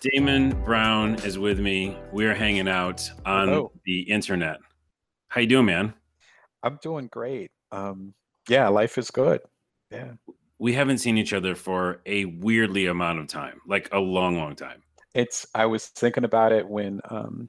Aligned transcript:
Damon 0.00 0.50
Brown 0.64 1.16
is 1.24 1.38
with 1.38 1.60
me. 1.60 1.96
We're 2.12 2.34
hanging 2.34 2.68
out 2.68 3.08
on 3.26 3.48
Hello. 3.48 3.72
the 3.84 4.00
internet. 4.02 4.56
How 5.28 5.42
you 5.42 5.46
doing, 5.46 5.66
man? 5.66 5.92
I'm 6.62 6.78
doing 6.82 7.08
great. 7.12 7.50
Um, 7.70 8.14
yeah, 8.48 8.68
life 8.68 8.96
is 8.96 9.10
good. 9.10 9.40
Yeah. 9.90 10.12
We 10.58 10.72
haven't 10.72 10.98
seen 10.98 11.18
each 11.18 11.32
other 11.32 11.54
for 11.54 12.00
a 12.06 12.24
weirdly 12.24 12.86
amount 12.86 13.18
of 13.18 13.26
time, 13.28 13.60
like 13.66 13.88
a 13.92 13.98
long, 13.98 14.36
long 14.36 14.54
time. 14.56 14.82
It's 15.14 15.46
I 15.54 15.66
was 15.66 15.86
thinking 15.88 16.24
about 16.24 16.52
it 16.52 16.66
when 16.68 17.00
um 17.10 17.48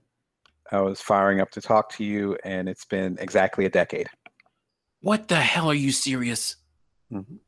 I 0.71 0.81
was 0.81 1.02
firing 1.02 1.41
up 1.41 1.52
to 1.52 1.62
talk 1.62 1.90
to 1.98 2.04
you, 2.04 2.38
and 2.43 2.68
it's 2.70 2.85
been 2.85 3.18
exactly 3.20 3.65
a 3.65 3.70
decade. 3.70 4.07
What 5.02 5.27
the 5.27 5.35
hell 5.35 5.70
are 5.70 5.73
you 5.76 5.91
serious? 5.91 6.55
Mhm. 7.12 7.40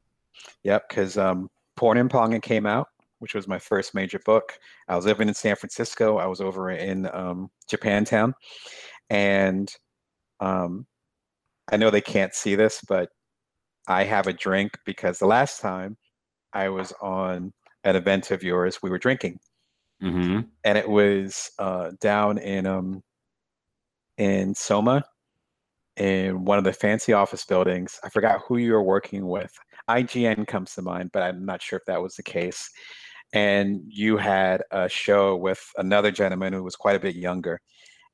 Yep, 0.64 0.90
because 0.90 1.18
um, 1.18 1.50
Porn 1.78 1.98
and 1.98 2.10
Pong 2.10 2.40
came 2.42 2.66
out, 2.66 2.90
which 3.24 3.34
was 3.34 3.48
my 3.48 3.58
first 3.58 3.96
major 3.96 4.20
book. 4.26 4.60
I 4.90 4.98
was 4.98 5.06
living 5.06 5.30
in 5.30 5.34
San 5.34 5.56
Francisco. 5.56 6.18
I 6.18 6.26
was 6.28 6.42
over 6.42 6.72
in 6.72 7.10
um, 7.14 7.50
Japantown, 7.72 8.34
and 9.10 9.74
um, 10.42 10.86
I 11.72 11.78
know 11.78 11.90
they 11.90 12.02
can't 12.02 12.36
see 12.36 12.56
this, 12.56 12.82
but 12.86 13.08
I 13.88 14.04
have 14.04 14.28
a 14.28 14.34
drink 14.34 14.78
because 14.86 15.20
the 15.20 15.26
last 15.26 15.62
time 15.62 15.96
I 16.52 16.68
was 16.68 16.92
on 17.02 17.54
an 17.86 17.96
event 17.96 18.32
of 18.32 18.44
yours, 18.44 18.80
we 18.84 18.90
were 18.90 19.00
drinking, 19.00 19.40
hmm 20.02 20.42
and 20.66 20.78
it 20.78 20.90
was 20.90 21.50
uh, 21.60 21.92
down 22.02 22.40
in 22.40 22.66
um, 22.66 23.02
in 24.18 24.54
Soma, 24.54 25.06
in 25.96 26.44
one 26.44 26.58
of 26.58 26.66
the 26.66 26.74
fancy 26.74 27.14
office 27.14 27.46
buildings. 27.46 27.98
I 28.04 28.10
forgot 28.10 28.42
who 28.46 28.58
you 28.58 28.74
were 28.74 28.84
working 28.84 29.30
with. 29.30 29.54
IGN 29.90 30.46
comes 30.46 30.74
to 30.74 30.82
mind, 30.82 31.12
but 31.14 31.24
I'm 31.24 31.46
not 31.46 31.62
sure 31.62 31.78
if 31.78 31.86
that 31.86 32.02
was 32.02 32.16
the 32.16 32.24
case. 32.24 32.70
And 33.34 33.82
you 33.88 34.18
had 34.18 34.64
a 34.72 34.88
show 34.88 35.36
with 35.36 35.62
another 35.78 36.12
gentleman 36.12 36.54
who 36.54 36.64
was 36.64 36.76
quite 36.76 36.96
a 36.96 37.00
bit 37.00 37.16
younger. 37.16 37.60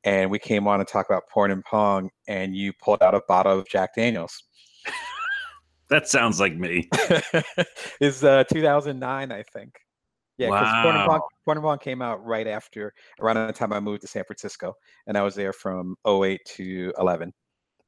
And 0.06 0.31
we 0.31 0.39
came 0.39 0.67
on 0.67 0.80
to 0.80 0.86
talk 0.86 1.08
about 1.09 1.23
porn 1.30 1.52
and 1.52 1.64
pong, 1.64 2.09
and 2.28 2.56
you 2.56 2.72
pulled 2.81 3.03
out 3.03 3.14
a 3.14 3.22
bottle 3.28 3.59
of 3.59 3.67
Jack 3.67 3.95
Daniels. 3.95 4.44
That 5.90 6.08
sounds 6.08 6.40
like 6.40 6.56
me. 6.56 6.88
is 8.00 8.23
uh, 8.23 8.44
2009, 8.44 9.31
I 9.31 9.44
think. 9.44 9.73
Yeah, 10.38 10.47
because 10.47 10.84
porn, 10.84 10.95
and 10.95 11.09
pong, 11.09 11.22
porn 11.44 11.58
and 11.58 11.64
pong 11.64 11.78
came 11.80 12.02
out 12.02 12.23
right 12.23 12.47
after, 12.47 12.94
around 13.20 13.47
the 13.47 13.53
time 13.53 13.73
I 13.73 13.80
moved 13.80 14.02
to 14.02 14.08
San 14.08 14.23
Francisco, 14.23 14.75
and 15.08 15.17
I 15.17 15.23
was 15.23 15.36
there 15.36 15.52
from 15.52 15.95
08 16.08 16.40
to 16.45 16.94
11. 16.97 17.34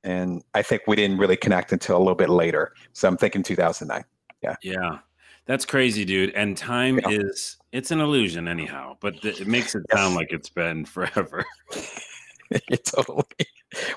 And 0.03 0.41
I 0.55 0.63
think 0.63 0.81
we 0.87 0.95
didn't 0.95 1.19
really 1.19 1.37
connect 1.37 1.71
until 1.71 1.95
a 1.95 1.99
little 1.99 2.15
bit 2.15 2.29
later. 2.29 2.73
So 2.93 3.07
I'm 3.07 3.17
thinking 3.17 3.43
2009. 3.43 4.03
Yeah. 4.41 4.55
Yeah, 4.63 4.97
that's 5.45 5.65
crazy, 5.65 6.05
dude. 6.05 6.31
And 6.35 6.55
time 6.57 6.99
Yeah. 6.99 7.09
is, 7.19 7.57
it's 7.71 7.91
an 7.91 7.99
illusion, 7.99 8.47
anyhow, 8.47 8.97
but 9.01 9.21
th- 9.21 9.41
it 9.41 9.47
makes 9.47 9.75
it 9.75 9.83
sound 9.91 10.15
like 10.15 10.31
it's 10.31 10.49
been 10.49 10.85
forever. 10.95 11.43
totally. 12.83 13.23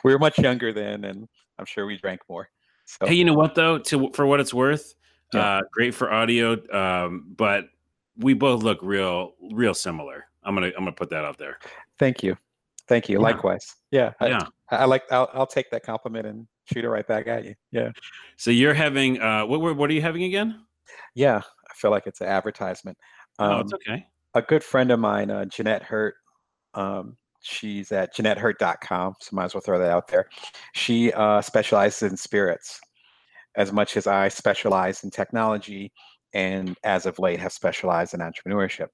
We 0.05 0.13
were 0.13 0.19
much 0.19 0.39
younger 0.39 0.73
then, 0.73 1.05
and 1.05 1.29
I'm 1.59 1.67
sure 1.67 1.87
we 1.87 1.97
drank 1.97 2.21
more. 2.29 2.49
So 2.87 3.07
Hey, 3.07 3.15
you 3.15 3.25
know 3.25 3.35
what 3.35 3.55
though? 3.55 3.79
To 3.79 4.11
for 4.13 4.27
what 4.27 4.41
it's 4.41 4.53
worth, 4.55 4.95
Yeah. 5.33 5.41
uh, 5.59 5.61
great 5.73 5.95
for 5.95 6.13
audio, 6.13 6.57
um, 6.73 7.25
but 7.37 7.67
we 8.19 8.35
both 8.35 8.63
look 8.63 8.79
real, 8.83 9.35
real 9.53 9.75
similar. 9.75 10.27
I'm 10.45 10.55
gonna, 10.55 10.69
I'm 10.69 10.85
gonna 10.85 10.93
put 10.93 11.11
that 11.11 11.25
out 11.25 11.39
there. 11.39 11.59
thank 11.99 12.23
you. 12.23 12.37
Thank 12.87 13.09
you. 13.09 13.17
Yeah. 13.17 13.23
Likewise. 13.23 13.75
Yeah. 13.91 14.13
I, 14.21 14.27
Yeah. 14.29 14.41
I 14.71 14.77
I 14.77 14.85
like, 14.85 15.05
I'll, 15.11 15.31
I'll 15.33 15.47
take 15.47 15.71
that 15.71 15.83
compliment 15.85 16.27
and 16.27 16.47
shoot 16.73 16.85
it 16.85 16.89
right 16.91 17.07
back 17.07 17.27
at 17.27 17.45
you. 17.45 17.55
Yeah. 17.71 17.91
So 18.37 18.51
you're 18.51 18.75
having, 18.75 19.21
uh, 19.21 19.47
what, 19.47 19.75
what 19.77 19.89
are 19.91 19.93
you 19.95 20.03
having 20.03 20.25
again? 20.25 20.61
Yeah. 21.15 21.39
I 21.39 21.75
feel 21.75 21.91
like 21.91 22.07
it's 22.07 22.21
an 22.21 22.29
advertisement. 22.29 22.97
oh, 23.39 23.45
Um, 23.53 23.61
it's 23.63 23.73
okay. 23.75 24.07
a 24.35 24.43
good 24.43 24.63
friend 24.63 24.91
of 24.91 25.01
mine, 25.01 25.31
uh, 25.31 25.45
Jeanette 25.47 25.83
Hurt. 25.83 26.15
Um, 26.75 27.17
she's 27.41 27.93
at 27.93 28.15
JeanetteHurt.com, 28.17 29.15
so 29.21 29.37
might 29.37 29.45
as 29.45 29.55
well 29.55 29.61
throw 29.61 29.79
that 29.79 29.91
out 29.91 30.09
there. 30.09 30.29
She 30.75 31.13
uh, 31.13 31.41
specializes 31.43 32.11
in 32.11 32.17
spirits, 32.17 32.81
as 33.57 33.73
much 33.73 33.97
as 33.97 34.07
I 34.07 34.29
specialize 34.29 35.05
in 35.05 35.11
technology, 35.11 35.93
and 36.33 36.77
as 36.85 37.07
of 37.07 37.19
late 37.19 37.39
have 37.41 37.53
specialized 37.53 38.15
in 38.15 38.21
entrepreneurship. 38.21 38.89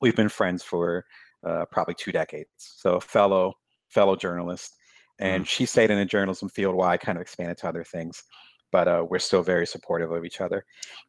We've 0.00 0.16
been 0.16 0.28
friends 0.30 0.62
for 0.62 1.04
uh, 1.46 1.66
probably 1.70 1.94
two 1.94 2.12
decades, 2.12 2.48
so 2.58 3.00
fellow 3.00 3.54
fellow 3.90 4.16
journalist. 4.16 4.74
And 5.20 5.46
she 5.46 5.66
stayed 5.66 5.90
in 5.90 5.98
the 5.98 6.04
journalism 6.04 6.48
field 6.48 6.74
while 6.74 6.88
I 6.88 6.96
kind 6.96 7.16
of 7.16 7.22
expanded 7.22 7.58
to 7.58 7.68
other 7.68 7.84
things, 7.84 8.24
but 8.74 8.88
uh, 8.88 9.06
we're 9.08 9.20
still 9.20 9.40
very 9.40 9.68
supportive 9.68 10.10
of 10.10 10.24
each 10.24 10.40
other. 10.40 10.64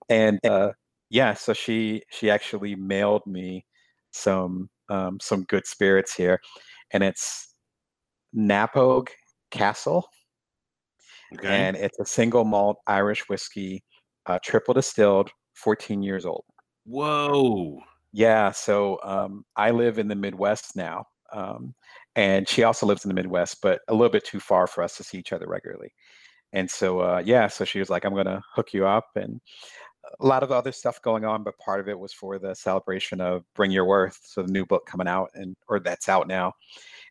And 0.08 0.38
uh, 0.46 0.74
yeah, 1.10 1.34
so 1.34 1.52
she 1.52 2.04
she 2.12 2.30
actually 2.30 2.76
mailed 2.76 3.24
me 3.26 3.66
some 4.12 4.70
um, 4.90 5.18
some 5.20 5.46
good 5.46 5.66
spirits 5.66 6.14
here, 6.14 6.40
and 6.92 7.04
it's 7.04 7.56
Knappogue 8.38 9.10
Castle, 9.50 10.08
Okay. 11.34 11.48
and 11.48 11.76
it's 11.76 11.98
a 11.98 12.06
single 12.06 12.46
malt 12.46 12.78
Irish 12.86 13.28
whiskey, 13.30 13.84
uh, 14.28 14.38
triple 14.44 14.76
distilled, 14.76 15.32
14 15.56 16.04
years 16.04 16.24
old. 16.24 16.46
Whoa. 16.86 17.80
Yeah, 18.14 18.52
so 18.52 19.00
um, 19.04 19.44
I 19.56 19.72
live 19.72 19.98
in 19.98 20.08
the 20.08 20.16
Midwest 20.16 20.76
now, 20.76 21.06
um, 21.34 21.74
and 22.16 22.48
she 22.48 22.62
also 22.64 22.86
lives 22.86 23.06
in 23.06 23.10
the 23.10 23.16
Midwest, 23.16 23.58
but 23.64 23.82
a 23.88 23.94
little 23.94 24.12
bit 24.12 24.24
too 24.24 24.40
far 24.40 24.68
for 24.68 24.84
us 24.84 24.96
to 24.98 25.04
see 25.04 25.18
each 25.18 25.34
other 25.34 25.48
regularly. 25.48 25.92
And 26.56 26.70
so, 26.70 27.00
uh, 27.02 27.22
yeah, 27.24 27.48
so 27.48 27.66
she 27.66 27.80
was 27.80 27.90
like, 27.90 28.06
"I'm 28.06 28.14
going 28.14 28.26
to 28.26 28.42
hook 28.54 28.74
you 28.74 28.88
up," 28.88 29.10
and 29.16 29.40
a 30.20 30.26
lot 30.26 30.42
of 30.44 30.52
other 30.52 30.72
stuff 30.72 31.02
going 31.02 31.26
on, 31.26 31.44
but 31.44 31.58
part 31.58 31.80
of 31.80 31.90
it 31.90 31.98
was 32.00 32.14
for 32.14 32.40
the 32.40 32.54
celebration 32.56 33.20
of 33.22 33.44
Bring 33.56 33.72
Your 33.72 33.86
Worth, 33.86 34.20
so 34.24 34.42
the 34.42 34.52
new 34.52 34.66
book 34.66 34.86
coming 34.86 35.08
out, 35.08 35.30
and 35.36 35.56
or 35.68 35.80
that's 35.80 36.08
out 36.10 36.28
now. 36.28 36.54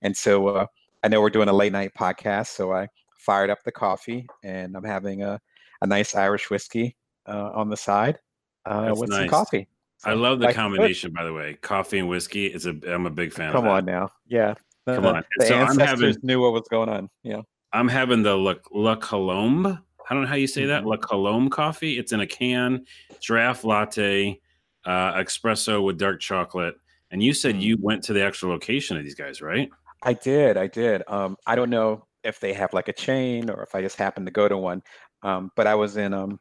And 0.03 0.17
so, 0.17 0.49
uh, 0.49 0.67
I 1.03 1.09
know 1.09 1.21
we're 1.21 1.31
doing 1.31 1.49
a 1.49 1.53
late 1.53 1.73
night 1.73 1.93
podcast, 1.99 2.49
so 2.49 2.73
I 2.73 2.89
fired 3.19 3.51
up 3.51 3.63
the 3.65 3.73
coffee, 3.73 4.27
and 4.43 4.77
I'm 4.77 4.85
having 4.85 5.23
a 5.23 5.41
a 5.83 5.87
nice 5.87 6.15
Irish 6.15 6.49
whiskey 6.51 6.97
uh, 7.27 7.51
on 7.55 7.69
the 7.69 7.77
side 7.77 8.19
uh, 8.65 8.95
with 8.97 9.11
some 9.11 9.21
nice. 9.21 9.31
coffee. 9.31 9.69
I 10.07 10.15
love 10.15 10.39
the 10.39 10.47
is 10.49 10.55
good. 10.55 10.57
combination, 10.61 11.13
by 11.13 11.25
the 11.25 11.33
way. 11.33 11.59
Coffee 11.63 11.99
and 11.99 12.09
whiskey. 12.09 12.47
It's 12.47 12.67
a, 12.67 12.75
I'm 12.93 13.07
a 13.07 13.11
big 13.11 13.33
fan 13.33 13.53
Come 13.53 13.67
on 13.67 13.85
now. 13.85 14.11
Yeah. 14.27 14.55
The, 14.87 14.97
Come 14.97 15.07
on. 15.07 15.25
The 15.39 15.47
So 15.47 15.55
I'm 15.57 15.69
ancestors 15.71 16.17
having- 16.17 16.21
knew 16.23 16.41
what 16.43 16.53
was 16.53 16.67
going 16.71 16.89
on. 16.91 17.09
Yeah. 17.23 17.41
I'm 17.75 17.89
having 17.89 18.23
the 18.23 18.35
La, 18.37 18.55
La 18.73 18.95
Colombe. 18.95 19.67
I 19.67 20.15
don't 20.15 20.23
know 20.23 20.29
how 20.29 20.37
you 20.37 20.47
say 20.47 20.65
that. 20.67 20.85
Mhm. 20.85 20.87
La 20.87 20.97
Colombe 20.97 21.51
coffee. 21.51 21.99
It's 21.99 22.13
in 22.13 22.21
a 22.21 22.27
can, 22.27 22.87
draft 23.21 23.65
latte, 23.65 24.41
uh, 24.85 25.15
espresso 25.15 25.83
with 25.85 25.99
dark 25.99 26.21
chocolate. 26.21 26.77
And 27.11 27.23
you 27.23 27.35
said 27.35 27.57
Mm. 27.57 27.61
you 27.63 27.77
went 27.81 28.05
to 28.05 28.13
the 28.13 28.23
actual 28.25 28.51
location 28.51 28.97
of 28.97 29.03
these 29.03 29.15
guys, 29.15 29.43
right? 29.43 29.71
I 30.03 30.13
did. 30.13 30.57
I 30.57 30.67
did. 30.69 31.03
Um, 31.09 31.37
I 31.47 31.57
don't 31.57 31.71
know 31.71 32.07
if 32.23 32.39
they 32.39 32.53
have 32.53 32.73
like 32.73 32.89
a 32.89 32.93
chain 32.93 33.51
or 33.51 33.63
if 33.63 33.75
I 33.75 33.81
just 33.81 33.97
happened 33.97 34.27
to 34.27 34.33
go 34.33 34.49
to 34.49 34.57
one. 34.57 34.83
Um, 35.23 35.51
but 35.57 35.67
I 35.67 35.75
was 35.75 35.97
in 35.97 36.15
um 36.15 36.39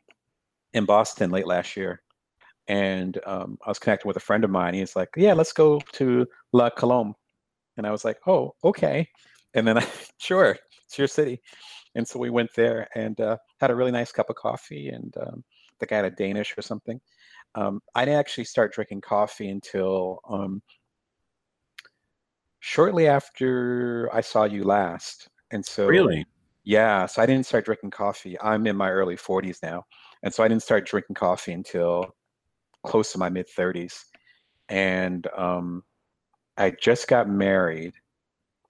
in 0.74 0.86
Boston 0.86 1.32
late 1.32 1.48
last 1.48 1.78
year 1.78 2.02
and 2.68 3.20
um, 3.26 3.58
I 3.66 3.70
was 3.70 3.80
connecting 3.80 4.08
with 4.08 4.18
a 4.18 4.22
friend 4.22 4.44
of 4.44 4.50
mine. 4.50 4.74
He's 4.74 4.96
like, 4.96 5.10
Yeah, 5.16 5.34
let's 5.34 5.54
go 5.54 5.80
to 5.94 6.28
La 6.52 6.70
Colombe. 6.70 7.14
And 7.78 7.88
I 7.88 7.92
was 7.92 8.04
like, 8.06 8.18
Oh, 8.28 8.56
okay. 8.64 9.08
And 9.54 9.68
then 9.68 9.78
I 9.78 9.88
sure, 10.18 10.58
it's 10.94 11.00
your 11.00 11.08
city. 11.08 11.42
And 11.96 12.08
so 12.08 12.20
we 12.20 12.30
went 12.30 12.52
there 12.56 12.88
and 12.96 13.20
uh, 13.20 13.38
had 13.60 13.72
a 13.72 13.76
really 13.76 13.92
nice 13.92 14.12
cup 14.12 14.30
of 14.30 14.36
coffee 14.36 14.90
and 14.90 15.14
um, 15.20 15.44
the 15.80 15.88
guy 15.88 15.98
had 15.98 16.06
a 16.06 16.12
Danish 16.12 16.56
or 16.58 16.62
something. 16.62 17.02
Um, 17.56 17.82
I 17.96 18.06
didn't 18.06 18.20
actually 18.20 18.46
start 18.46 18.74
drinking 18.74 19.02
coffee 19.02 19.50
until 19.50 20.20
um, 20.30 20.62
shortly 22.60 23.08
after 23.08 24.10
I 24.14 24.22
saw 24.22 24.44
you 24.44 24.64
last. 24.64 25.30
And 25.52 25.66
so, 25.66 25.88
Really? 25.88 26.26
yeah, 26.64 27.08
so 27.08 27.22
I 27.22 27.26
didn't 27.26 27.48
start 27.48 27.66
drinking 27.66 27.92
coffee. 27.92 28.40
I'm 28.40 28.68
in 28.68 28.76
my 28.76 28.92
early 28.92 29.18
40s 29.18 29.64
now. 29.64 29.86
And 30.22 30.34
so 30.34 30.44
I 30.44 30.48
didn't 30.48 30.64
start 30.64 30.86
drinking 30.86 31.16
coffee 31.16 31.54
until 31.54 32.16
close 32.86 33.12
to 33.14 33.18
my 33.18 33.30
mid 33.30 33.48
30s. 33.48 34.06
And 34.70 35.28
um, 35.36 35.84
I 36.56 36.72
just 36.80 37.08
got 37.08 37.28
married 37.28 37.94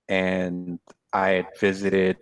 and 0.09 0.79
I 1.13 1.29
had 1.29 1.47
visited 1.59 2.17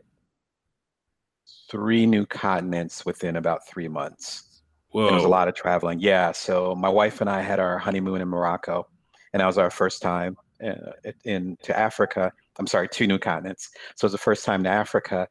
three 1.70 2.06
new 2.06 2.26
continents 2.26 3.06
within 3.06 3.38
about 3.38 3.68
three 3.68 3.88
months. 3.88 4.62
Whoa. 4.90 5.08
And 5.08 5.14
it 5.14 5.16
was 5.16 5.24
a 5.24 5.30
lot 5.30 5.48
of 5.48 5.56
traveling. 5.56 6.00
Yeah. 6.02 6.34
So 6.34 6.76
my 6.76 6.90
wife 6.90 7.22
and 7.22 7.30
I 7.30 7.42
had 7.42 7.60
our 7.60 7.78
honeymoon 7.78 8.22
in 8.22 8.28
Morocco, 8.28 8.88
and 9.32 9.40
that 9.40 9.46
was 9.46 9.58
our 9.58 9.72
first 9.72 10.02
time 10.02 10.36
uh, 10.62 10.92
in 11.24 11.58
to 11.64 11.78
Africa. 11.78 12.32
I'm 12.60 12.68
sorry, 12.68 12.90
two 12.90 13.08
new 13.08 13.18
continents. 13.18 13.70
So 13.96 14.06
it 14.06 14.10
was 14.10 14.12
the 14.12 14.18
first 14.18 14.44
time 14.44 14.64
to 14.64 14.70
Africa, 14.70 15.28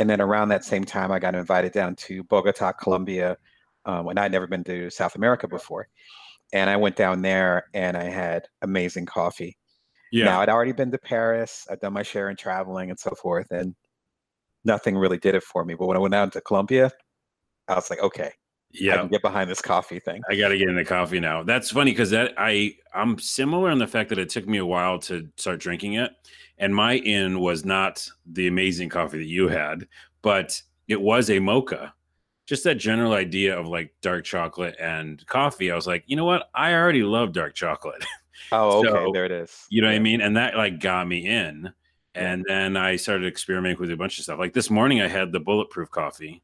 and 0.00 0.10
then 0.10 0.20
around 0.20 0.48
that 0.48 0.64
same 0.64 0.84
time, 0.84 1.12
I 1.12 1.20
got 1.20 1.36
invited 1.36 1.72
down 1.72 1.94
to 1.96 2.24
Bogota, 2.24 2.72
Colombia, 2.72 3.36
um, 3.86 4.04
when 4.04 4.18
I'd 4.18 4.32
never 4.32 4.48
been 4.48 4.64
to 4.64 4.90
South 4.90 5.14
America 5.14 5.46
before, 5.46 5.86
and 6.52 6.68
I 6.68 6.76
went 6.76 6.96
down 6.96 7.22
there 7.22 7.68
and 7.74 7.96
I 7.96 8.04
had 8.04 8.48
amazing 8.62 9.06
coffee. 9.06 9.56
Yeah. 10.14 10.26
Now 10.26 10.40
I'd 10.42 10.48
already 10.48 10.70
been 10.70 10.92
to 10.92 10.98
Paris. 10.98 11.66
I'd 11.68 11.80
done 11.80 11.92
my 11.92 12.04
share 12.04 12.30
in 12.30 12.36
traveling 12.36 12.88
and 12.88 12.98
so 12.98 13.10
forth, 13.20 13.50
and 13.50 13.74
nothing 14.64 14.96
really 14.96 15.18
did 15.18 15.34
it 15.34 15.42
for 15.42 15.64
me. 15.64 15.74
But 15.74 15.86
when 15.88 15.96
I 15.96 16.00
went 16.00 16.14
out 16.14 16.32
to 16.34 16.40
Colombia, 16.40 16.92
I 17.66 17.74
was 17.74 17.90
like, 17.90 17.98
okay, 17.98 18.30
yeah, 18.70 18.94
I 18.94 18.96
can 18.98 19.08
get 19.08 19.22
behind 19.22 19.50
this 19.50 19.60
coffee 19.60 19.98
thing. 19.98 20.22
I 20.30 20.36
got 20.36 20.50
to 20.50 20.56
get 20.56 20.68
into 20.68 20.84
coffee 20.84 21.18
now. 21.18 21.42
That's 21.42 21.72
funny 21.72 21.90
because 21.90 22.10
that 22.10 22.32
I 22.38 22.76
I'm 22.94 23.18
similar 23.18 23.72
in 23.72 23.78
the 23.78 23.88
fact 23.88 24.08
that 24.10 24.20
it 24.20 24.28
took 24.28 24.46
me 24.46 24.58
a 24.58 24.66
while 24.66 25.00
to 25.00 25.28
start 25.36 25.58
drinking 25.58 25.94
it, 25.94 26.12
and 26.58 26.72
my 26.72 26.92
in 26.92 27.40
was 27.40 27.64
not 27.64 28.08
the 28.24 28.46
amazing 28.46 28.90
coffee 28.90 29.18
that 29.18 29.26
you 29.26 29.48
had, 29.48 29.88
but 30.22 30.62
it 30.86 31.00
was 31.00 31.28
a 31.28 31.40
mocha. 31.40 31.92
Just 32.46 32.62
that 32.62 32.76
general 32.76 33.14
idea 33.14 33.58
of 33.58 33.66
like 33.66 33.92
dark 34.00 34.24
chocolate 34.24 34.76
and 34.78 35.26
coffee. 35.26 35.72
I 35.72 35.74
was 35.74 35.88
like, 35.88 36.04
you 36.06 36.14
know 36.14 36.24
what? 36.24 36.50
I 36.54 36.72
already 36.74 37.02
love 37.02 37.32
dark 37.32 37.54
chocolate. 37.54 38.04
Oh, 38.52 38.80
okay, 38.80 38.88
so, 38.88 39.10
there 39.12 39.24
it 39.24 39.32
is. 39.32 39.66
You 39.70 39.82
know 39.82 39.88
yeah. 39.88 39.94
what 39.94 40.00
I 40.00 40.02
mean? 40.02 40.20
And 40.20 40.36
that 40.36 40.56
like 40.56 40.80
got 40.80 41.06
me 41.06 41.26
in. 41.26 41.72
And 42.16 42.44
then 42.46 42.76
I 42.76 42.94
started 42.94 43.26
experimenting 43.26 43.80
with 43.80 43.90
a 43.90 43.96
bunch 43.96 44.18
of 44.18 44.24
stuff. 44.24 44.38
Like 44.38 44.52
this 44.52 44.70
morning, 44.70 45.00
I 45.00 45.08
had 45.08 45.32
the 45.32 45.40
bulletproof 45.40 45.90
coffee. 45.90 46.42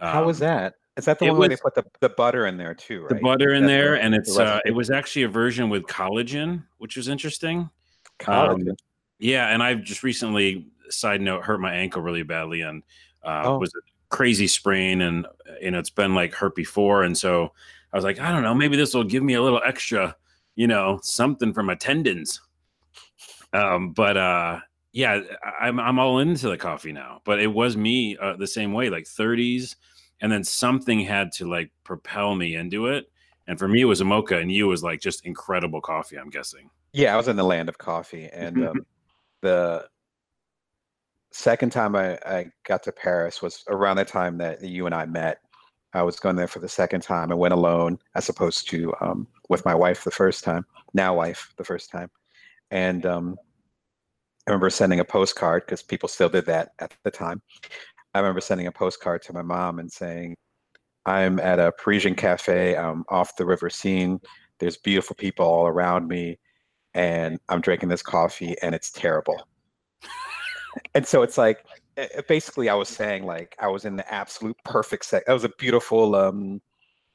How 0.00 0.20
um, 0.20 0.26
was 0.26 0.38
that? 0.38 0.76
Is 0.96 1.04
that 1.04 1.18
the 1.18 1.26
one 1.26 1.36
was, 1.36 1.40
where 1.40 1.48
they 1.50 1.56
put 1.56 1.74
the, 1.74 1.84
the 2.00 2.08
butter 2.08 2.46
in 2.46 2.56
there 2.56 2.74
too? 2.74 3.02
Right? 3.02 3.10
The 3.10 3.14
butter 3.16 3.54
in 3.54 3.66
there, 3.66 3.92
the, 3.92 4.00
and 4.02 4.14
it's 4.14 4.36
the 4.36 4.44
uh, 4.44 4.60
it 4.64 4.72
was 4.72 4.90
actually 4.90 5.24
a 5.24 5.28
version 5.28 5.68
with 5.68 5.84
collagen, 5.84 6.64
which 6.78 6.96
was 6.96 7.08
interesting. 7.08 7.70
Collagen. 8.18 8.70
Um, 8.70 8.76
yeah, 9.18 9.48
and 9.48 9.62
I've 9.62 9.82
just 9.82 10.02
recently, 10.02 10.66
side 10.88 11.20
note, 11.20 11.44
hurt 11.44 11.60
my 11.60 11.72
ankle 11.74 12.02
really 12.02 12.22
badly, 12.22 12.62
and 12.62 12.82
uh, 13.22 13.42
oh. 13.44 13.58
was 13.58 13.72
a 13.74 13.80
crazy 14.08 14.46
sprain, 14.46 15.02
and 15.02 15.26
you 15.60 15.70
know 15.70 15.78
it's 15.78 15.90
been 15.90 16.14
like 16.14 16.34
hurt 16.34 16.54
before, 16.54 17.02
and 17.02 17.16
so 17.16 17.52
I 17.92 17.96
was 17.96 18.04
like, 18.04 18.18
I 18.18 18.32
don't 18.32 18.42
know, 18.42 18.54
maybe 18.54 18.76
this 18.76 18.94
will 18.94 19.04
give 19.04 19.22
me 19.22 19.34
a 19.34 19.42
little 19.42 19.60
extra, 19.64 20.16
you 20.58 20.66
know, 20.66 20.98
something 21.02 21.52
from 21.52 21.66
my 21.66 21.74
tendons. 21.74 22.40
Um, 23.52 23.92
but 23.92 24.16
uh, 24.16 24.58
yeah, 24.92 25.20
I'm 25.60 25.78
I'm 25.78 25.98
all 25.98 26.18
into 26.18 26.48
the 26.48 26.58
coffee 26.58 26.92
now. 26.92 27.22
But 27.24 27.40
it 27.40 27.46
was 27.46 27.76
me 27.76 28.16
uh, 28.18 28.36
the 28.36 28.46
same 28.46 28.72
way, 28.72 28.90
like 28.90 29.04
30s 29.04 29.76
and 30.20 30.30
then 30.30 30.44
something 30.44 31.00
had 31.00 31.32
to 31.32 31.48
like 31.48 31.70
propel 31.84 32.34
me 32.34 32.54
into 32.54 32.86
it. 32.86 33.06
And 33.46 33.58
for 33.58 33.68
me, 33.68 33.80
it 33.80 33.86
was 33.86 34.00
a 34.00 34.04
mocha, 34.04 34.38
and 34.38 34.52
you 34.52 34.68
was 34.68 34.82
like 34.82 35.00
just 35.00 35.24
incredible 35.24 35.80
coffee. 35.80 36.16
I'm 36.16 36.28
guessing. 36.28 36.68
Yeah, 36.92 37.14
I 37.14 37.16
was 37.16 37.28
in 37.28 37.36
the 37.36 37.44
land 37.44 37.68
of 37.68 37.78
coffee, 37.78 38.28
and 38.30 38.68
um, 38.68 38.86
the 39.40 39.88
second 41.30 41.70
time 41.70 41.96
I, 41.96 42.18
I 42.26 42.46
got 42.66 42.82
to 42.82 42.92
Paris 42.92 43.40
was 43.40 43.64
around 43.68 43.96
the 43.96 44.04
time 44.04 44.38
that 44.38 44.62
you 44.62 44.86
and 44.86 44.94
I 44.94 45.06
met. 45.06 45.40
I 45.94 46.02
was 46.02 46.20
going 46.20 46.36
there 46.36 46.48
for 46.48 46.58
the 46.58 46.68
second 46.68 47.02
time. 47.02 47.32
I 47.32 47.34
went 47.34 47.54
alone, 47.54 47.98
as 48.14 48.28
opposed 48.28 48.68
to 48.70 48.92
um, 49.00 49.26
with 49.48 49.64
my 49.64 49.74
wife 49.74 50.04
the 50.04 50.10
first 50.10 50.44
time. 50.44 50.64
Now 50.94 51.14
wife 51.14 51.52
the 51.56 51.64
first 51.64 51.90
time, 51.90 52.10
and 52.70 53.04
um, 53.06 53.36
I 54.46 54.50
remember 54.50 54.70
sending 54.70 55.00
a 55.00 55.04
postcard 55.04 55.64
because 55.66 55.82
people 55.82 56.08
still 56.08 56.28
did 56.28 56.46
that 56.46 56.70
at 56.78 56.94
the 57.04 57.10
time. 57.10 57.42
I 58.14 58.20
remember 58.20 58.40
sending 58.40 58.66
a 58.66 58.72
postcard 58.72 59.22
to 59.22 59.32
my 59.34 59.42
mom 59.42 59.78
and 59.78 59.92
saying, 59.92 60.36
I'm 61.04 61.38
at 61.38 61.58
a 61.58 61.72
Parisian 61.72 62.14
cafe 62.14 62.76
I'm 62.76 63.04
off 63.08 63.36
the 63.36 63.46
river 63.46 63.70
Seine. 63.70 64.18
There's 64.58 64.76
beautiful 64.76 65.16
people 65.16 65.46
all 65.46 65.66
around 65.66 66.08
me, 66.08 66.38
and 66.94 67.38
I'm 67.48 67.60
drinking 67.60 67.90
this 67.90 68.02
coffee, 68.02 68.56
and 68.62 68.74
it's 68.74 68.90
terrible. 68.90 69.46
and 70.94 71.06
so 71.06 71.22
it's 71.22 71.38
like, 71.38 71.64
basically, 72.28 72.68
I 72.68 72.74
was 72.74 72.88
saying 72.88 73.24
like 73.24 73.56
I 73.58 73.68
was 73.68 73.84
in 73.84 73.96
the 73.96 74.12
absolute 74.12 74.56
perfect 74.64 75.04
set. 75.04 75.24
That 75.26 75.32
was 75.32 75.44
a 75.44 75.50
beautiful. 75.58 76.14
Um, 76.14 76.60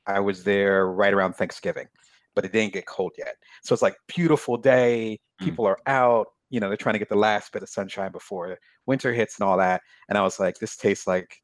I 0.06 0.20
was 0.20 0.44
there 0.44 0.88
right 0.88 1.14
around 1.14 1.34
Thanksgiving, 1.34 1.88
but 2.36 2.46
it 2.46 2.52
didn't 2.52 2.74
get 2.74 2.86
cold 2.86 3.14
yet. 3.18 3.36
So 3.64 3.74
it's 3.74 3.82
like 3.82 3.96
beautiful 4.08 4.58
day. 4.58 5.20
Mm. 5.42 5.46
People 5.46 5.66
mm. 5.66 5.70
are 5.70 5.80
out 5.88 6.28
you 6.54 6.60
know, 6.60 6.68
they're 6.68 6.78
trying 6.78 6.94
to 6.94 7.00
get 7.00 7.10
the 7.10 7.16
last 7.16 7.52
bit 7.52 7.64
of 7.64 7.70
sunshine 7.70 8.12
before 8.12 8.60
winter 8.86 9.12
hits 9.12 9.40
and 9.40 9.50
all 9.50 9.58
that. 9.58 9.82
And 10.08 10.20
I 10.20 10.22
was 10.22 10.40
like, 10.40 10.60
this 10.60 10.78
tastes 10.78 11.08
like, 11.08 11.42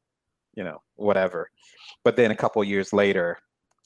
you 0.54 0.62
know, 0.62 0.78
whatever. 0.94 1.50
But 2.04 2.14
then 2.14 2.30
a 2.30 2.36
couple 2.36 2.62
years 2.62 2.92
later, 2.92 3.36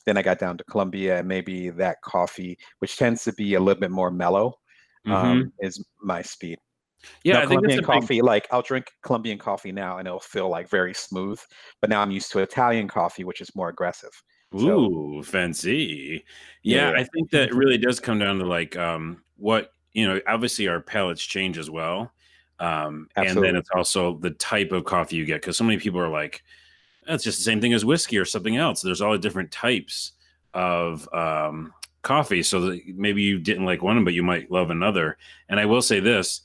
then 0.05 0.19
I 0.19 0.23
got 0.23 0.39
down 0.39 0.59
to 0.59 0.65
Colombia 0.65 1.21
and 1.21 1.27
maybe 1.27 1.71
that 1.71 2.03
coffee, 2.03 2.59
which 2.81 2.99
tends 2.99 3.25
to 3.25 3.33
be 3.33 3.55
a 3.55 3.61
little 3.61 3.81
bit 3.81 3.91
more 3.91 4.11
mellow, 4.11 4.59
mm-hmm. 5.07 5.15
um, 5.15 5.53
is 5.61 5.83
my 6.03 6.21
speed. 6.21 6.59
Yeah, 7.23 7.41
now, 7.41 7.47
Colombian 7.47 7.85
coffee, 7.85 8.17
big... 8.17 8.25
like 8.25 8.49
I'll 8.51 8.63
drink 8.63 8.93
Colombian 9.03 9.39
coffee 9.39 9.73
now 9.73 9.99
and 9.99 10.07
it'll 10.07 10.21
feel 10.21 10.49
like 10.49 10.69
very 10.69 10.95
smooth. 10.95 11.41
But 11.81 11.91
now 11.91 12.01
I'm 12.01 12.11
used 12.11 12.31
to 12.33 12.41
Italian 12.41 12.89
coffee, 12.89 13.25
which 13.25 13.41
is 13.41 13.55
more 13.55 13.69
aggressive. 13.69 14.11
Ooh, 14.55 15.23
so, 15.23 15.31
fancy. 15.31 16.25
Yeah, 16.63 16.91
yeah, 16.91 17.01
I 17.01 17.05
think 17.05 17.31
that 17.31 17.55
really 17.55 17.79
does 17.79 18.01
come 18.01 18.19
down 18.19 18.39
to 18.39 18.47
like 18.47 18.77
um, 18.77 19.23
what 19.37 19.71
you 19.95 20.07
know, 20.07 20.21
obviously 20.27 20.69
our 20.69 20.81
palates 20.81 21.25
change 21.25 21.57
as 21.57 21.71
well. 21.71 22.13
Um, 22.61 23.09
and 23.17 23.43
then 23.43 23.57
it's 23.57 23.71
also 23.75 24.19
the 24.19 24.31
type 24.31 24.73
of 24.73 24.85
coffee 24.85 25.17
you 25.17 25.25
get 25.25 25.41
because 25.41 25.57
so 25.57 25.65
many 25.65 25.79
people 25.79 26.01
are 26.01 26.09
like, 26.09 26.43
that's 27.07 27.25
just 27.25 27.39
the 27.39 27.45
same 27.45 27.61
thing 27.61 27.73
as 27.73 27.85
whiskey 27.85 28.19
or 28.19 28.25
something 28.25 28.57
else. 28.57 28.83
There's 28.83 29.01
all 29.01 29.13
the 29.13 29.19
different 29.19 29.51
types 29.51 30.13
of 30.53 31.09
um, 31.13 31.73
coffee. 32.03 32.43
So 32.43 32.77
maybe 32.95 33.23
you 33.23 33.39
didn't 33.39 33.65
like 33.65 33.83
one, 33.83 34.05
but 34.05 34.15
you 34.15 34.23
might 34.23 34.51
love 34.51 34.71
another. 34.71 35.17
And 35.49 35.59
I 35.59 35.67
will 35.67 35.83
say 35.83 36.01
this 36.01 36.43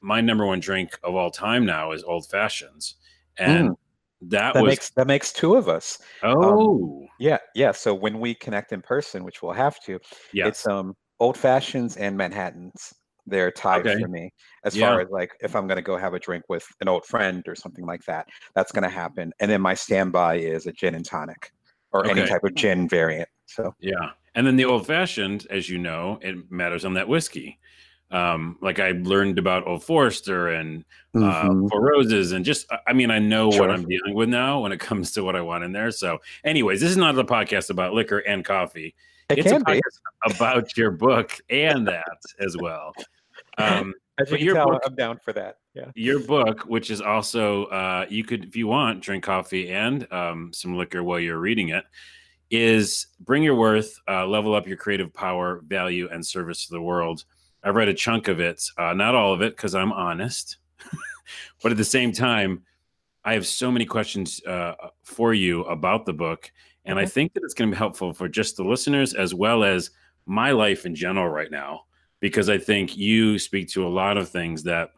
my 0.00 0.20
number 0.20 0.46
one 0.46 0.60
drink 0.60 0.98
of 1.02 1.14
all 1.14 1.30
time 1.30 1.64
now 1.64 1.92
is 1.92 2.02
old 2.02 2.28
fashions. 2.28 2.96
And 3.38 3.70
mm. 3.70 3.76
That, 4.22 4.54
that 4.54 4.62
was... 4.62 4.70
makes 4.70 4.90
that 4.90 5.06
makes 5.06 5.32
two 5.32 5.56
of 5.56 5.68
us. 5.68 5.98
Um, 6.22 6.36
oh, 6.38 7.02
um, 7.02 7.08
yeah, 7.18 7.38
yeah. 7.54 7.72
So 7.72 7.94
when 7.94 8.18
we 8.18 8.34
connect 8.34 8.72
in 8.72 8.80
person, 8.80 9.24
which 9.24 9.42
we'll 9.42 9.52
have 9.52 9.78
to, 9.80 10.00
yes. 10.32 10.48
it's 10.48 10.66
um 10.66 10.94
old 11.20 11.36
fashions 11.36 11.96
and 11.96 12.16
Manhattans. 12.16 12.94
They're 13.26 13.50
tied 13.50 13.86
okay. 13.86 14.00
for 14.00 14.08
me 14.08 14.32
as 14.64 14.76
yeah. 14.76 14.88
far 14.88 15.00
as 15.00 15.08
like 15.10 15.32
if 15.40 15.56
I'm 15.56 15.66
going 15.66 15.76
to 15.76 15.82
go 15.82 15.96
have 15.96 16.14
a 16.14 16.18
drink 16.18 16.44
with 16.48 16.64
an 16.80 16.88
old 16.88 17.04
friend 17.04 17.42
or 17.48 17.56
something 17.56 17.84
like 17.84 18.04
that. 18.04 18.26
That's 18.54 18.70
going 18.70 18.84
to 18.84 18.88
happen. 18.88 19.32
And 19.40 19.50
then 19.50 19.60
my 19.60 19.74
standby 19.74 20.36
is 20.36 20.66
a 20.66 20.72
gin 20.72 20.94
and 20.94 21.04
tonic 21.04 21.50
or 21.92 22.06
okay. 22.06 22.20
any 22.20 22.28
type 22.28 22.44
of 22.44 22.54
gin 22.54 22.88
variant. 22.88 23.28
So 23.46 23.74
yeah, 23.80 24.12
and 24.34 24.46
then 24.46 24.56
the 24.56 24.64
old 24.64 24.86
fashioned, 24.86 25.46
as 25.50 25.68
you 25.68 25.78
know, 25.78 26.18
it 26.22 26.36
matters 26.50 26.84
on 26.84 26.94
that 26.94 27.08
whiskey. 27.08 27.58
Um, 28.10 28.56
like 28.60 28.78
I 28.78 28.92
learned 28.92 29.38
about 29.38 29.66
Old 29.66 29.82
Forester 29.82 30.48
and 30.48 30.84
uh, 31.14 31.18
mm-hmm. 31.18 31.66
Four 31.66 31.82
Roses, 31.82 32.32
and 32.32 32.44
just 32.44 32.66
I 32.86 32.92
mean 32.92 33.10
I 33.10 33.18
know 33.18 33.50
sure. 33.50 33.62
what 33.62 33.70
I'm 33.70 33.84
dealing 33.84 34.14
with 34.14 34.28
now 34.28 34.60
when 34.60 34.72
it 34.72 34.80
comes 34.80 35.12
to 35.12 35.24
what 35.24 35.34
I 35.34 35.40
want 35.40 35.64
in 35.64 35.72
there. 35.72 35.90
So, 35.90 36.18
anyways, 36.44 36.80
this 36.80 36.90
is 36.90 36.96
not 36.96 37.18
a 37.18 37.24
podcast 37.24 37.70
about 37.70 37.94
liquor 37.94 38.18
and 38.18 38.44
coffee. 38.44 38.94
It 39.28 39.38
it's 39.38 39.50
can 39.50 39.64
be 39.64 39.80
about 40.24 40.76
your 40.76 40.92
book 40.92 41.32
and 41.50 41.88
that 41.88 42.20
as 42.38 42.56
well. 42.56 42.92
Um, 43.58 43.92
As 44.18 44.30
you 44.30 44.38
can 44.38 44.54
tell, 44.54 44.70
book, 44.70 44.82
I'm 44.86 44.94
down 44.94 45.18
for 45.22 45.32
that. 45.34 45.58
Yeah. 45.74 45.90
Your 45.94 46.20
book, 46.20 46.62
which 46.62 46.90
is 46.90 47.02
also 47.02 47.66
uh, 47.66 48.06
you 48.08 48.24
could, 48.24 48.44
if 48.44 48.56
you 48.56 48.66
want, 48.66 49.02
drink 49.02 49.24
coffee 49.24 49.70
and 49.70 50.10
um, 50.10 50.52
some 50.54 50.74
liquor 50.74 51.04
while 51.04 51.20
you're 51.20 51.38
reading 51.38 51.68
it, 51.68 51.84
is 52.50 53.08
bring 53.20 53.42
your 53.42 53.56
worth, 53.56 53.98
uh, 54.08 54.26
level 54.26 54.54
up 54.54 54.66
your 54.66 54.78
creative 54.78 55.12
power, 55.12 55.60
value, 55.66 56.08
and 56.10 56.24
service 56.24 56.66
to 56.66 56.72
the 56.72 56.80
world. 56.80 57.24
I've 57.62 57.74
read 57.74 57.88
a 57.88 57.94
chunk 57.94 58.28
of 58.28 58.40
it, 58.40 58.62
uh, 58.78 58.92
not 58.92 59.14
all 59.14 59.32
of 59.32 59.42
it, 59.42 59.56
because 59.56 59.74
I'm 59.74 59.92
honest, 59.92 60.58
but 61.62 61.72
at 61.72 61.78
the 61.78 61.84
same 61.84 62.12
time, 62.12 62.62
I 63.24 63.34
have 63.34 63.46
so 63.46 63.72
many 63.72 63.84
questions 63.84 64.40
uh, 64.44 64.74
for 65.02 65.34
you 65.34 65.62
about 65.64 66.06
the 66.06 66.12
book 66.12 66.52
and 66.86 67.00
I 67.00 67.04
think 67.04 67.34
that 67.34 67.42
it's 67.42 67.52
going 67.52 67.68
to 67.68 67.74
be 67.74 67.78
helpful 67.78 68.12
for 68.12 68.28
just 68.28 68.56
the 68.56 68.64
listeners 68.64 69.12
as 69.12 69.34
well 69.34 69.64
as 69.64 69.90
my 70.24 70.52
life 70.52 70.86
in 70.86 70.94
general 70.94 71.28
right 71.28 71.50
now, 71.50 71.82
because 72.20 72.48
I 72.48 72.58
think 72.58 72.96
you 72.96 73.38
speak 73.40 73.68
to 73.70 73.86
a 73.86 73.90
lot 73.90 74.16
of 74.16 74.28
things 74.28 74.62
that 74.62 74.92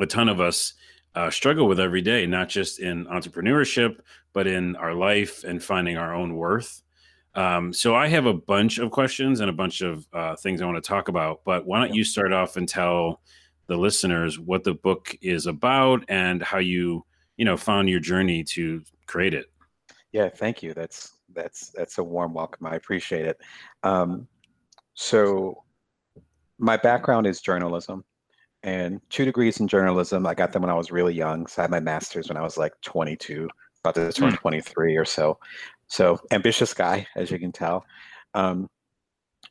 a 0.00 0.06
ton 0.06 0.28
of 0.28 0.40
us 0.40 0.74
uh, 1.14 1.30
struggle 1.30 1.68
with 1.68 1.78
every 1.78 2.02
day, 2.02 2.26
not 2.26 2.48
just 2.48 2.80
in 2.80 3.06
entrepreneurship, 3.06 4.00
but 4.32 4.48
in 4.48 4.74
our 4.74 4.92
life 4.92 5.44
and 5.44 5.62
finding 5.62 5.96
our 5.96 6.12
own 6.12 6.34
worth. 6.34 6.82
Um, 7.34 7.72
so 7.72 7.94
I 7.94 8.06
have 8.08 8.26
a 8.26 8.34
bunch 8.34 8.78
of 8.78 8.90
questions 8.90 9.40
and 9.40 9.50
a 9.50 9.52
bunch 9.52 9.80
of 9.80 10.06
uh, 10.12 10.36
things 10.36 10.62
I 10.62 10.66
want 10.66 10.82
to 10.82 10.88
talk 10.88 11.08
about, 11.08 11.40
but 11.44 11.66
why 11.66 11.80
don't 11.80 11.94
you 11.94 12.04
start 12.04 12.32
off 12.32 12.56
and 12.56 12.68
tell 12.68 13.20
the 13.66 13.76
listeners 13.76 14.38
what 14.38 14.62
the 14.62 14.74
book 14.74 15.16
is 15.20 15.46
about 15.46 16.04
and 16.08 16.42
how 16.42 16.58
you, 16.58 17.04
you 17.36 17.44
know, 17.44 17.56
found 17.56 17.88
your 17.88 18.00
journey 18.00 18.44
to 18.44 18.82
create 19.06 19.34
it? 19.34 19.46
Yeah, 20.12 20.28
thank 20.28 20.62
you. 20.62 20.74
That's 20.74 21.12
that's 21.32 21.70
that's 21.70 21.98
a 21.98 22.04
warm 22.04 22.34
welcome. 22.34 22.66
I 22.66 22.76
appreciate 22.76 23.26
it. 23.26 23.40
Um, 23.82 24.28
so, 24.94 25.64
my 26.58 26.76
background 26.76 27.26
is 27.26 27.40
journalism, 27.40 28.04
and 28.62 29.00
two 29.10 29.24
degrees 29.24 29.58
in 29.58 29.66
journalism. 29.66 30.26
I 30.26 30.34
got 30.34 30.52
them 30.52 30.62
when 30.62 30.70
I 30.70 30.74
was 30.74 30.92
really 30.92 31.14
young. 31.14 31.46
So 31.46 31.60
I 31.60 31.64
had 31.64 31.70
my 31.70 31.80
master's 31.80 32.28
when 32.28 32.36
I 32.36 32.42
was 32.42 32.56
like 32.56 32.72
22, 32.82 33.48
about 33.84 33.94
to 33.94 34.12
turn 34.12 34.32
mm. 34.32 34.38
23 34.38 34.96
or 34.96 35.04
so. 35.04 35.38
So 35.88 36.18
ambitious 36.30 36.72
guy, 36.72 37.06
as 37.16 37.30
you 37.30 37.38
can 37.38 37.52
tell. 37.52 37.84
Um, 38.32 38.68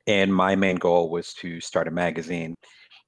and 0.07 0.33
my 0.33 0.55
main 0.55 0.77
goal 0.77 1.09
was 1.09 1.33
to 1.35 1.61
start 1.61 1.87
a 1.87 1.91
magazine. 1.91 2.55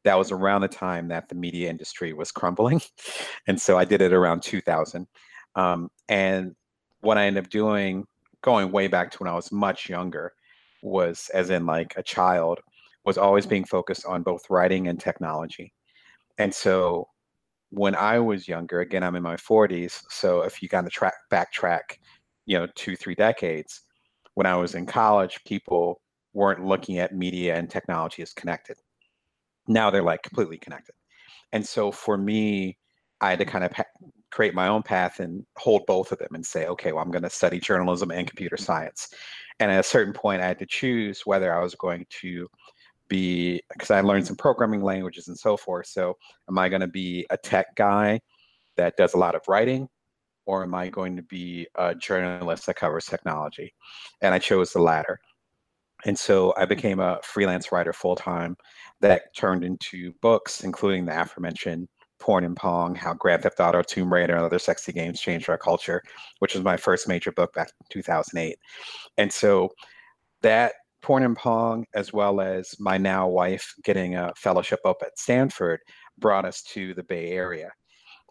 That 0.03 0.17
was 0.17 0.31
around 0.31 0.61
the 0.61 0.67
time 0.67 1.07
that 1.07 1.27
the 1.27 1.35
media 1.35 1.69
industry 1.69 2.13
was 2.13 2.31
crumbling, 2.31 2.79
and 3.47 3.59
so 3.59 3.77
I 3.77 3.85
did 3.85 4.01
it 4.01 4.13
around 4.13 4.43
2000. 4.43 5.07
Um, 5.55 5.89
and 6.09 6.55
what 7.01 7.17
I 7.17 7.25
ended 7.25 7.45
up 7.45 7.49
doing, 7.49 8.05
going 8.41 8.71
way 8.71 8.87
back 8.87 9.09
to 9.11 9.17
when 9.17 9.31
I 9.31 9.35
was 9.35 9.51
much 9.51 9.89
younger, 9.89 10.31
was 10.83 11.29
as 11.33 11.49
in 11.49 11.65
like 11.65 11.95
a 11.97 12.03
child, 12.03 12.59
was 13.03 13.17
always 13.17 13.47
being 13.47 13.65
focused 13.65 14.05
on 14.05 14.21
both 14.21 14.47
writing 14.49 14.87
and 14.87 14.99
technology. 14.99 15.73
And 16.37 16.53
so 16.53 17.07
when 17.69 17.95
I 17.95 18.19
was 18.19 18.47
younger, 18.47 18.81
again, 18.81 19.03
I'm 19.03 19.15
in 19.15 19.23
my 19.23 19.35
40s. 19.35 20.03
So 20.09 20.41
if 20.41 20.61
you 20.61 20.69
kind 20.69 20.85
of 20.85 20.93
track 20.93 21.15
backtrack 21.31 21.97
you 22.45 22.57
know, 22.57 22.67
two, 22.75 22.95
three 22.95 23.15
decades, 23.15 23.81
when 24.35 24.45
I 24.45 24.55
was 24.55 24.75
in 24.75 24.85
college, 24.85 25.39
people 25.45 26.01
weren't 26.33 26.65
looking 26.65 26.99
at 26.99 27.15
media 27.15 27.55
and 27.55 27.69
technology 27.69 28.21
as 28.21 28.33
connected. 28.33 28.77
Now 29.67 29.89
they're 29.89 30.03
like 30.03 30.21
completely 30.21 30.57
connected. 30.57 30.93
And 31.51 31.65
so 31.65 31.91
for 31.91 32.17
me, 32.17 32.77
I 33.21 33.31
had 33.31 33.39
to 33.39 33.45
kind 33.45 33.63
of 33.63 33.71
create 34.31 34.53
my 34.53 34.67
own 34.67 34.83
path 34.83 35.19
and 35.19 35.45
hold 35.57 35.85
both 35.87 36.11
of 36.11 36.19
them 36.19 36.35
and 36.35 36.45
say, 36.45 36.67
okay, 36.67 36.91
well, 36.91 37.03
I'm 37.03 37.11
going 37.11 37.23
to 37.23 37.29
study 37.29 37.59
journalism 37.59 38.11
and 38.11 38.27
computer 38.27 38.57
science. 38.57 39.09
And 39.59 39.71
at 39.71 39.79
a 39.79 39.83
certain 39.83 40.13
point, 40.13 40.41
I 40.41 40.47
had 40.47 40.59
to 40.59 40.65
choose 40.65 41.25
whether 41.25 41.55
I 41.55 41.63
was 41.63 41.73
going 41.75 42.05
to 42.21 42.47
be, 43.07 43.61
because 43.71 43.91
I 43.91 44.01
learned 44.01 44.27
some 44.27 44.35
programming 44.35 44.81
languages 44.81 45.27
and 45.27 45.37
so 45.37 45.57
forth. 45.57 45.87
So, 45.87 46.15
am 46.49 46.57
I 46.57 46.69
going 46.69 46.81
to 46.81 46.87
be 46.87 47.25
a 47.29 47.37
tech 47.37 47.75
guy 47.75 48.19
that 48.77 48.97
does 48.97 49.13
a 49.13 49.17
lot 49.17 49.35
of 49.35 49.41
writing? 49.47 49.87
Or 50.47 50.63
am 50.63 50.75
I 50.75 50.89
going 50.89 51.15
to 51.15 51.23
be 51.23 51.67
a 51.75 51.95
journalist 51.95 52.67
that 52.67 52.75
covers 52.75 53.05
technology? 53.05 53.73
And 54.21 54.33
I 54.33 54.39
chose 54.39 54.71
the 54.71 54.79
latter. 54.79 55.19
And 56.05 56.17
so 56.17 56.53
I 56.55 56.65
became 56.65 56.99
a 56.99 57.19
freelance 57.23 57.71
writer 57.71 57.93
full 57.93 58.15
time 58.15 58.55
that 59.01 59.35
turned 59.35 59.63
into 59.63 60.13
books, 60.21 60.63
including 60.63 61.05
the 61.05 61.19
aforementioned 61.19 61.87
Porn 62.19 62.43
and 62.43 62.55
Pong, 62.55 62.95
How 62.95 63.13
Grand 63.13 63.43
Theft 63.43 63.59
Auto, 63.59 63.81
Tomb 63.81 64.13
Raider, 64.13 64.35
and 64.35 64.45
Other 64.45 64.59
Sexy 64.59 64.93
Games 64.93 65.19
Changed 65.19 65.49
Our 65.49 65.57
Culture, 65.57 66.01
which 66.39 66.53
was 66.53 66.63
my 66.63 66.77
first 66.77 67.07
major 67.07 67.31
book 67.31 67.53
back 67.53 67.69
in 67.81 67.87
2008. 67.89 68.57
And 69.17 69.31
so 69.31 69.69
that 70.41 70.73
Porn 71.05 71.21
and 71.21 71.37
Pong, 71.37 71.85
as 71.93 72.11
well 72.11 72.41
as 72.41 72.73
my 72.79 72.97
now 72.97 73.27
wife 73.27 73.75
getting 73.83 74.15
a 74.15 74.33
fellowship 74.35 74.79
up 74.85 74.97
at 75.03 75.19
Stanford, 75.19 75.79
brought 76.17 76.45
us 76.45 76.63
to 76.63 76.95
the 76.95 77.03
Bay 77.03 77.29
Area. 77.29 77.69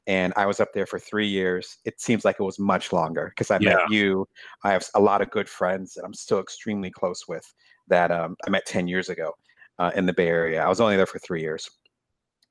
And 0.08 0.32
I 0.36 0.46
was 0.46 0.58
up 0.58 0.70
there 0.74 0.84
for 0.84 0.98
three 0.98 1.28
years. 1.28 1.78
It 1.84 2.00
seems 2.00 2.24
like 2.24 2.36
it 2.40 2.42
was 2.42 2.58
much 2.58 2.92
longer 2.92 3.30
because 3.30 3.52
I 3.52 3.58
yeah. 3.60 3.76
met 3.76 3.90
you. 3.90 4.26
I 4.64 4.72
have 4.72 4.84
a 4.96 5.00
lot 5.00 5.22
of 5.22 5.30
good 5.30 5.48
friends 5.48 5.94
that 5.94 6.02
I'm 6.04 6.12
still 6.12 6.40
extremely 6.40 6.90
close 6.90 7.28
with 7.28 7.44
that 7.86 8.10
um, 8.10 8.34
I 8.44 8.50
met 8.50 8.66
10 8.66 8.88
years 8.88 9.08
ago 9.08 9.30
uh, 9.78 9.92
in 9.94 10.06
the 10.06 10.12
Bay 10.12 10.26
Area. 10.26 10.60
I 10.60 10.68
was 10.68 10.80
only 10.80 10.96
there 10.96 11.06
for 11.06 11.20
three 11.20 11.42
years 11.42 11.70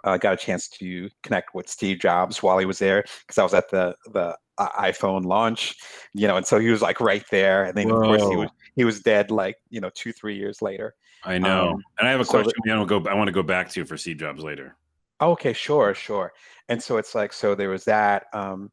uh, 0.04 0.18
got 0.18 0.34
a 0.34 0.38
chance 0.38 0.68
to 0.68 1.10
connect 1.24 1.54
with 1.54 1.70
Steve 1.70 2.00
Jobs 2.00 2.44
while 2.44 2.58
he 2.58 2.66
was 2.66 2.80
there 2.80 3.04
because 3.26 3.38
I 3.38 3.44
was 3.44 3.54
at 3.54 3.70
the 3.72 3.96
the 4.14 4.36
uh, 4.58 4.70
iPhone 4.80 5.26
launch, 5.26 5.76
you 6.14 6.28
know, 6.28 6.38
and 6.38 6.46
so 6.46 6.60
he 6.60 6.70
was 6.70 6.82
like 6.82 7.00
right 7.00 7.26
there, 7.32 7.66
and 7.66 7.76
then 7.76 7.90
Whoa. 7.90 7.98
of 7.98 8.04
course 8.04 8.30
he 8.30 8.36
was 8.36 8.50
he 8.76 8.84
was 8.86 9.00
dead 9.02 9.32
like 9.32 9.58
you 9.70 9.82
know 9.82 9.90
two 9.94 10.12
three 10.12 10.36
years 10.36 10.62
later. 10.62 10.96
I 11.24 11.38
know, 11.38 11.72
um, 11.72 11.84
and 12.00 12.08
I 12.08 12.12
have 12.12 12.22
a 12.22 12.26
question. 12.26 12.52
So 12.66 12.72
I 12.72 12.78
want 12.78 12.90
to 12.90 13.00
go. 13.00 13.10
I 13.10 13.14
want 13.14 13.28
to 13.28 13.34
go 13.34 13.44
back 13.44 13.70
to 13.72 13.86
for 13.86 13.98
Steve 13.98 14.18
Jobs 14.18 14.44
later. 14.44 14.76
Okay, 15.22 15.54
sure, 15.54 15.94
sure. 15.94 16.34
And 16.70 16.82
so 16.82 16.98
it's 16.98 17.16
like 17.16 17.32
so 17.34 17.56
there 17.56 17.70
was 17.70 17.86
that, 17.86 18.26
um, 18.34 18.72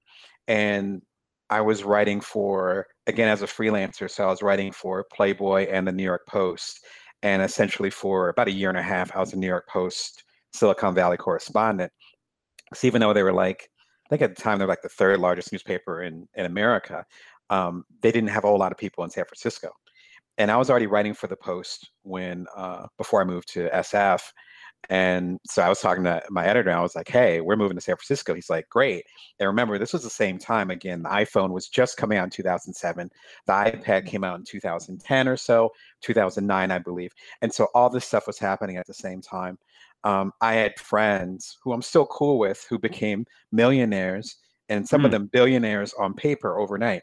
and 0.48 1.02
I 1.48 1.60
was 1.60 1.84
writing 1.84 2.20
for 2.20 2.86
again 3.06 3.28
as 3.28 3.42
a 3.42 3.46
freelancer, 3.46 4.10
so 4.10 4.24
I 4.24 4.30
was 4.30 4.42
writing 4.42 4.72
for 4.72 5.04
Playboy 5.12 5.68
and 5.70 5.86
the 5.86 5.92
New 5.92 6.02
York 6.02 6.26
Post, 6.26 6.84
and 7.22 7.40
essentially 7.42 7.90
for 7.90 8.30
about 8.30 8.48
a 8.48 8.52
year 8.52 8.68
and 8.68 8.78
a 8.78 8.82
half, 8.82 9.14
I 9.14 9.20
was 9.20 9.32
a 9.32 9.36
New 9.36 9.46
York 9.46 9.68
Post 9.68 10.24
Silicon 10.52 10.94
Valley 10.94 11.16
correspondent. 11.16 11.92
So 12.74 12.86
even 12.86 13.00
though 13.00 13.12
they 13.12 13.22
were 13.22 13.32
like, 13.32 13.69
think 14.10 14.22
at 14.22 14.36
the 14.36 14.42
time 14.42 14.58
they're 14.58 14.68
like 14.68 14.82
the 14.82 14.88
third 14.88 15.20
largest 15.20 15.52
newspaper 15.52 16.02
in 16.02 16.28
in 16.34 16.46
America, 16.46 17.04
um, 17.48 17.84
they 18.02 18.12
didn't 18.12 18.30
have 18.30 18.44
a 18.44 18.48
whole 18.48 18.58
lot 18.58 18.72
of 18.72 18.78
people 18.78 19.04
in 19.04 19.10
San 19.10 19.24
Francisco. 19.24 19.70
And 20.38 20.50
I 20.50 20.56
was 20.56 20.70
already 20.70 20.86
writing 20.86 21.14
for 21.14 21.26
the 21.26 21.36
Post 21.36 21.90
when 22.02 22.46
uh, 22.56 22.86
before 22.96 23.20
I 23.20 23.24
moved 23.24 23.52
to 23.52 23.68
SF. 23.68 24.22
And 24.88 25.38
so 25.46 25.62
I 25.62 25.68
was 25.68 25.80
talking 25.80 26.04
to 26.04 26.22
my 26.30 26.46
editor, 26.46 26.70
and 26.70 26.78
I 26.78 26.82
was 26.82 26.96
like, 26.96 27.08
"Hey, 27.08 27.42
we're 27.42 27.56
moving 27.56 27.76
to 27.76 27.82
San 27.82 27.96
Francisco." 27.96 28.34
He's 28.34 28.48
like, 28.48 28.66
"Great." 28.70 29.04
And 29.38 29.46
remember, 29.46 29.78
this 29.78 29.92
was 29.92 30.02
the 30.02 30.10
same 30.10 30.38
time 30.38 30.70
again. 30.70 31.02
The 31.02 31.10
iPhone 31.10 31.50
was 31.50 31.68
just 31.68 31.98
coming 31.98 32.16
out 32.16 32.24
in 32.24 32.30
2007. 32.30 33.10
The 33.46 33.52
iPad 33.52 34.06
came 34.06 34.24
out 34.24 34.38
in 34.38 34.44
2010 34.44 35.28
or 35.28 35.36
so, 35.36 35.70
2009, 36.00 36.70
I 36.70 36.78
believe. 36.78 37.12
And 37.42 37.52
so 37.52 37.68
all 37.74 37.90
this 37.90 38.06
stuff 38.06 38.26
was 38.26 38.38
happening 38.38 38.78
at 38.78 38.86
the 38.86 38.94
same 38.94 39.20
time 39.20 39.58
um, 40.04 40.32
I 40.40 40.54
had 40.54 40.78
friends 40.78 41.58
who 41.62 41.72
I'm 41.72 41.82
still 41.82 42.06
cool 42.06 42.38
with 42.38 42.64
who 42.68 42.78
became 42.78 43.26
millionaires 43.52 44.36
and 44.68 44.88
some 44.88 45.02
mm. 45.02 45.06
of 45.06 45.10
them 45.10 45.26
billionaires 45.26 45.92
on 45.94 46.14
paper 46.14 46.58
overnight. 46.58 47.02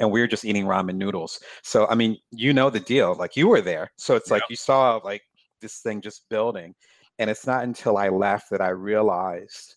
And 0.00 0.10
we 0.10 0.20
were 0.20 0.26
just 0.26 0.44
eating 0.44 0.64
ramen 0.64 0.96
noodles. 0.96 1.40
So, 1.62 1.86
I 1.88 1.94
mean, 1.94 2.16
you 2.30 2.52
know 2.52 2.70
the 2.70 2.80
deal. 2.80 3.14
Like 3.14 3.36
you 3.36 3.48
were 3.48 3.60
there. 3.60 3.90
So 3.96 4.14
it's 4.14 4.30
like 4.30 4.42
you 4.48 4.56
saw 4.56 5.00
like 5.04 5.22
this 5.60 5.80
thing 5.80 6.00
just 6.00 6.28
building. 6.28 6.74
And 7.18 7.28
it's 7.28 7.46
not 7.46 7.64
until 7.64 7.96
I 7.96 8.08
left 8.08 8.50
that 8.50 8.60
I 8.60 8.68
realized 8.68 9.76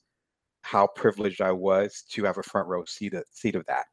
how 0.62 0.88
privileged 0.88 1.41
I 1.41 1.51
was 1.51 2.03
to 2.12 2.24
have 2.24 2.38
a 2.38 2.43
front 2.43 2.67
row 2.67 2.86
seat 2.86 3.15
of, 3.15 3.24
seat 3.31 3.55
of 3.55 3.65
that. 3.65 3.86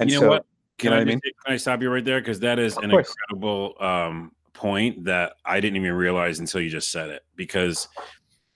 And 0.00 0.10
you 0.10 0.16
know 0.16 0.22
so, 0.22 0.28
what? 0.28 0.46
Can 0.78 0.86
you 0.86 0.90
know 0.90 0.96
I, 0.96 0.98
what 1.00 1.08
I 1.08 1.10
mean? 1.10 1.20
Can 1.44 1.54
I 1.54 1.56
stop 1.56 1.82
you 1.82 1.90
right 1.90 2.04
there? 2.04 2.20
Because 2.20 2.40
that 2.40 2.58
is 2.58 2.76
of 2.76 2.84
an 2.84 2.90
course. 2.90 3.08
incredible 3.08 3.74
um, 3.80 4.32
point 4.54 5.04
that 5.04 5.34
I 5.44 5.60
didn't 5.60 5.76
even 5.76 5.92
realize 5.92 6.38
until 6.38 6.60
you 6.60 6.70
just 6.70 6.90
said 6.90 7.10
it. 7.10 7.22
Because, 7.36 7.88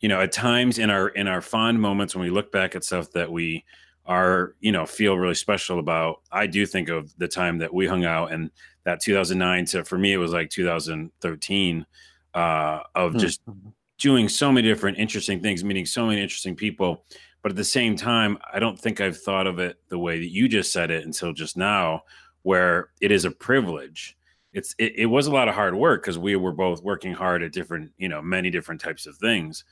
you 0.00 0.08
know, 0.08 0.20
at 0.20 0.32
times 0.32 0.78
in 0.78 0.90
our 0.90 1.08
in 1.08 1.26
our 1.26 1.42
fond 1.42 1.80
moments 1.80 2.14
when 2.14 2.24
we 2.24 2.30
look 2.30 2.50
back 2.50 2.74
at 2.74 2.84
stuff 2.84 3.10
that 3.12 3.30
we 3.30 3.64
are, 4.06 4.54
you 4.60 4.72
know, 4.72 4.86
feel 4.86 5.18
really 5.18 5.34
special 5.34 5.78
about, 5.78 6.22
I 6.32 6.46
do 6.46 6.64
think 6.64 6.88
of 6.88 7.16
the 7.18 7.28
time 7.28 7.58
that 7.58 7.74
we 7.74 7.86
hung 7.86 8.06
out 8.06 8.32
and 8.32 8.50
that 8.84 9.00
2009 9.02 9.66
to 9.66 9.84
for 9.84 9.98
me 9.98 10.14
it 10.14 10.16
was 10.16 10.32
like 10.32 10.48
2013 10.48 11.86
uh, 12.34 12.80
of 12.94 13.12
hmm. 13.12 13.18
just 13.18 13.44
mm-hmm. 13.44 13.68
doing 13.98 14.28
so 14.28 14.50
many 14.50 14.66
different 14.66 14.98
interesting 14.98 15.40
things, 15.40 15.62
meeting 15.62 15.86
so 15.86 16.06
many 16.06 16.22
interesting 16.22 16.56
people. 16.56 17.04
But 17.42 17.52
at 17.52 17.56
the 17.56 17.64
same 17.64 17.96
time, 17.96 18.38
I 18.52 18.58
don't 18.58 18.78
think 18.78 19.00
I've 19.00 19.20
thought 19.20 19.46
of 19.46 19.58
it 19.58 19.76
the 19.88 19.98
way 19.98 20.18
that 20.18 20.30
you 20.30 20.48
just 20.48 20.72
said 20.72 20.90
it 20.90 21.04
until 21.04 21.32
just 21.32 21.56
now, 21.56 22.02
where 22.42 22.90
it 23.00 23.12
is 23.12 23.24
a 23.24 23.30
privilege 23.30 24.17
it's 24.58 24.74
it, 24.78 24.92
it 24.96 25.06
was 25.06 25.26
a 25.26 25.32
lot 25.32 25.48
of 25.48 25.54
hard 25.54 25.74
work 25.74 26.02
because 26.02 26.18
we 26.18 26.36
were 26.36 26.52
both 26.52 26.82
working 26.82 27.12
hard 27.12 27.42
at 27.42 27.52
different 27.52 27.92
you 27.96 28.08
know 28.08 28.20
many 28.20 28.50
different 28.50 28.80
types 28.80 29.06
of 29.06 29.16
things 29.16 29.64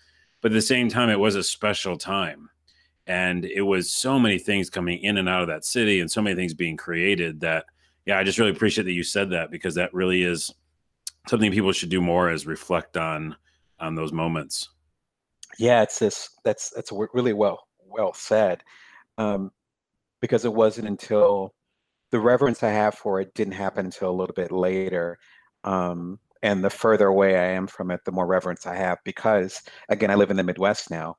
but 0.46 0.52
at 0.52 0.54
the 0.54 0.62
same 0.62 0.88
time 0.88 1.10
it 1.10 1.18
was 1.18 1.34
a 1.34 1.42
special 1.42 1.96
time. 1.96 2.48
And 3.08 3.44
it 3.44 3.62
was 3.62 3.90
so 3.90 4.18
many 4.18 4.38
things 4.38 4.70
coming 4.70 4.98
in 5.00 5.16
and 5.16 5.28
out 5.28 5.42
of 5.42 5.48
that 5.48 5.64
city 5.64 6.00
and 6.00 6.08
so 6.10 6.20
many 6.22 6.36
things 6.36 6.54
being 6.54 6.76
created 6.76 7.40
that 7.40 7.64
yeah 8.04 8.16
i 8.16 8.22
just 8.22 8.38
really 8.38 8.52
appreciate 8.52 8.84
that 8.84 8.92
you 8.92 9.02
said 9.02 9.30
that 9.30 9.50
because 9.50 9.74
that 9.74 9.92
really 9.92 10.22
is 10.22 10.52
something 11.28 11.50
people 11.50 11.72
should 11.72 11.88
do 11.88 12.00
more 12.00 12.30
is 12.30 12.46
reflect 12.46 12.96
on 12.96 13.34
on 13.80 13.96
those 13.96 14.12
moments. 14.12 14.68
Yeah 15.58 15.82
it's 15.82 15.98
this 15.98 16.30
that's 16.44 16.70
that's 16.70 16.92
really 16.92 17.32
well 17.32 17.66
well 17.88 18.12
said 18.12 18.62
um 19.18 19.50
because 20.20 20.44
it 20.44 20.54
wasn't 20.54 20.86
until 20.86 21.54
the 22.10 22.20
reverence 22.20 22.62
I 22.62 22.70
have 22.70 22.94
for 22.94 23.20
it 23.20 23.34
didn't 23.34 23.54
happen 23.54 23.86
until 23.86 24.10
a 24.10 24.12
little 24.12 24.34
bit 24.34 24.52
later. 24.52 25.18
Um, 25.64 26.18
and 26.42 26.62
the 26.62 26.70
further 26.70 27.06
away 27.06 27.36
I 27.36 27.52
am 27.52 27.66
from 27.66 27.90
it, 27.90 28.00
the 28.04 28.12
more 28.12 28.26
reverence 28.26 28.66
I 28.66 28.76
have 28.76 28.98
because, 29.04 29.62
again, 29.88 30.10
I 30.10 30.14
live 30.14 30.30
in 30.30 30.36
the 30.36 30.44
Midwest 30.44 30.90
now. 30.90 31.16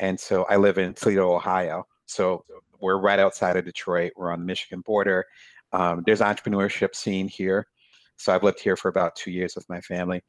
And 0.00 0.18
so 0.18 0.44
I 0.44 0.56
live 0.56 0.78
in 0.78 0.94
Toledo, 0.94 1.32
Ohio. 1.32 1.84
So 2.06 2.44
we're 2.80 2.98
right 2.98 3.18
outside 3.18 3.56
of 3.56 3.64
Detroit. 3.64 4.12
We're 4.16 4.32
on 4.32 4.40
the 4.40 4.46
Michigan 4.46 4.80
border. 4.80 5.24
Um, 5.72 6.02
there's 6.04 6.20
entrepreneurship 6.20 6.94
scene 6.94 7.28
here. 7.28 7.66
So 8.16 8.34
I've 8.34 8.42
lived 8.42 8.60
here 8.60 8.76
for 8.76 8.88
about 8.88 9.16
two 9.16 9.30
years 9.30 9.54
with 9.54 9.68
my 9.68 9.80
family. 9.80 10.22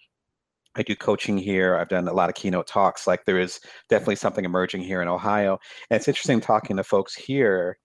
I 0.76 0.84
do 0.84 0.96
coaching 0.96 1.38
here. 1.38 1.78
I've 1.78 1.90
done 1.90 2.08
a 2.08 2.14
lot 2.14 2.30
of 2.30 2.36
keynote 2.36 2.68
talks. 2.68 3.08
Like 3.08 3.26
there 3.26 3.40
is 3.40 3.60
definitely 3.90 4.18
something 4.18 4.44
emerging 4.44 4.82
here 4.82 5.02
in 5.02 5.08
Ohio. 5.08 5.58
And 5.90 5.98
it's 5.98 6.08
interesting 6.08 6.42
talking 6.42 6.78
to 6.78 6.84
folks 6.84 7.16
here 7.16 7.78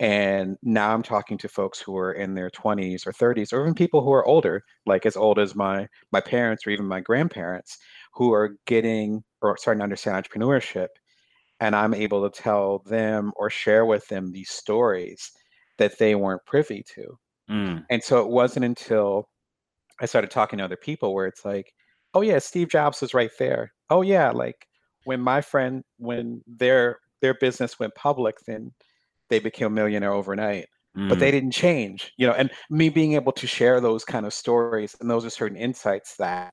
and 0.00 0.56
now 0.62 0.92
i'm 0.92 1.02
talking 1.02 1.38
to 1.38 1.48
folks 1.48 1.80
who 1.80 1.96
are 1.96 2.12
in 2.12 2.34
their 2.34 2.50
20s 2.50 3.06
or 3.06 3.12
30s 3.12 3.52
or 3.52 3.62
even 3.62 3.74
people 3.74 4.02
who 4.02 4.12
are 4.12 4.26
older 4.26 4.62
like 4.86 5.06
as 5.06 5.16
old 5.16 5.38
as 5.38 5.54
my 5.54 5.86
my 6.12 6.20
parents 6.20 6.66
or 6.66 6.70
even 6.70 6.86
my 6.86 7.00
grandparents 7.00 7.78
who 8.14 8.32
are 8.32 8.56
getting 8.66 9.22
or 9.40 9.56
starting 9.56 9.80
to 9.80 9.84
understand 9.84 10.16
entrepreneurship. 10.24 10.88
And 11.60 11.76
i'm 11.76 11.94
able 11.94 12.28
to 12.28 12.42
tell 12.42 12.80
them 12.86 13.32
or 13.36 13.50
share 13.50 13.86
with 13.86 14.06
them 14.08 14.32
these 14.32 14.50
stories 14.50 15.30
that 15.78 15.98
they 15.98 16.14
weren't 16.14 16.44
privy 16.46 16.84
to. 16.94 17.18
Mm. 17.50 17.84
and 17.90 18.02
so 18.02 18.20
it 18.20 18.28
wasn't 18.28 18.64
until 18.64 19.28
i 20.00 20.06
started 20.06 20.30
talking 20.30 20.58
to 20.58 20.64
other 20.64 20.76
people 20.76 21.12
where 21.14 21.26
it's 21.26 21.44
like 21.44 21.72
oh 22.14 22.20
yeah 22.20 22.38
steve 22.38 22.68
jobs 22.68 23.00
was 23.00 23.14
right 23.14 23.32
there. 23.38 23.72
Oh 23.90 24.02
yeah 24.02 24.30
like 24.30 24.66
when 25.04 25.20
my 25.20 25.40
friend 25.40 25.82
when 25.98 26.42
their 26.46 26.98
their 27.20 27.34
business 27.34 27.78
went 27.78 27.94
public 27.94 28.36
then 28.46 28.72
they 29.32 29.38
became 29.38 29.68
a 29.68 29.70
millionaire 29.70 30.12
overnight 30.12 30.66
mm. 30.96 31.08
but 31.08 31.18
they 31.18 31.30
mm. 31.30 31.32
didn't 31.32 31.52
change 31.52 32.12
you 32.18 32.26
know 32.26 32.34
and 32.34 32.50
me 32.68 32.90
being 32.90 33.14
able 33.14 33.32
to 33.32 33.46
share 33.46 33.80
those 33.80 34.04
kind 34.04 34.26
of 34.26 34.34
stories 34.34 34.94
and 35.00 35.10
those 35.10 35.24
are 35.24 35.30
certain 35.30 35.56
insights 35.56 36.16
that 36.16 36.52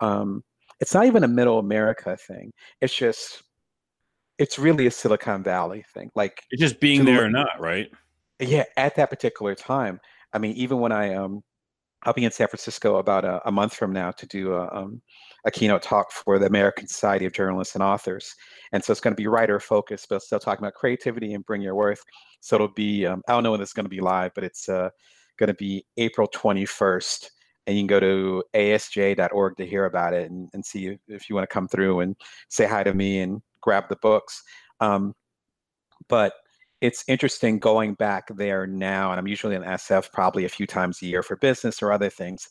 um 0.00 0.42
it's 0.80 0.94
not 0.94 1.04
even 1.04 1.22
a 1.22 1.28
middle 1.28 1.58
america 1.58 2.16
thing 2.26 2.50
it's 2.80 2.96
just 2.96 3.42
it's 4.38 4.58
really 4.58 4.86
a 4.86 4.90
silicon 4.90 5.42
valley 5.42 5.84
thing 5.92 6.10
like 6.14 6.42
it's 6.50 6.62
just 6.62 6.80
being 6.80 7.04
there 7.04 7.24
or 7.24 7.30
not 7.30 7.60
right 7.60 7.90
yeah 8.40 8.64
at 8.78 8.96
that 8.96 9.10
particular 9.10 9.54
time 9.54 10.00
i 10.32 10.38
mean 10.38 10.54
even 10.56 10.80
when 10.80 10.92
i 10.92 11.14
um 11.14 11.42
I'll 12.04 12.12
be 12.12 12.24
in 12.24 12.30
San 12.30 12.48
Francisco 12.48 12.96
about 12.96 13.24
a, 13.24 13.46
a 13.48 13.52
month 13.52 13.74
from 13.74 13.92
now 13.92 14.12
to 14.12 14.26
do 14.26 14.52
a, 14.52 14.68
um, 14.72 15.02
a 15.44 15.50
keynote 15.50 15.82
talk 15.82 16.12
for 16.12 16.38
the 16.38 16.46
American 16.46 16.86
Society 16.86 17.24
of 17.26 17.32
Journalists 17.32 17.74
and 17.74 17.82
Authors. 17.82 18.34
And 18.72 18.82
so 18.84 18.92
it's 18.92 19.00
going 19.00 19.14
to 19.14 19.20
be 19.20 19.26
writer 19.26 19.58
focused, 19.58 20.08
but 20.08 20.22
still 20.22 20.38
talking 20.38 20.64
about 20.64 20.74
creativity 20.74 21.34
and 21.34 21.44
bring 21.44 21.60
your 21.60 21.74
worth. 21.74 22.02
So 22.40 22.54
it'll 22.54 22.68
be 22.68 23.04
um, 23.06 23.22
I 23.26 23.32
don't 23.32 23.42
know 23.42 23.50
when 23.50 23.60
it's 23.60 23.72
going 23.72 23.86
to 23.86 23.90
be 23.90 24.00
live, 24.00 24.32
but 24.34 24.44
it's 24.44 24.68
uh, 24.68 24.90
going 25.38 25.48
to 25.48 25.54
be 25.54 25.84
April 25.96 26.28
21st. 26.28 27.26
And 27.66 27.76
you 27.76 27.82
can 27.82 27.86
go 27.88 28.00
to 28.00 28.44
asj.org 28.54 29.56
to 29.56 29.66
hear 29.66 29.84
about 29.84 30.14
it 30.14 30.30
and, 30.30 30.48
and 30.54 30.64
see 30.64 30.86
if, 30.86 31.00
if 31.08 31.28
you 31.28 31.34
want 31.34 31.48
to 31.48 31.52
come 31.52 31.68
through 31.68 32.00
and 32.00 32.16
say 32.48 32.66
hi 32.66 32.82
to 32.82 32.94
me 32.94 33.20
and 33.20 33.42
grab 33.60 33.84
the 33.88 33.96
books. 33.96 34.42
Um, 34.80 35.14
but 36.08 36.32
it's 36.80 37.04
interesting 37.08 37.58
going 37.58 37.94
back 37.94 38.28
there 38.36 38.66
now, 38.66 39.10
and 39.10 39.18
I'm 39.18 39.26
usually 39.26 39.56
in 39.56 39.62
SF 39.62 40.12
probably 40.12 40.44
a 40.44 40.48
few 40.48 40.66
times 40.66 41.02
a 41.02 41.06
year 41.06 41.22
for 41.22 41.36
business 41.36 41.82
or 41.82 41.92
other 41.92 42.10
things. 42.10 42.48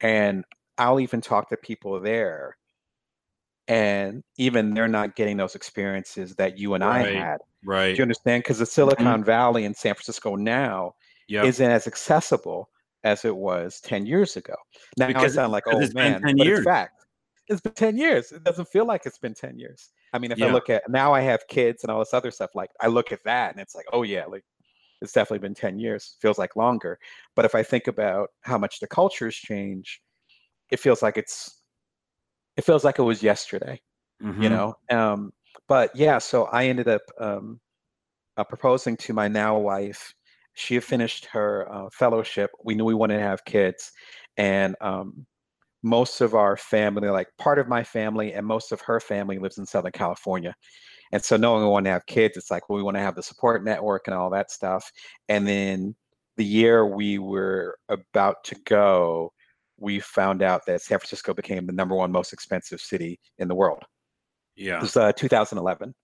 And 0.00 0.44
I'll 0.78 1.00
even 1.00 1.20
talk 1.20 1.48
to 1.48 1.56
people 1.56 2.00
there, 2.00 2.56
and 3.66 4.22
even 4.38 4.74
they're 4.74 4.88
not 4.88 5.16
getting 5.16 5.36
those 5.36 5.54
experiences 5.54 6.34
that 6.36 6.58
you 6.58 6.74
and 6.74 6.84
right. 6.84 7.16
I 7.16 7.18
had. 7.18 7.38
Right. 7.64 7.92
Do 7.92 7.96
you 7.96 8.02
understand? 8.02 8.44
Because 8.44 8.58
the 8.58 8.64
mm-hmm. 8.64 8.70
Silicon 8.70 9.06
mm-hmm. 9.06 9.22
Valley 9.24 9.64
in 9.64 9.74
San 9.74 9.94
Francisco 9.94 10.36
now 10.36 10.94
yep. 11.28 11.44
isn't 11.46 11.70
as 11.70 11.86
accessible 11.86 12.68
as 13.02 13.24
it 13.24 13.34
was 13.34 13.80
10 13.80 14.06
years 14.06 14.36
ago. 14.36 14.54
Now 14.96 15.08
because, 15.08 15.32
I 15.32 15.42
sound 15.42 15.52
like, 15.52 15.64
oh 15.66 15.80
man, 15.94 16.20
but 16.22 16.36
years. 16.36 16.58
it's 16.58 16.66
fact. 16.66 17.04
It's 17.48 17.60
been 17.60 17.72
10 17.72 17.96
years. 17.96 18.32
It 18.32 18.44
doesn't 18.44 18.68
feel 18.68 18.86
like 18.86 19.06
it's 19.06 19.18
been 19.18 19.34
10 19.34 19.58
years. 19.58 19.90
I 20.16 20.18
mean, 20.18 20.32
if 20.32 20.38
yeah. 20.38 20.46
I 20.46 20.50
look 20.50 20.70
at 20.70 20.88
now 20.88 21.12
I 21.12 21.20
have 21.20 21.46
kids 21.46 21.84
and 21.84 21.90
all 21.90 21.98
this 21.98 22.14
other 22.14 22.30
stuff, 22.30 22.50
like 22.54 22.70
I 22.80 22.86
look 22.86 23.12
at 23.12 23.22
that 23.24 23.52
and 23.52 23.60
it's 23.60 23.74
like, 23.74 23.84
oh 23.92 24.02
yeah, 24.02 24.24
like 24.24 24.44
it's 25.02 25.12
definitely 25.12 25.46
been 25.46 25.54
10 25.54 25.78
years. 25.78 26.16
Feels 26.22 26.38
like 26.38 26.56
longer. 26.56 26.98
But 27.34 27.44
if 27.44 27.54
I 27.54 27.62
think 27.62 27.86
about 27.86 28.30
how 28.40 28.56
much 28.56 28.80
the 28.80 28.86
cultures 28.86 29.36
change, 29.36 30.00
it 30.70 30.80
feels 30.80 31.02
like 31.02 31.18
it's 31.18 31.62
it 32.56 32.64
feels 32.64 32.82
like 32.82 32.98
it 32.98 33.02
was 33.02 33.22
yesterday. 33.22 33.78
Mm-hmm. 34.22 34.42
You 34.42 34.48
know? 34.48 34.74
Um, 34.90 35.32
but 35.68 35.94
yeah, 35.94 36.16
so 36.16 36.44
I 36.44 36.66
ended 36.66 36.88
up 36.88 37.02
um, 37.20 37.60
uh, 38.38 38.44
proposing 38.44 38.96
to 38.98 39.12
my 39.12 39.28
now 39.28 39.58
wife. 39.58 40.14
She 40.54 40.74
had 40.74 40.84
finished 40.84 41.26
her 41.26 41.70
uh, 41.70 41.88
fellowship. 41.92 42.50
We 42.64 42.74
knew 42.74 42.86
we 42.86 42.94
wanted 42.94 43.18
to 43.18 43.22
have 43.22 43.44
kids, 43.44 43.92
and 44.38 44.74
um, 44.80 45.26
most 45.86 46.20
of 46.20 46.34
our 46.34 46.56
family, 46.56 47.08
like 47.08 47.28
part 47.38 47.60
of 47.60 47.68
my 47.68 47.84
family 47.84 48.34
and 48.34 48.44
most 48.44 48.72
of 48.72 48.80
her 48.80 48.98
family, 48.98 49.38
lives 49.38 49.58
in 49.58 49.64
Southern 49.64 49.92
California. 49.92 50.54
And 51.12 51.24
so, 51.24 51.36
knowing 51.36 51.62
we 51.62 51.68
want 51.68 51.84
to 51.86 51.92
have 51.92 52.04
kids, 52.06 52.36
it's 52.36 52.50
like, 52.50 52.68
well, 52.68 52.76
we 52.76 52.82
want 52.82 52.96
to 52.96 53.02
have 53.02 53.14
the 53.14 53.22
support 53.22 53.64
network 53.64 54.08
and 54.08 54.14
all 54.14 54.28
that 54.30 54.50
stuff. 54.50 54.90
And 55.28 55.46
then 55.46 55.94
the 56.36 56.44
year 56.44 56.84
we 56.84 57.18
were 57.18 57.78
about 57.88 58.42
to 58.44 58.56
go, 58.66 59.32
we 59.78 60.00
found 60.00 60.42
out 60.42 60.66
that 60.66 60.82
San 60.82 60.98
Francisco 60.98 61.32
became 61.32 61.66
the 61.66 61.72
number 61.72 61.94
one 61.94 62.10
most 62.10 62.32
expensive 62.32 62.80
city 62.80 63.20
in 63.38 63.46
the 63.46 63.54
world. 63.54 63.84
Yeah. 64.56 64.78
It 64.78 64.82
was 64.82 64.96
uh, 64.96 65.12
2011, 65.12 65.94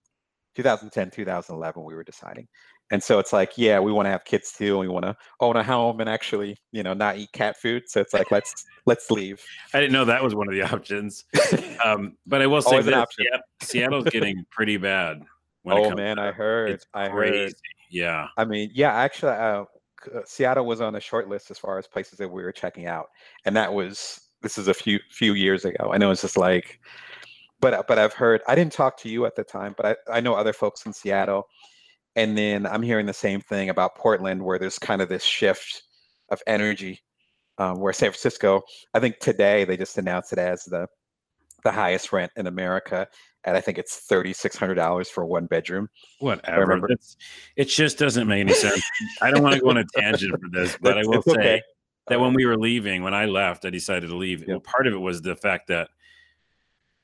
2010, 0.54 1.10
2011, 1.10 1.82
we 1.82 1.94
were 1.94 2.04
deciding. 2.04 2.46
And 2.92 3.02
so 3.02 3.18
it's 3.18 3.32
like, 3.32 3.52
yeah, 3.56 3.80
we 3.80 3.90
want 3.90 4.04
to 4.04 4.10
have 4.10 4.26
kids 4.26 4.52
too, 4.52 4.78
and 4.78 4.80
we 4.80 4.88
want 4.88 5.06
to 5.06 5.16
own 5.40 5.56
a 5.56 5.64
home 5.64 6.00
and 6.00 6.10
actually, 6.10 6.58
you 6.72 6.82
know, 6.82 6.92
not 6.92 7.16
eat 7.16 7.32
cat 7.32 7.56
food. 7.56 7.84
So 7.86 8.02
it's 8.02 8.12
like, 8.12 8.30
let's 8.30 8.66
let's 8.86 9.10
leave. 9.10 9.42
I 9.72 9.80
didn't 9.80 9.94
know 9.94 10.04
that 10.04 10.22
was 10.22 10.34
one 10.34 10.46
of 10.46 10.54
the 10.54 10.62
options. 10.62 11.24
Um, 11.82 12.18
but 12.26 12.42
I 12.42 12.46
will 12.46 12.60
say 12.60 12.82
that 12.82 13.08
Seattle's 13.62 14.04
getting 14.04 14.44
pretty 14.50 14.76
bad. 14.76 15.22
oh 15.66 15.94
man, 15.96 16.18
I 16.18 16.32
heard. 16.32 16.70
It's 16.70 16.86
I 16.92 17.08
crazy. 17.08 17.38
heard. 17.38 17.52
Yeah. 17.90 18.28
I 18.36 18.44
mean, 18.44 18.70
yeah, 18.74 18.92
actually, 18.92 19.32
uh, 19.32 19.64
uh, 20.14 20.20
Seattle 20.26 20.66
was 20.66 20.82
on 20.82 20.94
a 20.94 21.00
short 21.00 21.28
list 21.28 21.50
as 21.50 21.58
far 21.58 21.78
as 21.78 21.86
places 21.86 22.18
that 22.18 22.28
we 22.28 22.42
were 22.42 22.52
checking 22.52 22.86
out, 22.86 23.06
and 23.46 23.56
that 23.56 23.72
was 23.72 24.20
this 24.42 24.58
is 24.58 24.68
a 24.68 24.74
few 24.74 25.00
few 25.10 25.32
years 25.32 25.64
ago. 25.64 25.90
I 25.92 25.96
know 25.96 26.10
it's 26.10 26.20
just 26.20 26.36
like, 26.36 26.78
but 27.58 27.88
but 27.88 27.98
I've 27.98 28.12
heard. 28.12 28.42
I 28.46 28.54
didn't 28.54 28.74
talk 28.74 28.98
to 28.98 29.08
you 29.08 29.24
at 29.24 29.34
the 29.34 29.44
time, 29.44 29.74
but 29.78 29.86
I 29.86 30.18
I 30.18 30.20
know 30.20 30.34
other 30.34 30.52
folks 30.52 30.84
in 30.84 30.92
Seattle, 30.92 31.48
and 32.16 32.36
then 32.36 32.66
I'm 32.66 32.82
hearing 32.82 33.06
the 33.06 33.12
same 33.12 33.40
thing 33.40 33.70
about 33.70 33.96
Portland, 33.96 34.42
where 34.42 34.58
there's 34.58 34.78
kind 34.78 35.00
of 35.00 35.08
this 35.08 35.24
shift 35.24 35.82
of 36.30 36.40
energy, 36.46 37.00
um, 37.58 37.80
where 37.80 37.92
San 37.92 38.10
Francisco. 38.10 38.62
I 38.94 39.00
think 39.00 39.18
today 39.18 39.64
they 39.64 39.76
just 39.76 39.98
announced 39.98 40.32
it 40.32 40.38
as 40.38 40.64
the 40.64 40.86
the 41.64 41.72
highest 41.72 42.12
rent 42.12 42.32
in 42.36 42.46
America, 42.46 43.06
and 43.44 43.56
I 43.56 43.60
think 43.60 43.78
it's 43.78 43.96
thirty 43.96 44.32
six 44.32 44.56
hundred 44.56 44.74
dollars 44.74 45.08
for 45.08 45.24
one 45.24 45.46
bedroom. 45.46 45.88
Whatever. 46.18 46.88
it 47.56 47.64
just 47.64 47.98
doesn't 47.98 48.28
make 48.28 48.40
any 48.40 48.54
sense. 48.54 48.82
I 49.20 49.30
don't 49.30 49.42
want 49.42 49.54
to 49.54 49.60
go 49.60 49.70
on 49.70 49.78
a 49.78 49.84
tangent 49.84 50.32
for 50.32 50.50
this, 50.50 50.76
but 50.80 50.98
I 50.98 51.02
will 51.04 51.22
say 51.22 51.32
okay. 51.32 51.62
that 52.08 52.20
when 52.20 52.34
we 52.34 52.44
were 52.44 52.58
leaving, 52.58 53.02
when 53.02 53.14
I 53.14 53.26
left, 53.26 53.64
I 53.64 53.70
decided 53.70 54.08
to 54.08 54.16
leave. 54.16 54.44
Well, 54.46 54.60
part 54.60 54.86
of 54.86 54.92
it 54.92 54.98
was 54.98 55.22
the 55.22 55.36
fact 55.36 55.68
that, 55.68 55.88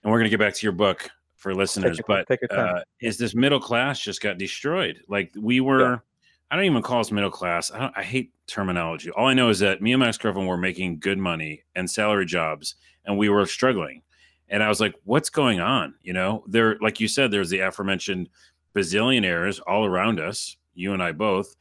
and 0.03 0.13
we're 0.13 0.19
going 0.19 0.31
to 0.31 0.37
get 0.37 0.41
back 0.41 0.55
to 0.55 0.67
your 0.67 0.73
book 0.73 1.09
for 1.39 1.55
listeners, 1.55 2.01
but 2.07 2.27
uh, 2.51 2.83
is 3.01 3.17
this 3.17 3.35
middle 3.35 3.61
class 3.61 4.01
just 4.01 4.21
got 4.21 4.39
destroyed? 4.39 5.01
Like 5.09 5.33
we 5.39 5.61
were. 5.61 5.81
Yeah. 5.81 5.99
I 6.51 6.57
don't 6.57 6.65
even 6.65 6.81
call 6.81 7.01
us 7.01 7.13
middle 7.13 7.31
class. 7.31 7.71
I, 7.71 7.91
I 7.95 8.03
hate 8.03 8.33
terminology. 8.47 9.11
All 9.11 9.27
I 9.27 9.35
know 9.35 9.51
is 9.51 9.59
that 9.59 9.83
me 9.83 9.93
and 9.93 10.01
my 10.01 10.09
ex 10.09 10.17
girlfriend 10.17 10.49
were 10.49 10.57
making 10.57 10.99
good 10.99 11.19
money 11.19 11.63
and 11.75 11.91
salary 11.91 12.25
jobs, 12.25 12.77
and 13.05 13.19
we 13.19 13.29
were 13.29 13.45
struggling 13.45 14.03
and 14.51 14.63
I 14.63 14.69
was 14.69 14.81
like, 14.81 14.95
what's 15.05 15.31
going 15.31 15.61
on? 15.61 15.95
You 16.03 16.13
know, 16.13 16.45
there, 16.47 16.77
like 16.81 17.01
you 17.01 17.09
said, 17.09 17.31
there's 17.31 17.51
the 17.51 17.61
aforementioned 17.61 18.29
bazillionaires 18.75 19.61
all 19.67 19.85
around 19.85 20.21
us, 20.21 20.57
you 20.75 20.93
and 20.93 21.03
I 21.03 21.13
both, 21.13 21.55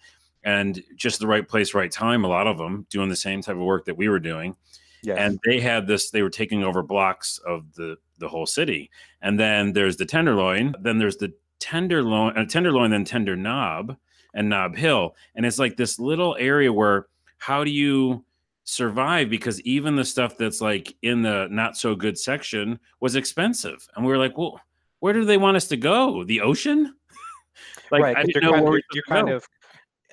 and 0.43 0.81
just 0.95 1.19
the 1.19 1.27
right 1.27 1.47
place, 1.47 1.73
right 1.73 1.91
time. 1.91 2.23
A 2.23 2.29
lot 2.29 2.47
of 2.47 2.57
them 2.57 2.85
doing 2.89 3.09
the 3.09 3.15
same 3.15 3.41
type 3.41 3.55
of 3.55 3.61
work 3.61 3.85
that 3.85 3.97
we 3.97 4.07
were 4.07 4.19
doing. 4.19 4.55
Yes. 5.03 5.17
And 5.19 5.39
they 5.45 5.59
had 5.59 5.87
this, 5.87 6.09
they 6.09 6.21
were 6.21 6.29
taking 6.29 6.63
over 6.63 6.83
blocks 6.83 7.39
of 7.45 7.73
the 7.75 7.97
the 8.19 8.27
whole 8.27 8.45
city. 8.45 8.89
And 9.21 9.39
then 9.39 9.73
there's 9.73 9.97
the 9.97 10.05
Tenderloin, 10.05 10.75
then 10.81 10.97
there's 10.97 11.17
the 11.17 11.33
Tenderloin, 11.59 12.37
uh, 12.37 12.45
Tenderloin, 12.45 12.91
then 12.91 13.05
Tender 13.05 13.35
Knob 13.35 13.95
and 14.33 14.49
Nob 14.49 14.75
Hill. 14.75 15.15
And 15.35 15.45
it's 15.45 15.59
like 15.59 15.77
this 15.77 15.99
little 15.99 16.35
area 16.39 16.71
where 16.71 17.07
how 17.37 17.63
do 17.63 17.71
you 17.71 18.25
survive 18.63 19.29
because 19.29 19.61
even 19.61 19.95
the 19.95 20.03
stuff 20.03 20.37
that's 20.37 20.59
like 20.59 20.93
in 21.01 21.21
the 21.21 21.47
not 21.49 21.77
so 21.77 21.95
good 21.95 22.17
section 22.17 22.79
was 22.99 23.15
expensive. 23.15 23.87
And 23.95 24.05
we 24.05 24.11
were 24.11 24.17
like, 24.17 24.37
well, 24.37 24.59
where 24.99 25.13
do 25.13 25.25
they 25.25 25.37
want 25.37 25.57
us 25.57 25.67
to 25.69 25.77
go? 25.77 26.23
The 26.23 26.41
ocean? 26.41 26.93
like, 27.91 28.01
right. 28.01 28.17
I 28.17 28.23
didn't 28.23 28.43
know 28.43 28.51
kind, 28.51 28.67
of, 28.67 28.81
you're 28.93 29.03
kind 29.03 29.29
of 29.29 29.47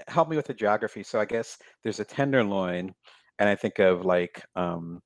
help 0.08 0.28
me 0.28 0.36
with 0.36 0.46
the 0.46 0.54
geography. 0.54 1.02
So 1.02 1.18
I 1.18 1.24
guess 1.24 1.58
there's 1.82 2.00
a 2.00 2.04
tenderloin, 2.04 2.94
and 3.38 3.48
I 3.48 3.54
think 3.54 3.78
of 3.78 4.04
like 4.04 4.42
um, 4.56 5.00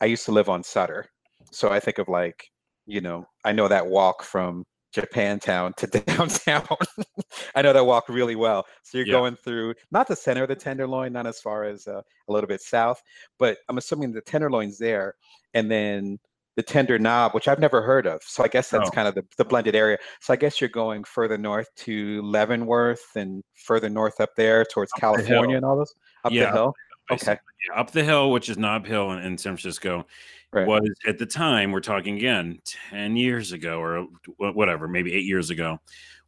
I 0.00 0.06
used 0.06 0.24
to 0.26 0.32
live 0.32 0.48
on 0.48 0.62
Sutter, 0.62 1.06
so 1.50 1.70
I 1.70 1.80
think 1.80 1.98
of 1.98 2.08
like 2.08 2.48
you 2.86 3.00
know 3.00 3.26
I 3.44 3.52
know 3.52 3.68
that 3.68 3.86
walk 3.86 4.22
from 4.22 4.64
Japantown 4.94 5.74
to 5.76 5.86
downtown. 6.00 6.66
I 7.54 7.62
know 7.62 7.72
that 7.72 7.84
walk 7.84 8.08
really 8.08 8.36
well. 8.36 8.66
So 8.82 8.98
you're 8.98 9.06
yeah. 9.06 9.12
going 9.12 9.36
through 9.36 9.74
not 9.90 10.08
the 10.08 10.16
center 10.16 10.42
of 10.42 10.48
the 10.48 10.56
Tenderloin, 10.56 11.12
not 11.12 11.26
as 11.26 11.40
far 11.40 11.64
as 11.64 11.86
uh, 11.86 12.00
a 12.28 12.32
little 12.32 12.48
bit 12.48 12.62
south, 12.62 13.02
but 13.38 13.58
I'm 13.68 13.78
assuming 13.78 14.12
the 14.12 14.22
Tenderloin's 14.22 14.78
there, 14.78 15.14
and 15.54 15.70
then 15.70 16.18
the 16.56 16.62
Tender 16.62 16.98
Knob, 16.98 17.34
which 17.34 17.48
I've 17.48 17.58
never 17.58 17.82
heard 17.82 18.06
of. 18.06 18.22
So 18.22 18.42
I 18.42 18.48
guess 18.48 18.70
that's 18.70 18.88
oh. 18.88 18.90
kind 18.90 19.06
of 19.06 19.14
the, 19.14 19.24
the 19.36 19.44
blended 19.44 19.76
area. 19.76 19.98
So 20.20 20.32
I 20.32 20.36
guess 20.36 20.58
you're 20.60 20.70
going 20.70 21.04
further 21.04 21.36
north 21.36 21.68
to 21.76 22.22
Leavenworth 22.22 23.14
and 23.14 23.44
further 23.54 23.90
north 23.90 24.20
up 24.20 24.30
there 24.36 24.64
towards 24.64 24.90
up 24.94 25.00
California 25.00 25.48
the 25.48 25.56
and 25.56 25.64
all 25.66 25.76
those 25.76 25.94
up 26.24 26.32
yeah, 26.32 26.46
the 26.46 26.52
hill. 26.52 26.74
Okay, 27.10 27.38
yeah, 27.68 27.80
up 27.80 27.92
the 27.92 28.02
hill, 28.02 28.30
which 28.30 28.48
is 28.48 28.58
Nob 28.58 28.86
Hill 28.86 29.12
in, 29.12 29.20
in 29.20 29.38
San 29.38 29.56
Francisco, 29.56 30.06
right. 30.52 30.66
was 30.66 30.88
at 31.06 31.18
the 31.18 31.26
time 31.26 31.72
we're 31.72 31.80
talking 31.80 32.16
again 32.16 32.60
10 32.90 33.16
years 33.16 33.52
ago 33.52 33.80
or 33.80 34.06
whatever 34.36 34.88
maybe 34.88 35.12
eight 35.12 35.24
years 35.24 35.50
ago 35.50 35.78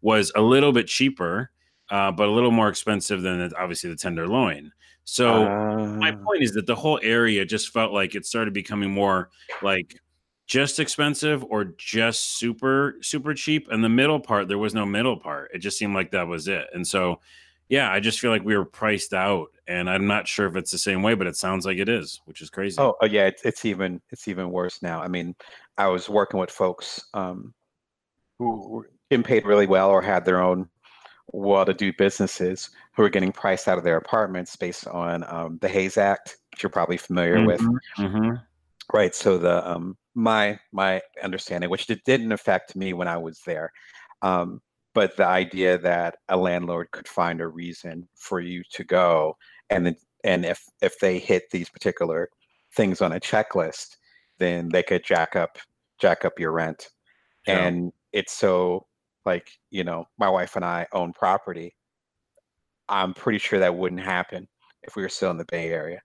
was 0.01 0.33
a 0.37 0.41
little 0.41 0.73
bit 0.73 0.87
cheaper 0.87 1.51
uh, 1.91 2.13
but 2.13 2.29
a 2.29 2.31
little 2.31 2.51
more 2.51 2.69
expensive 2.69 3.23
than 3.23 3.49
the, 3.49 3.59
obviously 3.59 3.91
the 3.91 3.97
tenderloin 3.97 4.71
so 5.05 5.47
uh... 5.47 5.87
my 5.87 6.13
point 6.13 6.43
is 6.43 6.53
that 6.53 6.67
the 6.67 6.75
whole 6.75 7.01
area 7.03 7.45
just 7.45 7.73
felt 7.73 7.93
like 7.93 8.15
it 8.15 8.27
started 8.27 8.53
becoming 8.53 8.91
more 8.91 9.31
like 9.63 9.99
just 10.47 10.81
expensive 10.81 11.45
or 11.45 11.65
just 11.77 12.39
super 12.39 12.97
super 13.03 13.35
cheap 13.35 13.69
and 13.71 13.85
the 13.85 13.89
middle 13.89 14.19
part 14.19 14.49
there 14.49 14.59
was 14.59 14.75
no 14.75 14.87
middle 14.87 15.19
part. 15.19 15.51
It 15.53 15.59
just 15.59 15.77
seemed 15.77 15.95
like 15.95 16.11
that 16.13 16.27
was 16.27 16.49
it. 16.49 16.67
And 16.73 16.87
so 16.87 17.21
yeah, 17.69 17.93
I 17.93 18.01
just 18.01 18.21
feel 18.21 18.31
like 18.31 18.45
we 18.45 18.57
were 18.57 18.65
priced 18.65 19.13
out, 19.13 19.49
and 19.67 19.91
I'm 19.91 20.07
not 20.07 20.27
sure 20.27 20.47
if 20.47 20.57
it's 20.57 20.71
the 20.71 20.79
same 20.79 21.03
way, 21.03 21.15
but 21.15 21.27
it 21.27 21.37
sounds 21.37 21.67
like 21.67 21.79
it 21.79 21.89
is, 21.89 22.21
which 22.25 22.41
is 22.41 22.51
crazy. 22.51 22.77
Oh, 22.79 22.95
oh 23.01 23.07
yeah, 23.07 23.27
it's, 23.27 23.43
it's 23.45 23.65
even 23.65 24.01
it's 24.11 24.29
even 24.29 24.51
worse 24.51 24.83
now. 24.83 25.03
I 25.03 25.09
mean, 25.09 25.35
I 25.77 25.89
was 25.89 26.09
working 26.09 26.41
with 26.41 26.51
folks 26.51 27.07
um, 27.15 27.53
who 28.39 28.69
were 28.69 28.91
getting 29.11 29.25
paid 29.25 29.45
really 29.45 29.67
well 29.67 29.91
or 29.91 30.01
had 30.01 30.25
their 30.25 30.41
own 30.41 30.69
well-to-do 31.33 31.93
businesses 31.99 32.71
who 32.95 33.03
were 33.03 33.11
getting 33.11 33.33
priced 33.33 33.69
out 33.69 33.77
of 33.77 33.85
their 33.85 33.99
apartments 33.99 34.57
based 34.57 34.87
on 34.87 35.25
um, 35.25 35.59
the 35.61 35.69
Hayes 35.69 35.99
Act, 35.99 36.39
which 36.51 36.63
you're 36.63 36.71
probably 36.71 36.97
familiar 36.97 37.37
mm-hmm, 37.37 37.47
with. 37.47 37.61
Mm-hmm. 37.99 38.31
Right. 38.95 39.15
So 39.15 39.37
the 39.37 39.71
um, 39.71 39.99
my 40.15 40.59
my 40.73 41.03
understanding, 41.23 41.69
which 41.69 41.87
didn't 41.87 42.33
affect 42.33 42.75
me 42.75 42.95
when 42.95 43.09
I 43.09 43.19
was 43.19 43.41
there, 43.45 43.71
um, 44.23 44.63
but 44.99 45.17
the 45.17 45.27
idea 45.27 45.79
that 45.79 46.17
a 46.29 46.37
landlord 46.37 46.91
could 46.91 47.09
find 47.09 47.41
a 47.41 47.49
reason 47.49 48.09
for 48.15 48.41
you 48.41 48.63
to 48.71 48.85
go 48.85 49.37
and 49.71 49.95
and 50.25 50.45
if 50.45 50.63
if 50.83 50.99
they 51.01 51.19
hit 51.19 51.45
these 51.51 51.69
particular 51.69 52.29
things 52.77 53.01
on 53.01 53.13
a 53.13 53.21
checklist 53.21 53.97
then 54.39 54.69
they 54.71 54.83
could 54.83 55.05
jack 55.05 55.37
up 55.37 55.59
jack 56.01 56.25
up 56.25 56.39
your 56.39 56.53
rent 56.53 56.89
yeah. 57.47 57.67
and 57.67 57.93
it's 58.13 58.33
so 58.33 58.87
like 59.25 59.51
you 59.71 59.85
know 59.85 60.05
my 60.19 60.29
wife 60.29 60.57
and 60.57 60.65
i 60.65 60.87
own 60.93 61.13
property 61.13 61.75
I'm 62.89 63.15
pretty 63.15 63.39
sure 63.39 63.59
that 63.59 63.77
wouldn't 63.77 64.01
happen 64.01 64.49
if 64.83 64.97
we 64.97 65.03
were 65.03 65.09
still 65.09 65.31
in 65.31 65.37
the 65.37 65.45
Bay 65.45 65.69
Area. 65.69 66.01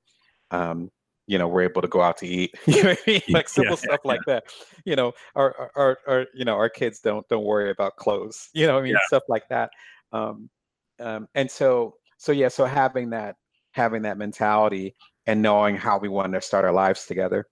Um, 0.51 0.91
you 1.27 1.37
know, 1.37 1.47
we're 1.47 1.61
able 1.61 1.81
to 1.81 1.87
go 1.87 2.01
out 2.01 2.17
to 2.17 2.27
eat, 2.27 2.53
you 2.65 2.83
know 2.83 2.91
I 2.91 2.97
mean? 3.07 3.21
like 3.29 3.47
simple 3.47 3.77
yeah, 3.77 3.93
stuff 3.93 3.99
yeah. 4.03 4.11
like 4.11 4.21
that. 4.27 4.43
You 4.85 4.95
know, 4.95 5.13
our, 5.35 5.71
our, 5.75 5.97
our, 6.07 6.27
you 6.33 6.45
know, 6.45 6.55
our 6.55 6.69
kids 6.69 6.99
don't 6.99 7.27
don't 7.29 7.45
worry 7.45 7.71
about 7.71 7.95
clothes. 7.95 8.49
You 8.53 8.67
know, 8.67 8.77
I 8.77 8.81
mean, 8.81 8.93
yeah. 8.93 9.07
stuff 9.07 9.23
like 9.29 9.47
that. 9.49 9.69
Um, 10.11 10.49
um, 10.99 11.27
and 11.35 11.49
so, 11.49 11.95
so 12.17 12.31
yeah, 12.31 12.49
so 12.49 12.65
having 12.65 13.09
that 13.11 13.35
having 13.71 14.03
that 14.03 14.17
mentality 14.17 14.95
and 15.25 15.41
knowing 15.41 15.75
how 15.75 15.97
we 15.97 16.09
wanted 16.09 16.39
to 16.39 16.45
start 16.45 16.65
our 16.65 16.73
lives 16.73 17.05
together, 17.05 17.47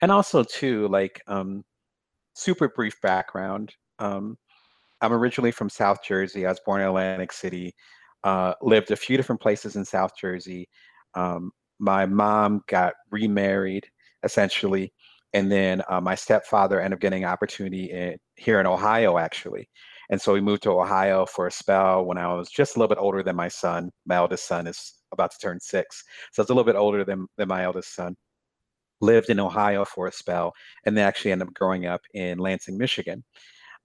and 0.00 0.12
also 0.12 0.42
too, 0.42 0.88
like, 0.88 1.20
um, 1.26 1.64
super 2.34 2.68
brief 2.68 3.00
background. 3.00 3.74
Um, 3.98 4.38
I'm 5.00 5.12
originally 5.12 5.50
from 5.50 5.68
South 5.68 5.98
Jersey. 6.02 6.46
I 6.46 6.50
was 6.50 6.60
born 6.64 6.80
in 6.80 6.86
Atlantic 6.86 7.32
City. 7.32 7.74
Uh, 8.24 8.54
lived 8.62 8.90
a 8.90 8.96
few 8.96 9.16
different 9.16 9.40
places 9.40 9.76
in 9.76 9.84
South 9.84 10.12
Jersey. 10.18 10.68
Um, 11.14 11.50
my 11.78 12.06
mom 12.06 12.62
got 12.68 12.94
remarried 13.10 13.86
essentially 14.22 14.92
and 15.34 15.50
then 15.52 15.82
uh, 15.88 16.00
my 16.00 16.14
stepfather 16.14 16.80
ended 16.80 16.96
up 16.96 17.00
getting 17.00 17.24
an 17.24 17.30
opportunity 17.30 17.90
in, 17.90 18.16
here 18.36 18.60
in 18.60 18.66
ohio 18.66 19.18
actually. 19.18 19.68
And 20.08 20.20
so 20.20 20.32
we 20.32 20.40
moved 20.40 20.62
to 20.62 20.70
ohio 20.70 21.26
for 21.26 21.46
a 21.46 21.52
spell 21.52 22.04
when 22.04 22.16
i 22.16 22.32
was 22.32 22.48
just 22.48 22.76
a 22.76 22.78
little 22.78 22.94
bit 22.94 23.00
older 23.00 23.22
than 23.22 23.36
my 23.36 23.48
son. 23.48 23.90
My 24.06 24.16
eldest 24.16 24.46
son 24.46 24.66
is 24.66 24.94
about 25.12 25.30
to 25.32 25.38
turn 25.38 25.60
six 25.60 26.02
so 26.32 26.42
it's 26.42 26.50
a 26.50 26.54
little 26.54 26.70
bit 26.70 26.78
older 26.78 27.04
than, 27.04 27.26
than 27.36 27.48
my 27.48 27.64
eldest 27.64 27.94
son. 27.94 28.16
Lived 29.00 29.28
in 29.28 29.40
ohio 29.40 29.84
for 29.84 30.06
a 30.06 30.12
spell 30.12 30.52
and 30.86 30.96
they 30.96 31.02
actually 31.02 31.32
ended 31.32 31.48
up 31.48 31.54
growing 31.54 31.86
up 31.86 32.00
in 32.14 32.38
lansing 32.38 32.78
michigan. 32.78 33.24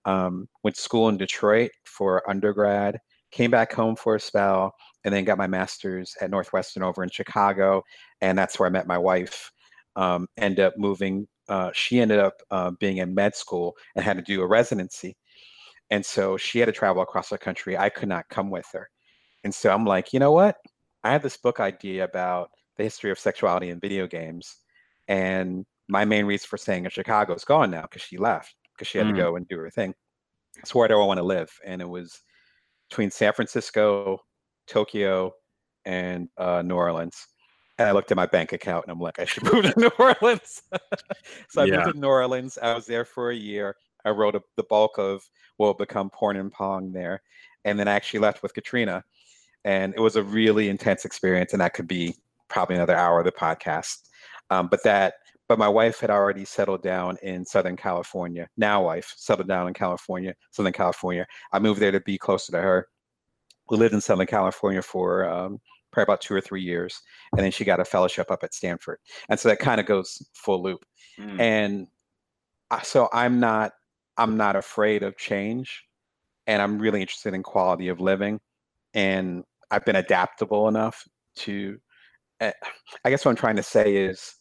Um, 0.04 0.48
went 0.64 0.76
to 0.76 0.82
school 0.82 1.08
in 1.08 1.16
detroit 1.16 1.70
for 1.84 2.28
undergrad 2.28 2.98
came 3.32 3.50
back 3.50 3.72
home 3.72 3.96
for 3.96 4.14
a 4.14 4.20
spell 4.20 4.72
and 5.04 5.14
then 5.14 5.24
got 5.24 5.38
my 5.38 5.46
master's 5.46 6.14
at 6.20 6.30
Northwestern 6.30 6.82
over 6.82 7.02
in 7.02 7.10
Chicago, 7.10 7.82
and 8.20 8.36
that's 8.38 8.58
where 8.58 8.66
I 8.66 8.70
met 8.70 8.86
my 8.86 8.98
wife. 8.98 9.50
Um, 9.96 10.26
ended 10.36 10.64
up 10.64 10.74
moving. 10.78 11.26
Uh, 11.48 11.70
she 11.74 12.00
ended 12.00 12.18
up 12.18 12.34
uh, 12.50 12.70
being 12.78 12.98
in 12.98 13.14
med 13.14 13.34
school 13.34 13.76
and 13.94 14.04
had 14.04 14.16
to 14.16 14.22
do 14.22 14.42
a 14.42 14.46
residency, 14.46 15.16
and 15.90 16.04
so 16.04 16.36
she 16.36 16.58
had 16.58 16.66
to 16.66 16.72
travel 16.72 17.02
across 17.02 17.28
the 17.28 17.38
country. 17.38 17.76
I 17.76 17.88
could 17.88 18.08
not 18.08 18.28
come 18.28 18.50
with 18.50 18.66
her, 18.72 18.88
and 19.44 19.54
so 19.54 19.70
I'm 19.70 19.84
like, 19.84 20.12
you 20.12 20.20
know 20.20 20.32
what? 20.32 20.56
I 21.04 21.12
have 21.12 21.22
this 21.22 21.36
book 21.36 21.60
idea 21.60 22.04
about 22.04 22.50
the 22.76 22.84
history 22.84 23.10
of 23.10 23.18
sexuality 23.18 23.70
in 23.70 23.80
video 23.80 24.06
games, 24.06 24.56
and 25.08 25.66
my 25.88 26.04
main 26.04 26.24
reason 26.24 26.46
for 26.48 26.56
staying 26.56 26.84
in 26.84 26.90
Chicago 26.90 27.34
is 27.34 27.44
gone 27.44 27.70
now 27.70 27.82
because 27.82 28.02
she 28.02 28.16
left 28.16 28.54
because 28.74 28.88
she 28.88 28.98
had 28.98 29.06
mm. 29.06 29.10
to 29.10 29.16
go 29.16 29.36
and 29.36 29.46
do 29.48 29.58
her 29.58 29.70
thing. 29.70 29.94
So 30.64 30.78
where 30.78 30.88
do 30.88 31.00
I 31.00 31.06
want 31.06 31.18
to 31.18 31.24
live? 31.24 31.50
And 31.64 31.80
it 31.80 31.88
was 31.88 32.20
between 32.88 33.10
San 33.10 33.32
Francisco, 33.32 34.18
Tokyo, 34.66 35.32
and 35.84 36.28
uh, 36.38 36.62
New 36.62 36.76
Orleans. 36.76 37.26
And 37.78 37.88
I 37.88 37.92
looked 37.92 38.10
at 38.10 38.16
my 38.16 38.26
bank 38.26 38.52
account 38.52 38.84
and 38.84 38.92
I'm 38.92 39.00
like, 39.00 39.18
I 39.18 39.24
should 39.24 39.44
move 39.52 39.64
to 39.64 39.74
New 39.78 39.90
Orleans. 39.98 40.62
so 41.48 41.62
I 41.62 41.64
yeah. 41.64 41.76
moved 41.78 41.94
to 41.94 42.00
New 42.00 42.08
Orleans. 42.08 42.58
I 42.62 42.74
was 42.74 42.86
there 42.86 43.04
for 43.04 43.30
a 43.30 43.36
year. 43.36 43.76
I 44.04 44.10
wrote 44.10 44.34
a, 44.34 44.42
the 44.56 44.64
bulk 44.64 44.98
of 44.98 45.22
what 45.56 45.66
will 45.66 45.74
become 45.74 46.10
Porn 46.10 46.36
and 46.36 46.52
Pong 46.52 46.92
there. 46.92 47.22
And 47.64 47.78
then 47.78 47.88
I 47.88 47.94
actually 47.94 48.20
left 48.20 48.42
with 48.42 48.54
Katrina. 48.54 49.04
And 49.64 49.94
it 49.96 50.00
was 50.00 50.16
a 50.16 50.22
really 50.22 50.68
intense 50.68 51.04
experience. 51.04 51.52
And 51.52 51.60
that 51.60 51.74
could 51.74 51.86
be 51.86 52.16
probably 52.48 52.76
another 52.76 52.96
hour 52.96 53.20
of 53.20 53.24
the 53.24 53.32
podcast. 53.32 53.96
Um, 54.50 54.68
but 54.68 54.82
that, 54.82 55.14
but 55.48 55.58
my 55.58 55.68
wife 55.68 56.00
had 56.00 56.10
already 56.10 56.44
settled 56.44 56.82
down 56.82 57.16
in 57.22 57.44
Southern 57.44 57.76
California. 57.76 58.48
Now, 58.56 58.84
wife 58.84 59.14
settled 59.16 59.48
down 59.48 59.68
in 59.68 59.74
California, 59.74 60.34
Southern 60.50 60.72
California. 60.72 61.26
I 61.52 61.58
moved 61.58 61.80
there 61.80 61.92
to 61.92 62.00
be 62.00 62.18
closer 62.18 62.52
to 62.52 62.60
her 62.60 62.88
who 63.72 63.78
lived 63.78 63.94
in 63.94 64.02
Southern 64.02 64.26
California 64.26 64.82
for 64.82 65.26
um, 65.26 65.58
probably 65.90 66.02
about 66.02 66.20
two 66.20 66.34
or 66.34 66.42
three 66.42 66.60
years, 66.60 67.00
and 67.32 67.40
then 67.40 67.50
she 67.50 67.64
got 67.64 67.80
a 67.80 67.84
fellowship 67.86 68.30
up 68.30 68.44
at 68.44 68.52
Stanford, 68.52 68.98
and 69.30 69.40
so 69.40 69.48
that 69.48 69.58
kind 69.58 69.80
of 69.80 69.86
goes 69.86 70.22
full 70.34 70.62
loop. 70.62 70.84
Mm. 71.18 71.40
And 71.40 71.86
so 72.82 73.08
I'm 73.14 73.40
not 73.40 73.72
I'm 74.18 74.36
not 74.36 74.56
afraid 74.56 75.02
of 75.02 75.16
change, 75.16 75.84
and 76.46 76.60
I'm 76.60 76.78
really 76.78 77.00
interested 77.00 77.32
in 77.32 77.42
quality 77.42 77.88
of 77.88 77.98
living, 77.98 78.40
and 78.92 79.42
I've 79.70 79.86
been 79.86 79.96
adaptable 79.96 80.68
enough 80.68 81.02
to. 81.36 81.78
Uh, 82.42 82.50
I 83.04 83.10
guess 83.10 83.24
what 83.24 83.30
I'm 83.30 83.36
trying 83.36 83.56
to 83.56 83.62
say 83.62 83.96
is 83.96 84.34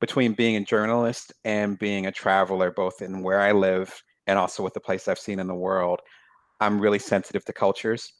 between 0.00 0.32
being 0.32 0.56
a 0.56 0.64
journalist 0.64 1.32
and 1.44 1.78
being 1.78 2.06
a 2.06 2.12
traveler, 2.12 2.72
both 2.72 3.00
in 3.00 3.22
where 3.22 3.40
I 3.40 3.52
live 3.52 4.02
and 4.26 4.38
also 4.38 4.62
with 4.62 4.74
the 4.74 4.80
place 4.80 5.06
I've 5.06 5.18
seen 5.18 5.38
in 5.38 5.46
the 5.46 5.54
world, 5.54 6.00
I'm 6.60 6.80
really 6.80 6.98
sensitive 6.98 7.44
to 7.44 7.52
cultures. 7.52 8.12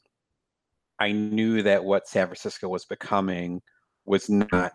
I 0.99 1.11
knew 1.11 1.61
that 1.63 1.83
what 1.83 2.07
San 2.07 2.27
Francisco 2.27 2.69
was 2.69 2.85
becoming 2.85 3.61
was 4.05 4.29
not 4.29 4.71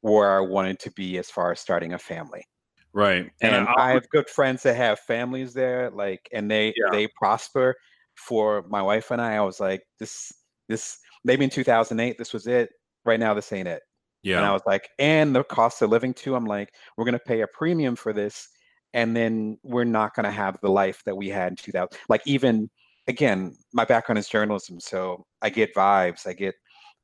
where 0.00 0.38
I 0.38 0.40
wanted 0.40 0.78
to 0.80 0.90
be 0.92 1.18
as 1.18 1.30
far 1.30 1.52
as 1.52 1.60
starting 1.60 1.92
a 1.92 1.98
family. 1.98 2.44
Right. 2.92 3.30
And, 3.40 3.54
and 3.54 3.68
I 3.68 3.92
have 3.92 4.08
good 4.10 4.28
friends 4.28 4.62
that 4.64 4.74
have 4.76 4.98
families 5.00 5.52
there, 5.52 5.90
like, 5.90 6.28
and 6.32 6.50
they 6.50 6.74
yeah. 6.76 6.90
they 6.90 7.08
prosper. 7.16 7.76
For 8.16 8.64
my 8.68 8.82
wife 8.82 9.12
and 9.12 9.20
I, 9.20 9.36
I 9.36 9.40
was 9.40 9.60
like, 9.60 9.82
this 9.98 10.30
this 10.68 10.98
maybe 11.24 11.44
in 11.44 11.50
2008, 11.50 12.18
this 12.18 12.34
was 12.34 12.46
it. 12.46 12.68
Right 13.06 13.18
now, 13.18 13.32
this 13.32 13.50
ain't 13.52 13.68
it. 13.68 13.82
Yeah. 14.22 14.36
And 14.36 14.44
I 14.44 14.52
was 14.52 14.60
like, 14.66 14.90
and 14.98 15.34
the 15.34 15.42
cost 15.42 15.80
of 15.80 15.88
living 15.88 16.12
too. 16.12 16.34
I'm 16.34 16.44
like, 16.44 16.74
we're 16.96 17.06
gonna 17.06 17.18
pay 17.18 17.40
a 17.40 17.46
premium 17.46 17.96
for 17.96 18.12
this, 18.12 18.48
and 18.92 19.16
then 19.16 19.58
we're 19.62 19.84
not 19.84 20.14
gonna 20.14 20.30
have 20.30 20.58
the 20.60 20.68
life 20.68 21.02
that 21.06 21.16
we 21.16 21.28
had 21.28 21.52
in 21.52 21.56
2000. 21.56 21.88
Like 22.10 22.20
even 22.26 22.68
again, 23.10 23.56
my 23.72 23.84
background 23.84 24.18
is 24.18 24.28
journalism, 24.28 24.80
so 24.80 25.26
I 25.42 25.50
get 25.50 25.74
vibes. 25.74 26.26
I 26.26 26.32
get, 26.32 26.54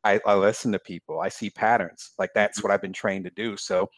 I, 0.05 0.21
I 0.25 0.35
listen 0.35 0.73
to 0.73 0.79
people. 0.79 1.21
I 1.21 1.29
see 1.29 1.51
patterns. 1.51 2.13
Like 2.19 2.31
that's 2.35 2.59
mm-hmm. 2.59 2.69
what 2.69 2.75
I've 2.75 2.81
been 2.81 2.93
trained 2.93 3.25
to 3.25 3.31
do. 3.31 3.57
So 3.57 3.91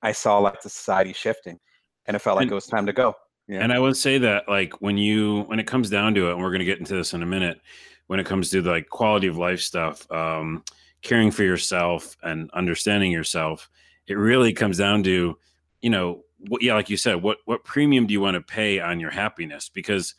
I 0.00 0.12
saw 0.12 0.38
like 0.38 0.62
the 0.62 0.70
society 0.70 1.12
shifting, 1.12 1.58
and 2.06 2.14
it 2.14 2.20
felt 2.20 2.36
like 2.36 2.44
and, 2.44 2.52
it 2.52 2.54
was 2.54 2.66
time 2.66 2.86
to 2.86 2.92
go. 2.92 3.14
Yeah. 3.48 3.60
And 3.60 3.72
I 3.72 3.78
would 3.78 3.96
say 3.96 4.18
that 4.18 4.48
like 4.48 4.80
when 4.80 4.96
you 4.96 5.42
when 5.42 5.58
it 5.58 5.66
comes 5.66 5.90
down 5.90 6.14
to 6.14 6.28
it, 6.28 6.32
and 6.32 6.42
we're 6.42 6.50
going 6.50 6.60
to 6.60 6.64
get 6.64 6.78
into 6.78 6.94
this 6.94 7.12
in 7.12 7.22
a 7.22 7.26
minute, 7.26 7.60
when 8.06 8.20
it 8.20 8.26
comes 8.26 8.50
to 8.50 8.62
like 8.62 8.88
quality 8.88 9.26
of 9.26 9.36
life 9.36 9.60
stuff, 9.60 10.10
um, 10.12 10.62
caring 11.02 11.30
for 11.30 11.42
yourself 11.42 12.16
and 12.22 12.50
understanding 12.52 13.10
yourself, 13.10 13.68
it 14.06 14.14
really 14.14 14.52
comes 14.52 14.78
down 14.78 15.02
to, 15.02 15.36
you 15.82 15.90
know, 15.90 16.22
what, 16.48 16.62
yeah, 16.62 16.74
like 16.74 16.90
you 16.90 16.96
said, 16.96 17.22
what 17.22 17.38
what 17.46 17.64
premium 17.64 18.06
do 18.06 18.12
you 18.12 18.20
want 18.20 18.36
to 18.36 18.40
pay 18.40 18.78
on 18.78 19.00
your 19.00 19.10
happiness? 19.10 19.68
Because 19.68 20.14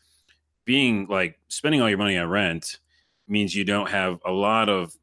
being 0.70 1.08
like 1.10 1.40
spending 1.48 1.82
all 1.82 1.90
your 1.90 1.98
money 1.98 2.16
on 2.16 2.30
rent 2.30 2.78
means 3.28 3.56
you 3.56 3.64
don't 3.64 3.90
have 3.90 4.20
a 4.24 4.32
lot 4.32 4.70
of 4.70 4.96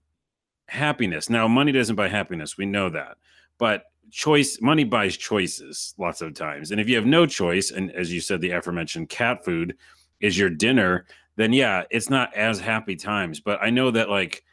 happiness. 0.68 1.28
Now, 1.28 1.48
money 1.48 1.72
doesn't 1.72 1.96
buy 1.96 2.06
happiness. 2.06 2.56
We 2.56 2.66
know 2.66 2.88
that. 2.90 3.16
But 3.58 3.86
choice 4.12 4.60
money 4.60 4.84
buys 4.84 5.16
choices 5.16 5.92
lots 5.98 6.22
of 6.22 6.34
times. 6.34 6.70
And 6.70 6.80
if 6.80 6.88
you 6.88 6.94
have 6.94 7.04
no 7.04 7.26
choice, 7.26 7.72
and 7.72 7.90
as 7.90 8.12
you 8.12 8.20
said, 8.20 8.40
the 8.40 8.52
aforementioned 8.52 9.08
cat 9.08 9.44
food 9.44 9.76
is 10.20 10.38
your 10.38 10.50
dinner, 10.50 11.04
then 11.34 11.52
yeah, 11.52 11.82
it's 11.90 12.08
not 12.08 12.32
as 12.36 12.60
happy 12.60 12.94
times. 12.94 13.40
But 13.40 13.58
I 13.60 13.70
know 13.70 13.90
that 13.90 14.08
like 14.08 14.44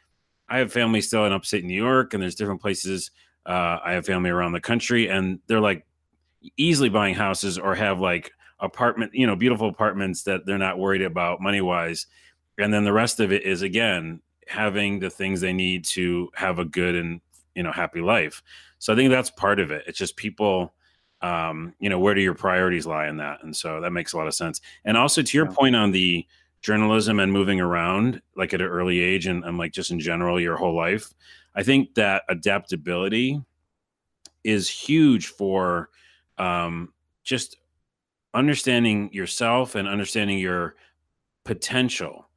I 0.48 0.58
have 0.58 0.72
family 0.72 1.00
still 1.00 1.26
in 1.26 1.32
upstate 1.32 1.64
New 1.64 1.80
York, 1.80 2.12
and 2.12 2.20
there's 2.20 2.34
different 2.34 2.60
places. 2.60 3.12
Uh, 3.46 3.78
I 3.84 3.92
have 3.92 4.04
family 4.04 4.30
around 4.30 4.50
the 4.50 4.60
country, 4.60 5.06
and 5.06 5.38
they're 5.46 5.60
like 5.60 5.86
easily 6.56 6.88
buying 6.88 7.14
houses 7.14 7.56
or 7.56 7.76
have 7.76 8.00
like 8.00 8.32
apartment, 8.60 9.14
you 9.14 9.26
know, 9.26 9.36
beautiful 9.36 9.68
apartments 9.68 10.22
that 10.24 10.46
they're 10.46 10.58
not 10.58 10.78
worried 10.78 11.02
about 11.02 11.40
money 11.40 11.60
wise. 11.60 12.06
And 12.58 12.72
then 12.72 12.84
the 12.84 12.92
rest 12.92 13.20
of 13.20 13.32
it 13.32 13.42
is 13.42 13.62
again 13.62 14.20
having 14.46 14.98
the 14.98 15.10
things 15.10 15.40
they 15.40 15.52
need 15.52 15.84
to 15.84 16.30
have 16.34 16.58
a 16.58 16.64
good 16.64 16.94
and 16.94 17.20
you 17.54 17.62
know 17.62 17.72
happy 17.72 18.00
life. 18.00 18.42
So 18.78 18.92
I 18.92 18.96
think 18.96 19.10
that's 19.10 19.30
part 19.30 19.58
of 19.60 19.70
it. 19.70 19.84
It's 19.86 19.98
just 19.98 20.16
people 20.16 20.74
um, 21.24 21.72
you 21.78 21.88
know, 21.88 21.98
where 21.98 22.14
do 22.14 22.20
your 22.20 22.34
priorities 22.34 22.86
lie 22.86 23.08
in 23.08 23.16
that? 23.16 23.42
And 23.42 23.56
so 23.56 23.80
that 23.80 23.92
makes 23.92 24.12
a 24.12 24.18
lot 24.18 24.26
of 24.26 24.34
sense. 24.34 24.60
And 24.84 24.94
also 24.94 25.22
to 25.22 25.36
your 25.36 25.46
yeah. 25.46 25.54
point 25.54 25.74
on 25.74 25.90
the 25.90 26.26
journalism 26.60 27.18
and 27.18 27.32
moving 27.32 27.60
around 27.60 28.20
like 28.36 28.52
at 28.52 28.60
an 28.60 28.66
early 28.66 29.00
age 29.00 29.26
and, 29.26 29.42
and 29.42 29.56
like 29.56 29.72
just 29.72 29.90
in 29.90 29.98
general 29.98 30.38
your 30.38 30.56
whole 30.56 30.76
life, 30.76 31.14
I 31.54 31.62
think 31.62 31.94
that 31.94 32.24
adaptability 32.28 33.40
is 34.44 34.68
huge 34.68 35.28
for 35.28 35.88
um, 36.36 36.92
just 37.22 37.56
understanding 38.34 39.10
yourself 39.12 39.76
and 39.76 39.88
understanding 39.88 40.38
your 40.38 40.74
potential. 41.44 42.28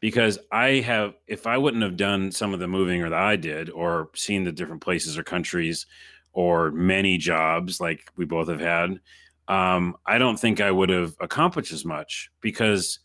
Because 0.00 0.38
i 0.52 0.80
have 0.80 1.14
if 1.26 1.46
i 1.46 1.56
wouldn't 1.56 1.82
have 1.82 1.96
done 1.96 2.30
some 2.30 2.52
of 2.52 2.60
the 2.60 2.68
moving 2.68 3.02
or 3.02 3.08
that 3.08 3.18
i 3.18 3.34
did 3.34 3.70
or 3.70 4.10
seen 4.14 4.44
the 4.44 4.52
different 4.52 4.82
places 4.82 5.16
or 5.16 5.22
countries 5.22 5.86
or 6.32 6.70
many 6.70 7.16
jobs 7.16 7.80
like 7.80 8.12
we 8.14 8.26
both 8.26 8.48
have 8.48 8.60
had 8.60 9.00
um, 9.48 9.96
i 10.04 10.18
don't 10.18 10.38
think 10.38 10.60
i 10.60 10.70
would 10.70 10.90
have 10.90 11.16
accomplished 11.20 11.72
as 11.72 11.84
much. 11.84 12.30
Because 12.42 13.00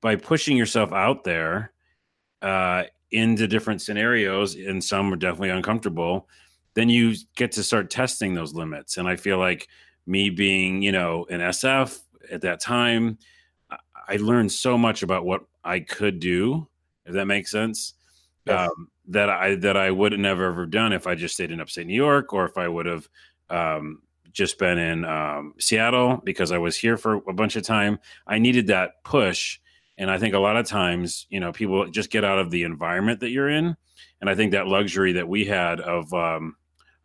by 0.00 0.16
pushing 0.16 0.56
yourself 0.56 0.92
out 0.92 1.24
there 1.24 1.72
uh, 2.42 2.84
into 3.10 3.48
different 3.48 3.80
scenarios 3.80 4.54
and 4.54 4.84
some 4.84 5.12
are 5.12 5.16
definitely 5.16 5.50
uncomfortable 5.50 6.28
then 6.74 6.90
you 6.90 7.14
get 7.36 7.50
to 7.52 7.62
start 7.62 7.90
testing 7.90 8.34
those 8.34 8.52
limits. 8.54 8.98
And 8.98 9.08
i 9.08 9.16
feel 9.16 9.38
like 9.38 9.66
me 10.08 10.30
being, 10.30 10.82
you 10.82 10.92
know, 10.92 11.26
an 11.30 11.40
SF 11.40 11.98
at 12.32 12.40
that 12.40 12.60
time, 12.60 13.18
I 14.08 14.16
learned 14.16 14.50
so 14.50 14.78
much 14.78 15.02
about 15.02 15.24
what 15.24 15.42
I 15.62 15.80
could 15.80 16.18
do 16.18 16.66
if 17.08 17.14
that 17.14 17.26
makes 17.26 17.50
sense. 17.50 17.94
Yes. 18.46 18.68
Um, 18.68 18.88
that 19.08 19.30
I 19.30 19.54
that 19.56 19.76
I 19.76 19.90
would 19.90 20.12
have 20.12 20.20
never 20.20 20.44
ever 20.46 20.66
done 20.66 20.92
if 20.92 21.06
I 21.06 21.14
just 21.14 21.34
stayed 21.34 21.50
in 21.50 21.60
upstate 21.60 21.86
New 21.86 21.94
York, 21.94 22.32
or 22.32 22.44
if 22.44 22.58
I 22.58 22.68
would 22.68 22.86
have 22.86 23.08
um, 23.48 24.02
just 24.32 24.58
been 24.58 24.78
in 24.78 25.04
um, 25.04 25.54
Seattle 25.58 26.20
because 26.24 26.52
I 26.52 26.58
was 26.58 26.76
here 26.76 26.96
for 26.96 27.14
a 27.28 27.32
bunch 27.32 27.56
of 27.56 27.62
time. 27.62 27.98
I 28.26 28.38
needed 28.38 28.66
that 28.66 29.02
push, 29.04 29.58
and 29.96 30.10
I 30.10 30.18
think 30.18 30.34
a 30.34 30.38
lot 30.38 30.56
of 30.56 30.66
times, 30.66 31.26
you 31.30 31.40
know, 31.40 31.52
people 31.52 31.90
just 31.90 32.10
get 32.10 32.24
out 32.24 32.38
of 32.38 32.50
the 32.50 32.64
environment 32.64 33.20
that 33.20 33.30
you're 33.30 33.48
in, 33.48 33.76
and 34.20 34.28
I 34.28 34.34
think 34.34 34.52
that 34.52 34.66
luxury 34.66 35.12
that 35.12 35.28
we 35.28 35.46
had 35.46 35.80
of 35.80 36.12
um, 36.12 36.56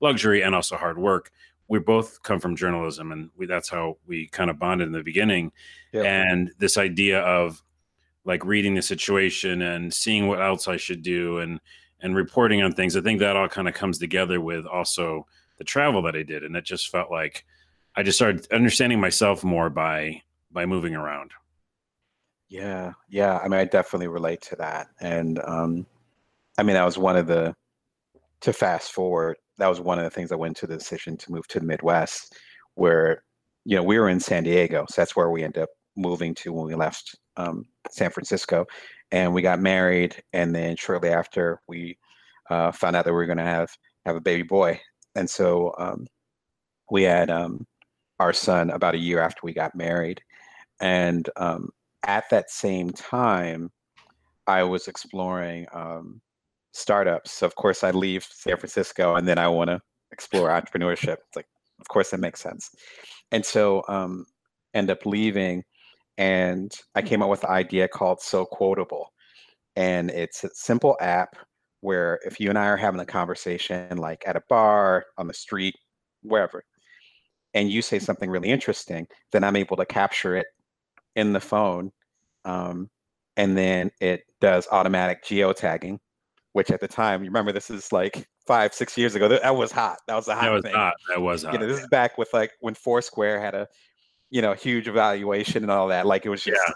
luxury 0.02 0.44
and 0.44 0.54
also 0.54 0.76
hard 0.76 0.98
work. 0.98 1.32
We 1.74 1.80
both 1.80 2.22
come 2.22 2.40
from 2.40 2.56
journalism, 2.56 3.12
and 3.12 3.32
we, 3.36 3.48
that's 3.48 3.68
how 3.68 3.98
we 4.06 4.28
kind 4.28 4.52
of 4.52 4.60
bonded 4.60 4.86
in 4.86 4.94
the 4.94 5.02
beginning. 5.02 5.52
Yeah. 5.92 6.04
And 6.04 6.52
this 6.60 6.78
idea 6.78 7.22
of 7.22 7.64
like 8.26 8.46
reading 8.46 8.76
the 8.76 8.82
situation 8.84 9.64
and 9.64 9.92
seeing 9.92 10.28
what 10.28 10.40
else 10.40 10.68
I 10.68 10.78
should 10.78 11.02
do 11.02 11.40
and 11.40 11.60
and 12.00 12.16
reporting 12.16 12.62
on 12.62 12.74
things. 12.74 12.96
I 12.96 13.02
think 13.02 13.20
that 13.22 13.36
all 13.36 13.48
kind 13.48 13.68
of 13.68 13.74
comes 13.74 13.98
together 13.98 14.40
with 14.40 14.68
also 14.68 15.26
the 15.58 15.64
travel 15.64 16.04
that 16.04 16.16
I 16.16 16.22
did, 16.22 16.44
and 16.44 16.56
it 16.56 16.64
just 16.64 16.90
felt 16.90 17.10
like 17.10 17.44
I 17.96 18.04
just 18.04 18.20
started 18.20 18.46
understanding 18.52 19.00
myself 19.00 19.44
more 19.44 19.72
by 19.72 20.22
by 20.52 20.68
moving 20.68 20.96
around. 20.96 21.32
Yeah, 22.50 22.94
yeah. 23.10 23.40
I 23.40 23.48
mean, 23.48 23.60
I 23.60 23.66
definitely 23.66 24.10
relate 24.10 24.42
to 24.44 24.56
that. 24.58 24.90
And 25.02 25.40
um, 25.40 25.88
I 26.56 26.62
mean, 26.62 26.76
that 26.76 26.86
was 26.86 27.00
one 27.00 27.18
of 27.18 27.26
the, 27.26 27.56
to 28.42 28.54
fast 28.54 28.92
forward, 28.92 29.38
that 29.58 29.68
was 29.68 29.80
one 29.80 30.00
of 30.00 30.04
the 30.04 30.10
things 30.10 30.30
that 30.30 30.38
went 30.38 30.58
to 30.58 30.68
the 30.68 30.78
decision 30.78 31.18
to 31.18 31.32
move 31.32 31.48
to 31.48 31.60
the 31.60 31.66
Midwest, 31.66 32.36
where, 32.76 33.24
you 33.66 33.76
know, 33.76 33.84
we 33.84 34.00
were 34.00 34.10
in 34.10 34.20
San 34.20 34.44
Diego. 34.44 34.86
So 34.90 35.02
that's 35.02 35.16
where 35.16 35.30
we 35.30 35.44
ended 35.44 35.64
up 35.64 35.70
moving 35.96 36.34
to 36.36 36.52
when 36.52 36.66
we 36.66 36.76
left 36.76 37.16
um, 37.38 37.66
San 37.92 38.10
Francisco. 38.10 38.66
And 39.12 39.34
we 39.34 39.42
got 39.44 39.60
married. 39.60 40.22
And 40.34 40.56
then 40.56 40.76
shortly 40.76 41.10
after, 41.10 41.62
we 41.68 41.98
uh, 42.50 42.72
found 42.72 42.96
out 42.96 43.06
that 43.06 43.12
we 43.12 43.18
were 43.18 43.28
going 43.28 43.38
to 43.38 43.44
have, 43.44 43.70
have 44.06 44.16
a 44.16 44.22
baby 44.22 44.44
boy. 44.44 44.80
And 45.16 45.30
so 45.30 45.76
um, 45.78 46.08
we 46.90 47.04
had 47.04 47.30
um, 47.30 47.68
our 48.20 48.34
son 48.34 48.72
about 48.72 48.96
a 48.96 49.00
year 49.00 49.20
after 49.20 49.42
we 49.44 49.54
got 49.54 49.76
married. 49.76 50.22
And 50.82 51.30
um, 51.38 51.70
at 52.06 52.26
that 52.32 52.50
same 52.50 52.90
time, 52.90 53.72
I 54.48 54.64
was 54.64 54.88
exploring 54.88 55.68
um, 55.74 56.22
startups. 56.74 57.32
So 57.32 57.46
of 57.46 57.56
course, 57.56 57.84
I 57.84 57.92
leave 57.92 58.26
San 58.30 58.58
Francisco 58.58 59.16
and 59.16 59.28
then 59.28 59.38
I 59.38 59.48
want 59.48 59.70
to 59.70 59.80
explore 60.12 60.50
entrepreneurship. 60.50 61.18
It's 61.28 61.36
like, 61.36 61.48
of 61.80 61.88
course, 61.88 62.12
that 62.12 62.20
makes 62.20 62.42
sense. 62.42 62.70
And 63.32 63.46
so, 63.46 63.84
um, 63.88 64.26
end 64.74 64.90
up 64.90 65.06
leaving, 65.06 65.64
and 66.18 66.72
I 66.96 67.02
came 67.02 67.22
up 67.22 67.30
with 67.30 67.42
the 67.42 67.50
idea 67.50 67.88
called 67.88 68.22
So 68.22 68.46
Quotable, 68.46 69.12
and 69.76 70.10
it's 70.12 70.44
a 70.44 70.50
simple 70.54 70.98
app 71.00 71.36
where 71.82 72.20
if 72.26 72.40
you 72.40 72.50
and 72.50 72.58
I 72.58 72.68
are 72.68 72.78
having 72.78 73.02
a 73.02 73.06
conversation, 73.06 73.98
like 73.98 74.24
at 74.26 74.36
a 74.36 74.44
bar, 74.50 75.06
on 75.18 75.28
the 75.28 75.34
street, 75.34 75.76
wherever, 76.22 76.64
and 77.54 77.70
you 77.70 77.82
say 77.82 78.00
something 78.00 78.30
really 78.30 78.50
interesting, 78.50 79.08
then 79.32 79.44
I'm 79.44 79.56
able 79.56 79.78
to 79.78 79.86
capture 79.86 80.36
it 80.36 80.48
in 81.16 81.34
the 81.34 81.40
phone. 81.40 81.92
Um, 82.46 82.90
and 83.38 83.58
then 83.58 83.92
it 84.00 84.22
does 84.42 84.68
automatic 84.72 85.24
geotagging, 85.24 86.00
which 86.54 86.72
at 86.72 86.80
the 86.80 86.88
time, 86.88 87.24
you 87.24 87.30
remember 87.30 87.52
this 87.52 87.70
is 87.70 87.92
like 87.92 88.28
five, 88.48 88.74
six 88.74 88.98
years 88.98 89.16
ago. 89.16 89.28
That, 89.28 89.56
was 89.56 89.72
hot. 89.72 89.98
That 90.08 90.16
was 90.16 90.28
a 90.28 90.36
hot 90.36 90.44
That 90.44 90.52
was 90.52 90.64
thing. 90.64 90.74
hot. 90.74 90.94
That 91.10 91.22
was 91.22 91.44
hot. 91.44 91.54
You 91.54 91.60
know, 91.60 91.68
this 91.68 91.82
is 91.82 91.88
back 91.90 92.18
with 92.18 92.30
like 92.34 92.52
when 92.62 92.74
Foursquare 92.76 93.40
had 93.42 93.56
a, 93.56 93.68
you 94.30 94.42
know, 94.42 94.54
huge 94.54 94.88
evaluation 94.88 95.64
and 95.64 95.72
all 95.72 95.88
that. 95.90 96.06
Like 96.06 96.26
it 96.26 96.30
was 96.30 96.44
just 96.44 96.62
Yeah. 96.66 96.74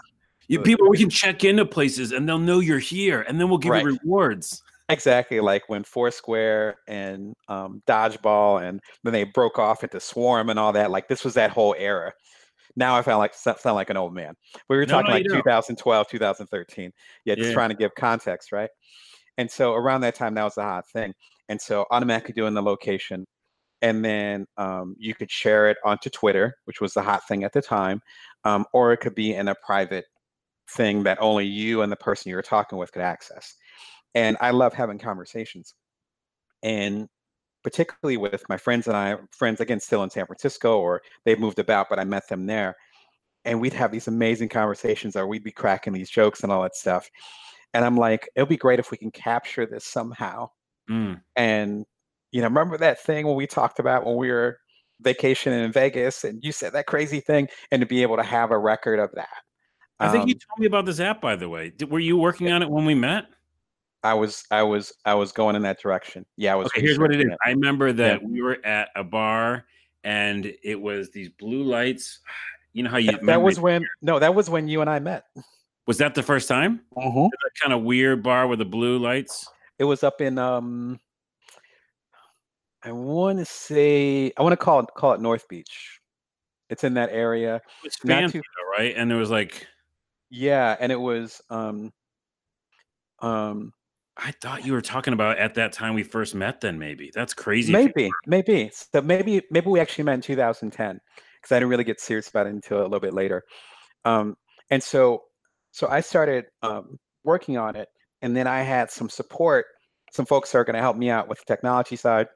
You, 0.50 0.62
people, 0.62 0.88
we 0.88 0.96
can 0.96 1.10
check 1.10 1.44
into 1.44 1.66
places 1.66 2.12
and 2.12 2.26
they'll 2.26 2.38
know 2.38 2.60
you're 2.60 2.78
here, 2.78 3.20
and 3.28 3.38
then 3.38 3.50
we'll 3.50 3.58
give 3.58 3.70
Right. 3.72 3.84
you 3.84 3.98
rewards. 4.02 4.62
exactly 4.88 5.40
like 5.40 5.68
when 5.68 5.84
Foursquare 5.84 6.76
and 6.88 7.34
um, 7.48 7.82
Dodgeball 7.86 8.66
and 8.66 8.80
then 9.04 9.12
they 9.12 9.24
broke 9.24 9.58
off 9.58 9.84
into 9.84 10.00
Swarm 10.00 10.48
and 10.48 10.58
all 10.58 10.72
that. 10.72 10.90
Like 10.90 11.06
this 11.08 11.22
was 11.24 11.34
that 11.34 11.50
whole 11.50 11.74
era. 11.78 12.12
Now 12.76 12.94
I 12.96 13.02
sound 13.02 13.18
like 13.18 13.34
sound 13.34 13.58
like 13.76 13.90
an 13.90 13.98
old 13.98 14.14
man. 14.14 14.34
We 14.70 14.76
were 14.78 14.86
No, 14.86 14.94
talking 14.94 15.08
no, 15.08 15.14
like 15.16 15.24
you 15.24 15.28
don't. 15.28 15.38
2012, 15.42 16.08
2013. 16.08 16.92
Yeah, 17.26 17.34
just 17.34 17.48
Yeah. 17.48 17.54
trying 17.54 17.68
to 17.68 17.74
give 17.74 17.94
context, 17.94 18.50
right? 18.50 18.70
And 19.38 19.50
so 19.50 19.72
around 19.72 20.02
that 20.02 20.16
time, 20.16 20.34
that 20.34 20.44
was 20.44 20.56
the 20.56 20.62
hot 20.62 20.86
thing. 20.90 21.14
And 21.48 21.58
so 21.58 21.86
automatically 21.90 22.34
doing 22.34 22.52
the 22.52 22.62
location, 22.62 23.24
and 23.80 24.04
then 24.04 24.44
um, 24.58 24.96
you 24.98 25.14
could 25.14 25.30
share 25.30 25.70
it 25.70 25.78
onto 25.84 26.10
Twitter, 26.10 26.54
which 26.64 26.80
was 26.80 26.92
the 26.92 27.02
hot 27.02 27.26
thing 27.26 27.44
at 27.44 27.52
the 27.52 27.62
time, 27.62 28.00
um, 28.44 28.66
or 28.74 28.92
it 28.92 28.98
could 28.98 29.14
be 29.14 29.34
in 29.34 29.48
a 29.48 29.54
private 29.64 30.04
thing 30.70 31.04
that 31.04 31.16
only 31.20 31.46
you 31.46 31.80
and 31.82 31.90
the 31.90 31.96
person 31.96 32.28
you 32.28 32.36
were 32.36 32.42
talking 32.42 32.76
with 32.76 32.92
could 32.92 33.00
access. 33.00 33.54
And 34.14 34.36
I 34.40 34.50
love 34.50 34.74
having 34.74 34.98
conversations, 34.98 35.74
and 36.62 37.08
particularly 37.62 38.16
with 38.16 38.42
my 38.48 38.56
friends 38.56 38.88
and 38.88 38.96
I, 38.96 39.16
friends 39.30 39.60
again 39.60 39.80
still 39.80 40.02
in 40.02 40.10
San 40.10 40.26
Francisco, 40.26 40.80
or 40.80 41.00
they've 41.24 41.38
moved 41.38 41.60
about, 41.60 41.88
but 41.88 42.00
I 42.00 42.04
met 42.04 42.28
them 42.28 42.46
there, 42.46 42.74
and 43.44 43.60
we'd 43.60 43.74
have 43.74 43.92
these 43.92 44.08
amazing 44.08 44.48
conversations, 44.48 45.14
or 45.14 45.26
we'd 45.26 45.44
be 45.44 45.52
cracking 45.52 45.92
these 45.92 46.10
jokes 46.10 46.42
and 46.42 46.50
all 46.50 46.62
that 46.62 46.74
stuff. 46.74 47.08
And 47.74 47.84
I'm 47.84 47.96
like, 47.96 48.28
it'll 48.34 48.46
be 48.46 48.56
great 48.56 48.78
if 48.78 48.90
we 48.90 48.96
can 48.96 49.10
capture 49.10 49.66
this 49.66 49.84
somehow 49.84 50.50
Mm. 50.90 51.20
and 51.36 51.84
you 52.32 52.40
know, 52.40 52.48
remember 52.48 52.78
that 52.78 53.00
thing 53.00 53.26
when 53.26 53.36
we 53.36 53.46
talked 53.46 53.78
about 53.78 54.06
when 54.06 54.16
we 54.16 54.30
were 54.30 54.58
vacationing 55.00 55.60
in 55.64 55.72
Vegas 55.72 56.24
and 56.24 56.42
you 56.42 56.50
said 56.52 56.72
that 56.72 56.86
crazy 56.86 57.20
thing, 57.20 57.48
and 57.70 57.80
to 57.80 57.86
be 57.86 58.02
able 58.02 58.16
to 58.16 58.22
have 58.22 58.50
a 58.50 58.58
record 58.58 58.98
of 58.98 59.10
that. 59.14 59.28
I 60.00 60.10
think 60.10 60.28
you 60.28 60.34
Um, 60.34 60.38
told 60.48 60.58
me 60.60 60.66
about 60.66 60.86
this 60.86 61.00
app, 61.00 61.20
by 61.20 61.36
the 61.36 61.48
way. 61.48 61.70
Did, 61.70 61.90
were 61.90 61.98
you 61.98 62.16
working 62.16 62.50
on 62.50 62.62
it 62.62 62.70
when 62.70 62.84
we 62.84 62.94
met? 62.94 63.26
I 64.02 64.14
was, 64.14 64.44
I 64.50 64.62
was, 64.62 64.92
I 65.04 65.14
was 65.14 65.32
going 65.32 65.56
in 65.56 65.62
that 65.62 65.80
direction. 65.80 66.24
Yeah, 66.36 66.52
I 66.52 66.56
was. 66.56 66.66
Okay, 66.68 66.80
here's 66.80 66.98
what 66.98 67.10
it 67.10 67.20
is. 67.20 67.24
researching 67.24 67.38
I 67.44 67.50
remember 67.50 67.92
that 67.92 68.22
we 68.22 68.42
were 68.42 68.64
at 68.64 68.90
a 68.94 69.04
bar 69.04 69.64
and 70.04 70.52
it 70.62 70.80
was 70.80 71.10
these 71.10 71.28
blue 71.28 71.62
lights. 71.62 72.20
You 72.74 72.84
know 72.84 72.90
how 72.90 72.98
you 72.98 73.10
That, 73.10 73.26
that 73.26 73.42
was 73.42 73.58
when 73.58 73.82
no, 74.02 74.18
that 74.18 74.34
was 74.34 74.48
when 74.50 74.68
you 74.68 74.82
and 74.82 74.90
I 74.90 75.00
met. 75.00 75.24
Was 75.88 75.96
that 75.98 76.14
the 76.14 76.22
first 76.22 76.48
time? 76.48 76.82
Mm-hmm. 76.96 77.22
That 77.22 77.50
kind 77.62 77.72
of 77.72 77.82
weird 77.82 78.22
bar 78.22 78.46
with 78.46 78.58
the 78.58 78.66
blue 78.66 78.98
lights. 78.98 79.48
It 79.78 79.84
was 79.84 80.04
up 80.04 80.20
in 80.20 80.38
um. 80.38 81.00
I 82.84 82.92
want 82.92 83.38
to 83.38 83.44
say 83.44 84.30
I 84.36 84.42
want 84.42 84.52
to 84.52 84.56
call 84.58 84.80
it 84.80 84.86
call 84.94 85.14
it 85.14 85.20
North 85.20 85.48
Beach. 85.48 85.98
It's 86.68 86.84
in 86.84 86.94
that 86.94 87.08
area. 87.10 87.56
It 87.56 87.62
was 87.84 87.96
Not 88.04 88.30
too- 88.30 88.42
right? 88.78 88.94
And 88.94 89.10
there 89.10 89.18
was 89.18 89.30
like 89.30 89.66
Yeah, 90.30 90.76
and 90.78 90.92
it 90.92 91.00
was 91.00 91.40
um. 91.50 91.92
Um, 93.20 93.72
I 94.16 94.32
thought 94.42 94.66
you 94.66 94.74
were 94.74 94.82
talking 94.82 95.14
about 95.14 95.38
at 95.38 95.54
that 95.54 95.72
time 95.72 95.94
we 95.94 96.02
first 96.02 96.34
met. 96.34 96.60
Then 96.60 96.78
maybe 96.78 97.10
that's 97.14 97.32
crazy. 97.32 97.72
Maybe, 97.72 98.10
maybe. 98.26 98.70
So 98.72 99.00
maybe, 99.00 99.42
maybe 99.50 99.68
we 99.68 99.80
actually 99.80 100.04
met 100.04 100.14
in 100.14 100.20
2010 100.20 101.00
because 101.40 101.52
I 101.52 101.56
didn't 101.56 101.70
really 101.70 101.84
get 101.84 101.98
serious 101.98 102.28
about 102.28 102.46
it 102.46 102.50
until 102.50 102.80
a 102.80 102.82
little 102.82 103.00
bit 103.00 103.14
later. 103.14 103.42
Um, 104.04 104.36
and 104.70 104.82
so, 104.82 105.22
so 105.78 105.86
I 105.86 106.00
started 106.00 106.46
um, 106.62 106.98
working 107.22 107.56
on 107.56 107.76
it, 107.76 107.88
and 108.20 108.36
then 108.36 108.48
I 108.48 108.62
had 108.62 108.90
some 108.90 109.08
support, 109.08 109.66
some 110.10 110.26
folks 110.26 110.50
that 110.50 110.58
are 110.58 110.64
going 110.64 110.74
to 110.74 110.80
help 110.80 110.96
me 110.96 111.08
out 111.08 111.28
with 111.28 111.38
the 111.38 111.44
technology 111.44 111.94
side. 111.94 112.26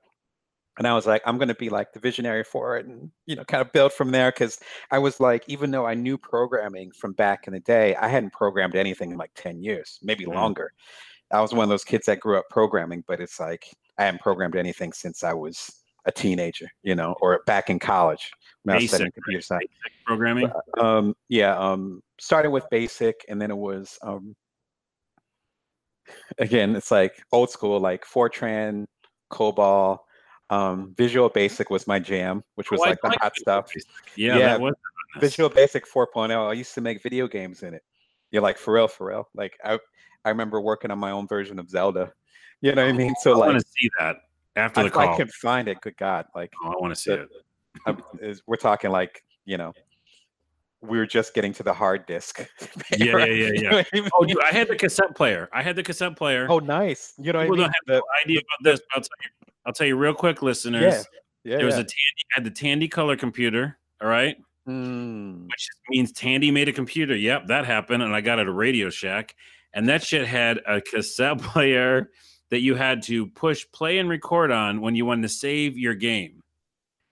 And 0.79 0.87
I 0.87 0.95
was 0.95 1.09
like, 1.09 1.23
I'm 1.27 1.39
going 1.39 1.49
to 1.49 1.55
be 1.57 1.69
like 1.69 1.93
the 1.93 1.99
visionary 1.99 2.45
for 2.45 2.77
it, 2.77 2.87
and 2.87 3.11
you 3.27 3.35
know, 3.35 3.43
kind 3.45 3.61
of 3.61 3.73
build 3.73 3.93
from 3.95 4.13
there. 4.13 4.31
Because 4.31 4.61
I 4.93 5.01
was 5.01 5.19
like, 5.19 5.43
even 5.49 5.73
though 5.73 5.85
I 5.85 5.95
knew 5.95 6.17
programming 6.17 6.93
from 6.93 7.15
back 7.15 7.49
in 7.49 7.53
the 7.53 7.59
day, 7.59 7.97
I 7.97 8.07
hadn't 8.07 8.33
programmed 8.33 8.77
anything 8.77 9.11
in 9.11 9.19
like 9.19 9.33
10 9.35 9.61
years, 9.61 9.99
maybe 10.03 10.25
Mm. 10.25 10.35
longer. 10.35 10.73
I 11.33 11.41
was 11.41 11.53
one 11.53 11.65
of 11.65 11.69
those 11.69 11.83
kids 11.85 12.07
that 12.07 12.21
grew 12.21 12.39
up 12.39 12.49
programming, 12.49 13.03
but 13.09 13.21
it's 13.21 13.41
like 13.41 13.67
I 13.99 14.05
haven't 14.05 14.23
programmed 14.23 14.55
anything 14.55 14.93
since 14.93 15.25
I 15.25 15.33
was 15.33 15.82
a 16.05 16.13
teenager, 16.13 16.69
you 16.83 16.95
know, 16.95 17.15
or 17.21 17.43
back 17.47 17.71
in 17.71 17.79
college 17.79 18.31
when 18.65 18.77
I 18.77 18.81
was 18.81 18.89
studying 18.89 19.13
computer 19.13 19.39
right? 19.39 19.45
science. 19.45 19.71
Basic 19.85 20.05
programming. 20.05 20.51
Um, 20.79 21.15
yeah, 21.29 21.57
um, 21.59 22.03
starting 22.19 22.51
with 22.51 22.65
basic, 22.71 23.25
and 23.29 23.41
then 23.41 23.51
it 23.51 23.57
was 23.57 23.99
um, 24.03 24.35
again, 26.39 26.77
it's 26.77 26.91
like 26.91 27.23
old 27.33 27.51
school, 27.51 27.81
like 27.81 28.05
Fortran, 28.05 28.87
COBOL. 29.31 29.99
Um, 30.51 30.95
Visual 30.99 31.29
Basic 31.31 31.71
was 31.71 31.87
my 31.87 31.99
jam, 31.99 32.43
which 32.57 32.71
was 32.71 32.81
Oh, 32.81 32.85
I 32.85 32.89
like 32.91 33.01
the 33.03 33.09
like 33.09 33.21
hot 33.21 33.33
Visual 33.35 33.43
stuff. 33.43 33.71
Basic. 33.75 33.89
Yeah, 34.17 34.39
Yeah, 34.39 34.47
that 34.47 34.61
was 34.61 34.75
Visual 35.19 35.49
Basic 35.49 35.87
4.0. 35.87 36.51
I 36.51 36.53
used 36.53 36.75
to 36.75 36.81
make 36.81 37.03
video 37.03 37.27
games 37.27 37.63
in 37.63 37.75
it. 37.75 37.83
You're 38.31 38.43
like 38.43 38.59
for 38.59 38.75
real, 38.75 38.89
for 38.89 39.09
real. 39.09 39.29
Like 39.35 39.57
I, 39.65 39.79
I 40.25 40.31
remember 40.31 40.61
working 40.61 40.91
on 40.91 40.99
my 40.99 41.11
own 41.11 41.27
version 41.27 41.59
of 41.59 41.71
Zelda. 41.71 42.13
You 42.61 42.75
know 42.75 42.85
what 42.85 42.95
I 42.95 42.97
mean? 42.97 43.15
So 43.21 43.35
I 43.35 43.47
want 43.47 43.61
to 43.61 43.67
see 43.67 43.91
that 43.99 44.17
after 44.57 44.81
I, 44.81 44.83
the 44.85 44.91
call. 44.91 45.15
I 45.15 45.17
can 45.17 45.29
find 45.29 45.69
it. 45.69 45.81
Good 45.81 45.97
God! 45.97 46.27
Like 46.35 46.53
Oh, 46.65 46.69
I 46.69 46.75
want 46.81 46.95
to 46.95 47.01
see 47.01 47.11
the- 47.17 47.29
it. 48.27 48.41
We're 48.47 48.57
talking 48.57 48.91
like 48.91 49.23
you 49.45 49.57
know, 49.59 49.73
we 50.83 50.99
were 50.99 51.07
just 51.07 51.35
getting 51.35 51.53
to 51.55 51.63
the 51.63 51.73
hard 51.73 52.07
disk. 52.07 52.47
Yeah, 52.99 53.17
yeah, 53.19 53.25
yeah, 53.25 53.25
you 53.55 53.63
yeah. 53.63 53.71
know? 53.95 54.09
Oh, 54.15 54.25
dude, 54.25 54.43
I 54.43 54.53
had 54.53 54.69
the 54.69 54.77
cassette 54.77 55.15
player. 55.17 55.49
I 55.53 55.63
had 55.63 55.77
the 55.77 55.83
cassette 55.83 56.17
player. 56.17 56.47
Oh, 56.51 56.59
nice. 56.59 57.15
You 57.19 57.33
know 57.33 57.39
what 57.39 57.43
I 57.43 57.47
People 57.47 57.57
mean? 57.57 57.63
don't 57.65 57.73
have 57.73 57.87
The- 57.87 57.95
no 57.95 58.03
idea 58.25 58.39
about 58.41 58.71
this. 58.71 58.81
But 58.81 58.97
I'll 58.97 59.03
tell 59.03 59.17
you. 59.25 59.53
I'll 59.65 59.73
tell 59.73 59.87
you 59.87 59.97
real 59.97 60.15
quick, 60.15 60.43
listeners. 60.43 60.83
yeah, 60.83 61.03
yeah. 61.53 61.57
there 61.57 61.67
was 61.67 61.77
yeah. 61.77 61.81
a 61.81 61.85
Tandy 61.85 62.23
had 62.33 62.45
the 62.45 62.51
Tandy 62.51 62.89
color 62.89 63.17
computer. 63.17 63.79
All 64.01 64.09
right, 64.09 64.37
Mm, 64.69 65.47
which 65.47 65.69
means 65.89 66.13
Tandy 66.13 66.51
made 66.51 66.69
a 66.69 66.73
computer. 66.73 67.17
Yep, 67.17 67.47
that 67.47 67.65
happened, 67.65 68.03
and 68.03 68.15
I 68.15 68.21
got 68.21 68.39
it 68.39 68.43
at 68.43 68.49
a 68.49 68.53
Radio 68.53 68.91
Shack. 68.91 69.35
and 69.75 69.89
that 69.89 70.03
shit 70.03 70.27
had 70.27 70.61
a 70.67 70.81
cassette 70.81 71.39
player 71.43 72.11
that 72.53 72.61
you 72.61 72.75
had 72.75 73.03
to 73.03 73.27
push 73.29 73.65
play 73.73 73.97
and 73.97 74.11
record 74.11 74.51
on 74.51 74.83
when 74.83 74.95
you 74.95 75.07
wanted 75.07 75.23
to 75.23 75.29
save 75.31 75.79
your 75.79 75.95
game. 75.95 76.43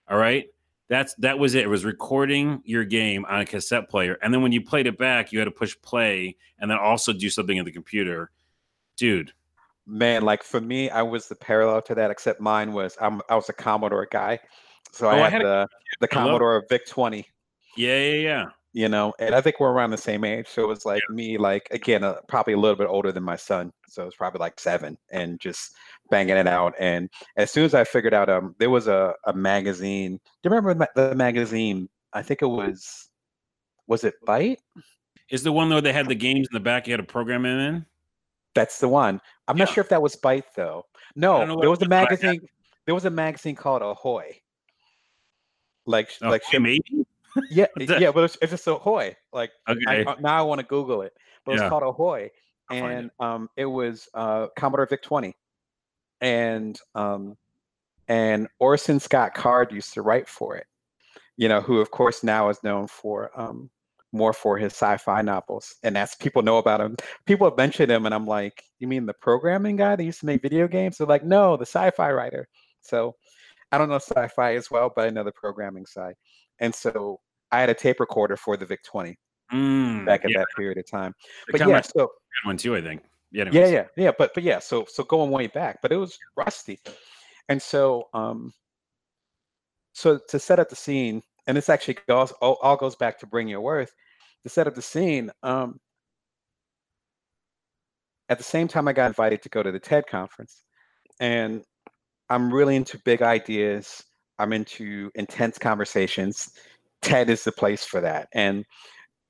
All 0.06 0.18
right. 0.18 0.44
That's 0.90 1.14
that 1.14 1.38
was 1.38 1.54
it. 1.54 1.64
It 1.64 1.68
was 1.68 1.82
recording 1.82 2.60
your 2.66 2.84
game 2.84 3.24
on 3.24 3.40
a 3.40 3.46
cassette 3.46 3.88
player, 3.88 4.18
and 4.22 4.34
then 4.34 4.42
when 4.42 4.52
you 4.52 4.60
played 4.60 4.86
it 4.86 4.98
back, 4.98 5.32
you 5.32 5.38
had 5.38 5.46
to 5.46 5.50
push 5.52 5.76
play 5.80 6.36
and 6.58 6.70
then 6.70 6.76
also 6.78 7.12
do 7.12 7.30
something 7.30 7.56
in 7.56 7.64
the 7.64 7.70
computer. 7.70 8.32
Dude, 8.96 9.32
man, 9.86 10.22
like 10.22 10.42
for 10.42 10.60
me, 10.60 10.90
I 10.90 11.02
was 11.02 11.28
the 11.28 11.36
parallel 11.36 11.80
to 11.82 11.94
that, 11.94 12.10
except 12.10 12.40
mine 12.40 12.72
was 12.72 12.98
I'm 13.00 13.22
I 13.30 13.36
was 13.36 13.48
a 13.48 13.52
Commodore 13.52 14.08
guy, 14.10 14.40
so 14.90 15.06
oh, 15.06 15.10
I, 15.10 15.16
had 15.16 15.24
I 15.26 15.30
had 15.30 15.42
the 15.42 15.48
a, 15.48 15.68
the 16.00 16.08
Commodore 16.08 16.66
VIC 16.68 16.86
twenty. 16.86 17.28
Yeah, 17.76 17.98
yeah, 17.98 18.20
yeah 18.20 18.44
you 18.72 18.88
know 18.88 19.12
and 19.18 19.34
i 19.34 19.40
think 19.40 19.58
we're 19.58 19.72
around 19.72 19.90
the 19.90 19.96
same 19.96 20.24
age 20.24 20.46
so 20.48 20.62
it 20.62 20.68
was 20.68 20.84
like 20.84 21.02
yeah. 21.08 21.14
me 21.14 21.38
like 21.38 21.66
again 21.72 22.04
uh, 22.04 22.14
probably 22.28 22.52
a 22.52 22.58
little 22.58 22.76
bit 22.76 22.86
older 22.86 23.10
than 23.10 23.22
my 23.22 23.36
son 23.36 23.72
so 23.88 24.02
it 24.02 24.06
was 24.06 24.14
probably 24.14 24.38
like 24.38 24.60
seven 24.60 24.96
and 25.10 25.40
just 25.40 25.74
banging 26.10 26.36
it 26.36 26.46
out 26.46 26.72
and 26.78 27.08
as 27.36 27.50
soon 27.50 27.64
as 27.64 27.74
i 27.74 27.82
figured 27.82 28.14
out 28.14 28.28
um 28.28 28.54
there 28.58 28.70
was 28.70 28.86
a, 28.86 29.12
a 29.26 29.32
magazine 29.32 30.20
do 30.42 30.48
you 30.48 30.54
remember 30.54 30.86
the 30.94 31.14
magazine? 31.14 31.88
I 32.12 32.22
think 32.22 32.42
it 32.42 32.46
was 32.46 33.10
was 33.86 34.04
it 34.04 34.14
Byte? 34.26 34.58
Is 35.30 35.42
the 35.42 35.52
one 35.52 35.68
though 35.68 35.80
they 35.80 35.92
had 35.92 36.08
the 36.08 36.14
games 36.14 36.48
in 36.50 36.54
the 36.54 36.60
back 36.60 36.86
you 36.86 36.92
had 36.92 37.00
a 37.00 37.04
program 37.04 37.44
in 37.44 37.84
that's 38.54 38.80
the 38.80 38.88
one. 38.88 39.20
I'm 39.46 39.56
yeah. 39.56 39.64
not 39.64 39.74
sure 39.74 39.82
if 39.82 39.90
that 39.90 40.02
was 40.02 40.16
Byte 40.16 40.44
though. 40.56 40.86
No 41.14 41.60
there 41.60 41.70
was 41.70 41.82
a 41.82 41.88
magazine 41.88 42.40
there 42.86 42.94
was 42.94 43.04
a 43.04 43.10
magazine 43.10 43.54
called 43.54 43.82
ahoy. 43.82 44.40
Like 45.86 46.10
oh, 46.22 46.28
like 46.28 46.42
maybe 46.52 47.06
yeah, 47.50 47.66
yeah, 47.78 48.10
but 48.10 48.24
it's, 48.24 48.38
it's 48.42 48.50
just 48.50 48.66
Ahoy. 48.66 49.16
Like 49.32 49.50
okay. 49.68 50.04
I, 50.06 50.14
now, 50.20 50.38
I 50.38 50.42
want 50.42 50.60
to 50.60 50.66
Google 50.66 51.02
it, 51.02 51.12
but 51.44 51.54
yeah. 51.54 51.62
it's 51.62 51.68
called 51.68 51.82
Ahoy, 51.82 52.30
and 52.70 53.10
um, 53.20 53.48
it 53.56 53.66
was 53.66 54.08
uh, 54.14 54.48
Commodore 54.56 54.86
VIC 54.86 55.02
twenty, 55.02 55.36
and 56.20 56.78
um, 56.94 57.36
and 58.08 58.48
Orson 58.58 59.00
Scott 59.00 59.34
Card 59.34 59.72
used 59.72 59.94
to 59.94 60.02
write 60.02 60.28
for 60.28 60.56
it. 60.56 60.66
You 61.36 61.48
know, 61.48 61.60
who 61.60 61.80
of 61.80 61.90
course 61.90 62.22
now 62.22 62.48
is 62.48 62.62
known 62.62 62.86
for 62.86 63.30
um, 63.40 63.70
more 64.12 64.32
for 64.32 64.58
his 64.58 64.72
sci-fi 64.72 65.22
novels, 65.22 65.76
and 65.82 65.96
that's 65.96 66.14
people 66.14 66.42
know 66.42 66.58
about 66.58 66.80
him. 66.80 66.96
People 67.26 67.48
have 67.48 67.56
mentioned 67.56 67.90
him, 67.90 68.06
and 68.06 68.14
I'm 68.14 68.26
like, 68.26 68.64
you 68.78 68.88
mean 68.88 69.06
the 69.06 69.14
programming 69.14 69.76
guy 69.76 69.96
that 69.96 70.04
used 70.04 70.20
to 70.20 70.26
make 70.26 70.42
video 70.42 70.68
games? 70.68 70.98
They're 70.98 71.06
like, 71.06 71.24
no, 71.24 71.56
the 71.56 71.66
sci-fi 71.66 72.12
writer. 72.12 72.48
So 72.80 73.14
I 73.72 73.78
don't 73.78 73.88
know 73.88 73.96
sci-fi 73.96 74.54
as 74.54 74.70
well, 74.70 74.92
but 74.94 75.06
I 75.06 75.10
know 75.10 75.24
the 75.24 75.32
programming 75.32 75.86
side. 75.86 76.14
And 76.60 76.74
so 76.74 77.20
I 77.50 77.60
had 77.60 77.70
a 77.70 77.74
tape 77.74 78.00
recorder 78.00 78.36
for 78.36 78.56
the 78.56 78.66
VIC 78.66 78.82
20 78.84 79.18
mm, 79.52 80.06
back 80.06 80.24
at 80.24 80.30
yeah. 80.30 80.38
that 80.38 80.48
period 80.56 80.78
of 80.78 80.88
time. 80.88 81.14
The 81.46 81.58
but 81.58 81.68
yeah, 81.68 81.80
so 81.80 82.10
one 82.44 82.56
too, 82.56 82.76
I 82.76 82.82
think. 82.82 83.02
Yeah, 83.32 83.48
yeah, 83.52 83.66
yeah, 83.66 83.84
yeah. 83.96 84.10
But 84.16 84.32
but 84.34 84.42
yeah, 84.42 84.58
so 84.58 84.86
so 84.88 85.04
going 85.04 85.30
way 85.30 85.46
back, 85.46 85.78
but 85.82 85.92
it 85.92 85.96
was 85.96 86.18
rusty, 86.36 86.80
and 87.48 87.62
so 87.62 88.08
um, 88.12 88.52
so 89.92 90.18
to 90.28 90.38
set 90.38 90.58
up 90.58 90.68
the 90.68 90.76
scene, 90.76 91.22
and 91.46 91.56
this 91.56 91.68
actually 91.68 91.98
goes 92.08 92.32
all, 92.40 92.58
all 92.60 92.76
goes 92.76 92.96
back 92.96 93.18
to 93.20 93.26
Bring 93.26 93.46
Your 93.48 93.60
Worth. 93.60 93.92
To 94.42 94.48
set 94.48 94.66
up 94.66 94.74
the 94.74 94.82
scene, 94.82 95.30
um, 95.42 95.78
at 98.28 98.38
the 98.38 98.44
same 98.44 98.66
time, 98.66 98.88
I 98.88 98.92
got 98.94 99.06
invited 99.06 99.42
to 99.42 99.48
go 99.48 99.62
to 99.62 99.70
the 99.70 99.78
TED 99.78 100.06
conference, 100.08 100.64
and 101.20 101.62
I'm 102.28 102.52
really 102.52 102.74
into 102.74 102.98
big 103.04 103.22
ideas 103.22 104.02
I'm 104.40 104.52
into 104.52 105.10
intense 105.14 105.58
conversations. 105.58 106.52
TED 107.02 107.30
is 107.30 107.44
the 107.44 107.52
place 107.52 107.84
for 107.84 108.00
that. 108.00 108.28
And 108.32 108.64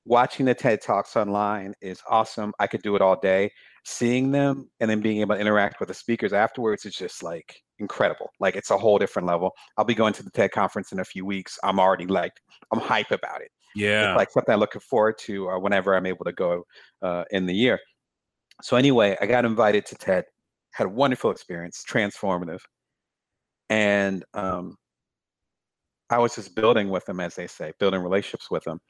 watching 0.05 0.46
the 0.46 0.55
TED 0.55 0.81
Talks 0.81 1.16
online 1.16 1.75
is 1.81 2.01
awesome. 2.09 2.53
I 2.59 2.66
could 2.66 2.83
do 2.83 2.96
it 2.96 3.03
all 3.03 3.18
day. 3.20 3.51
Seeing 3.85 4.31
them 4.31 4.70
and 4.81 4.90
then 4.90 5.01
being 5.01 5.20
able 5.20 5.35
to 5.35 5.40
interact 5.40 5.81
with 5.81 5.88
the 5.88 5.94
speakers 5.94 6.33
afterwards 6.33 6.85
is 6.85 6.94
just 6.94 7.23
like 7.23 7.62
incredible. 7.79 8.31
Like 8.38 8.57
it's 8.57 8.70
a 8.70 8.79
whole 8.79 8.99
different 8.99 9.27
level. 9.27 9.53
I'll 9.77 9.85
be 9.85 9.94
going 9.94 10.12
to 10.14 10.23
the 10.23 10.31
TED 10.31 10.53
conference 10.53 10.92
in 10.92 11.01
a 11.01 11.05
few 11.05 11.25
weeks. 11.25 11.59
I'm 11.64 11.81
already 11.81 12.07
like, 12.07 12.33
I'm 12.73 12.81
hype 12.81 13.11
about 13.11 13.40
it. 13.40 13.51
Yeah. 13.75 14.11
It's 14.11 14.16
like 14.16 14.31
something 14.31 14.53
I'm 14.53 14.61
looking 14.61 14.81
forward 14.81 15.16
to 15.20 15.51
uh, 15.51 15.59
whenever 15.59 15.94
I'm 15.94 16.07
able 16.07 16.25
to 16.25 16.33
go 16.33 16.64
uh, 17.03 17.25
in 17.31 17.46
the 17.46 17.55
year. 17.55 17.79
So, 18.62 18.77
anyway, 18.77 19.16
I 19.20 19.27
got 19.27 19.44
invited 19.44 19.87
to 19.87 19.94
TED, 19.94 20.25
had 20.73 20.87
a 20.87 20.90
wonderful 20.90 21.31
experience, 21.31 21.83
transformative. 21.88 22.61
And 23.70 24.25
um, 24.35 24.77
I 26.11 26.18
was 26.18 26.35
just 26.35 26.55
building 26.55 26.90
with 26.90 27.05
them, 27.07 27.20
as 27.20 27.35
they 27.35 27.46
say, 27.46 27.73
building 27.79 28.03
relationships 28.03 28.51
with 28.51 28.64
them. 28.64 28.81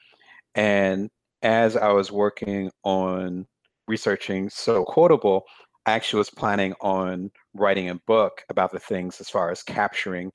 And 0.55 1.09
as 1.43 1.77
I 1.77 1.89
was 1.91 2.11
working 2.11 2.71
on 2.83 3.45
researching 3.87 4.49
So 4.49 4.83
Quotable, 4.85 5.43
I 5.85 5.93
actually 5.93 6.19
was 6.19 6.29
planning 6.29 6.73
on 6.81 7.31
writing 7.53 7.89
a 7.89 7.95
book 8.07 8.43
about 8.49 8.71
the 8.71 8.79
things 8.79 9.19
as 9.19 9.29
far 9.29 9.51
as 9.51 9.63
capturing 9.63 10.31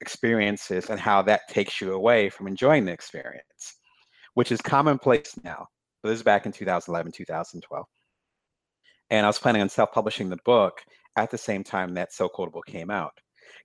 experiences 0.00 0.90
and 0.90 1.00
how 1.00 1.22
that 1.22 1.48
takes 1.48 1.80
you 1.80 1.92
away 1.92 2.30
from 2.30 2.46
enjoying 2.46 2.84
the 2.84 2.92
experience, 2.92 3.76
which 4.34 4.52
is 4.52 4.60
commonplace 4.60 5.34
now. 5.42 5.66
But 6.02 6.10
this 6.10 6.18
is 6.18 6.22
back 6.22 6.46
in 6.46 6.52
2011, 6.52 7.12
2012. 7.12 7.86
And 9.10 9.24
I 9.24 9.28
was 9.28 9.38
planning 9.38 9.62
on 9.62 9.68
self 9.68 9.92
publishing 9.92 10.28
the 10.28 10.38
book 10.44 10.80
at 11.16 11.30
the 11.30 11.38
same 11.38 11.64
time 11.64 11.94
that 11.94 12.12
So 12.12 12.28
Quotable 12.28 12.62
came 12.62 12.90
out 12.90 13.12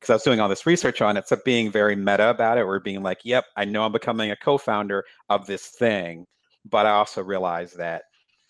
because 0.03 0.11
I 0.11 0.15
was 0.15 0.23
doing 0.23 0.41
all 0.41 0.49
this 0.49 0.65
research 0.65 1.01
on 1.01 1.15
it. 1.15 1.29
So 1.29 1.37
being 1.45 1.71
very 1.71 1.95
meta 1.95 2.29
about 2.29 2.57
it, 2.57 2.61
or 2.63 2.77
being 2.81 3.01
like, 3.01 3.19
yep, 3.23 3.45
I 3.55 3.63
know 3.63 3.85
I'm 3.85 3.93
becoming 3.93 4.31
a 4.31 4.35
co-founder 4.35 5.05
of 5.29 5.47
this 5.47 5.67
thing, 5.67 6.25
but 6.69 6.85
I 6.85 6.91
also 6.91 7.23
realize 7.23 7.71
that 7.73 8.03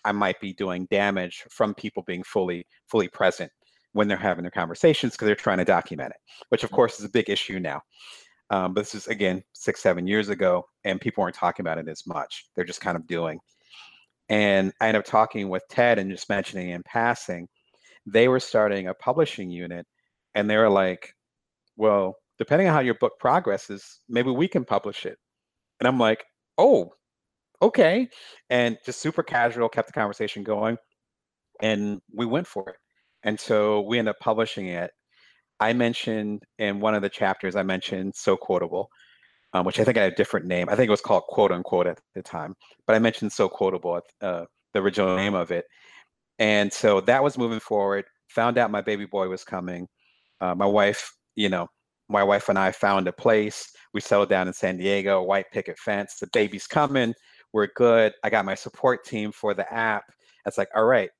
I 0.04 0.10
might 0.10 0.40
be 0.40 0.52
doing 0.52 0.88
damage 0.90 1.44
from 1.50 1.72
people 1.72 2.02
being 2.02 2.24
fully, 2.24 2.66
fully 2.88 3.06
present 3.06 3.52
when 3.92 4.08
they're 4.08 4.16
having 4.16 4.42
their 4.42 4.50
conversations 4.50 5.12
because 5.12 5.26
they're 5.26 5.36
trying 5.36 5.58
to 5.58 5.64
document 5.64 6.10
it, 6.10 6.16
which 6.48 6.64
of 6.64 6.72
course 6.72 6.98
is 6.98 7.04
a 7.04 7.10
big 7.10 7.30
issue 7.30 7.60
now. 7.60 7.80
Um, 8.50 8.74
but 8.74 8.80
this 8.80 8.96
is 8.96 9.06
again 9.06 9.42
six, 9.52 9.80
seven 9.80 10.08
years 10.08 10.28
ago, 10.28 10.64
and 10.82 11.00
people 11.00 11.22
weren't 11.22 11.36
talking 11.36 11.62
about 11.62 11.78
it 11.78 11.88
as 11.88 12.04
much. 12.04 12.46
They're 12.56 12.64
just 12.64 12.80
kind 12.80 12.96
of 12.96 13.06
doing. 13.06 13.38
And 14.28 14.72
I 14.80 14.88
ended 14.88 15.00
up 15.00 15.06
talking 15.06 15.48
with 15.48 15.62
Ted 15.70 16.00
and 16.00 16.10
just 16.10 16.28
mentioning 16.28 16.70
in 16.70 16.82
passing, 16.82 17.46
they 18.04 18.26
were 18.26 18.40
starting 18.40 18.88
a 18.88 18.94
publishing 18.94 19.50
unit, 19.50 19.86
and 20.34 20.50
they 20.50 20.56
were 20.56 20.68
like, 20.68 21.13
well, 21.76 22.16
depending 22.38 22.68
on 22.68 22.74
how 22.74 22.80
your 22.80 22.94
book 22.94 23.12
progresses, 23.18 24.00
maybe 24.08 24.30
we 24.30 24.48
can 24.48 24.64
publish 24.64 25.06
it. 25.06 25.18
And 25.80 25.88
I'm 25.88 25.98
like, 25.98 26.24
oh, 26.58 26.92
okay. 27.62 28.08
And 28.50 28.78
just 28.84 29.00
super 29.00 29.22
casual, 29.22 29.68
kept 29.68 29.88
the 29.88 29.92
conversation 29.92 30.42
going. 30.42 30.76
And 31.62 32.00
we 32.12 32.26
went 32.26 32.46
for 32.46 32.68
it. 32.68 32.76
And 33.22 33.38
so 33.38 33.80
we 33.82 33.98
ended 33.98 34.14
up 34.14 34.20
publishing 34.20 34.68
it. 34.68 34.90
I 35.60 35.72
mentioned 35.72 36.42
in 36.58 36.80
one 36.80 36.94
of 36.94 37.02
the 37.02 37.08
chapters, 37.08 37.56
I 37.56 37.62
mentioned 37.62 38.14
So 38.16 38.36
Quotable, 38.36 38.88
um, 39.52 39.64
which 39.64 39.78
I 39.78 39.84
think 39.84 39.96
I 39.96 40.02
had 40.02 40.12
a 40.12 40.16
different 40.16 40.46
name. 40.46 40.68
I 40.68 40.74
think 40.74 40.88
it 40.88 40.90
was 40.90 41.00
called 41.00 41.22
Quote 41.28 41.52
Unquote 41.52 41.86
at 41.86 42.00
the 42.14 42.22
time, 42.22 42.54
but 42.86 42.96
I 42.96 42.98
mentioned 42.98 43.32
So 43.32 43.48
Quotable, 43.48 44.00
uh, 44.20 44.44
the 44.72 44.80
original 44.80 45.16
name 45.16 45.34
of 45.34 45.50
it. 45.52 45.64
And 46.38 46.72
so 46.72 47.00
that 47.02 47.22
was 47.22 47.38
moving 47.38 47.60
forward. 47.60 48.04
Found 48.30 48.58
out 48.58 48.70
my 48.70 48.80
baby 48.80 49.06
boy 49.06 49.28
was 49.28 49.44
coming. 49.44 49.86
Uh, 50.40 50.54
my 50.54 50.66
wife 50.66 51.12
you 51.36 51.48
know, 51.48 51.68
my 52.08 52.22
wife 52.22 52.48
and 52.48 52.58
I 52.58 52.72
found 52.72 53.08
a 53.08 53.12
place. 53.12 53.72
We 53.92 54.00
settled 54.00 54.28
down 54.28 54.48
in 54.48 54.54
San 54.54 54.76
Diego, 54.76 55.22
white 55.22 55.50
picket 55.52 55.78
fence. 55.78 56.16
The 56.20 56.28
baby's 56.32 56.66
coming. 56.66 57.14
We're 57.52 57.68
good. 57.76 58.12
I 58.22 58.30
got 58.30 58.44
my 58.44 58.54
support 58.54 59.04
team 59.04 59.32
for 59.32 59.54
the 59.54 59.72
app. 59.72 60.04
It's 60.46 60.58
like, 60.58 60.68
all 60.74 60.84
right, 60.84 61.10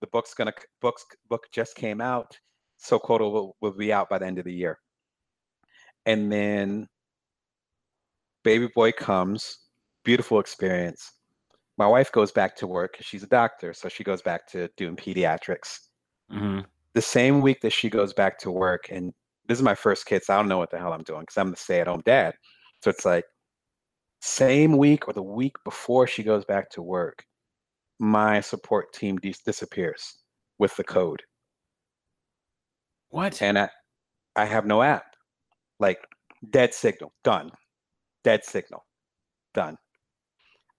the 0.00 0.06
book's 0.08 0.34
gonna 0.34 0.52
books 0.80 1.04
book 1.30 1.46
just 1.52 1.74
came 1.76 2.00
out. 2.00 2.38
So 2.76 2.98
Quotable 2.98 3.32
will, 3.32 3.56
will 3.60 3.72
be 3.72 3.92
out 3.92 4.10
by 4.10 4.18
the 4.18 4.26
end 4.26 4.38
of 4.38 4.44
the 4.44 4.52
year. 4.52 4.78
And 6.04 6.30
then 6.30 6.88
baby 8.42 8.68
boy 8.74 8.92
comes, 8.92 9.58
beautiful 10.04 10.40
experience. 10.40 11.12
My 11.78 11.86
wife 11.86 12.12
goes 12.12 12.32
back 12.32 12.56
to 12.56 12.66
work. 12.66 12.96
She's 13.00 13.22
a 13.22 13.28
doctor, 13.28 13.72
so 13.72 13.88
she 13.88 14.04
goes 14.04 14.20
back 14.20 14.46
to 14.48 14.68
doing 14.76 14.96
pediatrics. 14.96 15.78
Mm-hmm. 16.30 16.60
The 16.94 17.02
same 17.02 17.40
week 17.40 17.60
that 17.62 17.72
she 17.72 17.88
goes 17.88 18.12
back 18.12 18.38
to 18.40 18.50
work 18.50 18.88
and 18.90 19.14
this 19.48 19.58
is 19.58 19.62
my 19.62 19.74
first 19.74 20.06
kid, 20.06 20.22
so 20.22 20.34
I 20.34 20.36
don't 20.36 20.48
know 20.48 20.58
what 20.58 20.70
the 20.70 20.78
hell 20.78 20.92
I'm 20.92 21.02
doing 21.02 21.20
because 21.22 21.36
I'm 21.36 21.50
the 21.50 21.56
stay 21.56 21.80
at 21.80 21.86
home 21.86 22.02
dad. 22.04 22.34
So 22.82 22.90
it's 22.90 23.04
like 23.04 23.24
same 24.20 24.76
week 24.76 25.08
or 25.08 25.14
the 25.14 25.22
week 25.22 25.56
before 25.64 26.06
she 26.06 26.22
goes 26.22 26.44
back 26.44 26.70
to 26.70 26.82
work, 26.82 27.24
my 27.98 28.40
support 28.40 28.92
team 28.92 29.16
dis- 29.18 29.42
disappears 29.42 30.18
with 30.58 30.76
the 30.76 30.84
code. 30.84 31.22
What? 33.10 33.42
And 33.42 33.58
I, 33.58 33.68
I 34.36 34.44
have 34.44 34.66
no 34.66 34.82
app. 34.82 35.04
Like 35.80 35.98
dead 36.50 36.72
signal, 36.74 37.12
done. 37.24 37.50
Dead 38.24 38.44
signal, 38.44 38.84
done. 39.54 39.76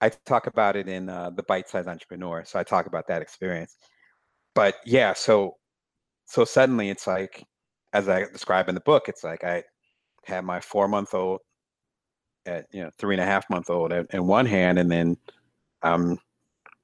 I 0.01 0.09
talk 0.09 0.47
about 0.47 0.75
it 0.75 0.87
in 0.87 1.09
uh, 1.09 1.29
the 1.29 1.43
bite 1.43 1.69
size 1.69 1.87
entrepreneur. 1.87 2.43
So 2.45 2.59
I 2.59 2.63
talk 2.63 2.87
about 2.87 3.07
that 3.07 3.21
experience. 3.21 3.75
But 4.55 4.75
yeah, 4.85 5.13
so 5.13 5.55
so 6.25 6.45
suddenly 6.45 6.89
it's 6.89 7.07
like 7.07 7.43
as 7.93 8.09
I 8.09 8.25
describe 8.25 8.69
in 8.69 8.75
the 8.75 8.81
book, 8.81 9.03
it's 9.07 9.23
like 9.23 9.43
I 9.43 9.63
had 10.25 10.43
my 10.43 10.59
four 10.59 10.87
month 10.87 11.13
old 11.13 11.41
at 12.45 12.65
you 12.71 12.83
know 12.83 12.89
three 12.97 13.15
and 13.15 13.21
a 13.21 13.25
half 13.25 13.49
month 13.49 13.69
old 13.69 13.93
in 13.93 14.27
one 14.27 14.45
hand, 14.45 14.79
and 14.79 14.91
then 14.91 15.17
I'm 15.81 16.17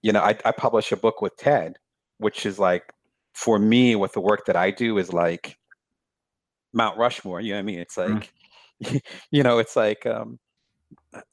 you 0.01 0.12
know, 0.12 0.22
I, 0.22 0.38
I 0.45 0.51
publish 0.51 0.91
a 0.91 0.97
book 0.97 1.22
with 1.22 1.36
TED, 1.38 1.78
which 2.18 2.45
is 2.45 2.60
like 2.60 2.93
for 3.34 3.60
me 3.60 3.95
with 3.95 4.14
the 4.14 4.22
work 4.22 4.45
that 4.45 4.55
I 4.55 4.72
do 4.72 4.97
is 4.97 5.12
like 5.12 5.57
Mount 6.74 6.97
Rushmore. 6.97 7.41
You 7.41 7.51
know 7.53 7.57
what 7.57 7.60
I 7.60 7.64
mean? 7.64 7.80
It's 7.80 7.95
Mm. 7.95 8.26
like, 8.82 9.03
you 9.32 9.43
know, 9.43 9.60
it's 9.60 9.76
like 9.76 10.05
um, 10.05 10.39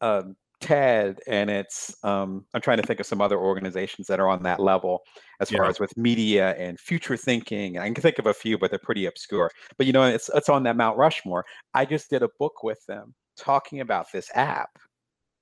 um, 0.00 0.36
TED, 0.60 1.20
and 1.26 1.50
it's 1.50 1.94
um, 2.04 2.44
I'm 2.54 2.60
trying 2.60 2.78
to 2.78 2.82
think 2.82 3.00
of 3.00 3.06
some 3.06 3.20
other 3.20 3.38
organizations 3.38 4.06
that 4.06 4.20
are 4.20 4.28
on 4.28 4.42
that 4.44 4.58
level 4.60 5.02
as 5.40 5.50
far 5.50 5.66
as 5.66 5.78
with 5.80 5.96
media 5.96 6.54
and 6.56 6.78
future 6.80 7.16
thinking. 7.16 7.78
I 7.78 7.84
can 7.90 8.00
think 8.02 8.18
of 8.18 8.26
a 8.26 8.34
few, 8.34 8.56
but 8.58 8.70
they're 8.70 8.78
pretty 8.78 9.06
obscure. 9.06 9.50
But 9.76 9.86
you 9.86 9.92
know, 9.92 10.04
it's 10.04 10.30
it's 10.34 10.48
on 10.48 10.62
that 10.64 10.76
Mount 10.76 10.96
Rushmore. 10.96 11.44
I 11.74 11.84
just 11.84 12.08
did 12.10 12.22
a 12.22 12.28
book 12.38 12.62
with 12.62 12.84
them 12.86 13.14
talking 13.36 13.80
about 13.80 14.06
this 14.12 14.30
app. 14.34 14.70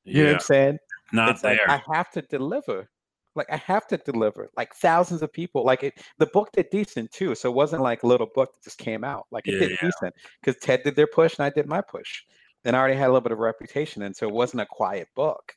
You 0.04 0.14
know 0.14 0.20
what 0.24 0.28
Yeah. 0.28 0.34
I'm 0.34 0.40
saying? 0.40 0.78
Not 1.12 1.28
it's 1.30 1.44
like 1.44 1.58
there. 1.58 1.70
I 1.70 1.80
have 1.94 2.10
to 2.12 2.22
deliver. 2.22 2.88
Like 3.36 3.46
I 3.50 3.56
have 3.56 3.86
to 3.88 3.96
deliver. 3.98 4.50
Like 4.56 4.74
thousands 4.74 5.22
of 5.22 5.32
people. 5.32 5.64
Like 5.64 5.82
it, 5.84 5.94
the 6.18 6.26
book 6.26 6.50
did 6.52 6.70
decent 6.70 7.10
too. 7.12 7.34
So 7.34 7.50
it 7.50 7.54
wasn't 7.54 7.82
like 7.82 8.02
a 8.02 8.06
little 8.06 8.28
book 8.34 8.52
that 8.52 8.62
just 8.64 8.78
came 8.78 9.04
out. 9.04 9.26
Like 9.30 9.46
it 9.46 9.54
Yeah, 9.54 9.58
did 9.60 9.70
yeah. 9.70 9.76
decent 9.88 10.14
because 10.42 10.60
Ted 10.60 10.82
did 10.82 10.96
their 10.96 11.06
push 11.06 11.38
and 11.38 11.46
I 11.46 11.50
did 11.50 11.66
my 11.66 11.80
push, 11.80 12.22
and 12.64 12.76
I 12.76 12.78
already 12.78 12.96
had 12.96 13.06
a 13.06 13.12
little 13.12 13.20
bit 13.20 13.32
of 13.32 13.38
reputation, 13.38 14.02
and 14.02 14.14
so 14.16 14.28
it 14.28 14.34
wasn't 14.34 14.62
a 14.62 14.66
quiet 14.66 15.08
book. 15.16 15.52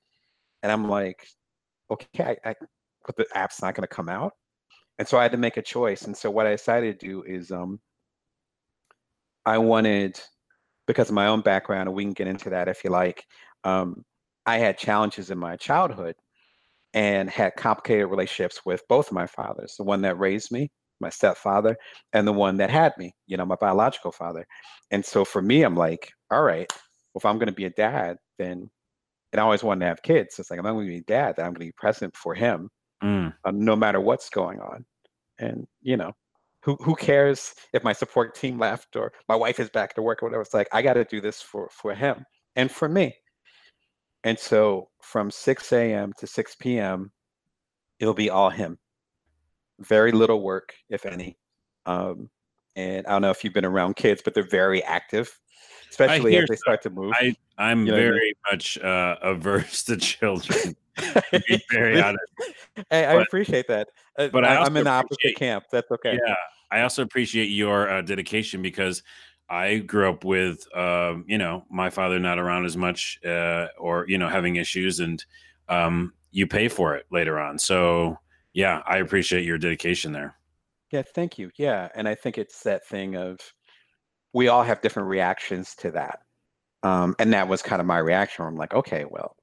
And 0.64 0.72
I'm 0.72 0.88
like, 0.90 1.28
okay, 1.92 2.38
I, 2.46 2.50
I 2.52 2.56
but 3.06 3.16
the 3.16 3.26
app's 3.36 3.62
not 3.62 3.76
going 3.76 3.88
to 3.88 3.96
come 3.96 4.10
out, 4.10 4.34
and 5.00 5.08
so 5.08 5.18
I 5.18 5.24
had 5.24 5.32
to 5.34 5.38
make 5.38 5.58
a 5.58 5.62
choice. 5.62 6.04
And 6.04 6.16
so 6.18 6.32
what 6.32 6.48
I 6.48 6.52
decided 6.52 7.00
to 7.00 7.06
do 7.08 7.24
is, 7.24 7.52
um, 7.52 7.80
I 9.46 9.58
wanted 9.58 10.20
because 10.88 11.10
of 11.10 11.16
my 11.16 11.28
own 11.28 11.42
background, 11.42 11.88
and 11.88 11.96
we 11.96 12.04
can 12.04 12.14
get 12.14 12.28
into 12.28 12.50
that 12.52 12.68
if 12.68 12.84
you 12.84 12.90
like. 12.90 13.24
Um, 13.64 14.04
I 14.46 14.58
had 14.60 14.78
challenges 14.78 15.32
in 15.32 15.38
my 15.38 15.58
childhood 15.58 16.16
and 16.94 17.30
had 17.30 17.56
complicated 17.58 18.08
relationships 18.10 18.62
with 18.66 18.82
both 18.90 19.08
of 19.08 19.14
my 19.14 19.28
fathers 19.28 19.76
the 19.78 19.84
one 19.84 20.02
that 20.02 20.20
raised 20.20 20.52
me, 20.52 20.70
my 21.02 21.10
stepfather, 21.10 21.78
and 22.14 22.28
the 22.28 22.34
one 22.34 22.58
that 22.58 22.70
had 22.70 22.94
me, 22.98 23.14
you 23.28 23.38
know, 23.38 23.46
my 23.46 23.56
biological 23.56 24.12
father. 24.12 24.46
And 24.92 25.06
so 25.06 25.26
for 25.26 25.42
me, 25.42 25.64
I'm 25.64 25.76
like, 25.76 26.12
all 26.32 26.44
right, 26.44 26.72
well, 27.18 27.22
if 27.22 27.26
I'm 27.26 27.40
going 27.40 27.48
to 27.48 27.54
be 27.54 27.66
a 27.66 27.72
dad, 27.72 28.18
then, 28.38 28.70
and 29.32 29.42
I 29.42 29.44
always 29.44 29.64
wanted 29.64 29.82
to 29.82 29.88
have 29.88 30.04
kids. 30.04 30.36
So 30.36 30.42
it's 30.42 30.52
like, 30.52 30.60
if 30.60 30.66
I'm 30.66 30.76
going 30.76 30.86
to 30.86 30.92
be 30.92 31.00
a 31.00 31.02
dad, 31.02 31.36
then 31.36 31.46
I'm 31.46 31.54
going 31.54 31.62
to 31.62 31.68
be 31.68 31.76
present 31.78 32.16
for 32.16 32.36
him 32.36 32.70
Mm. 33.04 33.32
uh, 33.46 33.52
no 33.52 33.76
matter 33.76 34.02
what's 34.02 34.30
going 34.30 34.60
on. 34.60 34.86
And, 35.38 35.68
you 35.82 35.98
know, 35.98 36.14
who, 36.64 36.76
who 36.82 36.96
cares 36.96 37.54
if 37.74 37.84
my 37.84 37.94
support 37.94 38.34
team 38.34 38.58
left 38.58 38.96
or 38.96 39.14
my 39.30 39.36
wife 39.36 39.60
is 39.60 39.70
back 39.70 39.94
to 39.96 40.02
work 40.02 40.22
or 40.22 40.28
whatever? 40.28 40.42
It's 40.42 40.54
like, 40.54 40.68
I 40.72 40.82
got 40.82 40.94
to 40.94 41.06
do 41.06 41.22
this 41.22 41.42
for, 41.42 41.70
for 41.72 41.94
him 41.94 42.26
and 42.56 42.72
for 42.72 42.90
me. 42.90 43.16
And 44.24 44.38
so 44.38 44.90
from 45.02 45.30
6 45.30 45.72
a.m. 45.74 46.12
to 46.18 46.28
6 46.28 46.56
p.m., 46.56 47.12
it'll 48.00 48.16
be 48.16 48.30
all 48.30 48.50
him. 48.50 48.80
Very 49.80 50.12
little 50.12 50.42
work, 50.42 50.74
if 50.90 51.06
any. 51.06 51.38
Um, 51.86 52.30
and 52.76 53.06
I 53.08 53.12
don't 53.12 53.22
know 53.22 53.30
if 53.30 53.44
you've 53.44 53.54
been 53.54 53.64
around 53.66 53.96
kids, 53.96 54.22
but 54.24 54.34
they're 54.34 54.48
very 54.50 54.84
active, 54.84 55.40
especially 55.90 56.38
as 56.38 56.48
they 56.50 56.56
so. 56.56 56.62
start 56.62 56.82
to 56.84 56.90
move. 56.90 57.14
I 57.16 57.36
I'm 57.58 57.86
You 57.86 57.92
know 57.92 57.98
what 57.98 58.00
I 58.00 58.04
mean? 58.04 58.14
very 58.14 58.38
much 58.52 58.78
uh, 58.80 59.16
averse 59.22 59.84
to 59.86 59.98
children. 60.12 60.76
to 60.98 61.44
be 61.48 61.62
very 61.72 62.02
honest. 62.02 62.24
Hey, 62.90 63.06
I 63.06 63.16
but- 63.16 63.24
appreciate 63.28 63.68
that. 63.68 63.90
Uh, 64.18 64.28
but 64.30 64.44
I 64.46 64.58
I'm 64.58 64.76
in 64.78 64.84
the 64.86 64.90
opposite 64.90 65.36
camp. 65.36 65.66
That's 65.72 65.90
okay. 65.92 66.18
Yeah, 66.26 66.36
I 66.72 66.82
also 66.82 67.02
appreciate 67.04 67.48
your 67.48 67.90
uh, 67.90 68.02
dedication 68.02 68.62
because 68.62 69.04
I 69.50 69.78
grew 69.78 70.10
up 70.10 70.26
with, 70.26 70.68
um, 70.76 71.24
you 71.28 71.38
know, 71.38 71.66
my 71.70 71.90
father 71.90 72.20
not 72.20 72.38
around 72.40 72.66
as 72.66 72.76
much, 72.76 73.20
uh, 73.26 73.68
or 73.78 74.06
you 74.08 74.18
know, 74.18 74.28
having 74.28 74.58
issues, 74.58 75.00
and 75.00 75.24
um, 75.70 76.14
you 76.32 76.48
pay 76.48 76.68
for 76.68 76.96
it 76.96 77.06
later 77.12 77.40
on. 77.40 77.58
So 77.60 78.18
yeah, 78.54 78.82
I 78.86 78.98
appreciate 78.98 79.46
your 79.46 79.58
dedication 79.58 80.12
there. 80.12 80.36
Yeah, 80.92 81.04
thank 81.04 81.38
you. 81.38 81.52
Yeah, 81.58 81.90
and 81.96 82.08
I 82.08 82.16
think 82.16 82.38
it's 82.38 82.64
that 82.64 82.88
thing 82.88 83.16
of 83.16 83.40
we 84.34 84.48
all 84.48 84.64
have 84.64 84.82
different 84.82 85.10
reactions 85.10 85.76
to 85.78 85.92
that, 85.92 86.22
um, 86.84 87.16
and 87.20 87.34
that 87.34 87.48
was 87.48 87.62
kind 87.62 87.82
of 87.82 87.88
my 87.88 88.00
reaction. 88.00 88.44
Where 88.44 88.50
I'm 88.50 88.58
like, 88.58 88.74
okay, 88.74 89.06
well, 89.10 89.36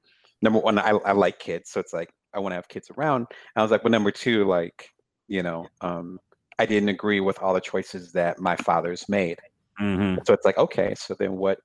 number 0.43 0.59
one, 0.61 0.78
I, 0.78 0.91
I 0.91 1.12
like 1.12 1.39
kids, 1.39 1.70
so 1.70 1.80
it's 1.80 1.93
like 1.93 2.11
I 2.35 2.41
want 2.41 2.53
to 2.53 2.57
have 2.57 2.68
kids 2.68 2.91
around. 2.97 3.20
And 3.20 3.28
I 3.57 3.62
was 3.62 3.70
like, 3.70 3.85
well, 3.85 3.91
number 3.91 4.11
two, 4.12 4.45
like 4.47 4.91
you 5.28 5.43
know, 5.43 5.66
um, 5.80 6.18
I 6.59 6.66
didn't 6.66 6.91
agree 6.91 7.20
with 7.20 7.41
all 7.41 7.55
the 7.55 7.61
choices 7.61 8.12
that 8.12 8.39
my 8.41 8.57
father's 8.57 9.09
made. 9.09 9.41
hmm 9.78 10.16
So 10.26 10.35
it's 10.35 10.45
like, 10.45 10.59
okay, 10.59 10.95
so 10.95 11.14
then 11.14 11.37
what? 11.37 11.59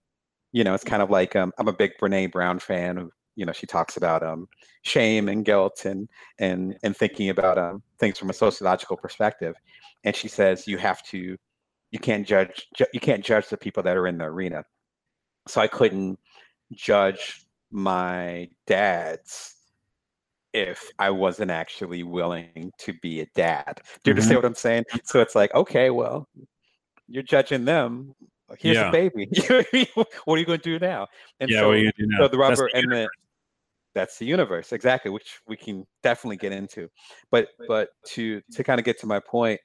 You 0.51 0.63
know, 0.63 0.73
it's 0.73 0.83
kind 0.83 1.01
of 1.03 1.09
like 1.11 1.35
um, 1.35 1.53
I'm 1.59 1.67
a 1.67 1.73
big 1.73 1.91
Brene 2.01 2.31
Brown 2.31 2.59
fan. 2.59 2.97
Who, 2.97 3.11
you 3.35 3.45
know, 3.45 3.53
she 3.53 3.67
talks 3.67 3.97
about 3.97 4.23
um, 4.23 4.47
shame 4.83 5.29
and 5.29 5.45
guilt 5.45 5.85
and 5.85 6.09
and 6.39 6.77
and 6.83 6.95
thinking 6.97 7.29
about 7.29 7.57
um, 7.57 7.83
things 7.99 8.17
from 8.17 8.29
a 8.29 8.33
sociological 8.33 8.97
perspective. 8.97 9.55
And 10.03 10.15
she 10.15 10.27
says 10.29 10.67
you 10.67 10.77
have 10.77 11.03
to, 11.05 11.37
you 11.91 11.99
can't 11.99 12.25
judge, 12.27 12.67
ju- 12.75 12.85
you 12.93 12.99
can't 12.99 13.23
judge 13.23 13.49
the 13.49 13.57
people 13.57 13.83
that 13.83 13.97
are 13.97 14.07
in 14.07 14.17
the 14.17 14.25
arena. 14.25 14.63
So 15.47 15.61
I 15.61 15.67
couldn't 15.67 16.19
judge 16.73 17.45
my 17.71 18.49
dad's 18.67 19.55
if 20.53 20.89
I 20.97 21.09
wasn't 21.11 21.51
actually 21.51 22.03
willing 22.03 22.71
to 22.79 22.93
be 23.01 23.21
a 23.21 23.25
dad. 23.35 23.81
Do 24.03 24.09
you 24.09 24.13
understand 24.13 24.37
what 24.37 24.45
I'm 24.45 24.55
saying? 24.55 24.85
So 25.03 25.21
it's 25.21 25.35
like, 25.35 25.53
okay, 25.53 25.89
well, 25.89 26.27
you're 27.07 27.23
judging 27.23 27.65
them. 27.65 28.13
Here's 28.57 28.77
Yeah. 28.77 28.89
a 28.89 28.91
baby. 28.91 29.27
what 30.25 30.35
are 30.35 30.39
you 30.39 30.45
going 30.45 30.59
to 30.59 30.63
do 30.63 30.79
now? 30.79 31.07
And 31.39 31.49
yeah, 31.49 31.59
so, 31.59 31.67
what 31.67 31.75
are 31.75 31.77
you 31.77 31.83
gonna 31.83 31.93
do 31.97 32.07
now? 32.07 32.17
so 32.19 32.27
the 32.27 32.37
That's 32.37 32.59
rubber 32.59 32.69
the 32.73 32.77
and 32.77 32.91
the 32.91 33.09
that's 33.93 34.17
the 34.17 34.25
universe 34.25 34.71
exactly, 34.71 35.11
which 35.11 35.39
we 35.47 35.57
can 35.57 35.85
definitely 36.03 36.37
get 36.37 36.51
into. 36.51 36.89
But 37.31 37.49
but 37.67 37.89
to 38.07 38.41
to 38.51 38.63
kind 38.63 38.79
of 38.79 38.85
get 38.85 38.99
to 39.01 39.07
my 39.07 39.19
point, 39.19 39.59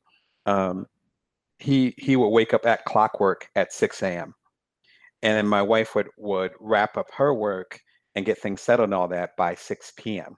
um, 0.47 0.87
he 1.65 1.95
he 1.97 2.17
would 2.17 2.29
wake 2.29 2.53
up 2.55 2.67
at 2.67 2.85
clockwork 2.85 3.49
at 3.57 3.73
6 3.73 4.03
a.m. 4.03 4.35
and 5.23 5.37
then 5.37 5.47
my 5.47 5.63
wife 5.63 5.95
would 5.95 6.09
would 6.19 6.53
wrap 6.61 6.97
up 6.99 7.07
her 7.17 7.33
work 7.35 7.81
and 8.15 8.27
get 8.27 8.39
things 8.39 8.61
settled 8.61 8.89
and 8.89 8.95
all 8.95 9.09
that 9.09 9.31
by 9.37 9.55
6 9.55 9.93
p.m. 9.97 10.37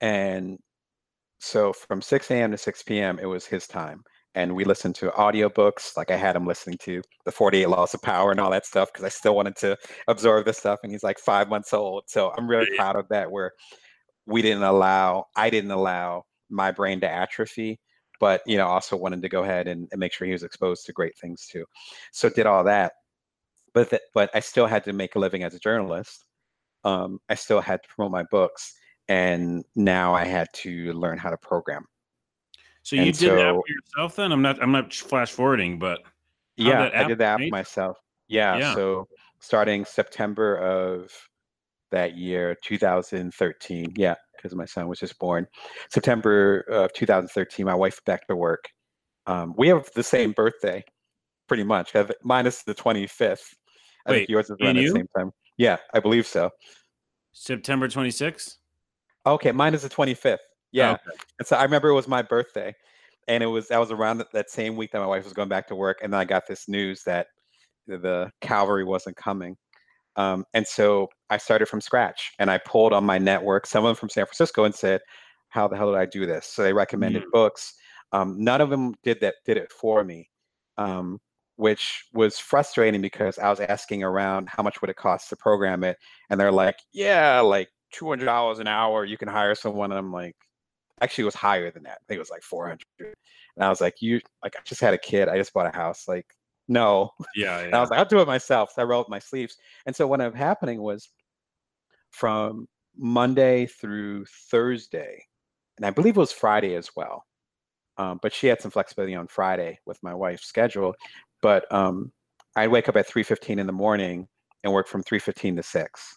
And 0.00 0.58
so 1.40 1.72
from 1.72 2.02
6 2.02 2.30
a.m. 2.30 2.50
to 2.52 2.58
6 2.58 2.82
p.m. 2.84 3.18
it 3.20 3.26
was 3.26 3.46
his 3.46 3.66
time. 3.66 4.02
And 4.34 4.54
we 4.56 4.64
listened 4.64 4.94
to 4.96 5.10
audiobooks, 5.10 5.96
like 5.96 6.10
I 6.10 6.16
had 6.16 6.36
him 6.36 6.46
listening 6.46 6.78
to 6.84 7.02
the 7.26 7.32
48 7.32 7.68
Laws 7.68 7.94
of 7.94 8.02
Power 8.02 8.30
and 8.30 8.40
all 8.40 8.50
that 8.50 8.66
stuff 8.66 8.90
because 8.92 9.04
I 9.04 9.10
still 9.10 9.36
wanted 9.36 9.56
to 9.56 9.76
absorb 10.08 10.46
this 10.46 10.58
stuff. 10.58 10.80
And 10.82 10.90
he's 10.92 11.02
like 11.04 11.18
five 11.18 11.48
months 11.48 11.72
old. 11.74 12.04
So 12.08 12.32
I'm 12.36 12.48
really 12.48 12.68
proud 12.76 12.96
of 12.96 13.08
that 13.10 13.30
where 13.30 13.52
we 14.26 14.42
didn't 14.42 14.62
allow, 14.64 15.26
I 15.36 15.50
didn't 15.50 15.70
allow 15.70 16.24
my 16.50 16.70
brain 16.72 17.00
to 17.02 17.10
atrophy, 17.10 17.78
but 18.22 18.40
you 18.46 18.56
know, 18.56 18.68
also 18.68 18.96
wanted 18.96 19.20
to 19.20 19.28
go 19.28 19.42
ahead 19.42 19.66
and, 19.66 19.88
and 19.90 19.98
make 19.98 20.12
sure 20.12 20.28
he 20.28 20.32
was 20.32 20.44
exposed 20.44 20.86
to 20.86 20.92
great 20.92 21.18
things 21.18 21.48
too. 21.50 21.64
So 22.12 22.28
did 22.30 22.46
all 22.46 22.62
that. 22.62 22.92
But 23.74 23.90
th- 23.90 24.02
but 24.14 24.30
I 24.32 24.38
still 24.38 24.68
had 24.68 24.84
to 24.84 24.92
make 24.92 25.16
a 25.16 25.18
living 25.18 25.42
as 25.42 25.54
a 25.54 25.58
journalist. 25.58 26.24
Um, 26.84 27.18
I 27.28 27.34
still 27.34 27.60
had 27.60 27.82
to 27.82 27.88
promote 27.88 28.12
my 28.12 28.22
books 28.30 28.74
and 29.08 29.64
now 29.74 30.14
I 30.14 30.24
had 30.24 30.46
to 30.62 30.92
learn 30.92 31.18
how 31.18 31.30
to 31.30 31.36
program. 31.36 31.84
So 32.84 32.94
you 32.94 33.02
and 33.02 33.18
did 33.18 33.38
that 33.38 33.50
for 33.54 33.64
yourself 33.66 34.14
then? 34.14 34.30
I'm 34.30 34.40
not 34.40 34.62
I'm 34.62 34.70
not 34.70 34.94
flash 34.94 35.32
forwarding, 35.32 35.80
but 35.80 35.98
yeah, 36.56 36.90
I 36.94 37.02
did 37.02 37.18
that 37.18 37.40
myself. 37.50 37.98
Yeah, 38.28 38.56
Yeah. 38.56 38.74
so 38.76 39.08
starting 39.40 39.84
September 39.84 40.58
of 40.58 41.10
that 41.90 42.16
year, 42.16 42.56
2013. 42.62 43.94
Yeah, 43.96 44.14
because 44.42 44.56
my 44.56 44.64
son 44.64 44.88
was 44.88 44.98
just 44.98 45.18
born. 45.18 45.46
September 45.90 46.60
of 46.70 46.92
2013, 46.92 47.64
my 47.64 47.74
wife 47.74 48.00
back 48.04 48.26
to 48.26 48.36
work. 48.36 48.68
Um, 49.26 49.54
we 49.56 49.68
have 49.68 49.88
the 49.94 50.02
same 50.02 50.32
birthday, 50.32 50.84
pretty 51.46 51.62
much. 51.62 51.92
Have 51.92 52.10
minus 52.22 52.62
the 52.64 52.74
25th. 52.74 53.38
I 54.06 54.10
Wait, 54.10 54.16
think 54.18 54.28
yours 54.28 54.50
is 54.50 54.56
around 54.60 54.76
the 54.76 54.88
same 54.88 55.06
time. 55.16 55.30
Yeah, 55.58 55.76
I 55.94 56.00
believe 56.00 56.26
so. 56.26 56.50
September 57.32 57.88
26th? 57.88 58.56
Okay, 59.24 59.52
mine 59.52 59.74
is 59.74 59.82
the 59.82 59.88
25th. 59.88 60.38
Yeah. 60.72 60.92
Okay. 60.92 61.16
And 61.38 61.46
so 61.46 61.56
I 61.56 61.62
remember 61.62 61.88
it 61.88 61.94
was 61.94 62.08
my 62.08 62.22
birthday, 62.22 62.74
and 63.28 63.42
it 63.42 63.46
was 63.46 63.68
that 63.68 63.78
was 63.78 63.92
around 63.92 64.24
that- 64.32 64.50
same 64.50 64.76
week 64.76 64.90
that 64.92 64.98
my 64.98 65.06
wife 65.06 65.24
was 65.24 65.32
going 65.32 65.48
back 65.48 65.68
to 65.68 65.76
work, 65.76 66.00
and 66.02 66.12
then 66.12 66.20
I 66.20 66.24
got 66.24 66.46
this 66.48 66.68
news 66.68 67.04
that 67.04 67.28
the- 67.86 67.98
the 67.98 68.32
cavalry 68.40 68.84
wasn't 68.84 69.16
coming, 69.16 69.56
um, 70.16 70.44
and 70.54 70.66
so 70.66 71.08
I 71.30 71.38
started 71.38 71.66
from 71.66 71.80
scratch, 71.80 72.32
and 72.38 72.50
I 72.50 72.58
pulled 72.58 72.92
on 72.92 73.04
my 73.04 73.18
network 73.18 73.66
someone 73.66 73.94
from 73.94 74.08
San 74.08 74.26
Francisco 74.26 74.64
and 74.64 74.74
said, 74.74 75.00
"How 75.48 75.68
the 75.68 75.76
hell 75.76 75.92
did 75.92 76.00
I 76.00 76.06
do 76.06 76.26
this?" 76.26 76.46
So 76.46 76.62
they 76.62 76.72
recommended 76.72 77.24
books. 77.32 77.74
Um, 78.12 78.36
none 78.42 78.60
of 78.60 78.70
them 78.70 78.94
did 79.02 79.20
that 79.20 79.36
did 79.46 79.56
it 79.56 79.72
for 79.72 80.04
me, 80.04 80.28
um, 80.78 81.18
which 81.56 82.04
was 82.12 82.38
frustrating 82.38 83.00
because 83.00 83.38
I 83.38 83.48
was 83.50 83.60
asking 83.60 84.02
around 84.02 84.48
how 84.48 84.62
much 84.62 84.80
would 84.80 84.90
it 84.90 84.96
cost 84.96 85.30
to 85.30 85.36
program 85.36 85.84
it, 85.84 85.96
and 86.30 86.40
they're 86.40 86.52
like, 86.52 86.76
"Yeah, 86.92 87.40
like 87.40 87.68
two 87.92 88.08
hundred 88.08 88.26
dollars 88.26 88.58
an 88.58 88.68
hour. 88.68 89.04
You 89.04 89.18
can 89.18 89.28
hire 89.28 89.54
someone." 89.54 89.92
And 89.92 89.98
I'm 89.98 90.12
like 90.12 90.36
actually 91.02 91.22
it 91.22 91.26
was 91.26 91.34
higher 91.34 91.70
than 91.70 91.82
that. 91.82 91.98
I 92.00 92.04
think 92.06 92.16
it 92.16 92.20
was 92.20 92.30
like 92.30 92.42
400. 92.42 92.78
And 93.00 93.64
I 93.64 93.68
was 93.68 93.80
like, 93.80 94.00
you 94.00 94.20
like 94.42 94.56
I 94.56 94.60
just 94.64 94.80
had 94.80 94.94
a 94.94 94.98
kid. 94.98 95.28
I 95.28 95.36
just 95.36 95.52
bought 95.52 95.72
a 95.72 95.76
house. 95.76 96.08
Like, 96.08 96.26
no. 96.68 97.10
Yeah, 97.34 97.58
And 97.60 97.74
I 97.74 97.80
was 97.80 97.90
like, 97.90 97.98
I'll 97.98 98.04
do 98.04 98.20
it 98.20 98.26
myself. 98.26 98.70
So 98.74 98.82
I 98.82 98.84
rolled 98.84 99.08
my 99.08 99.18
sleeves. 99.18 99.56
And 99.86 99.94
so 99.94 100.06
what 100.06 100.20
ended 100.20 100.34
up 100.34 100.38
happening 100.38 100.80
was 100.82 101.10
from 102.10 102.68
Monday 102.96 103.66
through 103.66 104.24
Thursday, 104.50 105.24
and 105.76 105.86
I 105.86 105.90
believe 105.90 106.16
it 106.16 106.20
was 106.20 106.32
Friday 106.32 106.74
as 106.74 106.90
well. 106.94 107.24
Um, 107.98 108.18
but 108.22 108.32
she 108.32 108.46
had 108.46 108.60
some 108.60 108.70
flexibility 108.70 109.14
on 109.14 109.26
Friday 109.26 109.78
with 109.86 109.98
my 110.02 110.14
wife's 110.14 110.46
schedule. 110.46 110.94
But 111.40 111.70
um, 111.72 112.12
I'd 112.56 112.68
wake 112.68 112.88
up 112.88 112.96
at 112.96 113.06
three 113.06 113.22
fifteen 113.22 113.58
in 113.58 113.66
the 113.66 113.72
morning 113.72 114.28
and 114.64 114.72
work 114.72 114.88
from 114.88 115.02
three 115.02 115.18
fifteen 115.18 115.56
to 115.56 115.62
six. 115.62 116.16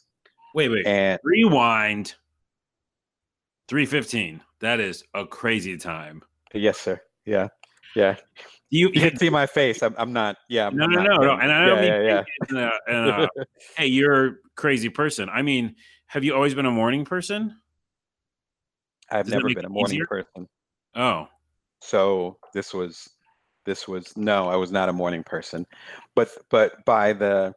Wait, 0.54 0.70
wait. 0.70 0.86
And 0.86 1.20
Rewind. 1.24 2.16
Three 3.68 3.86
fifteen. 3.86 4.42
That 4.60 4.80
is 4.80 5.04
a 5.14 5.26
crazy 5.26 5.78
time. 5.78 6.22
yes, 6.54 6.78
sir. 6.78 7.02
Yeah, 7.26 7.48
yeah. 7.96 8.16
You, 8.70 8.90
You 8.94 9.02
can 9.02 9.18
see 9.18 9.30
my 9.30 9.46
face. 9.46 9.84
I'm, 9.84 9.96
I'm 9.98 10.12
not. 10.12 10.38
Yeah. 10.50 10.68
I'm, 10.68 10.76
no, 10.76 10.86
I'm 10.86 10.92
no, 10.92 11.04
not 11.04 11.22
no, 11.22 11.28
no. 11.28 11.40
And 11.40 11.52
I 11.52 11.66
don't 11.68 11.82
yeah, 11.82 11.98
mean 11.98 12.06
yeah, 12.06 12.24
in 12.50 12.58
a- 12.58 12.92
in 12.92 13.10
a, 13.10 13.46
hey, 13.78 13.88
you're 13.88 14.26
a 14.28 14.36
crazy 14.56 14.90
person. 14.90 15.30
I 15.30 15.42
mean, 15.42 15.76
have 16.08 16.24
you 16.24 16.34
always 16.34 16.56
been 16.56 16.66
a 16.66 16.72
morning 16.72 17.06
person? 17.06 17.56
I've 19.12 19.26
Does 19.26 19.36
never 19.36 19.54
been 19.54 19.66
a 19.66 19.70
morning 19.70 19.98
easier? 19.98 20.06
person. 20.08 20.48
Oh, 20.96 21.28
so 21.86 22.38
this 22.54 22.74
was 22.74 23.10
this 23.66 23.88
was 23.88 24.16
no 24.18 24.48
i 24.50 24.56
was 24.56 24.72
not 24.72 24.90
a 24.90 24.94
morning 24.94 25.24
person 25.24 25.66
but 26.16 26.30
but 26.50 26.84
by 26.86 27.14
the 27.14 27.54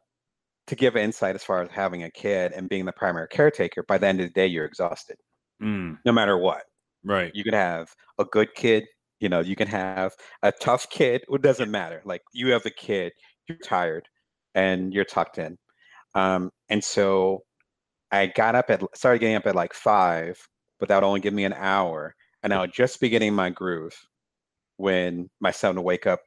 to 0.67 0.75
give 0.75 0.95
insight 0.95 1.35
as 1.35 1.43
far 1.43 1.63
as 1.63 1.69
having 1.71 2.03
a 2.03 2.11
kid 2.11 2.51
and 2.51 2.69
being 2.69 2.85
the 2.85 2.91
primary 2.91 3.27
caretaker 3.27 3.83
by 3.83 3.97
the 3.97 4.05
end 4.05 4.19
of 4.19 4.27
the 4.27 4.33
day 4.33 4.45
you're 4.45 4.65
exhausted 4.65 5.17
mm, 5.61 5.97
no 6.05 6.11
matter 6.11 6.37
what 6.37 6.63
right. 7.03 7.31
you 7.33 7.43
can 7.43 7.53
have 7.53 7.89
a 8.19 8.25
good 8.25 8.53
kid 8.53 8.85
you 9.19 9.29
know 9.29 9.39
you 9.39 9.55
can 9.55 9.67
have 9.67 10.13
a 10.43 10.51
tough 10.51 10.89
kid 10.89 11.23
it 11.27 11.41
doesn't 11.41 11.71
matter 11.71 12.01
like 12.05 12.21
you 12.33 12.51
have 12.51 12.65
a 12.65 12.71
kid 12.71 13.11
you're 13.47 13.57
tired 13.59 14.07
and 14.55 14.93
you're 14.93 15.05
tucked 15.05 15.37
in 15.37 15.57
um, 16.15 16.49
and 16.69 16.83
so 16.83 17.43
i 18.11 18.25
got 18.25 18.55
up 18.55 18.69
at 18.69 18.81
started 18.95 19.19
getting 19.19 19.35
up 19.35 19.47
at 19.47 19.55
like 19.55 19.73
five 19.73 20.39
but 20.79 20.87
that 20.89 20.95
would 20.95 21.07
only 21.07 21.19
give 21.19 21.33
me 21.33 21.45
an 21.45 21.53
hour 21.53 22.15
and 22.43 22.53
i 22.53 22.59
would 22.59 22.73
just 22.73 22.99
be 22.99 23.09
getting 23.09 23.33
my 23.33 23.49
groove 23.49 23.95
when 24.77 25.29
my 25.39 25.51
son 25.51 25.75
would 25.75 25.85
wake 25.85 26.07
up 26.07 26.21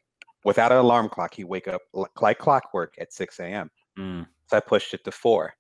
without 0.45 0.73
an 0.73 0.79
alarm 0.79 1.09
clock 1.09 1.35
he'd 1.35 1.45
wake 1.45 1.69
up 1.69 1.81
like 2.21 2.39
clockwork 2.39 2.95
at 2.99 3.13
6 3.13 3.41
a.m 3.41 3.71
Mm, 3.99 4.27
so 4.47 4.57
I 4.57 4.61
pushed 4.61 4.95
it 4.95 5.05
to 5.05 5.13
four. 5.13 5.55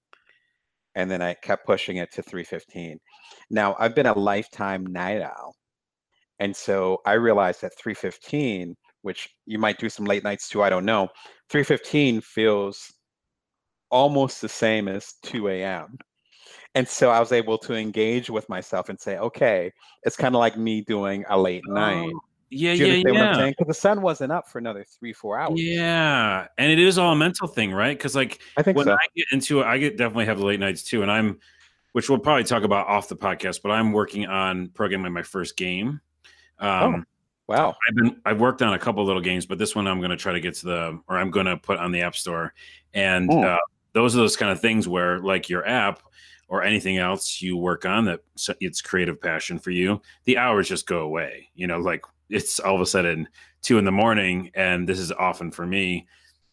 And 0.94 1.10
then 1.10 1.22
I 1.22 1.34
kept 1.34 1.66
pushing 1.66 1.96
it 1.96 2.12
to 2.12 2.22
315. 2.22 2.98
Now 3.50 3.76
I've 3.78 3.94
been 3.94 4.06
a 4.06 4.18
lifetime 4.18 4.86
night 4.86 5.22
owl. 5.22 5.54
And 6.42 6.56
so 6.56 7.00
I 7.06 7.12
realized 7.12 7.60
that 7.60 7.78
315, 7.78 8.74
which 9.02 9.30
you 9.46 9.60
might 9.60 9.78
do 9.78 9.88
some 9.88 10.06
late 10.06 10.24
nights 10.24 10.48
too, 10.48 10.60
I 10.60 10.70
don't 10.70 10.84
know. 10.84 11.08
315 11.50 12.20
feels 12.20 12.92
almost 13.92 14.40
the 14.40 14.48
same 14.48 14.88
as 14.88 15.14
2 15.22 15.46
a.m. 15.50 15.96
And 16.74 16.88
so 16.88 17.10
I 17.10 17.20
was 17.20 17.30
able 17.30 17.58
to 17.58 17.74
engage 17.74 18.28
with 18.28 18.48
myself 18.48 18.88
and 18.88 18.98
say, 18.98 19.18
okay, 19.18 19.70
it's 20.02 20.16
kind 20.16 20.34
of 20.34 20.40
like 20.40 20.58
me 20.58 20.80
doing 20.80 21.24
a 21.28 21.38
late 21.38 21.62
oh, 21.68 21.74
night. 21.74 22.10
Oh, 22.12 22.20
yeah, 22.50 22.72
yeah, 22.72 23.08
I'm 23.08 23.14
yeah. 23.14 23.48
Because 23.50 23.68
the 23.68 23.74
sun 23.74 24.02
wasn't 24.02 24.32
up 24.32 24.48
for 24.48 24.58
another 24.58 24.84
three, 24.98 25.12
four 25.12 25.38
hours. 25.38 25.60
Yeah, 25.62 26.48
and 26.58 26.72
it 26.72 26.80
is 26.80 26.98
all 26.98 27.12
a 27.12 27.16
mental 27.16 27.46
thing, 27.46 27.70
right? 27.70 27.96
Because 27.96 28.16
like 28.16 28.40
I 28.56 28.64
think 28.64 28.76
when 28.76 28.86
so. 28.86 28.94
I 28.94 29.06
get 29.14 29.26
into 29.30 29.60
it, 29.60 29.66
I 29.66 29.78
get 29.78 29.96
definitely 29.96 30.24
have 30.24 30.38
the 30.38 30.44
late 30.46 30.58
nights 30.58 30.82
too, 30.82 31.02
and 31.02 31.10
I'm, 31.10 31.38
which 31.92 32.10
we'll 32.10 32.18
probably 32.18 32.42
talk 32.42 32.64
about 32.64 32.88
off 32.88 33.08
the 33.08 33.16
podcast, 33.16 33.60
but 33.62 33.70
I'm 33.70 33.92
working 33.92 34.26
on 34.26 34.70
programming 34.70 35.12
my 35.12 35.22
first 35.22 35.56
game. 35.56 36.00
Um, 36.62 37.06
wow. 37.48 37.76
I've 37.88 37.94
been 37.96 38.20
I've 38.24 38.40
worked 38.40 38.62
on 38.62 38.72
a 38.74 38.78
couple 38.78 39.04
little 39.04 39.20
games, 39.20 39.46
but 39.46 39.58
this 39.58 39.74
one 39.74 39.86
I'm 39.86 39.98
going 39.98 40.10
to 40.10 40.16
try 40.16 40.32
to 40.32 40.40
get 40.40 40.54
to 40.56 40.66
the 40.66 41.00
or 41.08 41.18
I'm 41.18 41.30
going 41.30 41.46
to 41.46 41.56
put 41.56 41.78
on 41.78 41.92
the 41.92 42.02
App 42.02 42.16
Store, 42.16 42.54
and 42.94 43.30
Hmm. 43.30 43.44
uh, 43.44 43.56
those 43.92 44.14
are 44.16 44.18
those 44.20 44.36
kind 44.36 44.50
of 44.50 44.60
things 44.60 44.88
where 44.88 45.18
like 45.18 45.48
your 45.48 45.66
app 45.66 46.00
or 46.48 46.62
anything 46.62 46.98
else 46.98 47.40
you 47.42 47.56
work 47.56 47.84
on 47.84 48.04
that 48.04 48.20
it's 48.60 48.80
creative 48.82 49.20
passion 49.20 49.58
for 49.58 49.70
you, 49.70 50.00
the 50.24 50.38
hours 50.38 50.68
just 50.68 50.86
go 50.86 51.00
away. 51.00 51.48
You 51.54 51.66
know, 51.66 51.78
like 51.78 52.04
it's 52.30 52.60
all 52.60 52.74
of 52.74 52.80
a 52.80 52.86
sudden 52.86 53.28
two 53.62 53.78
in 53.78 53.84
the 53.84 53.92
morning, 53.92 54.50
and 54.54 54.88
this 54.88 54.98
is 54.98 55.12
often 55.12 55.50
for 55.50 55.66
me. 55.66 56.06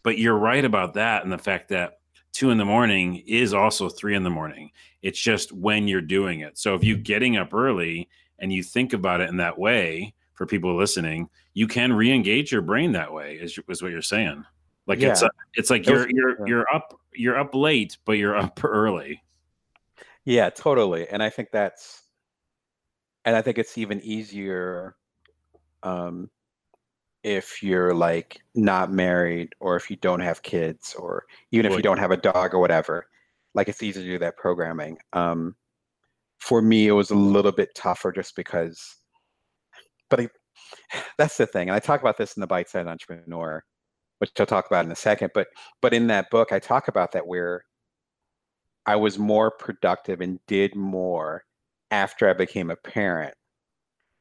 But 0.03 0.17
you're 0.17 0.37
right 0.37 0.63
about 0.65 0.93
that, 0.95 1.23
and 1.23 1.31
the 1.31 1.37
fact 1.37 1.69
that 1.69 1.99
two 2.31 2.51
in 2.51 2.57
the 2.57 2.65
morning 2.65 3.23
is 3.27 3.53
also 3.53 3.89
three 3.89 4.15
in 4.15 4.23
the 4.23 4.29
morning. 4.29 4.71
It's 5.01 5.19
just 5.19 5.51
when 5.51 5.87
you're 5.87 6.01
doing 6.01 6.41
it. 6.41 6.57
So 6.57 6.75
if 6.75 6.83
you're 6.83 6.97
getting 6.97 7.37
up 7.37 7.53
early 7.53 8.09
and 8.41 8.51
you 8.51 8.63
think 8.63 8.93
about 8.93 9.21
it 9.21 9.29
in 9.29 9.37
that 9.37 9.57
way, 9.57 10.13
for 10.33 10.45
people 10.45 10.75
listening, 10.75 11.29
you 11.53 11.67
can 11.67 11.91
re-engage 11.91 12.51
your 12.51 12.61
brain 12.61 12.93
that 12.93 13.11
way. 13.11 13.35
Is, 13.35 13.59
is 13.67 13.81
what 13.81 13.91
you're 13.91 14.01
saying? 14.01 14.45
Like 14.87 15.01
it's 15.01 15.21
Yeah. 15.21 15.27
it's 15.55 15.69
like 15.69 15.85
you're 15.85 16.09
you're 16.09 16.47
you're 16.47 16.65
up 16.73 16.99
you're 17.13 17.37
up 17.37 17.53
late, 17.53 17.97
but 18.05 18.13
you're 18.13 18.37
up 18.37 18.59
early. 18.63 19.21
Yeah, 20.25 20.49
totally. 20.49 21.07
And 21.09 21.21
I 21.21 21.29
think 21.29 21.49
that's, 21.51 22.03
and 23.25 23.35
I 23.35 23.41
think 23.41 23.57
it's 23.57 23.77
even 23.77 23.99
easier 24.01 24.95
um, 25.83 26.29
if 27.23 27.61
you're 27.61 27.93
like 27.93 28.41
not 28.55 28.91
married 28.91 29.53
or 29.59 29.75
if 29.75 29.89
you 29.89 29.95
don't 29.97 30.19
have 30.19 30.41
kids 30.41 30.93
or 30.93 31.25
even 31.51 31.65
if 31.65 31.75
you 31.75 31.81
don't 31.81 31.97
have 31.97 32.11
a 32.11 32.17
dog 32.17 32.53
or 32.53 32.59
whatever. 32.59 33.07
Like 33.53 33.67
it's 33.67 33.83
easy 33.83 34.01
to 34.01 34.07
do 34.07 34.19
that 34.19 34.37
programming. 34.37 34.97
Um, 35.13 35.55
for 36.39 36.61
me, 36.61 36.87
it 36.87 36.91
was 36.91 37.11
a 37.11 37.15
little 37.15 37.51
bit 37.51 37.75
tougher 37.75 38.11
just 38.11 38.35
because, 38.35 38.81
but 40.09 40.21
I, 40.21 40.29
that's 41.17 41.37
the 41.37 41.45
thing. 41.45 41.69
And 41.69 41.75
I 41.75 41.79
talk 41.79 42.01
about 42.01 42.17
this 42.17 42.35
in 42.35 42.41
the 42.41 42.47
Bite 42.47 42.69
Size 42.69 42.87
Entrepreneur, 42.87 43.63
which 44.19 44.31
I'll 44.39 44.45
talk 44.45 44.67
about 44.67 44.85
in 44.85 44.91
a 44.91 44.95
second. 44.95 45.31
But 45.33 45.47
but 45.81 45.93
in 45.93 46.07
that 46.07 46.29
book, 46.29 46.51
I 46.51 46.59
talk 46.59 46.87
about 46.87 47.11
that 47.13 47.27
where 47.27 47.63
I 48.85 48.95
was 48.95 49.19
more 49.19 49.51
productive 49.51 50.21
and 50.21 50.39
did 50.47 50.75
more 50.75 51.43
after 51.91 52.29
I 52.29 52.33
became 52.33 52.71
a 52.71 52.75
parent 52.75 53.33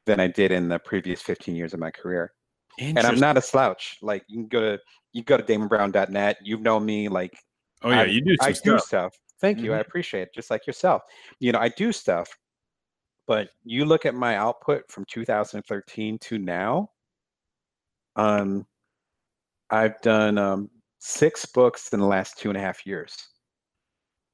than 0.05 0.19
I 0.19 0.27
did 0.27 0.51
in 0.51 0.69
the 0.69 0.79
previous 0.79 1.21
15 1.21 1.55
years 1.55 1.73
of 1.73 1.79
my 1.79 1.91
career. 1.91 2.33
And 2.79 2.99
I'm 2.99 3.19
not 3.19 3.37
a 3.37 3.41
slouch. 3.41 3.97
Like 4.01 4.23
you 4.27 4.37
can 4.37 4.47
go 4.47 4.61
to 4.61 4.79
you 5.11 5.23
go 5.23 5.37
to 5.37 5.43
damonbrown.net. 5.43 6.37
You've 6.43 6.61
known 6.61 6.85
me 6.85 7.09
like 7.09 7.37
Oh 7.81 7.91
yeah, 7.91 8.01
I- 8.01 8.05
you 8.05 8.21
do 8.21 8.35
some 8.37 8.49
I 8.49 8.51
stuff. 8.53 8.63
Do 8.63 8.79
stuff. 8.79 9.15
Thank 9.41 9.59
you. 9.59 9.73
I 9.73 9.79
appreciate 9.79 10.23
it. 10.23 10.33
Just 10.33 10.51
like 10.51 10.67
yourself. 10.67 11.03
You 11.39 11.51
know, 11.51 11.59
I 11.59 11.69
do 11.69 11.91
stuff. 11.91 12.29
But 13.25 13.49
you 13.63 13.85
look 13.85 14.05
at 14.05 14.15
my 14.15 14.35
output 14.37 14.89
from 14.89 15.05
2013 15.05 16.17
to 16.19 16.37
now. 16.39 16.89
Um, 18.15 18.65
I've 19.69 20.01
done 20.01 20.37
um, 20.37 20.69
six 20.97 21.45
books 21.45 21.89
in 21.93 21.99
the 21.99 22.05
last 22.07 22.37
two 22.39 22.49
and 22.49 22.57
a 22.57 22.61
half 22.61 22.85
years. 22.87 23.15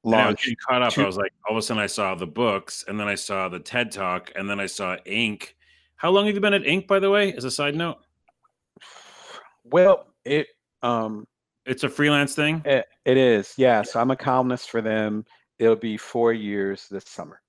And 0.04 0.14
I 0.14 0.18
was 0.18 0.24
Launched. 0.26 0.42
getting 0.44 0.56
caught 0.66 0.82
up. 0.82 0.92
two- 0.94 1.02
I 1.02 1.06
was 1.06 1.16
like, 1.18 1.32
all 1.46 1.56
of 1.56 1.58
a 1.58 1.62
sudden, 1.62 1.82
I 1.82 1.86
saw 1.86 2.14
the 2.14 2.26
books, 2.26 2.84
and 2.88 2.98
then 2.98 3.06
I 3.06 3.16
saw 3.16 3.48
the 3.48 3.58
TED 3.60 3.92
Talk, 3.92 4.32
and 4.34 4.48
then 4.48 4.58
I 4.60 4.66
saw 4.66 4.96
Inc. 5.06 5.48
How 5.96 6.10
long 6.10 6.26
have 6.26 6.34
you 6.34 6.40
been 6.40 6.54
at 6.54 6.62
Inc, 6.62 6.86
by 6.86 6.98
the 6.98 7.10
way? 7.10 7.32
As 7.34 7.44
a 7.44 7.50
side 7.50 7.74
note, 7.74 7.98
Well, 9.64 10.06
it 10.24 10.48
um, 10.82 11.26
it's 11.66 11.84
a 11.84 11.88
freelance 11.88 12.34
thing. 12.34 12.62
it, 12.64 12.86
it 13.04 13.16
is. 13.16 13.54
Yeah. 13.56 13.82
So 13.82 14.00
I'm 14.00 14.10
a 14.10 14.16
columnist 14.16 14.70
for 14.70 14.80
them. 14.80 15.24
It'll 15.58 15.76
be 15.76 15.96
four 15.96 16.32
years 16.32 16.86
this 16.90 17.04
summer. 17.06 17.40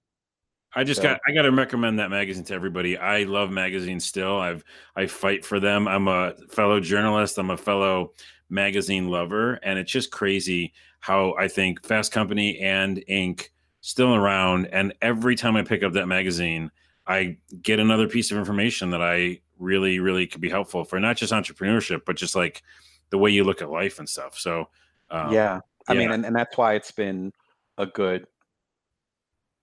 I 0.73 0.83
just 0.83 1.01
So- 1.01 1.07
got 1.09 1.21
I 1.27 1.31
got 1.33 1.43
to 1.43 1.51
recommend 1.51 1.99
that 1.99 2.09
magazine 2.09 2.43
to 2.45 2.53
everybody. 2.53 2.97
I 2.97 3.23
love 3.23 3.51
magazines 3.51 4.05
still. 4.05 4.37
I've 4.39 4.63
I 4.95 5.07
fight 5.07 5.45
for 5.45 5.59
them. 5.59 5.87
I'm 5.87 6.07
a 6.07 6.33
fellow 6.49 6.79
journalist. 6.79 7.37
I'm 7.37 7.49
a 7.51 7.57
fellow 7.57 8.13
magazine 8.49 9.07
lover, 9.09 9.55
and 9.63 9.77
it's 9.79 9.91
just 9.91 10.11
crazy 10.11 10.73
how 10.99 11.35
I 11.37 11.47
think 11.47 11.85
Fast 11.85 12.11
Company 12.11 12.59
and 12.59 13.03
Inc. 13.09 13.49
still 13.81 14.15
around. 14.15 14.67
And 14.67 14.93
every 15.01 15.35
time 15.35 15.55
I 15.55 15.63
pick 15.63 15.83
up 15.83 15.93
that 15.93 16.07
magazine, 16.07 16.71
I 17.05 17.37
get 17.61 17.79
another 17.79 18.07
piece 18.07 18.31
of 18.31 18.37
information 18.37 18.89
that 18.91 19.01
I 19.01 19.41
really 19.59 19.99
really 19.99 20.27
could 20.27 20.41
be 20.41 20.49
helpful 20.49 20.83
for 20.83 20.99
not 20.99 21.17
just 21.17 21.33
entrepreneurship, 21.33 22.01
but 22.05 22.15
just 22.15 22.35
like 22.35 22.61
the 23.09 23.17
way 23.17 23.31
you 23.31 23.43
look 23.43 23.61
at 23.61 23.69
life 23.69 23.99
and 23.99 24.07
stuff. 24.07 24.37
So 24.37 24.69
um, 25.09 25.33
yeah. 25.33 25.61
I 25.87 25.93
mean, 25.93 26.11
and, 26.11 26.25
and 26.25 26.35
that's 26.35 26.57
why 26.57 26.73
it's 26.73 26.91
been 26.91 27.31
a 27.77 27.85
good 27.85 28.25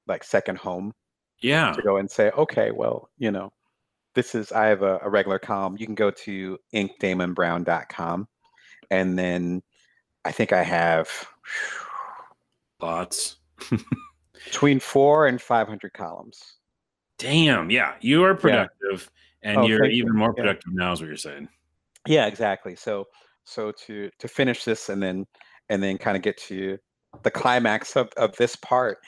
like 0.06 0.24
second 0.24 0.58
home 0.58 0.94
yeah, 1.40 1.72
to 1.72 1.82
go 1.82 1.96
and 1.98 2.10
say, 2.10 2.30
okay, 2.30 2.70
well, 2.70 3.10
you 3.18 3.30
know, 3.30 3.52
this 4.14 4.34
is 4.34 4.52
I 4.52 4.66
have 4.66 4.82
a, 4.82 4.98
a 5.02 5.10
regular 5.10 5.38
column. 5.38 5.76
You 5.78 5.84
can 5.86 5.94
go 5.94 6.10
to 6.10 6.58
inkdamonbrown.com 6.72 8.28
and 8.90 9.18
then 9.18 9.62
I 10.24 10.32
think 10.32 10.52
I 10.52 10.62
have 10.62 11.10
lots. 12.80 13.36
between 14.44 14.80
four 14.80 15.26
and 15.26 15.40
five 15.40 15.68
hundred 15.68 15.92
columns. 15.92 16.56
Damn, 17.18 17.70
yeah, 17.70 17.94
you 18.00 18.24
are 18.24 18.34
productive, 18.34 19.10
and 19.42 19.58
Oh, 19.58 19.66
you're 19.66 19.80
thank 19.80 19.92
you. 19.92 19.98
even 20.02 20.16
more 20.16 20.34
Yeah. 20.36 20.42
productive 20.42 20.72
now. 20.74 20.92
Is 20.92 21.00
what 21.00 21.06
you're 21.06 21.16
saying? 21.16 21.48
Yeah, 22.06 22.26
exactly. 22.26 22.76
So 22.76 23.06
so 23.44 23.72
to 23.86 24.10
to 24.18 24.28
finish 24.28 24.64
this 24.64 24.88
and 24.88 25.02
then 25.02 25.26
and 25.68 25.82
then 25.82 25.98
kind 25.98 26.16
of 26.16 26.22
get 26.22 26.36
to 26.38 26.78
the 27.22 27.30
climax 27.30 27.96
of, 27.96 28.08
of 28.16 28.34
this 28.36 28.56
part, 28.56 28.98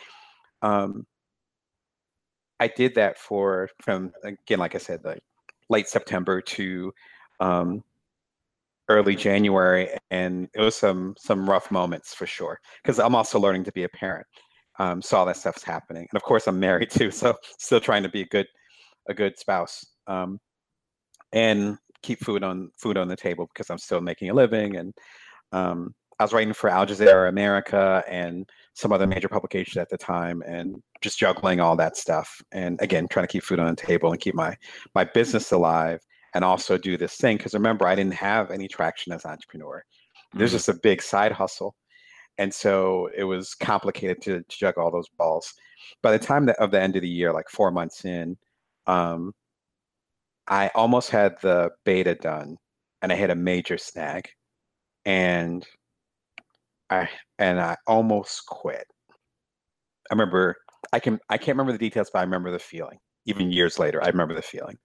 um, 0.62 1.04
I 2.60 2.68
did 2.68 2.94
that 2.94 3.18
for 3.18 3.68
from 3.82 4.12
again, 4.24 4.58
like 4.58 4.74
I 4.74 4.78
said, 4.78 5.04
like 5.04 5.22
late 5.70 5.88
September 5.88 6.40
to 6.40 6.92
um, 7.40 7.82
early 8.88 9.16
January, 9.16 9.90
and 10.10 10.48
it 10.54 10.60
was 10.60 10.76
some 10.76 11.14
some 11.18 11.48
rough 11.48 11.70
moments 11.70 12.14
for 12.14 12.26
sure 12.26 12.58
because 12.82 12.98
I'm 12.98 13.14
also 13.14 13.38
learning 13.40 13.64
to 13.64 13.72
be 13.72 13.84
a 13.84 13.88
parent. 13.88 14.26
um, 14.78 15.02
saw 15.02 15.24
that 15.24 15.36
stuff's 15.36 15.62
happening. 15.64 16.06
And 16.10 16.16
of 16.16 16.22
course, 16.22 16.46
I'm 16.46 16.60
married 16.60 16.90
too, 16.90 17.10
so 17.22 17.34
still 17.58 17.80
trying 17.80 18.02
to 18.04 18.08
be 18.10 18.22
a 18.22 18.26
good 18.26 18.46
a 19.08 19.14
good 19.14 19.38
spouse 19.38 19.84
um, 20.08 20.40
and 21.32 21.78
keep 22.06 22.20
food 22.20 22.42
on 22.42 22.70
food 22.76 22.96
on 22.96 23.08
the 23.08 23.16
table 23.16 23.48
because 23.52 23.70
I'm 23.70 23.78
still 23.78 24.00
making 24.00 24.30
a 24.30 24.34
living. 24.34 24.76
And 24.76 24.94
um, 25.52 25.94
I 26.18 26.24
was 26.24 26.32
writing 26.32 26.54
for 26.54 26.70
Al 26.70 26.86
Jazeera 26.86 27.28
America 27.28 28.02
and 28.08 28.48
some 28.74 28.92
other 28.92 29.06
major 29.06 29.28
publications 29.28 29.76
at 29.76 29.88
the 29.90 29.98
time, 29.98 30.42
and 30.46 30.82
just 31.02 31.18
juggling 31.18 31.60
all 31.60 31.76
that 31.76 31.96
stuff. 31.96 32.40
And 32.52 32.80
again, 32.80 33.06
trying 33.08 33.26
to 33.26 33.32
keep 33.32 33.42
food 33.42 33.58
on 33.58 33.68
the 33.68 33.76
table 33.76 34.10
and 34.12 34.20
keep 34.20 34.34
my 34.34 34.56
my 34.94 35.04
business 35.04 35.52
alive, 35.52 36.00
and 36.34 36.44
also 36.44 36.78
do 36.78 36.96
this 36.96 37.16
thing 37.16 37.36
because 37.36 37.54
remember, 37.54 37.86
I 37.86 37.94
didn't 37.94 38.14
have 38.14 38.50
any 38.50 38.68
traction 38.68 39.12
as 39.12 39.24
an 39.24 39.32
entrepreneur. 39.32 39.82
There's 40.34 40.50
mm-hmm. 40.50 40.56
just 40.56 40.68
a 40.68 40.74
big 40.74 41.02
side 41.02 41.32
hustle 41.32 41.74
and 42.38 42.52
so 42.52 43.08
it 43.16 43.24
was 43.24 43.54
complicated 43.54 44.20
to, 44.22 44.42
to 44.42 44.58
juggle 44.58 44.84
all 44.84 44.90
those 44.90 45.08
balls. 45.18 45.54
By 46.02 46.12
the 46.12 46.18
time 46.18 46.46
that, 46.46 46.56
of 46.58 46.70
the 46.70 46.80
end 46.80 46.96
of 46.96 47.02
the 47.02 47.08
year, 47.08 47.32
like 47.32 47.48
four 47.48 47.70
months 47.70 48.04
in, 48.04 48.36
um, 48.86 49.32
I 50.48 50.70
almost 50.74 51.10
had 51.10 51.36
the 51.42 51.70
beta 51.84 52.14
done, 52.14 52.56
and 53.02 53.12
I 53.12 53.16
hit 53.16 53.30
a 53.30 53.34
major 53.34 53.78
snag, 53.78 54.28
and 55.04 55.66
I 56.90 57.08
and 57.38 57.60
I 57.60 57.76
almost 57.86 58.46
quit. 58.46 58.86
I 60.10 60.14
remember 60.14 60.56
I 60.92 61.00
can 61.00 61.18
I 61.28 61.38
can't 61.38 61.56
remember 61.56 61.72
the 61.72 61.78
details, 61.78 62.10
but 62.12 62.20
I 62.20 62.22
remember 62.22 62.50
the 62.50 62.58
feeling. 62.58 62.98
Even 63.26 63.50
years 63.50 63.78
later, 63.78 64.02
I 64.02 64.08
remember 64.08 64.34
the 64.34 64.42
feeling, 64.42 64.78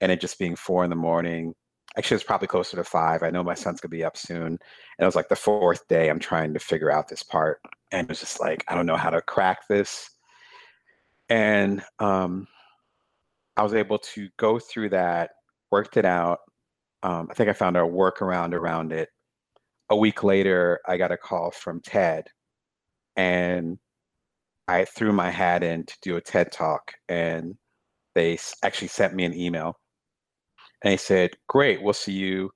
and 0.00 0.12
it 0.12 0.20
just 0.20 0.38
being 0.38 0.56
four 0.56 0.84
in 0.84 0.90
the 0.90 0.96
morning, 0.96 1.54
actually 1.96 2.16
it's 2.16 2.24
probably 2.24 2.48
closer 2.48 2.76
to 2.76 2.84
five. 2.84 3.22
I 3.22 3.30
know 3.30 3.42
my 3.42 3.54
son's 3.54 3.80
gonna 3.80 3.90
be 3.90 4.04
up 4.04 4.16
soon. 4.16 4.46
And 4.46 4.58
it 4.98 5.04
was 5.04 5.16
like 5.16 5.28
the 5.28 5.36
fourth 5.36 5.86
day 5.88 6.08
I'm 6.08 6.18
trying 6.18 6.54
to 6.54 6.60
figure 6.60 6.90
out 6.90 7.08
this 7.08 7.22
part. 7.22 7.60
And 7.90 8.04
it 8.04 8.08
was 8.08 8.20
just 8.20 8.40
like, 8.40 8.64
I 8.68 8.74
don't 8.74 8.86
know 8.86 8.96
how 8.96 9.10
to 9.10 9.20
crack 9.22 9.66
this. 9.68 10.08
And 11.28 11.82
um, 11.98 12.46
I 13.60 13.62
was 13.62 13.74
able 13.74 13.98
to 13.98 14.28
go 14.38 14.58
through 14.58 14.88
that, 14.90 15.32
worked 15.70 15.98
it 15.98 16.06
out. 16.06 16.38
Um, 17.02 17.28
I 17.30 17.34
think 17.34 17.50
I 17.50 17.52
found 17.52 17.76
a 17.76 17.80
workaround 17.80 18.54
around 18.54 18.92
it. 18.92 19.10
A 19.90 19.96
week 19.96 20.24
later, 20.24 20.80
I 20.88 20.96
got 20.96 21.12
a 21.12 21.16
call 21.16 21.50
from 21.50 21.80
TED, 21.82 22.28
and 23.16 23.78
I 24.66 24.86
threw 24.86 25.12
my 25.12 25.30
hat 25.30 25.62
in 25.62 25.84
to 25.84 25.94
do 26.00 26.16
a 26.16 26.20
TED 26.20 26.52
talk, 26.52 26.92
and 27.08 27.56
they 28.14 28.38
actually 28.62 28.88
sent 28.88 29.14
me 29.14 29.24
an 29.24 29.34
email 29.34 29.76
and 30.82 30.92
he 30.92 30.96
said, 30.96 31.32
Great, 31.46 31.82
we'll 31.82 31.92
see 31.92 32.12
you 32.12 32.50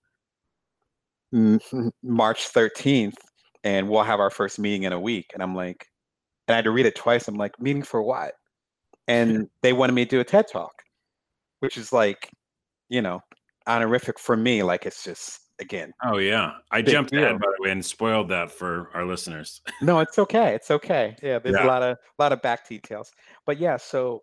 March 2.02 2.52
13th, 2.52 3.16
and 3.64 3.88
we'll 3.88 4.02
have 4.02 4.20
our 4.20 4.30
first 4.30 4.58
meeting 4.58 4.84
in 4.84 4.92
a 4.92 5.00
week. 5.00 5.26
And 5.34 5.42
I'm 5.42 5.54
like, 5.54 5.86
and 6.46 6.54
I 6.54 6.56
had 6.56 6.64
to 6.64 6.70
read 6.70 6.86
it 6.86 6.94
twice. 6.94 7.28
I'm 7.28 7.34
like, 7.34 7.60
meeting 7.60 7.82
for 7.82 8.02
what? 8.02 8.34
And 9.08 9.48
they 9.62 9.72
wanted 9.72 9.94
me 9.94 10.04
to 10.04 10.10
do 10.10 10.20
a 10.20 10.24
TED 10.24 10.46
talk, 10.48 10.83
which 11.64 11.78
is 11.78 11.92
like, 11.92 12.30
you 12.88 13.02
know, 13.02 13.20
honorific 13.66 14.18
for 14.18 14.36
me. 14.36 14.62
Like 14.62 14.86
it's 14.86 15.02
just 15.02 15.40
again. 15.60 15.92
Oh 16.04 16.18
yeah, 16.18 16.52
I 16.70 16.82
jumped 16.82 17.12
deal. 17.12 17.24
ahead 17.24 17.40
by 17.40 17.46
the 17.56 17.62
way 17.62 17.70
and 17.70 17.84
spoiled 17.84 18.28
that 18.28 18.50
for 18.50 18.90
our 18.94 19.04
listeners. 19.04 19.60
no, 19.82 20.00
it's 20.00 20.18
okay. 20.18 20.54
It's 20.54 20.70
okay. 20.70 21.16
Yeah, 21.22 21.38
there's 21.38 21.56
yeah. 21.56 21.64
a 21.64 21.66
lot 21.66 21.82
of 21.82 21.96
a 21.96 22.22
lot 22.22 22.32
of 22.32 22.42
back 22.42 22.68
details, 22.68 23.10
but 23.46 23.58
yeah. 23.58 23.76
So 23.76 24.22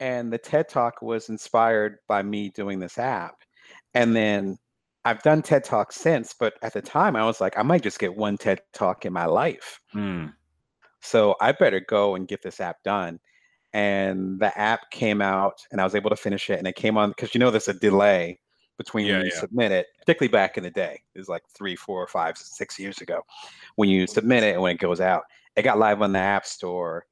and 0.00 0.32
the 0.32 0.38
TED 0.38 0.68
Talk 0.68 1.02
was 1.02 1.28
inspired 1.28 1.96
by 2.08 2.22
me 2.22 2.50
doing 2.50 2.78
this 2.78 2.98
app. 2.98 3.36
And 3.94 4.14
then 4.14 4.58
I've 5.04 5.22
done 5.22 5.40
TED 5.40 5.64
Talks 5.64 5.96
since, 5.96 6.34
but 6.38 6.54
at 6.62 6.72
the 6.72 6.82
time 6.82 7.16
I 7.16 7.24
was 7.24 7.40
like, 7.40 7.56
I 7.58 7.62
might 7.62 7.82
just 7.82 7.98
get 7.98 8.14
one 8.14 8.36
TED 8.36 8.60
Talk 8.72 9.06
in 9.06 9.12
my 9.12 9.26
life. 9.26 9.80
Mm. 9.94 10.32
So 11.00 11.36
I 11.40 11.52
better 11.52 11.80
go 11.80 12.16
and 12.16 12.26
get 12.26 12.42
this 12.42 12.60
app 12.60 12.76
done. 12.82 13.20
And 13.74 14.38
the 14.38 14.56
app 14.58 14.90
came 14.90 15.20
out 15.20 15.60
and 15.70 15.80
I 15.80 15.84
was 15.84 15.94
able 15.94 16.08
to 16.08 16.16
finish 16.16 16.48
it. 16.48 16.58
And 16.58 16.66
it 16.66 16.76
came 16.76 16.96
on 16.96 17.10
because 17.10 17.34
you 17.34 17.40
know 17.40 17.50
there's 17.50 17.68
a 17.68 17.74
delay 17.74 18.38
between 18.78 19.06
yeah, 19.06 19.16
when 19.16 19.26
you 19.26 19.32
yeah. 19.34 19.40
submit 19.40 19.72
it, 19.72 19.86
particularly 19.98 20.30
back 20.30 20.56
in 20.56 20.62
the 20.62 20.70
day. 20.70 21.02
It 21.14 21.18
was 21.18 21.28
like 21.28 21.42
three, 21.54 21.76
four, 21.76 22.06
five, 22.06 22.38
six 22.38 22.78
years 22.78 22.98
ago 22.98 23.22
when 23.76 23.88
you 23.88 24.06
submit 24.06 24.42
it 24.42 24.54
and 24.54 24.62
when 24.62 24.72
it 24.76 24.80
goes 24.80 25.00
out. 25.00 25.24
It 25.56 25.62
got 25.62 25.78
live 25.78 26.02
on 26.02 26.12
the 26.12 26.18
App 26.18 26.46
Store 26.46 27.04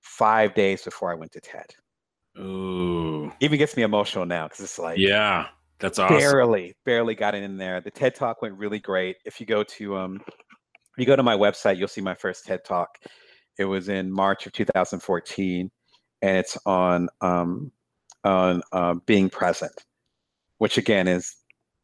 five 0.00 0.54
days 0.54 0.82
before 0.82 1.12
I 1.12 1.14
went 1.14 1.32
to 1.32 1.40
TED. 1.40 1.74
Ooh. 2.38 3.32
Even 3.40 3.58
gets 3.58 3.76
me 3.76 3.82
emotional 3.82 4.26
now 4.26 4.46
because 4.46 4.60
it's 4.60 4.78
like 4.78 4.98
yeah, 4.98 5.48
that's 5.78 5.98
awesome. 5.98 6.18
Barely, 6.18 6.74
barely 6.84 7.14
got 7.14 7.34
it 7.34 7.42
in 7.42 7.56
there. 7.56 7.80
The 7.80 7.90
TED 7.90 8.14
Talk 8.14 8.42
went 8.42 8.56
really 8.56 8.78
great. 8.78 9.16
If 9.24 9.40
you 9.40 9.46
go 9.46 9.62
to 9.62 9.96
um, 9.96 10.20
if 10.26 10.98
you 10.98 11.06
go 11.06 11.16
to 11.16 11.22
my 11.22 11.36
website, 11.36 11.78
you'll 11.78 11.88
see 11.88 12.00
my 12.00 12.14
first 12.14 12.44
TED 12.44 12.64
Talk. 12.64 12.88
It 13.58 13.64
was 13.64 13.88
in 13.88 14.10
March 14.10 14.46
of 14.46 14.52
2014, 14.52 15.70
and 16.22 16.36
it's 16.36 16.58
on 16.66 17.08
um, 17.20 17.72
on 18.24 18.62
uh, 18.72 18.94
being 19.06 19.30
present, 19.30 19.72
which 20.58 20.78
again 20.78 21.08
is 21.08 21.36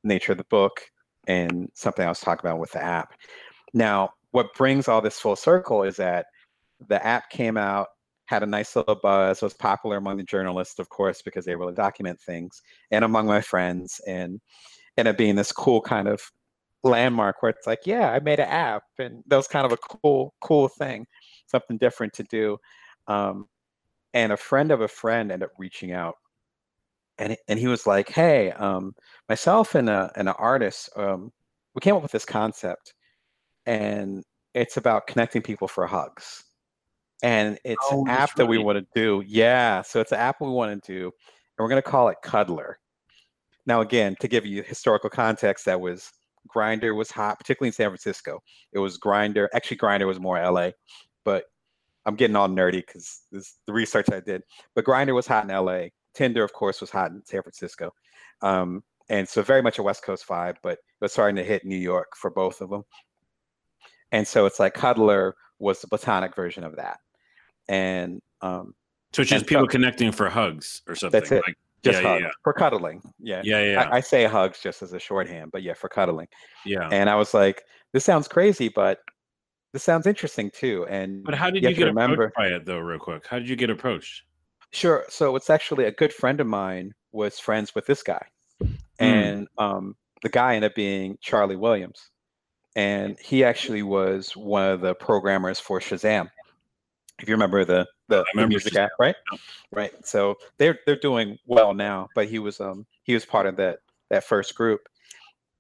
nature 0.02 0.32
of 0.32 0.38
the 0.38 0.44
book 0.44 0.80
and 1.26 1.70
something 1.74 2.04
I 2.04 2.08
was 2.08 2.20
talking 2.20 2.46
about 2.48 2.60
with 2.60 2.72
the 2.72 2.82
app. 2.82 3.14
Now, 3.72 4.10
what 4.32 4.54
brings 4.54 4.88
all 4.88 5.00
this 5.00 5.18
full 5.18 5.36
circle 5.36 5.82
is 5.82 5.96
that 5.96 6.26
the 6.88 7.04
app 7.04 7.30
came 7.30 7.56
out 7.56 7.88
had 8.26 8.42
a 8.42 8.46
nice 8.46 8.74
little 8.74 8.94
buzz, 8.94 9.42
was 9.42 9.54
popular 9.54 9.96
among 9.96 10.16
the 10.16 10.22
journalists, 10.22 10.78
of 10.78 10.88
course, 10.88 11.22
because 11.22 11.44
they 11.44 11.56
were 11.56 11.70
to 11.70 11.74
document 11.74 12.20
things, 12.20 12.62
and 12.90 13.04
among 13.04 13.26
my 13.26 13.40
friends, 13.40 14.00
and 14.06 14.40
ended 14.96 15.12
up 15.14 15.18
being 15.18 15.34
this 15.34 15.52
cool 15.52 15.80
kind 15.80 16.08
of 16.08 16.22
landmark 16.82 17.42
where 17.42 17.50
it's 17.50 17.66
like, 17.66 17.80
yeah, 17.84 18.10
I 18.10 18.20
made 18.20 18.40
an 18.40 18.48
app, 18.48 18.84
and 18.98 19.22
that 19.26 19.36
was 19.36 19.48
kind 19.48 19.66
of 19.66 19.72
a 19.72 19.76
cool, 19.76 20.34
cool 20.40 20.68
thing, 20.68 21.06
something 21.46 21.76
different 21.78 22.12
to 22.14 22.22
do. 22.24 22.56
Um, 23.08 23.46
and 24.14 24.32
a 24.32 24.36
friend 24.36 24.70
of 24.70 24.80
a 24.80 24.88
friend 24.88 25.30
ended 25.30 25.48
up 25.48 25.54
reaching 25.58 25.92
out, 25.92 26.16
and 27.18 27.36
and 27.48 27.58
he 27.58 27.66
was 27.68 27.86
like, 27.86 28.08
hey, 28.08 28.50
um, 28.52 28.94
myself 29.28 29.74
and 29.74 29.90
a 29.90 30.10
and 30.16 30.28
an 30.28 30.34
artist, 30.38 30.88
um, 30.96 31.30
we 31.74 31.80
came 31.80 31.94
up 31.94 32.02
with 32.02 32.12
this 32.12 32.24
concept, 32.24 32.94
and 33.66 34.24
it's 34.54 34.76
about 34.78 35.06
connecting 35.06 35.42
people 35.42 35.68
for 35.68 35.86
hugs 35.86 36.44
and 37.24 37.58
it's 37.64 37.86
oh, 37.90 38.02
an 38.02 38.10
app 38.10 38.34
that 38.36 38.44
we 38.44 38.58
want 38.58 38.78
to 38.78 38.86
do. 38.94 39.24
Yeah, 39.26 39.80
so 39.80 39.98
it's 39.98 40.12
an 40.12 40.18
app 40.18 40.42
we 40.42 40.50
want 40.50 40.84
to 40.84 40.92
do, 40.92 41.04
and 41.04 41.12
we're 41.58 41.70
going 41.70 41.82
to 41.82 41.90
call 41.90 42.08
it 42.08 42.18
Cuddlr. 42.22 42.74
Now, 43.66 43.80
again, 43.80 44.14
to 44.20 44.28
give 44.28 44.44
you 44.44 44.62
historical 44.62 45.08
context, 45.08 45.64
that 45.64 45.80
was 45.80 46.12
Grindr 46.54 46.94
was 46.94 47.10
hot, 47.10 47.38
particularly 47.38 47.68
in 47.68 47.72
San 47.72 47.88
Francisco. 47.88 48.40
It 48.74 48.78
was 48.78 48.98
Grindr. 48.98 49.48
Actually, 49.54 49.78
Grindr 49.78 50.06
was 50.06 50.20
more 50.20 50.38
LA, 50.38 50.72
but 51.24 51.44
I'm 52.06 52.16
getting 52.16 52.36
all 52.36 52.48
nerdy 52.48 52.84
because 52.86 53.22
this 53.32 53.58
the 53.66 53.72
research 53.72 54.06
I 54.12 54.20
did. 54.20 54.42
But 54.74 54.84
Grindr 54.84 55.14
was 55.14 55.26
hot 55.26 55.48
in 55.48 55.54
LA. 55.54 55.88
Tinder, 56.14 56.44
of 56.44 56.52
course, 56.52 56.80
was 56.80 56.90
hot 56.90 57.10
in 57.10 57.22
San 57.24 57.42
Francisco. 57.42 57.92
Um, 58.42 58.82
and 59.08 59.28
so 59.28 59.42
very 59.42 59.62
much 59.62 59.78
a 59.78 59.82
West 59.82 60.02
Coast 60.04 60.26
vibe, 60.26 60.56
but 60.62 60.72
it 60.72 60.78
was 61.00 61.12
starting 61.12 61.36
to 61.36 61.44
hit 61.44 61.64
New 61.64 61.76
York 61.76 62.08
for 62.16 62.30
both 62.30 62.60
of 62.60 62.70
them. 62.70 62.84
And 64.12 64.26
so 64.26 64.46
it's 64.46 64.60
like 64.60 64.74
Cuddlr 64.74 65.32
was 65.58 65.80
the 65.80 65.88
platonic 65.88 66.34
version 66.36 66.64
of 66.64 66.76
that 66.76 66.98
and 67.68 68.20
um, 68.40 68.74
so 69.12 69.22
it's 69.22 69.30
just 69.30 69.46
people 69.46 69.64
so, 69.64 69.68
connecting 69.68 70.12
for 70.12 70.28
hugs 70.28 70.82
or 70.88 70.94
something. 70.94 71.18
That's 71.18 71.32
it. 71.32 71.42
Like, 71.46 71.56
just 71.82 72.02
yeah, 72.02 72.08
hugs 72.08 72.20
yeah, 72.20 72.26
yeah. 72.26 72.32
for 72.42 72.52
cuddling. 72.52 73.02
Yeah, 73.20 73.42
yeah, 73.44 73.62
yeah. 73.62 73.82
I, 73.82 73.96
I, 73.96 74.00
say 74.00 74.24
hugs 74.24 74.58
just 74.60 74.82
as 74.82 74.92
a 74.92 74.98
shorthand, 74.98 75.50
but 75.52 75.62
yeah, 75.62 75.74
for 75.74 75.88
cuddling. 75.88 76.28
Yeah. 76.64 76.88
And 76.90 77.10
I 77.10 77.14
was 77.14 77.34
like, 77.34 77.62
this 77.92 78.04
sounds 78.04 78.26
crazy, 78.26 78.68
but 78.68 79.00
this 79.74 79.82
sounds 79.82 80.06
interesting 80.06 80.50
too. 80.50 80.86
And 80.88 81.24
but 81.24 81.34
how 81.34 81.50
did 81.50 81.62
you, 81.62 81.68
you 81.68 81.74
get 81.74 81.84
remember 81.86 82.32
by 82.36 82.46
it 82.46 82.64
though, 82.64 82.78
real 82.78 82.98
quick? 82.98 83.26
How 83.26 83.38
did 83.38 83.48
you 83.48 83.56
get 83.56 83.68
approached? 83.68 84.22
Sure. 84.70 85.04
So 85.08 85.36
it's 85.36 85.50
actually 85.50 85.84
a 85.84 85.92
good 85.92 86.12
friend 86.12 86.40
of 86.40 86.46
mine 86.46 86.94
was 87.12 87.38
friends 87.38 87.74
with 87.74 87.84
this 87.86 88.02
guy, 88.02 88.24
mm. 88.62 88.76
and 88.98 89.48
um, 89.58 89.96
the 90.22 90.28
guy 90.28 90.54
ended 90.54 90.70
up 90.70 90.74
being 90.74 91.18
Charlie 91.20 91.56
Williams, 91.56 92.10
and 92.74 93.18
he 93.18 93.44
actually 93.44 93.82
was 93.82 94.36
one 94.36 94.70
of 94.70 94.80
the 94.80 94.94
programmers 94.94 95.60
for 95.60 95.80
Shazam 95.80 96.30
if 97.20 97.28
you 97.28 97.34
remember 97.34 97.64
the 97.64 97.86
the, 98.08 98.24
the 98.34 98.46
music 98.46 98.76
app, 98.76 98.90
right? 98.98 99.16
Right. 99.72 99.92
So 100.04 100.36
they're 100.58 100.78
they're 100.86 100.96
doing 100.96 101.38
well 101.46 101.74
now, 101.74 102.08
but 102.14 102.28
he 102.28 102.38
was 102.38 102.60
um 102.60 102.86
he 103.02 103.14
was 103.14 103.24
part 103.24 103.46
of 103.46 103.56
that 103.56 103.78
that 104.10 104.24
first 104.24 104.54
group, 104.54 104.88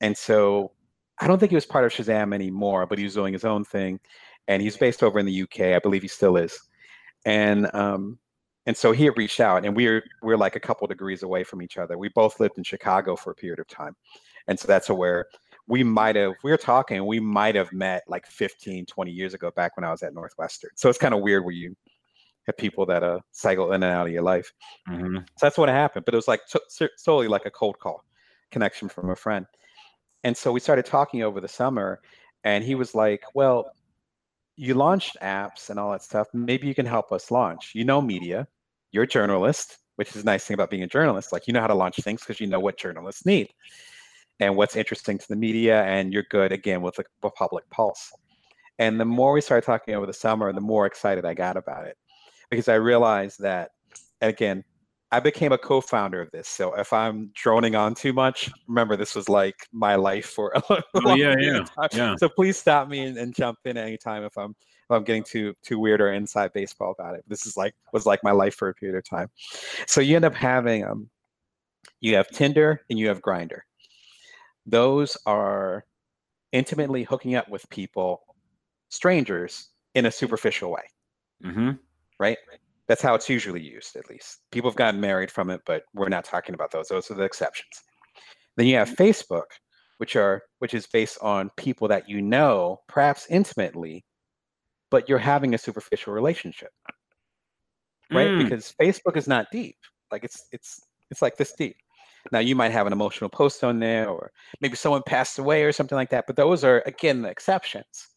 and 0.00 0.16
so 0.16 0.72
I 1.20 1.26
don't 1.26 1.38
think 1.38 1.50
he 1.50 1.56
was 1.56 1.66
part 1.66 1.84
of 1.84 1.92
Shazam 1.92 2.34
anymore, 2.34 2.86
but 2.86 2.98
he 2.98 3.04
was 3.04 3.14
doing 3.14 3.32
his 3.32 3.44
own 3.44 3.64
thing, 3.64 4.00
and 4.48 4.60
he's 4.60 4.76
based 4.76 5.02
over 5.02 5.18
in 5.18 5.26
the 5.26 5.42
UK. 5.42 5.60
I 5.74 5.78
believe 5.78 6.02
he 6.02 6.08
still 6.08 6.36
is, 6.36 6.58
and 7.24 7.72
um 7.74 8.18
and 8.66 8.76
so 8.76 8.92
he 8.92 9.04
had 9.04 9.16
reached 9.16 9.40
out, 9.40 9.64
and 9.64 9.76
we're 9.76 10.02
we're 10.22 10.36
like 10.36 10.56
a 10.56 10.60
couple 10.60 10.86
degrees 10.86 11.22
away 11.22 11.44
from 11.44 11.62
each 11.62 11.78
other. 11.78 11.96
We 11.98 12.08
both 12.08 12.40
lived 12.40 12.58
in 12.58 12.64
Chicago 12.64 13.16
for 13.16 13.30
a 13.30 13.34
period 13.34 13.60
of 13.60 13.68
time, 13.68 13.94
and 14.48 14.58
so 14.58 14.66
that's 14.66 14.88
where 14.90 15.26
we 15.66 15.82
might 15.82 16.16
have 16.16 16.32
we 16.42 16.52
are 16.52 16.56
talking 16.56 17.06
we 17.06 17.20
might 17.20 17.54
have 17.54 17.72
met 17.72 18.02
like 18.08 18.26
15 18.26 18.86
20 18.86 19.10
years 19.10 19.34
ago 19.34 19.50
back 19.56 19.76
when 19.76 19.84
i 19.84 19.90
was 19.90 20.02
at 20.02 20.14
northwestern 20.14 20.70
so 20.74 20.88
it's 20.88 20.98
kind 20.98 21.14
of 21.14 21.20
weird 21.20 21.44
where 21.44 21.54
you 21.54 21.74
have 22.46 22.56
people 22.56 22.84
that 22.84 23.02
uh 23.02 23.18
cycle 23.32 23.72
in 23.72 23.82
and 23.82 23.92
out 23.92 24.06
of 24.06 24.12
your 24.12 24.22
life 24.22 24.52
mm-hmm. 24.88 25.18
so 25.18 25.46
that's 25.46 25.58
what 25.58 25.68
happened 25.68 26.04
but 26.04 26.14
it 26.14 26.16
was 26.16 26.28
like 26.28 26.40
t- 26.46 26.88
solely 26.96 27.28
like 27.28 27.46
a 27.46 27.50
cold 27.50 27.78
call 27.78 28.04
connection 28.50 28.88
from 28.88 29.10
a 29.10 29.16
friend 29.16 29.46
and 30.24 30.36
so 30.36 30.50
we 30.50 30.60
started 30.60 30.84
talking 30.84 31.22
over 31.22 31.40
the 31.40 31.48
summer 31.48 32.00
and 32.42 32.64
he 32.64 32.74
was 32.74 32.94
like 32.94 33.22
well 33.34 33.70
you 34.56 34.74
launched 34.74 35.16
apps 35.20 35.70
and 35.70 35.78
all 35.78 35.90
that 35.92 36.02
stuff. 36.02 36.28
Maybe 36.32 36.66
you 36.66 36.74
can 36.74 36.86
help 36.86 37.12
us 37.12 37.30
launch. 37.30 37.72
You 37.74 37.84
know 37.84 38.00
media. 38.00 38.46
You're 38.92 39.04
a 39.04 39.08
journalist, 39.08 39.78
which 39.96 40.14
is 40.14 40.22
a 40.22 40.24
nice 40.24 40.44
thing 40.44 40.54
about 40.54 40.70
being 40.70 40.84
a 40.84 40.88
journalist. 40.88 41.32
Like 41.32 41.46
you 41.46 41.52
know 41.52 41.60
how 41.60 41.66
to 41.66 41.74
launch 41.74 41.96
things 41.96 42.20
because 42.20 42.40
you 42.40 42.46
know 42.46 42.60
what 42.60 42.78
journalists 42.78 43.26
need 43.26 43.48
and 44.40 44.56
what's 44.56 44.76
interesting 44.76 45.18
to 45.18 45.28
the 45.28 45.36
media, 45.36 45.82
and 45.84 46.12
you're 46.12 46.24
good 46.30 46.52
again 46.52 46.82
with 46.82 46.96
the 46.96 47.30
public 47.30 47.68
pulse. 47.70 48.12
And 48.78 48.98
the 48.98 49.04
more 49.04 49.32
we 49.32 49.40
started 49.40 49.64
talking 49.64 49.94
over 49.94 50.06
the 50.06 50.12
summer, 50.12 50.52
the 50.52 50.60
more 50.60 50.86
excited 50.86 51.24
I 51.24 51.34
got 51.34 51.56
about 51.56 51.86
it 51.86 51.96
because 52.50 52.68
I 52.68 52.74
realized 52.74 53.40
that, 53.40 53.70
again, 54.20 54.64
I 55.14 55.20
became 55.20 55.52
a 55.52 55.58
co-founder 55.58 56.20
of 56.20 56.28
this. 56.32 56.48
So 56.48 56.74
if 56.74 56.92
I'm 56.92 57.30
droning 57.34 57.76
on 57.76 57.94
too 57.94 58.12
much, 58.12 58.50
remember 58.66 58.96
this 58.96 59.14
was 59.14 59.28
like 59.28 59.54
my 59.70 59.94
life 59.94 60.26
for 60.26 60.52
a 60.56 60.62
long, 60.68 60.82
oh, 61.06 61.14
yeah, 61.14 61.36
yeah, 61.38 61.64
yeah. 61.92 62.16
So 62.16 62.28
please 62.28 62.56
stop 62.56 62.88
me 62.88 62.98
and, 62.98 63.16
and 63.16 63.32
jump 63.32 63.58
in 63.64 63.76
anytime 63.76 64.24
if 64.24 64.36
I'm 64.36 64.50
if 64.50 64.90
I'm 64.90 65.04
getting 65.04 65.22
too 65.22 65.54
too 65.62 65.78
weird 65.78 66.00
or 66.00 66.12
inside 66.12 66.52
baseball 66.52 66.96
about 66.98 67.14
it. 67.14 67.24
This 67.28 67.46
is 67.46 67.56
like 67.56 67.76
was 67.92 68.06
like 68.06 68.24
my 68.24 68.32
life 68.32 68.56
for 68.56 68.70
a 68.70 68.74
period 68.74 68.98
of 68.98 69.04
time. 69.04 69.30
So 69.86 70.00
you 70.00 70.16
end 70.16 70.24
up 70.24 70.34
having 70.34 70.84
um, 70.84 71.08
you 72.00 72.16
have 72.16 72.28
Tinder 72.30 72.80
and 72.90 72.98
you 72.98 73.06
have 73.06 73.22
Grindr. 73.22 73.60
Those 74.66 75.16
are 75.26 75.84
intimately 76.50 77.04
hooking 77.04 77.36
up 77.36 77.48
with 77.48 77.70
people, 77.70 78.22
strangers, 78.88 79.68
in 79.94 80.06
a 80.06 80.10
superficial 80.10 80.72
way. 80.72 80.82
Mm-hmm. 81.44 81.70
Right? 82.18 82.38
That's 82.86 83.02
how 83.02 83.14
it's 83.14 83.28
usually 83.28 83.62
used, 83.62 83.96
at 83.96 84.10
least. 84.10 84.40
People 84.50 84.70
have 84.70 84.76
gotten 84.76 85.00
married 85.00 85.30
from 85.30 85.50
it, 85.50 85.62
but 85.64 85.84
we're 85.94 86.08
not 86.08 86.24
talking 86.24 86.54
about 86.54 86.70
those. 86.70 86.88
Those 86.88 87.10
are 87.10 87.14
the 87.14 87.22
exceptions. 87.22 87.82
Then 88.56 88.66
you 88.66 88.76
have 88.76 88.90
Facebook, 88.90 89.46
which 89.98 90.16
are 90.16 90.42
which 90.58 90.74
is 90.74 90.86
based 90.86 91.18
on 91.22 91.50
people 91.56 91.88
that 91.88 92.08
you 92.08 92.20
know, 92.20 92.80
perhaps 92.88 93.26
intimately, 93.30 94.04
but 94.90 95.08
you're 95.08 95.18
having 95.18 95.54
a 95.54 95.58
superficial 95.58 96.12
relationship. 96.12 96.70
Right? 98.12 98.28
Mm. 98.28 98.44
Because 98.44 98.74
Facebook 98.80 99.16
is 99.16 99.26
not 99.26 99.46
deep. 99.50 99.76
Like 100.12 100.24
it's 100.24 100.46
it's 100.52 100.80
it's 101.10 101.22
like 101.22 101.36
this 101.36 101.52
deep. 101.52 101.76
Now 102.32 102.38
you 102.38 102.54
might 102.54 102.72
have 102.72 102.86
an 102.86 102.92
emotional 102.92 103.30
post 103.30 103.64
on 103.64 103.80
there, 103.80 104.08
or 104.08 104.30
maybe 104.60 104.76
someone 104.76 105.02
passed 105.06 105.38
away 105.38 105.64
or 105.64 105.72
something 105.72 105.96
like 105.96 106.10
that. 106.10 106.24
But 106.26 106.36
those 106.36 106.64
are 106.64 106.82
again 106.86 107.22
the 107.22 107.30
exceptions. 107.30 108.08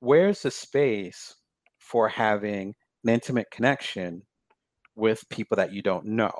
Where's 0.00 0.42
the 0.42 0.50
space 0.50 1.34
for 1.78 2.08
having 2.08 2.74
an 3.04 3.10
intimate 3.10 3.50
connection 3.50 4.22
with 4.96 5.28
people 5.30 5.56
that 5.56 5.72
you 5.72 5.82
don't 5.82 6.06
know? 6.06 6.32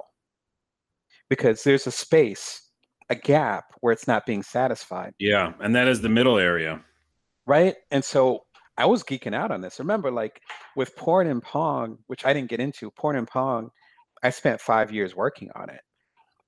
Because 1.28 1.62
there's 1.62 1.86
a 1.86 1.92
space, 1.92 2.70
a 3.08 3.14
gap 3.14 3.64
where 3.80 3.92
it's 3.92 4.06
not 4.06 4.26
being 4.26 4.42
satisfied. 4.42 5.12
Yeah, 5.18 5.52
and 5.60 5.74
that 5.76 5.88
is 5.88 6.00
the 6.00 6.08
middle 6.08 6.38
area. 6.38 6.82
Right. 7.46 7.76
And 7.90 8.04
so 8.04 8.44
I 8.76 8.86
was 8.86 9.02
geeking 9.02 9.34
out 9.34 9.50
on 9.50 9.60
this. 9.60 9.78
Remember, 9.78 10.10
like 10.10 10.40
with 10.76 10.94
porn 10.96 11.26
and 11.26 11.42
pong, 11.42 11.98
which 12.06 12.24
I 12.24 12.32
didn't 12.32 12.50
get 12.50 12.60
into, 12.60 12.90
porn 12.92 13.16
and 13.16 13.26
pong, 13.26 13.70
I 14.22 14.30
spent 14.30 14.60
five 14.60 14.92
years 14.92 15.16
working 15.16 15.50
on 15.54 15.70
it. 15.70 15.80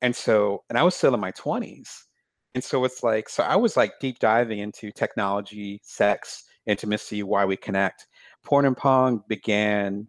And 0.00 0.14
so, 0.14 0.62
and 0.68 0.78
I 0.78 0.82
was 0.82 0.94
still 0.94 1.14
in 1.14 1.20
my 1.20 1.32
20s. 1.32 1.88
And 2.54 2.62
so 2.62 2.84
it's 2.84 3.02
like, 3.02 3.28
so 3.28 3.42
I 3.42 3.56
was 3.56 3.76
like 3.76 3.92
deep 4.00 4.18
diving 4.18 4.58
into 4.58 4.90
technology, 4.92 5.80
sex, 5.82 6.44
intimacy, 6.66 7.22
why 7.22 7.44
we 7.44 7.56
connect. 7.56 8.06
Porn 8.44 8.66
and 8.66 8.76
Pong 8.76 9.22
began 9.28 10.08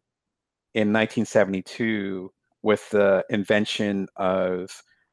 in 0.73 0.91
1972 0.91 2.31
with 2.61 2.89
the 2.89 3.23
invention 3.29 4.07
of, 4.15 4.69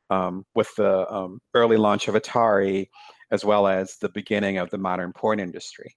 um, 0.08 0.44
with 0.54 0.74
the 0.76 1.10
um, 1.12 1.40
early 1.54 1.76
launch 1.76 2.08
of 2.08 2.14
Atari, 2.14 2.88
as 3.30 3.44
well 3.44 3.66
as 3.66 3.96
the 3.96 4.08
beginning 4.10 4.58
of 4.58 4.70
the 4.70 4.78
modern 4.78 5.12
porn 5.12 5.38
industry. 5.40 5.94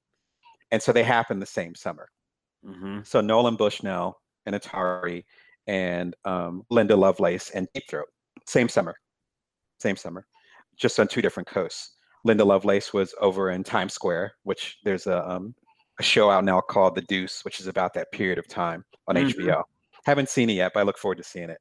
And 0.72 0.82
so 0.82 0.92
they 0.92 1.04
happened 1.04 1.42
the 1.42 1.48
same 1.48 1.76
summer. 1.76 2.10
Mm-hmm. 2.66 3.00
So 3.04 3.22
Nolan 3.22 3.56
Bushnell 3.56 4.20
and 4.46 4.56
Atari 4.56 5.24
and 5.68 6.16
um, 6.26 6.64
Linda 6.70 6.96
Lovelace 6.96 7.52
and 7.52 7.68
Deep 7.74 7.84
Throat 7.90 8.08
same 8.48 8.70
summer, 8.70 8.96
same 9.80 9.96
summer, 9.96 10.26
just 10.76 11.00
on 11.00 11.08
two 11.08 11.22
different 11.22 11.48
coasts. 11.48 11.96
Linda 12.26 12.46
Lovelace 12.46 12.94
was 12.94 13.14
over 13.20 13.52
in 13.52 13.64
Times 13.64 13.94
Square, 13.94 14.34
which 14.44 14.78
there's 14.84 15.08
a, 15.08 15.30
um, 15.30 15.54
a 16.00 16.04
show 16.04 16.30
out 16.30 16.44
now 16.44 16.62
called 16.62 16.96
The 16.96 17.02
Deuce, 17.02 17.44
which 17.46 17.60
is 17.60 17.68
about 17.68 17.94
that 17.94 18.12
period 18.12 18.38
of 18.38 18.48
time 18.48 18.84
on 19.08 19.16
mm-hmm. 19.16 19.40
HBO. 19.40 19.64
Haven't 20.06 20.30
seen 20.30 20.50
it 20.50 20.54
yet, 20.54 20.72
but 20.74 20.82
I 20.82 20.84
look 20.84 20.98
forward 20.98 21.18
to 21.18 21.24
seeing 21.24 21.50
it. 21.50 21.60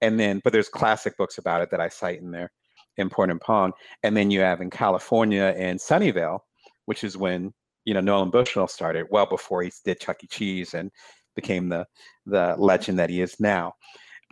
And 0.00 0.18
then, 0.18 0.40
but 0.42 0.52
there's 0.52 0.68
classic 0.68 1.16
books 1.16 1.38
about 1.38 1.62
it 1.62 1.70
that 1.70 1.80
I 1.80 1.88
cite 1.88 2.20
in 2.20 2.30
there, 2.30 2.50
in 2.96 3.10
Porn 3.10 3.30
and 3.30 3.40
Pong. 3.40 3.72
And 4.02 4.16
then 4.16 4.30
you 4.30 4.40
have 4.40 4.60
in 4.60 4.70
California 4.70 5.54
and 5.56 5.78
Sunnyvale, 5.78 6.40
which 6.86 7.04
is 7.04 7.16
when 7.16 7.52
you 7.84 7.94
know 7.94 8.00
Nolan 8.00 8.30
Bushnell 8.30 8.68
started, 8.68 9.06
well 9.10 9.26
before 9.26 9.62
he 9.62 9.72
did 9.84 10.00
Chuck 10.00 10.22
E. 10.24 10.26
Cheese 10.26 10.74
and 10.74 10.90
became 11.34 11.68
the 11.68 11.86
the 12.26 12.54
legend 12.58 12.98
that 12.98 13.10
he 13.10 13.20
is 13.20 13.38
now. 13.38 13.74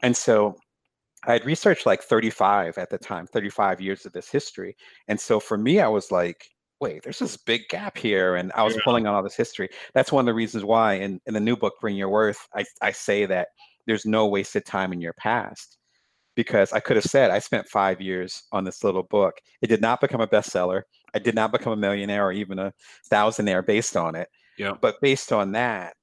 And 0.02 0.16
so 0.16 0.56
I 1.26 1.32
had 1.32 1.44
researched 1.44 1.86
like 1.86 2.02
35 2.02 2.78
at 2.78 2.90
the 2.90 2.98
time, 2.98 3.26
35 3.26 3.80
years 3.80 4.06
of 4.06 4.12
this 4.12 4.30
history. 4.30 4.76
And 5.08 5.20
so 5.20 5.38
for 5.38 5.58
me, 5.58 5.80
I 5.80 5.88
was 5.88 6.10
like, 6.10 6.46
wait, 6.80 7.02
there's 7.02 7.18
this 7.18 7.36
big 7.36 7.62
gap 7.68 7.96
here. 7.96 8.36
And 8.36 8.50
I 8.54 8.62
was 8.62 8.74
yeah. 8.74 8.80
pulling 8.84 9.06
on 9.06 9.14
all 9.14 9.22
this 9.22 9.36
history. 9.36 9.68
That's 9.94 10.12
one 10.12 10.22
of 10.22 10.26
the 10.26 10.34
reasons 10.34 10.64
why 10.64 10.94
in, 10.94 11.20
in 11.26 11.34
the 11.34 11.40
new 11.40 11.56
book, 11.56 11.74
Bring 11.80 11.96
Your 11.96 12.08
Worth, 12.08 12.46
I, 12.54 12.64
I 12.80 12.92
say 12.92 13.26
that 13.26 13.48
there's 13.86 14.06
no 14.06 14.26
wasted 14.26 14.64
time 14.64 14.92
in 14.92 15.00
your 15.00 15.14
past. 15.14 15.76
Because 16.36 16.72
I 16.72 16.80
could 16.80 16.96
have 16.96 17.04
said 17.04 17.30
I 17.30 17.38
spent 17.38 17.68
five 17.68 18.00
years 18.00 18.44
on 18.52 18.64
this 18.64 18.82
little 18.82 19.02
book. 19.02 19.34
It 19.60 19.66
did 19.66 19.82
not 19.82 20.00
become 20.00 20.20
a 20.20 20.26
bestseller. 20.26 20.82
I 21.12 21.18
did 21.18 21.34
not 21.34 21.52
become 21.52 21.72
a 21.72 21.76
millionaire 21.76 22.24
or 22.24 22.32
even 22.32 22.58
a 22.58 22.72
thousandaire 23.12 23.66
based 23.66 23.96
on 23.96 24.14
it. 24.14 24.28
Yeah. 24.56 24.74
But 24.80 25.00
based 25.02 25.32
on 25.32 25.52
that, 25.52 25.94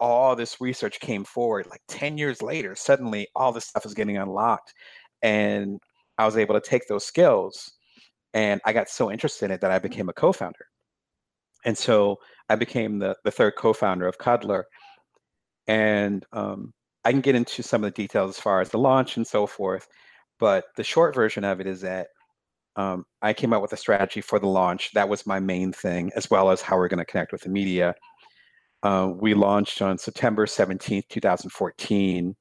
all 0.00 0.34
this 0.34 0.60
research 0.60 0.98
came 1.00 1.24
forward 1.24 1.66
like 1.68 1.82
10 1.88 2.16
years 2.16 2.40
later 2.40 2.74
suddenly 2.74 3.28
all 3.36 3.52
this 3.52 3.66
stuff 3.66 3.84
is 3.84 3.92
getting 3.92 4.16
unlocked 4.16 4.72
and 5.22 5.78
i 6.16 6.24
was 6.24 6.38
able 6.38 6.54
to 6.58 6.66
take 6.66 6.88
those 6.88 7.04
skills 7.04 7.74
and 8.34 8.60
i 8.64 8.72
got 8.72 8.88
so 8.88 9.10
interested 9.10 9.46
in 9.46 9.50
it 9.52 9.60
that 9.60 9.70
i 9.70 9.78
became 9.78 10.08
a 10.08 10.12
co-founder. 10.12 10.66
And 11.64 11.76
so 11.76 12.16
i 12.48 12.56
became 12.56 12.98
the, 12.98 13.16
the 13.24 13.30
third 13.30 13.54
co-founder 13.56 14.06
of 14.06 14.18
Cuddlr 14.18 14.64
and 15.66 16.24
um, 16.32 16.72
i 17.04 17.10
can 17.10 17.20
get 17.20 17.34
into 17.34 17.62
some 17.62 17.84
of 17.84 17.92
the 17.92 18.02
details 18.02 18.36
as 18.36 18.42
far 18.42 18.60
as 18.60 18.70
the 18.70 18.78
launch 18.78 19.16
and 19.16 19.26
so 19.26 19.46
forth 19.46 19.86
but 20.38 20.64
the 20.76 20.84
short 20.84 21.14
version 21.14 21.44
of 21.44 21.60
it 21.60 21.66
is 21.66 21.80
that 21.82 22.08
um, 22.76 23.04
i 23.22 23.32
came 23.32 23.52
up 23.52 23.62
with 23.62 23.72
a 23.72 23.76
strategy 23.76 24.20
for 24.20 24.38
the 24.38 24.46
launch. 24.46 24.90
That 24.94 25.08
was 25.08 25.26
my 25.26 25.40
main 25.40 25.72
thing 25.72 26.10
as 26.16 26.30
well 26.30 26.50
as 26.50 26.62
how 26.62 26.76
we're 26.76 26.88
going 26.88 26.98
to 26.98 27.04
connect 27.04 27.32
with 27.32 27.42
the 27.42 27.48
media. 27.50 27.94
Uh, 28.82 29.10
we 29.14 29.34
launched 29.34 29.82
on 29.82 29.98
September 29.98 30.46
17th, 30.46 31.08
2014. 31.08 32.34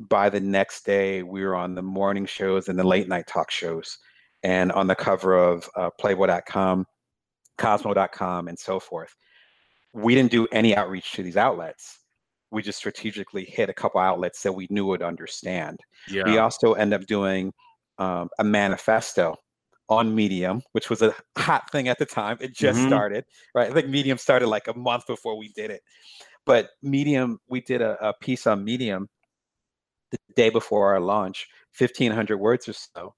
By 0.00 0.28
the 0.28 0.40
next 0.40 0.84
day, 0.84 1.22
we 1.22 1.44
were 1.44 1.54
on 1.54 1.74
the 1.74 1.82
morning 1.82 2.26
shows 2.26 2.68
and 2.68 2.78
the 2.78 2.84
late 2.86 3.08
night 3.08 3.26
talk 3.26 3.50
shows, 3.50 3.98
and 4.42 4.72
on 4.72 4.86
the 4.86 4.94
cover 4.94 5.36
of 5.36 5.68
uh, 5.76 5.90
Playboy.com, 5.98 6.86
Cosmo.com, 7.56 8.48
and 8.48 8.58
so 8.58 8.78
forth. 8.78 9.14
We 9.94 10.14
didn't 10.14 10.30
do 10.30 10.46
any 10.52 10.76
outreach 10.76 11.12
to 11.12 11.22
these 11.22 11.36
outlets. 11.36 11.98
We 12.50 12.62
just 12.62 12.78
strategically 12.78 13.44
hit 13.44 13.68
a 13.68 13.74
couple 13.74 14.00
outlets 14.00 14.42
that 14.42 14.52
we 14.52 14.66
knew 14.70 14.86
would 14.86 15.02
understand. 15.02 15.80
Yeah. 16.08 16.24
We 16.24 16.38
also 16.38 16.74
end 16.74 16.94
up 16.94 17.06
doing 17.06 17.52
um, 17.98 18.28
a 18.38 18.44
manifesto 18.44 19.36
on 19.88 20.14
Medium, 20.14 20.62
which 20.72 20.90
was 20.90 21.02
a 21.02 21.14
hot 21.36 21.70
thing 21.72 21.88
at 21.88 21.98
the 21.98 22.06
time. 22.06 22.36
It 22.40 22.54
just 22.54 22.78
mm-hmm. 22.78 22.88
started, 22.88 23.24
right? 23.54 23.70
I 23.70 23.74
think 23.74 23.88
Medium 23.88 24.18
started 24.18 24.48
like 24.48 24.68
a 24.68 24.74
month 24.74 25.06
before 25.06 25.36
we 25.36 25.48
did 25.48 25.70
it. 25.70 25.82
But 26.44 26.70
Medium, 26.82 27.38
we 27.48 27.60
did 27.60 27.82
a, 27.82 27.96
a 28.06 28.14
piece 28.14 28.46
on 28.46 28.64
Medium 28.64 29.08
the 30.10 30.18
day 30.36 30.50
before 30.50 30.92
our 30.92 31.00
launch, 31.00 31.46
1,500 31.78 32.38
words 32.38 32.68
or 32.68 32.72
so, 32.72 33.14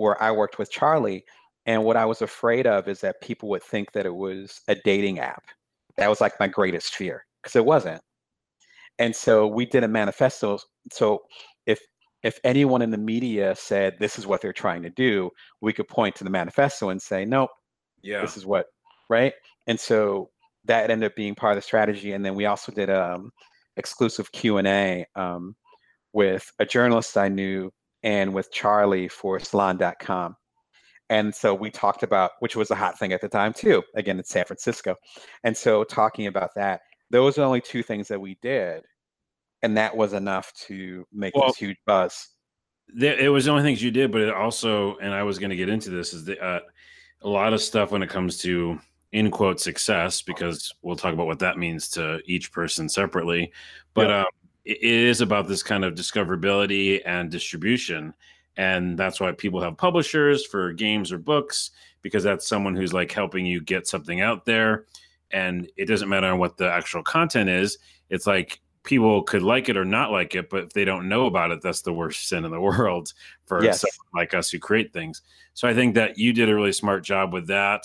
where 0.00 0.20
I 0.22 0.30
worked 0.30 0.58
with 0.58 0.70
Charlie. 0.70 1.24
And 1.66 1.84
what 1.84 1.98
I 1.98 2.06
was 2.06 2.22
afraid 2.22 2.66
of 2.66 2.88
is 2.88 3.02
that 3.02 3.20
people 3.20 3.50
would 3.50 3.62
think 3.62 3.92
that 3.92 4.06
it 4.06 4.14
was 4.14 4.62
a 4.66 4.74
dating 4.74 5.18
app. 5.18 5.44
That 5.98 6.08
was 6.08 6.22
like 6.22 6.40
my 6.40 6.48
greatest 6.48 6.94
fear 6.94 7.26
because 7.42 7.54
it 7.54 7.66
wasn't. 7.66 8.00
And 8.98 9.14
so 9.14 9.46
we 9.46 9.66
did 9.66 9.84
a 9.84 9.88
manifesto. 9.88 10.58
So 10.90 11.20
if 11.66 11.80
if 12.22 12.40
anyone 12.44 12.80
in 12.80 12.90
the 12.90 12.98
media 12.98 13.54
said 13.54 13.96
this 13.98 14.18
is 14.18 14.26
what 14.26 14.40
they're 14.40 14.54
trying 14.54 14.82
to 14.82 14.90
do, 14.90 15.30
we 15.60 15.74
could 15.74 15.88
point 15.88 16.16
to 16.16 16.24
the 16.24 16.30
manifesto 16.30 16.88
and 16.88 17.00
say, 17.00 17.26
nope, 17.26 17.50
yeah, 18.02 18.22
this 18.22 18.38
is 18.38 18.46
what, 18.46 18.66
right? 19.10 19.34
And 19.66 19.78
so 19.78 20.30
that 20.64 20.90
ended 20.90 21.10
up 21.10 21.16
being 21.16 21.34
part 21.34 21.52
of 21.52 21.56
the 21.56 21.62
strategy. 21.62 22.12
And 22.12 22.24
then 22.24 22.34
we 22.34 22.46
also 22.46 22.72
did 22.72 22.88
um, 22.88 23.32
exclusive 23.76 24.32
Q 24.32 24.56
and 24.56 24.68
A 24.68 25.06
um, 25.14 25.56
with 26.14 26.50
a 26.58 26.64
journalist 26.64 27.18
I 27.18 27.28
knew 27.28 27.70
and 28.02 28.32
with 28.32 28.50
Charlie 28.52 29.08
for 29.08 29.38
Salon.com. 29.38 30.36
And 31.08 31.34
so 31.34 31.54
we 31.54 31.70
talked 31.70 32.02
about, 32.02 32.32
which 32.38 32.54
was 32.54 32.70
a 32.70 32.76
hot 32.76 32.98
thing 32.98 33.12
at 33.12 33.20
the 33.20 33.28
time 33.28 33.52
too. 33.52 33.82
Again, 33.96 34.18
in 34.18 34.24
San 34.24 34.44
Francisco. 34.44 34.94
And 35.42 35.56
so 35.56 35.84
talking 35.84 36.28
about 36.28 36.50
that, 36.54 36.82
those 37.10 37.36
are 37.36 37.42
only 37.42 37.60
two 37.60 37.82
things 37.82 38.06
that 38.08 38.20
we 38.20 38.38
did 38.40 38.84
and 39.62 39.76
that 39.76 39.96
was 39.96 40.12
enough 40.12 40.52
to 40.66 41.06
make 41.12 41.34
well, 41.36 41.48
this 41.48 41.56
huge 41.56 41.76
buzz. 41.86 42.28
There, 42.88 43.18
it 43.18 43.28
was 43.28 43.44
the 43.44 43.50
only 43.50 43.62
things 43.62 43.82
you 43.82 43.90
did, 43.90 44.10
but 44.10 44.20
it 44.20 44.32
also, 44.32 44.96
and 44.98 45.12
I 45.12 45.22
was 45.22 45.38
going 45.38 45.50
to 45.50 45.56
get 45.56 45.68
into 45.68 45.90
this, 45.90 46.12
is 46.12 46.24
that 46.24 46.40
uh, 46.40 46.60
a 47.22 47.28
lot 47.28 47.52
of 47.52 47.60
stuff 47.60 47.90
when 47.92 48.02
it 48.02 48.10
comes 48.10 48.38
to 48.38 48.78
in 49.12 49.30
quote 49.30 49.60
success 49.60 50.22
because 50.22 50.72
we'll 50.82 50.96
talk 50.96 51.12
about 51.12 51.26
what 51.26 51.40
that 51.40 51.58
means 51.58 51.88
to 51.90 52.20
each 52.24 52.52
person 52.52 52.88
separately. 52.88 53.52
But 53.94 54.08
yeah. 54.08 54.20
um, 54.20 54.26
it, 54.64 54.82
is 54.82 55.20
about 55.20 55.48
this 55.48 55.62
kind 55.62 55.84
of 55.84 55.94
discoverability 55.94 57.00
and 57.04 57.30
distribution. 57.30 58.14
And 58.56 58.98
that's 58.98 59.20
why 59.20 59.32
people 59.32 59.60
have 59.62 59.76
publishers 59.76 60.44
for 60.44 60.72
games 60.72 61.12
or 61.12 61.18
books 61.18 61.70
because 62.02 62.24
that's 62.24 62.48
someone 62.48 62.74
who's 62.74 62.92
like 62.92 63.12
helping 63.12 63.46
you 63.46 63.60
get 63.60 63.86
something 63.86 64.20
out 64.20 64.44
there. 64.44 64.86
And 65.30 65.70
it 65.76 65.86
doesn't 65.86 66.08
matter 66.08 66.34
what 66.34 66.56
the 66.56 66.70
actual 66.70 67.02
content 67.02 67.48
is. 67.48 67.78
It's 68.08 68.26
like 68.26 68.60
people 68.82 69.22
could 69.22 69.42
like 69.42 69.68
it 69.68 69.76
or 69.76 69.84
not 69.84 70.10
like 70.10 70.34
it, 70.34 70.50
but 70.50 70.64
if 70.64 70.72
they 70.72 70.84
don't 70.84 71.08
know 71.08 71.26
about 71.26 71.50
it, 71.50 71.60
that's 71.62 71.82
the 71.82 71.92
worst 71.92 72.28
sin 72.28 72.44
in 72.44 72.50
the 72.50 72.60
world 72.68 73.12
for 73.46 73.62
yes. 73.62 73.80
someone 73.80 74.22
like 74.22 74.34
us 74.34 74.50
who 74.50 74.58
create 74.58 74.92
things. 74.92 75.22
So 75.54 75.68
I 75.68 75.74
think 75.74 75.94
that 75.94 76.18
you 76.18 76.32
did 76.32 76.48
a 76.48 76.54
really 76.54 76.72
smart 76.72 77.04
job 77.04 77.32
with 77.32 77.46
that, 77.48 77.84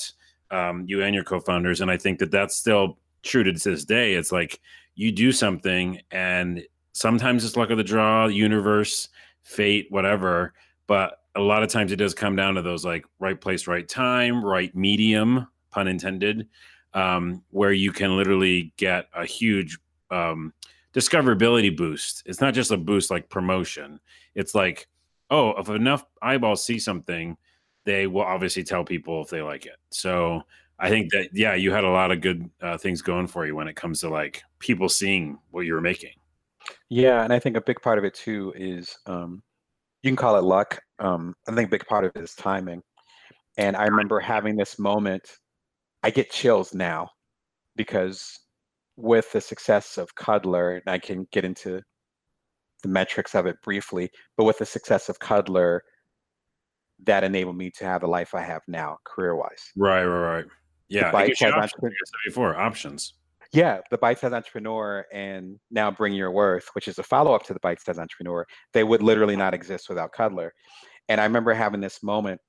um, 0.51 0.85
you 0.87 1.03
and 1.03 1.13
your 1.13 1.23
co-founders, 1.23 1.81
and 1.81 1.91
I 1.91 1.97
think 1.97 2.19
that 2.19 2.31
that's 2.31 2.55
still 2.55 2.97
true 3.23 3.43
to 3.43 3.51
this 3.51 3.85
day. 3.85 4.13
It's 4.13 4.31
like 4.31 4.59
you 4.95 5.11
do 5.11 5.31
something, 5.31 6.01
and 6.11 6.63
sometimes 6.93 7.45
it's 7.45 7.57
luck 7.57 7.69
of 7.69 7.77
the 7.77 7.83
draw, 7.83 8.27
universe, 8.27 9.09
fate, 9.43 9.87
whatever. 9.89 10.53
But 10.87 11.19
a 11.35 11.41
lot 11.41 11.63
of 11.63 11.69
times 11.69 11.91
it 11.91 11.97
does 11.97 12.13
come 12.13 12.35
down 12.35 12.55
to 12.55 12.61
those 12.61 12.85
like 12.85 13.05
right 13.19 13.39
place, 13.39 13.67
right 13.67 13.87
time, 13.87 14.43
right 14.43 14.73
medium, 14.75 15.47
pun 15.71 15.87
intended, 15.87 16.47
um, 16.93 17.43
where 17.51 17.73
you 17.73 17.91
can 17.91 18.15
literally 18.15 18.73
get 18.77 19.07
a 19.13 19.25
huge 19.25 19.77
um, 20.11 20.53
discoverability 20.93 21.75
boost. 21.75 22.23
It's 22.25 22.41
not 22.41 22.53
just 22.53 22.71
a 22.71 22.77
boost 22.77 23.11
like 23.11 23.29
promotion. 23.29 23.99
It's 24.33 24.55
like, 24.55 24.87
oh, 25.29 25.49
if 25.59 25.69
enough 25.69 26.05
eyeballs 26.21 26.63
see 26.63 26.79
something, 26.79 27.35
they 27.83 28.07
will 28.07 28.21
obviously 28.21 28.63
tell 28.63 28.83
people 28.83 29.21
if 29.21 29.29
they 29.29 29.41
like 29.41 29.65
it. 29.65 29.75
So 29.91 30.43
I 30.79 30.89
think 30.89 31.11
that 31.11 31.29
yeah, 31.33 31.55
you 31.55 31.71
had 31.71 31.83
a 31.83 31.89
lot 31.89 32.11
of 32.11 32.21
good 32.21 32.49
uh, 32.61 32.77
things 32.77 33.01
going 33.01 33.27
for 33.27 33.45
you 33.45 33.55
when 33.55 33.67
it 33.67 33.75
comes 33.75 34.01
to 34.01 34.09
like 34.09 34.43
people 34.59 34.89
seeing 34.89 35.39
what 35.51 35.61
you 35.61 35.73
were 35.73 35.81
making. 35.81 36.11
Yeah, 36.89 37.23
and 37.23 37.31
I 37.31 37.39
think 37.39 37.55
a 37.55 37.61
big 37.61 37.81
part 37.81 37.97
of 37.97 38.03
it 38.03 38.13
too 38.13 38.53
is 38.55 38.97
um, 39.05 39.41
you 40.03 40.11
can 40.11 40.17
call 40.17 40.37
it 40.37 40.43
luck. 40.43 40.79
Um, 40.99 41.35
I 41.47 41.55
think 41.55 41.67
a 41.67 41.71
big 41.71 41.85
part 41.87 42.05
of 42.05 42.11
it 42.15 42.23
is 42.23 42.35
timing. 42.35 42.81
And 43.57 43.75
I 43.75 43.85
remember 43.85 44.19
having 44.19 44.55
this 44.55 44.77
moment. 44.77 45.37
I 46.03 46.11
get 46.11 46.29
chills 46.29 46.73
now 46.73 47.09
because 47.75 48.39
with 48.97 49.31
the 49.31 49.41
success 49.41 49.97
of 49.97 50.13
Cuddlr, 50.15 50.73
and 50.73 50.87
I 50.87 50.99
can 50.99 51.27
get 51.31 51.45
into 51.45 51.81
the 52.83 52.89
metrics 52.89 53.33
of 53.33 53.45
it 53.47 53.61
briefly, 53.63 54.11
but 54.37 54.43
with 54.43 54.59
the 54.59 54.65
success 54.65 55.09
of 55.09 55.19
Cuddlr, 55.19 55.79
that 57.05 57.23
enabled 57.23 57.57
me 57.57 57.71
to 57.71 57.85
have 57.85 58.01
the 58.01 58.07
life 58.07 58.35
I 58.35 58.41
have 58.41 58.61
now, 58.67 58.97
career 59.03 59.35
wise. 59.35 59.71
Right, 59.75 60.05
right, 60.05 60.35
right. 60.35 60.45
Yeah, 60.89 61.11
the 61.11 61.17
options, 61.17 61.53
entrepreneur- 61.53 61.95
before 62.25 62.57
options. 62.57 63.13
Yeah, 63.53 63.79
the 63.89 63.97
Bite 63.97 64.19
Size 64.19 64.33
Entrepreneur 64.33 65.05
and 65.13 65.57
now 65.71 65.89
Bring 65.89 66.13
Your 66.13 66.31
Worth, 66.31 66.67
which 66.73 66.87
is 66.87 66.99
a 66.99 67.03
follow 67.03 67.33
up 67.33 67.43
to 67.43 67.53
the 67.53 67.59
Bite 67.61 67.79
Size 67.79 67.97
Entrepreneur, 67.97 68.45
they 68.73 68.83
would 68.83 69.01
literally 69.01 69.35
not 69.37 69.53
exist 69.53 69.87
without 69.87 70.13
Cuddlr. 70.13 70.49
And 71.07 71.21
I 71.21 71.23
remember 71.23 71.53
having 71.53 71.79
this 71.79 72.03
moment. 72.03 72.41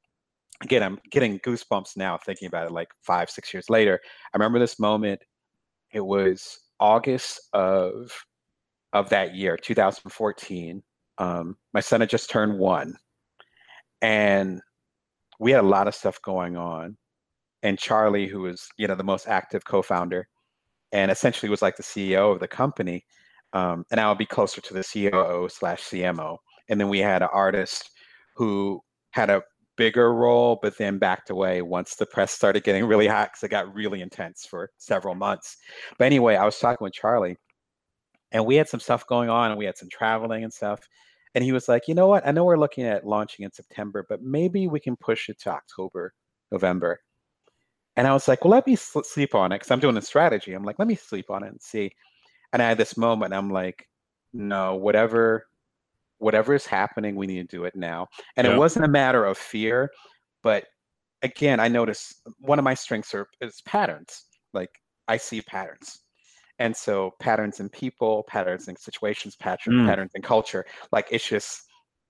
Again, 0.63 0.83
I'm 0.83 0.99
getting 1.11 1.39
goosebumps 1.41 1.97
now 1.97 2.17
thinking 2.17 2.49
about 2.49 2.67
it. 2.67 2.73
Like 2.73 2.89
five, 3.03 3.31
six 3.31 3.53
years 3.53 3.69
later, 3.69 4.01
I 4.33 4.37
remember 4.37 4.59
this 4.59 4.81
moment 4.81 5.21
it 5.93 6.01
was 6.05 6.59
August 6.81 7.41
of 7.53 8.11
of 8.93 9.09
that 9.11 9.35
year, 9.35 9.57
2014. 9.57 10.83
Um, 11.19 11.57
my 11.75 11.81
son 11.81 12.01
had 12.01 12.11
just 12.11 12.31
turned 12.31 12.59
one, 12.59 12.95
and 14.03 14.61
we 15.39 15.53
had 15.53 15.63
a 15.63 15.69
lot 15.69 15.89
of 15.89 15.95
stuff 15.95 16.21
going 16.23 16.57
on. 16.57 16.97
And 17.67 17.77
Charlie, 17.77 18.29
who 18.29 18.43
was 18.43 18.69
you 18.79 18.87
know 18.87 18.95
the 18.95 19.03
most 19.03 19.27
active 19.27 19.65
co-founder, 19.65 20.29
and 20.93 21.11
essentially 21.11 21.51
was 21.51 21.63
like 21.63 21.77
the 21.77 21.83
CEO 21.83 22.33
of 22.33 22.39
the 22.39 22.47
company, 22.47 23.05
um, 23.55 23.85
and 23.91 23.99
I 23.99 24.09
would 24.09 24.19
be 24.19 24.25
closer 24.25 24.61
to 24.61 24.73
the 24.73 24.85
COO 24.85 25.49
slash 25.51 25.83
CMO. 25.83 26.37
And 26.69 26.81
then 26.81 26.89
we 26.89 27.01
had 27.01 27.23
an 27.23 27.29
artist 27.33 27.91
who 28.37 28.81
had 29.11 29.31
a 29.31 29.43
bigger 29.77 30.15
role, 30.15 30.61
but 30.63 30.79
then 30.79 30.99
backed 30.99 31.31
away 31.31 31.61
once 31.61 31.97
the 31.97 32.07
press 32.07 32.31
started 32.31 32.63
getting 32.63 32.85
really 32.85 33.09
hot 33.09 33.31
because 33.31 33.43
it 33.43 33.49
got 33.49 33.75
really 33.75 34.01
intense 34.01 34.47
for 34.49 34.71
several 34.79 35.17
months. 35.17 35.57
But 35.99 36.05
anyway, 36.05 36.37
I 36.37 36.45
was 36.45 36.59
talking 36.61 36.85
with 36.85 36.95
Charlie, 36.95 37.37
and 38.31 38.47
we 38.47 38.55
had 38.55 38.69
some 38.69 38.81
stuff 38.81 39.05
going 39.09 39.29
on, 39.29 39.51
and 39.51 39.59
we 39.59 39.65
had 39.65 39.77
some 39.77 39.89
traveling 39.89 40.45
and 40.45 40.53
stuff. 40.53 40.79
And 41.35 41.43
he 41.43 41.51
was 41.51 41.67
like, 41.67 41.89
you 41.89 41.97
know 41.97 42.07
what? 42.07 42.25
I 42.25 42.31
know 42.31 42.45
we're 42.45 42.59
looking 42.59 42.85
at 42.85 43.05
launching 43.05 43.45
in 43.45 43.51
September, 43.51 44.07
but 44.09 44.23
maybe 44.23 44.69
we 44.69 44.79
can 44.79 44.95
push 44.95 45.29
it 45.29 45.41
to 45.41 45.51
October, 45.51 46.15
November. 46.53 47.01
And 47.97 48.07
I 48.07 48.13
was 48.13 48.29
like, 48.29 48.45
well, 48.45 48.53
let 48.53 48.67
me 48.67 48.77
sleep 48.77 49.35
on 49.35 49.53
it 49.53 49.57
because 49.57 49.71
I'm 49.71 49.81
doing 49.81 49.97
a 49.97 50.03
strategy. 50.03 50.53
I'm 50.53 50.65
like, 50.65 50.79
let 50.79 50.89
me 50.89 50.95
sleep 50.95 51.31
on 51.31 51.43
it 51.43 51.49
and 51.49 51.61
see. 51.61 51.91
And 52.53 52.63
I 52.63 52.69
had 52.69 52.79
this 52.79 52.97
moment, 52.97 53.33
I'm 53.33 53.51
like, 53.51 53.89
no, 54.33 54.75
whatever 54.75 55.47
whatever 56.19 56.55
is 56.55 56.67
happening, 56.67 57.15
we 57.15 57.27
need 57.27 57.49
to 57.49 57.57
do 57.57 57.65
it 57.65 57.77
now. 57.77 58.09
And 58.37 58.47
yeah. 58.47 58.55
it 58.55 58.59
wasn't 58.59 58.87
a 58.87 58.89
matter 58.89 59.25
of 59.25 59.37
fear, 59.37 59.91
but 60.43 60.65
again, 61.23 61.61
I 61.61 61.69
noticed 61.69 62.23
one 62.39 62.59
of 62.59 62.65
my 62.65 62.75
strengths 62.75 63.15
are 63.15 63.29
is 63.41 63.63
patterns. 63.67 64.25
Like 64.53 64.71
I 65.09 65.17
see 65.17 65.43
patterns. 65.43 66.01
And 66.59 66.75
so 66.75 67.13
patterns 67.21 67.61
in 67.61 67.69
people, 67.69 68.25
patterns 68.29 68.69
in 68.69 68.77
situations, 68.77 69.37
pattern, 69.37 69.75
mm. 69.75 69.87
patterns 69.87 70.13
in 70.15 70.23
culture, 70.23 70.65
like 70.91 71.09
it's 71.11 71.27
just 71.29 71.63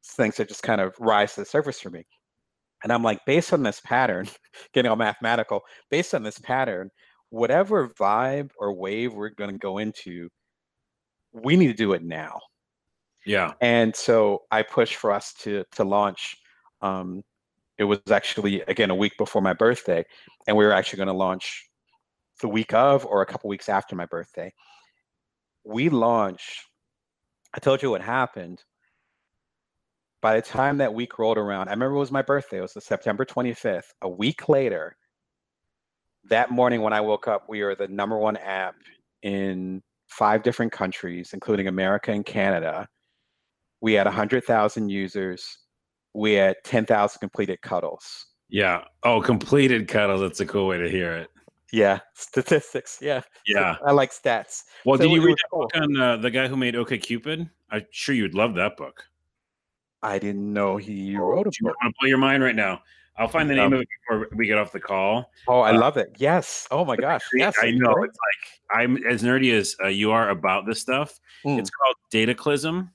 things 0.04 0.36
that 0.36 0.48
just 0.48 0.62
kind 0.62 0.80
of 0.80 0.94
rise 1.00 1.34
to 1.34 1.40
the 1.40 1.46
surface 1.46 1.80
for 1.80 1.90
me. 1.90 2.06
And 2.82 2.92
I'm 2.92 3.02
like, 3.02 3.24
based 3.26 3.52
on 3.52 3.62
this 3.62 3.80
pattern, 3.80 4.28
getting 4.72 4.90
all 4.90 4.96
mathematical, 4.96 5.62
based 5.90 6.14
on 6.14 6.22
this 6.22 6.38
pattern, 6.38 6.90
whatever 7.30 7.88
vibe 7.88 8.50
or 8.58 8.72
wave 8.72 9.14
we're 9.14 9.30
going 9.30 9.50
to 9.50 9.58
go 9.58 9.78
into, 9.78 10.28
we 11.32 11.56
need 11.56 11.68
to 11.68 11.74
do 11.74 11.92
it 11.92 12.02
now. 12.02 12.40
Yeah. 13.24 13.54
And 13.60 13.94
so 13.94 14.42
I 14.50 14.62
pushed 14.62 14.96
for 14.96 15.10
us 15.10 15.34
to 15.40 15.64
to 15.72 15.84
launch. 15.84 16.36
Um, 16.80 17.22
it 17.76 17.84
was 17.84 17.98
actually 18.10 18.62
again 18.62 18.90
a 18.90 18.94
week 18.94 19.18
before 19.18 19.42
my 19.42 19.52
birthday, 19.52 20.04
and 20.46 20.56
we 20.56 20.64
were 20.64 20.72
actually 20.72 20.98
going 20.98 21.08
to 21.08 21.12
launch 21.12 21.68
the 22.40 22.48
week 22.48 22.72
of 22.72 23.04
or 23.04 23.22
a 23.22 23.26
couple 23.26 23.48
weeks 23.48 23.68
after 23.68 23.96
my 23.96 24.06
birthday. 24.06 24.52
We 25.64 25.88
launched. 25.88 26.62
I 27.52 27.58
told 27.58 27.82
you 27.82 27.90
what 27.90 28.02
happened. 28.02 28.62
By 30.26 30.34
the 30.34 30.42
time 30.42 30.78
that 30.78 30.92
week 30.92 31.20
rolled 31.20 31.38
around, 31.38 31.68
I 31.68 31.70
remember 31.70 31.94
it 31.94 32.00
was 32.00 32.10
my 32.10 32.20
birthday. 32.20 32.58
It 32.58 32.62
was 32.62 32.72
the 32.72 32.80
September 32.80 33.24
25th. 33.24 33.92
A 34.02 34.08
week 34.08 34.48
later, 34.48 34.96
that 36.24 36.50
morning 36.50 36.82
when 36.82 36.92
I 36.92 37.00
woke 37.00 37.28
up, 37.28 37.44
we 37.48 37.62
were 37.62 37.76
the 37.76 37.86
number 37.86 38.18
one 38.18 38.36
app 38.38 38.74
in 39.22 39.84
five 40.08 40.42
different 40.42 40.72
countries, 40.72 41.30
including 41.32 41.68
America 41.68 42.10
and 42.10 42.26
Canada 42.26 42.88
we 43.80 43.92
had 43.92 44.06
100,000 44.06 44.88
users. 44.88 45.58
We 46.12 46.32
had 46.32 46.56
10,000 46.64 47.20
completed 47.20 47.60
cuddles. 47.62 48.26
Yeah. 48.48 48.82
Oh, 49.04 49.20
completed 49.20 49.86
cuddles. 49.86 50.22
That's 50.22 50.40
a 50.40 50.46
cool 50.46 50.66
way 50.66 50.78
to 50.78 50.90
hear 50.90 51.12
it. 51.12 51.30
Yeah. 51.72 52.00
Statistics. 52.14 52.98
Yeah. 53.00 53.22
Yeah. 53.46 53.76
I 53.86 53.92
like 53.92 54.10
stats. 54.10 54.64
Well, 54.84 54.96
so 54.96 55.04
did 55.04 55.12
you 55.12 55.24
read 55.24 55.36
that 55.36 55.50
cool. 55.52 55.60
book 55.62 55.70
on 55.76 56.00
uh, 56.00 56.16
the 56.16 56.32
guy 56.32 56.48
who 56.48 56.56
made 56.56 56.74
OkCupid? 56.74 57.48
I'm 57.70 57.86
sure 57.92 58.14
you'd 58.14 58.34
love 58.34 58.54
that 58.54 58.76
book. 58.76 59.04
I 60.06 60.18
didn't 60.20 60.52
know 60.52 60.76
he 60.76 61.16
wrote 61.16 61.48
a 61.48 61.50
book. 61.50 61.54
want 61.62 61.76
to 61.82 61.92
blow 62.00 62.08
your 62.08 62.18
mind 62.18 62.42
right 62.42 62.54
now. 62.54 62.80
I'll 63.18 63.28
find 63.28 63.50
the 63.50 63.54
name 63.54 63.72
of 63.72 63.80
it 63.80 63.88
before 64.06 64.28
we 64.36 64.46
get 64.46 64.58
off 64.58 64.72
the 64.72 64.80
call. 64.80 65.30
Oh, 65.48 65.60
I 65.60 65.74
uh, 65.74 65.80
love 65.80 65.96
it. 65.96 66.14
Yes. 66.18 66.68
Oh 66.70 66.84
my 66.84 66.96
gosh. 66.96 67.22
Yes. 67.34 67.56
I 67.60 67.70
know. 67.70 67.92
It's 68.04 68.16
like 68.16 68.78
I'm 68.78 68.98
as 69.06 69.22
nerdy 69.22 69.52
as 69.52 69.74
uh, 69.82 69.88
you 69.88 70.12
are 70.12 70.28
about 70.30 70.66
this 70.66 70.80
stuff. 70.80 71.18
Mm. 71.44 71.58
It's 71.58 71.70
called 71.70 71.96
Dataclysm. 72.12 72.90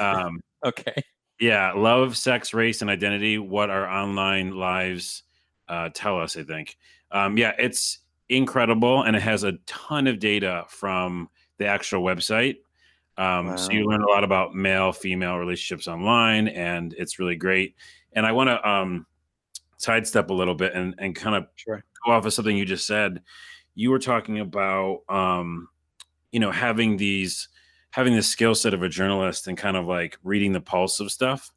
Um, 0.00 0.40
okay. 0.64 1.02
Yeah, 1.38 1.72
love, 1.72 2.16
sex, 2.16 2.54
race, 2.54 2.80
and 2.80 2.90
identity. 2.90 3.38
What 3.38 3.70
our 3.70 3.86
online 3.86 4.56
lives 4.56 5.22
uh, 5.68 5.90
tell 5.92 6.18
us. 6.18 6.36
I 6.36 6.42
think. 6.42 6.76
Um, 7.12 7.36
yeah, 7.36 7.52
it's 7.58 7.98
incredible, 8.28 9.02
and 9.02 9.14
it 9.14 9.22
has 9.22 9.44
a 9.44 9.52
ton 9.66 10.06
of 10.06 10.18
data 10.18 10.64
from 10.68 11.28
the 11.58 11.66
actual 11.66 12.02
website. 12.02 12.56
Um, 13.18 13.46
wow. 13.48 13.56
So 13.56 13.72
you 13.72 13.86
learn 13.86 14.02
a 14.02 14.08
lot 14.08 14.24
about 14.24 14.54
male 14.54 14.92
female 14.92 15.36
relationships 15.36 15.88
online, 15.88 16.48
and 16.48 16.94
it's 16.98 17.18
really 17.18 17.36
great. 17.36 17.74
And 18.12 18.26
I 18.26 18.32
want 18.32 18.48
to 18.48 18.68
um, 18.68 19.06
sidestep 19.78 20.30
a 20.30 20.34
little 20.34 20.54
bit 20.54 20.74
and, 20.74 20.94
and 20.98 21.14
kind 21.14 21.36
of 21.36 21.46
sure. 21.56 21.84
go 22.04 22.12
off 22.12 22.26
of 22.26 22.32
something 22.32 22.56
you 22.56 22.64
just 22.64 22.86
said. 22.86 23.22
You 23.74 23.90
were 23.90 23.98
talking 23.98 24.40
about, 24.40 25.00
um, 25.08 25.68
you 26.32 26.40
know, 26.40 26.50
having 26.50 26.96
these 26.96 27.48
having 27.90 28.14
the 28.14 28.22
skill 28.22 28.54
set 28.54 28.74
of 28.74 28.82
a 28.82 28.88
journalist 28.88 29.46
and 29.48 29.56
kind 29.56 29.76
of 29.76 29.86
like 29.86 30.18
reading 30.22 30.52
the 30.52 30.60
pulse 30.60 31.00
of 31.00 31.10
stuff 31.10 31.50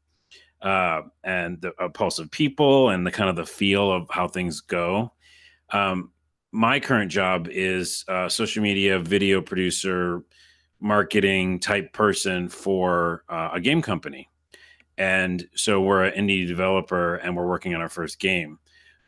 uh, 0.62 1.02
and 1.24 1.62
the 1.62 1.72
pulse 1.94 2.20
of 2.20 2.32
people 2.32 2.90
and 2.90 3.06
the 3.06 3.12
kind 3.12 3.30
of 3.30 3.36
the 3.36 3.46
feel 3.46 3.92
of 3.92 4.08
how 4.10 4.28
things 4.28 4.62
go. 4.62 5.12
Um, 5.72 6.12
my 6.52 6.80
current 6.80 7.12
job 7.12 7.48
is 7.50 8.06
a 8.08 8.30
social 8.30 8.64
media 8.64 9.00
video 9.00 9.42
producer, 9.42 10.24
marketing 10.80 11.60
type 11.60 11.94
person 11.94 12.50
for 12.50 13.24
uh, 13.30 13.50
a 13.54 13.60
game 13.60 13.82
company. 13.82 14.30
And 14.98 15.48
so 15.56 15.82
we're 15.82 16.04
an 16.04 16.28
indie 16.28 16.48
developer 16.48 17.16
and 17.16 17.36
we're 17.36 17.48
working 17.48 17.74
on 17.74 17.82
our 17.82 17.90
first 17.90 18.20
game. 18.20 18.60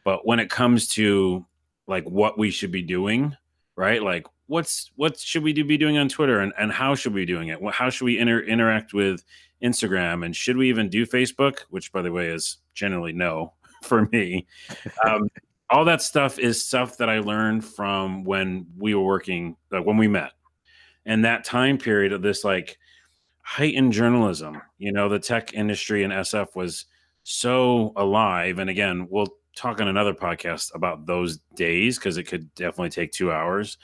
But 0.04 0.26
when 0.26 0.40
it 0.40 0.50
comes 0.50 0.88
to 0.90 1.46
like 1.88 2.06
what 2.06 2.38
we 2.38 2.50
should 2.50 2.72
be 2.72 2.82
doing, 2.82 3.36
right? 3.76 4.02
Like 4.02 4.26
what's 4.48 4.92
what 4.96 5.18
should 5.18 5.44
we 5.44 5.54
do, 5.54 5.64
be 5.64 5.78
doing 5.78 5.98
on 5.98 6.10
Twitter 6.10 6.40
and, 6.40 6.54
and 6.58 6.72
how 6.72 6.96
should 6.96 7.14
we 7.14 7.22
be 7.22 7.34
doing 7.34 7.50
it? 7.50 7.60
How 7.72 7.90
should 7.90 8.06
we 8.06 8.20
inter- 8.20 8.42
interact 8.42 8.94
with 8.94 9.24
Instagram 9.62 10.26
and 10.26 10.36
should 10.36 10.58
we 10.58 10.70
even 10.70 10.90
do 10.90 11.06
Facebook? 11.06 11.60
Which, 11.70 11.92
by 11.92 12.02
the 12.02 12.12
way, 12.12 12.28
is 12.28 12.58
generally 12.74 13.14
no 13.14 13.54
for 13.84 14.08
me. 14.12 14.48
Um, 15.06 15.30
all 15.70 15.86
that 15.86 16.02
stuff 16.02 16.38
is 16.38 16.64
stuff 16.64 16.98
that 16.98 17.10
I 17.10 17.20
learned 17.20 17.64
from 17.64 18.24
when 18.26 18.68
we 18.78 18.94
were 18.94 19.04
working, 19.04 19.56
like 19.72 19.86
when 19.86 19.98
we 19.98 20.08
met, 20.08 20.32
and 21.06 21.26
that 21.26 21.44
time 21.44 21.78
period 21.78 22.14
of 22.14 22.22
this 22.22 22.44
like 22.44 22.78
heightened 23.42 23.94
journalism. 23.94 24.62
You 24.78 24.92
know, 24.92 25.10
the 25.10 25.20
tech 25.20 25.54
industry 25.54 26.04
and 26.04 26.14
SF 26.14 26.56
was 26.56 26.86
so 27.24 27.94
alive. 27.96 28.60
And 28.60 28.70
again, 28.70 29.08
we'll 29.10 29.28
talk 29.56 29.82
on 29.82 29.88
another 29.88 30.14
podcast 30.14 30.74
about 30.76 31.06
those 31.06 31.40
days 31.56 31.98
because 31.98 32.18
it 32.18 32.24
could 32.24 32.54
definitely 32.56 32.90
take 32.90 33.12
two 33.12 33.32
hours. 33.32 33.78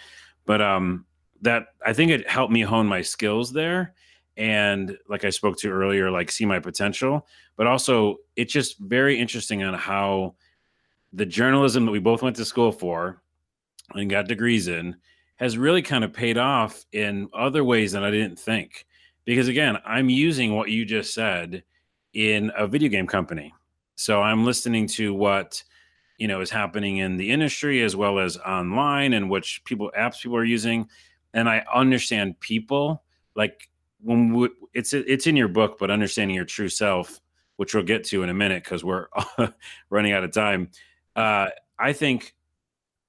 But 0.45 0.61
um, 0.61 1.05
that 1.41 1.67
I 1.85 1.93
think 1.93 2.11
it 2.11 2.29
helped 2.29 2.53
me 2.53 2.61
hone 2.61 2.87
my 2.87 3.01
skills 3.01 3.51
there. 3.51 3.93
And 4.37 4.97
like 5.09 5.25
I 5.25 5.31
spoke 5.31 5.57
to 5.59 5.71
earlier, 5.71 6.11
like 6.11 6.31
see 6.31 6.45
my 6.45 6.59
potential, 6.59 7.27
but 7.55 7.67
also 7.67 8.17
it's 8.35 8.53
just 8.53 8.77
very 8.79 9.19
interesting 9.19 9.63
on 9.63 9.73
how 9.73 10.35
the 11.13 11.25
journalism 11.25 11.85
that 11.85 11.91
we 11.91 11.99
both 11.99 12.21
went 12.21 12.35
to 12.35 12.45
school 12.45 12.71
for 12.71 13.21
and 13.95 14.09
got 14.09 14.27
degrees 14.27 14.67
in 14.67 14.95
has 15.37 15.57
really 15.57 15.81
kind 15.81 16.03
of 16.03 16.13
paid 16.13 16.37
off 16.37 16.85
in 16.91 17.29
other 17.33 17.63
ways 17.63 17.91
that 17.93 18.03
I 18.03 18.11
didn't 18.11 18.39
think. 18.39 18.85
Because 19.25 19.47
again, 19.47 19.77
I'm 19.85 20.09
using 20.09 20.55
what 20.55 20.69
you 20.69 20.85
just 20.85 21.13
said 21.13 21.63
in 22.13 22.51
a 22.57 22.67
video 22.67 22.89
game 22.89 23.07
company. 23.07 23.53
So 23.95 24.21
I'm 24.21 24.45
listening 24.45 24.87
to 24.89 25.13
what 25.13 25.63
you 26.17 26.27
know 26.27 26.41
is 26.41 26.49
happening 26.49 26.97
in 26.97 27.17
the 27.17 27.31
industry 27.31 27.83
as 27.83 27.95
well 27.95 28.19
as 28.19 28.37
online 28.37 29.13
and 29.13 29.29
which 29.29 29.63
people 29.65 29.91
apps 29.97 30.21
people 30.21 30.37
are 30.37 30.43
using 30.43 30.89
and 31.33 31.47
I 31.47 31.63
understand 31.71 32.39
people 32.39 33.03
like 33.35 33.69
when 34.01 34.33
we, 34.33 34.49
it's 34.73 34.93
it's 34.93 35.27
in 35.27 35.35
your 35.35 35.47
book 35.47 35.77
but 35.79 35.91
understanding 35.91 36.35
your 36.35 36.45
true 36.45 36.69
self 36.69 37.19
which 37.57 37.75
we'll 37.75 37.83
get 37.83 38.03
to 38.05 38.23
in 38.23 38.29
a 38.29 38.33
minute 38.33 38.63
cuz 38.63 38.83
we're 38.83 39.07
running 39.89 40.13
out 40.13 40.23
of 40.23 40.31
time. 40.31 40.69
Uh, 41.15 41.49
I 41.79 41.93
think 41.93 42.35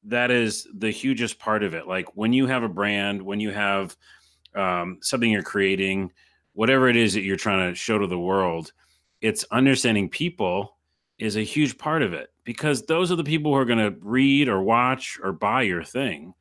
that 0.05 0.31
is 0.31 0.67
the 0.75 0.91
hugest 0.91 1.39
part 1.39 1.63
of 1.63 1.75
it. 1.75 1.87
Like 1.87 2.17
when 2.17 2.33
you 2.33 2.47
have 2.47 2.63
a 2.63 2.69
brand, 2.69 3.21
when 3.23 3.41
you 3.41 3.51
have 3.51 3.97
um, 4.55 4.99
something 5.03 5.31
you're 5.31 5.43
creating, 5.43 6.13
whatever 6.53 6.89
it 6.89 6.97
is 6.97 7.15
that 7.15 7.23
you're 7.23 7.37
trying 7.37 7.71
to 7.71 7.75
show 7.75 7.99
to 7.99 8.07
the 8.07 8.19
world, 8.19 8.73
it's 9.21 9.45
understanding 9.51 10.09
people 10.09 10.77
is 11.19 11.37
a 11.37 11.43
huge 11.43 11.77
part 11.79 12.03
of 12.03 12.13
it 12.13 12.31
because 12.45 12.87
those 12.87 13.11
are 13.11 13.17
the 13.17 13.25
people 13.25 13.53
who 13.53 13.59
are 13.59 13.65
going 13.65 13.79
to 13.79 13.99
read 14.01 14.49
or 14.49 14.63
watch 14.63 15.19
or 15.23 15.33
buy 15.33 15.63
your 15.63 15.83
thing. 15.83 16.33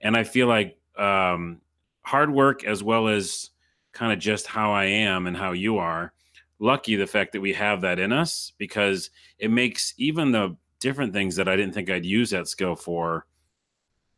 And 0.00 0.16
I 0.16 0.24
feel 0.24 0.46
like 0.48 0.76
um, 0.96 1.60
hard 2.02 2.30
work 2.32 2.64
as 2.64 2.82
well 2.82 3.08
as 3.08 3.50
kind 3.92 4.12
of 4.12 4.18
just 4.18 4.46
how 4.46 4.72
I 4.72 4.84
am 4.84 5.26
and 5.26 5.36
how 5.36 5.52
you 5.52 5.78
are. 5.78 6.12
Lucky 6.58 6.96
the 6.96 7.06
fact 7.06 7.32
that 7.32 7.40
we 7.40 7.52
have 7.52 7.80
that 7.80 7.98
in 7.98 8.12
us 8.12 8.52
because 8.58 9.10
it 9.38 9.50
makes 9.50 9.94
even 9.96 10.32
the 10.32 10.56
different 10.80 11.12
things 11.12 11.36
that 11.36 11.48
I 11.48 11.56
didn't 11.56 11.74
think 11.74 11.90
I'd 11.90 12.04
use 12.04 12.30
that 12.30 12.48
skill 12.48 12.76
for 12.76 13.26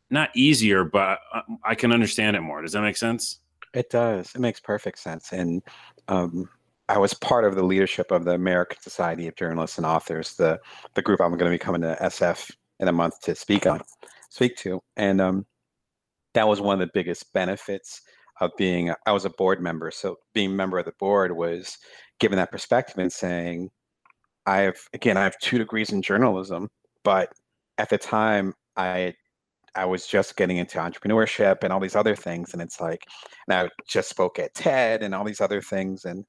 not 0.09 0.29
easier, 0.35 0.83
but 0.83 1.19
I 1.63 1.75
can 1.75 1.91
understand 1.91 2.35
it 2.35 2.41
more. 2.41 2.61
Does 2.61 2.73
that 2.73 2.81
make 2.81 2.97
sense? 2.97 3.39
It 3.73 3.89
does. 3.89 4.33
It 4.33 4.39
makes 4.39 4.59
perfect 4.59 4.99
sense. 4.99 5.33
And 5.33 5.61
um, 6.07 6.49
I 6.89 6.97
was 6.97 7.13
part 7.13 7.43
of 7.43 7.55
the 7.55 7.63
leadership 7.63 8.11
of 8.11 8.23
the 8.23 8.31
American 8.31 8.79
Society 8.81 9.27
of 9.27 9.35
Journalists 9.35 9.77
and 9.77 9.85
Authors, 9.85 10.35
the 10.35 10.59
the 10.93 11.01
group 11.01 11.19
I'm 11.19 11.31
going 11.31 11.51
to 11.51 11.55
be 11.55 11.57
coming 11.57 11.81
to 11.81 11.97
SF 12.01 12.51
in 12.79 12.87
a 12.87 12.93
month 12.93 13.19
to 13.21 13.35
speak 13.35 13.67
on, 13.67 13.81
speak 14.29 14.55
to, 14.57 14.81
and 14.95 15.19
um, 15.19 15.45
that 16.33 16.47
was 16.47 16.61
one 16.61 16.79
of 16.81 16.87
the 16.87 16.91
biggest 16.93 17.33
benefits 17.33 18.01
of 18.39 18.51
being. 18.57 18.93
I 19.05 19.11
was 19.11 19.25
a 19.25 19.29
board 19.31 19.61
member, 19.61 19.91
so 19.91 20.17
being 20.33 20.51
a 20.51 20.55
member 20.55 20.79
of 20.79 20.85
the 20.85 20.93
board 20.97 21.35
was 21.35 21.77
given 22.19 22.37
that 22.37 22.51
perspective 22.51 22.97
and 22.99 23.11
saying, 23.11 23.69
I 24.47 24.59
have 24.61 24.77
again, 24.93 25.17
I 25.17 25.23
have 25.23 25.37
two 25.39 25.57
degrees 25.59 25.91
in 25.91 26.01
journalism, 26.01 26.69
but 27.03 27.31
at 27.77 27.89
the 27.89 27.97
time, 27.97 28.53
I 28.77 29.13
I 29.75 29.85
was 29.85 30.07
just 30.07 30.37
getting 30.37 30.57
into 30.57 30.79
entrepreneurship 30.79 31.57
and 31.63 31.71
all 31.71 31.81
these 31.81 31.95
other 31.95 32.15
things, 32.15 32.53
and 32.53 32.61
it's 32.61 32.81
like, 32.81 33.05
and 33.47 33.55
I 33.57 33.69
just 33.87 34.09
spoke 34.09 34.39
at 34.39 34.55
TED 34.55 35.03
and 35.03 35.13
all 35.13 35.25
these 35.25 35.41
other 35.41 35.61
things, 35.61 36.05
and 36.05 36.25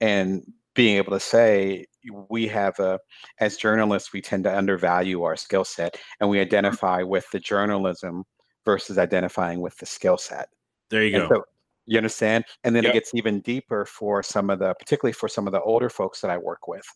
and 0.00 0.42
being 0.74 0.96
able 0.96 1.12
to 1.12 1.20
say 1.20 1.86
we 2.28 2.48
have 2.48 2.78
a 2.80 2.98
as 3.38 3.56
journalists 3.56 4.12
we 4.12 4.20
tend 4.20 4.44
to 4.44 4.56
undervalue 4.56 5.22
our 5.22 5.36
skill 5.36 5.64
set 5.64 5.96
and 6.18 6.28
we 6.28 6.38
mm-hmm. 6.38 6.46
identify 6.46 7.02
with 7.02 7.30
the 7.30 7.38
journalism 7.38 8.24
versus 8.64 8.98
identifying 8.98 9.60
with 9.60 9.76
the 9.76 9.86
skill 9.86 10.16
set. 10.16 10.48
There 10.90 11.04
you 11.04 11.20
and 11.20 11.28
go. 11.28 11.36
so, 11.36 11.44
you 11.86 11.98
understand? 11.98 12.44
And 12.64 12.74
then 12.74 12.84
yep. 12.84 12.92
it 12.92 12.94
gets 12.94 13.14
even 13.14 13.40
deeper 13.40 13.84
for 13.84 14.22
some 14.22 14.50
of 14.50 14.58
the 14.58 14.74
particularly 14.74 15.12
for 15.12 15.28
some 15.28 15.46
of 15.46 15.52
the 15.52 15.60
older 15.60 15.90
folks 15.90 16.20
that 16.20 16.30
i 16.30 16.38
work 16.38 16.68
with 16.68 16.86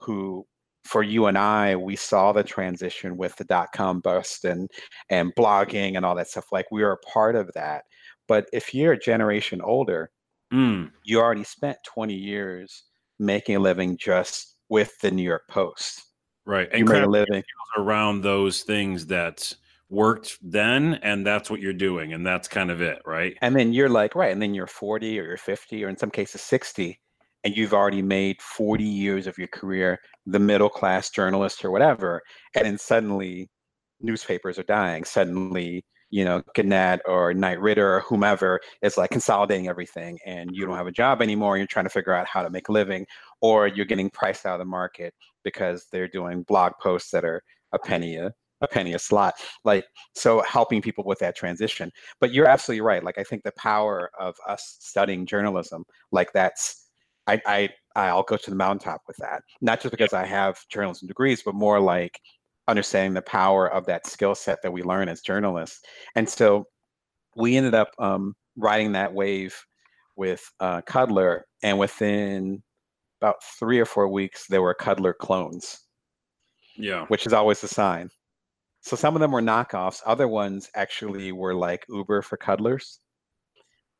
who 0.00 0.46
for 0.84 1.02
you 1.02 1.26
and 1.26 1.36
i 1.36 1.76
we 1.76 1.96
saw 1.96 2.32
the 2.32 2.42
transition 2.42 3.16
with 3.16 3.34
the 3.36 3.44
dot 3.44 3.68
com 3.74 4.00
bust 4.00 4.44
and 4.44 4.70
and 5.10 5.34
blogging 5.34 5.96
and 5.96 6.04
all 6.06 6.14
that 6.14 6.28
stuff 6.28 6.46
like 6.52 6.66
we 6.70 6.82
were 6.82 6.92
a 6.92 7.06
part 7.06 7.36
of 7.36 7.50
that 7.54 7.84
but 8.26 8.46
if 8.52 8.72
you're 8.74 8.92
a 8.92 8.98
generation 8.98 9.60
older 9.60 10.10
Mm. 10.52 10.90
You 11.04 11.20
already 11.20 11.44
spent 11.44 11.78
20 11.86 12.14
years 12.14 12.84
making 13.18 13.56
a 13.56 13.60
living 13.60 13.96
just 13.96 14.56
with 14.68 14.98
the 15.00 15.10
New 15.10 15.22
York 15.22 15.48
Post. 15.48 16.04
Right. 16.46 16.68
And 16.72 16.80
you 16.80 16.84
made 16.86 17.02
a 17.02 17.08
living 17.08 17.42
around 17.76 18.22
those 18.22 18.62
things 18.62 19.06
that 19.06 19.52
worked 19.90 20.38
then 20.42 20.94
and 21.02 21.26
that's 21.26 21.50
what 21.50 21.60
you're 21.60 21.72
doing 21.72 22.12
and 22.12 22.26
that's 22.26 22.48
kind 22.48 22.70
of 22.70 22.80
it, 22.80 23.00
right? 23.04 23.36
And 23.42 23.54
then 23.54 23.72
you're 23.72 23.88
like, 23.88 24.14
right, 24.14 24.32
and 24.32 24.40
then 24.40 24.54
you're 24.54 24.66
40 24.66 25.18
or 25.18 25.24
you're 25.24 25.36
50 25.36 25.84
or 25.84 25.88
in 25.88 25.96
some 25.96 26.10
cases 26.10 26.40
60 26.42 26.98
and 27.44 27.56
you've 27.56 27.74
already 27.74 28.02
made 28.02 28.40
40 28.42 28.84
years 28.84 29.26
of 29.26 29.38
your 29.38 29.48
career 29.48 29.98
the 30.26 30.38
middle 30.38 30.68
class 30.68 31.10
journalist 31.10 31.64
or 31.64 31.70
whatever 31.70 32.22
and 32.54 32.66
then 32.66 32.78
suddenly 32.78 33.48
newspapers 34.00 34.58
are 34.58 34.64
dying 34.64 35.04
suddenly 35.04 35.84
you 36.10 36.24
know, 36.24 36.42
Gannett 36.54 37.00
or 37.06 37.34
Knight 37.34 37.60
Ridder 37.60 37.96
or 37.96 38.00
whomever 38.00 38.60
is 38.82 38.96
like 38.96 39.10
consolidating 39.10 39.68
everything 39.68 40.18
and 40.24 40.50
you 40.52 40.64
don't 40.66 40.76
have 40.76 40.86
a 40.86 40.92
job 40.92 41.20
anymore. 41.20 41.58
You're 41.58 41.66
trying 41.66 41.84
to 41.84 41.90
figure 41.90 42.14
out 42.14 42.26
how 42.26 42.42
to 42.42 42.50
make 42.50 42.68
a 42.68 42.72
living, 42.72 43.06
or 43.40 43.66
you're 43.66 43.86
getting 43.86 44.10
priced 44.10 44.46
out 44.46 44.54
of 44.54 44.58
the 44.60 44.64
market 44.64 45.14
because 45.44 45.86
they're 45.92 46.08
doing 46.08 46.42
blog 46.44 46.72
posts 46.80 47.10
that 47.10 47.24
are 47.24 47.42
a 47.72 47.78
penny 47.78 48.16
a, 48.16 48.32
a 48.62 48.68
penny 48.68 48.94
a 48.94 48.98
slot. 48.98 49.34
Like 49.64 49.84
so 50.14 50.40
helping 50.42 50.80
people 50.80 51.04
with 51.04 51.18
that 51.18 51.36
transition. 51.36 51.90
But 52.20 52.32
you're 52.32 52.48
absolutely 52.48 52.80
right. 52.80 53.04
Like 53.04 53.18
I 53.18 53.24
think 53.24 53.42
the 53.42 53.52
power 53.52 54.10
of 54.18 54.34
us 54.46 54.78
studying 54.80 55.26
journalism, 55.26 55.84
like 56.10 56.32
that's 56.32 56.87
I 57.28 57.40
I 57.46 57.68
I'll 57.94 58.22
go 58.22 58.36
to 58.36 58.50
the 58.50 58.56
mountaintop 58.56 59.02
with 59.06 59.16
that. 59.18 59.42
Not 59.60 59.80
just 59.80 59.92
because 59.92 60.12
I 60.12 60.24
have 60.26 60.58
journalism 60.70 61.06
degrees, 61.08 61.42
but 61.44 61.54
more 61.54 61.80
like 61.80 62.18
understanding 62.66 63.14
the 63.14 63.22
power 63.22 63.70
of 63.70 63.86
that 63.86 64.06
skill 64.06 64.34
set 64.34 64.62
that 64.62 64.72
we 64.72 64.82
learn 64.82 65.08
as 65.08 65.20
journalists. 65.20 65.80
And 66.14 66.28
so 66.28 66.66
we 67.36 67.56
ended 67.56 67.74
up 67.74 67.90
um, 67.98 68.34
riding 68.56 68.92
that 68.92 69.14
wave 69.14 69.56
with 70.16 70.42
uh, 70.60 70.82
Cuddlr, 70.82 71.42
and 71.62 71.78
within 71.78 72.62
about 73.20 73.36
three 73.58 73.78
or 73.78 73.84
four 73.84 74.08
weeks, 74.08 74.46
there 74.48 74.62
were 74.62 74.74
Cuddlr 74.74 75.14
clones. 75.16 75.80
Yeah. 76.76 77.06
Which 77.06 77.26
is 77.26 77.32
always 77.32 77.62
a 77.64 77.68
sign. 77.68 78.10
So 78.80 78.96
some 78.96 79.14
of 79.14 79.20
them 79.20 79.32
were 79.32 79.42
knockoffs. 79.42 80.00
Other 80.06 80.28
ones 80.28 80.70
actually 80.74 81.32
were 81.32 81.54
like 81.54 81.84
Uber 81.88 82.22
for 82.22 82.36
cuddlers. 82.36 83.00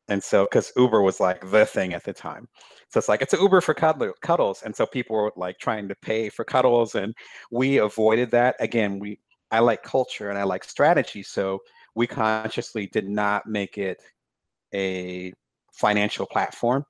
And 0.09 0.23
so, 0.23 0.45
because 0.45 0.73
Uber 0.77 1.03
was 1.03 1.21
like 1.21 1.51
the 1.51 1.67
thing 1.67 1.93
at 1.93 2.05
the 2.05 2.13
time. 2.13 2.49
So 2.89 2.99
it's 2.99 3.09
like, 3.09 3.21
it's 3.21 3.35
an 3.35 3.41
Uber 3.41 3.61
for 3.61 3.75
cuddles. 3.75 4.63
And 4.63 4.75
so 4.75 4.87
people 4.87 5.17
were 5.17 5.33
like 5.37 5.59
trying 5.59 5.89
to 5.89 5.95
pay 5.97 6.31
for 6.31 6.45
cuddles. 6.45 6.95
And 6.95 7.15
we 7.51 7.79
avoided 7.79 8.31
that. 8.31 8.57
Again, 8.61 8.99
we, 8.99 9.21
I 9.51 9.61
like 9.61 9.83
culture 9.83 10.31
and 10.31 10.39
I 10.39 10.45
like 10.45 10.65
strategy. 10.65 11.23
So 11.23 11.59
we 11.95 12.07
consciously 12.07 12.87
did 12.87 13.09
not 13.09 13.47
make 13.47 13.77
it 13.77 14.01
a 14.75 15.33
financial 15.73 16.27
platform 16.27 16.85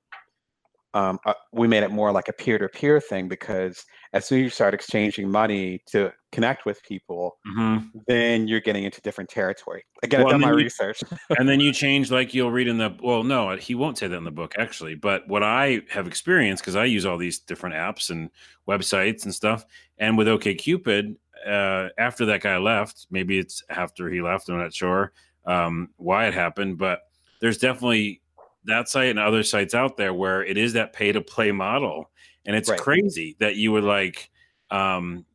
um, 0.93 1.19
uh, 1.25 1.33
we 1.51 1.67
made 1.67 1.83
it 1.83 1.91
more 1.91 2.11
like 2.11 2.27
a 2.29 2.33
peer-to-peer 2.33 2.99
thing 2.99 3.27
because 3.27 3.85
as 4.13 4.25
soon 4.25 4.39
as 4.39 4.43
you 4.45 4.49
start 4.49 4.73
exchanging 4.73 5.29
money 5.29 5.83
to 5.87 6.11
connect 6.31 6.65
with 6.65 6.81
people, 6.83 7.37
mm-hmm. 7.47 7.85
then 8.07 8.47
you're 8.47 8.59
getting 8.59 8.83
into 8.83 8.99
different 9.01 9.29
territory. 9.29 9.83
Again, 10.01 10.21
well, 10.21 10.33
I've 10.33 10.33
done 10.33 10.41
my 10.41 10.49
you, 10.49 10.55
research. 10.63 11.03
and 11.37 11.47
then 11.47 11.59
you 11.59 11.71
change, 11.71 12.09
like 12.09 12.33
you'll 12.33 12.51
read 12.51 12.67
in 12.67 12.79
the 12.79 12.95
well, 13.03 13.23
no, 13.23 13.55
he 13.55 13.75
won't 13.75 13.97
say 13.99 14.07
that 14.07 14.17
in 14.17 14.23
the 14.23 14.31
book 14.31 14.55
actually. 14.57 14.95
But 14.95 15.27
what 15.27 15.43
I 15.43 15.81
have 15.89 16.07
experienced 16.07 16.63
because 16.63 16.75
I 16.75 16.85
use 16.85 17.05
all 17.05 17.17
these 17.17 17.39
different 17.39 17.75
apps 17.75 18.09
and 18.09 18.31
websites 18.67 19.25
and 19.25 19.33
stuff, 19.33 19.65
and 19.99 20.17
with 20.17 20.27
OkCupid, 20.27 21.15
uh, 21.45 21.89
after 21.99 22.25
that 22.25 22.41
guy 22.41 22.57
left, 22.57 23.05
maybe 23.11 23.37
it's 23.37 23.63
after 23.69 24.09
he 24.09 24.21
left. 24.21 24.49
I'm 24.49 24.57
not 24.57 24.73
sure 24.73 25.11
um, 25.45 25.89
why 25.97 26.27
it 26.27 26.33
happened, 26.33 26.77
but 26.77 27.01
there's 27.41 27.57
definitely 27.57 28.21
that 28.65 28.89
site 28.89 29.09
and 29.09 29.19
other 29.19 29.43
sites 29.43 29.73
out 29.73 29.97
there 29.97 30.13
where 30.13 30.43
it 30.43 30.57
is 30.57 30.73
that 30.73 30.93
pay 30.93 31.11
to 31.11 31.21
play 31.21 31.51
model. 31.51 32.09
And 32.45 32.55
it's 32.55 32.69
right. 32.69 32.79
crazy 32.79 33.35
that 33.39 33.55
you 33.55 33.71
would 33.71 33.83
like 33.83 34.29
um, 34.71 35.25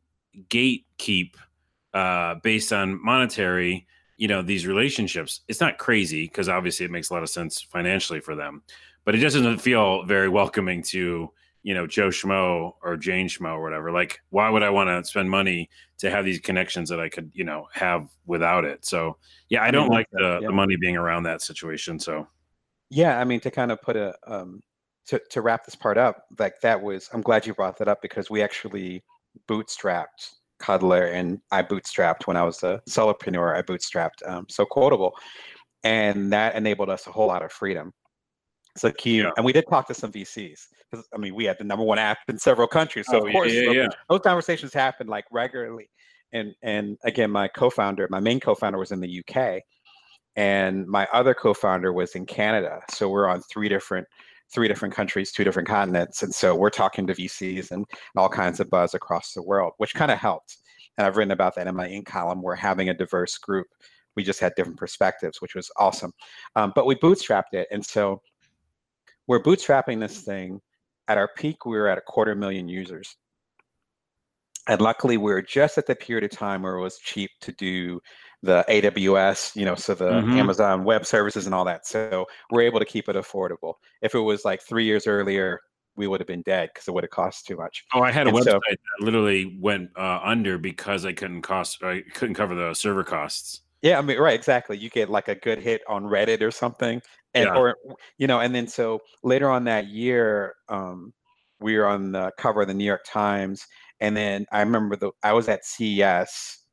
gatekeep 0.49 1.35
uh, 1.93 2.35
based 2.43 2.73
on 2.73 3.03
monetary, 3.03 3.87
you 4.17 4.27
know, 4.27 4.41
these 4.41 4.67
relationships. 4.67 5.41
It's 5.47 5.61
not 5.61 5.77
crazy 5.77 6.25
because 6.25 6.49
obviously 6.49 6.85
it 6.85 6.91
makes 6.91 7.09
a 7.09 7.13
lot 7.13 7.23
of 7.23 7.29
sense 7.29 7.61
financially 7.61 8.19
for 8.19 8.35
them, 8.35 8.63
but 9.05 9.15
it 9.15 9.19
just 9.19 9.35
doesn't 9.35 9.59
feel 9.59 10.03
very 10.03 10.29
welcoming 10.29 10.81
to 10.83 11.31
you 11.65 11.73
know 11.73 11.87
Joe 11.87 12.09
Schmo 12.09 12.73
or 12.83 12.95
Jane 12.95 13.27
Schmo 13.27 13.55
or 13.55 13.63
whatever. 13.63 13.91
Like, 13.91 14.21
why 14.29 14.49
would 14.49 14.61
I 14.61 14.69
want 14.69 14.87
to 14.87 15.09
spend 15.09 15.29
money 15.29 15.67
to 15.97 16.11
have 16.11 16.23
these 16.23 16.39
connections 16.39 16.89
that 16.89 16.99
I 16.99 17.09
could 17.09 17.31
you 17.33 17.43
know 17.43 17.67
have 17.73 18.07
without 18.27 18.65
it? 18.65 18.85
So 18.85 19.17
yeah, 19.49 19.63
I, 19.63 19.71
don't 19.71 19.89
like 19.89 20.07
the, 20.11 20.39
yeah. 20.41 20.47
the 20.47 20.53
money 20.53 20.75
being 20.75 20.95
around 20.95 21.23
that 21.23 21.41
situation. 21.41 21.99
So 21.99 22.27
yeah, 22.95 23.19
I 23.19 23.25
mean 23.25 23.41
to 23.41 23.51
kind 23.51 23.73
of 23.73 23.81
put 23.81 23.97
a 23.97 24.15
um, 24.25 24.61
to 25.07 25.21
to 25.29 25.41
wrap 25.41 25.65
this 25.65 25.75
part 25.75 25.97
up, 25.97 26.23
like 26.39 26.61
that 26.61 26.81
was 26.81 27.09
I'm 27.13 27.21
glad 27.21 27.45
you 27.45 27.53
brought 27.53 27.77
that 27.79 27.89
up 27.89 28.01
because 28.01 28.29
we 28.29 28.41
actually 28.41 29.03
bootstrapped 29.49 30.35
Cuddlr 30.61 31.13
and 31.13 31.39
I 31.51 31.61
bootstrapped 31.61 32.25
when 32.25 32.37
I 32.37 32.43
was 32.43 32.63
a 32.63 32.81
solopreneur. 32.89 33.57
I 33.57 33.61
bootstrapped 33.63 34.25
um, 34.25 34.45
so 34.49 34.65
quotable, 34.65 35.11
and 35.83 36.31
that 36.31 36.55
enabled 36.55 36.89
us 36.89 37.05
a 37.05 37.11
whole 37.11 37.27
lot 37.27 37.43
of 37.43 37.51
freedom. 37.51 37.91
So 38.77 38.91
key, 38.91 39.19
yeah. 39.19 39.31
and 39.35 39.45
we 39.45 39.51
did 39.51 39.65
talk 39.69 39.87
to 39.87 39.93
some 39.93 40.13
VCs 40.13 40.61
because 40.89 41.05
I 41.13 41.17
mean 41.17 41.35
we 41.35 41.43
had 41.43 41.57
the 41.57 41.65
number 41.65 41.83
one 41.83 41.99
app 41.99 42.19
in 42.29 42.37
several 42.37 42.67
countries. 42.67 43.07
So 43.09 43.19
oh, 43.19 43.25
of 43.25 43.31
course, 43.33 43.51
yeah, 43.51 43.71
yeah, 43.71 43.87
those 44.09 44.21
conversations 44.21 44.73
happen 44.73 45.07
like 45.07 45.25
regularly. 45.31 45.89
And 46.31 46.53
and 46.63 46.97
again, 47.03 47.29
my 47.29 47.49
co-founder, 47.49 48.07
my 48.09 48.21
main 48.21 48.39
co-founder 48.39 48.79
was 48.79 48.93
in 48.93 49.01
the 49.01 49.19
UK, 49.19 49.63
and 50.35 50.85
my 50.87 51.07
other 51.13 51.33
co-founder 51.33 51.93
was 51.93 52.15
in 52.15 52.25
Canada. 52.25 52.81
So 52.91 53.09
we're 53.09 53.27
on 53.27 53.41
three 53.41 53.69
different 53.69 54.07
three 54.53 54.67
different 54.67 54.93
countries, 54.93 55.31
two 55.31 55.43
different 55.43 55.67
continents. 55.67 56.21
And 56.21 56.33
so 56.33 56.55
we're 56.55 56.69
talking 56.69 57.07
to 57.07 57.13
VCs 57.13 57.71
and, 57.71 57.85
all 58.15 58.29
kinds 58.29 58.59
of 58.59 58.69
buzz 58.69 58.93
across 58.93 59.33
the 59.33 59.41
world, 59.41 59.73
which 59.77 59.95
kind 59.95 60.11
of 60.11 60.17
helped. 60.17 60.57
And 60.97 61.05
I've 61.05 61.17
written 61.17 61.31
about 61.31 61.55
that 61.55 61.67
in 61.67 61.75
my 61.75 61.87
Inc 61.87 62.05
column. 62.05 62.41
We're 62.41 62.55
having 62.55 62.89
a 62.89 62.93
diverse 62.93 63.37
group. 63.37 63.67
We 64.15 64.23
just 64.23 64.39
had 64.39 64.53
different 64.55 64.77
perspectives, 64.77 65.41
which 65.41 65.55
was 65.55 65.69
awesome. 65.77 66.11
Um, 66.55 66.71
but 66.75 66.85
we 66.85 66.95
bootstrapped 66.95 67.53
it. 67.53 67.67
And 67.71 67.85
so 67.85 68.21
we're 69.27 69.41
bootstrapping 69.41 69.99
this 69.99 70.21
thing. 70.21 70.61
At 71.07 71.17
our 71.17 71.29
peak, 71.35 71.65
we 71.65 71.75
were 71.75 71.87
at 71.87 71.97
a 71.97 72.01
quarter 72.01 72.35
million 72.35 72.69
users. 72.69 73.15
And 74.67 74.81
luckily, 74.81 75.17
we 75.17 75.31
were 75.31 75.41
just 75.41 75.77
at 75.77 75.85
the 75.85 75.95
period 75.95 76.23
of 76.23 76.31
time 76.31 76.63
where 76.63 76.75
it 76.75 76.81
was 76.81 76.97
cheap 76.97 77.29
to 77.41 77.51
do 77.51 77.99
the 78.45 78.63
AWS, 78.69 79.55
you 79.55 79.65
know, 79.65 79.75
so 79.75 79.93
the 79.93 80.09
mm-hmm. 80.09 80.37
Amazon 80.37 80.83
Web 80.83 81.05
Services 81.05 81.45
and 81.45 81.55
all 81.55 81.65
that. 81.65 81.85
So 81.87 82.25
we're 82.51 82.61
able 82.61 82.79
to 82.79 82.85
keep 82.85 83.09
it 83.09 83.15
affordable. 83.15 83.75
If 84.01 84.15
it 84.15 84.19
was 84.19 84.45
like 84.45 84.61
three 84.61 84.85
years 84.85 85.07
earlier, 85.07 85.61
we 85.95 86.07
would 86.07 86.19
have 86.19 86.27
been 86.27 86.41
dead 86.41 86.69
because 86.73 86.87
it 86.87 86.93
would 86.93 87.03
have 87.03 87.11
cost 87.11 87.47
too 87.47 87.55
much. 87.55 87.85
Oh, 87.93 88.01
I 88.01 88.11
had 88.11 88.27
a 88.27 88.29
and 88.29 88.37
website 88.37 88.43
so, 88.43 88.59
that 88.69 88.77
literally 88.99 89.57
went 89.59 89.89
uh, 89.97 90.19
under 90.23 90.57
because 90.57 91.05
I 91.05 91.13
couldn't 91.13 91.41
cost, 91.41 91.83
I 91.83 92.03
couldn't 92.13 92.35
cover 92.35 92.55
the 92.55 92.73
server 92.73 93.03
costs. 93.03 93.61
Yeah, 93.81 93.99
I 93.99 94.01
mean, 94.01 94.17
right, 94.17 94.33
exactly. 94.33 94.77
You 94.77 94.89
get 94.89 95.09
like 95.09 95.27
a 95.27 95.35
good 95.35 95.59
hit 95.59 95.81
on 95.87 96.05
Reddit 96.05 96.41
or 96.41 96.51
something, 96.51 97.01
and 97.33 97.45
yeah. 97.45 97.55
or 97.55 97.77
you 98.17 98.25
know, 98.25 98.39
and 98.39 98.53
then 98.55 98.67
so 98.67 98.99
later 99.23 99.49
on 99.49 99.65
that 99.65 99.87
year, 99.87 100.55
um, 100.69 101.13
we 101.59 101.77
were 101.77 101.85
on 101.85 102.11
the 102.11 102.31
cover 102.37 102.61
of 102.61 102.67
the 102.67 102.73
New 102.73 102.85
York 102.85 103.05
Times, 103.05 103.67
and 103.99 104.17
then 104.17 104.47
I 104.51 104.61
remember 104.61 104.95
the 104.95 105.11
I 105.23 105.33
was 105.33 105.47
at 105.49 105.65
CES 105.65 106.64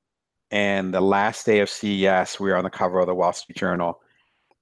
and 0.53 0.95
the 0.95 1.01
last 1.01 1.47
day 1.47 1.61
of 1.61 1.71
CES, 1.71 2.39
we 2.39 2.51
were 2.51 2.57
on 2.57 2.65
the 2.65 2.71
cover 2.71 3.01
of 3.01 3.07
the 3.07 3.15
Wall 3.15 3.33
Street 3.33 3.57
Journal, 3.59 3.99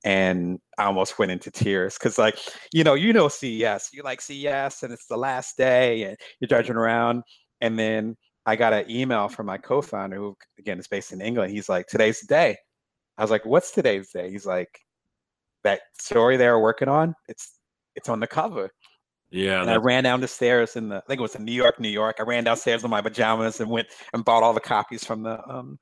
and 0.05 0.59
I 0.79 0.85
almost 0.85 1.19
went 1.19 1.33
into 1.33 1.51
tears 1.51 1.99
because, 1.99 2.19
like, 2.19 2.39
you 2.73 2.85
know, 2.85 2.95
you 2.95 3.13
know 3.13 3.29
CES, 3.29 3.91
you 3.93 4.03
like 4.03 4.21
CES, 4.23 4.83
and 4.85 4.93
it's 4.93 5.07
the 5.09 5.17
last 5.19 5.57
day, 5.59 6.05
and 6.05 6.17
you're 6.41 6.49
drudging 6.49 6.77
around, 6.77 7.23
and 7.61 7.79
then 7.79 8.17
I 8.47 8.57
got 8.57 8.73
an 8.73 8.91
email 8.91 9.29
from 9.29 9.47
my 9.47 9.59
co-founder, 9.59 10.17
who 10.17 10.37
again 10.59 10.79
is 10.79 10.89
based 10.89 11.13
in 11.13 11.21
England. 11.21 11.53
He's 11.53 11.69
like, 11.69 11.87
"Today's 11.89 12.21
the 12.21 12.27
day." 12.29 12.57
I 13.19 13.23
was 13.23 13.31
like, 13.31 13.45
"What's 13.47 13.73
today's 13.73 14.11
day?" 14.13 14.31
He's 14.31 14.47
like, 14.47 14.71
"That 15.65 15.81
story 16.01 16.37
they're 16.37 16.59
working 16.61 16.89
on, 16.89 17.15
it's 17.29 17.59
it's 17.97 18.09
on 18.09 18.21
the 18.21 18.27
cover." 18.29 18.71
Yeah. 19.31 19.61
And 19.61 19.71
I 19.71 19.77
ran 19.77 20.05
down 20.05 20.21
the 20.21 20.29
stairs 20.29 20.77
in 20.77 20.89
the, 20.89 20.97
I 20.97 21.01
think 21.07 21.21
it 21.21 21.23
was 21.23 21.37
in 21.37 21.45
New 21.45 21.53
York, 21.53 21.79
New 21.79 21.89
York. 21.89 22.17
I 22.19 22.25
ran 22.25 22.45
downstairs 22.45 22.83
in 22.83 22.91
my 22.91 23.01
pajamas 23.01 23.61
and 23.61 23.71
went 23.71 23.89
and 24.13 24.25
bought 24.25 24.43
all 24.43 24.53
the 24.53 24.61
copies 24.61 25.05
from 25.05 25.23
the, 25.23 25.41
um, 25.49 25.79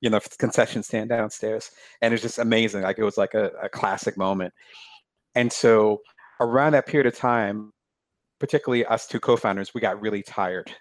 you 0.00 0.08
know, 0.08 0.20
concession 0.38 0.82
stand 0.82 1.10
downstairs. 1.10 1.70
And 2.00 2.14
it's 2.14 2.22
just 2.22 2.38
amazing. 2.38 2.82
Like 2.82 2.98
it 2.98 3.04
was 3.04 3.18
like 3.18 3.34
a, 3.34 3.50
a 3.62 3.68
classic 3.68 4.16
moment. 4.16 4.54
And 5.34 5.52
so 5.52 6.00
around 6.40 6.72
that 6.72 6.86
period 6.86 7.06
of 7.06 7.16
time, 7.16 7.72
particularly 8.40 8.86
us 8.86 9.06
two 9.06 9.20
co-founders, 9.20 9.74
we 9.74 9.80
got 9.80 10.00
really 10.00 10.22
tired. 10.22 10.72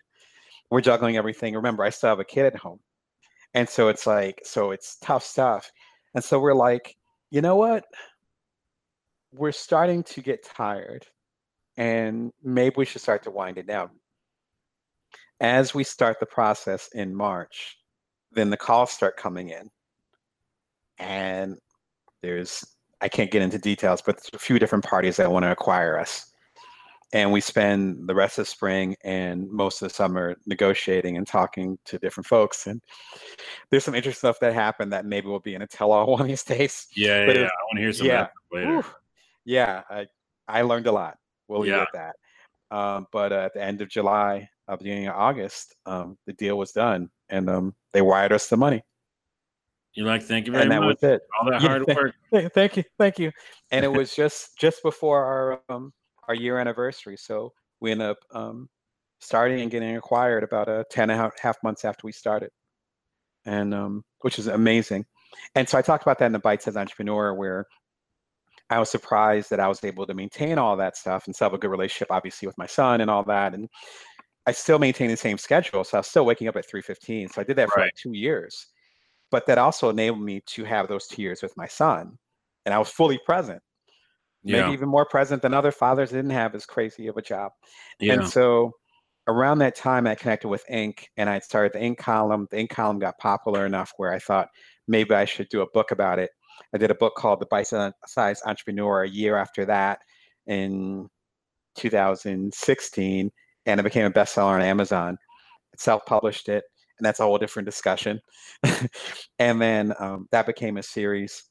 We're 0.71 0.81
juggling 0.81 1.17
everything. 1.17 1.55
Remember, 1.55 1.83
I 1.83 1.89
still 1.89 2.09
have 2.09 2.19
a 2.19 2.25
kid 2.25 2.45
at 2.45 2.55
home. 2.55 2.79
And 3.53 3.67
so 3.67 3.89
it's 3.89 4.07
like, 4.07 4.41
so 4.43 4.71
it's 4.71 4.97
tough 5.01 5.23
stuff. 5.23 5.71
And 6.15 6.23
so 6.23 6.39
we're 6.39 6.53
like, 6.53 6.95
you 7.31 7.41
know 7.41 7.55
what? 7.55 7.83
We're 9.33 9.51
starting 9.51 10.03
to 10.03 10.21
get 10.21 10.45
tired 10.45 11.05
and 11.77 12.31
maybe 12.43 12.75
we 12.77 12.85
should 12.85 13.01
start 13.01 13.23
to 13.23 13.31
wind 13.31 13.57
it 13.57 13.67
down. 13.67 13.91
As 15.39 15.73
we 15.73 15.83
start 15.83 16.19
the 16.19 16.25
process 16.25 16.89
in 16.93 17.15
March, 17.15 17.77
then 18.31 18.49
the 18.49 18.57
calls 18.57 18.91
start 18.91 19.17
coming 19.17 19.49
in. 19.49 19.69
And 20.97 21.57
there's, 22.23 22.65
I 23.01 23.07
can't 23.07 23.29
get 23.29 23.43
into 23.43 23.59
details, 23.59 24.01
but 24.01 24.17
there's 24.17 24.31
a 24.33 24.39
few 24.39 24.57
different 24.57 24.83
parties 24.83 25.17
that 25.17 25.31
want 25.31 25.43
to 25.43 25.51
acquire 25.51 25.99
us. 25.99 26.31
And 27.13 27.31
we 27.31 27.39
spend 27.39 28.09
the 28.09 28.15
rest 28.15 28.37
of 28.39 28.47
spring 28.47 28.95
and 29.03 29.49
most 29.49 29.81
of 29.81 29.87
the 29.87 29.93
summer 29.93 30.35
negotiating 30.45 31.15
and 31.15 31.25
talking 31.25 31.77
to 31.85 31.99
different 31.99 32.27
folks. 32.27 32.67
And 32.67 32.81
there's 33.69 33.85
some 33.85 33.95
interesting 33.95 34.19
stuff 34.27 34.39
that 34.41 34.53
happened 34.53 34.91
that 34.91 35.05
maybe 35.05 35.27
will 35.27 35.39
be 35.39 35.53
in 35.53 35.61
a 35.61 35.67
tell-all 35.67 36.07
one 36.11 36.21
of 36.21 36.27
these 36.27 36.43
days. 36.43 36.87
Yeah, 36.95 37.25
yeah, 37.27 37.33
yeah. 37.33 37.43
I 37.43 37.63
want 37.63 37.75
to 37.75 37.81
hear 37.81 37.93
some 37.93 38.07
yeah, 38.07 38.27
later. 38.51 38.67
Whew, 38.67 38.85
yeah, 39.45 39.83
I, 39.89 40.07
I 40.47 40.63
learned 40.63 40.87
a 40.87 40.91
lot. 40.91 41.17
We'll 41.47 41.61
leave 41.61 41.71
yeah. 41.71 41.83
it 41.83 41.89
at 41.93 42.13
that. 42.71 42.75
Um, 42.75 43.07
but 43.11 43.31
uh, 43.31 43.37
at 43.45 43.53
the 43.53 43.61
end 43.61 43.81
of 43.81 43.89
July, 43.89 44.49
uh, 44.67 44.75
beginning 44.75 45.07
of 45.07 45.15
August, 45.15 45.75
um, 45.85 46.17
the 46.25 46.33
deal 46.33 46.57
was 46.57 46.71
done, 46.71 47.09
and 47.29 47.49
um, 47.49 47.75
they 47.93 48.01
wired 48.01 48.33
us 48.33 48.47
the 48.47 48.57
money. 48.57 48.83
You 49.93 50.03
like, 50.03 50.23
thank 50.23 50.45
you 50.45 50.51
very 50.51 50.63
and 50.63 50.69
much. 50.69 50.75
And 50.75 50.83
that 50.83 51.09
was 51.09 51.15
it. 51.15 51.21
All 51.39 51.49
that 51.49 51.61
hard 51.61 51.85
yeah, 51.87 51.95
work. 51.95 52.53
Thank 52.53 52.77
you, 52.77 52.83
thank 52.99 53.17
you. 53.17 53.31
And 53.71 53.83
it 53.83 53.87
was 53.91 54.15
just 54.15 54.57
just 54.57 54.83
before 54.83 55.23
our 55.23 55.61
um, 55.69 55.93
our 56.27 56.35
year 56.35 56.59
anniversary, 56.59 57.17
so 57.17 57.53
we 57.79 57.91
ended 57.91 58.09
up 58.09 58.17
um, 58.31 58.69
starting 59.19 59.61
and 59.61 59.71
getting 59.71 59.95
acquired 59.95 60.43
about 60.43 60.67
a 60.67 60.85
10 60.91 61.09
and 61.09 61.19
a 61.19 61.31
half 61.41 61.57
months 61.63 61.85
after 61.85 62.05
we 62.05 62.11
started, 62.11 62.49
and 63.45 63.73
um, 63.73 64.03
which 64.21 64.39
is 64.39 64.47
amazing. 64.47 65.05
And 65.55 65.67
so 65.67 65.77
I 65.77 65.81
talked 65.81 66.03
about 66.03 66.19
that 66.19 66.25
in 66.25 66.31
the 66.31 66.39
Bite 66.39 66.61
Size 66.61 66.77
Entrepreneur, 66.77 67.33
where 67.33 67.65
I 68.69 68.79
was 68.79 68.89
surprised 68.89 69.49
that 69.49 69.59
I 69.59 69.67
was 69.67 69.83
able 69.83 70.05
to 70.05 70.13
maintain 70.13 70.57
all 70.57 70.75
that 70.77 70.97
stuff 70.97 71.25
and 71.25 71.35
still 71.35 71.45
have 71.45 71.53
a 71.53 71.57
good 71.57 71.71
relationship, 71.71 72.11
obviously, 72.11 72.47
with 72.47 72.57
my 72.57 72.65
son 72.65 73.01
and 73.01 73.09
all 73.09 73.23
that. 73.23 73.53
And 73.53 73.69
I 74.45 74.51
still 74.51 74.79
maintain 74.79 75.09
the 75.09 75.17
same 75.17 75.37
schedule. 75.37 75.83
So 75.83 75.97
I 75.97 75.99
was 75.99 76.07
still 76.07 76.25
waking 76.25 76.47
up 76.47 76.55
at 76.57 76.69
3.15. 76.69 77.33
So 77.33 77.41
I 77.41 77.43
did 77.43 77.55
that 77.57 77.69
for 77.69 77.79
right. 77.79 77.85
like 77.85 77.95
two 77.95 78.13
years. 78.13 78.67
But 79.31 79.45
that 79.47 79.57
also 79.57 79.89
enabled 79.89 80.21
me 80.21 80.41
to 80.47 80.63
have 80.63 80.87
those 80.87 81.07
two 81.07 81.21
years 81.21 81.41
with 81.41 81.55
my 81.57 81.67
son. 81.67 82.17
And 82.65 82.73
I 82.73 82.79
was 82.79 82.89
fully 82.89 83.19
present. 83.25 83.61
Yeah. 84.43 84.61
Maybe 84.61 84.73
even 84.73 84.89
more 84.89 85.05
present 85.05 85.41
than 85.41 85.53
other 85.53 85.71
fathers 85.71 86.11
didn't 86.11 86.31
have 86.31 86.55
as 86.55 86.65
crazy 86.65 87.07
of 87.07 87.17
a 87.17 87.21
job. 87.21 87.51
Yeah. 87.99 88.13
And 88.13 88.27
so 88.27 88.71
around 89.27 89.59
that 89.59 89.75
time 89.75 90.07
I 90.07 90.15
connected 90.15 90.47
with 90.47 90.63
Inc. 90.71 91.05
and 91.17 91.29
I 91.29 91.39
started 91.39 91.73
the 91.73 91.79
Inc 91.79 91.97
column. 91.97 92.47
The 92.51 92.57
Inc 92.57 92.69
column 92.69 92.99
got 92.99 93.17
popular 93.17 93.65
enough 93.65 93.91
where 93.97 94.13
I 94.13 94.19
thought 94.19 94.47
maybe 94.87 95.13
I 95.13 95.25
should 95.25 95.49
do 95.49 95.61
a 95.61 95.69
book 95.73 95.91
about 95.91 96.19
it. 96.19 96.31
I 96.73 96.77
did 96.77 96.91
a 96.91 96.95
book 96.95 97.15
called 97.15 97.39
The 97.39 97.45
Bite 97.47 97.67
Size 97.67 98.41
Entrepreneur 98.45 99.03
a 99.03 99.09
year 99.09 99.37
after 99.37 99.65
that 99.65 99.99
in 100.45 101.09
2016, 101.75 103.31
and 103.65 103.79
it 103.79 103.83
became 103.83 104.05
a 104.05 104.11
bestseller 104.11 104.55
on 104.55 104.61
Amazon. 104.61 105.17
It 105.73 105.79
Self 105.79 106.05
published 106.05 106.49
it, 106.49 106.63
and 106.99 107.05
that's 107.05 107.19
a 107.19 107.23
whole 107.23 107.37
different 107.37 107.65
discussion. 107.65 108.19
and 109.39 109.61
then 109.61 109.93
um, 109.99 110.27
that 110.31 110.45
became 110.47 110.77
a 110.77 110.83
series. 110.83 111.43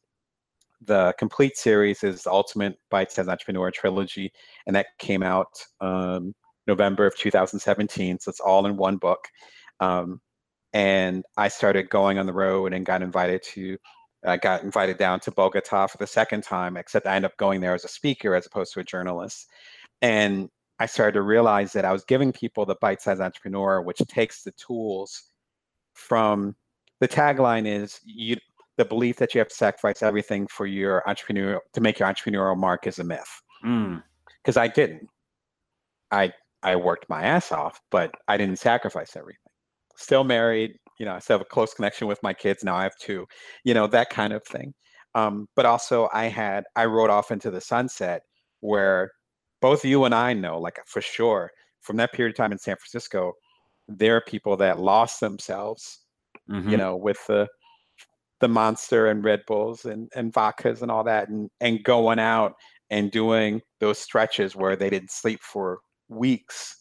The 0.85 1.15
complete 1.19 1.57
series 1.57 2.05
is 2.05 2.23
the 2.25 2.31
Ultimate 2.31 2.77
Bite 2.91 3.13
Size 3.13 3.29
Entrepreneur 3.29 3.71
Trilogy, 3.71 4.33
and 4.67 4.77
that 4.77 4.87
came 4.99 5.23
out 5.23 5.49
um, 5.81 6.35
November 6.67 7.07
of 7.07 7.17
2017. 7.17 8.19
So 8.21 8.29
it's 8.29 8.41
all 8.41 8.67
in 8.67 8.77
one 8.77 8.97
book. 8.97 9.27
Um, 9.81 10.21
and 10.73 11.25
I 11.37 11.49
started 11.49 11.89
going 11.89 12.19
on 12.19 12.27
the 12.27 12.33
road 12.33 12.75
and 12.75 12.85
got 12.85 13.03
invited 13.03 13.43
to 13.55 13.79
I 14.27 14.37
got 14.37 14.63
invited 14.63 14.99
down 14.99 15.21
to 15.21 15.31
Bogota 15.31 15.87
for 15.87 15.99
the 15.99 16.07
second 16.07 16.43
time, 16.43 16.77
except 16.77 17.07
I 17.07 17.17
ended 17.17 17.31
up 17.31 17.37
going 17.37 17.61
there 17.61 17.75
as 17.75 17.85
a 17.85 17.89
speaker 17.89 18.35
as 18.35 18.47
opposed 18.47 18.73
to 18.75 18.81
a 18.81 18.85
journalist. 18.85 19.49
And 20.03 20.49
I 20.79 20.87
started 20.87 21.13
to 21.13 21.23
realize 21.23 21.73
that 21.73 21.85
I 21.85 21.93
was 21.93 22.05
giving 22.05 22.33
people 22.33 22.67
the 22.67 22.77
bite 22.81 23.01
sized 23.01 23.21
entrepreneur, 23.21 23.81
which 23.81 23.99
takes 24.09 24.43
the 24.43 24.53
tools 24.53 25.31
from 25.95 26.55
the 27.01 27.09
tagline 27.09 27.67
is 27.67 28.01
you 28.05 28.37
the 28.77 28.85
belief 28.85 29.17
that 29.17 29.35
you 29.35 29.39
have 29.39 29.49
to 29.49 29.55
sacrifice 29.55 30.03
everything 30.03 30.47
for 30.49 30.67
your 30.67 31.09
entrepreneur 31.09 31.61
to 31.73 31.81
make 31.81 31.99
your 31.99 32.09
entrepreneurial 32.09 32.57
mark 32.57 32.87
is 32.87 32.99
a 32.99 33.05
myth. 33.05 33.41
Because 33.63 34.57
mm. 34.57 34.61
I 34.61 34.69
didn't. 34.69 35.09
I 36.11 36.33
I 36.63 36.77
worked 36.77 37.09
my 37.09 37.23
ass 37.23 37.53
off, 37.53 37.81
but 37.91 38.15
I 38.29 38.37
didn't 38.37 38.59
sacrifice 38.59 39.17
everything. 39.17 39.41
Still 39.97 40.25
married, 40.25 40.79
You 40.99 41.07
know, 41.07 41.15
I 41.15 41.19
still 41.19 41.35
have 41.35 41.47
a 41.47 41.51
close 41.51 41.75
connection 41.75 42.07
with 42.07 42.23
my 42.23 42.33
kids. 42.33 42.65
Now 42.65 42.77
I 42.77 42.83
have 42.85 42.97
two, 43.01 43.27
you 43.65 43.75
know, 43.75 43.87
that 43.89 44.11
kind 44.11 44.33
of 44.33 44.45
thing. 44.45 44.75
Um, 45.15 45.47
but 45.57 45.67
also 45.67 46.09
I 46.13 46.27
had, 46.27 46.65
I 46.77 46.85
rode 46.85 47.11
off 47.11 47.31
into 47.31 47.51
the 47.51 47.61
sunset 47.61 48.23
where 48.61 49.11
both 49.63 49.85
you 49.85 50.05
and 50.05 50.15
I 50.15 50.35
know, 50.35 50.59
like 50.59 50.79
for 50.87 51.01
sure, 51.01 51.51
from 51.81 51.97
that 51.97 52.13
period 52.13 52.35
of 52.35 52.37
time 52.37 52.53
in 52.53 52.59
San 52.59 52.77
Francisco, 52.77 53.33
there 53.89 54.17
are 54.17 54.23
people 54.23 54.57
that 54.59 54.79
lost 54.79 55.21
themselves, 55.21 56.01
mm-hmm. 56.51 56.69
you 56.69 56.77
know, 56.77 56.97
with 56.97 57.19
the 57.27 57.47
the 58.41 58.49
monster 58.49 59.07
and 59.07 59.25
Red 59.25 59.41
Bulls 59.47 59.87
and, 59.87 60.11
and 60.15 60.33
vodkas 60.33 60.83
and 60.83 60.91
all 60.91 61.05
that 61.05 61.29
and, 61.31 61.49
and 61.61 61.83
going 61.85 62.19
out 62.19 62.53
and 62.91 63.11
doing 63.11 63.63
those 63.81 63.99
stretches 63.99 64.55
where 64.55 64.77
they 64.77 64.91
didn't 64.91 65.11
sleep 65.11 65.41
for 65.43 65.79
weeks 66.09 66.76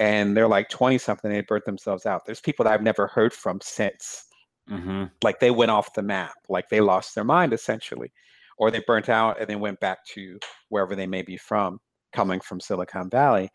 and 0.00 0.34
they're 0.34 0.48
like 0.48 0.70
20 0.70 0.96
something 0.98 1.30
they 1.30 1.42
burnt 1.42 1.66
themselves 1.66 2.06
out. 2.06 2.22
There's 2.26 2.40
people 2.40 2.64
that 2.64 2.72
i've 2.72 2.82
never 2.82 3.06
heard 3.06 3.32
from 3.32 3.60
since. 3.62 4.24
Mm-hmm. 4.68 5.06
like 5.24 5.40
they 5.40 5.50
went 5.50 5.72
off 5.72 5.94
the 5.94 6.02
map 6.02 6.34
like 6.48 6.68
they 6.68 6.80
lost 6.80 7.16
their 7.16 7.24
mind 7.24 7.52
essentially 7.52 8.12
or 8.56 8.70
they 8.70 8.80
burnt 8.86 9.08
out 9.08 9.40
and 9.40 9.48
then 9.48 9.58
went 9.58 9.80
back 9.80 9.98
to 10.14 10.38
wherever 10.68 10.94
they 10.94 11.08
may 11.08 11.22
be 11.22 11.36
from 11.36 11.80
coming 12.12 12.38
from 12.40 12.60
silicon 12.60 13.10
valley. 13.10 13.48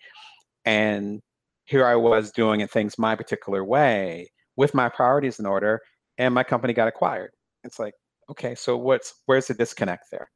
And 0.66 1.22
here 1.66 1.86
i 1.86 1.96
was 1.96 2.32
doing 2.32 2.60
it 2.60 2.70
things 2.70 2.98
my 2.98 3.16
particular 3.16 3.64
way 3.64 4.30
with 4.58 4.74
my 4.74 4.90
priorities 4.90 5.40
in 5.40 5.46
order 5.46 5.80
and 6.18 6.34
my 6.34 6.44
company 6.44 6.74
got 6.74 6.90
acquired. 6.90 7.32
It's 7.64 7.80
like 7.80 7.94
okay 8.30 8.56
so 8.56 8.76
what's 8.76 9.14
where's 9.26 9.48
the 9.48 9.54
disconnect 9.54 10.06
there? 10.12 10.30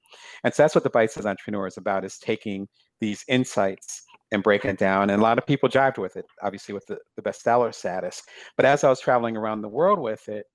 And 0.46 0.54
so 0.54 0.64
that's 0.64 0.76
what 0.76 0.86
the 0.86 0.90
bite 0.92 1.12
size 1.12 1.26
entrepreneur 1.26 1.68
is 1.68 1.78
about 1.78 2.06
is 2.06 2.18
taking 2.20 2.68
these 3.02 3.26
insights 3.28 4.04
and 4.32 4.44
breaking 4.44 4.72
it 4.72 4.78
down. 4.78 5.10
And 5.10 5.20
a 5.20 5.24
lot 5.24 5.38
of 5.38 5.46
people 5.46 5.70
jived 5.70 5.98
with 5.98 6.16
it, 6.16 6.26
obviously 6.42 6.74
with 6.74 6.86
the, 6.86 6.98
the 7.16 7.22
bestseller 7.22 7.74
status. 7.74 8.22
But 8.56 8.66
as 8.66 8.84
I 8.84 8.90
was 8.90 9.00
traveling 9.00 9.36
around 9.36 9.62
the 9.62 9.70
world 9.70 10.00
with 10.00 10.28
it, 10.30 10.46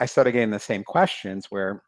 I 0.00 0.06
started 0.06 0.32
getting 0.32 0.50
the 0.50 0.60
same 0.60 0.84
questions 0.84 1.46
where 1.50 1.82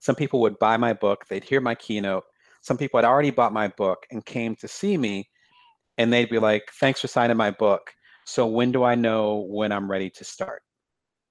some 0.00 0.16
people 0.16 0.40
would 0.40 0.58
buy 0.58 0.76
my 0.76 0.92
book, 0.92 1.24
they'd 1.28 1.44
hear 1.44 1.60
my 1.60 1.76
keynote. 1.76 2.24
Some 2.60 2.76
people 2.76 2.98
had 2.98 3.04
already 3.04 3.30
bought 3.30 3.52
my 3.52 3.68
book 3.68 4.04
and 4.10 4.24
came 4.24 4.56
to 4.56 4.66
see 4.66 4.96
me, 4.96 5.28
and 5.98 6.12
they'd 6.12 6.30
be 6.30 6.40
like, 6.40 6.64
Thanks 6.80 7.00
for 7.00 7.06
signing 7.06 7.36
my 7.36 7.52
book. 7.52 7.92
So 8.24 8.46
when 8.46 8.72
do 8.72 8.82
I 8.82 8.94
know 8.96 9.46
when 9.48 9.70
I'm 9.70 9.90
ready 9.90 10.10
to 10.10 10.24
start? 10.24 10.62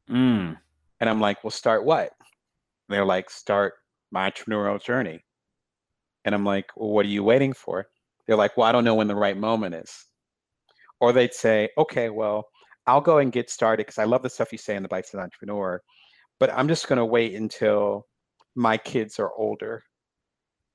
Mm. 0.10 0.58
And 1.00 1.10
I'm 1.10 1.20
like, 1.20 1.44
Well, 1.44 1.52
start 1.52 1.84
what? 1.84 2.12
they're 2.88 3.06
like, 3.06 3.30
Start 3.30 3.74
my 4.12 4.30
entrepreneurial 4.30 4.82
journey. 4.82 5.24
And 6.24 6.34
I'm 6.34 6.46
like, 6.46 6.68
Well, 6.78 6.92
what 6.92 7.06
are 7.06 7.10
you 7.10 7.24
waiting 7.24 7.52
for? 7.54 7.88
They're 8.32 8.38
like, 8.38 8.56
well, 8.56 8.66
I 8.66 8.72
don't 8.72 8.86
know 8.86 8.96
when 8.96 9.10
the 9.10 9.16
right 9.16 9.36
moment 9.36 9.76
is. 9.76 10.06
Or 11.02 11.12
they'd 11.12 11.34
say, 11.34 11.68
okay, 11.78 12.10
well, 12.10 12.48
I'll 12.88 13.02
go 13.02 13.18
and 13.18 13.30
get 13.30 13.50
started 13.50 13.86
because 13.86 13.98
I 13.98 14.06
love 14.06 14.24
the 14.24 14.30
stuff 14.30 14.54
you 14.54 14.58
say 14.58 14.78
in 14.78 14.84
the 14.84 14.88
Bite 14.88 15.06
Size 15.06 15.20
Entrepreneur, 15.20 15.82
but 16.40 16.50
I'm 16.54 16.70
just 16.70 16.88
going 16.88 16.96
to 16.96 17.04
wait 17.04 17.36
until 17.36 18.08
my 18.56 18.78
kids 18.78 19.20
are 19.20 19.34
older. 19.38 19.84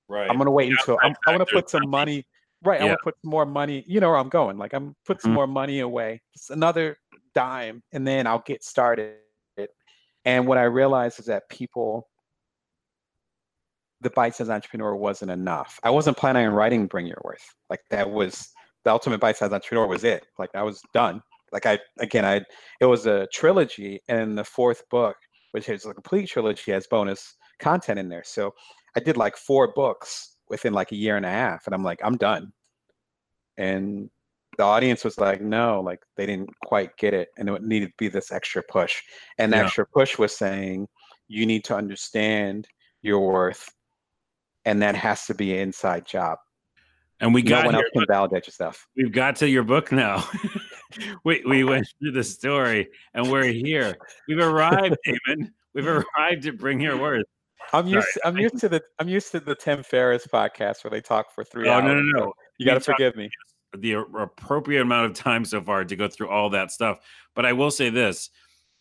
Right. 0.07 0.29
I'm 0.29 0.37
going 0.37 0.45
to 0.45 0.51
wait 0.51 0.69
yeah, 0.69 0.77
until 0.79 0.99
I'm, 1.03 1.15
I'm 1.27 1.37
going 1.37 1.47
to 1.47 1.51
put 1.51 1.71
some 1.71 1.89
money. 1.89 2.27
Right. 2.63 2.79
Yeah. 2.79 2.83
I'm 2.85 2.89
going 2.89 2.99
to 2.99 3.05
put 3.05 3.15
some 3.23 3.31
more 3.31 3.47
money. 3.47 3.83
You 3.87 4.01
know 4.01 4.11
where 4.11 4.19
I'm 4.19 4.29
going. 4.29 4.59
Like 4.59 4.75
I'm 4.75 4.95
put 5.07 5.23
some 5.23 5.31
mm-hmm. 5.31 5.37
more 5.37 5.47
money 5.47 5.81
away, 5.81 6.21
just 6.35 6.51
another 6.51 6.99
dime, 7.35 7.83
and 7.91 8.07
then 8.07 8.27
I'll 8.27 8.43
get 8.45 8.65
started. 8.65 9.15
And 10.27 10.47
what 10.47 10.59
I 10.59 10.65
realized 10.65 11.21
is 11.21 11.27
that 11.27 11.49
people 11.49 12.07
the 14.01 14.11
bite 14.11 14.35
size 14.35 14.51
entrepreneur 14.51 14.95
wasn't 14.95 15.31
enough. 15.31 15.79
I 15.83 15.91
wasn't 15.91 16.17
planning 16.17 16.47
on 16.47 16.55
writing 16.55 16.87
Bring 16.87 17.07
Your 17.07 17.21
Worth. 17.25 17.55
Like 17.71 17.81
that 17.91 18.11
was 18.11 18.49
the 18.85 18.91
ultimate 18.91 19.21
bite 19.21 19.37
size 19.37 19.53
entrepreneur 19.53 19.87
was 19.87 20.05
it. 20.05 20.27
Like 20.39 20.51
I 20.55 20.63
was 20.63 20.83
done. 20.93 21.23
Like 21.53 21.67
I 21.67 21.79
again 22.01 22.25
I 22.25 22.43
it 22.81 22.87
was 22.87 23.07
a 23.07 23.27
trilogy 23.33 24.01
and 24.09 24.37
the 24.37 24.45
fourth 24.45 24.83
book, 24.91 25.17
which 25.53 25.69
is 25.69 25.87
a 25.87 25.95
complete 25.95 26.29
trilogy, 26.29 26.73
has 26.73 26.87
bonus 26.87 27.37
content 27.59 27.99
in 27.99 28.09
there. 28.09 28.25
So 28.25 28.53
I 28.97 29.01
did 29.01 29.17
like 29.17 29.37
four 29.37 29.73
books 29.75 30.37
within 30.49 30.73
like 30.73 30.93
a 30.93 30.97
year 30.97 31.17
and 31.17 31.27
a 31.27 31.31
half, 31.31 31.67
and 31.67 31.75
I'm 31.75 31.83
like, 31.83 32.01
I'm 32.03 32.17
done. 32.17 32.53
And 33.59 34.11
the 34.59 34.65
audience 34.65 35.05
was 35.05 35.19
like, 35.19 35.41
no, 35.41 35.81
like 35.81 36.01
they 36.17 36.27
didn't 36.27 36.51
quite 36.65 36.97
get 36.97 37.15
it, 37.15 37.29
and 37.39 37.49
it 37.49 37.63
needed 37.63 37.89
to 37.89 37.95
be 37.99 38.09
this 38.09 38.33
extra 38.33 38.63
push. 38.63 39.03
And 39.39 39.53
the 39.53 39.57
yeah. 39.59 39.65
extra 39.65 39.87
push 39.87 40.19
was 40.19 40.37
saying, 40.37 40.89
you 41.29 41.47
need 41.47 41.65
to 41.65 41.77
understand 41.77 42.69
your 43.03 43.21
worth 43.21 43.71
and 44.67 44.83
that 44.83 44.97
has 44.97 45.25
to 45.27 45.35
be 45.35 45.55
an 45.55 45.61
inside 45.61 46.05
job. 46.05 46.39
And 47.21 47.33
we 47.33 47.41
got 47.41 47.63
no 47.63 47.67
one 47.67 47.75
else 47.77 47.85
can 47.95 48.05
validate 48.07 48.47
your 48.47 48.53
stuff. 48.53 48.87
We've 48.95 49.13
got 49.13 49.37
to 49.37 49.49
your 49.49 49.63
book 49.63 49.91
now. 49.91 50.29
we 51.25 51.43
we 51.47 51.65
went 51.65 51.87
through 51.99 52.13
the 52.13 52.25
story 52.25 52.89
and 53.15 53.31
we're 53.31 53.45
here. 53.45 53.97
We've 54.29 54.39
arrived, 54.39 54.97
Damon. 55.27 55.55
We've 55.75 55.87
arrived 55.87 56.43
to 56.43 56.53
bring 56.53 56.81
your 56.81 56.99
worth. 56.99 57.25
I'm 57.73 57.87
used. 57.87 58.07
To, 58.15 58.27
I'm 58.27 58.37
used 58.37 58.59
to 58.59 58.69
the. 58.69 58.83
I'm 58.99 59.09
used 59.09 59.33
to 59.33 59.41
the 59.41 59.55
Tim 59.55 59.83
Ferriss 59.83 60.27
podcast 60.27 60.85
where 60.85 60.91
they 60.91 61.01
talk 61.01 61.33
for 61.35 61.43
three 61.43 61.69
oh, 61.69 61.73
hours. 61.73 61.85
Oh 61.85 61.89
no, 61.89 61.95
no, 61.95 62.19
no. 62.19 62.33
You 62.59 62.67
got 62.67 62.75
to 62.75 62.81
forgive 62.81 63.17
me. 63.17 63.31
The 63.79 63.95
appropriate 63.95 64.83
amount 64.83 65.07
of 65.07 65.15
time 65.15 65.45
so 65.45 65.63
far 65.63 65.85
to 65.85 65.97
go 65.97 66.09
through 66.09 66.29
all 66.29 66.51
that 66.51 66.71
stuff. 66.71 66.99
But 67.35 67.47
I 67.47 67.55
will 67.55 67.71
say 67.71 67.89
this 67.89 68.31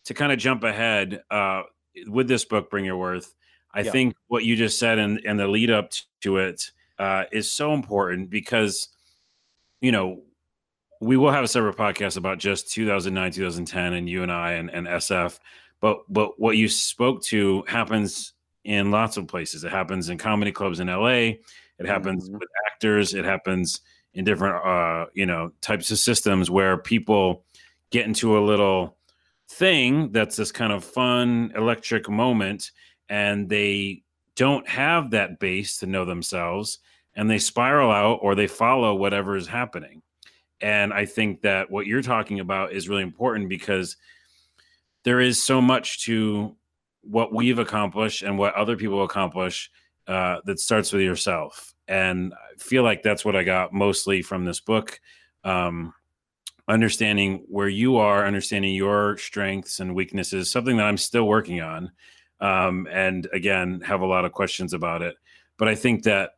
to 0.04 0.14
kind 0.14 0.30
of 0.30 0.38
jump 0.38 0.62
ahead 0.62 1.22
uh, 1.30 1.62
with 2.06 2.28
this 2.28 2.44
book, 2.44 2.70
Bring 2.70 2.84
Your 2.84 2.96
Worth. 2.96 3.34
I 3.76 3.80
yeah. 3.82 3.90
think 3.90 4.16
what 4.28 4.42
you 4.42 4.56
just 4.56 4.78
said 4.78 4.98
and, 4.98 5.20
and 5.26 5.38
the 5.38 5.46
lead 5.46 5.70
up 5.70 5.92
to 6.22 6.38
it 6.38 6.70
uh, 6.98 7.24
is 7.30 7.52
so 7.52 7.74
important 7.74 8.30
because, 8.30 8.88
you 9.82 9.92
know, 9.92 10.22
we 11.02 11.18
will 11.18 11.30
have 11.30 11.44
a 11.44 11.48
separate 11.48 11.76
podcast 11.76 12.16
about 12.16 12.38
just 12.38 12.72
2009, 12.72 13.32
2010, 13.32 13.92
and 13.92 14.08
you 14.08 14.22
and 14.22 14.32
I 14.32 14.52
and, 14.52 14.70
and 14.70 14.86
SF. 14.86 15.38
But 15.80 15.98
but 16.08 16.40
what 16.40 16.56
you 16.56 16.70
spoke 16.70 17.22
to 17.24 17.64
happens 17.68 18.32
in 18.64 18.90
lots 18.90 19.18
of 19.18 19.28
places. 19.28 19.62
It 19.62 19.70
happens 19.70 20.08
in 20.08 20.16
comedy 20.16 20.52
clubs 20.52 20.80
in 20.80 20.86
LA. 20.86 21.34
It 21.78 21.84
happens 21.84 22.30
mm-hmm. 22.30 22.38
with 22.38 22.48
actors. 22.72 23.12
It 23.12 23.26
happens 23.26 23.82
in 24.14 24.24
different 24.24 24.64
uh, 24.64 25.10
you 25.12 25.26
know 25.26 25.52
types 25.60 25.90
of 25.90 25.98
systems 25.98 26.50
where 26.50 26.78
people 26.78 27.44
get 27.90 28.06
into 28.06 28.38
a 28.38 28.40
little 28.40 28.96
thing 29.48 30.10
that's 30.12 30.36
this 30.36 30.50
kind 30.50 30.72
of 30.72 30.82
fun 30.82 31.52
electric 31.54 32.08
moment 32.08 32.70
and 33.08 33.48
they 33.48 34.02
don't 34.34 34.68
have 34.68 35.10
that 35.10 35.38
base 35.38 35.78
to 35.78 35.86
know 35.86 36.04
themselves 36.04 36.78
and 37.14 37.30
they 37.30 37.38
spiral 37.38 37.90
out 37.90 38.18
or 38.22 38.34
they 38.34 38.46
follow 38.46 38.94
whatever 38.94 39.36
is 39.36 39.46
happening. 39.46 40.02
And 40.60 40.92
I 40.92 41.06
think 41.06 41.42
that 41.42 41.70
what 41.70 41.86
you're 41.86 42.02
talking 42.02 42.40
about 42.40 42.72
is 42.72 42.88
really 42.88 43.02
important 43.02 43.48
because 43.48 43.96
there 45.02 45.20
is 45.20 45.42
so 45.42 45.60
much 45.60 46.04
to 46.04 46.54
what 47.02 47.32
we've 47.32 47.58
accomplished 47.58 48.22
and 48.22 48.38
what 48.38 48.54
other 48.54 48.76
people 48.76 49.04
accomplish 49.04 49.70
uh, 50.06 50.38
that 50.44 50.60
starts 50.60 50.92
with 50.92 51.02
yourself. 51.02 51.74
And 51.88 52.34
I 52.34 52.58
feel 52.58 52.82
like 52.82 53.02
that's 53.02 53.24
what 53.24 53.36
I 53.36 53.44
got 53.44 53.72
mostly 53.72 54.22
from 54.22 54.44
this 54.44 54.60
book. 54.60 55.00
Um, 55.44 55.94
understanding 56.68 57.44
where 57.48 57.68
you 57.68 57.96
are, 57.96 58.26
understanding 58.26 58.74
your 58.74 59.16
strengths 59.18 59.78
and 59.78 59.94
weaknesses, 59.94 60.50
something 60.50 60.76
that 60.78 60.86
I'm 60.86 60.96
still 60.96 61.26
working 61.26 61.60
on 61.60 61.92
um, 62.40 62.86
and 62.90 63.28
again 63.32 63.80
have 63.80 64.00
a 64.00 64.06
lot 64.06 64.24
of 64.24 64.32
questions 64.32 64.72
about 64.72 65.02
it. 65.02 65.16
But 65.58 65.68
I 65.68 65.74
think 65.74 66.02
that 66.04 66.32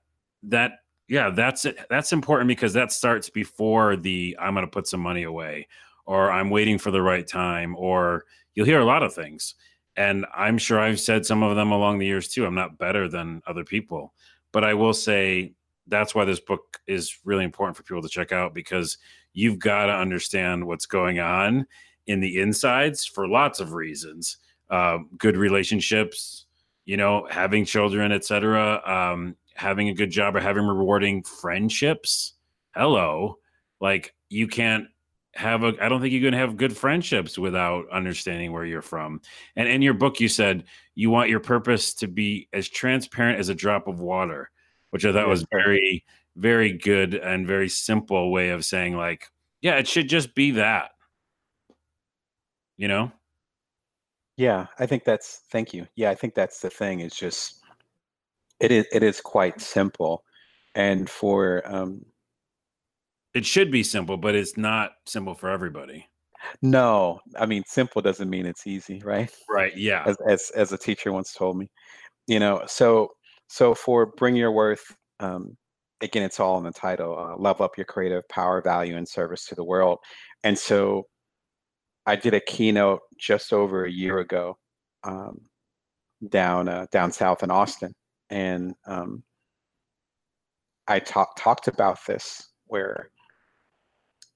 that 0.44 0.72
yeah, 1.08 1.30
that's 1.30 1.64
it. 1.64 1.78
That's 1.88 2.12
important 2.12 2.48
because 2.48 2.74
that 2.74 2.92
starts 2.92 3.30
before 3.30 3.96
the 3.96 4.36
I'm 4.38 4.54
going 4.54 4.66
to 4.66 4.70
put 4.70 4.86
some 4.86 5.00
money 5.00 5.22
away, 5.22 5.66
or 6.04 6.30
I'm 6.30 6.50
waiting 6.50 6.78
for 6.78 6.90
the 6.90 7.02
right 7.02 7.26
time, 7.26 7.74
or 7.76 8.24
you'll 8.54 8.66
hear 8.66 8.80
a 8.80 8.84
lot 8.84 9.02
of 9.02 9.14
things. 9.14 9.54
And 9.96 10.26
I'm 10.34 10.58
sure 10.58 10.78
I've 10.78 11.00
said 11.00 11.26
some 11.26 11.42
of 11.42 11.56
them 11.56 11.72
along 11.72 11.98
the 11.98 12.06
years 12.06 12.28
too. 12.28 12.46
I'm 12.46 12.54
not 12.54 12.78
better 12.78 13.08
than 13.08 13.42
other 13.46 13.64
people, 13.64 14.12
but 14.52 14.62
I 14.64 14.74
will 14.74 14.94
say 14.94 15.54
that's 15.88 16.14
why 16.14 16.24
this 16.24 16.40
book 16.40 16.78
is 16.86 17.18
really 17.24 17.44
important 17.44 17.76
for 17.76 17.82
people 17.82 18.02
to 18.02 18.08
check 18.08 18.30
out 18.30 18.54
because 18.54 18.98
you've 19.32 19.58
got 19.58 19.86
to 19.86 19.92
understand 19.92 20.66
what's 20.66 20.86
going 20.86 21.18
on 21.18 21.66
in 22.06 22.20
the 22.20 22.40
insides 22.40 23.04
for 23.04 23.26
lots 23.26 23.60
of 23.60 23.72
reasons 23.72 24.36
uh, 24.70 24.98
good 25.16 25.36
relationships, 25.36 26.46
you 26.84 26.96
know, 26.96 27.26
having 27.30 27.64
children, 27.64 28.12
etc., 28.12 28.82
um, 28.86 29.36
having 29.54 29.88
a 29.88 29.94
good 29.94 30.10
job 30.10 30.36
or 30.36 30.40
having 30.40 30.64
rewarding 30.64 31.22
friendships. 31.22 32.34
Hello, 32.74 33.38
like 33.80 34.14
you 34.28 34.46
can't 34.46 34.86
have 35.34 35.62
a. 35.62 35.74
I 35.80 35.88
don't 35.88 36.00
think 36.00 36.12
you 36.12 36.20
can 36.20 36.34
have 36.34 36.56
good 36.56 36.76
friendships 36.76 37.38
without 37.38 37.88
understanding 37.90 38.52
where 38.52 38.64
you're 38.64 38.82
from. 38.82 39.20
And 39.56 39.68
in 39.68 39.82
your 39.82 39.94
book, 39.94 40.20
you 40.20 40.28
said 40.28 40.64
you 40.94 41.10
want 41.10 41.30
your 41.30 41.40
purpose 41.40 41.94
to 41.94 42.08
be 42.08 42.48
as 42.52 42.68
transparent 42.68 43.38
as 43.38 43.48
a 43.48 43.54
drop 43.54 43.88
of 43.88 44.00
water, 44.00 44.50
which 44.90 45.04
I 45.04 45.12
thought 45.12 45.28
was 45.28 45.46
very, 45.50 46.04
very 46.36 46.72
good 46.72 47.14
and 47.14 47.46
very 47.46 47.68
simple 47.68 48.30
way 48.30 48.50
of 48.50 48.64
saying 48.64 48.96
like, 48.96 49.30
yeah, 49.60 49.76
it 49.76 49.88
should 49.88 50.08
just 50.08 50.34
be 50.34 50.52
that. 50.52 50.90
You 52.76 52.86
know 52.86 53.12
yeah, 54.38 54.66
I 54.78 54.86
think 54.86 55.04
that's 55.04 55.42
thank 55.50 55.74
you. 55.74 55.86
Yeah, 55.96 56.10
I 56.10 56.14
think 56.14 56.34
that's 56.34 56.60
the 56.60 56.70
thing. 56.70 57.00
It's 57.00 57.18
just 57.18 57.60
it 58.60 58.70
is 58.70 58.86
it 58.92 59.02
is 59.02 59.20
quite 59.20 59.60
simple, 59.60 60.22
and 60.76 61.10
for 61.10 61.62
um, 61.66 62.04
it 63.34 63.44
should 63.44 63.70
be 63.70 63.82
simple, 63.82 64.16
but 64.16 64.36
it's 64.36 64.56
not 64.56 64.92
simple 65.06 65.34
for 65.34 65.50
everybody. 65.50 66.06
No, 66.62 67.18
I 67.36 67.46
mean 67.46 67.64
simple 67.66 68.00
doesn't 68.00 68.30
mean 68.30 68.46
it's 68.46 68.66
easy, 68.66 69.02
right? 69.04 69.30
Right. 69.50 69.76
Yeah. 69.76 70.04
As 70.06 70.16
as 70.28 70.50
as 70.54 70.72
a 70.72 70.78
teacher 70.78 71.12
once 71.12 71.32
told 71.32 71.58
me, 71.58 71.68
you 72.28 72.38
know. 72.38 72.62
So 72.68 73.08
so 73.48 73.74
for 73.74 74.06
bring 74.06 74.36
your 74.36 74.52
worth, 74.52 74.84
um, 75.18 75.56
again, 76.00 76.22
it's 76.22 76.38
all 76.38 76.58
in 76.58 76.64
the 76.64 76.70
title. 76.70 77.18
Uh, 77.18 77.36
level 77.36 77.64
up 77.64 77.76
your 77.76 77.86
creative 77.86 78.26
power, 78.28 78.62
value, 78.62 78.96
and 78.96 79.08
service 79.08 79.46
to 79.46 79.56
the 79.56 79.64
world. 79.64 79.98
And 80.44 80.56
so, 80.56 81.06
I 82.08 82.16
did 82.16 82.32
a 82.32 82.40
keynote 82.40 83.02
just 83.18 83.52
over 83.52 83.84
a 83.84 83.90
year 83.90 84.18
ago, 84.18 84.56
um, 85.04 85.42
down 86.30 86.66
uh, 86.66 86.86
down 86.90 87.12
south 87.12 87.42
in 87.42 87.50
Austin, 87.50 87.94
and 88.30 88.74
um, 88.86 89.22
I 90.88 91.00
talked 91.00 91.38
talked 91.38 91.68
about 91.68 91.98
this 92.06 92.48
where 92.66 93.10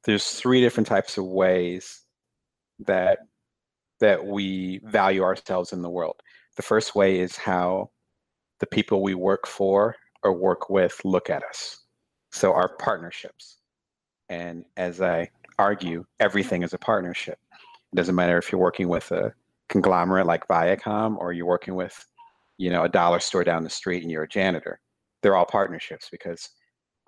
there's 0.04 0.32
three 0.32 0.60
different 0.60 0.86
types 0.86 1.16
of 1.16 1.24
ways 1.24 2.02
that 2.80 3.20
that 4.00 4.26
we 4.26 4.80
value 4.84 5.22
ourselves 5.22 5.72
in 5.72 5.80
the 5.80 5.88
world. 5.88 6.20
The 6.56 6.62
first 6.62 6.94
way 6.94 7.20
is 7.20 7.36
how 7.36 7.90
the 8.60 8.66
people 8.66 9.02
we 9.02 9.14
work 9.14 9.46
for 9.46 9.96
or 10.22 10.34
work 10.34 10.68
with 10.68 11.00
look 11.06 11.30
at 11.30 11.42
us. 11.42 11.78
So 12.32 12.52
our 12.52 12.76
partnerships. 12.76 13.60
And 14.28 14.66
as 14.76 15.00
I 15.00 15.30
argue, 15.58 16.04
everything 16.20 16.62
is 16.62 16.74
a 16.74 16.78
partnership. 16.78 17.38
It 17.92 17.96
doesn't 17.96 18.14
matter 18.14 18.38
if 18.38 18.50
you're 18.50 18.60
working 18.60 18.88
with 18.88 19.10
a 19.12 19.32
conglomerate 19.68 20.26
like 20.26 20.48
Viacom 20.48 21.16
or 21.18 21.32
you're 21.32 21.46
working 21.46 21.74
with, 21.74 22.04
you 22.58 22.70
know, 22.70 22.84
a 22.84 22.88
dollar 22.88 23.20
store 23.20 23.44
down 23.44 23.64
the 23.64 23.70
street 23.70 24.02
and 24.02 24.10
you're 24.10 24.24
a 24.24 24.28
janitor. 24.28 24.80
They're 25.22 25.36
all 25.36 25.46
partnerships 25.46 26.08
because 26.10 26.48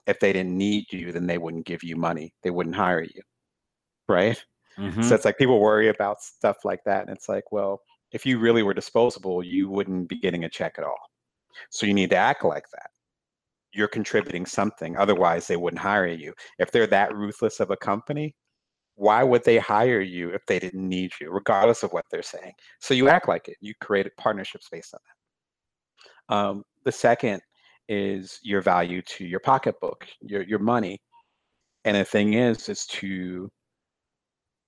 if 0.07 0.21
they 0.21 0.33
didn't 0.33 0.57
need 0.57 0.93
you, 0.93 1.13
then 1.13 1.27
they 1.27 1.39
wouldn't 1.39 1.67
give 1.67 1.83
you 1.83 1.97
money. 1.97 2.35
They 2.43 2.51
wouldn't 2.51 2.77
hire 2.77 3.03
you. 3.03 3.23
Right? 4.09 4.43
Mm-hmm. 4.79 5.03
So 5.03 5.15
it's 5.15 5.25
like 5.25 5.39
people 5.39 5.61
worry 5.61 5.89
about 5.89 6.23
stuff 6.23 6.59
like 6.65 6.81
that. 6.85 7.07
And 7.07 7.17
it's 7.17 7.29
like, 7.29 7.53
well, 7.53 7.81
if 8.13 8.27
you 8.27 8.39
really 8.39 8.63
were 8.63 8.75
disposable, 8.75 9.43
you 9.43 9.69
wouldn't 9.69 10.09
be 10.09 10.19
getting 10.19 10.45
a 10.45 10.49
check 10.49 10.75
at 10.79 10.85
all. 10.85 10.99
So 11.71 11.87
you 11.87 11.95
need 11.95 12.11
to 12.11 12.17
act 12.17 12.45
like 12.45 12.69
that. 12.73 12.91
You're 13.73 13.89
contributing 13.89 14.47
something. 14.47 14.97
Otherwise, 14.97 15.47
they 15.47 15.57
wouldn't 15.57 15.81
hire 15.81 16.07
you. 16.07 16.35
If 16.59 16.71
they're 16.71 16.87
that 16.89 17.15
ruthless 17.15 17.61
of 17.61 17.71
a 17.71 17.77
company, 17.77 18.35
why 18.97 19.23
would 19.23 19.45
they 19.45 19.59
hire 19.59 20.01
you 20.01 20.31
if 20.31 20.45
they 20.47 20.59
didn't 20.59 20.89
need 20.89 21.11
you, 21.21 21.31
regardless 21.31 21.83
of 21.83 21.93
what 21.93 22.05
they're 22.11 22.23
saying? 22.23 22.53
So 22.81 22.95
you 22.95 23.09
act 23.09 23.29
like 23.29 23.49
it. 23.49 23.57
You 23.61 23.75
created 23.81 24.13
partnerships 24.17 24.69
based 24.71 24.95
on 24.95 25.01
that. 26.29 26.37
Um, 26.37 26.63
the 26.85 26.93
second 26.93 27.43
is 27.89 28.39
your 28.43 28.61
value 28.61 29.03
to 29.03 29.25
your 29.25 29.41
pocketbook, 29.41 30.07
your 30.21 30.43
your 30.43 30.59
money. 30.59 31.01
And 31.85 31.97
the 31.97 32.05
thing 32.05 32.35
is, 32.35 32.69
is 32.69 32.87
to 32.87 33.51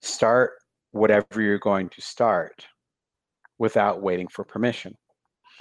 start 0.02 0.52
whatever 0.90 1.40
you're 1.40 1.58
going 1.58 1.88
to 1.90 2.00
start 2.02 2.66
without 3.58 4.02
waiting 4.02 4.28
for 4.28 4.44
permission. 4.44 4.94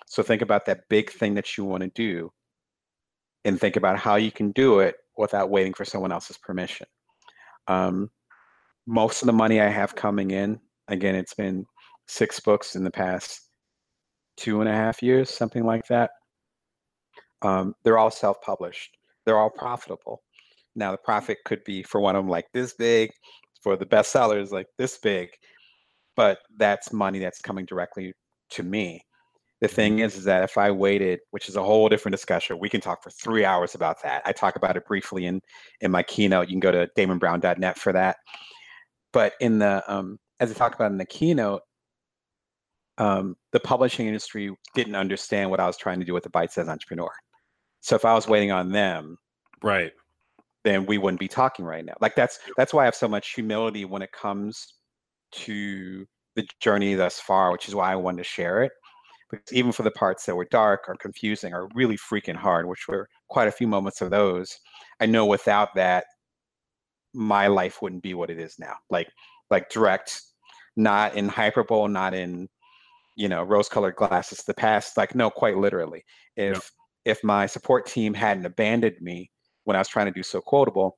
So 0.08 0.22
think 0.22 0.42
about 0.42 0.66
that 0.66 0.82
big 0.90 1.12
thing 1.12 1.36
that 1.36 1.58
you 1.58 1.64
want 1.64 1.84
to 1.84 1.90
do 1.90 2.32
and 3.46 3.60
think 3.60 3.76
about 3.76 3.98
how 3.98 4.16
you 4.16 4.32
can 4.32 4.52
do 4.52 4.80
it 4.80 4.96
without 5.18 5.50
waiting 5.50 5.74
for 5.74 5.86
someone 5.86 6.12
else's 6.12 6.38
permission. 6.38 6.88
Um, 7.68 8.10
most 8.88 9.22
of 9.22 9.26
the 9.28 9.34
money 9.34 9.60
I 9.62 9.70
have 9.70 9.95
coming 9.95 10.32
in, 10.32 10.60
again, 10.88 11.16
it's 11.16 11.34
been 11.34 11.66
six 12.07 12.40
books 12.40 12.76
in 12.76 12.84
the 12.84 12.91
past 12.91 13.41
two 14.38 14.60
and 14.62 14.70
a 14.70 14.74
half 14.74 15.02
years, 15.02 15.30
something 15.30 15.66
like 15.66 15.88
that. 15.88 16.12
Um, 17.41 17.74
they're 17.84 17.98
all 17.98 18.12
self 18.12 18.41
published, 18.41 18.98
they're 19.26 19.38
all 19.38 19.49
profitable. 19.49 20.22
Now, 20.76 20.91
the 20.91 20.98
profit 20.98 21.38
could 21.45 21.64
be 21.64 21.84
for 21.84 22.02
one 22.02 22.16
of 22.16 22.24
them 22.24 22.30
like 22.30 22.48
this 22.53 22.74
big, 22.74 23.12
for 23.62 23.78
the 23.78 23.86
bestsellers 23.86 24.52
like 24.52 24.68
this 24.78 24.98
big, 24.98 25.30
but 26.16 26.40
that's 26.57 26.91
money 26.91 27.20
that's 27.20 27.40
coming 27.41 27.66
directly 27.66 28.14
to 28.52 28.64
me. 28.64 29.02
The 29.62 29.70
thing 29.70 29.99
is, 29.99 30.18
is 30.18 30.26
that 30.26 30.44
if 30.44 30.57
I 30.57 30.70
waited, 30.70 31.22
which 31.32 31.48
is 31.48 31.56
a 31.56 31.64
whole 31.64 31.88
different 31.88 32.14
discussion, 32.14 32.60
we 32.60 32.68
can 32.68 32.82
talk 32.82 33.02
for 33.02 33.10
three 33.10 33.45
hours 33.45 33.74
about 33.74 34.03
that. 34.03 34.22
I 34.26 34.34
talk 34.34 34.57
about 34.57 34.76
it 34.76 34.86
briefly 34.86 35.26
in 35.26 35.41
in 35.80 35.91
my 35.91 36.03
keynote. 36.03 36.49
You 36.49 36.53
can 36.53 36.60
go 36.60 36.72
to 36.72 36.88
damonbrown.net 36.98 37.80
for 37.80 37.94
that. 37.94 38.18
But 39.16 39.32
in 39.40 39.60
the 39.60 39.82
um, 39.88 40.20
as 40.42 40.52
I 40.52 40.54
talked 40.56 40.76
about 40.76 40.92
in 40.92 40.98
the 40.98 41.06
keynote, 41.06 41.62
um, 42.98 43.38
the 43.54 43.62
publishing 43.62 44.08
industry 44.08 44.54
didn't 44.76 44.96
understand 44.96 45.50
what 45.50 45.62
I 45.62 45.68
was 45.68 45.78
trying 45.78 46.02
to 46.02 46.06
do 46.06 46.14
with 46.14 46.24
the 46.24 46.30
Bite 46.30 46.52
Size 46.52 46.68
Entrepreneur. 46.68 47.12
So 47.80 47.96
if 47.96 48.04
I 48.04 48.14
was 48.14 48.28
waiting 48.28 48.52
on 48.52 48.74
them, 48.74 49.18
right, 49.64 49.94
then 50.66 50.86
we 50.86 50.98
wouldn't 50.98 51.22
be 51.22 51.30
talking 51.30 51.64
right 51.64 51.86
now. 51.86 51.94
Like 52.02 52.14
that's 52.16 52.40
that's 52.58 52.74
why 52.74 52.82
I 52.82 52.86
have 52.86 52.96
so 52.96 53.08
much 53.08 53.32
humility 53.32 53.86
when 53.86 54.02
it 54.02 54.12
comes 54.12 54.74
to 55.32 56.06
the 56.36 56.46
journey 56.60 56.94
thus 56.96 57.18
far, 57.18 57.54
which 57.54 57.70
is 57.70 57.74
why 57.74 57.94
I 57.94 57.96
wanted 57.96 58.18
to 58.18 58.26
share 58.26 58.64
it. 58.64 58.74
Because 59.32 59.54
even 59.54 59.72
for 59.72 59.84
the 59.84 59.92
parts 59.92 60.26
that 60.26 60.36
were 60.36 60.48
dark 60.52 60.90
or 60.90 60.96
confusing 60.98 61.54
or 61.54 61.70
really 61.74 61.98
freaking 61.98 62.36
hard, 62.36 62.68
which 62.68 62.86
were 62.90 63.08
quite 63.30 63.48
a 63.48 63.52
few 63.54 63.68
moments 63.68 64.02
of 64.02 64.10
those, 64.10 64.60
I 65.00 65.06
know 65.06 65.26
without 65.26 65.74
that, 65.76 66.04
my 67.16 67.48
life 67.48 67.82
wouldn't 67.82 68.04
be 68.04 68.14
what 68.14 68.30
it 68.30 68.40
is 68.40 68.60
now. 68.60 68.76
Like 68.90 69.10
like 69.50 69.70
direct, 69.70 70.22
not 70.76 71.16
in 71.16 71.30
hyperbole, 71.30 71.92
not 71.92 72.14
in 72.14 72.48
you 73.16 73.30
know 73.30 73.44
rose-colored 73.44 73.96
glasses. 73.96 74.44
The 74.44 74.54
past, 74.54 74.98
like 74.98 75.16
no, 75.16 75.30
quite 75.30 75.58
literally. 75.58 76.04
If 76.36 76.72
if 77.06 77.24
my 77.24 77.46
support 77.46 77.86
team 77.86 78.14
hadn't 78.14 78.46
abandoned 78.46 78.98
me 79.02 79.32
when 79.64 79.76
I 79.76 79.80
was 79.80 79.88
trying 79.88 80.08
to 80.08 80.12
do 80.12 80.24
so 80.24 80.42
quotable, 80.42 80.98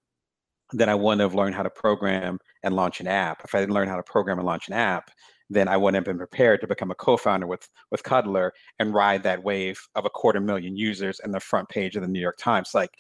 then 0.72 0.90
I 0.90 0.96
wouldn't 0.96 1.22
have 1.22 1.36
learned 1.36 1.56
how 1.56 1.64
to 1.64 1.70
program 1.70 2.40
and 2.64 2.76
launch 2.76 3.00
an 3.00 3.08
app. 3.08 3.42
If 3.44 3.54
I 3.54 3.60
didn't 3.60 3.76
learn 3.76 3.88
how 3.88 3.98
to 3.98 4.04
program 4.04 4.40
and 4.40 4.48
launch 4.48 4.68
an 4.68 4.74
app, 4.74 5.12
then 5.50 5.68
I 5.68 5.78
wouldn't 5.78 5.96
have 5.96 6.06
been 6.06 6.18
prepared 6.18 6.62
to 6.62 6.68
become 6.68 6.92
a 6.92 6.96
co-founder 6.96 7.48
with 7.48 7.68
with 7.92 8.04
Cuddlr 8.04 8.52
and 8.80 8.94
ride 8.94 9.24
that 9.24 9.44
wave 9.44 9.80
of 9.96 10.06
a 10.06 10.10
quarter 10.10 10.40
million 10.40 10.76
users 10.76 11.20
and 11.20 11.34
the 11.34 11.40
front 11.40 11.70
page 11.70 11.96
of 11.96 12.02
the 12.02 12.08
New 12.08 12.20
York 12.20 12.38
Times. 12.38 12.72
Like 12.74 12.92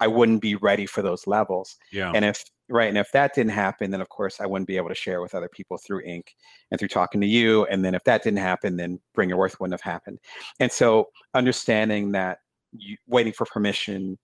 I 0.00 0.08
wouldn't 0.08 0.42
be 0.42 0.56
ready 0.56 0.86
for 0.86 1.02
those 1.02 1.26
levels. 1.26 1.76
Yeah. 1.92 2.10
And 2.12 2.24
if 2.24 2.42
right, 2.72 2.88
and 2.88 2.98
if 2.98 3.10
that 3.12 3.34
didn't 3.34 3.52
happen, 3.52 3.90
then 3.90 4.00
of 4.00 4.08
course 4.08 4.40
I 4.40 4.46
wouldn't 4.46 4.68
be 4.68 4.76
able 4.76 4.88
to 4.88 4.94
share 4.94 5.20
with 5.20 5.34
other 5.34 5.48
people 5.48 5.78
through 5.78 6.04
Inc. 6.04 6.24
and 6.70 6.78
through 6.78 6.88
talking 6.88 7.20
to 7.20 7.26
you. 7.26 7.64
And 7.66 7.84
then 7.84 7.94
if 7.94 8.04
that 8.04 8.22
didn't 8.22 8.38
happen, 8.40 8.76
then 8.76 8.98
Bring 9.14 9.28
Your 9.28 9.38
Worth 9.38 9.60
wouldn't 9.60 9.80
have 9.80 9.92
happened. 9.92 10.18
And 10.60 10.72
so 10.72 11.08
understanding 11.34 12.12
that 12.12 12.38
you, 12.72 12.96
waiting 13.06 13.32
for 13.32 13.46
permission 13.46 14.18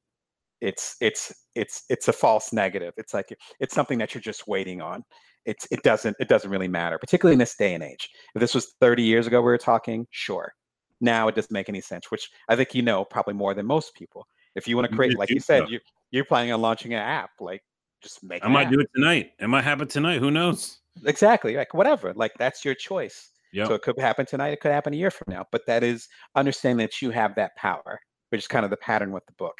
it's 0.61 0.97
it's 1.01 1.33
it's 1.55 1.85
it's 1.89 2.09
a 2.09 2.12
false 2.12 2.53
negative 2.53 2.93
it's 2.97 3.15
like 3.15 3.33
it's 3.61 3.75
something 3.75 3.99
that 3.99 4.15
you're 4.15 4.20
just 4.20 4.49
waiting 4.49 4.81
on 4.81 5.05
it's 5.45 5.66
it 5.70 5.83
doesn't 5.83 6.16
it 6.19 6.29
doesn't 6.29 6.51
really 6.51 6.69
matter 6.69 6.99
particularly 6.99 7.35
in 7.35 7.39
this 7.39 7.55
day 7.57 7.75
and 7.75 7.85
age 7.85 8.09
if 8.35 8.41
this 8.41 8.55
was 8.55 8.75
30 8.81 9.03
years 9.03 9.27
ago 9.27 9.41
we 9.41 9.45
were 9.45 9.59
talking 9.59 10.07
sure 10.11 10.53
now 11.01 11.29
it 11.29 11.35
doesn't 11.35 11.53
make 11.53 11.69
any 11.69 11.81
sense 11.81 12.11
which 12.11 12.29
i 12.49 12.57
think 12.57 12.75
you 12.75 12.83
know 12.83 13.05
probably 13.05 13.35
more 13.35 13.55
than 13.55 13.66
most 13.66 13.95
people 13.95 14.27
if 14.57 14.66
you 14.66 14.77
want 14.77 14.89
to 14.91 14.97
create 14.97 15.16
like 15.16 15.31
you 15.31 15.41
said 15.41 15.69
you 15.69 15.79
you're 16.11 16.25
planning 16.25 16.53
on 16.53 16.61
launching 16.61 16.93
an 16.93 17.01
app 17.01 17.31
like 17.41 17.62
just 18.03 18.23
make 18.23 18.45
i 18.45 18.49
might 18.49 18.66
app. 18.66 18.73
do 18.73 18.81
it 18.81 18.89
tonight 18.95 19.33
it 19.39 19.49
might 19.49 19.65
happen 19.65 19.87
tonight 19.87 20.19
who 20.19 20.31
knows 20.31 20.79
exactly 21.05 21.57
like 21.57 21.75
whatever 21.75 22.12
like 22.15 22.33
that's 22.39 22.65
your 22.65 22.75
choice 22.75 23.31
yep. 23.53 23.66
so 23.66 23.75
it 23.75 23.83
could 23.83 23.99
happen 23.99 24.27
tonight 24.27 24.49
it 24.49 24.61
could 24.61 24.73
happen 24.73 24.93
a 24.93 24.97
year 24.97 25.11
from 25.11 25.27
now 25.29 25.45
but 25.53 25.62
that 25.66 25.83
is 25.83 26.09
understanding 26.35 26.85
that 26.85 27.01
you 27.03 27.11
have 27.11 27.35
that 27.35 27.55
power 27.57 28.01
which 28.31 28.41
is 28.41 28.49
kind 28.49 28.65
of 28.65 28.70
the 28.70 28.77
pattern 28.79 29.12
with 29.12 29.25
the 29.27 29.33
book 29.35 29.59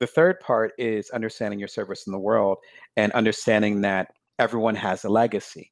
the 0.00 0.06
third 0.06 0.40
part 0.40 0.72
is 0.78 1.10
understanding 1.10 1.58
your 1.58 1.68
service 1.68 2.06
in 2.06 2.12
the 2.12 2.18
world 2.18 2.56
and 2.96 3.12
understanding 3.12 3.82
that 3.82 4.08
everyone 4.38 4.74
has 4.74 5.04
a 5.04 5.08
legacy. 5.08 5.70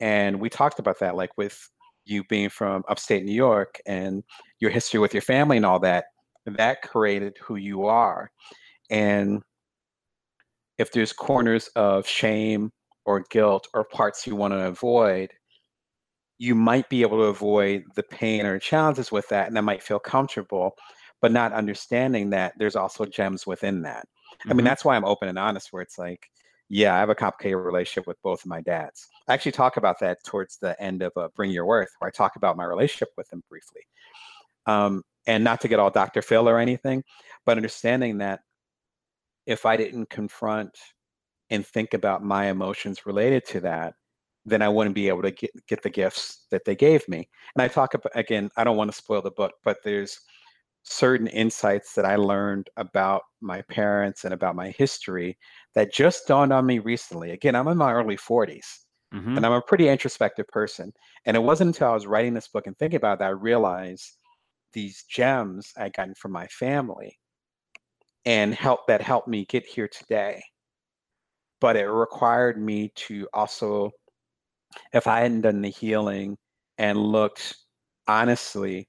And 0.00 0.38
we 0.38 0.50
talked 0.50 0.78
about 0.78 1.00
that, 1.00 1.16
like 1.16 1.36
with 1.38 1.58
you 2.04 2.22
being 2.24 2.50
from 2.50 2.84
upstate 2.88 3.24
New 3.24 3.32
York 3.32 3.80
and 3.86 4.22
your 4.60 4.70
history 4.70 5.00
with 5.00 5.14
your 5.14 5.22
family 5.22 5.56
and 5.56 5.64
all 5.64 5.80
that, 5.80 6.04
that 6.44 6.82
created 6.82 7.38
who 7.42 7.56
you 7.56 7.86
are. 7.86 8.30
And 8.90 9.42
if 10.78 10.92
there's 10.92 11.12
corners 11.12 11.68
of 11.76 12.06
shame 12.06 12.70
or 13.04 13.24
guilt 13.30 13.68
or 13.74 13.84
parts 13.84 14.26
you 14.26 14.36
want 14.36 14.52
to 14.52 14.66
avoid, 14.66 15.30
you 16.38 16.54
might 16.54 16.88
be 16.90 17.02
able 17.02 17.18
to 17.18 17.24
avoid 17.24 17.84
the 17.94 18.02
pain 18.02 18.44
or 18.44 18.58
challenges 18.58 19.10
with 19.10 19.28
that, 19.28 19.46
and 19.46 19.56
that 19.56 19.62
might 19.62 19.82
feel 19.82 19.98
comfortable 19.98 20.74
but 21.20 21.32
not 21.32 21.52
understanding 21.52 22.30
that 22.30 22.54
there's 22.58 22.76
also 22.76 23.04
gems 23.04 23.46
within 23.46 23.82
that. 23.82 24.06
Mm-hmm. 24.06 24.50
I 24.50 24.54
mean, 24.54 24.58
mm-hmm. 24.58 24.66
that's 24.66 24.84
why 24.84 24.96
I'm 24.96 25.04
open 25.04 25.28
and 25.28 25.38
honest, 25.38 25.72
where 25.72 25.82
it's 25.82 25.98
like, 25.98 26.26
yeah, 26.68 26.94
I 26.94 26.98
have 26.98 27.10
a 27.10 27.14
complicated 27.14 27.58
relationship 27.58 28.06
with 28.06 28.20
both 28.22 28.40
of 28.40 28.46
my 28.46 28.60
dads. 28.60 29.08
I 29.28 29.34
actually 29.34 29.52
talk 29.52 29.76
about 29.76 30.00
that 30.00 30.18
towards 30.24 30.58
the 30.58 30.80
end 30.82 31.02
of 31.02 31.12
uh, 31.16 31.28
Bring 31.34 31.50
Your 31.50 31.64
Worth, 31.64 31.90
where 31.98 32.08
I 32.08 32.10
talk 32.10 32.36
about 32.36 32.56
my 32.56 32.64
relationship 32.64 33.08
with 33.16 33.28
them 33.28 33.42
briefly. 33.48 33.82
Um, 34.66 35.02
and 35.28 35.44
not 35.44 35.60
to 35.60 35.68
get 35.68 35.78
all 35.78 35.90
Dr. 35.90 36.22
Phil 36.22 36.48
or 36.48 36.58
anything, 36.58 37.02
but 37.44 37.56
understanding 37.56 38.18
that 38.18 38.40
if 39.46 39.66
I 39.66 39.76
didn't 39.76 40.10
confront 40.10 40.76
and 41.50 41.66
think 41.66 41.94
about 41.94 42.22
my 42.24 42.46
emotions 42.46 43.06
related 43.06 43.44
to 43.46 43.60
that, 43.60 43.94
then 44.44 44.62
I 44.62 44.68
wouldn't 44.68 44.94
be 44.94 45.08
able 45.08 45.22
to 45.22 45.30
get, 45.32 45.50
get 45.66 45.82
the 45.82 45.90
gifts 45.90 46.46
that 46.50 46.64
they 46.64 46.76
gave 46.76 47.08
me. 47.08 47.28
And 47.54 47.62
I 47.62 47.68
talk 47.68 47.94
about, 47.94 48.12
again, 48.14 48.50
I 48.56 48.64
don't 48.64 48.76
want 48.76 48.90
to 48.90 48.96
spoil 48.96 49.22
the 49.22 49.30
book, 49.30 49.54
but 49.64 49.78
there's 49.84 50.20
certain 50.84 51.26
insights 51.28 51.94
that 51.94 52.04
I 52.04 52.16
learned 52.16 52.70
about 52.76 53.22
my 53.40 53.62
parents 53.62 54.24
and 54.24 54.32
about 54.32 54.54
my 54.54 54.70
history 54.70 55.36
that 55.74 55.92
just 55.92 56.26
dawned 56.28 56.52
on 56.52 56.64
me 56.66 56.78
recently. 56.78 57.32
Again, 57.32 57.56
I'm 57.56 57.68
in 57.68 57.76
my 57.78 57.92
early 57.92 58.16
40s. 58.16 58.82
Mhm. 59.12 59.36
and 59.36 59.44
I'm 59.44 59.52
a 59.52 59.62
pretty 59.62 59.88
introspective 59.88 60.46
person. 60.48 60.92
And 61.26 61.36
it 61.36 61.40
wasn't 61.40 61.68
until 61.68 61.90
I 61.90 61.94
was 61.94 62.06
writing 62.06 62.34
this 62.34 62.48
book 62.48 62.66
and 62.66 62.78
thinking 62.78 62.96
about 62.96 63.18
that 63.18 63.26
I 63.26 63.30
realized 63.30 64.18
these 64.72 65.04
gems 65.04 65.72
I'd 65.76 65.94
gotten 65.94 66.14
from 66.14 66.32
my 66.32 66.46
family 66.48 67.18
and 68.26 68.52
help 68.52 68.86
that 68.88 69.00
helped 69.00 69.28
me 69.28 69.46
get 69.46 69.64
here 69.64 69.88
today. 69.88 70.42
But 71.60 71.76
it 71.76 71.86
required 71.86 72.60
me 72.60 72.92
to 73.06 73.26
also, 73.32 73.90
if 74.92 75.06
I 75.06 75.20
hadn't 75.20 75.42
done 75.42 75.62
the 75.62 75.70
healing 75.70 76.36
and 76.76 76.98
looked 76.98 77.56
honestly 78.06 78.88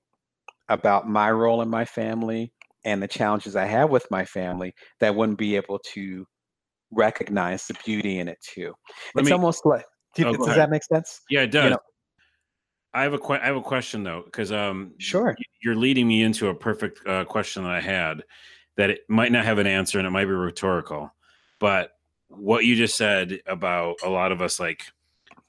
about 0.67 1.07
my 1.07 1.31
role 1.31 1.61
in 1.61 1.69
my 1.69 1.85
family 1.85 2.51
and 2.83 3.01
the 3.01 3.07
challenges 3.07 3.55
I 3.55 3.65
have 3.65 3.89
with 3.89 4.05
my 4.11 4.25
family, 4.25 4.73
that 4.99 5.15
wouldn't 5.15 5.37
be 5.37 5.55
able 5.55 5.79
to 5.93 6.25
recognize 6.91 7.67
the 7.67 7.75
beauty 7.85 8.19
in 8.19 8.27
it 8.27 8.37
too. 8.41 8.73
Let 9.15 9.21
it's 9.21 9.29
me- 9.29 9.33
almost 9.33 9.65
like 9.65 9.85
do 10.15 10.25
Oh, 10.27 10.33
does 10.35 10.55
that 10.55 10.69
make 10.69 10.83
sense? 10.83 11.21
Yeah, 11.29 11.41
it 11.41 11.51
does. 11.51 11.71
know- 11.71 11.79
I 12.93 13.03
have 13.03 13.13
a 13.13 13.19
que- 13.19 13.35
I 13.35 13.45
have 13.45 13.55
a 13.57 13.61
question 13.61 14.03
though, 14.03 14.23
because 14.25 14.51
um, 14.51 14.93
Sure. 14.97 15.35
you're 15.61 15.75
leading 15.75 16.07
me 16.07 16.23
into 16.23 16.47
a 16.47 16.55
perfect 16.55 17.05
uh, 17.05 17.25
question 17.25 17.63
that 17.63 17.71
I 17.71 17.81
had 17.81 18.23
that 18.77 18.89
it 18.89 19.01
might 19.09 19.31
not 19.31 19.45
have 19.45 19.57
an 19.57 19.67
answer 19.67 19.99
and 19.99 20.07
it 20.07 20.11
might 20.11 20.25
be 20.25 20.31
rhetorical, 20.31 21.13
but 21.59 21.97
what 22.29 22.65
you 22.65 22.75
just 22.75 22.95
said 22.97 23.39
about 23.45 23.97
a 24.03 24.09
lot 24.09 24.31
of 24.31 24.41
us, 24.41 24.59
like 24.59 24.83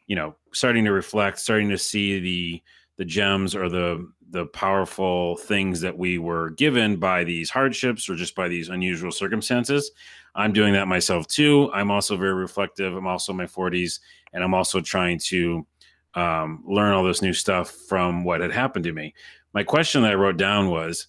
you 0.07 0.17
know, 0.17 0.35
starting 0.53 0.85
to 0.87 0.93
reflect, 0.93 1.39
starting 1.39 1.69
to 1.69 1.79
see 1.79 2.19
the 2.19 2.63
the 2.97 3.05
gems 3.05 3.55
or 3.55 3.69
the 3.69 4.11
the 4.31 4.47
powerful 4.47 5.37
things 5.37 5.81
that 5.81 5.97
we 5.97 6.19
were 6.19 6.51
given 6.51 6.97
by 6.97 7.25
these 7.25 7.49
hardships 7.49 8.09
or 8.09 8.15
just 8.15 8.35
by 8.35 8.49
these 8.49 8.69
unusual 8.69 9.11
circumstances. 9.11 9.91
I'm 10.35 10.53
doing 10.53 10.75
that 10.75 10.89
myself 10.89 11.27
too. 11.27 11.71
I'm 11.73 11.91
also 11.91 12.17
very 12.17 12.35
reflective. 12.35 12.95
I'm 12.95 13.07
also 13.07 13.33
in 13.33 13.39
my 13.39 13.47
40s, 13.47 14.01
and 14.33 14.45
I'm 14.45 14.55
also 14.55 14.81
trying 14.81 15.19
to 15.21 15.67
um, 16.15 16.63
learn 16.67 16.93
all 16.93 17.05
this 17.05 17.23
new 17.23 17.33
stuff 17.33 17.71
from 17.71 18.25
what 18.25 18.41
had 18.41 18.53
happened 18.53 18.85
to 18.85 18.93
me. 18.93 19.15
My 19.55 19.63
question 19.63 20.03
that 20.03 20.13
I 20.13 20.17
wrote 20.17 20.37
down 20.37 20.69
was 20.69 21.07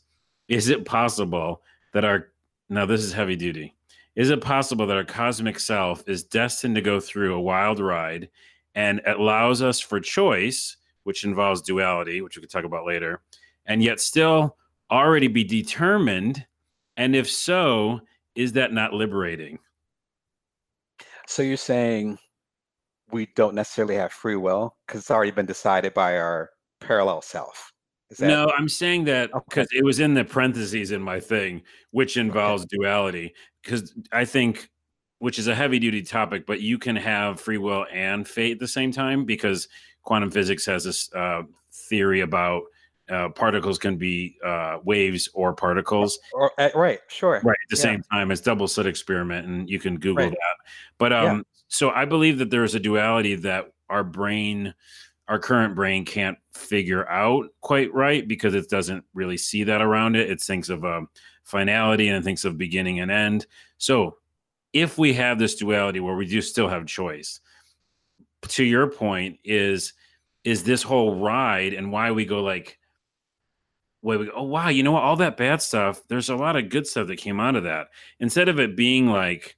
Is 0.48 0.70
it 0.70 0.86
possible 0.86 1.62
that 1.94 2.06
our, 2.06 2.30
now 2.70 2.86
this 2.86 3.04
is 3.04 3.14
heavy 3.14 3.36
duty, 3.36 3.76
is 4.16 4.30
it 4.30 4.42
possible 4.42 4.86
that 4.88 4.98
our 4.98 5.04
cosmic 5.04 5.60
self 5.60 6.04
is 6.08 6.24
destined 6.24 6.76
to 6.76 6.82
go 6.82 7.00
through 7.00 7.36
a 7.36 7.42
wild 7.42 7.80
ride 7.80 8.30
and 8.76 9.02
allows 9.06 9.62
us 9.62 9.80
for 9.80 10.00
choice, 10.00 10.78
which 11.04 11.24
involves 11.24 11.62
duality, 11.62 12.22
which 12.22 12.36
we 12.36 12.42
could 12.42 12.52
talk 12.52 12.66
about 12.66 12.86
later, 12.86 13.22
and 13.66 13.82
yet 13.82 14.00
still 14.00 14.58
already 14.92 15.28
be 15.28 15.44
determined? 15.44 16.46
And 16.98 17.16
if 17.16 17.30
so, 17.30 18.02
is 18.36 18.54
that 18.54 18.74
not 18.74 18.94
liberating? 18.94 19.60
So 21.28 21.42
you're 21.42 21.58
saying 21.58 22.18
we 23.12 23.28
don't 23.36 23.56
necessarily 23.56 23.96
have 23.96 24.12
free 24.12 24.36
will 24.36 24.76
because 24.86 25.02
it's 25.02 25.12
already 25.12 25.32
been 25.32 25.46
decided 25.46 25.94
by 25.94 26.18
our 26.18 26.50
parallel 26.80 27.22
self. 27.22 27.72
That 28.18 28.28
no, 28.28 28.52
I'm 28.58 28.68
saying 28.70 29.04
that 29.06 29.32
Okay. 29.34 29.44
because 29.48 29.68
it 29.72 29.84
was 29.84 30.00
in 30.00 30.14
the 30.16 30.26
parentheses 30.26 30.92
in 30.92 31.02
my 31.02 31.20
thing, 31.20 31.62
which 31.92 32.18
involves 32.18 32.66
duality. 32.66 33.34
Because 33.64 33.94
I 34.12 34.26
think, 34.26 34.70
which 35.20 35.38
is 35.38 35.48
a 35.48 35.54
heavy 35.56 35.80
duty 35.80 36.02
topic, 36.02 36.46
but 36.48 36.60
you 36.62 36.80
can 36.80 36.96
have 36.96 37.40
free 37.40 37.58
will 37.58 37.86
and 37.92 38.28
fate 38.28 38.54
at 38.54 38.60
the 38.60 38.68
same 38.68 38.92
time 38.92 39.26
because 39.26 39.68
quantum 40.04 40.32
physics 40.32 40.66
has 40.66 40.86
this 40.86 41.14
uh, 41.14 41.44
theory 41.72 42.22
about 42.22 42.64
uh, 43.10 43.30
particles 43.30 43.78
can 43.80 43.98
be 43.98 44.38
uh, 44.46 44.78
waves 44.84 45.30
or 45.34 45.54
particles 45.54 46.18
or, 46.34 46.52
uh, 46.60 46.70
right? 46.76 47.00
Sure. 47.10 47.42
right 47.44 47.58
at 47.64 47.70
the 47.70 47.76
Yeah. 47.76 47.82
same 47.82 48.02
time 48.12 48.30
it's 48.32 48.40
double 48.42 48.68
slit 48.68 48.86
experiment 48.86 49.48
and 49.48 49.68
you 49.68 49.80
can 49.80 49.96
google 49.98 50.26
Right. 50.26 50.32
that 50.32 50.72
but 51.00 51.12
Yeah. 51.12 51.32
um 51.32 51.46
so 51.70 51.90
i 51.90 52.06
believe 52.06 52.38
that 52.38 52.52
there 52.52 52.64
is 52.64 52.76
a 52.76 52.80
duality 52.80 53.34
that 53.34 53.72
our 53.90 54.04
brain 54.04 54.76
our 55.30 55.40
current 55.40 55.76
brain 55.76 56.04
can't 56.04 56.38
figure 56.54 57.08
out 57.08 57.46
quite 57.62 57.94
right 57.94 58.28
because 58.28 58.56
it 58.56 58.68
doesn't 58.68 59.06
really 59.14 59.38
see 59.38 59.64
that 59.64 59.82
around 59.82 60.16
it 60.16 60.30
it 60.30 60.42
thinks 60.42 60.68
of 60.68 60.84
um, 60.84 61.08
finality 61.44 62.10
and 62.10 62.18
it 62.18 62.24
thinks 62.24 62.44
of 62.44 62.58
beginning 62.58 63.00
and 63.00 63.12
end 63.12 63.46
so 63.78 64.18
if 64.74 64.98
we 64.98 65.14
have 65.14 65.40
this 65.40 65.56
duality 65.56 66.00
where 66.00 66.16
we 66.16 66.26
do 66.26 66.42
still 66.42 66.68
have 66.68 66.86
choice 66.86 67.40
to 68.48 68.64
your 68.64 68.88
point 68.88 69.40
is 69.44 69.94
is 70.44 70.64
this 70.64 70.84
whole 70.84 71.16
ride 71.20 71.74
and 71.74 71.92
why 71.92 72.12
we 72.12 72.26
go 72.26 72.42
like 72.42 72.78
why 74.02 74.16
we 74.16 74.26
go, 74.26 74.32
oh 74.34 74.44
wow, 74.44 74.70
you 74.70 74.82
know 74.82 74.94
what? 74.94 75.04
All 75.04 75.18
that 75.18 75.36
bad 75.36 75.62
stuff, 75.62 76.02
there's 76.08 76.30
a 76.30 76.36
lot 76.36 76.56
of 76.56 76.70
good 76.70 76.88
stuff 76.88 77.08
that 77.08 77.18
came 77.18 77.38
out 77.40 77.58
of 77.58 77.64
that. 77.66 77.88
Instead 78.22 78.48
of 78.48 78.60
it 78.60 78.78
being 78.78 79.08
like 79.08 79.58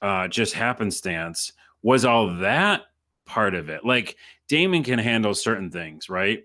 uh 0.00 0.28
just 0.28 0.54
happenstance, 0.54 1.52
was 1.82 2.04
all 2.04 2.36
that 2.38 2.82
part 3.30 3.54
of 3.54 3.68
it? 3.68 3.84
Like 3.84 4.16
Damon 4.48 4.82
can 4.82 4.98
handle 4.98 5.34
certain 5.34 5.70
things, 5.70 6.10
right? 6.10 6.42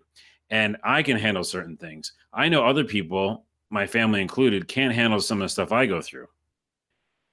And 0.52 0.78
I 0.84 1.02
can 1.02 1.18
handle 1.18 1.44
certain 1.44 1.76
things. 1.76 2.14
I 2.32 2.50
know 2.50 2.64
other 2.64 2.84
people, 2.84 3.46
my 3.72 3.88
family 3.88 4.22
included, 4.22 4.68
can't 4.68 4.94
handle 4.94 5.20
some 5.20 5.42
of 5.42 5.46
the 5.46 5.50
stuff 5.50 5.72
I 5.72 5.88
go 5.88 6.02
through. 6.02 6.28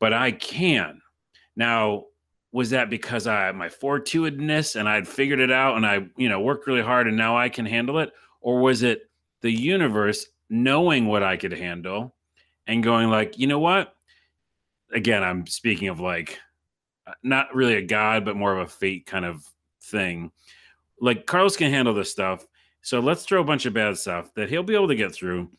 But 0.00 0.14
I 0.14 0.32
can. 0.32 1.02
Now, 1.54 2.04
was 2.52 2.70
that 2.70 2.88
because 2.88 3.26
I 3.26 3.52
my 3.52 3.68
fortuitousness 3.68 4.76
and 4.76 4.88
I'd 4.88 5.06
figured 5.06 5.40
it 5.40 5.50
out 5.50 5.76
and 5.76 5.86
I, 5.86 6.06
you 6.16 6.30
know, 6.30 6.40
worked 6.40 6.66
really 6.66 6.82
hard 6.82 7.06
and 7.06 7.16
now 7.16 7.36
I 7.36 7.50
can 7.50 7.66
handle 7.66 7.98
it? 7.98 8.10
Or 8.40 8.60
was 8.60 8.82
it 8.82 9.02
the 9.42 9.50
universe 9.50 10.26
knowing 10.48 11.06
what 11.06 11.22
I 11.22 11.36
could 11.36 11.52
handle 11.52 12.14
and 12.66 12.82
going 12.82 13.10
like, 13.10 13.38
you 13.38 13.46
know 13.46 13.58
what? 13.58 13.94
Again, 14.90 15.22
I'm 15.22 15.46
speaking 15.46 15.88
of 15.88 16.00
like 16.00 16.38
not 17.22 17.54
really 17.54 17.74
a 17.74 17.82
god, 17.82 18.24
but 18.24 18.36
more 18.36 18.56
of 18.56 18.66
a 18.66 18.70
fate 18.70 19.06
kind 19.06 19.24
of 19.24 19.44
thing. 19.82 20.30
Like 21.00 21.26
Carlos 21.26 21.56
can 21.56 21.70
handle 21.70 21.94
this 21.94 22.10
stuff. 22.10 22.46
So 22.82 23.00
let's 23.00 23.24
throw 23.24 23.40
a 23.40 23.44
bunch 23.44 23.66
of 23.66 23.74
bad 23.74 23.96
stuff 23.96 24.32
that 24.34 24.48
he'll 24.48 24.62
be 24.62 24.74
able 24.74 24.88
to 24.88 24.94
get 24.94 25.12
through. 25.12 25.50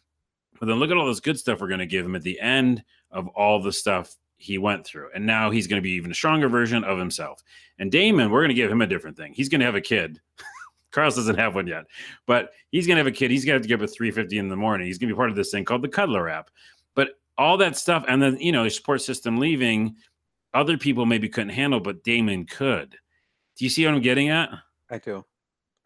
But 0.60 0.68
then 0.68 0.78
look 0.80 0.92
at 0.92 0.98
all 0.98 1.08
this 1.08 1.20
good 1.20 1.40
stuff 1.40 1.62
we're 1.62 1.68
going 1.68 1.80
to 1.80 1.86
give 1.86 2.06
him 2.06 2.16
at 2.16 2.22
the 2.22 2.40
end 2.40 2.84
of 3.12 3.28
all 3.30 3.62
the 3.62 3.72
stuff 3.72 4.16
he 4.38 4.58
went 4.58 4.86
through. 4.86 5.10
And 5.16 5.26
now 5.26 5.52
he's 5.52 5.68
going 5.68 5.82
to 5.82 5.84
be 5.84 5.92
even 5.92 6.12
a 6.12 6.16
stronger 6.16 6.50
version 6.50 6.84
of 6.84 7.00
himself. 7.00 7.42
And 7.80 7.92
Damon, 7.92 8.30
we're 8.30 8.42
going 8.42 8.50
to 8.50 8.56
give 8.56 8.72
him 8.72 8.82
a 8.82 8.88
different 8.88 9.18
thing. 9.18 9.34
He's 9.34 9.50
going 9.50 9.60
to 9.60 9.66
have 9.66 9.76
a 9.76 9.82
kid. 9.82 10.20
Carlos 10.92 11.16
doesn't 11.16 11.40
have 11.40 11.56
one 11.56 11.66
yet, 11.66 11.86
but 12.28 12.52
he's 12.70 12.86
going 12.86 12.98
to 12.98 13.00
have 13.00 13.08
a 13.08 13.12
kid. 13.12 13.32
He's 13.32 13.46
going 13.46 13.54
to 13.54 13.56
have 13.56 13.62
to 13.64 13.68
get 13.68 13.82
up 13.82 13.90
at 13.90 13.96
3.50 13.96 14.34
in 14.34 14.50
the 14.50 14.56
morning. 14.56 14.86
He's 14.86 15.00
going 15.00 15.10
to 15.10 15.16
be 15.16 15.18
part 15.18 15.30
of 15.30 15.36
this 15.36 15.50
thing 15.50 15.66
called 15.66 15.82
the 15.82 15.88
Cuddlr 15.88 16.32
app. 16.32 16.52
But 16.94 17.20
all 17.38 17.58
that 17.58 17.78
stuff, 17.78 18.06
and 18.08 18.22
then, 18.22 18.38
you 18.40 18.52
know, 18.52 18.64
the 18.64 18.70
support 18.70 19.02
system 19.02 19.38
leaving, 19.38 19.96
other 20.54 20.78
people 20.78 21.06
maybe 21.06 21.30
couldn't 21.30 21.50
handle, 21.50 21.80
but 21.80 22.04
Damon 22.04 22.46
could. 22.46 22.96
Do 23.58 23.66
you 23.66 23.70
see 23.70 23.86
what 23.86 23.94
I'm 23.96 24.02
getting 24.02 24.30
at? 24.30 24.50
I 24.90 24.98
do. 25.00 25.24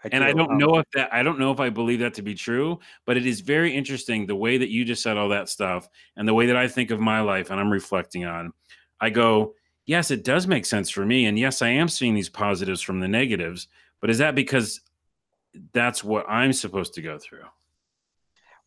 I 0.04 0.10
and 0.12 0.24
I 0.24 0.32
do. 0.32 0.38
don't 0.38 0.52
Um, 0.52 0.58
know 0.58 0.78
if 0.78 0.86
that 0.94 1.14
I 1.14 1.24
don't 1.24 1.40
know 1.40 1.52
if 1.52 1.60
I 1.60 1.70
believe 1.70 2.00
that 2.00 2.14
to 2.16 2.22
be 2.22 2.36
true, 2.36 2.80
but 3.06 3.18
it 3.18 3.26
is 3.26 3.42
very 3.42 3.74
interesting 3.74 4.26
the 4.26 4.36
way 4.36 4.58
that 4.58 4.70
you 4.70 4.86
just 4.86 5.02
said 5.02 5.18
all 5.18 5.30
that 5.30 5.50
stuff 5.50 5.88
and 6.16 6.28
the 6.28 6.34
way 6.34 6.46
that 6.48 6.56
I 6.56 6.68
think 6.68 6.92
of 6.92 7.00
my 7.00 7.22
life 7.22 7.50
and 7.50 7.60
I'm 7.60 7.72
reflecting 7.72 8.26
on. 8.26 8.54
I 9.02 9.10
go, 9.10 9.56
yes, 9.86 10.12
it 10.12 10.24
does 10.24 10.48
make 10.48 10.66
sense 10.66 10.90
for 10.90 11.06
me, 11.06 11.26
and 11.26 11.38
yes, 11.38 11.62
I 11.62 11.70
am 11.70 11.88
seeing 11.88 12.14
these 12.14 12.30
positives 12.30 12.82
from 12.82 13.00
the 13.00 13.08
negatives. 13.08 13.68
But 14.00 14.10
is 14.12 14.20
that 14.20 14.36
because 14.36 14.82
that's 15.74 16.04
what 16.04 16.30
I'm 16.30 16.54
supposed 16.54 16.94
to 16.96 17.02
go 17.02 17.18
through? 17.18 17.46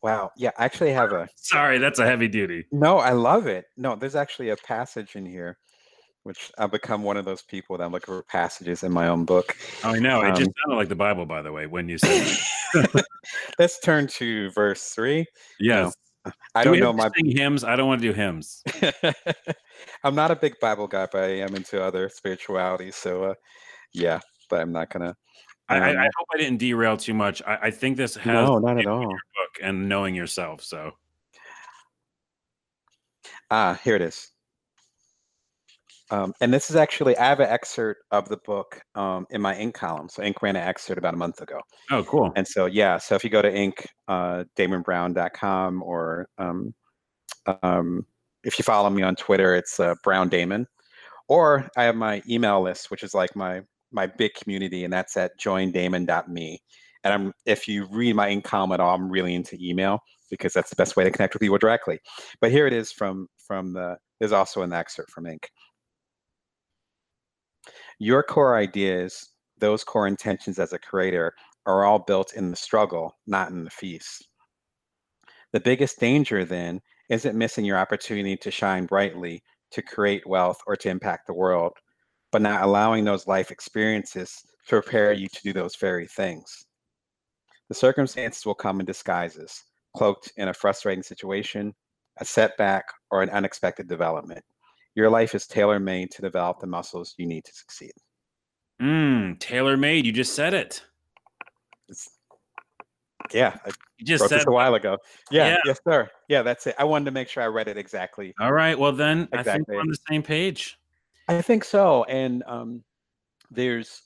Wow. 0.02 0.32
Yeah, 0.36 0.50
I 0.58 0.64
actually 0.64 0.92
have 0.92 1.12
a 1.12 1.28
Sorry, 1.36 1.78
that's 1.78 1.98
a 2.00 2.06
heavy 2.06 2.26
duty. 2.28 2.66
no, 2.72 2.98
I 2.98 3.12
love 3.12 3.46
it. 3.46 3.66
No, 3.76 3.94
there's 3.94 4.16
actually 4.16 4.48
a 4.50 4.56
passage 4.56 5.14
in 5.14 5.24
here 5.26 5.58
which 6.24 6.50
I've 6.58 6.70
become 6.70 7.02
one 7.02 7.16
of 7.16 7.24
those 7.24 7.42
people 7.42 7.76
that 7.78 7.84
I'm 7.84 7.92
looking 7.92 8.14
for 8.14 8.22
passages 8.22 8.82
in 8.82 8.92
my 8.92 9.08
own 9.08 9.24
book. 9.24 9.56
Oh, 9.84 9.94
I 9.94 9.98
know. 9.98 10.20
It 10.22 10.30
just 10.30 10.40
Um, 10.42 10.52
sounded 10.62 10.76
like 10.76 10.88
the 10.88 10.94
Bible, 10.94 11.26
by 11.26 11.42
the 11.42 11.52
way, 11.52 11.66
when 11.66 11.88
you 11.88 11.98
said 11.98 12.20
that. 12.74 13.04
Let's 13.58 13.78
turn 13.80 14.06
to 14.08 14.50
verse 14.50 14.90
three. 14.90 15.26
yes. 15.58 15.94
I 16.54 16.64
Do 16.64 16.70
don't 16.70 16.80
know 16.80 16.92
my 16.92 17.08
sing 17.16 17.34
hymns. 17.36 17.64
I 17.64 17.76
don't 17.76 17.86
want 17.88 18.02
to 18.02 18.08
do 18.08 18.12
hymns. 18.12 18.62
I'm 20.04 20.14
not 20.14 20.30
a 20.30 20.36
big 20.36 20.58
Bible 20.60 20.86
guy, 20.86 21.06
but 21.10 21.24
I 21.24 21.38
am 21.38 21.54
into 21.54 21.82
other 21.82 22.08
spirituality. 22.08 22.90
So 22.90 23.24
uh 23.24 23.34
yeah, 23.92 24.20
but 24.48 24.60
I'm 24.60 24.72
not 24.72 24.90
gonna 24.90 25.16
I, 25.68 25.78
I, 25.78 25.88
I 25.88 25.90
Um, 25.90 26.08
hope 26.16 26.26
I 26.34 26.38
didn't 26.38 26.58
derail 26.58 26.96
too 26.96 27.14
much. 27.14 27.40
I, 27.46 27.56
I 27.62 27.70
think 27.70 27.96
this 27.96 28.16
has 28.16 28.32
No, 28.32 28.58
not 28.58 28.78
at 28.78 28.86
all. 28.86 29.06
book 29.06 29.62
and 29.62 29.88
knowing 29.88 30.14
yourself. 30.14 30.62
So 30.62 30.92
Ah, 33.50 33.78
here 33.82 33.96
it 33.96 34.02
is. 34.02 34.30
Um, 36.10 36.34
and 36.40 36.52
this 36.52 36.70
is 36.70 36.76
actually 36.76 37.16
I 37.16 37.26
have 37.26 37.40
an 37.40 37.48
excerpt 37.48 38.02
of 38.10 38.28
the 38.28 38.38
book 38.38 38.80
um, 38.94 39.26
in 39.30 39.40
my 39.40 39.54
Inc 39.54 39.74
column. 39.74 40.08
So 40.08 40.22
Inc 40.22 40.42
ran 40.42 40.56
an 40.56 40.66
excerpt 40.66 40.98
about 40.98 41.14
a 41.14 41.16
month 41.16 41.40
ago. 41.40 41.60
oh, 41.90 42.02
cool. 42.04 42.32
And 42.36 42.46
so 42.46 42.66
yeah, 42.66 42.98
so 42.98 43.14
if 43.14 43.22
you 43.22 43.30
go 43.30 43.42
to 43.42 43.50
Inc, 43.50 43.86
uh, 44.08 44.44
DamonBrown.com 44.56 45.82
or 45.82 46.26
um, 46.38 46.74
um, 47.62 48.06
if 48.44 48.58
you 48.58 48.64
follow 48.64 48.90
me 48.90 49.02
on 49.02 49.16
Twitter, 49.16 49.54
it's 49.54 49.78
uh, 49.78 49.94
Brown 50.02 50.28
Damon. 50.28 50.66
Or 51.28 51.68
I 51.76 51.84
have 51.84 51.94
my 51.94 52.22
email 52.28 52.60
list, 52.60 52.90
which 52.90 53.04
is 53.04 53.14
like 53.14 53.36
my 53.36 53.62
my 53.92 54.06
big 54.06 54.34
community, 54.34 54.84
and 54.84 54.92
that's 54.92 55.16
at 55.16 55.38
joindamon.me. 55.38 56.60
And 57.04 57.14
I'm 57.14 57.32
if 57.46 57.68
you 57.68 57.86
read 57.86 58.16
my 58.16 58.28
Inc 58.28 58.42
column 58.42 58.72
at 58.72 58.80
all, 58.80 58.94
I'm 58.94 59.10
really 59.10 59.34
into 59.34 59.56
email 59.60 60.00
because 60.28 60.52
that's 60.52 60.70
the 60.70 60.76
best 60.76 60.96
way 60.96 61.04
to 61.04 61.10
connect 61.10 61.34
with 61.34 61.40
people 61.40 61.58
directly. 61.58 61.98
But 62.40 62.50
here 62.50 62.66
it 62.66 62.72
is 62.72 62.90
from 62.90 63.28
from 63.46 63.72
the 63.74 63.96
there's 64.18 64.32
also 64.32 64.62
an 64.62 64.72
excerpt 64.72 65.10
from 65.10 65.24
Inc. 65.24 65.44
Your 68.02 68.22
core 68.22 68.56
ideas, 68.56 69.28
those 69.58 69.84
core 69.84 70.06
intentions 70.06 70.58
as 70.58 70.72
a 70.72 70.78
creator 70.78 71.34
are 71.66 71.84
all 71.84 71.98
built 71.98 72.32
in 72.32 72.50
the 72.50 72.56
struggle, 72.56 73.14
not 73.26 73.50
in 73.50 73.62
the 73.62 73.70
feast. 73.70 74.26
The 75.52 75.60
biggest 75.60 76.00
danger 76.00 76.46
then 76.46 76.80
isn't 77.10 77.36
missing 77.36 77.66
your 77.66 77.76
opportunity 77.76 78.38
to 78.38 78.50
shine 78.50 78.86
brightly, 78.86 79.42
to 79.72 79.82
create 79.82 80.26
wealth, 80.26 80.56
or 80.66 80.76
to 80.76 80.88
impact 80.88 81.26
the 81.26 81.34
world, 81.34 81.74
but 82.32 82.40
not 82.40 82.62
allowing 82.62 83.04
those 83.04 83.26
life 83.26 83.50
experiences 83.50 84.34
to 84.66 84.80
prepare 84.80 85.12
you 85.12 85.28
to 85.28 85.42
do 85.42 85.52
those 85.52 85.76
very 85.76 86.06
things. 86.06 86.64
The 87.68 87.74
circumstances 87.74 88.46
will 88.46 88.54
come 88.54 88.80
in 88.80 88.86
disguises, 88.86 89.62
cloaked 89.94 90.32
in 90.38 90.48
a 90.48 90.54
frustrating 90.54 91.02
situation, 91.02 91.74
a 92.18 92.24
setback, 92.24 92.84
or 93.10 93.22
an 93.22 93.28
unexpected 93.28 93.88
development. 93.88 94.42
Your 94.94 95.08
life 95.10 95.34
is 95.34 95.46
tailor 95.46 95.78
made 95.78 96.10
to 96.12 96.22
develop 96.22 96.60
the 96.60 96.66
muscles 96.66 97.14
you 97.16 97.26
need 97.26 97.44
to 97.44 97.52
succeed. 97.52 97.92
Mm, 98.80 99.38
tailor 99.38 99.76
made. 99.76 100.06
You 100.06 100.12
just 100.12 100.34
said 100.34 100.54
it. 100.54 100.82
It's, 101.88 102.08
yeah, 103.32 103.56
I 103.64 103.70
You 103.98 104.06
just 104.06 104.28
said 104.28 104.46
a 104.46 104.50
while 104.50 104.74
ago. 104.74 104.98
Yeah, 105.30 105.48
Yeah. 105.48 105.58
yes, 105.66 105.80
sir. 105.86 106.10
Yeah, 106.28 106.42
that's 106.42 106.66
it. 106.66 106.74
I 106.78 106.84
wanted 106.84 107.04
to 107.06 107.10
make 107.10 107.28
sure 107.28 107.42
I 107.42 107.46
read 107.46 107.68
it 107.68 107.76
exactly. 107.76 108.34
All 108.40 108.52
right. 108.52 108.78
Well, 108.78 108.92
then 108.92 109.28
I 109.32 109.42
think 109.42 109.46
Exactly. 109.46 109.74
we're 109.76 109.80
on 109.82 109.88
the 109.88 109.98
same 110.08 110.22
page. 110.22 110.78
I 111.28 111.40
think 111.42 111.62
so. 111.62 112.04
And 112.04 112.42
um, 112.46 112.82
there's 113.50 114.02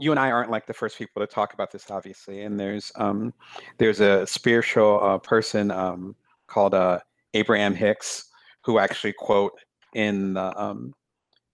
you 0.00 0.12
and 0.12 0.18
I 0.18 0.30
aren't 0.30 0.50
like 0.50 0.66
the 0.66 0.72
first 0.72 0.96
people 0.96 1.20
to 1.20 1.26
talk 1.26 1.54
about 1.54 1.72
this, 1.72 1.90
obviously. 1.90 2.42
And 2.42 2.58
there's 2.58 2.90
um, 2.96 3.34
there's 3.78 4.00
a 4.00 4.26
spiritual 4.26 5.00
uh, 5.02 5.18
person 5.18 5.70
um, 5.70 6.14
called 6.46 6.74
uh, 6.74 7.00
Abraham 7.34 7.74
Hicks 7.74 8.30
who 8.62 8.78
actually 8.78 9.12
quote 9.12 9.52
in 9.94 10.34
the 10.34 10.60
um, 10.60 10.94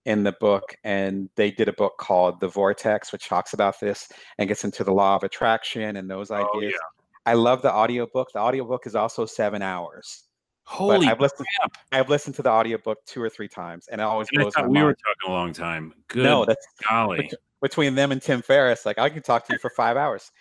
in 0.05 0.23
the 0.23 0.33
book, 0.33 0.75
and 0.83 1.29
they 1.35 1.51
did 1.51 1.67
a 1.67 1.73
book 1.73 1.93
called 1.97 2.39
The 2.39 2.47
Vortex, 2.47 3.11
which 3.11 3.27
talks 3.27 3.53
about 3.53 3.79
this 3.79 4.07
and 4.37 4.47
gets 4.47 4.63
into 4.63 4.83
the 4.83 4.93
law 4.93 5.15
of 5.15 5.23
attraction 5.23 5.95
and 5.97 6.09
those 6.09 6.29
ideas. 6.31 6.49
Oh, 6.53 6.59
yeah. 6.61 6.69
I 7.25 7.33
love 7.33 7.63
the 7.63 7.73
audiobook. 7.73 8.31
The 8.33 8.39
audiobook 8.39 8.85
is 8.85 8.95
also 8.95 9.25
seven 9.25 9.61
hours. 9.63 10.25
Holy 10.67 11.05
but 11.05 11.11
I've 11.13 11.19
listened 11.19 11.47
crap. 11.59 11.77
I've 11.91 12.09
listened 12.09 12.35
to 12.35 12.41
the 12.41 12.49
audiobook 12.49 12.97
two 13.05 13.21
or 13.21 13.29
three 13.29 13.47
times 13.47 13.87
and 13.91 14.01
it 14.01 14.03
always 14.03 14.27
And 14.33 14.41
I 14.41 14.45
my 14.45 14.49
thought 14.49 14.67
we 14.67 14.73
mind. 14.73 14.85
were 14.87 14.93
talking 14.93 15.31
a 15.31 15.31
long 15.31 15.53
time. 15.53 15.93
Good 16.07 16.23
No, 16.23 16.43
that's 16.43 16.65
golly. 16.89 17.31
between 17.61 17.93
them 17.93 18.11
and 18.11 18.19
Tim 18.21 18.41
Ferriss. 18.41 18.83
Like 18.85 18.97
I 18.97 19.09
can 19.09 19.21
talk 19.21 19.45
to 19.47 19.53
you 19.53 19.59
for 19.59 19.69
five 19.69 19.95
hours, 19.95 20.31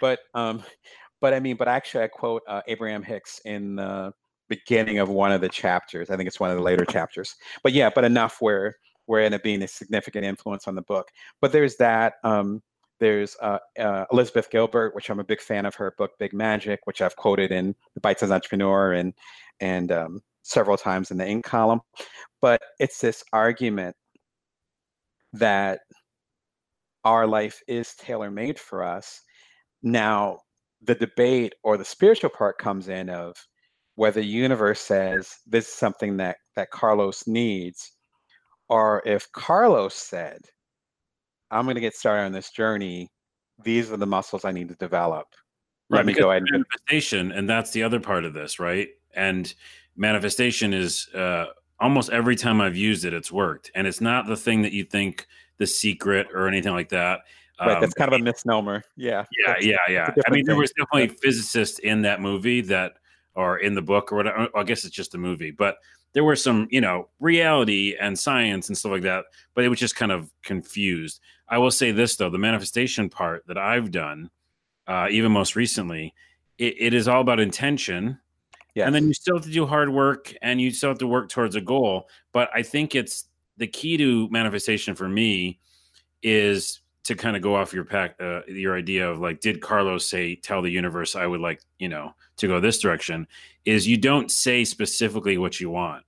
but 0.00 0.20
um, 0.34 0.62
but 1.20 1.34
I 1.34 1.40
mean, 1.40 1.56
but 1.56 1.68
actually, 1.68 2.04
I 2.04 2.08
quote 2.08 2.42
uh, 2.48 2.62
Abraham 2.66 3.02
Hicks 3.02 3.40
in 3.44 3.76
the 3.76 4.12
beginning 4.48 4.98
of 4.98 5.08
one 5.08 5.32
of 5.32 5.40
the 5.40 5.48
chapters. 5.48 6.10
I 6.10 6.16
think 6.16 6.26
it's 6.26 6.40
one 6.40 6.50
of 6.50 6.56
the 6.56 6.62
later 6.62 6.84
chapters. 6.84 7.34
But 7.62 7.72
yeah, 7.72 7.90
but 7.94 8.04
enough 8.04 8.36
where 8.40 8.76
where 9.06 9.20
it 9.20 9.26
ended 9.26 9.40
up 9.40 9.44
being 9.44 9.62
a 9.62 9.68
significant 9.68 10.24
influence 10.24 10.66
on 10.66 10.74
the 10.74 10.82
book. 10.82 11.08
But 11.40 11.52
there's 11.52 11.76
that. 11.76 12.14
Um, 12.24 12.62
there's 13.00 13.36
uh, 13.42 13.58
uh, 13.78 14.04
Elizabeth 14.12 14.50
Gilbert, 14.50 14.94
which 14.94 15.10
I'm 15.10 15.20
a 15.20 15.24
big 15.24 15.40
fan 15.40 15.66
of 15.66 15.74
her 15.74 15.94
book 15.98 16.12
Big 16.18 16.32
Magic, 16.32 16.80
which 16.84 17.02
I've 17.02 17.16
quoted 17.16 17.50
in 17.52 17.74
the 17.94 18.00
Bite 18.00 18.20
Size 18.20 18.30
Entrepreneur 18.30 18.92
and 18.92 19.12
and 19.60 19.92
um, 19.92 20.20
several 20.42 20.76
times 20.76 21.10
in 21.10 21.18
the 21.18 21.24
Inc 21.24 21.42
column. 21.42 21.80
But 22.40 22.62
it's 22.78 23.00
this 23.00 23.24
argument 23.32 23.96
that 25.32 25.80
our 27.04 27.26
life 27.26 27.60
is 27.68 27.94
tailor 27.96 28.30
made 28.30 28.58
for 28.58 28.82
us. 28.82 29.20
Now, 29.82 30.38
the 30.82 30.94
debate 30.94 31.54
or 31.62 31.76
the 31.76 31.84
spiritual 31.84 32.30
part 32.30 32.58
comes 32.58 32.88
in 32.88 33.10
of 33.10 33.36
whether 33.96 34.20
the 34.20 34.26
universe 34.26 34.80
says 34.80 35.36
this 35.46 35.68
is 35.68 35.74
something 35.74 36.16
that 36.18 36.36
that 36.56 36.70
Carlos 36.70 37.26
needs, 37.26 37.92
or 38.68 39.02
if 39.06 39.30
Carlos 39.32 39.94
said, 39.94 40.40
"I'm 41.50 41.64
going 41.64 41.76
to 41.76 41.80
get 41.80 41.94
started 41.94 42.24
on 42.24 42.32
this 42.32 42.50
journey. 42.50 43.10
These 43.62 43.90
are 43.92 43.96
the 43.96 44.06
muscles 44.06 44.44
I 44.44 44.52
need 44.52 44.68
to 44.68 44.74
develop." 44.76 45.26
Let 45.90 45.98
Right, 45.98 46.06
me 46.06 46.12
go 46.14 46.30
ahead 46.30 46.42
and 46.42 46.50
manifestation, 46.50 47.32
and 47.32 47.48
that's 47.48 47.72
the 47.72 47.82
other 47.82 48.00
part 48.00 48.24
of 48.24 48.32
this, 48.34 48.58
right? 48.58 48.88
And 49.14 49.52
manifestation 49.96 50.72
is 50.72 51.08
uh, 51.14 51.46
almost 51.78 52.10
every 52.10 52.36
time 52.36 52.60
I've 52.60 52.76
used 52.76 53.04
it, 53.04 53.12
it's 53.12 53.30
worked, 53.30 53.70
and 53.74 53.86
it's 53.86 54.00
not 54.00 54.26
the 54.26 54.36
thing 54.36 54.62
that 54.62 54.72
you 54.72 54.84
think 54.84 55.26
the 55.58 55.66
secret 55.66 56.28
or 56.34 56.48
anything 56.48 56.72
like 56.72 56.88
that. 56.88 57.20
right. 57.60 57.74
Um, 57.74 57.80
That's 57.80 57.94
kind 57.94 58.12
of 58.12 58.20
a 58.20 58.24
misnomer. 58.24 58.82
Yeah. 58.96 59.24
yeah, 59.46 59.54
yeah, 59.60 59.78
yeah. 59.88 60.10
I 60.26 60.30
mean, 60.30 60.44
there 60.44 60.54
thing. 60.54 60.60
was 60.60 60.72
definitely 60.72 61.16
physicists 61.22 61.78
in 61.78 62.02
that 62.02 62.20
movie 62.20 62.60
that, 62.62 62.94
or 63.34 63.58
in 63.58 63.74
the 63.74 63.82
book 63.82 64.12
or 64.12 64.16
whatever. 64.16 64.48
I 64.54 64.62
guess 64.62 64.84
it's 64.84 64.94
just 64.94 65.14
a 65.14 65.18
movie, 65.18 65.50
but 65.50 65.76
there 66.12 66.24
were 66.24 66.36
some, 66.36 66.68
you 66.70 66.80
know, 66.80 67.08
reality 67.20 67.96
and 68.00 68.18
science 68.18 68.68
and 68.68 68.78
stuff 68.78 68.92
like 68.92 69.02
that. 69.02 69.24
But 69.54 69.64
it 69.64 69.68
was 69.68 69.80
just 69.80 69.96
kind 69.96 70.12
of 70.12 70.30
confused. 70.42 71.20
I 71.48 71.58
will 71.58 71.70
say 71.70 71.90
this 71.92 72.16
though: 72.16 72.30
the 72.30 72.38
manifestation 72.38 73.08
part 73.08 73.44
that 73.46 73.58
I've 73.58 73.90
done, 73.90 74.30
uh, 74.86 75.08
even 75.10 75.32
most 75.32 75.56
recently, 75.56 76.14
it, 76.58 76.74
it 76.78 76.94
is 76.94 77.08
all 77.08 77.20
about 77.20 77.40
intention 77.40 78.18
Yes. 78.74 78.86
and 78.86 78.94
then 78.94 79.06
you 79.06 79.14
still 79.14 79.36
have 79.36 79.44
to 79.44 79.52
do 79.52 79.66
hard 79.66 79.88
work 79.88 80.34
and 80.42 80.60
you 80.60 80.72
still 80.72 80.90
have 80.90 80.98
to 80.98 81.06
work 81.06 81.28
towards 81.28 81.54
a 81.54 81.60
goal 81.60 82.08
but 82.32 82.50
i 82.52 82.62
think 82.62 82.96
it's 82.96 83.28
the 83.56 83.68
key 83.68 83.96
to 83.96 84.28
manifestation 84.30 84.96
for 84.96 85.08
me 85.08 85.60
is 86.24 86.80
to 87.04 87.14
kind 87.14 87.36
of 87.36 87.42
go 87.42 87.54
off 87.54 87.72
your 87.72 87.84
pack 87.84 88.16
uh, 88.20 88.40
your 88.48 88.76
idea 88.76 89.08
of 89.08 89.20
like 89.20 89.40
did 89.40 89.60
carlos 89.60 90.06
say 90.06 90.34
tell 90.34 90.62
the 90.62 90.70
universe 90.70 91.16
i 91.16 91.26
would 91.26 91.40
like 91.40 91.60
you 91.78 91.88
know 91.88 92.14
to 92.36 92.48
go 92.48 92.60
this 92.60 92.78
direction 92.78 93.26
is 93.64 93.86
you 93.86 93.96
don't 93.96 94.30
say 94.30 94.64
specifically 94.64 95.38
what 95.38 95.60
you 95.60 95.70
want 95.70 96.04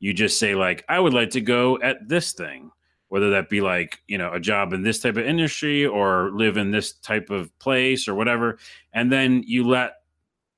you 0.00 0.12
just 0.12 0.38
say 0.38 0.54
like 0.54 0.84
i 0.88 0.98
would 0.98 1.14
like 1.14 1.30
to 1.30 1.40
go 1.40 1.78
at 1.80 2.08
this 2.08 2.32
thing 2.32 2.70
whether 3.08 3.30
that 3.30 3.48
be 3.48 3.60
like 3.60 4.00
you 4.08 4.18
know 4.18 4.32
a 4.32 4.40
job 4.40 4.72
in 4.72 4.82
this 4.82 4.98
type 5.00 5.16
of 5.16 5.26
industry 5.26 5.86
or 5.86 6.30
live 6.32 6.56
in 6.56 6.70
this 6.70 6.94
type 6.94 7.30
of 7.30 7.56
place 7.58 8.08
or 8.08 8.14
whatever 8.14 8.58
and 8.92 9.10
then 9.10 9.42
you 9.46 9.66
let 9.66 9.94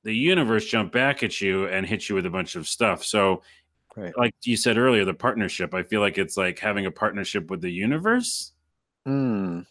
the 0.07 0.15
universe 0.15 0.65
jump 0.65 0.93
back 0.93 1.21
at 1.21 1.41
you 1.41 1.67
and 1.67 1.85
hit 1.85 2.07
you 2.07 2.15
with 2.15 2.25
a 2.25 2.29
bunch 2.29 2.55
of 2.55 2.65
stuff. 2.65 3.03
So, 3.03 3.43
Right. 3.97 4.17
like 4.17 4.33
you 4.43 4.55
said 4.55 4.77
earlier, 4.77 5.03
the 5.03 5.13
partnership, 5.13 5.73
I 5.73 5.83
feel 5.83 5.99
like 5.99 6.17
it's 6.17 6.37
like 6.37 6.59
having 6.59 6.85
a 6.85 6.91
partnership 6.91 7.49
with 7.51 7.59
the 7.61 7.69
universe. 7.71 8.53
Mm, 9.07 9.65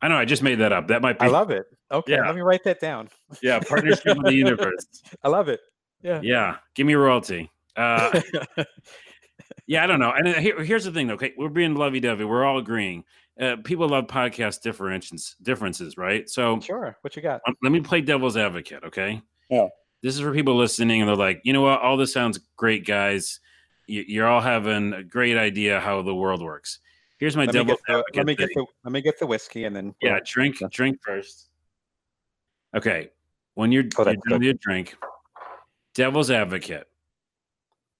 I 0.00 0.08
know 0.08 0.16
I 0.16 0.24
just 0.24 0.42
made 0.42 0.56
that 0.56 0.72
up. 0.72 0.88
That 0.88 1.02
might 1.02 1.18
be, 1.18 1.26
I 1.26 1.28
love 1.28 1.50
it. 1.50 1.66
Okay, 1.90 2.12
Yeah. 2.12 2.26
let 2.26 2.34
me 2.34 2.40
write 2.40 2.64
that 2.64 2.80
down. 2.80 3.08
yeah, 3.42 3.60
partnership 3.60 4.16
with 4.16 4.24
the 4.26 4.34
universe. 4.34 4.86
I 5.22 5.28
love 5.28 5.48
it. 5.48 5.60
Yeah. 6.02 6.20
Yeah, 6.22 6.56
give 6.74 6.86
me 6.86 6.94
royalty. 6.94 7.50
Uh, 7.76 8.20
yeah, 9.66 9.84
I 9.84 9.86
don't 9.86 10.00
know. 10.00 10.12
And 10.12 10.28
here, 10.28 10.62
here's 10.64 10.84
the 10.84 10.90
thing, 10.90 11.06
though. 11.06 11.14
Okay, 11.14 11.32
we're 11.36 11.48
being 11.48 11.74
lovey 11.74 12.00
dovey. 12.00 12.24
We're 12.24 12.44
all 12.44 12.58
agreeing. 12.58 13.04
Uh, 13.40 13.56
people 13.64 13.88
love 13.88 14.06
podcast 14.06 14.60
differentiations, 14.62 15.36
differences, 15.42 15.96
right? 15.96 16.28
So, 16.28 16.60
sure. 16.60 16.96
What 17.02 17.16
you 17.16 17.22
got? 17.22 17.40
um, 17.46 17.54
let 17.62 17.72
me 17.72 17.80
play 17.80 18.00
devil's 18.00 18.36
advocate, 18.36 18.84
okay? 18.84 19.22
Yeah. 19.50 19.68
This 20.02 20.14
is 20.16 20.20
for 20.20 20.32
people 20.34 20.56
listening, 20.56 21.00
and 21.00 21.08
they're 21.08 21.16
like, 21.16 21.40
you 21.44 21.52
know 21.52 21.62
what? 21.62 21.80
All 21.80 21.96
this 21.96 22.12
sounds 22.12 22.38
great, 22.56 22.84
guys. 22.84 23.40
You, 23.86 24.04
you're 24.06 24.26
all 24.26 24.40
having 24.40 24.92
a 24.92 25.02
great 25.02 25.36
idea 25.38 25.80
how 25.80 26.02
the 26.02 26.14
world 26.14 26.42
works. 26.42 26.80
Here's 27.22 27.36
my 27.36 27.44
Let 27.44 27.54
me, 27.54 27.60
devil's 27.60 27.78
the, 27.86 27.92
advocate. 27.92 28.16
let 28.16 28.26
me 28.26 28.34
get 28.34 28.50
the 28.52 28.66
let 28.82 28.92
me 28.92 29.00
get 29.00 29.18
the 29.20 29.26
whiskey 29.28 29.62
and 29.62 29.76
then 29.76 29.94
yeah, 30.02 30.18
drink, 30.26 30.56
drink 30.72 30.98
first. 31.06 31.50
Okay, 32.76 33.10
when 33.54 33.70
you're, 33.70 33.84
Oh, 33.96 34.04
you're 34.04 34.16
done 34.28 34.42
your 34.42 34.54
drink, 34.54 34.96
devil's 35.94 36.32
advocate. 36.32 36.88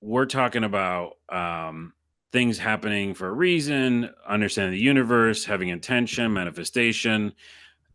We're 0.00 0.26
talking 0.26 0.64
about 0.64 1.18
um, 1.28 1.92
things 2.32 2.58
happening 2.58 3.14
for 3.14 3.28
a 3.28 3.32
reason, 3.32 4.10
understanding 4.26 4.72
the 4.72 4.80
universe, 4.80 5.44
having 5.44 5.68
intention, 5.68 6.32
manifestation, 6.32 7.32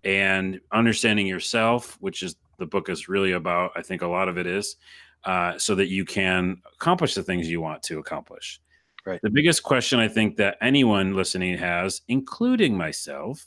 and 0.06 0.62
understanding 0.72 1.28
yourself, 1.28 1.98
which 1.99 2.24
is 2.24 2.38
the 2.58 2.66
book 2.66 2.88
is 2.88 3.10
really 3.10 3.34
about. 3.34 3.72
I 3.76 3.82
think 3.82 4.02
a 4.02 4.08
lot 4.08 4.30
of 4.30 4.38
it 4.38 4.48
is, 4.48 4.78
uh, 5.26 5.58
so 5.58 5.76
that 5.76 5.90
you 5.90 6.06
can 6.06 6.62
accomplish 6.74 7.16
the 7.16 7.24
things 7.24 7.49
you 7.49 7.60
want 7.60 7.84
to 7.84 7.99
accomplish. 7.99 8.62
Right. 9.08 9.22
The 9.22 9.30
biggest 9.30 9.64
question 9.64 10.00
I 10.00 10.10
think 10.10 10.36
that 10.36 10.58
anyone 10.60 11.16
listening 11.16 11.58
has, 11.58 12.02
including 12.10 12.76
myself, 12.76 13.46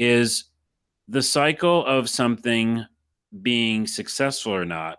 is 0.00 0.46
the 1.06 1.22
cycle 1.22 1.86
of 1.86 2.10
something 2.10 2.84
being 3.40 3.86
successful 3.86 4.52
or 4.52 4.64
not 4.64 4.98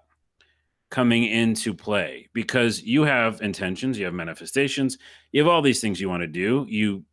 coming 0.89 1.25
into 1.25 1.73
play 1.73 2.29
because 2.31 2.83
you 2.83 3.03
have 3.03 3.41
intentions, 3.41 3.99
you 3.99 4.05
have 4.05 4.13
manifestations, 4.13 4.97
you 5.33 5.41
have 5.41 5.51
all 5.51 5.61
these 5.61 5.81
things 5.81 5.99
you 5.99 6.07
want 6.07 6.21
to 6.21 6.27
do. 6.27 6.65
You 6.69 7.03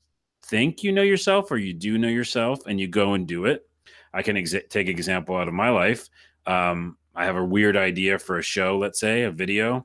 think 0.44 0.84
you 0.84 0.92
know 0.92 1.02
yourself 1.02 1.50
or 1.50 1.56
you 1.56 1.74
do 1.74 1.98
know 1.98 2.06
yourself 2.06 2.60
and 2.66 2.78
you 2.78 2.86
go 2.86 3.14
and 3.14 3.26
do 3.26 3.46
it. 3.46 3.68
I 4.14 4.22
can 4.22 4.36
ex- 4.36 4.54
take 4.68 4.86
example 4.86 5.34
out 5.34 5.48
of 5.48 5.54
my 5.54 5.70
life. 5.70 6.08
Um, 6.46 6.96
I 7.12 7.24
have 7.24 7.36
a 7.36 7.44
weird 7.44 7.76
idea 7.76 8.20
for 8.20 8.38
a 8.38 8.42
show, 8.42 8.78
let's 8.78 9.00
say 9.00 9.24
a 9.24 9.32
video, 9.32 9.84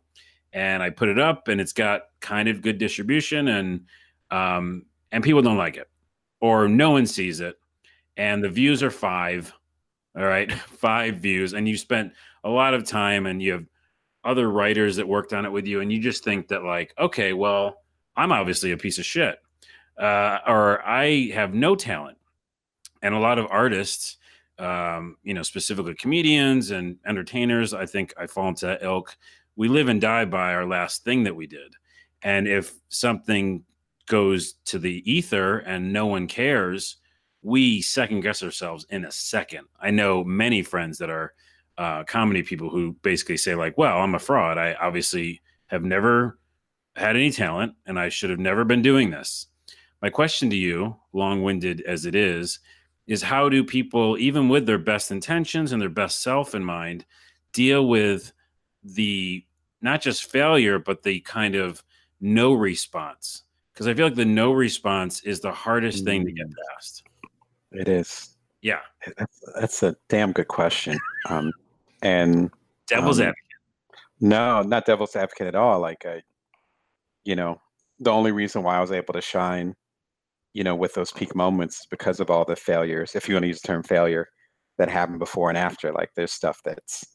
and 0.53 0.81
I 0.81 0.89
put 0.89 1.09
it 1.09 1.19
up 1.19 1.47
and 1.47 1.59
it's 1.59 1.73
got 1.73 2.03
kind 2.19 2.47
of 2.47 2.61
good 2.61 2.77
distribution 2.77 3.47
and 3.49 3.85
um, 4.31 4.85
and 5.11 5.23
people 5.23 5.41
don't 5.41 5.57
like 5.57 5.77
it 5.77 5.89
or 6.41 6.67
no 6.67 6.91
one 6.91 7.05
sees 7.05 7.39
it 7.39 7.57
and 8.17 8.43
the 8.43 8.49
views 8.49 8.83
are 8.83 8.91
five 8.91 9.53
all 10.17 10.25
right 10.25 10.51
five 10.69 11.17
views 11.17 11.53
and 11.53 11.67
you 11.67 11.77
spent 11.77 12.13
a 12.43 12.49
lot 12.49 12.73
of 12.73 12.83
time 12.83 13.25
and 13.25 13.41
you 13.41 13.53
have 13.53 13.65
other 14.23 14.49
writers 14.51 14.95
that 14.97 15.07
worked 15.07 15.33
on 15.33 15.45
it 15.45 15.51
with 15.51 15.65
you 15.65 15.81
and 15.81 15.91
you 15.91 15.99
just 15.99 16.23
think 16.23 16.47
that 16.47 16.63
like 16.63 16.93
okay 16.99 17.33
well 17.33 17.83
i'm 18.17 18.31
obviously 18.31 18.71
a 18.71 18.77
piece 18.77 18.97
of 18.97 19.05
shit 19.05 19.39
uh, 19.97 20.39
or 20.47 20.85
I 20.85 21.31
have 21.33 21.53
no 21.53 21.75
talent. 21.75 22.17
And 23.01 23.13
a 23.13 23.19
lot 23.19 23.39
of 23.39 23.47
artists, 23.49 24.17
um, 24.59 25.17
you 25.23 25.33
know, 25.33 25.43
specifically 25.43 25.95
comedians 25.95 26.71
and 26.71 26.97
entertainers, 27.05 27.73
I 27.73 27.85
think 27.85 28.13
I 28.17 28.27
fall 28.27 28.49
into 28.49 28.65
that 28.67 28.83
ilk. 28.83 29.15
We 29.57 29.67
live 29.67 29.89
and 29.89 29.99
die 29.99 30.23
by 30.25 30.53
our 30.53 30.65
last 30.65 31.03
thing 31.03 31.23
that 31.23 31.35
we 31.35 31.47
did. 31.47 31.73
And 32.21 32.47
if 32.47 32.75
something 32.89 33.63
goes 34.07 34.53
to 34.65 34.79
the 34.79 35.03
ether 35.11 35.59
and 35.59 35.91
no 35.91 36.05
one 36.05 36.27
cares, 36.27 36.97
we 37.41 37.81
second 37.81 38.21
guess 38.21 38.41
ourselves 38.43 38.85
in 38.89 39.03
a 39.03 39.11
second. 39.11 39.67
I 39.81 39.91
know 39.91 40.23
many 40.23 40.61
friends 40.61 40.97
that 40.99 41.09
are 41.09 41.33
uh, 41.77 42.03
comedy 42.03 42.43
people 42.43 42.69
who 42.69 42.93
basically 43.01 43.37
say, 43.37 43.55
like, 43.55 43.77
well, 43.77 43.97
I'm 43.97 44.15
a 44.15 44.19
fraud. 44.19 44.57
I 44.57 44.75
obviously 44.75 45.41
have 45.67 45.83
never 45.83 46.39
had 46.95 47.15
any 47.15 47.31
talent 47.31 47.73
and 47.85 47.99
I 47.99 48.09
should 48.09 48.29
have 48.29 48.39
never 48.39 48.63
been 48.63 48.81
doing 48.81 49.09
this. 49.09 49.47
My 50.01 50.09
question 50.09 50.49
to 50.51 50.55
you, 50.55 50.95
long 51.13 51.43
winded 51.43 51.81
as 51.81 52.05
it 52.05 52.15
is, 52.15 52.59
is 53.07 53.23
how 53.23 53.49
do 53.49 53.63
people, 53.63 54.17
even 54.17 54.49
with 54.49 54.65
their 54.65 54.77
best 54.77 55.11
intentions 55.11 55.71
and 55.71 55.81
their 55.81 55.89
best 55.89 56.21
self 56.21 56.53
in 56.53 56.63
mind, 56.63 57.05
deal 57.53 57.87
with 57.87 58.33
the 58.83 59.45
not 59.81 60.01
just 60.01 60.29
failure, 60.29 60.79
but 60.79 61.03
the 61.03 61.19
kind 61.21 61.55
of 61.55 61.83
no 62.21 62.53
response? 62.53 63.43
Because 63.73 63.87
I 63.87 63.93
feel 63.93 64.05
like 64.05 64.15
the 64.15 64.25
no 64.25 64.51
response 64.51 65.21
is 65.21 65.39
the 65.39 65.51
hardest 65.51 66.03
thing 66.03 66.25
to 66.25 66.31
get 66.31 66.47
mm. 66.47 66.53
past. 66.69 67.03
It 67.71 67.87
is. 67.87 68.35
Yeah. 68.61 68.79
That's, 69.17 69.43
that's 69.59 69.83
a 69.83 69.95
damn 70.09 70.31
good 70.31 70.47
question. 70.47 70.97
Um, 71.29 71.53
and 72.01 72.49
devil's 72.87 73.19
um, 73.19 73.27
advocate. 73.27 73.43
No, 74.19 74.61
not 74.63 74.85
devil's 74.85 75.15
advocate 75.15 75.47
at 75.47 75.55
all. 75.55 75.79
Like, 75.79 76.05
I, 76.05 76.23
you 77.23 77.35
know, 77.35 77.61
the 77.99 78.11
only 78.11 78.31
reason 78.31 78.63
why 78.63 78.77
I 78.77 78.81
was 78.81 78.91
able 78.91 79.13
to 79.13 79.21
shine 79.21 79.75
you 80.57 80.63
know, 80.63 80.75
with 80.75 80.95
those 80.95 81.11
peak 81.11 81.35
moments 81.35 81.85
because 81.85 82.19
of 82.19 82.31
all 82.31 82.43
the 82.43 82.55
failures, 82.55 83.13
if 83.13 83.29
you 83.29 83.35
want 83.35 83.43
to 83.43 83.47
use 83.47 83.61
the 83.61 83.67
term 83.67 83.83
failure, 83.83 84.27
that 84.79 84.89
happened 84.89 85.19
before 85.19 85.49
and 85.49 85.57
after. 85.57 85.91
Like 85.91 86.09
there's 86.15 86.31
stuff 86.31 86.61
that's, 86.65 87.05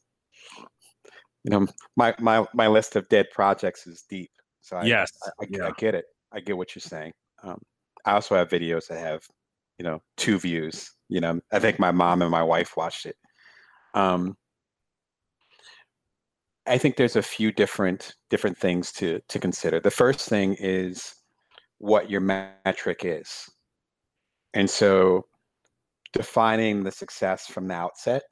you 1.44 1.51
know, 1.51 1.66
my 1.97 2.14
my 2.19 2.44
my 2.55 2.69
list 2.69 2.97
of 2.97 3.09
dead 3.09 3.27
projects 3.32 3.86
is 3.86 4.05
deep. 4.09 4.31
So 4.60 4.77
I, 4.77 4.85
yes, 4.85 5.10
I, 5.24 5.28
I, 5.43 5.47
yeah. 5.51 5.66
I 5.66 5.70
get 5.77 5.94
it. 5.94 6.05
I 6.32 6.40
get 6.40 6.56
what 6.56 6.74
you're 6.74 6.81
saying. 6.81 7.12
Um, 7.43 7.60
I 8.05 8.12
also 8.12 8.36
have 8.36 8.48
videos 8.48 8.86
that 8.89 8.98
have, 8.98 9.23
you 9.78 9.85
know, 9.85 10.01
two 10.16 10.39
views. 10.39 10.90
You 11.09 11.20
know, 11.20 11.40
I 11.52 11.59
think 11.59 11.78
my 11.78 11.90
mom 11.90 12.23
and 12.23 12.31
my 12.31 12.43
wife 12.43 12.77
watched 12.77 13.06
it. 13.06 13.16
Um, 13.94 14.36
I 16.66 16.78
think 16.78 16.97
there's 16.97 17.16
a 17.16 17.23
few 17.23 17.51
different 17.51 18.14
different 18.31 18.56
things 18.56 18.93
to 18.93 19.20
to 19.28 19.39
consider. 19.39 19.81
The 19.81 19.90
first 19.90 20.28
thing 20.28 20.56
is 20.59 21.14
what 21.78 22.09
your 22.09 22.20
metric 22.20 23.01
is. 23.02 23.51
And 24.55 24.70
so 24.70 25.27
defining 26.12 26.85
the 26.85 26.93
success 26.93 27.47
from 27.47 27.66
the 27.66 27.74
outset. 27.74 28.23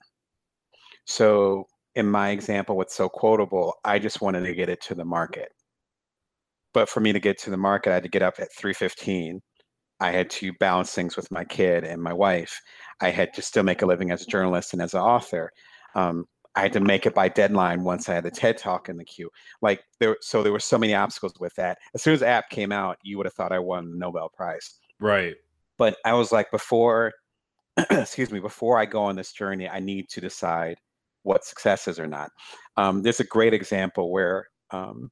So 1.06 1.64
in 1.94 2.06
my 2.06 2.30
example, 2.30 2.76
what's 2.76 2.94
so 2.94 3.08
quotable, 3.08 3.74
I 3.84 3.98
just 3.98 4.20
wanted 4.20 4.44
to 4.44 4.54
get 4.54 4.68
it 4.68 4.80
to 4.82 4.94
the 4.94 5.04
market. 5.04 5.50
But 6.72 6.88
for 6.88 7.00
me 7.00 7.12
to 7.12 7.20
get 7.20 7.38
to 7.38 7.50
the 7.50 7.56
market, 7.56 7.90
I 7.90 7.94
had 7.94 8.04
to 8.04 8.08
get 8.08 8.22
up 8.22 8.34
at 8.38 8.54
315. 8.56 9.40
I 9.98 10.10
had 10.10 10.30
to 10.30 10.52
balance 10.54 10.92
things 10.92 11.16
with 11.16 11.30
my 11.30 11.44
kid 11.44 11.84
and 11.84 12.02
my 12.02 12.12
wife. 12.12 12.60
I 13.00 13.10
had 13.10 13.34
to 13.34 13.42
still 13.42 13.64
make 13.64 13.82
a 13.82 13.86
living 13.86 14.10
as 14.10 14.22
a 14.22 14.26
journalist 14.26 14.72
and 14.72 14.80
as 14.80 14.94
an 14.94 15.00
author. 15.00 15.50
Um, 15.94 16.26
I 16.54 16.62
had 16.62 16.72
to 16.72 16.80
make 16.80 17.06
it 17.06 17.14
by 17.14 17.28
deadline 17.28 17.84
once 17.84 18.08
I 18.08 18.14
had 18.14 18.24
the 18.24 18.30
TED 18.30 18.58
talk 18.58 18.88
in 18.88 18.96
the 18.96 19.04
queue. 19.04 19.30
Like 19.62 19.82
there, 19.98 20.16
so 20.20 20.42
there 20.42 20.52
were 20.52 20.58
so 20.58 20.78
many 20.78 20.94
obstacles 20.94 21.34
with 21.38 21.54
that. 21.56 21.78
As 21.94 22.02
soon 22.02 22.14
as 22.14 22.20
the 22.20 22.28
app 22.28 22.50
came 22.50 22.72
out, 22.72 22.98
you 23.02 23.16
would 23.18 23.26
have 23.26 23.34
thought 23.34 23.52
I 23.52 23.58
won 23.58 23.90
the 23.90 23.98
Nobel 23.98 24.30
Prize. 24.34 24.78
Right. 25.00 25.36
But 25.78 25.96
I 26.04 26.14
was 26.14 26.32
like, 26.32 26.50
before, 26.50 27.12
excuse 27.90 28.32
me, 28.32 28.40
before 28.40 28.78
I 28.78 28.86
go 28.86 29.02
on 29.02 29.16
this 29.16 29.32
journey, 29.32 29.68
I 29.68 29.80
need 29.80 30.08
to 30.10 30.20
decide 30.20 30.76
what 31.22 31.44
success 31.44 31.88
is 31.88 31.98
or 31.98 32.06
not. 32.06 32.30
Um, 32.76 33.02
there's 33.02 33.20
a 33.20 33.24
great 33.24 33.54
example 33.54 34.10
where 34.10 34.46
um, 34.70 35.10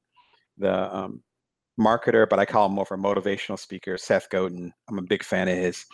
the 0.57 0.95
um, 0.95 1.21
marketer, 1.79 2.27
but 2.27 2.39
I 2.39 2.45
call 2.45 2.65
him 2.65 2.73
more 2.73 2.85
motivational 2.85 3.59
speaker, 3.59 3.97
Seth 3.97 4.29
Godin. 4.29 4.73
I'm 4.89 4.99
a 4.99 5.03
big 5.03 5.23
fan 5.23 5.47
of 5.47 5.57
his 5.57 5.85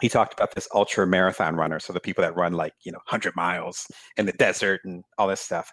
he 0.00 0.08
talked 0.08 0.34
about 0.34 0.54
this 0.54 0.68
ultra 0.74 1.06
marathon 1.06 1.56
runner 1.56 1.80
so 1.80 1.92
the 1.92 2.00
people 2.00 2.22
that 2.22 2.36
run 2.36 2.52
like 2.52 2.74
you 2.84 2.92
know 2.92 2.98
100 2.98 3.34
miles 3.36 3.86
in 4.16 4.26
the 4.26 4.32
desert 4.32 4.80
and 4.84 5.02
all 5.18 5.26
this 5.26 5.40
stuff 5.40 5.72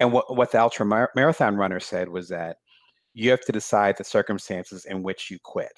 and 0.00 0.12
what, 0.12 0.36
what 0.36 0.52
the 0.52 0.60
ultra 0.60 0.84
mar- 0.84 1.10
marathon 1.14 1.56
runner 1.56 1.80
said 1.80 2.08
was 2.08 2.28
that 2.28 2.56
you 3.14 3.30
have 3.30 3.40
to 3.40 3.52
decide 3.52 3.96
the 3.96 4.04
circumstances 4.04 4.84
in 4.86 5.02
which 5.02 5.30
you 5.30 5.38
quit 5.42 5.72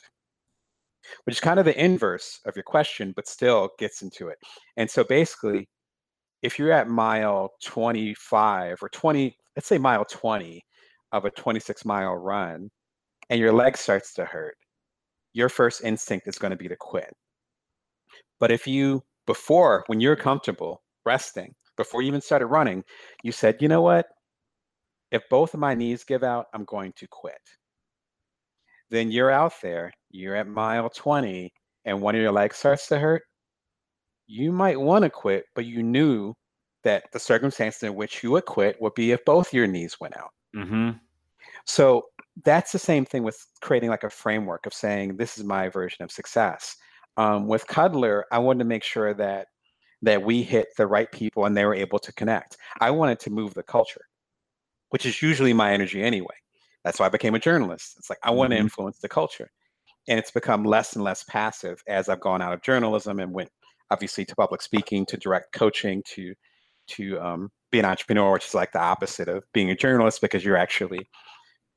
which 1.24 1.36
is 1.36 1.40
kind 1.40 1.60
of 1.60 1.64
the 1.64 1.82
inverse 1.82 2.40
of 2.46 2.56
your 2.56 2.64
question 2.64 3.12
but 3.14 3.28
still 3.28 3.70
gets 3.78 4.02
into 4.02 4.28
it 4.28 4.38
and 4.76 4.90
so 4.90 5.04
basically 5.04 5.68
if 6.42 6.58
you're 6.58 6.72
at 6.72 6.88
mile 6.88 7.50
25 7.62 8.82
or 8.82 8.88
20 8.88 9.36
let's 9.56 9.68
say 9.68 9.78
mile 9.78 10.04
20 10.04 10.62
of 11.12 11.24
a 11.24 11.30
26 11.30 11.84
mile 11.84 12.14
run 12.14 12.70
and 13.30 13.40
your 13.40 13.52
leg 13.52 13.76
starts 13.76 14.12
to 14.14 14.24
hurt 14.24 14.56
your 15.32 15.48
first 15.48 15.82
instinct 15.82 16.28
is 16.28 16.38
going 16.38 16.50
to 16.50 16.56
be 16.56 16.68
to 16.68 16.76
quit 16.76 17.12
but 18.38 18.50
if 18.50 18.66
you, 18.66 19.02
before, 19.26 19.84
when 19.86 20.00
you're 20.00 20.16
comfortable 20.16 20.82
resting, 21.04 21.54
before 21.76 22.02
you 22.02 22.08
even 22.08 22.20
started 22.20 22.46
running, 22.46 22.84
you 23.22 23.32
said, 23.32 23.56
you 23.60 23.68
know 23.68 23.82
what? 23.82 24.06
If 25.10 25.22
both 25.30 25.54
of 25.54 25.60
my 25.60 25.74
knees 25.74 26.04
give 26.04 26.22
out, 26.22 26.46
I'm 26.52 26.64
going 26.64 26.92
to 26.96 27.06
quit. 27.08 27.40
Then 28.90 29.10
you're 29.10 29.30
out 29.30 29.54
there, 29.62 29.92
you're 30.10 30.36
at 30.36 30.48
mile 30.48 30.90
20, 30.90 31.52
and 31.84 32.00
one 32.00 32.14
of 32.14 32.20
your 32.20 32.32
legs 32.32 32.56
starts 32.56 32.88
to 32.88 32.98
hurt. 32.98 33.22
You 34.26 34.52
might 34.52 34.80
want 34.80 35.04
to 35.04 35.10
quit, 35.10 35.46
but 35.54 35.66
you 35.66 35.82
knew 35.82 36.34
that 36.84 37.04
the 37.12 37.18
circumstances 37.18 37.82
in 37.82 37.94
which 37.94 38.22
you 38.22 38.30
would 38.32 38.44
quit 38.44 38.80
would 38.80 38.94
be 38.94 39.12
if 39.12 39.24
both 39.24 39.52
your 39.52 39.66
knees 39.66 39.96
went 40.00 40.16
out. 40.16 40.30
Mm-hmm. 40.54 40.90
So 41.64 42.06
that's 42.44 42.72
the 42.72 42.78
same 42.78 43.04
thing 43.04 43.22
with 43.22 43.44
creating 43.60 43.90
like 43.90 44.04
a 44.04 44.10
framework 44.10 44.66
of 44.66 44.74
saying, 44.74 45.16
this 45.16 45.38
is 45.38 45.44
my 45.44 45.68
version 45.68 46.04
of 46.04 46.12
success 46.12 46.76
um, 47.16 47.46
with 47.46 47.66
Cuddlr, 47.66 48.22
I 48.30 48.38
wanted 48.38 48.60
to 48.60 48.64
make 48.66 48.84
sure 48.84 49.14
that 49.14 49.48
that 50.02 50.22
we 50.22 50.42
hit 50.42 50.68
the 50.76 50.86
right 50.86 51.10
people 51.10 51.46
and 51.46 51.56
they 51.56 51.64
were 51.64 51.74
able 51.74 51.98
to 51.98 52.12
connect. 52.12 52.58
I 52.80 52.90
wanted 52.90 53.18
to 53.20 53.30
move 53.30 53.54
the 53.54 53.62
culture, 53.62 54.02
which 54.90 55.06
is 55.06 55.22
usually 55.22 55.54
my 55.54 55.72
energy 55.72 56.02
anyway. 56.02 56.34
That's 56.84 57.00
why 57.00 57.06
I 57.06 57.10
became 57.10 57.34
a 57.34 57.40
journalist. 57.40 57.94
It's 57.98 58.10
like 58.10 58.18
I 58.22 58.30
want 58.30 58.50
to 58.50 58.56
mm-hmm. 58.56 58.64
influence 58.64 58.98
the 58.98 59.08
culture, 59.08 59.50
and 60.08 60.18
it's 60.18 60.30
become 60.30 60.64
less 60.64 60.94
and 60.94 61.04
less 61.04 61.24
passive 61.24 61.82
as 61.88 62.08
I've 62.08 62.20
gone 62.20 62.42
out 62.42 62.52
of 62.52 62.62
journalism 62.62 63.18
and 63.18 63.32
went 63.32 63.50
obviously 63.90 64.24
to 64.24 64.36
public 64.36 64.62
speaking, 64.62 65.06
to 65.06 65.16
direct 65.16 65.52
coaching, 65.52 66.02
to 66.14 66.34
to 66.88 67.20
um, 67.20 67.50
be 67.72 67.78
an 67.78 67.84
entrepreneur, 67.84 68.32
which 68.32 68.46
is 68.46 68.54
like 68.54 68.72
the 68.72 68.80
opposite 68.80 69.28
of 69.28 69.44
being 69.52 69.70
a 69.70 69.76
journalist 69.76 70.20
because 70.20 70.44
you're 70.44 70.56
actually 70.56 71.08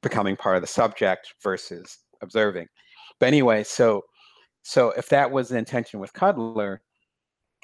becoming 0.02 0.36
part 0.36 0.56
of 0.56 0.62
the 0.62 0.68
subject 0.68 1.34
versus 1.44 1.98
observing. 2.22 2.68
But 3.20 3.28
anyway, 3.28 3.64
so 3.64 4.04
so 4.64 4.92
if 4.92 5.10
that 5.10 5.32
was 5.32 5.50
the 5.50 5.58
intention 5.58 6.00
with 6.00 6.14
Cuddlr, 6.14 6.80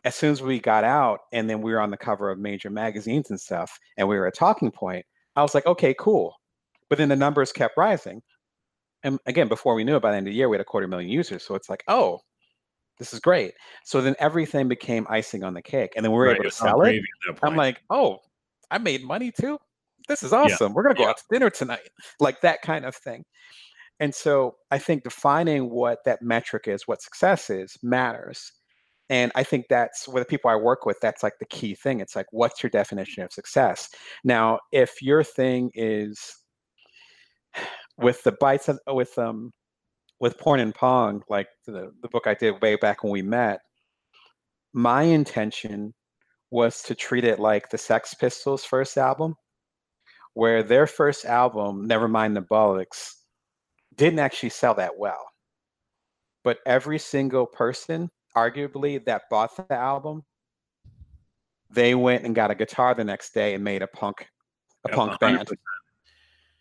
as 0.06 0.16
soon 0.16 0.32
as 0.32 0.42
we 0.42 0.60
got 0.60 0.84
out 0.84 1.22
and 1.34 1.50
then 1.50 1.62
we 1.62 1.72
were 1.72 1.82
on 1.82 1.92
the 1.92 1.98
cover 1.98 2.30
of 2.30 2.40
major 2.40 2.70
magazines 2.70 3.30
and 3.30 3.40
stuff 3.40 3.78
and 3.98 4.08
we 4.08 4.18
were 4.18 4.28
a 4.28 4.32
talking 4.32 4.72
point, 4.72 5.06
I 5.36 5.42
was 5.42 5.56
like, 5.56 5.66
okay, 5.66 5.96
cool. 5.98 6.36
But 6.90 6.98
then 6.98 7.10
the 7.10 7.16
numbers 7.16 7.52
kept 7.52 7.78
rising. 7.78 8.22
And 9.04 9.20
again, 9.26 9.48
before 9.48 9.76
we 9.76 9.84
knew 9.84 9.96
it, 9.96 10.02
by 10.02 10.12
the 10.12 10.18
end 10.18 10.28
of 10.28 10.32
the 10.32 10.38
year, 10.38 10.48
we 10.48 10.56
had 10.56 10.62
a 10.62 10.66
quarter 10.66 10.88
million 10.88 11.10
users. 11.10 11.44
So 11.44 11.56
it's 11.56 11.70
like, 11.70 11.84
oh, 11.88 12.20
this 12.98 13.14
is 13.14 13.20
great. 13.20 13.54
So 13.84 14.02
then 14.02 14.16
everything 14.20 14.68
became 14.68 15.06
icing 15.10 15.44
on 15.44 15.54
the 15.54 15.62
cake. 15.62 15.94
And 15.96 16.04
then 16.04 16.12
we 16.12 16.18
were 16.18 16.26
right, 16.26 16.36
able 16.36 16.46
to 16.46 16.52
sell 16.52 16.82
it. 16.82 17.02
I'm 17.44 17.56
like, 17.56 17.82
oh, 17.90 18.20
I 18.72 18.78
made 18.78 19.04
money 19.04 19.32
too. 19.32 19.60
This 20.08 20.24
is 20.24 20.34
awesome. 20.34 20.72
Yeah. 20.72 20.76
We're 20.76 20.84
going 20.84 20.96
to 20.96 21.00
go 21.00 21.04
yeah. 21.06 21.10
out 21.10 21.18
to 21.18 21.24
dinner 21.32 21.50
tonight. 21.50 21.90
Like 22.20 22.42
that 22.42 22.62
kind 22.62 22.86
of 22.86 22.96
thing. 22.96 23.26
And 24.00 24.14
so 24.14 24.56
I 24.72 24.78
think 24.78 25.04
defining 25.04 25.70
what 25.70 26.00
that 26.06 26.22
metric 26.22 26.68
is, 26.68 26.88
what 26.88 27.02
success 27.02 27.50
is, 27.50 27.78
matters. 27.82 28.52
And 29.10 29.32
I 29.36 29.44
think 29.44 29.66
that's 29.70 30.08
with 30.08 30.22
the 30.22 30.28
people 30.28 30.50
I 30.50 30.56
work 30.56 30.86
with, 30.86 30.98
that's 31.02 31.24
like 31.24 31.38
the 31.40 31.46
key 31.46 31.76
thing. 31.76 32.00
It's 32.00 32.16
like, 32.16 32.26
what's 32.32 32.64
your 32.64 32.70
definition 32.70 33.24
of 33.24 33.32
success? 33.32 33.90
Now, 34.24 34.60
if 34.72 35.02
your 35.02 35.24
thing 35.24 35.72
is 35.74 36.36
with 37.98 38.24
the 38.24 38.34
bites 38.34 38.68
of, 38.68 38.80
with 38.88 39.18
um 39.18 39.52
with 40.20 40.38
porn 40.38 40.60
and 40.60 40.74
pong, 40.74 41.22
like 41.30 41.48
the, 41.66 41.92
the 42.02 42.08
book 42.10 42.28
I 42.28 42.34
did 42.34 42.62
way 42.62 42.76
back 42.76 43.04
when 43.04 43.12
we 43.12 43.22
met, 43.22 43.60
my 44.74 45.04
intention 45.04 45.94
was 46.52 46.82
to 46.84 46.96
treat 46.96 47.24
it 47.24 47.40
like 47.40 47.70
the 47.70 47.78
Sex 47.78 48.14
Pistols' 48.14 48.64
first 48.64 48.98
album, 48.98 49.36
where 50.34 50.64
their 50.64 50.88
first 50.88 51.26
album, 51.26 51.88
Nevermind 51.88 52.34
the 52.34 52.42
Bollocks, 52.42 53.12
didn't 53.96 54.20
actually 54.20 54.50
sell 54.50 54.74
that 54.76 54.98
well. 54.98 55.26
But 56.44 56.60
every 56.66 57.00
single 57.00 57.46
person, 57.46 58.10
arguably, 58.36 59.04
that 59.06 59.24
bought 59.30 59.56
the 59.56 59.74
album, 59.74 60.24
they 61.70 61.96
went 61.96 62.24
and 62.24 62.36
got 62.36 62.52
a 62.52 62.56
guitar 62.56 62.94
the 62.94 63.04
next 63.04 63.34
day 63.34 63.54
and 63.54 63.64
made 63.64 63.82
a 63.82 63.88
punk 63.88 64.28
a 64.86 64.90
yeah, 64.90 64.96
punk 64.96 65.14
100%. 65.14 65.20
band. 65.20 65.50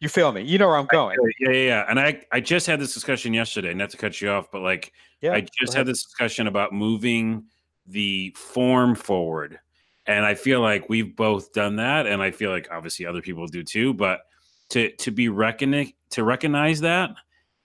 You 0.05 0.11
feel 0.11 0.33
me? 0.33 0.43
You 0.43 0.59
know 0.59 0.67
where 0.67 0.77
I'm 0.77 0.85
going. 0.85 1.17
Yeah, 1.41 1.51
yeah, 1.51 1.57
yeah. 1.57 1.85
And 1.89 1.99
I, 1.99 2.21
I 2.31 2.39
just 2.39 2.67
had 2.67 2.79
this 2.79 2.93
discussion 2.93 3.33
yesterday, 3.33 3.73
not 3.73 3.89
to 3.89 3.97
cut 3.97 4.21
you 4.21 4.29
off, 4.29 4.51
but 4.53 4.61
like, 4.61 4.93
yeah, 5.23 5.33
I 5.33 5.47
just 5.59 5.73
had 5.73 5.87
this 5.87 6.05
discussion 6.05 6.47
about 6.47 6.75
moving 6.75 7.45
the 7.87 8.37
form 8.37 8.97
forward. 8.97 9.59
And 10.05 10.27
I 10.27 10.35
feel 10.35 10.61
like 10.61 10.91
we've 10.91 11.17
both 11.17 11.55
done 11.55 11.77
that. 11.77 12.07
And 12.07 12.21
I 12.21 12.33
feel 12.33 12.51
like 12.51 12.69
obviously 12.71 13.07
other 13.07 13.23
people 13.23 13.47
do 13.47 13.63
too. 13.63 13.95
But 13.95 14.21
to, 14.69 14.91
to 14.91 15.11
be 15.11 15.31
reckoning, 15.31 15.95
to 16.11 16.23
recognize 16.23 16.83
that 16.83 17.15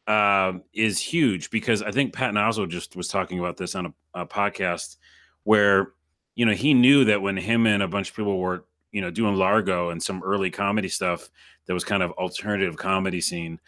um, 0.07 0.63
is 0.73 0.97
huge 0.97 1.49
because 1.49 1.81
I 1.83 1.91
think 1.91 2.13
Pat 2.13 2.33
Oswalt 2.33 2.69
just 2.69 2.95
was 2.95 3.09
talking 3.09 3.39
about 3.39 3.57
this 3.57 3.75
on 3.75 3.87
a, 3.87 4.21
a, 4.21 4.25
podcast 4.25 4.95
where 5.43 5.91
you 6.35 6.45
know 6.45 6.53
he 6.53 6.73
knew 6.73 7.03
that 7.03 7.21
when 7.21 7.35
him 7.35 7.67
and 7.67 7.83
a 7.83 7.87
bunch 7.89 8.11
of 8.11 8.15
people 8.15 8.39
were 8.39 8.63
you 8.93 9.01
know 9.01 9.11
doing 9.11 9.35
Largo 9.35 9.89
and 9.89 10.01
some 10.01 10.23
early 10.23 10.49
comedy 10.49 10.87
stuff 10.87 11.29
that 11.69 11.75
was 11.75 11.83
kind 11.83 12.01
of 12.01 12.09
alternative 12.13 12.77
comedy 12.77 13.21
scene, 13.21 13.59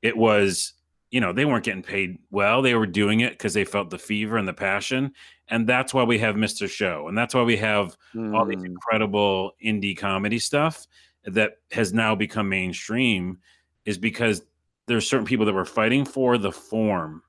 it 0.00 0.16
was 0.16 0.74
you 1.10 1.20
know 1.20 1.32
they 1.32 1.44
weren't 1.44 1.64
getting 1.64 1.82
paid 1.82 2.20
well. 2.30 2.62
They 2.62 2.76
were 2.76 2.86
doing 2.86 3.18
it 3.18 3.32
because 3.32 3.52
they 3.52 3.64
felt 3.64 3.90
the 3.90 3.98
fever 3.98 4.36
and 4.36 4.46
the 4.46 4.54
passion, 4.54 5.12
and 5.48 5.68
that's 5.68 5.92
why 5.92 6.04
we 6.04 6.20
have 6.20 6.36
Mr. 6.36 6.70
Show, 6.70 7.08
and 7.08 7.18
that's 7.18 7.34
why 7.34 7.42
we 7.42 7.56
have 7.56 7.96
mm. 8.14 8.32
all 8.32 8.46
these 8.46 8.60
hmm. 8.60 8.66
incredible 8.66 9.56
indie 9.62 9.98
comedy 9.98 10.38
stuff 10.38 10.86
that 11.24 11.54
has 11.72 11.92
now 11.92 12.14
become 12.14 12.48
mainstream, 12.48 13.38
is 13.84 13.98
because 13.98 14.44
there's 14.86 15.08
certain 15.08 15.26
people 15.26 15.44
that 15.46 15.52
were 15.52 15.64
fighting 15.64 16.04
for 16.04 16.38
the 16.38 16.52
form 16.52 17.22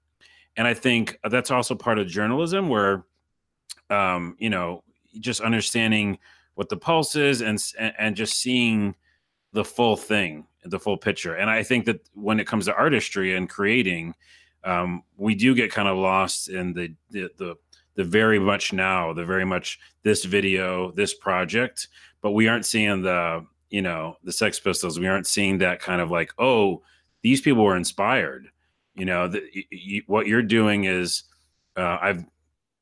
and 0.56 0.68
i 0.68 0.74
think 0.74 1.18
that's 1.30 1.52
also 1.52 1.74
part 1.74 1.98
of 1.98 2.08
journalism 2.08 2.70
where 2.70 3.04
um, 3.90 4.36
you 4.38 4.50
know 4.50 4.84
just 5.20 5.42
understanding 5.42 6.20
what 6.54 6.70
the 6.70 6.78
pulse 6.78 7.16
is 7.16 7.42
and 7.42 7.60
and 7.98 8.16
just 8.16 8.34
seeing 8.34 8.94
the 9.54 9.64
full 9.64 9.96
thing 9.98 10.46
the 10.66 10.80
full 10.80 10.98
picture. 10.98 11.36
And 11.36 11.50
i 11.50 11.64
think 11.64 11.86
that 11.86 12.02
when 12.14 12.40
it 12.40 12.48
comes 12.48 12.66
to 12.66 12.76
artistry 12.76 13.36
and 13.36 13.50
creating 13.50 14.14
um, 14.64 15.04
we 15.16 15.36
do 15.36 15.56
get 15.56 15.72
kind 15.72 15.88
of 15.88 15.98
lost 15.98 16.50
in 16.50 16.74
the, 16.74 16.94
the 17.12 17.30
the 17.38 17.56
the 17.96 18.04
very 18.04 18.40
much 18.40 18.74
now 18.74 19.14
the 19.14 19.26
very 19.26 19.46
much 19.46 19.80
this 20.04 20.26
video 20.26 20.92
this 20.92 21.14
project. 21.14 21.88
But 22.22 22.32
we 22.32 22.48
aren't 22.48 22.66
seeing 22.66 23.02
the 23.02 23.46
you 23.70 23.82
know 23.82 24.18
the 24.24 24.34
sex 24.34 24.60
pistols. 24.60 25.00
We 25.00 25.08
aren't 25.08 25.28
seeing 25.28 25.60
that 25.60 25.80
kind 25.80 26.02
of 26.02 26.12
like 26.12 26.34
oh 26.38 26.82
these 27.22 27.42
people 27.42 27.64
were 27.64 27.78
inspired. 27.78 28.48
You 28.96 29.06
know, 29.06 29.28
the, 29.28 30.04
what 30.08 30.28
you're 30.28 30.42
doing 30.42 30.86
is, 30.86 31.24
uh, 31.78 31.98
I've 32.02 32.26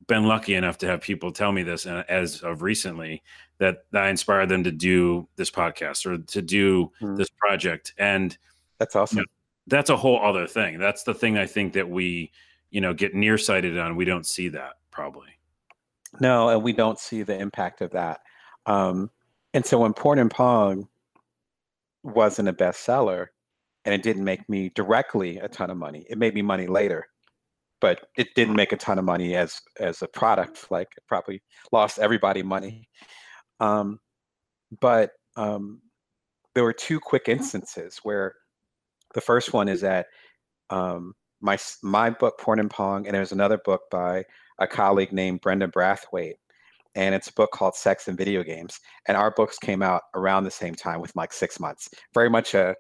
been 0.08 0.26
lucky 0.26 0.56
enough 0.56 0.78
to 0.80 0.88
have 0.88 1.02
people 1.02 1.32
tell 1.32 1.52
me 1.52 1.64
this 1.64 1.86
uh, 1.86 2.04
as 2.10 2.42
of 2.42 2.62
recently 2.62 3.22
that, 3.60 3.86
that 3.92 4.04
I 4.04 4.10
inspired 4.10 4.50
them 4.50 4.64
to 4.64 4.72
do 4.72 5.28
this 5.36 5.52
podcast 5.52 6.06
or 6.06 6.18
to 6.18 6.42
do 6.42 6.92
mm. 7.02 7.18
this 7.18 7.30
project. 7.30 7.94
And 7.98 8.38
that's 8.78 8.96
awesome. 8.96 9.20
You 9.20 9.24
know, 9.24 9.28
that's 9.68 9.90
a 9.90 9.98
whole 9.98 10.24
other 10.24 10.48
thing. 10.48 10.80
That's 10.80 11.04
the 11.04 11.14
thing 11.14 11.38
I 11.38 11.46
think 11.46 11.74
that 11.74 11.90
we, 11.90 12.32
you 12.70 12.82
know, 12.82 12.94
get 12.94 13.14
nearsighted 13.14 13.78
on. 13.78 13.96
We 13.96 14.06
don't 14.06 14.26
see 14.26 14.50
that 14.50 14.74
probably. 14.92 15.30
No, 16.20 16.50
and 16.50 16.64
we 16.64 16.74
don't 16.74 17.00
see 17.00 17.24
the 17.24 17.38
impact 17.38 17.82
of 17.82 17.92
that. 17.92 18.22
Um, 18.66 19.12
and 19.54 19.66
so 19.66 19.80
when 19.80 19.94
Porn 19.94 20.20
and 20.20 20.32
Pong 20.32 20.88
wasn't 22.04 22.48
a 22.48 22.54
bestseller, 22.54 23.28
and 23.88 23.94
it 23.94 24.04
didn't 24.04 24.26
make 24.26 24.48
me 24.50 24.70
directly 24.76 25.38
a 25.38 25.48
ton 25.48 25.70
of 25.70 25.78
money. 25.78 26.06
It 26.10 26.18
made 26.18 26.36
me 26.36 26.42
money 26.42 26.68
later, 26.68 27.08
but 27.80 28.08
it 28.18 28.30
didn't 28.36 28.56
make 28.56 28.72
a 28.72 28.78
ton 28.78 29.00
of 29.00 29.06
money 29.06 29.36
as 29.36 29.60
as 29.80 30.02
a 30.02 30.08
product. 30.08 30.72
Like 30.72 30.88
it 30.98 31.04
probably 31.08 31.42
lost 31.72 32.00
everybody 32.00 32.44
money. 32.44 32.88
Um, 33.60 34.00
but 34.82 35.12
um, 35.36 35.82
there 36.56 36.64
were 36.64 36.74
two 36.74 37.00
quick 37.00 37.28
instances 37.28 38.00
where 38.04 38.34
the 39.14 39.22
first 39.22 39.54
one 39.54 39.68
is 39.70 39.82
that 39.82 40.08
um, 40.70 41.14
my 41.42 41.58
my 41.84 42.10
book 42.10 42.40
Porn 42.40 42.60
and 42.60 42.70
Pong, 42.70 43.06
and 43.06 43.16
there's 43.16 43.32
another 43.32 43.60
book 43.64 43.82
by 43.92 44.26
a 44.60 44.68
colleague 44.68 45.14
named 45.14 45.42
Brenda 45.42 45.68
Brathwaite, 45.68 46.36
and 46.96 47.14
it's 47.14 47.30
a 47.30 47.34
book 47.34 47.52
called 47.52 47.76
Sex 47.76 48.08
and 48.08 48.18
Video 48.18 48.44
Games. 48.44 48.80
And 49.08 49.16
our 49.16 49.32
books 49.32 49.58
came 49.58 49.84
out 49.84 50.04
around 50.16 50.44
the 50.44 50.52
same 50.52 50.76
time 50.76 51.00
with 51.00 51.16
like 51.16 51.32
six 51.32 51.60
months. 51.60 51.90
Very 52.14 52.30
much 52.30 52.54
a 52.54 52.76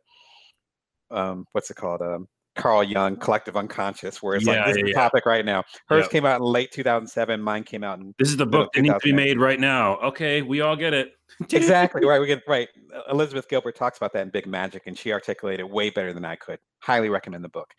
um, 1.11 1.45
what's 1.51 1.69
it 1.71 1.77
called? 1.77 2.01
Um, 2.01 2.27
Carl 2.57 2.83
Jung, 2.83 3.15
Collective 3.17 3.55
Unconscious, 3.55 4.21
where 4.21 4.35
it's 4.35 4.45
yeah, 4.45 4.57
like 4.57 4.65
this 4.67 4.77
yeah, 4.77 4.83
is 4.83 4.89
the 4.89 4.93
topic 4.93 5.25
right 5.25 5.45
now. 5.45 5.63
Hers 5.87 6.05
yeah. 6.05 6.09
came 6.09 6.25
out 6.25 6.41
in 6.41 6.45
late 6.45 6.71
2007. 6.71 7.41
Mine 7.41 7.63
came 7.63 7.83
out 7.83 7.99
in. 7.99 8.13
This 8.19 8.29
is 8.29 8.37
the 8.37 8.45
book 8.45 8.73
that 8.73 8.81
needs 8.81 8.95
to 8.95 8.99
be 9.03 9.13
made 9.13 9.39
right 9.39 9.59
now. 9.59 9.97
Okay, 9.97 10.41
we 10.41 10.61
all 10.61 10.75
get 10.75 10.93
it. 10.93 11.13
exactly 11.51 12.05
right. 12.05 12.19
We 12.19 12.27
get 12.27 12.43
right. 12.47 12.67
Elizabeth 13.09 13.47
Gilbert 13.47 13.75
talks 13.75 13.97
about 13.97 14.13
that 14.13 14.23
in 14.23 14.29
Big 14.29 14.47
Magic, 14.47 14.83
and 14.87 14.97
she 14.97 15.13
articulated 15.13 15.65
way 15.65 15.89
better 15.89 16.13
than 16.13 16.25
I 16.25 16.35
could. 16.35 16.59
Highly 16.79 17.09
recommend 17.09 17.43
the 17.43 17.49
book. 17.49 17.73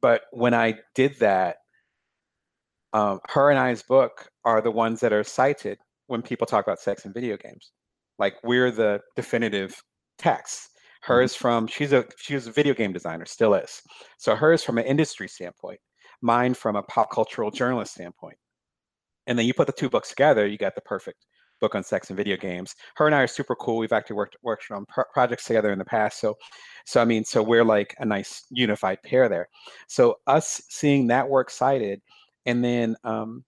But 0.00 0.22
when 0.30 0.54
I 0.54 0.78
did 0.94 1.18
that, 1.18 1.56
um, 2.92 3.20
her 3.28 3.50
and 3.50 3.58
I's 3.58 3.82
book 3.82 4.28
are 4.44 4.60
the 4.60 4.70
ones 4.70 5.00
that 5.00 5.12
are 5.12 5.24
cited 5.24 5.78
when 6.06 6.22
people 6.22 6.46
talk 6.46 6.66
about 6.66 6.80
sex 6.80 7.04
and 7.04 7.14
video 7.14 7.36
games. 7.36 7.72
Like 8.18 8.34
we're 8.44 8.70
the 8.70 9.00
definitive 9.16 9.74
text. 10.18 10.68
Hers 11.02 11.34
from 11.34 11.66
she's 11.66 11.92
a 11.92 12.04
she 12.16 12.34
was 12.34 12.46
a 12.46 12.52
video 12.52 12.74
game 12.74 12.92
designer, 12.92 13.26
still 13.26 13.54
is. 13.54 13.82
So 14.18 14.36
hers 14.36 14.62
from 14.62 14.78
an 14.78 14.86
industry 14.86 15.28
standpoint, 15.28 15.80
mine 16.20 16.54
from 16.54 16.76
a 16.76 16.82
pop 16.84 17.10
cultural 17.10 17.50
journalist 17.50 17.94
standpoint. 17.94 18.36
And 19.26 19.38
then 19.38 19.46
you 19.46 19.54
put 19.54 19.66
the 19.66 19.72
two 19.72 19.90
books 19.90 20.10
together, 20.10 20.46
you 20.46 20.58
got 20.58 20.74
the 20.74 20.80
perfect 20.80 21.26
book 21.60 21.74
on 21.74 21.82
sex 21.82 22.10
and 22.10 22.16
video 22.16 22.36
games. 22.36 22.74
Her 22.96 23.06
and 23.06 23.14
I 23.14 23.22
are 23.22 23.26
super 23.26 23.56
cool. 23.56 23.78
We've 23.78 23.92
actually 23.92 24.16
worked 24.16 24.36
worked 24.42 24.70
on 24.70 24.86
pro- 24.86 25.04
projects 25.12 25.44
together 25.44 25.72
in 25.72 25.78
the 25.78 25.84
past. 25.84 26.20
So, 26.20 26.36
so 26.86 27.00
I 27.00 27.04
mean, 27.04 27.24
so 27.24 27.42
we're 27.42 27.64
like 27.64 27.94
a 27.98 28.04
nice 28.04 28.44
unified 28.50 28.98
pair 29.02 29.28
there. 29.28 29.48
So 29.88 30.18
us 30.28 30.62
seeing 30.68 31.08
that 31.08 31.28
work 31.28 31.50
cited, 31.50 32.00
and 32.46 32.64
then 32.64 32.96
um, 33.02 33.44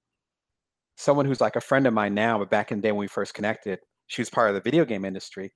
someone 0.97 1.27
who's 1.27 1.41
like 1.41 1.57
a 1.57 1.61
friend 1.61 1.87
of 1.87 1.95
mine 1.95 2.15
now, 2.15 2.39
but 2.39 2.51
back 2.51 2.73
in 2.73 2.79
the 2.79 2.83
day 2.83 2.93
when 2.93 3.01
we 3.01 3.09
first 3.09 3.35
connected, 3.35 3.79
she 4.07 4.23
was 4.23 4.31
part 4.31 4.49
of 4.49 4.55
the 4.55 4.61
video 4.61 4.85
game 4.85 5.05
industry 5.05 5.53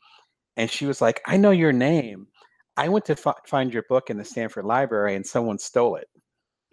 and 0.59 0.71
she 0.71 0.85
was 0.85 1.01
like, 1.01 1.23
"I 1.25 1.39
know 1.39 1.53
your 1.53 1.73
name. 1.73 2.27
I 2.77 2.89
went 2.89 3.07
to 3.07 3.13
f- 3.13 3.47
find 3.47 3.73
your 3.73 3.85
book 3.89 4.11
in 4.11 4.19
the 4.19 4.25
Stanford 4.25 4.67
Library, 4.67 5.15
and 5.15 5.25
someone 5.25 5.59
stole 5.59 5.97
it." 5.97 6.09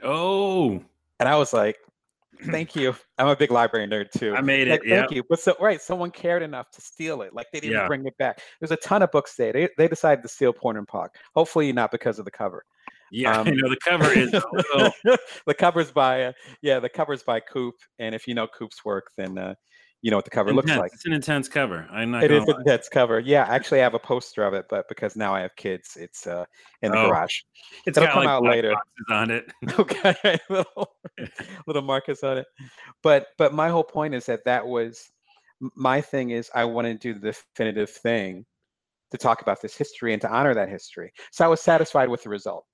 Oh, 0.04 0.84
and 1.20 1.30
I 1.30 1.38
was 1.38 1.54
like, 1.54 1.78
"Thank 2.48 2.76
you. 2.76 2.96
I'm 3.18 3.28
a 3.28 3.36
big 3.36 3.52
library 3.52 3.88
nerd 3.88 4.12
too. 4.12 4.36
I 4.36 4.42
made 4.42 4.68
like, 4.68 4.82
it. 4.84 4.90
Thank 4.90 5.12
you." 5.12 5.24
But 5.30 5.40
so 5.40 5.56
right, 5.62 5.80
someone 5.80 6.12
cared 6.12 6.42
enough 6.42 6.70
to 6.72 6.82
steal 6.82 7.22
it. 7.22 7.34
Like 7.34 7.48
they 7.54 7.60
didn't 7.60 7.78
yeah. 7.78 7.88
bring 7.88 8.06
it 8.06 8.18
back. 8.18 8.42
There's 8.60 8.72
a 8.72 8.78
ton 8.78 9.04
of 9.04 9.12
books 9.12 9.36
there. 9.36 9.54
They 9.54 9.70
they 9.78 9.88
decided 9.88 10.24
to 10.24 10.28
steal 10.28 10.52
Porn 10.52 10.78
and 10.78 10.88
Pong. 10.88 11.08
Hopefully 11.36 11.72
not 11.72 11.92
because 11.92 12.20
of 12.20 12.26
the 12.26 12.32
cover. 12.32 12.66
Yeah, 13.12 13.40
um, 13.40 13.48
you 13.48 13.56
know 13.56 13.70
the 13.70 13.78
cover 13.88 14.12
is 14.12 14.32
the 15.46 15.54
cover's 15.54 15.92
by 15.92 16.24
uh, 16.24 16.32
yeah 16.64 16.80
the 16.80 16.90
cover's 16.90 17.22
by 17.22 17.40
Coop, 17.40 17.76
and 18.00 18.16
if 18.16 18.28
you 18.28 18.34
know 18.34 18.48
Coop's 18.48 18.84
work, 18.84 19.12
then 19.16 19.38
uh, 19.38 19.54
you 20.06 20.12
know 20.12 20.18
what 20.18 20.26
the 20.26 20.30
cover 20.30 20.52
intense. 20.52 20.68
looks 20.68 20.80
like. 20.80 20.94
It's 20.94 21.06
an 21.08 21.14
intense 21.14 21.50
cover. 21.50 21.88
I'm 21.92 22.12
not. 22.12 22.24
It 22.24 22.30
is 22.30 22.44
an 22.44 22.58
intense 22.60 22.88
cover. 22.90 23.20
Yeah, 23.20 23.46
actually, 23.50 23.80
I 23.80 23.86
have 23.86 23.96
a 23.96 24.00
poster 24.00 24.44
of 24.44 24.54
it, 24.54 24.68
but 24.70 24.88
because 24.88 25.16
now 25.16 25.34
I 25.34 25.42
have 25.42 25.56
kids, 25.56 25.98
it's 26.00 26.28
uh, 26.28 26.46
in 26.84 26.92
the 26.92 27.00
oh, 27.00 27.08
garage. 27.08 27.40
It's 27.88 27.98
It'll 27.98 28.10
come 28.10 28.20
like 28.20 28.28
out 28.28 28.44
later. 28.44 28.76
On 29.10 29.32
it. 29.32 29.52
okay, 29.80 30.38
little, 30.52 30.92
little 31.66 31.82
Marcus 31.82 32.24
on 32.24 32.38
it. 32.38 32.46
But 33.02 33.30
but 33.40 33.56
my 33.56 33.70
whole 33.70 33.84
point 33.84 34.14
is 34.14 34.28
that 34.28 34.46
that 34.46 34.68
was 34.68 35.10
my 35.76 36.02
thing. 36.02 36.30
Is 36.30 36.52
I 36.54 36.66
want 36.66 36.86
to 36.86 36.94
do 36.94 37.20
the 37.20 37.32
definitive 37.32 37.90
thing 37.90 38.46
to 39.10 39.18
talk 39.18 39.42
about 39.42 39.60
this 39.60 39.76
history 39.76 40.14
and 40.14 40.22
to 40.22 40.32
honor 40.32 40.54
that 40.54 40.70
history. 40.70 41.14
So 41.32 41.44
I 41.44 41.48
was 41.48 41.62
satisfied 41.62 42.10
with 42.10 42.22
the 42.22 42.30
result. 42.30 42.68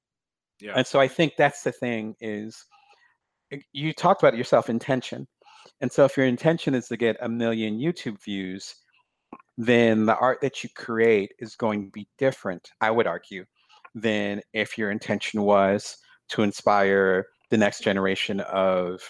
Yeah. 0.60 0.74
And 0.76 0.86
so 0.86 0.99
I 0.99 1.08
think 1.08 1.36
that's 1.38 1.64
the 1.64 1.72
thing 1.72 2.14
is 2.20 2.66
you 3.72 3.94
talked 3.94 4.22
about 4.22 4.36
yourself 4.36 4.70
intention 4.70 5.28
and 5.81 5.91
so 5.91 6.05
if 6.05 6.15
your 6.15 6.27
intention 6.27 6.75
is 6.75 6.88
to 6.88 6.97
get 6.97 7.17
a 7.21 7.29
million 7.29 7.79
YouTube 7.79 8.21
views, 8.23 8.75
then 9.57 10.05
the 10.05 10.15
art 10.17 10.39
that 10.41 10.63
you 10.63 10.69
create 10.75 11.33
is 11.39 11.55
going 11.55 11.85
to 11.85 11.91
be 11.91 12.07
different, 12.17 12.69
I 12.79 12.91
would 12.91 13.07
argue, 13.07 13.45
than 13.95 14.41
if 14.53 14.77
your 14.77 14.91
intention 14.91 15.41
was 15.41 15.97
to 16.29 16.43
inspire 16.43 17.25
the 17.49 17.57
next 17.57 17.83
generation 17.83 18.39
of 18.41 19.01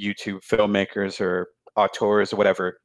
YouTube 0.00 0.40
filmmakers 0.48 1.20
or 1.20 1.48
auteurs 1.76 2.32
or 2.32 2.36
whatever, 2.36 2.78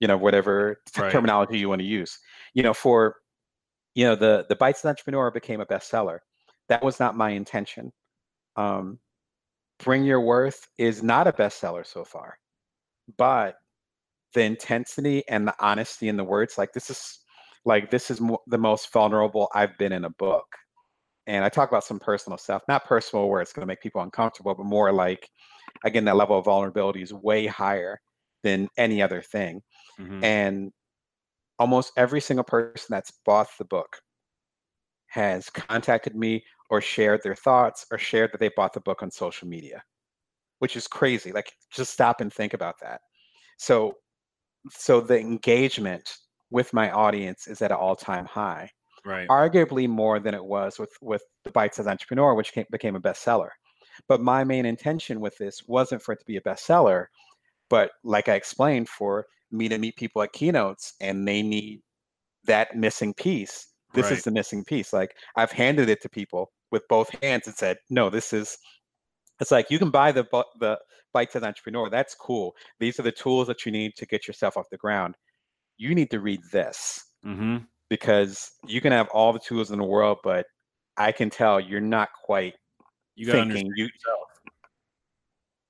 you 0.00 0.08
know, 0.08 0.16
whatever 0.16 0.78
right. 0.98 1.12
terminology 1.12 1.58
you 1.58 1.68
want 1.68 1.80
to 1.80 1.86
use. 1.86 2.18
You 2.54 2.62
know, 2.62 2.74
for 2.74 3.16
you 3.94 4.04
know, 4.04 4.16
the 4.16 4.46
the 4.48 4.56
Bites 4.56 4.84
Entrepreneur 4.84 5.30
became 5.30 5.60
a 5.60 5.66
bestseller. 5.66 6.18
That 6.68 6.82
was 6.82 6.98
not 6.98 7.16
my 7.16 7.30
intention. 7.30 7.92
Um, 8.56 8.98
Bring 9.78 10.04
Your 10.04 10.20
Worth 10.20 10.66
is 10.78 11.02
not 11.02 11.26
a 11.26 11.32
bestseller 11.32 11.86
so 11.86 12.04
far 12.04 12.38
but 13.18 13.56
the 14.34 14.42
intensity 14.42 15.22
and 15.28 15.46
the 15.46 15.54
honesty 15.60 16.08
in 16.08 16.16
the 16.16 16.24
words 16.24 16.58
like 16.58 16.72
this 16.72 16.90
is 16.90 17.20
like 17.64 17.90
this 17.90 18.10
is 18.10 18.20
mo- 18.20 18.42
the 18.46 18.58
most 18.58 18.92
vulnerable 18.92 19.48
i've 19.54 19.76
been 19.78 19.92
in 19.92 20.04
a 20.04 20.10
book. 20.10 20.46
And 21.26 21.44
i 21.44 21.48
talk 21.48 21.68
about 21.68 21.84
some 21.84 21.98
personal 21.98 22.38
stuff 22.38 22.62
not 22.68 22.84
personal 22.84 23.28
where 23.28 23.40
it's 23.40 23.52
going 23.52 23.62
to 23.62 23.66
make 23.66 23.80
people 23.80 24.02
uncomfortable 24.02 24.54
but 24.54 24.66
more 24.66 24.92
like 24.92 25.28
again 25.84 26.04
that 26.04 26.16
level 26.16 26.38
of 26.38 26.44
vulnerability 26.44 27.02
is 27.02 27.12
way 27.12 27.46
higher 27.46 28.00
than 28.42 28.68
any 28.76 29.02
other 29.02 29.22
thing. 29.22 29.62
Mm-hmm. 29.98 30.22
and 30.22 30.72
almost 31.58 31.92
every 31.96 32.20
single 32.20 32.44
person 32.44 32.88
that's 32.90 33.12
bought 33.24 33.48
the 33.58 33.64
book 33.64 33.96
has 35.08 35.48
contacted 35.48 36.14
me 36.14 36.44
or 36.68 36.80
shared 36.80 37.22
their 37.22 37.34
thoughts 37.34 37.86
or 37.90 37.98
shared 37.98 38.32
that 38.32 38.40
they 38.40 38.50
bought 38.54 38.72
the 38.72 38.80
book 38.80 39.02
on 39.02 39.10
social 39.10 39.48
media, 39.48 39.82
which 40.58 40.76
is 40.76 40.86
crazy. 40.86 41.32
Like 41.32 41.52
just 41.70 41.92
stop 41.92 42.20
and 42.20 42.32
think 42.32 42.54
about 42.54 42.76
that. 42.80 43.00
So 43.58 43.94
so 44.70 45.00
the 45.00 45.18
engagement 45.18 46.16
with 46.50 46.72
my 46.72 46.90
audience 46.90 47.46
is 47.46 47.62
at 47.62 47.70
an 47.70 47.76
all-time 47.76 48.24
high. 48.26 48.70
Right. 49.04 49.28
Arguably 49.28 49.88
more 49.88 50.18
than 50.18 50.34
it 50.34 50.44
was 50.44 50.78
with 50.78 50.90
with 51.00 51.22
the 51.44 51.50
Bite 51.52 51.74
Size 51.74 51.86
Entrepreneur, 51.86 52.34
which 52.34 52.52
came, 52.52 52.66
became 52.70 52.96
a 52.96 53.00
bestseller. 53.00 53.50
But 54.08 54.20
my 54.20 54.44
main 54.44 54.66
intention 54.66 55.20
with 55.20 55.36
this 55.38 55.62
wasn't 55.66 56.02
for 56.02 56.12
it 56.12 56.18
to 56.20 56.26
be 56.26 56.36
a 56.36 56.40
bestseller, 56.42 57.06
but 57.70 57.92
like 58.04 58.28
I 58.28 58.34
explained, 58.34 58.88
for 58.88 59.26
me 59.50 59.68
to 59.68 59.78
meet 59.78 59.96
people 59.96 60.22
at 60.22 60.32
keynotes 60.32 60.94
and 61.00 61.26
they 61.26 61.42
need 61.42 61.80
that 62.44 62.76
missing 62.76 63.14
piece. 63.14 63.68
This 63.94 64.06
Right. 64.06 64.12
is 64.18 64.24
the 64.24 64.32
missing 64.32 64.64
piece. 64.64 64.92
Like 64.92 65.16
I've 65.36 65.52
handed 65.52 65.88
it 65.88 66.02
to 66.02 66.08
people 66.08 66.52
with 66.72 66.82
both 66.88 67.10
hands 67.22 67.46
and 67.46 67.56
said, 67.56 67.78
"No, 67.90 68.10
this 68.10 68.32
is." 68.32 68.58
It's 69.40 69.50
like 69.50 69.70
you 69.70 69.78
can 69.78 69.90
buy 69.90 70.12
the 70.12 70.24
the 70.60 70.78
Bite 71.12 71.32
Size 71.32 71.42
Entrepreneur. 71.42 71.88
That's 71.90 72.14
cool. 72.14 72.54
These 72.80 72.98
are 72.98 73.02
the 73.02 73.12
tools 73.12 73.46
that 73.48 73.64
you 73.66 73.72
need 73.72 73.92
to 73.96 74.06
get 74.06 74.26
yourself 74.26 74.56
off 74.56 74.66
the 74.70 74.76
ground. 74.76 75.14
You 75.78 75.94
need 75.94 76.10
to 76.10 76.20
read 76.20 76.40
this 76.52 77.02
Mm-hmm. 77.24 77.56
because 77.90 78.50
you 78.66 78.80
can 78.80 78.92
have 78.92 79.08
all 79.08 79.32
the 79.32 79.40
tools 79.40 79.70
in 79.72 79.78
the 79.78 79.84
world, 79.84 80.18
but 80.22 80.46
I 80.96 81.10
can 81.12 81.28
tell 81.28 81.58
you're 81.58 81.80
not 81.80 82.08
quite 82.24 82.54
You 83.16 83.32
thinking 83.32 83.66
you 83.74 83.84
yourself. 83.84 84.28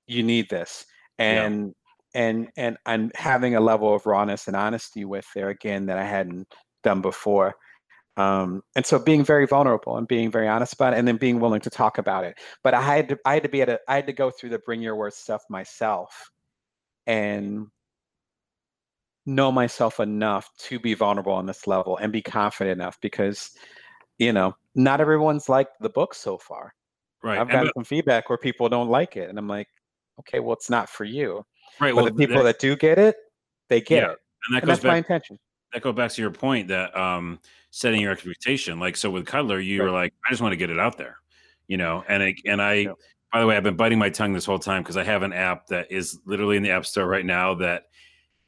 you 0.07 0.23
need 0.23 0.49
this 0.51 0.85
Yeah. 1.19 1.45
and 1.47 1.75
and 2.15 2.49
and 2.57 2.77
I'm 2.87 3.11
having 3.15 3.57
a 3.57 3.61
level 3.61 3.95
of 3.95 4.07
rawness 4.07 4.47
and 4.49 4.57
honesty 4.57 5.05
with 5.05 5.27
there 5.35 5.49
again 5.49 5.87
that 5.87 5.99
I 5.99 6.05
hadn't 6.05 6.47
done 6.83 7.01
before. 7.01 7.55
Um, 8.17 8.63
and 8.75 8.87
so 8.87 8.99
being 8.99 9.25
very 9.25 9.47
vulnerable 9.47 9.97
and 9.99 10.09
being 10.09 10.31
very 10.31 10.49
honest 10.49 10.73
about 10.73 10.95
it 10.95 10.99
and 10.99 11.07
then 11.07 11.19
being 11.19 11.39
willing 11.39 11.61
to 11.61 11.71
talk 11.71 11.99
about 11.99 12.25
it. 12.25 12.39
But 12.65 12.73
I 12.73 12.81
had 12.81 13.11
to 13.11 13.19
I 13.27 13.35
had 13.35 13.43
to 13.43 13.49
be 13.51 13.63
at 13.63 13.69
a 13.69 13.81
I 13.89 13.97
had 13.97 14.07
to 14.07 14.13
go 14.13 14.31
through 14.31 14.51
the 14.51 14.59
bring 14.59 14.81
your 14.81 14.97
worst 14.97 15.23
stuff 15.23 15.43
myself 15.51 16.31
and 17.07 17.67
know 19.27 19.51
myself 19.51 19.99
enough 20.01 20.49
to 20.57 20.79
be 20.79 20.95
vulnerable 20.95 21.33
on 21.33 21.47
this 21.47 21.67
level 21.67 21.97
and 21.97 22.13
be 22.13 22.23
confident 22.23 22.81
enough 22.81 22.99
because 23.01 23.51
you 24.19 24.33
know 24.33 24.55
not 24.77 25.01
everyone's 25.01 25.49
liked 25.49 25.73
the 25.81 25.89
book 25.91 26.15
so 26.15 26.39
far 26.39 26.73
Right. 27.25 27.39
i've 27.41 27.51
gotten 27.51 27.71
some 27.75 27.85
feedback 27.85 28.29
where 28.29 28.39
people 28.39 28.69
don't 28.69 28.89
like 28.89 29.17
it 29.17 29.29
and 29.29 29.37
i'm 29.37 29.49
like 29.49 29.67
okay 30.21 30.39
well 30.39 30.53
it's 30.53 30.71
not 30.71 30.89
for 30.89 31.05
you 31.05 31.45
right. 31.81 31.93
but 31.93 31.97
Well, 31.97 32.05
the 32.05 32.13
people 32.13 32.37
that, 32.37 32.45
that 32.45 32.59
do 32.61 32.77
get 32.77 32.99
it 32.99 33.17
they 33.69 33.81
get 33.81 34.05
Yeah, 34.05 34.13
it 34.13 34.19
and 34.47 34.57
that 34.57 34.63
and 34.63 34.71
that's 34.71 34.85
my 34.85 34.97
intention 34.97 35.39
That 35.77 35.83
goes 35.83 35.95
back 35.95 36.11
to 36.13 36.23
your 36.23 36.31
point 36.31 36.69
that 36.69 36.97
um, 36.97 37.39
setting 37.69 38.01
your 38.01 38.11
expectation. 38.11 38.81
Like 38.81 38.97
so 38.97 39.11
with 39.11 39.27
Cuddlr, 39.27 39.63
you 39.63 39.83
were 39.83 39.91
like, 39.91 40.15
I 40.27 40.31
just 40.31 40.41
want 40.41 40.53
to 40.53 40.57
get 40.57 40.71
it 40.71 40.79
out 40.79 40.97
there, 40.97 41.19
you 41.69 41.77
know. 41.77 42.03
And 42.09 42.23
I, 42.23 42.35
and 42.47 42.63
I, 42.63 42.87
by 43.31 43.41
the 43.41 43.47
way, 43.47 43.59
I've 43.59 43.63
been 43.63 43.77
biting 43.77 43.99
my 43.99 44.09
tongue 44.09 44.33
this 44.33 44.47
whole 44.47 44.59
time 44.59 44.83
because 44.83 44.97
I 44.97 45.05
have 45.05 45.23
an 45.23 45.35
app 45.35 45.67
that 45.67 45.93
is 45.93 46.19
literally 46.25 46.57
in 46.57 46.63
the 46.63 46.71
App 46.71 46.87
Store 46.87 47.07
right 47.07 47.27
now 47.27 47.53
that 47.57 47.89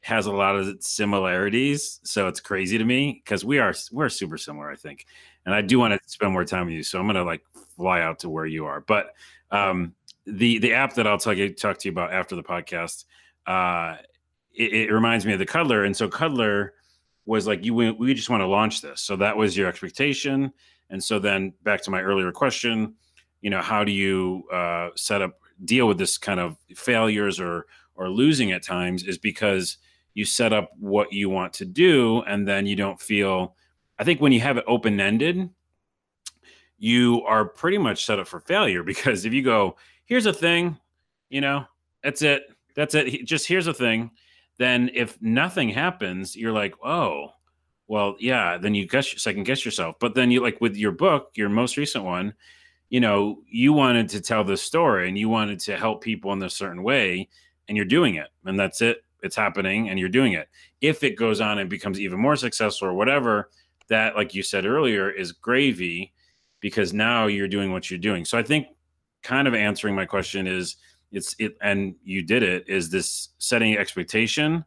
has 0.01 0.25
a 0.25 0.31
lot 0.31 0.55
of 0.55 0.83
similarities. 0.83 1.99
So 2.03 2.27
it's 2.27 2.39
crazy 2.39 2.79
to 2.79 2.83
me 2.83 3.21
because 3.23 3.45
we 3.45 3.59
are 3.59 3.75
we're 3.91 4.09
super 4.09 4.39
similar, 4.39 4.71
I 4.71 4.75
think. 4.75 5.05
And 5.45 5.53
I 5.53 5.61
do 5.61 5.77
want 5.77 5.93
to 5.93 5.99
spend 6.09 6.33
more 6.33 6.45
time 6.45 6.65
with 6.65 6.73
you, 6.73 6.81
so 6.81 6.99
I'm 6.99 7.05
gonna 7.05 7.23
like 7.23 7.43
fly 7.75 8.01
out 8.01 8.17
to 8.21 8.29
where 8.29 8.47
you 8.47 8.65
are. 8.65 8.81
But 8.81 9.13
um, 9.51 9.93
the 10.25 10.57
the 10.57 10.73
app 10.73 10.95
that 10.95 11.05
I'll 11.05 11.19
talk 11.19 11.37
talk 11.59 11.77
to 11.77 11.87
you 11.87 11.91
about 11.91 12.11
after 12.11 12.35
the 12.35 12.41
podcast, 12.41 13.05
uh, 13.45 13.97
it, 14.51 14.73
it 14.73 14.91
reminds 14.91 15.27
me 15.27 15.33
of 15.33 15.37
the 15.37 15.45
Cuddlr, 15.45 15.85
and 15.85 15.95
so 15.95 16.09
Cuddlr 16.09 16.71
was 17.29 17.47
like, 17.47 17.63
you 17.63 17.73
we, 17.73 17.91
we 17.91 18.13
just 18.13 18.29
want 18.29 18.41
to 18.41 18.47
launch 18.47 18.81
this, 18.81 19.01
so 19.01 19.15
that 19.17 19.35
was 19.35 19.55
your 19.55 19.67
expectation. 19.67 20.51
And 20.89 21.03
so 21.03 21.19
then 21.19 21.53
back 21.63 21.81
to 21.83 21.91
my 21.91 22.01
earlier 22.01 22.31
question, 22.31 22.95
you 23.41 23.49
know, 23.49 23.61
how 23.61 23.83
do 23.83 23.91
you 23.91 24.43
uh, 24.51 24.89
set 24.95 25.21
up 25.21 25.39
deal 25.65 25.87
with 25.87 25.97
this 25.97 26.17
kind 26.17 26.39
of 26.39 26.57
failures 26.75 27.39
or 27.39 27.65
or 27.95 28.09
losing 28.09 28.51
at 28.51 28.63
times 28.63 29.03
is 29.03 29.17
because 29.17 29.77
you 30.13 30.25
set 30.25 30.53
up 30.53 30.71
what 30.79 31.11
you 31.11 31.29
want 31.29 31.53
to 31.53 31.65
do 31.65 32.21
and 32.21 32.47
then 32.47 32.65
you 32.65 32.77
don't 32.77 33.01
feel 33.01 33.55
i 33.99 34.05
think 34.05 34.21
when 34.21 34.31
you 34.31 34.39
have 34.39 34.55
it 34.55 34.63
open 34.67 35.01
ended 35.01 35.49
you 36.77 37.21
are 37.25 37.43
pretty 37.43 37.77
much 37.77 38.05
set 38.05 38.19
up 38.19 38.25
for 38.25 38.39
failure 38.39 38.83
because 38.91 39.25
if 39.25 39.33
you 39.33 39.41
go 39.41 39.75
here's 40.05 40.25
a 40.25 40.31
thing 40.31 40.77
you 41.29 41.41
know 41.41 41.65
that's 42.03 42.21
it. 42.21 42.43
That's 42.75 42.95
it. 42.95 43.25
Just 43.25 43.47
here's 43.47 43.67
a 43.67 43.73
thing 43.73 44.11
then 44.59 44.91
if 44.93 45.19
nothing 45.21 45.69
happens 45.69 46.35
you're 46.35 46.51
like 46.51 46.75
oh 46.85 47.31
well 47.87 48.15
yeah 48.19 48.57
then 48.57 48.75
you 48.75 48.87
guess 48.87 49.19
second 49.19 49.43
guess 49.43 49.65
yourself. 49.65 49.95
But 49.99 50.13
then 50.13 50.29
you 50.29 50.41
like 50.43 50.61
with 50.61 50.75
your 50.77 50.91
book 50.91 51.31
your 51.33 51.49
most 51.49 51.75
recent 51.77 52.03
one 52.03 52.35
you 52.89 52.99
know 52.99 53.39
you 53.47 53.73
wanted 53.73 54.09
to 54.09 54.21
tell 54.21 54.43
this 54.43 54.61
story 54.61 55.07
and 55.07 55.17
you 55.17 55.29
wanted 55.29 55.59
to 55.61 55.77
help 55.77 56.03
people 56.03 56.31
in 56.33 56.43
a 56.43 56.49
certain 56.49 56.83
way 56.83 57.27
and 57.67 57.75
you're 57.75 57.85
doing 57.85 58.15
it 58.15 58.27
and 58.45 58.59
that's 58.59 58.81
it. 58.81 59.03
It's 59.21 59.35
happening 59.35 59.89
and 59.89 59.99
you're 59.99 60.07
doing 60.07 60.33
it. 60.33 60.47
If 60.79 61.03
it 61.03 61.17
goes 61.17 61.41
on 61.41 61.57
and 61.57 61.69
becomes 61.69 61.99
even 61.99 62.19
more 62.19 62.35
successful 62.35 62.87
or 62.87 62.93
whatever 62.93 63.49
that 63.87 64.15
like 64.15 64.35
you 64.35 64.43
said 64.43 64.65
earlier 64.65 65.09
is 65.09 65.31
gravy 65.31 66.13
because 66.59 66.93
now 66.93 67.27
you're 67.27 67.47
doing 67.47 67.71
what 67.71 67.89
you're 67.89 67.99
doing. 67.99 68.25
So 68.25 68.37
i 68.37 68.43
think 68.43 68.67
kind 69.23 69.47
of 69.47 69.53
answering 69.53 69.95
my 69.95 70.05
question 70.05 70.47
is 70.47 70.77
it's 71.11 71.35
it 71.39 71.57
and 71.61 71.95
you 72.03 72.21
did 72.21 72.43
it 72.43 72.67
is 72.67 72.89
this 72.89 73.29
setting 73.37 73.77
expectation 73.77 74.63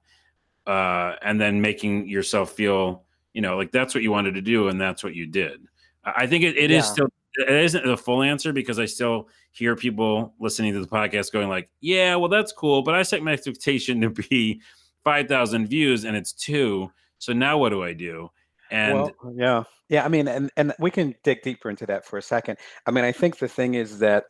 uh 0.66 1.12
and 1.22 1.40
then 1.40 1.60
making 1.60 2.06
yourself 2.08 2.52
feel 2.52 3.04
you 3.32 3.40
know 3.40 3.56
like 3.56 3.72
that's 3.72 3.94
what 3.94 4.02
you 4.02 4.10
wanted 4.10 4.34
to 4.34 4.40
do 4.40 4.68
and 4.68 4.80
that's 4.80 5.02
what 5.02 5.14
you 5.14 5.26
did 5.26 5.60
i 6.04 6.26
think 6.26 6.44
it, 6.44 6.56
it 6.56 6.70
is 6.70 6.84
Yeah. 6.84 6.92
still 6.92 7.08
it 7.34 7.64
isn't 7.64 7.84
the 7.86 7.96
full 7.96 8.22
answer 8.22 8.52
because 8.52 8.78
i 8.78 8.84
still 8.84 9.28
hear 9.52 9.74
people 9.74 10.34
listening 10.38 10.72
to 10.72 10.80
the 10.80 10.86
podcast 10.86 11.32
going 11.32 11.48
like 11.48 11.68
yeah 11.80 12.14
well 12.16 12.28
that's 12.28 12.52
cool 12.52 12.82
but 12.82 12.94
i 12.94 13.02
set 13.02 13.22
my 13.22 13.32
expectation 13.32 14.00
to 14.00 14.10
be 14.10 14.60
5000 15.04 15.66
views 15.66 16.04
and 16.04 16.16
it's 16.16 16.32
two 16.32 16.90
so 17.18 17.32
now 17.32 17.58
what 17.58 17.70
do 17.70 17.82
i 17.82 17.92
do 17.92 18.30
and 18.70 18.94
well, 18.94 19.12
yeah, 19.36 19.64
yeah. 19.90 20.02
I 20.02 20.08
mean, 20.08 20.26
and 20.26 20.50
and 20.56 20.72
we 20.78 20.90
can 20.90 21.14
dig 21.24 21.42
deeper 21.42 21.68
into 21.68 21.84
that 21.84 22.06
for 22.06 22.16
a 22.16 22.22
second. 22.22 22.56
I 22.86 22.90
mean, 22.90 23.04
I 23.04 23.12
think 23.12 23.36
the 23.36 23.48
thing 23.48 23.74
is 23.74 23.98
that 23.98 24.24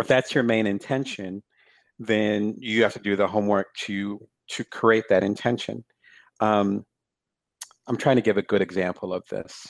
if 0.00 0.08
that's 0.08 0.34
your 0.34 0.44
main 0.44 0.66
intention, 0.66 1.42
then 1.98 2.54
you 2.58 2.82
have 2.82 2.94
to 2.94 2.98
do 3.00 3.16
the 3.16 3.26
homework 3.26 3.68
to 3.74 4.18
to 4.48 4.64
create 4.64 5.04
that 5.08 5.22
intention. 5.22 5.84
Um, 6.40 6.84
I'm 7.86 7.96
trying 7.96 8.16
to 8.16 8.22
give 8.22 8.36
a 8.36 8.42
good 8.42 8.62
example 8.62 9.12
of 9.12 9.22
this. 9.30 9.66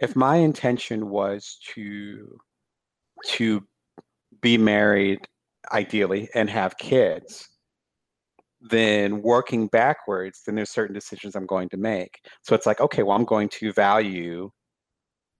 If 0.00 0.16
my 0.16 0.36
intention 0.36 1.08
was 1.08 1.58
to 1.74 2.38
to 3.26 3.66
be 4.40 4.58
married, 4.58 5.20
ideally, 5.72 6.28
and 6.34 6.50
have 6.50 6.78
kids, 6.78 7.48
then 8.60 9.22
working 9.22 9.68
backwards, 9.68 10.42
then 10.44 10.54
there's 10.54 10.70
certain 10.70 10.94
decisions 10.94 11.34
I'm 11.34 11.46
going 11.46 11.68
to 11.70 11.76
make. 11.76 12.18
So 12.42 12.54
it's 12.54 12.66
like, 12.66 12.80
okay, 12.80 13.02
well, 13.02 13.16
I'm 13.16 13.24
going 13.24 13.48
to 13.50 13.72
value 13.72 14.50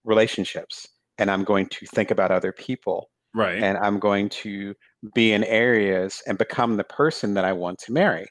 relationships 0.04 0.86
and 1.18 1.30
I'm 1.30 1.44
going 1.44 1.66
to 1.68 1.86
think 1.86 2.10
about 2.10 2.30
other 2.30 2.52
people 2.52 3.10
right 3.34 3.62
and 3.62 3.78
I'm 3.78 3.98
going 3.98 4.28
to 4.30 4.74
be 5.14 5.32
in 5.32 5.44
areas 5.44 6.22
and 6.26 6.38
become 6.38 6.76
the 6.76 6.84
person 6.84 7.34
that 7.34 7.44
I 7.44 7.52
want 7.52 7.78
to 7.80 7.92
marry. 7.92 8.26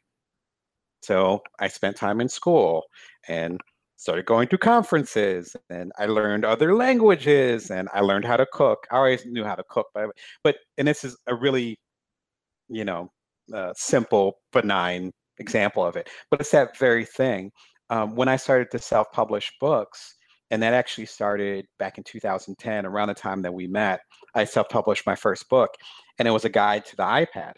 So 1.04 1.42
I 1.60 1.68
spent 1.68 1.96
time 1.96 2.20
in 2.20 2.30
school 2.30 2.84
and 3.28 3.62
started 3.98 4.26
going 4.26 4.48
to 4.50 4.58
conferences 4.58 5.56
and 5.70 5.92
I 5.98 6.08
learned 6.08 6.46
other 6.46 6.76
languages 6.76 7.72
and 7.72 7.88
I 7.94 8.02
learned 8.02 8.26
how 8.26 8.38
to 8.38 8.46
cook. 8.52 8.88
I 8.92 8.98
always 8.98 9.26
knew 9.26 9.44
how 9.44 9.56
to 9.56 9.64
cook, 9.70 9.88
but 9.94 10.10
but 10.44 10.58
and 10.78 10.88
this 10.88 11.04
is 11.04 11.16
a 11.28 11.36
really, 11.36 11.78
you 12.70 12.86
know, 12.86 13.12
uh, 13.54 13.74
simple, 13.76 14.40
benign 14.52 15.12
example 15.40 15.86
of 15.86 15.96
it. 15.96 16.10
But 16.32 16.42
it's 16.42 16.52
that 16.52 16.78
very 16.78 17.06
thing. 17.06 17.52
Um, 17.90 18.16
when 18.16 18.28
I 18.28 18.38
started 18.38 18.72
to 18.72 18.80
self-publish 18.80 19.54
books, 19.62 20.16
and 20.52 20.62
that 20.62 20.74
actually 20.74 21.06
started 21.06 21.66
back 21.80 21.98
in 21.98 22.04
2010, 22.04 22.86
around 22.86 23.08
the 23.08 23.14
time 23.14 23.42
that 23.42 23.54
we 23.54 23.68
met. 23.68 24.02
I 24.34 24.46
self-published 24.46 25.06
my 25.06 25.16
first 25.16 25.50
book, 25.50 25.72
and 26.20 26.28
it 26.28 26.32
was 26.32 26.46
a 26.46 26.50
guide 26.50 26.86
to 26.86 26.96
the 26.96 27.04
iPad. 27.04 27.54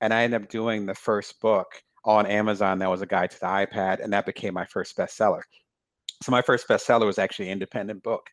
And 0.00 0.12
I 0.12 0.22
ended 0.22 0.42
up 0.42 0.48
doing 0.48 0.86
the 0.86 0.94
first 0.94 1.40
book 1.40 1.66
on 2.04 2.26
Amazon 2.26 2.78
that 2.78 2.90
was 2.90 3.02
a 3.02 3.06
guide 3.06 3.30
to 3.30 3.40
the 3.40 3.46
iPad, 3.46 4.02
and 4.02 4.12
that 4.12 4.26
became 4.26 4.54
my 4.54 4.64
first 4.66 4.96
bestseller. 4.96 5.42
So 6.22 6.30
my 6.30 6.42
first 6.42 6.68
bestseller 6.68 7.06
was 7.06 7.18
actually 7.18 7.46
an 7.46 7.52
independent 7.52 8.02
book, 8.02 8.28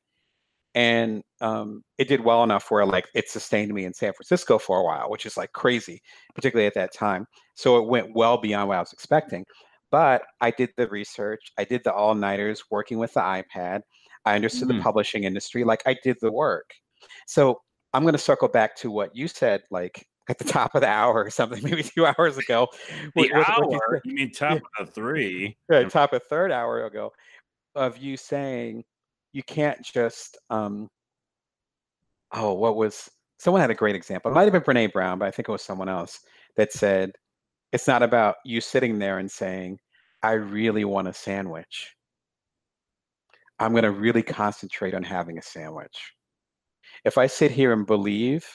and 0.75 1.23
um, 1.41 1.83
it 1.97 2.07
did 2.07 2.23
well 2.23 2.43
enough 2.43 2.69
where 2.69 2.85
like 2.85 3.07
it 3.15 3.29
sustained 3.29 3.73
me 3.73 3.85
in 3.85 3.93
San 3.93 4.13
Francisco 4.13 4.59
for 4.59 4.79
a 4.79 4.83
while, 4.83 5.09
which 5.09 5.25
is 5.25 5.37
like 5.37 5.51
crazy, 5.53 6.01
particularly 6.35 6.67
at 6.67 6.75
that 6.75 6.93
time. 6.93 7.25
So 7.55 7.77
it 7.77 7.87
went 7.87 8.15
well 8.15 8.37
beyond 8.37 8.67
what 8.67 8.77
I 8.77 8.81
was 8.81 8.93
expecting. 8.93 9.45
But 9.91 10.23
I 10.41 10.51
did 10.51 10.69
the 10.77 10.87
research, 10.87 11.51
I 11.57 11.63
did 11.63 11.83
the 11.83 11.93
all 11.93 12.13
nighters 12.15 12.63
working 12.69 12.99
with 12.99 13.13
the 13.13 13.21
iPad. 13.21 13.81
I 14.25 14.35
understood 14.35 14.67
Mm. 14.67 14.77
the 14.77 14.83
publishing 14.83 15.23
industry, 15.23 15.63
like 15.63 15.81
I 15.85 15.95
did 16.03 16.17
the 16.21 16.31
work. 16.31 16.69
So 17.25 17.61
I'm 17.93 18.03
going 18.03 18.13
to 18.13 18.17
circle 18.19 18.47
back 18.47 18.75
to 18.77 18.91
what 18.91 19.15
you 19.15 19.27
said, 19.27 19.63
like 19.71 20.05
at 20.29 20.37
the 20.37 20.43
top 20.61 20.75
of 20.75 20.81
the 20.81 20.87
hour 20.87 21.15
or 21.23 21.29
something, 21.31 21.61
maybe 21.63 21.83
two 21.83 22.05
hours 22.05 22.37
ago. 22.37 22.67
the 22.89 23.11
What- 23.13 23.31
what- 23.31 23.47
what 23.59 23.71
you 23.71 23.75
hour 23.79 24.01
you 24.05 24.13
mean 24.15 24.31
top 24.31 24.61
of 24.77 24.93
three 24.93 25.57
right, 25.69 25.89
top 25.89 26.13
of 26.13 26.23
third 26.23 26.51
hour 26.51 26.85
ago, 26.85 27.11
of 27.75 27.97
you 27.97 28.17
saying 28.17 28.83
you 29.33 29.43
can't 29.43 29.81
just 29.83 30.37
um 30.49 30.87
oh 32.31 32.53
what 32.53 32.75
was 32.75 33.09
someone 33.37 33.61
had 33.61 33.69
a 33.71 33.75
great 33.75 33.95
example 33.95 34.29
it 34.31 34.33
might 34.33 34.43
have 34.43 34.53
been 34.53 34.61
brene 34.75 34.91
brown 34.91 35.19
but 35.19 35.27
i 35.27 35.31
think 35.31 35.47
it 35.47 35.51
was 35.51 35.61
someone 35.61 35.87
else 35.89 36.19
that 36.57 36.71
said 36.73 37.11
it's 37.71 37.87
not 37.87 38.03
about 38.03 38.35
you 38.45 38.61
sitting 38.61 38.99
there 38.99 39.19
and 39.19 39.29
saying 39.31 39.77
i 40.23 40.31
really 40.31 40.85
want 40.85 41.07
a 41.07 41.13
sandwich 41.13 41.95
i'm 43.59 43.71
going 43.71 43.83
to 43.83 43.91
really 43.91 44.23
concentrate 44.23 44.93
on 44.93 45.03
having 45.03 45.37
a 45.37 45.41
sandwich 45.41 46.13
if 47.05 47.17
i 47.17 47.27
sit 47.27 47.51
here 47.51 47.73
and 47.73 47.85
believe 47.85 48.45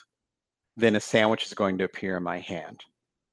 then 0.76 0.96
a 0.96 1.00
sandwich 1.00 1.46
is 1.46 1.54
going 1.54 1.78
to 1.78 1.84
appear 1.84 2.16
in 2.16 2.22
my 2.22 2.38
hand 2.38 2.80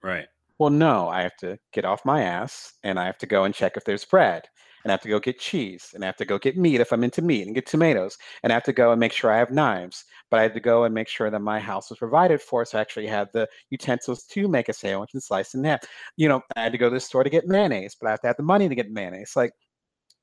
Right. 0.04 0.28
well, 0.60 0.70
no, 0.70 1.10
I 1.10 1.22
have 1.24 1.36
to 1.38 1.58
get 1.74 1.86
off 1.86 2.06
my 2.06 2.24
ass 2.24 2.74
and 2.84 3.00
I 3.00 3.06
have 3.06 3.18
to 3.20 3.26
go 3.28 3.44
and 3.44 3.54
check 3.54 3.78
if 3.78 3.84
there's 3.84 4.06
bread. 4.06 4.48
And 4.84 4.92
I 4.92 4.94
have 4.94 5.02
to 5.02 5.10
go 5.10 5.20
get 5.20 5.40
cheese 5.40 5.92
and 5.94 6.04
I 6.04 6.08
have 6.08 6.18
to 6.18 6.26
go 6.26 6.40
get 6.40 6.58
meat 6.58 6.82
if 6.82 6.92
I'm 6.92 7.04
into 7.04 7.22
meat 7.22 7.46
and 7.46 7.56
get 7.56 7.66
tomatoes. 7.66 8.18
And 8.44 8.52
I 8.52 8.56
have 8.56 8.64
to 8.64 8.74
go 8.74 8.92
and 8.92 9.00
make 9.00 9.14
sure 9.14 9.32
I 9.32 9.38
have 9.38 9.52
knives. 9.52 10.06
But 10.30 10.40
I 10.40 10.44
had 10.44 10.54
to 10.54 10.60
go 10.60 10.84
and 10.84 10.94
make 10.94 11.08
sure 11.08 11.30
that 11.30 11.42
my 11.42 11.60
house 11.60 11.90
was 11.90 12.00
provided 12.00 12.42
for. 12.42 12.66
So 12.66 12.78
I 12.78 12.82
actually 12.82 13.08
had 13.08 13.30
the 13.34 13.48
utensils 13.70 14.24
to 14.26 14.48
make 14.48 14.70
a 14.70 14.74
sandwich 14.74 15.12
and 15.14 15.22
slice 15.22 15.54
in 15.54 15.64
half. 15.64 15.82
You 16.18 16.30
know, 16.30 16.42
I 16.56 16.64
had 16.64 16.72
to 16.72 16.78
go 16.78 16.90
to 16.90 16.96
the 16.96 17.00
store 17.00 17.24
to 17.24 17.30
get 17.30 17.48
mayonnaise, 17.48 17.96
but 18.00 18.08
I 18.08 18.12
have 18.12 18.22
to 18.22 18.28
have 18.28 18.38
the 18.38 18.44
money 18.44 18.70
to 18.70 18.76
get 18.76 18.92
mayonnaise. 18.92 19.34
Like 19.36 19.52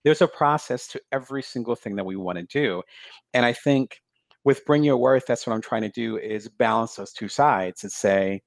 there's 0.04 0.22
a 0.22 0.28
process 0.28 0.86
to 0.88 1.00
every 1.12 1.42
single 1.42 1.74
thing 1.74 1.96
that 1.96 2.06
we 2.06 2.16
want 2.16 2.38
to 2.38 2.44
do. 2.44 2.82
And 3.34 3.44
I 3.44 3.52
think 3.52 4.00
with 4.44 4.64
Bring 4.64 4.82
Your 4.84 4.96
Worth, 4.96 5.26
that's 5.26 5.46
what 5.46 5.52
I'm 5.52 5.60
trying 5.60 5.82
to 5.82 5.90
do 5.90 6.16
is 6.16 6.48
balance 6.48 6.96
those 6.96 7.12
two 7.12 7.28
sides 7.28 7.82
and 7.82 7.92
say, 7.92 8.42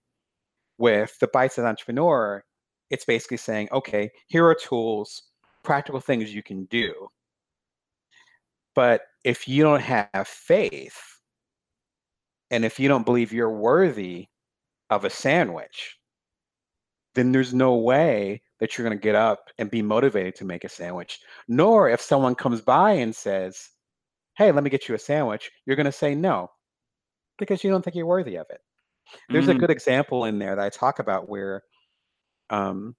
with 0.77 1.15
the 1.19 1.27
Bite-Sized 1.27 1.67
Entrepreneur, 1.67 2.43
it's 2.89 3.05
basically 3.05 3.37
saying, 3.37 3.69
okay, 3.71 4.09
here 4.27 4.47
are 4.47 4.55
tools, 4.55 5.21
practical 5.63 5.99
things 5.99 6.33
you 6.33 6.43
can 6.43 6.65
do. 6.65 7.09
But 8.75 9.01
if 9.23 9.47
you 9.47 9.63
don't 9.63 9.81
have 9.81 10.27
faith, 10.27 11.19
and 12.49 12.65
if 12.65 12.79
you 12.79 12.87
don't 12.87 13.05
believe 13.05 13.31
you're 13.33 13.49
worthy 13.51 14.27
of 14.89 15.05
a 15.05 15.09
sandwich, 15.09 15.97
then 17.15 17.31
there's 17.31 17.53
no 17.53 17.75
way 17.75 18.41
that 18.59 18.77
you're 18.77 18.87
going 18.87 18.97
to 18.97 19.01
get 19.01 19.15
up 19.15 19.49
and 19.57 19.69
be 19.69 19.81
motivated 19.81 20.35
to 20.35 20.45
make 20.45 20.63
a 20.63 20.69
sandwich. 20.69 21.19
Nor 21.47 21.89
if 21.89 22.01
someone 22.01 22.35
comes 22.35 22.61
by 22.61 22.91
and 22.91 23.15
says, 23.15 23.69
hey, 24.37 24.51
let 24.51 24.63
me 24.63 24.69
get 24.69 24.87
you 24.87 24.95
a 24.95 24.99
sandwich, 24.99 25.51
you're 25.65 25.75
going 25.75 25.85
to 25.85 25.91
say 25.91 26.15
no 26.15 26.51
because 27.37 27.63
you 27.63 27.69
don't 27.69 27.83
think 27.83 27.95
you're 27.95 28.05
worthy 28.05 28.37
of 28.37 28.47
it. 28.49 28.61
There's 29.31 29.49
a 29.49 29.53
Mm, 29.53 29.55
good 29.55 29.71
example 29.71 30.25
in 30.25 30.39
there 30.39 30.55
that 30.55 30.65
I 30.65 30.69
talk 30.69 30.99
about 30.99 31.29
where 31.29 31.63
um, 32.49 32.95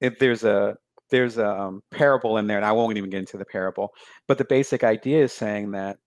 if 0.00 0.18
there's 0.18 0.44
a 0.44 0.76
there's 1.10 1.38
a 1.38 1.48
um, 1.48 1.82
parable 1.90 2.38
in 2.38 2.46
there, 2.46 2.56
and 2.56 2.66
I 2.66 2.72
won't 2.72 2.96
even 2.98 3.10
get 3.10 3.20
into 3.20 3.38
the 3.38 3.44
parable, 3.44 3.90
but 4.28 4.38
the 4.38 4.44
basic 4.44 4.84
idea 4.84 5.22
is 5.24 5.32
saying 5.32 5.72
that 5.72 5.98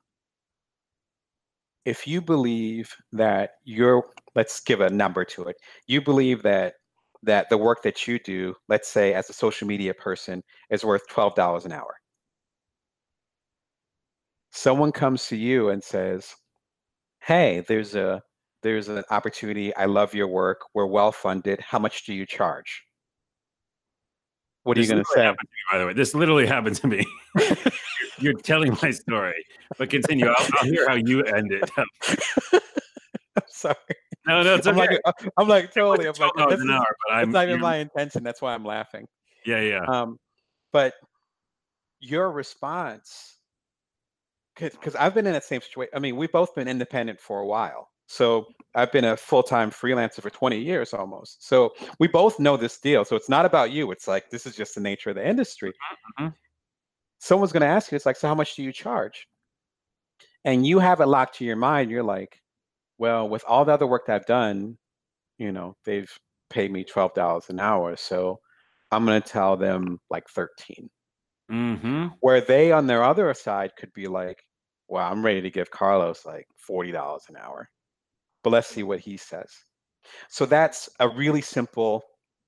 if 1.85 2.07
you 2.07 2.21
believe 2.21 2.93
that 3.13 3.51
you're, 3.63 4.03
let's 4.35 4.59
give 4.61 4.81
a 4.81 4.89
number 4.89 5.25
to 5.25 5.43
it, 5.45 5.55
you 5.87 6.01
believe 6.01 6.43
that 6.43 6.73
that 7.23 7.49
the 7.49 7.57
work 7.57 7.83
that 7.83 8.07
you 8.07 8.17
do, 8.19 8.55
let's 8.69 8.87
say 8.87 9.13
as 9.13 9.29
a 9.29 9.33
social 9.33 9.67
media 9.67 9.93
person, 9.93 10.41
is 10.69 10.85
worth 10.85 11.07
twelve 11.09 11.35
dollars 11.35 11.65
an 11.65 11.71
hour. 11.73 11.95
Someone 14.51 14.91
comes 14.91 15.25
to 15.29 15.35
you 15.35 15.69
and 15.69 15.83
says, 15.83 16.35
"Hey, 17.21 17.61
there's 17.67 17.95
a 17.95 18.23
there's 18.63 18.89
an 18.89 19.03
opportunity. 19.11 19.75
I 19.75 19.85
love 19.85 20.13
your 20.13 20.27
work. 20.27 20.61
We're 20.73 20.87
well 20.87 21.11
funded. 21.11 21.61
How 21.61 21.79
much 21.79 22.05
do 22.05 22.13
you 22.13 22.25
charge?" 22.25 22.83
What 24.63 24.77
are 24.77 24.81
you 24.81 24.87
going 24.87 25.03
to 25.03 25.09
say? 25.13 25.27
me, 25.29 25.35
by 25.71 25.77
the 25.77 25.87
way. 25.87 25.93
This 25.93 26.13
literally 26.13 26.45
happened 26.45 26.75
to 26.77 26.87
me. 26.87 27.05
You're 28.19 28.33
telling 28.33 28.77
my 28.81 28.91
story, 28.91 29.45
but 29.77 29.89
continue. 29.89 30.27
I'll, 30.27 30.47
I'll 30.57 30.65
hear 30.65 30.87
how 30.87 30.95
you 30.95 31.23
end 31.23 31.51
it. 31.53 31.71
I'm 33.35 33.43
sorry. 33.47 33.75
No, 34.27 34.43
no, 34.43 34.55
it's 34.55 34.67
I'm 34.67 34.77
okay. 34.77 34.99
like, 35.05 35.15
I'm 35.37 35.47
like 35.47 35.73
totally. 35.73 36.07
I'm 36.07 36.13
like, 36.19 36.49
this 36.49 36.59
an 36.59 36.69
is, 36.69 36.75
hour, 36.75 36.95
but 37.07 37.13
I'm 37.13 37.29
it's 37.29 37.33
not 37.33 37.47
even 37.47 37.61
my 37.61 37.77
intention. 37.77 38.23
That's 38.23 38.41
why 38.41 38.53
I'm 38.53 38.65
laughing. 38.65 39.07
yeah, 39.45 39.61
yeah. 39.61 39.85
Um, 39.87 40.17
but 40.73 40.93
your 42.01 42.29
response, 42.31 43.37
because 44.55 44.95
I've 44.95 45.13
been 45.13 45.25
in 45.25 45.33
that 45.33 45.45
same 45.45 45.61
situation. 45.61 45.91
I 45.95 45.99
mean, 45.99 46.17
we've 46.17 46.31
both 46.31 46.53
been 46.53 46.67
independent 46.67 47.19
for 47.19 47.39
a 47.39 47.45
while. 47.45 47.87
So 48.07 48.47
I've 48.75 48.91
been 48.91 49.05
a 49.05 49.17
full 49.17 49.43
time 49.43 49.71
freelancer 49.71 50.21
for 50.21 50.29
20 50.29 50.57
years 50.59 50.93
almost. 50.93 51.47
So 51.47 51.73
we 51.99 52.07
both 52.07 52.39
know 52.39 52.55
this 52.57 52.77
deal. 52.77 53.03
So 53.03 53.15
it's 53.15 53.29
not 53.29 53.45
about 53.45 53.71
you. 53.71 53.91
It's 53.91 54.07
like 54.07 54.29
this 54.29 54.45
is 54.45 54.55
just 54.55 54.75
the 54.75 54.81
nature 54.81 55.09
of 55.09 55.15
the 55.15 55.27
industry. 55.27 55.73
mhm. 56.19 56.33
Someone's 57.19 57.51
going 57.51 57.61
to 57.61 57.67
ask 57.67 57.91
you, 57.91 57.95
it's 57.95 58.05
like, 58.05 58.15
so 58.15 58.27
how 58.29 58.35
much 58.35 58.55
do 58.55 58.63
you 58.63 58.71
charge? 58.71 59.27
And 60.45 60.65
you 60.65 60.79
have 60.79 61.01
it 61.01 61.07
locked 61.07 61.35
to 61.37 61.45
your 61.45 61.57
mind. 61.57 61.91
You're 61.91 62.03
like, 62.03 62.39
well, 62.97 63.27
with 63.27 63.43
all 63.47 63.65
the 63.65 63.73
other 63.73 63.87
work 63.87 64.05
that 64.05 64.15
I've 64.15 64.25
done, 64.25 64.77
you 65.37 65.51
know, 65.51 65.75
they've 65.83 66.09
paid 66.49 66.71
me 66.71 66.85
$12 66.85 67.49
an 67.49 67.59
hour. 67.59 67.97
So 67.97 68.39
I'm 68.91 69.05
going 69.05 69.21
to 69.21 69.27
tell 69.27 69.57
them 69.57 69.99
like 70.09 70.29
13. 70.29 70.89
Mm-hmm. 71.51 72.07
Where 72.21 72.41
they 72.41 72.71
on 72.71 72.87
their 72.87 73.03
other 73.03 73.33
side 73.33 73.71
could 73.77 73.91
be 73.93 74.07
like, 74.07 74.41
well, 74.87 75.09
I'm 75.09 75.25
ready 75.25 75.41
to 75.41 75.49
give 75.51 75.69
Carlos 75.71 76.25
like 76.25 76.47
$40 76.69 77.29
an 77.29 77.35
hour. 77.37 77.69
But 78.43 78.51
let's 78.51 78.67
see 78.67 78.83
what 78.83 78.99
he 78.99 79.17
says. 79.17 79.49
So 80.29 80.45
that's 80.45 80.89
a 80.99 81.07
really 81.09 81.41
simple, 81.41 82.03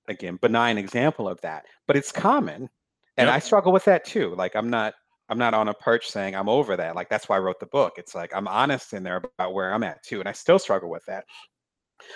again, 0.07 0.37
benign 0.41 0.77
example 0.77 1.27
of 1.27 1.39
that. 1.41 1.65
But 1.87 1.97
it's 1.97 2.11
common. 2.11 2.69
And 3.17 3.27
Yep. 3.27 3.35
I 3.35 3.39
struggle 3.39 3.71
with 3.71 3.85
that 3.85 4.05
too. 4.05 4.35
Like 4.35 4.55
I'm 4.55 4.69
not 4.69 4.93
I'm 5.29 5.37
not 5.37 5.53
on 5.53 5.69
a 5.69 5.73
perch 5.73 6.07
saying 6.09 6.35
I'm 6.35 6.49
over 6.49 6.75
that. 6.77 6.95
Like 6.95 7.09
that's 7.09 7.29
why 7.29 7.37
I 7.37 7.39
wrote 7.39 7.59
the 7.59 7.65
book. 7.67 7.93
It's 7.97 8.15
like 8.15 8.31
I'm 8.35 8.47
honest 8.47 8.93
in 8.93 9.03
there 9.03 9.17
about 9.37 9.53
where 9.53 9.73
I'm 9.73 9.83
at 9.83 10.03
too. 10.03 10.19
And 10.19 10.27
I 10.27 10.33
still 10.33 10.59
struggle 10.59 10.89
with 10.89 11.05
that. 11.07 11.25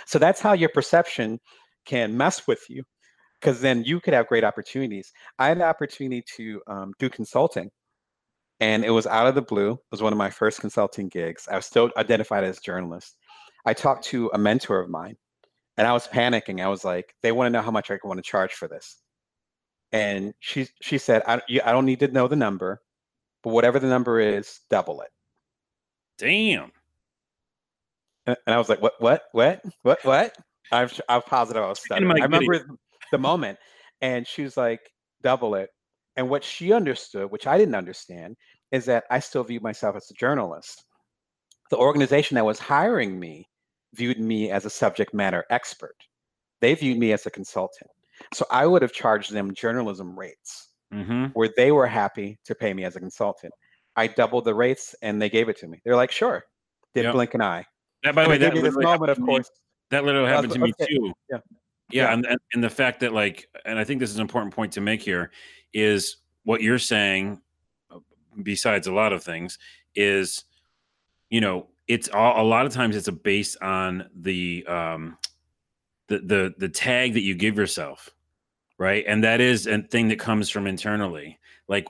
So 0.05 0.19
that's 0.19 0.41
how 0.41 0.53
your 0.53 0.69
perception 0.69 1.39
can 1.85 2.17
mess 2.17 2.47
with 2.47 2.61
you 2.69 2.83
because 3.39 3.61
then 3.61 3.83
you 3.83 3.99
could 3.99 4.13
have 4.13 4.27
great 4.27 4.43
opportunities. 4.43 5.11
I 5.39 5.47
had 5.49 5.59
the 5.59 5.65
opportunity 5.65 6.23
to 6.37 6.61
um, 6.67 6.93
do 6.99 7.09
consulting 7.09 7.69
and 8.59 8.85
it 8.85 8.89
was 8.91 9.05
out 9.07 9.27
of 9.27 9.35
the 9.35 9.41
blue. 9.41 9.73
It 9.73 9.79
was 9.91 10.01
one 10.01 10.13
of 10.13 10.17
my 10.17 10.29
first 10.29 10.61
consulting 10.61 11.09
gigs. 11.09 11.47
I 11.51 11.55
was 11.55 11.65
still 11.65 11.91
identified 11.97 12.43
as 12.43 12.57
a 12.57 12.61
journalist. 12.61 13.17
I 13.65 13.73
talked 13.73 14.05
to 14.05 14.29
a 14.33 14.37
mentor 14.37 14.79
of 14.79 14.89
mine 14.89 15.17
and 15.77 15.87
I 15.87 15.93
was 15.93 16.07
panicking. 16.07 16.63
I 16.63 16.67
was 16.67 16.85
like, 16.85 17.15
they 17.21 17.31
want 17.31 17.47
to 17.47 17.51
know 17.51 17.61
how 17.61 17.71
much 17.71 17.91
I 17.91 17.97
want 18.03 18.17
to 18.17 18.23
charge 18.23 18.53
for 18.53 18.67
this. 18.67 18.97
And 19.91 20.33
she 20.39 20.67
she 20.81 20.97
said, 20.97 21.23
I, 21.27 21.41
you, 21.47 21.61
I 21.63 21.71
don't 21.71 21.85
need 21.85 21.99
to 22.01 22.07
know 22.07 22.27
the 22.27 22.35
number, 22.35 22.81
but 23.43 23.51
whatever 23.51 23.79
the 23.79 23.87
number 23.87 24.19
is, 24.19 24.59
double 24.69 25.01
it. 25.01 25.09
Damn. 26.17 26.71
And 28.25 28.37
and 28.45 28.55
I 28.55 28.57
was 28.57 28.69
like, 28.69 28.81
what, 28.81 28.93
what, 28.99 29.23
what, 29.31 29.61
what, 29.83 30.03
what? 30.03 30.37
I'm, 30.71 30.89
I'm 31.07 31.21
positive 31.21 31.63
I 31.63 31.69
was 31.69 31.79
stuttering. 31.79 32.11
I 32.11 32.25
remember 32.25 32.65
the 33.11 33.17
moment. 33.17 33.59
And 34.01 34.27
she 34.27 34.43
was 34.43 34.57
like, 34.57 34.81
double 35.21 35.55
it. 35.55 35.69
And 36.17 36.29
what 36.29 36.43
she 36.43 36.73
understood, 36.73 37.29
which 37.31 37.47
I 37.47 37.57
didn't 37.57 37.75
understand, 37.75 38.35
is 38.71 38.85
that 38.85 39.03
I 39.09 39.19
still 39.19 39.43
view 39.43 39.59
myself 39.59 39.95
as 39.95 40.09
a 40.09 40.13
journalist. 40.13 40.83
The 41.69 41.77
organization 41.77 42.35
that 42.35 42.45
was 42.45 42.59
hiring 42.59 43.19
me 43.19 43.47
viewed 43.95 44.19
me 44.19 44.51
as 44.51 44.65
a 44.65 44.69
subject 44.69 45.13
matter 45.13 45.45
expert. 45.49 45.95
They 46.61 46.73
viewed 46.75 46.97
me 46.97 47.11
as 47.13 47.25
a 47.25 47.31
consultant. 47.31 47.89
So 48.33 48.45
I 48.49 48.65
would 48.65 48.81
have 48.81 48.93
charged 48.93 49.31
them 49.33 49.53
journalism 49.53 50.17
rates 50.17 50.69
Mm-hmm. 50.93 51.25
where 51.33 51.49
they 51.57 51.71
were 51.71 51.87
happy 51.87 52.37
to 52.45 52.53
pay 52.55 52.73
me 52.73 52.83
as 52.85 52.95
a 52.95 52.99
consultant. 52.99 53.51
I 53.97 54.07
doubled 54.07 54.45
the 54.45 54.53
rates 54.53 54.93
and 55.01 55.19
they 55.21 55.29
gave 55.29 55.49
it 55.49 55.57
to 55.57 55.67
me. 55.67 55.81
They're 55.83 55.95
like, 55.95 56.11
sure. 56.11 56.45
Didn't 56.93 57.05
Yep. 57.07 57.13
blink 57.15 57.33
an 57.33 57.41
eye. 57.41 57.65
That, 58.03 58.13
by 58.15 58.23
the 58.23 58.29
way, 58.29 58.37
that 58.37 58.53
this 58.53 58.75
moment, 58.75 58.85
of 58.85 58.89
happened 58.91 59.15
to 59.15 59.21
me- 59.21 59.25
course. 59.25 59.49
That 59.89 60.05
literally 60.05 60.29
happened 60.29 60.53
to 60.53 60.59
me 60.59 60.71
okay. 60.79 60.85
too. 60.93 61.13
Yeah. 61.29 61.37
Yeah, 61.37 62.03
Yeah. 62.03 62.13
and, 62.13 62.25
and 62.27 62.39
and 62.53 62.63
the 62.63 62.69
fact 62.69 62.99
that 63.01 63.13
like, 63.13 63.49
and 63.65 63.77
I 63.79 63.83
think 63.83 63.99
this 63.99 64.09
is 64.11 64.15
an 64.17 64.21
important 64.21 64.53
point 64.53 64.73
to 64.73 64.81
make 64.81 65.01
here 65.01 65.31
is 65.73 66.17
what 66.43 66.61
you're 66.61 66.79
saying. 66.79 67.41
uh, 67.91 67.99
Besides 68.43 68.87
a 68.87 68.93
lot 68.93 69.11
of 69.11 69.23
things, 69.23 69.57
is 69.95 70.45
you 71.29 71.41
know 71.41 71.67
it's 71.87 72.09
all, 72.09 72.41
a 72.41 72.45
lot 72.45 72.65
of 72.65 72.73
times 72.73 72.95
it's 72.95 73.07
a 73.07 73.11
based 73.11 73.61
on 73.61 74.09
the 74.15 74.65
um 74.67 75.17
the 76.07 76.19
the 76.19 76.53
the 76.57 76.69
tag 76.69 77.13
that 77.13 77.21
you 77.21 77.35
give 77.35 77.57
yourself, 77.57 78.09
right? 78.77 79.03
And 79.07 79.23
that 79.23 79.41
is 79.41 79.67
a 79.67 79.81
thing 79.81 80.07
that 80.09 80.19
comes 80.19 80.49
from 80.49 80.67
internally. 80.67 81.39
Like 81.67 81.87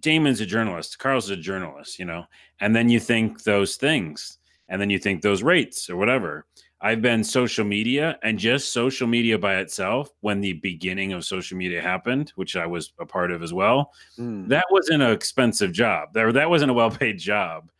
Damon's 0.00 0.40
a 0.40 0.46
journalist, 0.46 0.98
Carl's 0.98 1.30
a 1.30 1.36
journalist, 1.36 1.98
you 1.98 2.04
know, 2.04 2.24
and 2.60 2.74
then 2.74 2.88
you 2.88 3.00
think 3.00 3.42
those 3.44 3.76
things, 3.76 4.38
and 4.68 4.80
then 4.80 4.90
you 4.90 4.98
think 4.98 5.22
those 5.22 5.42
rates 5.42 5.88
or 5.88 5.96
whatever. 5.96 6.46
I've 6.80 7.02
been 7.02 7.24
social 7.24 7.64
media 7.64 8.18
and 8.22 8.38
just 8.38 8.72
social 8.72 9.08
media 9.08 9.36
by 9.36 9.56
itself 9.56 10.10
when 10.20 10.40
the 10.40 10.52
beginning 10.54 11.12
of 11.12 11.24
social 11.24 11.58
media 11.58 11.82
happened, 11.82 12.32
which 12.36 12.54
I 12.54 12.66
was 12.66 12.92
a 13.00 13.06
part 13.06 13.32
of 13.32 13.42
as 13.42 13.52
well. 13.52 13.92
Mm. 14.16 14.48
That 14.48 14.64
wasn't 14.70 15.02
an 15.02 15.10
expensive 15.10 15.72
job. 15.72 16.12
That, 16.12 16.32
that 16.34 16.48
wasn't 16.48 16.70
a 16.70 16.74
well 16.74 16.90
paid 16.90 17.18
job. 17.32 17.70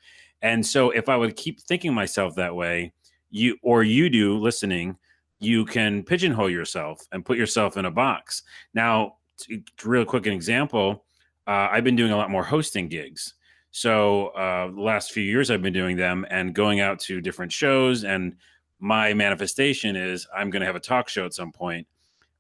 And 0.43 0.65
so 0.65 0.91
if 0.91 1.09
I 1.09 1.17
would 1.17 1.37
keep 1.37 1.61
thinking 1.61 1.93
myself 1.93 2.35
that 2.37 2.55
way, 2.55 2.93
you 3.31 3.57
or 3.63 3.83
you 3.83 4.09
do 4.09 4.39
listening, 4.39 4.97
you 5.39 5.65
can 5.65 6.03
pigeonhole 6.03 6.51
yourself 6.51 7.07
and 7.13 7.25
put 7.25 7.39
yourself 7.39 7.77
in 7.77 7.85
a 7.85 7.91
box. 7.91 8.43
Now, 8.75 9.17
to, 9.39 9.63
to 9.77 9.89
real 9.89 10.05
quick 10.05 10.27
an 10.27 10.33
example, 10.33 11.05
uh, 11.47 11.69
I've 11.71 11.85
been 11.85 11.97
doing 11.97 12.13
a 12.13 12.17
lot 12.17 12.31
more 12.31 12.45
hosting 12.45 12.89
gigs. 12.89 13.35
So 13.71 14.29
uh, 14.29 14.71
the 14.71 14.81
last 14.81 15.13
few 15.13 15.23
years 15.23 15.51
I've 15.51 15.63
been 15.63 15.73
doing 15.73 15.97
them 15.97 16.27
and 16.31 16.55
going 16.55 16.81
out 16.81 16.99
to 17.01 17.21
different 17.21 17.53
shows. 17.53 18.05
And 18.05 18.37
my 18.81 19.15
manifestation 19.15 19.95
is 19.97 20.27
I'm 20.35 20.51
going 20.51 20.61
to 20.61 20.67
have 20.67 20.77
a 20.77 20.81
talk 20.81 21.09
show 21.09 21.27
at 21.27 21.35
some 21.35 21.53
point. 21.53 21.87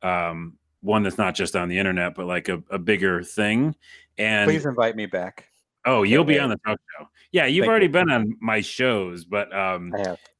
Um, 0.02 0.58
one 0.80 1.02
that's 1.02 1.18
not 1.18 1.34
just 1.34 1.56
on 1.56 1.68
the 1.68 1.78
internet, 1.78 2.14
but 2.14 2.26
like 2.26 2.48
a, 2.48 2.62
a 2.70 2.78
bigger 2.78 3.22
thing. 3.22 3.74
And 4.16 4.48
please 4.48 4.64
invite 4.64 4.96
me 4.96 5.06
back. 5.06 5.48
Oh, 5.84 6.02
you'll 6.02 6.24
be 6.24 6.38
on 6.38 6.50
the 6.50 6.58
talk 6.66 6.78
show. 6.98 7.08
Yeah, 7.32 7.46
you've 7.46 7.62
Thank 7.62 7.70
already 7.70 7.86
you. 7.86 7.92
been 7.92 8.10
on 8.10 8.36
my 8.40 8.60
shows, 8.60 9.24
but 9.24 9.54
um. 9.56 9.92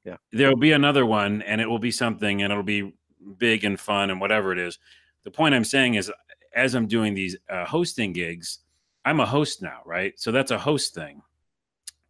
Yeah, 0.09 0.17
there'll 0.33 0.57
be 0.57 0.73
another 0.73 1.05
one, 1.05 1.43
and 1.43 1.61
it 1.61 1.67
will 1.67 1.79
be 1.79 1.91
something, 1.91 2.43
and 2.43 2.51
it'll 2.51 2.65
be 2.65 2.95
big 3.37 3.65
and 3.65 3.79
fun, 3.79 4.09
and 4.09 4.19
whatever 4.21 4.53
it 4.53 4.59
is. 4.59 4.79
The 5.25 5.31
point 5.31 5.55
I'm 5.55 5.65
saying 5.65 5.95
is, 5.95 6.11
as 6.55 6.75
I'm 6.75 6.87
doing 6.87 7.13
these 7.13 7.37
uh, 7.51 7.67
hosting 7.67 8.15
gigs, 8.15 8.61
I'm 9.05 9.21
a 9.21 9.27
host 9.27 9.61
now, 9.61 9.81
right? 9.85 10.19
So 10.19 10.33
that's 10.33 10.51
a 10.51 10.59
host 10.59 10.95
thing. 10.95 11.21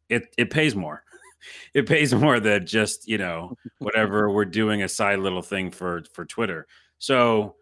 It 0.09 0.33
it 0.39 0.51
pays 0.51 0.77
more. 0.77 1.03
it 1.75 1.89
pays 1.89 2.15
more 2.25 2.39
than 2.39 2.67
just 2.67 3.09
you 3.09 3.19
know 3.19 3.57
whatever 3.79 4.31
we're 4.31 4.45
doing 4.45 4.85
a 4.85 4.89
side 4.89 5.19
little 5.19 5.43
thing 5.43 5.73
for 5.73 6.05
for 6.13 6.25
Twitter. 6.25 6.69
So 6.99 7.57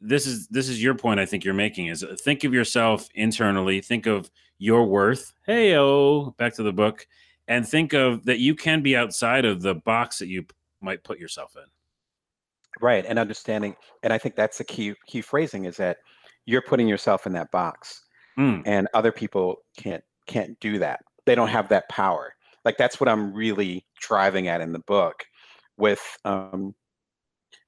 this 0.00 0.26
is 0.26 0.48
this 0.48 0.70
is 0.70 0.82
your 0.82 0.94
point. 0.94 1.20
I 1.20 1.26
think 1.26 1.44
you're 1.44 1.52
making 1.52 1.88
is 1.88 2.02
uh, 2.02 2.16
think 2.18 2.44
of 2.44 2.54
yourself 2.54 3.08
internally. 3.14 3.82
Think 3.82 4.06
of 4.06 4.30
your 4.58 4.86
worth. 4.86 5.32
Hey 5.46 5.76
oh, 5.76 6.34
back 6.38 6.54
to 6.54 6.62
the 6.62 6.72
book, 6.72 7.06
and 7.48 7.66
think 7.66 7.92
of 7.92 8.24
that 8.24 8.38
you 8.38 8.54
can 8.54 8.82
be 8.82 8.96
outside 8.96 9.44
of 9.44 9.62
the 9.62 9.74
box 9.74 10.18
that 10.18 10.28
you 10.28 10.46
might 10.80 11.04
put 11.04 11.18
yourself 11.18 11.56
in. 11.56 11.64
Right, 12.80 13.04
and 13.06 13.18
understanding, 13.18 13.76
and 14.02 14.12
I 14.12 14.18
think 14.18 14.34
that's 14.34 14.58
the 14.58 14.64
key 14.64 14.94
key 15.06 15.20
phrasing 15.20 15.64
is 15.64 15.76
that 15.76 15.98
you're 16.46 16.62
putting 16.62 16.88
yourself 16.88 17.26
in 17.26 17.32
that 17.32 17.50
box 17.50 18.04
mm. 18.38 18.62
and 18.66 18.88
other 18.94 19.12
people 19.12 19.56
can't 19.76 20.02
can't 20.26 20.58
do 20.60 20.78
that 20.78 21.00
they 21.26 21.34
don't 21.34 21.48
have 21.48 21.68
that 21.68 21.88
power 21.88 22.34
like 22.64 22.76
that's 22.76 23.00
what 23.00 23.08
i'm 23.08 23.32
really 23.32 23.84
driving 24.00 24.48
at 24.48 24.60
in 24.60 24.72
the 24.72 24.78
book 24.80 25.24
with 25.76 26.02
um, 26.24 26.74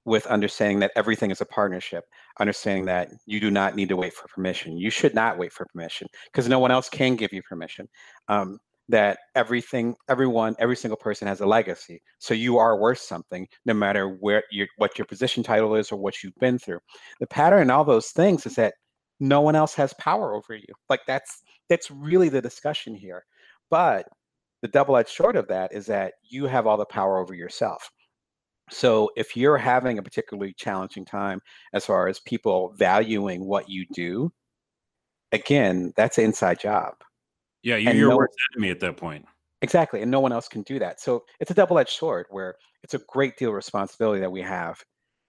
with 0.07 0.27
understanding 0.27 0.79
that 0.81 0.93
everything 0.97 1.31
is 1.31 1.41
a 1.41 1.47
partnership 1.47 2.05
understanding 2.41 2.87
that 2.87 3.11
you 3.27 3.41
do 3.41 3.51
not 3.51 3.77
need 3.77 3.89
to 3.89 3.97
wait 3.97 4.15
for 4.15 4.27
permission 4.29 4.77
you 4.77 4.91
should 4.91 5.15
not 5.15 5.39
wait 5.39 5.53
for 5.53 5.67
permission 5.73 6.09
because 6.33 6.49
no 6.49 6.59
one 6.59 6.71
else 6.71 6.89
can 6.89 7.17
give 7.17 7.33
you 7.33 7.43
permission 7.43 7.87
um, 8.29 8.59
that 8.89 9.19
everything 9.35 9.95
everyone 10.09 10.55
every 10.59 10.77
single 10.77 10.97
person 10.97 11.29
has 11.29 11.41
a 11.41 11.47
legacy 11.47 12.01
so 12.19 12.33
you 12.33 12.57
are 12.57 12.79
worth 12.79 13.01
something 13.01 13.47
no 13.67 13.75
matter 13.75 14.09
where 14.21 14.43
your 14.51 14.67
what 14.79 14.97
your 14.97 15.07
position 15.07 15.43
title 15.43 15.75
is 15.75 15.93
or 15.93 15.97
what 15.97 16.23
you've 16.23 16.37
been 16.41 16.59
through 16.59 16.79
the 17.21 17.27
pattern 17.27 17.63
and 17.63 17.71
all 17.71 17.85
those 17.85 18.11
things 18.11 18.47
is 18.47 18.55
that 18.55 18.75
no 19.21 19.41
one 19.41 19.57
else 19.57 19.75
has 19.75 19.95
power 19.95 20.35
over 20.35 20.55
you. 20.55 20.67
Like 20.89 21.01
that's 21.07 21.43
that's 21.69 21.91
really 21.91 22.29
the 22.29 22.43
discussion 22.43 22.95
here. 22.95 23.25
But 23.71 24.07
the 24.63 24.69
double-edged 24.69 25.09
sword 25.09 25.37
of 25.37 25.49
that 25.49 25.73
is 25.73 25.87
that 25.87 26.15
you 26.29 26.47
have 26.47 26.67
all 26.67 26.77
the 26.77 26.87
power 26.87 27.19
over 27.19 27.35
yourself. 27.35 27.91
So 28.71 29.11
if 29.17 29.37
you're 29.37 29.59
having 29.59 29.99
a 29.99 30.03
particularly 30.03 30.53
challenging 30.53 31.05
time 31.05 31.41
as 31.73 31.87
far 31.87 32.09
as 32.09 32.19
people 32.21 32.75
valuing 32.77 33.45
what 33.45 33.69
you 33.69 33.87
do, 33.93 34.33
again, 35.33 35.93
that's 35.97 36.19
an 36.19 36.25
inside 36.25 36.59
job. 36.61 36.95
Yeah, 37.63 37.77
you're 37.77 37.95
your 37.95 38.11
no, 38.11 38.17
worst 38.17 38.35
enemy 38.55 38.71
at 38.71 38.81
that 38.81 38.97
point. 38.97 39.25
Exactly, 39.63 40.03
and 40.03 40.11
no 40.11 40.21
one 40.21 40.33
else 40.33 40.49
can 40.49 40.63
do 40.63 40.79
that. 40.79 41.01
So 41.01 41.25
it's 41.41 41.51
a 41.51 41.55
double-edged 41.55 41.91
sword 41.91 42.27
where 42.31 42.57
it's 42.83 42.95
a 42.95 43.01
great 43.09 43.37
deal 43.37 43.51
of 43.51 43.55
responsibility 43.57 44.21
that 44.21 44.31
we 44.31 44.43
have 44.43 44.83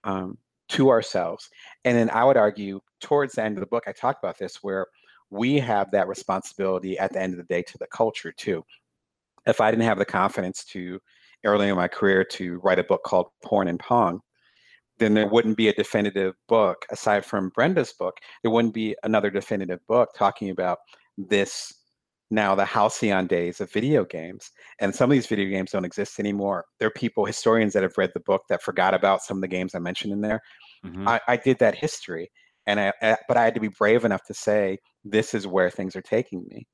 um, 0.04 0.38
to 0.70 0.90
ourselves. 0.90 1.50
And 1.86 1.98
then 1.98 2.10
I 2.10 2.24
would 2.24 2.38
argue 2.38 2.82
towards 3.02 3.34
the 3.34 3.44
end 3.44 3.58
of 3.58 3.62
the 3.62 3.68
book, 3.68 3.86
I 3.88 3.92
talk 3.92 4.18
about 4.22 4.38
this 4.38 4.62
where 4.62 4.88
we 5.30 5.60
have 5.60 5.92
that 5.92 6.08
responsibility 6.08 6.98
at 7.00 7.14
the 7.14 7.22
end 7.22 7.34
of 7.34 7.38
the 7.38 7.46
day 7.46 7.62
to 7.62 7.78
the 7.78 7.88
culture 7.88 8.32
too. 8.32 8.64
If 9.46 9.62
I 9.62 9.72
didn't 9.72 9.86
have 9.86 9.98
the 9.98 10.06
confidence 10.06 10.66
to 10.66 11.00
early 11.48 11.70
in 11.70 11.76
my 11.76 11.88
career 11.88 12.24
to 12.24 12.60
write 12.60 12.80
a 12.80 12.84
book 12.84 13.04
called 13.04 13.28
Porn 13.44 13.68
and 13.68 13.80
Pong, 13.80 14.20
then 15.00 15.14
there 15.14 15.28
wouldn't 15.28 15.58
be 15.58 15.70
a 15.70 15.74
definitive 15.74 16.36
book 16.48 16.86
aside 16.92 17.26
from 17.26 17.52
Brenda's 17.56 17.94
book. 17.94 18.18
There 18.44 18.52
wouldn't 18.52 18.74
be 18.74 18.96
another 19.04 19.30
definitive 19.30 19.80
book 19.88 20.10
talking 20.16 20.50
about 20.50 20.80
this 21.18 21.74
now 22.30 22.56
the 22.56 22.66
halcyon 22.66 23.28
days 23.28 23.62
of 23.62 23.72
video 23.72 24.04
games. 24.04 24.52
And 24.80 24.94
some 24.94 25.10
of 25.10 25.16
these 25.16 25.28
video 25.28 25.50
games 25.50 25.72
don't 25.72 25.86
exist 25.86 26.20
anymore. 26.20 26.66
There 26.80 26.88
are 26.88 26.92
people, 26.92 27.26
historians 27.26 27.74
that 27.74 27.84
have 27.84 27.98
read 27.98 28.12
the 28.14 28.20
book 28.20 28.44
that 28.50 28.62
forgot 28.62 28.94
about 28.94 29.22
some 29.22 29.38
of 29.38 29.42
the 29.42 29.48
games 29.48 29.74
I 29.74 29.80
mentioned 29.80 30.14
in 30.14 30.22
there. 30.22 30.42
Mm-hmm. 30.86 31.08
I, 31.08 31.22
I, 31.28 31.38
did 31.38 31.60
that 31.60 31.76
history, 31.76 32.30
and 32.66 32.80
I, 32.80 32.94
I, 33.02 33.18
but 33.28 33.38
I 33.38 33.44
had 33.44 33.56
to 33.56 33.62
be 33.62 33.70
brave 33.70 34.04
enough 34.04 34.24
to 34.26 34.34
say 34.34 34.78
this 35.04 35.34
is 35.34 35.48
where 35.48 35.70
things 35.70 35.96
are 35.96 36.02
taking 36.02 36.46
me. 36.50 36.68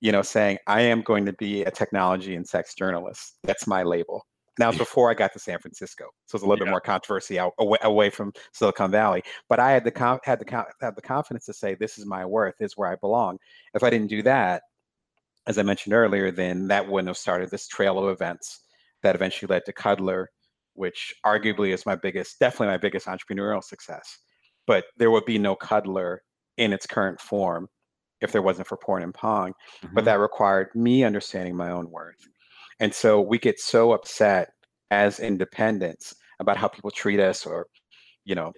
You 0.00 0.12
know, 0.12 0.22
saying 0.22 0.58
I 0.66 0.80
am 0.82 1.02
going 1.02 1.26
to 1.26 1.32
be 1.34 1.62
a 1.62 1.70
technology 1.70 2.34
and 2.34 2.46
sex 2.46 2.74
journalist. 2.74 3.36
That's 3.44 3.66
my 3.66 3.82
label. 3.82 4.24
Now, 4.58 4.72
before 4.72 5.10
I 5.10 5.14
got 5.14 5.32
to 5.32 5.38
San 5.38 5.58
Francisco, 5.58 6.04
so 6.26 6.36
it's 6.36 6.44
a 6.44 6.46
little 6.46 6.58
yeah. 6.58 6.68
bit 6.68 6.70
more 6.70 6.80
controversy 6.80 7.38
out, 7.38 7.52
away, 7.58 7.78
away 7.82 8.10
from 8.10 8.32
Silicon 8.52 8.90
Valley. 8.90 9.22
But 9.48 9.58
I 9.58 9.70
had 9.70 9.84
the 9.84 10.20
had 10.24 10.38
the 10.38 10.66
had 10.80 10.96
the 10.96 11.02
confidence 11.02 11.46
to 11.46 11.54
say 11.54 11.74
this 11.74 11.98
is 11.98 12.04
my 12.04 12.26
worth, 12.26 12.56
this 12.58 12.72
is 12.72 12.76
where 12.76 12.90
I 12.90 12.96
belong. 12.96 13.38
If 13.74 13.82
I 13.82 13.90
didn't 13.90 14.08
do 14.08 14.22
that, 14.22 14.62
as 15.46 15.58
I 15.58 15.62
mentioned 15.62 15.94
earlier, 15.94 16.30
then 16.30 16.68
that 16.68 16.86
wouldn't 16.86 17.08
have 17.08 17.16
started 17.16 17.50
this 17.50 17.68
trail 17.68 17.98
of 17.98 18.10
events 18.10 18.60
that 19.02 19.14
eventually 19.14 19.48
led 19.48 19.64
to 19.66 19.72
Cuddlr, 19.72 20.26
which 20.74 21.14
arguably 21.24 21.72
is 21.72 21.86
my 21.86 21.96
biggest, 21.96 22.38
definitely 22.38 22.68
my 22.68 22.78
biggest 22.78 23.06
entrepreneurial 23.06 23.64
success. 23.64 24.18
But 24.66 24.84
there 24.98 25.10
would 25.10 25.24
be 25.24 25.38
no 25.38 25.56
Cuddlr 25.56 26.18
in 26.58 26.72
its 26.72 26.86
current 26.86 27.20
form 27.20 27.68
if 28.20 28.32
there 28.32 28.42
wasn't 28.42 28.68
for 28.68 28.76
porn 28.76 29.02
and 29.02 29.14
pong. 29.14 29.52
Mm-hmm. 29.82 29.94
But 29.94 30.04
that 30.04 30.18
required 30.18 30.68
me 30.74 31.04
understanding 31.04 31.56
my 31.56 31.70
own 31.70 31.90
worth. 31.90 32.28
And 32.80 32.94
so 32.94 33.20
we 33.20 33.38
get 33.38 33.60
so 33.60 33.92
upset 33.92 34.50
as 34.90 35.20
independents 35.20 36.14
about 36.40 36.56
how 36.56 36.68
people 36.68 36.90
treat 36.90 37.20
us 37.20 37.44
or, 37.46 37.66
you 38.24 38.34
know, 38.34 38.52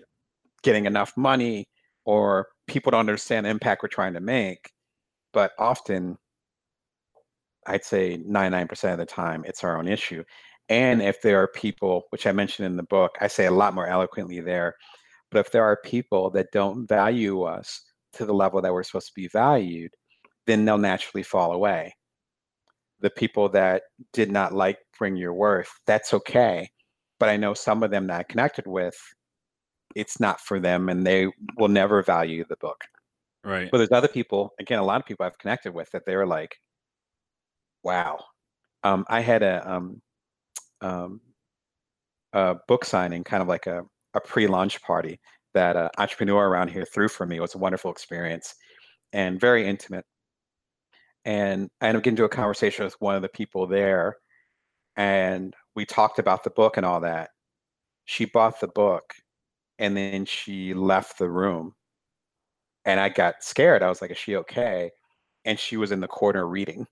getting 0.63 0.87
enough 0.87 1.13
money 1.17 1.67
or 2.05 2.47
people 2.67 2.91
don't 2.91 3.01
understand 3.01 3.47
the 3.47 3.51
impact 3.51 3.83
we're 3.83 3.89
trying 3.89 4.15
to 4.15 4.21
make. 4.21 4.71
But 5.33 5.53
often 5.59 6.17
I'd 7.67 7.85
say 7.85 8.19
99% 8.19 8.93
of 8.93 8.99
the 8.99 9.07
time, 9.07 9.45
it's 9.47 9.65
our 9.65 9.79
own 9.79 9.89
issue. 9.89 10.25
And 10.69 11.03
if 11.03 11.21
there 11.23 11.41
are 11.43 11.49
people, 11.49 12.05
which 12.11 12.27
I 12.27 12.33
mentioned 12.33 12.67
in 12.67 12.77
the 12.77 12.83
book, 12.85 13.13
I 13.21 13.27
say 13.29 13.47
a 13.47 13.51
lot 13.51 13.75
more 13.75 13.87
eloquently 13.87 14.41
there, 14.41 14.75
but 15.31 15.41
if 15.41 15.53
there 15.53 15.65
are 15.65 15.79
people 15.85 16.31
that 16.31 16.53
don't 16.53 16.87
value 16.87 17.43
us 17.43 17.83
to 18.15 18.27
the 18.27 18.35
level 18.35 18.61
that 18.61 18.73
we're 18.73 18.83
supposed 18.83 19.09
to 19.09 19.15
be 19.15 19.29
valued, 19.29 19.93
then 20.47 20.65
they'll 20.65 20.79
naturally 20.79 21.23
fall 21.23 21.53
away. 21.53 21.95
The 23.01 23.11
people 23.11 23.49
that 23.51 23.83
did 24.13 24.31
not 24.31 24.53
like 24.53 24.79
Bring 24.99 25.17
Your 25.17 25.35
Worth, 25.35 25.71
that's 25.87 26.15
okay. 26.15 26.69
But 27.19 27.29
I 27.29 27.37
know 27.37 27.55
some 27.55 27.83
of 27.83 27.91
them 27.91 28.07
that 28.09 28.21
I 28.21 28.23
connected 28.25 28.67
with, 28.67 28.97
it's 29.95 30.21
not 30.21 30.41
for 30.41 30.59
them 30.59 30.89
and 30.89 31.07
they 31.07 31.29
will 31.57 31.69
never 31.69 32.03
value 32.03 32.45
the 32.49 32.57
book. 32.57 32.83
Right. 33.45 33.69
But 33.71 33.79
there's 33.79 33.93
other 33.93 34.09
people, 34.09 34.53
again, 34.61 34.79
a 34.79 34.85
lot 34.85 35.01
of 35.01 35.07
people 35.07 35.27
I've 35.27 35.39
connected 35.39 35.75
with 35.75 35.91
that 35.91 36.05
they're 36.07 36.27
like, 36.27 36.57
Wow. 37.85 38.21
Um, 38.85 39.05
I 39.09 39.21
had 39.21 39.43
a, 39.43 39.71
um, 39.71 40.01
um, 40.81 41.21
a 42.33 42.57
book 42.69 42.85
signing, 42.85 43.25
kind 43.25 43.43
of 43.43 43.49
like 43.49 43.67
a, 43.67 43.83
a 44.15 44.21
pre-launch 44.21 44.81
party 44.83 45.21
that 45.55 45.77
an 45.77 45.91
entrepreneur 45.99 46.49
around 46.49 46.69
here 46.69 46.85
threw 46.85 47.09
for 47.09 47.27
me. 47.27 47.37
It 47.37 47.41
was 47.41 47.55
a 47.55 47.59
wonderful 47.59 47.91
experience 47.91 48.55
and 49.13 49.41
very 49.41 49.67
intimate. 49.69 50.05
And 51.25 51.71
I 51.81 51.89
ended 51.89 52.01
up 52.01 52.05
getting 52.05 52.15
into 52.15 52.25
a 52.25 52.29
conversation 52.29 52.85
with 52.85 52.97
one 53.01 53.15
of 53.17 53.23
the 53.23 53.29
people 53.29 53.67
there, 53.67 54.17
and 54.97 55.55
we 55.77 55.87
talked 55.87 56.19
about 56.19 56.45
the 56.45 56.51
book 56.51 56.77
and 56.77 56.87
all 56.87 57.01
that. 57.01 57.31
She 58.07 58.25
bought 58.27 58.61
the 58.61 58.69
book, 58.69 59.15
and 59.79 59.97
then 59.97 60.25
she 60.27 60.75
left 60.75 61.19
the 61.19 61.31
room. 61.31 61.75
And 62.85 63.01
I 63.01 63.09
got 63.11 63.45
scared. 63.45 63.83
I 63.83 63.89
was 63.89 64.03
like, 64.03 64.11
"Is 64.11 64.19
she 64.19 64.37
okay?" 64.37 64.91
And 65.45 65.59
she 65.59 65.77
was 65.77 65.93
in 65.93 66.01
the 66.01 66.09
corner 66.09 66.47
reading. 66.47 66.87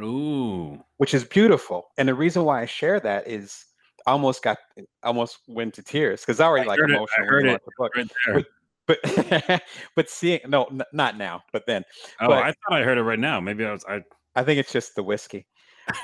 Ooh. 0.00 0.82
Which 0.98 1.14
is 1.14 1.24
beautiful. 1.24 1.88
And 1.98 2.08
the 2.08 2.14
reason 2.14 2.44
why 2.44 2.62
I 2.62 2.66
share 2.66 3.00
that 3.00 3.28
is 3.28 3.66
almost 4.06 4.42
got 4.42 4.58
almost 5.02 5.38
went 5.48 5.74
to 5.74 5.82
tears 5.82 6.20
because 6.20 6.40
I 6.40 6.46
already 6.46 6.66
I 6.66 6.68
like 6.68 6.80
emotional. 6.80 7.06
It, 7.06 7.22
I 7.22 7.24
heard 7.24 7.46
it 7.46 7.62
right 7.78 8.10
there. 8.26 8.34
But 8.34 8.46
but, 8.90 9.62
but 9.96 10.10
seeing 10.10 10.40
no, 10.48 10.64
n- 10.64 10.82
not 10.92 11.16
now, 11.16 11.42
but 11.52 11.64
then. 11.66 11.84
Oh, 12.20 12.28
but, 12.28 12.38
I 12.38 12.46
thought 12.46 12.80
I 12.80 12.82
heard 12.82 12.98
it 12.98 13.02
right 13.02 13.18
now. 13.18 13.40
Maybe 13.40 13.64
I 13.64 13.72
was 13.72 13.84
I. 13.88 14.00
I 14.36 14.44
think 14.44 14.60
it's 14.60 14.72
just 14.72 14.94
the 14.94 15.02
whiskey, 15.02 15.46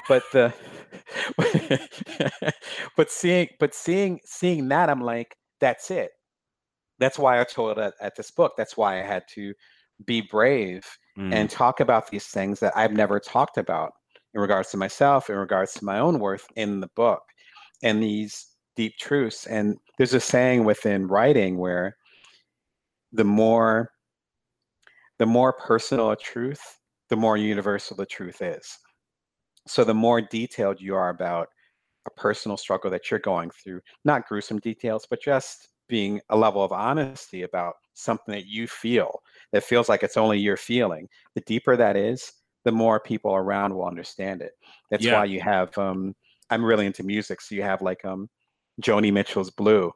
but 0.09 0.23
the. 0.33 0.53
but 2.97 3.11
seeing, 3.11 3.49
but 3.61 3.73
seeing, 3.73 4.19
seeing 4.25 4.69
that, 4.69 4.91
I'm 4.91 5.01
like, 5.01 5.37
that's 5.61 5.91
it. 5.91 6.11
That's 6.99 7.19
why 7.19 7.41
I 7.41 7.45
told 7.45 7.79
at, 7.79 7.95
at 8.01 8.17
this 8.17 8.33
book. 8.33 8.55
That's 8.57 8.77
why 8.77 8.99
I 8.99 9.03
had 9.03 9.23
to 9.35 9.55
be 10.05 10.23
brave 10.23 10.85
mm. 11.17 11.33
and 11.33 11.49
talk 11.49 11.81
about 11.81 12.11
these 12.11 12.27
things 12.27 12.61
that 12.61 12.77
I've 12.77 12.93
never 12.93 13.21
talked 13.21 13.59
about 13.59 13.93
in 14.35 14.41
regards 14.41 14.71
to 14.71 14.77
myself, 14.77 15.31
in 15.31 15.37
regards 15.37 15.73
to 15.75 15.85
my 15.85 15.99
own 15.99 16.19
worth 16.19 16.47
in 16.57 16.81
the 16.81 16.91
book, 16.97 17.23
and 17.83 18.03
these 18.03 18.47
deep 18.77 18.97
truths. 18.99 19.47
And 19.47 19.79
there's 19.97 20.15
a 20.15 20.21
saying 20.21 20.65
within 20.65 21.07
writing 21.07 21.59
where 21.59 21.97
the 23.13 23.25
more 23.25 23.91
the 25.19 25.27
more 25.27 25.55
personal 25.55 26.11
a 26.11 26.17
truth, 26.17 26.61
the 27.09 27.17
more 27.17 27.37
universal 27.39 27.97
the 27.97 28.05
truth 28.05 28.43
is. 28.43 28.77
So 29.67 29.83
the 29.83 29.95
more 29.95 30.21
detailed 30.21 30.81
you 30.81 30.95
are 30.95 31.09
about 31.09 31.49
a 32.07 32.11
personal 32.11 32.57
struggle 32.57 32.91
that 32.91 33.11
you're 33.11 33.21
going 33.21 33.51
through, 33.51 33.81
not 34.05 34.29
gruesome 34.29 34.61
details, 34.61 35.07
but 35.09 35.23
just 35.23 35.69
being 35.89 36.21
a 36.31 36.37
level 36.37 36.63
of 36.63 36.73
honesty 36.73 37.43
about 37.43 37.75
something 37.95 38.35
that 38.35 38.47
you 38.47 38.67
feel 38.67 39.23
that 39.53 39.65
feels 39.65 39.89
like 39.89 40.03
it's 40.03 40.17
only 40.17 40.39
your 40.39 40.57
feeling. 40.57 41.09
The 41.35 41.41
deeper 41.43 41.77
that 41.77 41.97
is, 41.97 42.33
the 42.65 42.73
more 42.73 43.01
people 43.01 43.35
around 43.35 43.75
will 43.75 43.87
understand 43.87 44.43
it. 44.43 44.53
That's 44.91 45.05
yeah. 45.05 45.15
why 45.15 45.25
you 45.27 45.41
have 45.41 45.77
um 45.79 46.15
I'm 46.51 46.65
really 46.65 46.87
into 46.87 47.03
music, 47.03 47.41
so 47.41 47.55
you 47.55 47.63
have 47.63 47.83
like 47.83 48.05
um 48.05 48.29
Joni 48.83 49.13
Mitchell's 49.13 49.51
Blue, 49.51 49.93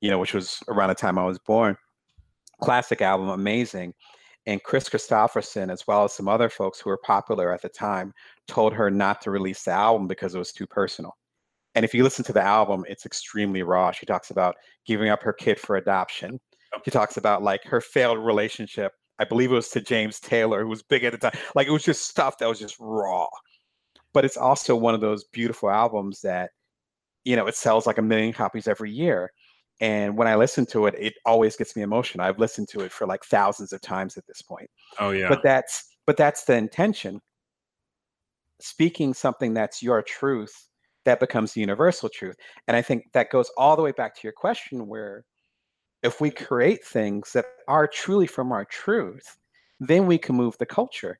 you 0.00 0.10
know, 0.10 0.18
which 0.18 0.34
was 0.34 0.58
around 0.68 0.88
the 0.88 0.94
time 0.94 1.18
I 1.18 1.24
was 1.24 1.38
born. 1.38 1.76
Classic 2.62 3.00
album, 3.02 3.28
amazing. 3.28 3.94
And 4.46 4.62
Kris 4.62 4.88
Kristofferson, 4.88 5.70
as 5.70 5.86
well 5.86 6.04
as 6.04 6.12
some 6.12 6.28
other 6.28 6.48
folks 6.48 6.80
who 6.80 6.90
were 6.90 6.98
popular 7.04 7.52
at 7.52 7.62
the 7.62 7.68
time, 7.68 8.12
told 8.48 8.72
her 8.72 8.90
not 8.90 9.20
to 9.22 9.30
release 9.30 9.62
the 9.62 9.70
album 9.70 10.08
because 10.08 10.34
it 10.34 10.38
was 10.38 10.52
too 10.52 10.66
personal. 10.66 11.16
And 11.74 11.84
if 11.84 11.94
you 11.94 12.02
listen 12.02 12.24
to 12.26 12.32
the 12.32 12.42
album, 12.42 12.84
it's 12.88 13.06
extremely 13.06 13.62
raw. 13.62 13.92
She 13.92 14.04
talks 14.04 14.30
about 14.30 14.56
giving 14.86 15.08
up 15.08 15.22
her 15.22 15.32
kid 15.32 15.58
for 15.58 15.76
adoption. 15.76 16.40
She 16.84 16.90
talks 16.90 17.16
about 17.16 17.42
like 17.42 17.64
her 17.64 17.80
failed 17.80 18.18
relationship. 18.18 18.92
I 19.18 19.24
believe 19.24 19.52
it 19.52 19.54
was 19.54 19.68
to 19.70 19.80
James 19.80 20.18
Taylor, 20.18 20.62
who 20.62 20.68
was 20.68 20.82
big 20.82 21.04
at 21.04 21.12
the 21.12 21.18
time. 21.18 21.38
Like 21.54 21.68
it 21.68 21.70
was 21.70 21.84
just 21.84 22.08
stuff 22.08 22.38
that 22.38 22.48
was 22.48 22.58
just 22.58 22.76
raw. 22.80 23.28
But 24.14 24.24
it's 24.24 24.36
also 24.36 24.76
one 24.76 24.94
of 24.94 25.00
those 25.00 25.24
beautiful 25.32 25.70
albums 25.70 26.20
that, 26.22 26.50
you 27.24 27.36
know, 27.36 27.46
it 27.46 27.54
sells 27.54 27.86
like 27.86 27.98
a 27.98 28.02
million 28.02 28.32
copies 28.32 28.68
every 28.68 28.90
year. 28.90 29.30
And 29.80 30.16
when 30.16 30.28
I 30.28 30.36
listen 30.36 30.66
to 30.66 30.86
it, 30.86 30.94
it 30.98 31.14
always 31.24 31.56
gets 31.56 31.74
me 31.74 31.82
emotional. 31.82 32.26
I've 32.26 32.38
listened 32.38 32.68
to 32.68 32.80
it 32.80 32.92
for 32.92 33.06
like 33.06 33.24
thousands 33.24 33.72
of 33.72 33.80
times 33.80 34.16
at 34.16 34.26
this 34.26 34.42
point. 34.42 34.68
Oh 34.98 35.10
yeah. 35.10 35.28
But 35.28 35.42
that's 35.42 35.96
but 36.06 36.16
that's 36.16 36.44
the 36.44 36.54
intention. 36.56 37.20
Speaking 38.60 39.14
something 39.14 39.54
that's 39.54 39.82
your 39.82 40.02
truth 40.02 40.68
that 41.04 41.20
becomes 41.20 41.52
the 41.52 41.60
universal 41.60 42.08
truth. 42.08 42.36
And 42.68 42.76
I 42.76 42.82
think 42.82 43.04
that 43.12 43.30
goes 43.30 43.50
all 43.56 43.76
the 43.76 43.82
way 43.82 43.92
back 43.92 44.14
to 44.14 44.20
your 44.22 44.32
question 44.32 44.86
where 44.86 45.24
if 46.02 46.20
we 46.20 46.30
create 46.30 46.84
things 46.84 47.32
that 47.32 47.46
are 47.68 47.86
truly 47.86 48.26
from 48.26 48.52
our 48.52 48.64
truth, 48.64 49.36
then 49.80 50.06
we 50.06 50.18
can 50.18 50.36
move 50.36 50.56
the 50.58 50.66
culture. 50.66 51.18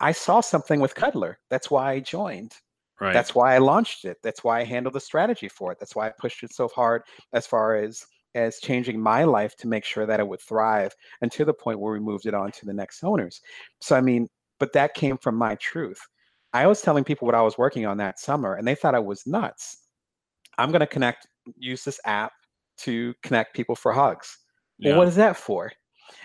I 0.00 0.12
saw 0.12 0.40
something 0.40 0.80
with 0.80 0.94
Cuddlr. 0.94 1.36
That's 1.50 1.70
why 1.70 1.92
I 1.92 2.00
joined. 2.00 2.54
Right. 3.00 3.12
That's 3.12 3.34
why 3.34 3.54
I 3.54 3.58
launched 3.58 4.04
it. 4.04 4.18
That's 4.22 4.44
why 4.44 4.60
I 4.60 4.64
handled 4.64 4.94
the 4.94 5.00
strategy 5.00 5.48
for 5.48 5.72
it. 5.72 5.78
That's 5.78 5.96
why 5.96 6.08
I 6.08 6.12
pushed 6.18 6.42
it 6.42 6.52
so 6.52 6.68
hard 6.68 7.02
as 7.32 7.46
far 7.46 7.76
as 7.76 8.04
as 8.34 8.58
changing 8.60 9.00
my 9.00 9.24
life 9.24 9.56
to 9.56 9.66
make 9.66 9.84
sure 9.84 10.06
that 10.06 10.20
it 10.20 10.28
would 10.28 10.40
thrive 10.40 10.94
and 11.20 11.32
to 11.32 11.44
the 11.44 11.52
point 11.52 11.80
where 11.80 11.92
we 11.92 11.98
moved 11.98 12.26
it 12.26 12.34
on 12.34 12.52
to 12.52 12.64
the 12.64 12.72
next 12.72 13.02
owners. 13.02 13.40
So 13.80 13.96
I 13.96 14.00
mean, 14.00 14.28
but 14.58 14.72
that 14.74 14.94
came 14.94 15.18
from 15.18 15.34
my 15.34 15.56
truth. 15.56 16.00
I 16.52 16.66
was 16.66 16.82
telling 16.82 17.04
people 17.04 17.26
what 17.26 17.34
I 17.34 17.42
was 17.42 17.58
working 17.58 17.86
on 17.86 17.96
that 17.98 18.18
summer, 18.18 18.54
and 18.54 18.66
they 18.66 18.74
thought 18.74 18.94
I 18.94 19.00
was 19.00 19.26
nuts. 19.26 19.78
I'm 20.58 20.70
going 20.70 20.80
to 20.80 20.86
connect, 20.86 21.26
use 21.56 21.84
this 21.84 22.00
app 22.04 22.32
to 22.78 23.14
connect 23.22 23.54
people 23.54 23.74
for 23.76 23.92
hugs. 23.92 24.36
Yeah. 24.78 24.90
Well, 24.90 24.98
what 25.00 25.08
is 25.08 25.16
that 25.16 25.36
for? 25.36 25.72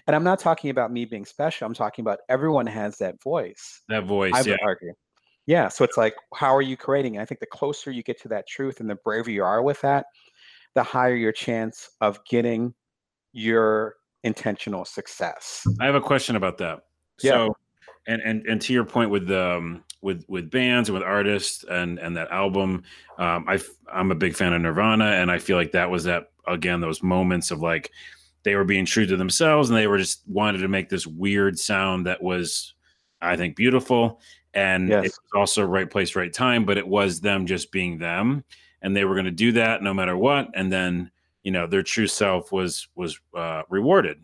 And 0.08 0.16
I'm 0.16 0.24
not 0.24 0.40
talking 0.40 0.70
about 0.70 0.92
me 0.92 1.06
being 1.06 1.26
special. 1.26 1.66
I'm 1.66 1.74
talking 1.74 2.04
about 2.04 2.20
everyone 2.30 2.68
has 2.68 2.98
that 2.98 3.22
voice. 3.22 3.82
That 3.90 4.06
voice, 4.06 4.34
I 4.34 4.42
yeah. 4.42 4.58
argue. 4.64 4.94
Yeah. 5.46 5.68
So 5.70 5.84
it's 5.84 5.98
like, 5.98 6.16
how 6.34 6.56
are 6.56 6.62
you 6.62 6.76
creating? 6.76 7.16
And 7.16 7.22
I 7.22 7.26
think 7.26 7.40
the 7.40 7.46
closer 7.46 7.92
you 7.92 8.04
get 8.04 8.20
to 8.22 8.28
that 8.30 8.48
truth 8.48 8.80
and 8.80 8.90
the 8.90 8.96
braver 8.96 9.30
you 9.30 9.44
are 9.44 9.62
with 9.62 9.80
that, 9.82 10.08
the 10.74 10.84
higher 10.84 11.16
your 11.16 11.32
chance 11.32 11.90
of 12.02 12.20
getting 12.26 12.74
your 13.32 13.96
intentional 14.24 14.86
success. 14.86 15.64
I 15.80 15.86
have 15.86 15.96
a 15.96 16.02
question 16.02 16.36
about 16.36 16.58
that. 16.60 16.82
Yeah. 17.22 17.32
So, 17.32 17.58
and 18.08 18.22
and 18.22 18.46
and 18.46 18.62
to 18.62 18.74
your 18.74 18.86
point 18.86 19.10
with 19.10 19.28
the 19.28 19.58
um, 19.58 19.84
with 20.06 20.24
with 20.28 20.52
bands 20.52 20.88
and 20.88 20.94
with 20.94 21.04
artists 21.04 21.66
and 21.70 21.98
and 21.98 22.16
that 22.16 22.30
album 22.32 22.84
um 23.18 23.44
i 23.48 23.60
i'm 23.92 24.12
a 24.12 24.16
big 24.16 24.36
fan 24.36 24.54
of 24.54 24.62
nirvana 24.62 25.06
and 25.06 25.32
i 25.32 25.40
feel 25.40 25.58
like 25.58 25.72
that 25.72 25.90
was 25.90 26.04
that 26.04 26.32
again 26.48 26.80
those 26.80 27.02
moments 27.02 27.50
of 27.50 27.60
like 27.60 27.92
they 28.46 28.56
were 28.56 28.64
being 28.64 28.86
true 28.86 29.06
to 29.06 29.18
themselves 29.18 29.70
and 29.70 29.78
they 29.78 29.88
were 29.88 29.98
just 29.98 30.22
wanted 30.28 30.60
to 30.60 30.70
make 30.70 30.88
this 30.88 31.06
weird 31.06 31.60
sound 31.60 32.06
that 32.06 32.22
was 32.22 32.74
i 33.22 33.36
think 33.36 33.56
beautiful 33.56 34.22
and 34.54 34.88
yes. 34.88 35.06
it 35.06 35.12
was 35.12 35.20
also 35.36 35.64
right 35.64 35.92
place 35.92 36.16
right 36.16 36.32
time 36.32 36.64
but 36.64 36.78
it 36.78 36.88
was 36.88 37.20
them 37.20 37.46
just 37.46 37.72
being 37.72 37.98
them 37.98 38.44
and 38.82 38.96
they 38.96 39.04
were 39.04 39.16
going 39.16 39.26
to 39.26 39.32
do 39.32 39.52
that 39.52 39.84
no 39.84 39.94
matter 39.94 40.16
what 40.16 40.48
and 40.54 40.72
then 40.72 41.12
you 41.44 41.52
know 41.52 41.68
their 41.68 41.84
true 41.84 42.08
self 42.08 42.54
was 42.54 42.88
was 42.96 43.20
uh, 43.36 43.64
rewarded 43.70 44.22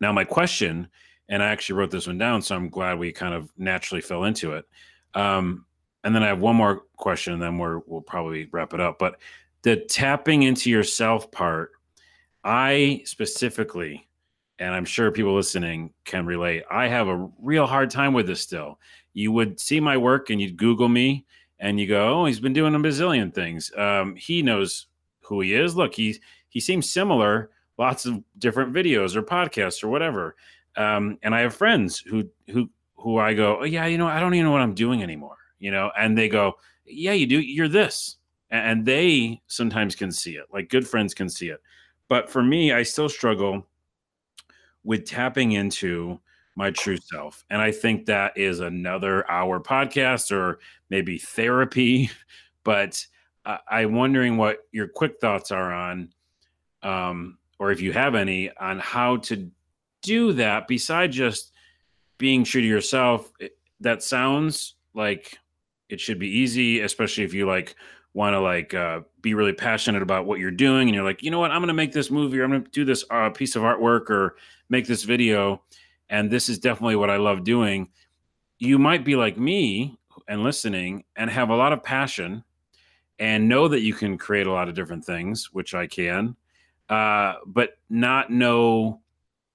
now 0.00 0.12
my 0.12 0.24
question 0.24 0.88
and 1.28 1.42
I 1.42 1.48
actually 1.48 1.76
wrote 1.76 1.90
this 1.90 2.06
one 2.06 2.18
down, 2.18 2.42
so 2.42 2.56
I'm 2.56 2.70
glad 2.70 2.98
we 2.98 3.12
kind 3.12 3.34
of 3.34 3.50
naturally 3.58 4.00
fell 4.00 4.24
into 4.24 4.52
it. 4.54 4.64
Um, 5.14 5.66
and 6.04 6.14
then 6.14 6.22
I 6.22 6.28
have 6.28 6.40
one 6.40 6.56
more 6.56 6.84
question, 6.96 7.34
and 7.34 7.42
then 7.42 7.58
we're, 7.58 7.80
we'll 7.86 8.00
probably 8.00 8.48
wrap 8.50 8.72
it 8.72 8.80
up. 8.80 8.98
But 8.98 9.20
the 9.62 9.76
tapping 9.76 10.44
into 10.44 10.70
yourself 10.70 11.30
part, 11.30 11.72
I 12.44 13.02
specifically, 13.04 14.08
and 14.58 14.74
I'm 14.74 14.84
sure 14.84 15.10
people 15.10 15.34
listening 15.34 15.92
can 16.04 16.26
relate. 16.26 16.64
I 16.70 16.88
have 16.88 17.08
a 17.08 17.28
real 17.40 17.66
hard 17.66 17.90
time 17.90 18.12
with 18.12 18.26
this 18.26 18.40
still. 18.40 18.78
You 19.14 19.32
would 19.32 19.58
see 19.60 19.80
my 19.80 19.96
work 19.96 20.30
and 20.30 20.40
you'd 20.40 20.56
Google 20.56 20.88
me 20.88 21.26
and 21.60 21.78
you 21.80 21.86
go, 21.86 22.20
"Oh, 22.20 22.24
he's 22.26 22.40
been 22.40 22.52
doing 22.52 22.74
a 22.74 22.78
bazillion 22.78 23.32
things. 23.34 23.72
Um, 23.76 24.14
he 24.16 24.42
knows 24.42 24.86
who 25.22 25.40
he 25.40 25.54
is. 25.54 25.76
Look, 25.76 25.94
he 25.94 26.18
he 26.48 26.60
seems 26.60 26.90
similar. 26.90 27.50
Lots 27.78 28.06
of 28.06 28.22
different 28.38 28.72
videos 28.72 29.16
or 29.16 29.22
podcasts 29.22 29.82
or 29.84 29.88
whatever." 29.88 30.36
Um, 30.76 31.18
and 31.22 31.34
I 31.34 31.40
have 31.40 31.54
friends 31.54 31.98
who 31.98 32.28
who 32.50 32.70
who 32.96 33.18
I 33.18 33.34
go, 33.34 33.60
oh, 33.60 33.64
yeah, 33.64 33.86
you 33.86 33.96
know, 33.98 34.08
I 34.08 34.20
don't 34.20 34.34
even 34.34 34.46
know 34.46 34.52
what 34.52 34.60
I'm 34.60 34.74
doing 34.74 35.02
anymore, 35.02 35.36
you 35.60 35.70
know, 35.70 35.90
and 35.96 36.18
they 36.18 36.28
go, 36.28 36.54
yeah, 36.84 37.12
you 37.12 37.26
do, 37.26 37.38
you're 37.40 37.68
this, 37.68 38.16
and 38.50 38.84
they 38.84 39.40
sometimes 39.46 39.94
can 39.94 40.10
see 40.10 40.32
it, 40.32 40.46
like 40.52 40.68
good 40.68 40.86
friends 40.86 41.14
can 41.14 41.28
see 41.28 41.48
it, 41.48 41.60
but 42.08 42.30
for 42.30 42.42
me, 42.42 42.72
I 42.72 42.82
still 42.82 43.08
struggle 43.08 43.66
with 44.84 45.06
tapping 45.06 45.52
into 45.52 46.20
my 46.56 46.70
true 46.70 46.96
self, 46.96 47.44
and 47.50 47.60
I 47.60 47.70
think 47.70 48.06
that 48.06 48.36
is 48.36 48.60
another 48.60 49.30
hour 49.30 49.60
podcast 49.60 50.32
or 50.32 50.58
maybe 50.90 51.18
therapy, 51.18 52.10
but 52.64 53.06
I'm 53.44 53.94
wondering 53.94 54.36
what 54.36 54.58
your 54.72 54.88
quick 54.88 55.20
thoughts 55.20 55.50
are 55.52 55.72
on, 55.72 56.12
um, 56.82 57.38
or 57.58 57.70
if 57.70 57.80
you 57.80 57.92
have 57.92 58.14
any, 58.14 58.50
on 58.56 58.78
how 58.78 59.18
to 59.18 59.50
do 60.02 60.32
that 60.34 60.68
besides 60.68 61.16
just 61.16 61.52
being 62.18 62.44
true 62.44 62.60
to 62.60 62.66
yourself. 62.66 63.32
It, 63.40 63.56
that 63.80 64.02
sounds 64.02 64.74
like 64.94 65.38
it 65.88 66.00
should 66.00 66.18
be 66.18 66.28
easy 66.28 66.80
especially 66.80 67.24
if 67.24 67.32
you 67.32 67.46
like 67.46 67.74
want 68.14 68.34
to 68.34 68.40
like 68.40 68.74
uh, 68.74 69.00
be 69.20 69.34
really 69.34 69.52
passionate 69.52 70.02
about 70.02 70.26
what 70.26 70.38
you're 70.38 70.50
doing 70.50 70.88
and 70.88 70.94
you're 70.94 71.04
like 71.04 71.22
you 71.22 71.30
know 71.30 71.38
what 71.38 71.50
i'm 71.50 71.60
going 71.60 71.68
to 71.68 71.74
make 71.74 71.92
this 71.92 72.10
movie 72.10 72.38
or 72.38 72.44
i'm 72.44 72.50
going 72.50 72.64
to 72.64 72.70
do 72.70 72.84
this 72.84 73.04
uh, 73.10 73.30
piece 73.30 73.56
of 73.56 73.62
artwork 73.62 74.10
or 74.10 74.36
make 74.68 74.86
this 74.86 75.04
video 75.04 75.62
and 76.08 76.30
this 76.30 76.48
is 76.48 76.58
definitely 76.58 76.96
what 76.96 77.10
i 77.10 77.16
love 77.16 77.44
doing 77.44 77.88
you 78.58 78.78
might 78.78 79.04
be 79.04 79.14
like 79.14 79.36
me 79.36 79.98
and 80.26 80.42
listening 80.42 81.04
and 81.16 81.30
have 81.30 81.50
a 81.50 81.56
lot 81.56 81.72
of 81.72 81.82
passion 81.82 82.42
and 83.18 83.48
know 83.48 83.68
that 83.68 83.80
you 83.80 83.94
can 83.94 84.16
create 84.16 84.46
a 84.46 84.52
lot 84.52 84.68
of 84.68 84.74
different 84.74 85.04
things 85.04 85.52
which 85.52 85.74
i 85.74 85.86
can 85.86 86.34
uh, 86.88 87.34
but 87.46 87.76
not 87.90 88.30
know 88.30 89.00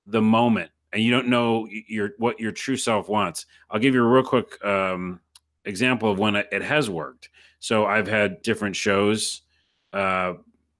the 0.05 0.21
moment 0.21 0.69
and 0.93 1.01
you 1.01 1.11
don't 1.11 1.27
know 1.27 1.67
your 1.87 2.11
what 2.19 2.39
your 2.39 2.51
true 2.51 2.77
self 2.77 3.09
wants. 3.09 3.47
I'll 3.69 3.79
give 3.79 3.95
you 3.95 4.03
a 4.03 4.07
real 4.07 4.23
quick 4.23 4.63
um, 4.63 5.19
example 5.65 6.11
of 6.11 6.19
when 6.19 6.35
it 6.35 6.61
has 6.61 6.89
worked. 6.89 7.29
So 7.59 7.85
I've 7.85 8.07
had 8.07 8.41
different 8.41 8.75
shows 8.75 9.41
uh, 9.93 10.33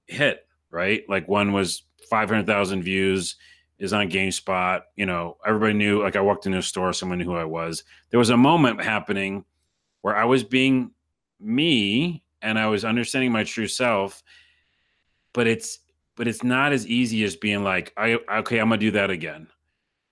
hit 0.06 0.46
right. 0.70 1.02
Like 1.08 1.28
one 1.28 1.52
was 1.52 1.82
five 2.08 2.28
hundred 2.28 2.46
thousand 2.46 2.82
views 2.82 3.36
is 3.78 3.92
on 3.92 4.10
GameSpot. 4.10 4.82
You 4.96 5.06
know, 5.06 5.36
everybody 5.46 5.74
knew. 5.74 6.02
Like 6.02 6.16
I 6.16 6.20
walked 6.20 6.46
into 6.46 6.58
a 6.58 6.62
store, 6.62 6.92
someone 6.92 7.18
knew 7.18 7.24
who 7.24 7.36
I 7.36 7.44
was. 7.44 7.84
There 8.10 8.18
was 8.18 8.30
a 8.30 8.36
moment 8.36 8.82
happening 8.82 9.44
where 10.02 10.16
I 10.16 10.24
was 10.24 10.44
being 10.44 10.90
me 11.40 12.22
and 12.42 12.58
I 12.58 12.66
was 12.66 12.84
understanding 12.84 13.32
my 13.32 13.44
true 13.44 13.66
self. 13.66 14.22
But 15.32 15.46
it's 15.46 15.80
but 16.16 16.28
it's 16.28 16.44
not 16.44 16.72
as 16.72 16.86
easy 16.86 17.24
as 17.24 17.34
being 17.34 17.64
like, 17.64 17.92
I 17.96 18.18
okay, 18.38 18.58
I'm 18.58 18.68
gonna 18.68 18.78
do 18.78 18.90
that 18.92 19.10
again. 19.10 19.48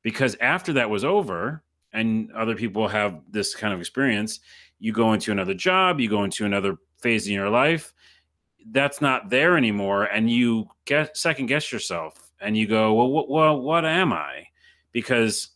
Because 0.03 0.37
after 0.41 0.73
that 0.73 0.91
was 0.91 1.05
over, 1.05 1.63
and 1.93 2.33
other 2.33 2.55
people 2.55 2.89
have 2.89 3.21
this 3.31 3.55
kind 3.55 3.75
of 3.75 3.81
experience, 3.81 4.41
you 4.79 4.93
go 4.93 5.13
into 5.13 5.33
another 5.33 5.55
job, 5.55 6.01
you 6.01 6.09
go 6.09 6.25
into 6.25 6.45
another 6.45 6.77
phase 7.01 7.27
in 7.27 7.35
your 7.35 7.51
life, 7.51 7.93
that's 8.71 9.01
not 9.01 9.31
there 9.31 9.57
anymore, 9.57 10.05
and 10.05 10.31
you 10.31 10.69
get 10.85 11.17
second 11.17 11.47
guess 11.47 11.73
yourself, 11.73 12.33
and 12.41 12.57
you 12.57 12.67
go, 12.67 12.95
well, 12.95 13.09
what, 13.09 13.29
well, 13.29 13.61
what 13.61 13.85
am 13.85 14.13
I? 14.13 14.47
Because 14.93 15.49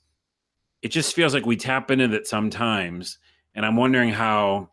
it 0.83 0.89
just 0.89 1.15
feels 1.15 1.35
like 1.35 1.47
we 1.47 1.57
tap 1.57 1.91
into 1.91 2.09
that 2.09 2.27
sometimes, 2.27 3.19
and 3.55 3.65
I'm 3.65 3.77
wondering 3.77 4.11
how 4.11 4.71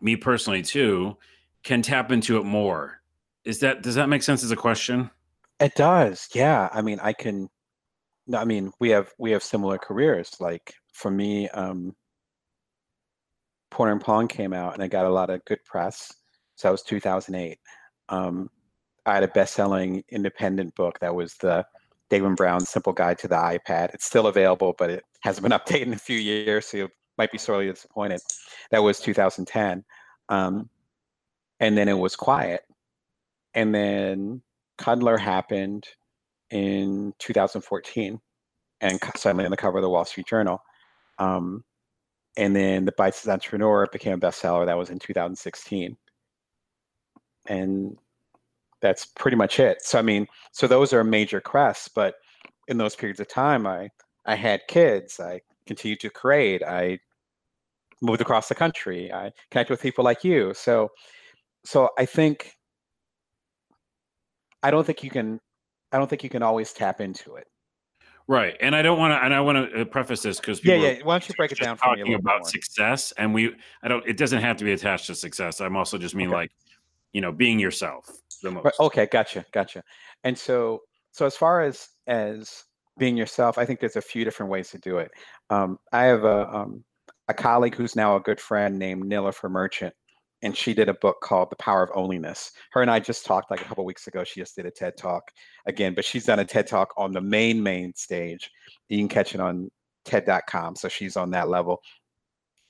me 0.00 0.16
personally 0.16 0.62
too 0.62 1.16
can 1.62 1.80
tap 1.80 2.10
into 2.10 2.38
it 2.38 2.44
more 2.44 3.02
is 3.44 3.60
that 3.60 3.82
does 3.82 3.94
that 3.96 4.08
make 4.08 4.22
sense 4.22 4.44
as 4.44 4.50
a 4.50 4.56
question? 4.56 5.10
It 5.60 5.74
does. 5.74 6.28
Yeah. 6.34 6.68
I 6.72 6.82
mean, 6.82 6.98
I 7.00 7.12
can 7.12 7.48
I 8.34 8.44
mean 8.44 8.72
we 8.78 8.90
have 8.90 9.12
we 9.18 9.32
have 9.32 9.42
similar 9.42 9.78
careers. 9.78 10.36
Like 10.40 10.74
for 10.92 11.10
me, 11.10 11.48
um, 11.50 11.94
Porn 13.70 13.90
and 13.90 14.00
Pong 14.00 14.28
came 14.28 14.52
out 14.52 14.74
and 14.74 14.82
it 14.82 14.88
got 14.88 15.06
a 15.06 15.10
lot 15.10 15.30
of 15.30 15.44
good 15.44 15.64
press. 15.64 16.12
So 16.56 16.68
that 16.68 16.72
was 16.72 16.82
2008. 16.82 17.58
Um, 18.08 18.48
I 19.06 19.14
had 19.14 19.22
a 19.24 19.28
best-selling 19.28 20.04
independent 20.10 20.74
book 20.74 20.98
that 21.00 21.14
was 21.14 21.34
the 21.40 21.64
Damon 22.10 22.34
Brown's 22.34 22.68
Simple 22.68 22.92
Guide 22.92 23.18
to 23.18 23.28
the 23.28 23.36
iPad. 23.36 23.94
It's 23.94 24.04
still 24.04 24.26
available, 24.26 24.74
but 24.78 24.90
it 24.90 25.04
hasn't 25.22 25.48
been 25.48 25.58
updated 25.58 25.86
in 25.86 25.94
a 25.94 25.98
few 25.98 26.18
years, 26.18 26.66
so 26.66 26.76
you 26.76 26.88
might 27.18 27.32
be 27.32 27.38
sorely 27.38 27.66
disappointed. 27.66 28.20
That 28.70 28.82
was 28.82 29.00
2010. 29.00 29.84
Um, 30.28 30.68
and 31.60 31.76
then 31.76 31.88
it 31.88 31.98
was 31.98 32.14
quiet. 32.14 32.62
And 33.54 33.74
then 33.74 34.42
Cuddlr 34.78 35.18
happened 35.18 35.86
in 36.50 37.14
2014 37.18 38.20
and 38.80 39.00
suddenly 39.16 39.44
on 39.44 39.50
the 39.50 39.56
cover 39.56 39.78
of 39.78 39.82
the 39.82 39.88
Wall 39.88 40.04
Street 40.04 40.26
Journal. 40.26 40.60
Um, 41.18 41.64
and 42.36 42.56
then 42.56 42.84
The 42.84 42.92
Bite-Sized 42.92 43.28
Entrepreneur 43.28 43.86
became 43.92 44.14
a 44.14 44.18
bestseller. 44.18 44.66
That 44.66 44.78
was 44.78 44.90
in 44.90 44.98
2016. 44.98 45.96
And 47.46 47.96
that's 48.80 49.06
pretty 49.06 49.36
much 49.36 49.60
it. 49.60 49.82
So, 49.82 49.98
I 49.98 50.02
mean, 50.02 50.26
so 50.50 50.66
those 50.66 50.92
are 50.92 51.04
major 51.04 51.40
crests, 51.40 51.88
but 51.88 52.16
in 52.68 52.78
those 52.78 52.96
periods 52.96 53.20
of 53.20 53.28
time, 53.28 53.66
I, 53.66 53.88
I 54.26 54.34
had 54.34 54.60
kids, 54.68 55.20
I 55.20 55.40
continued 55.66 56.00
to 56.00 56.10
create, 56.10 56.62
I 56.62 56.98
moved 58.00 58.20
across 58.20 58.48
the 58.48 58.54
country, 58.54 59.12
I 59.12 59.32
connected 59.50 59.72
with 59.72 59.82
people 59.82 60.04
like 60.04 60.24
you. 60.24 60.52
So, 60.54 60.90
so 61.64 61.90
I 61.98 62.04
think, 62.06 62.54
I 64.62 64.70
don't 64.70 64.84
think 64.84 65.04
you 65.04 65.10
can, 65.10 65.40
I 65.92 65.98
don't 65.98 66.08
think 66.08 66.24
you 66.24 66.30
can 66.30 66.42
always 66.42 66.72
tap 66.72 67.00
into 67.00 67.36
it. 67.36 67.46
Right, 68.28 68.56
and 68.60 68.74
I 68.74 68.82
don't 68.82 68.98
want 68.98 69.12
to, 69.12 69.24
and 69.24 69.34
I 69.34 69.40
want 69.40 69.70
to 69.70 69.80
uh, 69.80 69.84
preface 69.84 70.22
this 70.22 70.38
because 70.38 70.64
yeah, 70.64 70.74
yeah. 70.74 70.98
Why 71.02 71.14
don't 71.14 71.28
you 71.28 71.34
break 71.36 71.52
it 71.52 71.58
down 71.58 71.76
for 71.76 71.92
me? 71.92 71.98
Talking 71.98 72.14
about 72.14 72.46
success, 72.46 73.12
and 73.18 73.34
we, 73.34 73.54
I 73.82 73.88
don't. 73.88 74.06
It 74.06 74.16
doesn't 74.16 74.40
have 74.40 74.56
to 74.58 74.64
be 74.64 74.72
attached 74.72 75.06
to 75.08 75.14
success. 75.14 75.60
I'm 75.60 75.76
also 75.76 75.98
just 75.98 76.14
mean 76.14 76.28
okay. 76.28 76.36
like, 76.36 76.52
you 77.12 77.20
know, 77.20 77.32
being 77.32 77.58
yourself. 77.58 78.08
The 78.42 78.50
most. 78.52 78.64
Right, 78.64 78.74
okay, 78.80 79.06
gotcha, 79.10 79.44
gotcha. 79.52 79.82
And 80.24 80.38
so, 80.38 80.82
so 81.10 81.26
as 81.26 81.36
far 81.36 81.62
as 81.62 81.88
as 82.06 82.64
being 82.98 83.16
yourself, 83.16 83.58
I 83.58 83.64
think 83.64 83.80
there's 83.80 83.96
a 83.96 84.02
few 84.02 84.24
different 84.24 84.50
ways 84.50 84.70
to 84.70 84.78
do 84.78 84.98
it. 84.98 85.10
Um, 85.50 85.78
I 85.92 86.04
have 86.04 86.24
a 86.24 86.48
um, 86.48 86.84
a 87.28 87.34
colleague 87.34 87.74
who's 87.74 87.96
now 87.96 88.16
a 88.16 88.20
good 88.20 88.40
friend 88.40 88.78
named 88.78 89.04
Nilofer 89.04 89.50
Merchant, 89.50 89.94
and 90.42 90.56
she 90.56 90.74
did 90.74 90.88
a 90.88 90.94
book 90.94 91.20
called 91.22 91.50
The 91.50 91.56
Power 91.56 91.84
of 91.84 91.90
Onlyness. 91.90 92.50
Her 92.72 92.82
and 92.82 92.90
I 92.90 92.98
just 92.98 93.24
talked 93.24 93.50
like 93.50 93.60
a 93.60 93.64
couple 93.64 93.84
weeks 93.84 94.06
ago. 94.08 94.24
She 94.24 94.40
just 94.40 94.56
did 94.56 94.66
a 94.66 94.70
TED 94.70 94.96
Talk 94.96 95.30
again, 95.66 95.94
but 95.94 96.04
she's 96.04 96.26
done 96.26 96.40
a 96.40 96.44
TED 96.44 96.66
Talk 96.66 96.92
on 96.96 97.12
the 97.12 97.20
main 97.20 97.62
main 97.62 97.94
stage. 97.94 98.50
You 98.88 98.98
can 98.98 99.08
catch 99.08 99.34
it 99.34 99.40
on 99.40 99.70
TED.com, 100.04 100.76
so 100.76 100.88
she's 100.88 101.16
on 101.16 101.30
that 101.30 101.48
level. 101.48 101.80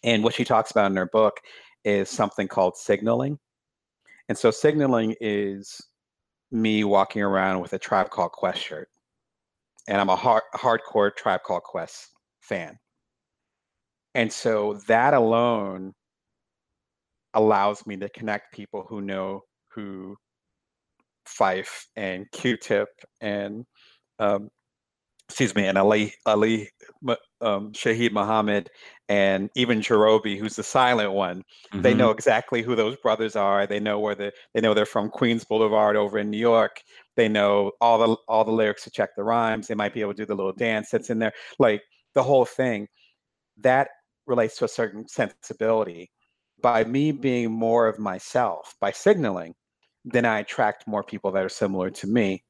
And 0.02 0.22
what 0.22 0.34
she 0.34 0.44
talks 0.44 0.70
about 0.70 0.90
in 0.90 0.96
her 0.96 1.06
book 1.06 1.38
is 1.84 2.10
something 2.10 2.46
called 2.46 2.76
signaling. 2.76 3.38
And 4.28 4.36
so 4.36 4.50
signaling 4.50 5.14
is 5.20 5.80
me 6.50 6.84
walking 6.84 7.22
around 7.22 7.60
with 7.60 7.72
a 7.72 7.78
Tribe 7.78 8.10
Called 8.10 8.32
Quest 8.32 8.60
shirt, 8.60 8.88
and 9.88 10.00
I'm 10.00 10.10
a 10.10 10.16
hard, 10.16 10.42
hardcore 10.54 11.14
Tribe 11.16 11.42
Called 11.44 11.62
Quest 11.62 12.10
fan. 12.40 12.78
And 14.14 14.30
so 14.30 14.78
that 14.86 15.14
alone 15.14 15.94
allows 17.34 17.86
me 17.86 17.96
to 17.96 18.09
connect 18.10 18.54
people 18.54 18.84
who 18.88 19.00
know 19.00 19.42
who 19.68 20.16
Phife 21.26 21.86
and 21.96 22.26
Q-Tip 22.32 22.88
and 23.20 23.64
um, 24.18 24.50
excuse 25.32 25.54
me, 25.54 25.66
and 25.66 25.78
Ali 25.78 26.12
Ali 26.26 26.68
um, 27.40 27.72
Shaheed 27.72 28.12
Muhammad 28.12 28.68
and 29.09 29.48
even 29.56 29.80
Jarobi, 29.80 30.38
who's 30.38 30.56
the 30.56 30.62
silent 30.62 31.12
one. 31.12 31.38
Mm-hmm. 31.38 31.80
They 31.80 31.94
know 31.94 32.10
exactly 32.10 32.60
who 32.60 32.76
those 32.76 32.96
brothers 32.96 33.34
are. 33.34 33.66
They 33.66 33.80
know 33.80 33.98
where 33.98 34.14
the 34.14 34.32
they 34.52 34.60
know 34.60 34.74
they're 34.74 34.84
from 34.84 35.09
Queens 35.09 35.44
Boulevard 35.44 35.96
over 35.96 36.18
in 36.18 36.30
New 36.30 36.38
York. 36.38 36.82
They 37.16 37.28
know 37.28 37.72
all 37.80 37.98
the 37.98 38.16
all 38.28 38.44
the 38.44 38.52
lyrics 38.52 38.84
to 38.84 38.90
check 38.90 39.10
the 39.16 39.24
rhymes. 39.24 39.68
They 39.68 39.74
might 39.74 39.94
be 39.94 40.02
able 40.02 40.12
to 40.12 40.18
do 40.18 40.26
the 40.26 40.34
little 40.34 40.52
dance 40.52 40.90
that's 40.90 41.09
in 41.09 41.18
there, 41.18 41.32
like 41.59 41.82
the 42.14 42.22
whole 42.22 42.44
thing. 42.44 42.88
That 43.59 43.88
relates 44.26 44.59
to 44.59 44.66
a 44.66 44.68
certain 44.68 45.09
sensibility 45.09 46.10
by 46.62 46.84
me 46.84 47.12
being 47.12 47.51
more 47.51 47.86
of 47.89 47.98
myself, 47.98 48.74
by 48.80 48.93
signaling, 48.93 49.55
then 50.05 50.24
I 50.24 50.40
attract 50.40 50.86
more 50.86 51.02
people 51.02 51.32
that 51.32 51.44
are 51.44 51.48
similar 51.48 51.90
to 51.90 52.06
me. 52.06 52.44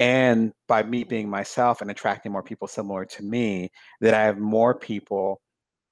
And 0.00 0.52
by 0.66 0.82
me 0.82 1.04
being 1.04 1.28
myself 1.28 1.80
and 1.80 1.90
attracting 1.90 2.32
more 2.32 2.42
people 2.42 2.66
similar 2.66 3.04
to 3.04 3.22
me, 3.22 3.70
that 4.00 4.12
I 4.12 4.22
have 4.24 4.38
more 4.38 4.74
people 4.74 5.40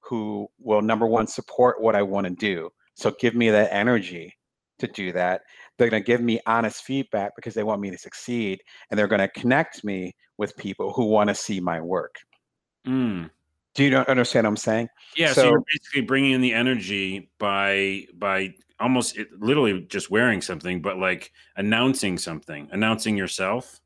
who 0.01 0.47
will, 0.59 0.81
number 0.81 1.07
one, 1.07 1.27
support 1.27 1.81
what 1.81 1.95
I 1.95 2.01
want 2.01 2.27
to 2.27 2.33
do. 2.33 2.69
So 2.95 3.11
give 3.19 3.33
me 3.33 3.49
that 3.49 3.71
energy 3.71 4.33
to 4.79 4.87
do 4.87 5.13
that. 5.13 5.41
They're 5.77 5.89
going 5.89 6.03
to 6.03 6.05
give 6.05 6.21
me 6.21 6.41
honest 6.45 6.83
feedback 6.83 7.31
because 7.35 7.53
they 7.53 7.63
want 7.63 7.81
me 7.81 7.91
to 7.91 7.97
succeed. 7.97 8.61
And 8.89 8.99
they're 8.99 9.07
going 9.07 9.19
to 9.19 9.29
connect 9.29 9.83
me 9.85 10.13
with 10.37 10.57
people 10.57 10.91
who 10.91 11.05
want 11.05 11.29
to 11.29 11.35
see 11.35 11.61
my 11.61 11.79
work. 11.79 12.15
Mm. 12.85 13.29
Do 13.75 13.83
you 13.83 13.89
not 13.89 14.07
understand 14.07 14.45
what 14.45 14.51
I'm 14.51 14.57
saying? 14.57 14.89
Yeah. 15.15 15.33
So, 15.33 15.41
so 15.41 15.49
you're 15.49 15.63
basically 15.71 16.01
bringing 16.01 16.31
in 16.31 16.41
the 16.41 16.53
energy 16.53 17.29
by 17.39 18.05
by 18.13 18.53
almost 18.79 19.17
it, 19.17 19.29
literally 19.39 19.81
just 19.81 20.11
wearing 20.11 20.41
something, 20.41 20.81
but 20.81 20.97
like 20.97 21.31
announcing 21.57 22.17
something, 22.17 22.67
announcing 22.71 23.17
yourself. 23.17 23.79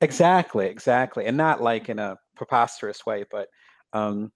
Exactly, 0.00 0.66
exactly, 0.66 1.26
and 1.26 1.36
not 1.36 1.60
like 1.60 1.88
in 1.88 1.98
a 1.98 2.16
preposterous 2.36 3.04
way, 3.04 3.24
but 3.30 3.48
um, 3.92 4.30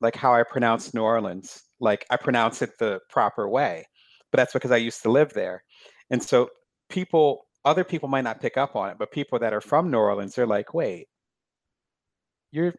like 0.00 0.16
how 0.16 0.34
I 0.34 0.42
pronounce 0.42 0.92
New 0.94 1.02
Orleans. 1.02 1.62
Like 1.78 2.04
I 2.10 2.16
pronounce 2.16 2.62
it 2.62 2.70
the 2.78 3.00
proper 3.08 3.48
way, 3.48 3.86
but 4.32 4.38
that's 4.38 4.52
because 4.52 4.72
I 4.72 4.78
used 4.78 5.02
to 5.02 5.10
live 5.10 5.32
there, 5.32 5.62
and 6.10 6.20
so 6.20 6.50
people, 6.88 7.46
other 7.64 7.84
people 7.84 8.08
might 8.08 8.24
not 8.24 8.40
pick 8.40 8.56
up 8.56 8.74
on 8.74 8.90
it, 8.90 8.96
but 8.98 9.12
people 9.12 9.38
that 9.38 9.52
are 9.52 9.60
from 9.60 9.90
New 9.90 9.98
Orleans, 9.98 10.34
they're 10.34 10.46
like, 10.46 10.74
"Wait, 10.74 11.06
you're 12.50 12.74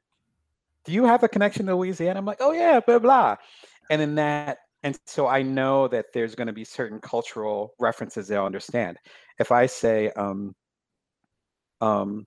do 0.85 0.91
you 0.91 1.05
have 1.05 1.23
a 1.23 1.27
connection 1.27 1.65
to 1.67 1.75
Louisiana? 1.75 2.19
I'm 2.19 2.25
like, 2.25 2.37
oh 2.39 2.51
yeah, 2.51 2.79
blah 2.79 2.99
blah. 2.99 3.35
And 3.89 4.01
then 4.01 4.15
that, 4.15 4.59
and 4.83 4.97
so 5.05 5.27
I 5.27 5.41
know 5.41 5.87
that 5.87 6.07
there's 6.13 6.35
going 6.35 6.47
to 6.47 6.53
be 6.53 6.63
certain 6.63 6.99
cultural 6.99 7.73
references 7.79 8.27
they'll 8.27 8.45
understand. 8.45 8.97
If 9.39 9.51
I 9.51 9.65
say, 9.65 10.11
um, 10.11 10.55
um, 11.81 12.25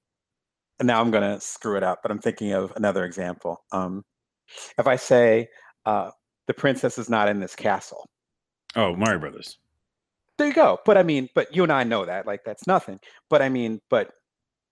and 0.78 0.86
now 0.86 1.00
I'm 1.00 1.10
going 1.10 1.22
to 1.22 1.40
screw 1.40 1.76
it 1.76 1.82
up, 1.82 2.00
but 2.02 2.10
I'm 2.10 2.18
thinking 2.18 2.52
of 2.52 2.72
another 2.76 3.04
example. 3.04 3.64
Um, 3.70 4.02
if 4.78 4.86
I 4.86 4.96
say, 4.96 5.48
uh, 5.86 6.10
the 6.46 6.54
princess 6.54 6.98
is 6.98 7.08
not 7.08 7.28
in 7.28 7.38
this 7.38 7.54
castle. 7.54 8.08
Oh, 8.74 8.96
Mario 8.96 9.20
Brothers. 9.20 9.58
There 10.38 10.48
you 10.48 10.54
go. 10.54 10.78
But 10.84 10.98
I 10.98 11.02
mean, 11.02 11.28
but 11.34 11.54
you 11.54 11.62
and 11.62 11.72
I 11.72 11.84
know 11.84 12.04
that, 12.04 12.26
like, 12.26 12.40
that's 12.44 12.66
nothing. 12.66 12.98
But 13.30 13.42
I 13.42 13.48
mean, 13.48 13.80
but 13.90 14.10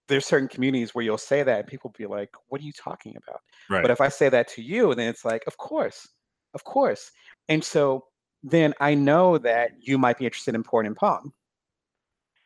there's 0.09 0.27
certain 0.27 0.49
communities 0.49 0.95
where 0.95 1.05
you'll 1.05 1.19
say 1.19 1.43
that 1.43 1.61
and 1.61 1.69
people 1.69 1.95
be 1.97 2.07
like, 2.07 2.31
what 2.49 2.61
are 2.61 2.65
you 2.65 2.73
talking 2.73 3.15
about? 3.17 3.41
Right. 3.71 3.83
But 3.83 3.93
if 3.93 4.01
I 4.01 4.09
say 4.09 4.29
that 4.29 4.49
to 4.49 4.63
you, 4.63 4.95
then 4.95 5.09
it's 5.09 5.25
like, 5.25 5.45
of 5.47 5.57
course, 5.57 6.09
of 6.55 6.65
course. 6.65 7.11
And 7.49 7.63
so 7.63 8.05
then 8.43 8.75
I 8.81 8.95
know 8.95 9.39
that 9.39 9.71
you 9.81 9.97
might 9.97 10.19
be 10.19 10.25
interested 10.25 10.55
in 10.57 10.65
porn 10.65 10.87
and 10.87 10.97
pong. 10.97 11.33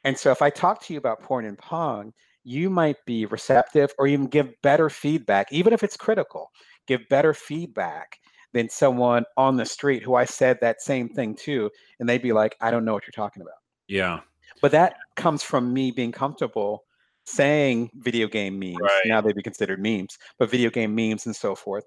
And 0.04 0.18
so 0.18 0.30
if 0.30 0.42
I 0.42 0.50
talk 0.50 0.82
to 0.82 0.92
you 0.92 0.98
about 0.98 1.22
porn 1.22 1.46
and 1.46 1.56
pong, 1.56 2.12
you 2.44 2.68
might 2.68 2.96
be 3.06 3.24
receptive 3.24 3.90
or 3.98 4.06
even 4.06 4.26
give 4.26 4.52
better 4.62 4.90
feedback, 4.90 5.50
even 5.50 5.72
if 5.72 5.82
it's 5.82 5.96
critical, 5.96 6.50
give 6.86 7.00
better 7.08 7.32
feedback 7.32 8.18
than 8.52 8.68
someone 8.68 9.24
on 9.38 9.56
the 9.56 9.64
street 9.64 10.02
who 10.02 10.14
I 10.14 10.26
said 10.26 10.58
that 10.60 10.82
same 10.82 11.08
thing 11.08 11.34
to. 11.36 11.70
And 11.98 12.08
they'd 12.08 12.20
be 12.20 12.34
like, 12.34 12.54
I 12.60 12.70
don't 12.70 12.84
know 12.84 12.92
what 12.92 13.04
you're 13.04 13.12
talking 13.12 13.40
about. 13.40 13.54
Yeah. 13.88 14.20
But 14.60 14.72
that 14.72 14.96
comes 15.16 15.42
from 15.42 15.72
me 15.72 15.90
being 15.90 16.12
comfortable 16.12 16.84
saying 17.24 17.90
video 17.94 18.28
game 18.28 18.58
memes. 18.58 18.76
Right. 18.80 19.02
Now 19.06 19.20
they'd 19.20 19.34
be 19.34 19.42
considered 19.42 19.80
memes, 19.80 20.18
but 20.38 20.50
video 20.50 20.70
game 20.70 20.94
memes 20.94 21.26
and 21.26 21.34
so 21.34 21.54
forth. 21.54 21.84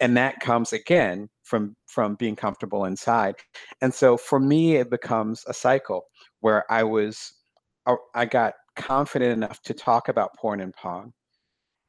And 0.00 0.16
that 0.16 0.40
comes 0.40 0.72
again 0.72 1.28
from 1.42 1.76
from 1.86 2.16
being 2.16 2.36
comfortable 2.36 2.84
inside. 2.84 3.36
And 3.80 3.92
so 3.94 4.16
for 4.16 4.40
me, 4.40 4.76
it 4.76 4.90
becomes 4.90 5.44
a 5.46 5.54
cycle 5.54 6.06
where 6.40 6.70
I 6.70 6.82
was 6.82 7.32
uh, 7.86 7.96
I 8.14 8.26
got 8.26 8.54
confident 8.76 9.32
enough 9.32 9.62
to 9.62 9.74
talk 9.74 10.08
about 10.08 10.36
porn 10.36 10.60
and 10.60 10.74
pong. 10.74 11.12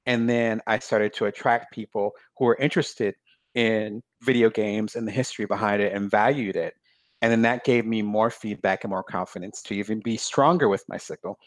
And 0.06 0.30
then 0.30 0.62
I 0.68 0.80
started 0.80 1.14
to 1.14 1.26
attract 1.26 1.74
people 1.74 2.12
who 2.38 2.46
were 2.46 2.58
interested 2.58 3.16
in 3.54 4.02
video 4.24 4.50
games 4.50 4.96
and 4.96 5.08
the 5.08 5.12
history 5.12 5.46
behind 5.46 5.82
it 5.82 5.94
and 5.94 6.10
valued 6.10 6.56
it. 6.56 6.74
And 7.22 7.32
then 7.32 7.44
that 7.44 7.64
gave 7.64 7.86
me 7.86 8.02
more 8.02 8.32
feedback 8.32 8.84
and 8.84 8.90
more 8.90 9.04
confidence 9.04 9.62
to 9.64 9.76
even 9.76 10.00
be 10.00 10.18
stronger 10.18 10.70
with 10.70 10.84
my 10.90 10.98
signal 10.98 11.38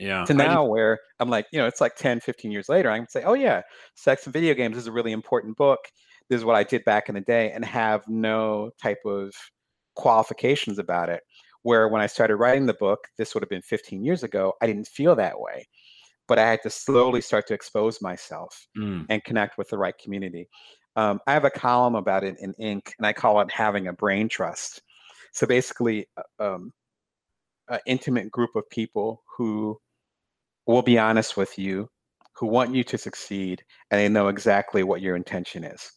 yeah. 0.00 0.24
To 0.24 0.34
now 0.34 0.64
where 0.64 0.98
I'm 1.20 1.28
like, 1.30 1.46
you 1.52 1.58
know, 1.60 1.66
it's 1.66 1.80
like 1.80 1.94
10, 1.96 2.20
15 2.20 2.50
years 2.50 2.68
later, 2.68 2.90
I 2.90 2.98
can 2.98 3.08
say, 3.08 3.22
oh 3.24 3.34
yeah, 3.34 3.62
Sex 3.94 4.24
and 4.24 4.32
Video 4.32 4.54
Games 4.54 4.76
is 4.76 4.86
a 4.86 4.92
really 4.92 5.12
important 5.12 5.56
book. 5.56 5.78
This 6.28 6.38
is 6.38 6.44
what 6.44 6.56
I 6.56 6.64
did 6.64 6.84
back 6.84 7.08
in 7.08 7.14
the 7.16 7.20
day 7.20 7.50
and 7.52 7.64
have 7.64 8.02
no 8.08 8.70
type 8.82 8.98
of 9.04 9.32
qualifications 9.96 10.78
about 10.78 11.08
it. 11.08 11.22
Where 11.62 11.88
when 11.88 12.00
I 12.00 12.06
started 12.06 12.36
writing 12.36 12.66
the 12.66 12.74
book, 12.74 13.00
this 13.18 13.34
would 13.34 13.42
have 13.42 13.50
been 13.50 13.62
15 13.62 14.02
years 14.04 14.22
ago, 14.22 14.54
I 14.62 14.66
didn't 14.66 14.88
feel 14.88 15.14
that 15.16 15.38
way. 15.40 15.66
but 16.28 16.38
I 16.38 16.48
had 16.48 16.62
to 16.62 16.70
slowly 16.70 17.20
start 17.20 17.48
to 17.48 17.54
expose 17.54 18.00
myself 18.00 18.68
Mm. 18.78 19.04
and 19.08 19.24
connect 19.24 19.58
with 19.58 19.68
the 19.68 19.76
right 19.76 19.98
community. 19.98 20.48
Um, 20.94 21.18
I 21.26 21.32
have 21.32 21.44
a 21.44 21.50
column 21.50 21.96
about 21.96 22.22
it 22.22 22.36
in 22.40 22.54
Inc., 22.54 22.92
and 22.98 23.04
I 23.04 23.12
call 23.12 23.40
it 23.40 23.50
having 23.50 23.88
a 23.88 23.92
brain 23.92 24.28
trust. 24.28 24.80
So 25.32 25.44
basically, 25.48 26.06
uh, 26.16 26.22
um, 26.54 26.72
an 27.68 27.80
intimate 27.84 28.30
group 28.30 28.54
of 28.54 28.62
people 28.70 29.24
who 29.36 29.76
will 30.70 30.82
be 30.82 30.98
honest 30.98 31.36
with 31.36 31.58
you, 31.58 31.88
who 32.36 32.46
want 32.46 32.74
you 32.74 32.84
to 32.84 32.98
succeed, 32.98 33.62
and 33.90 34.00
they 34.00 34.08
know 34.08 34.28
exactly 34.28 34.82
what 34.82 35.00
your 35.02 35.16
intention 35.16 35.64
is. 35.64 35.92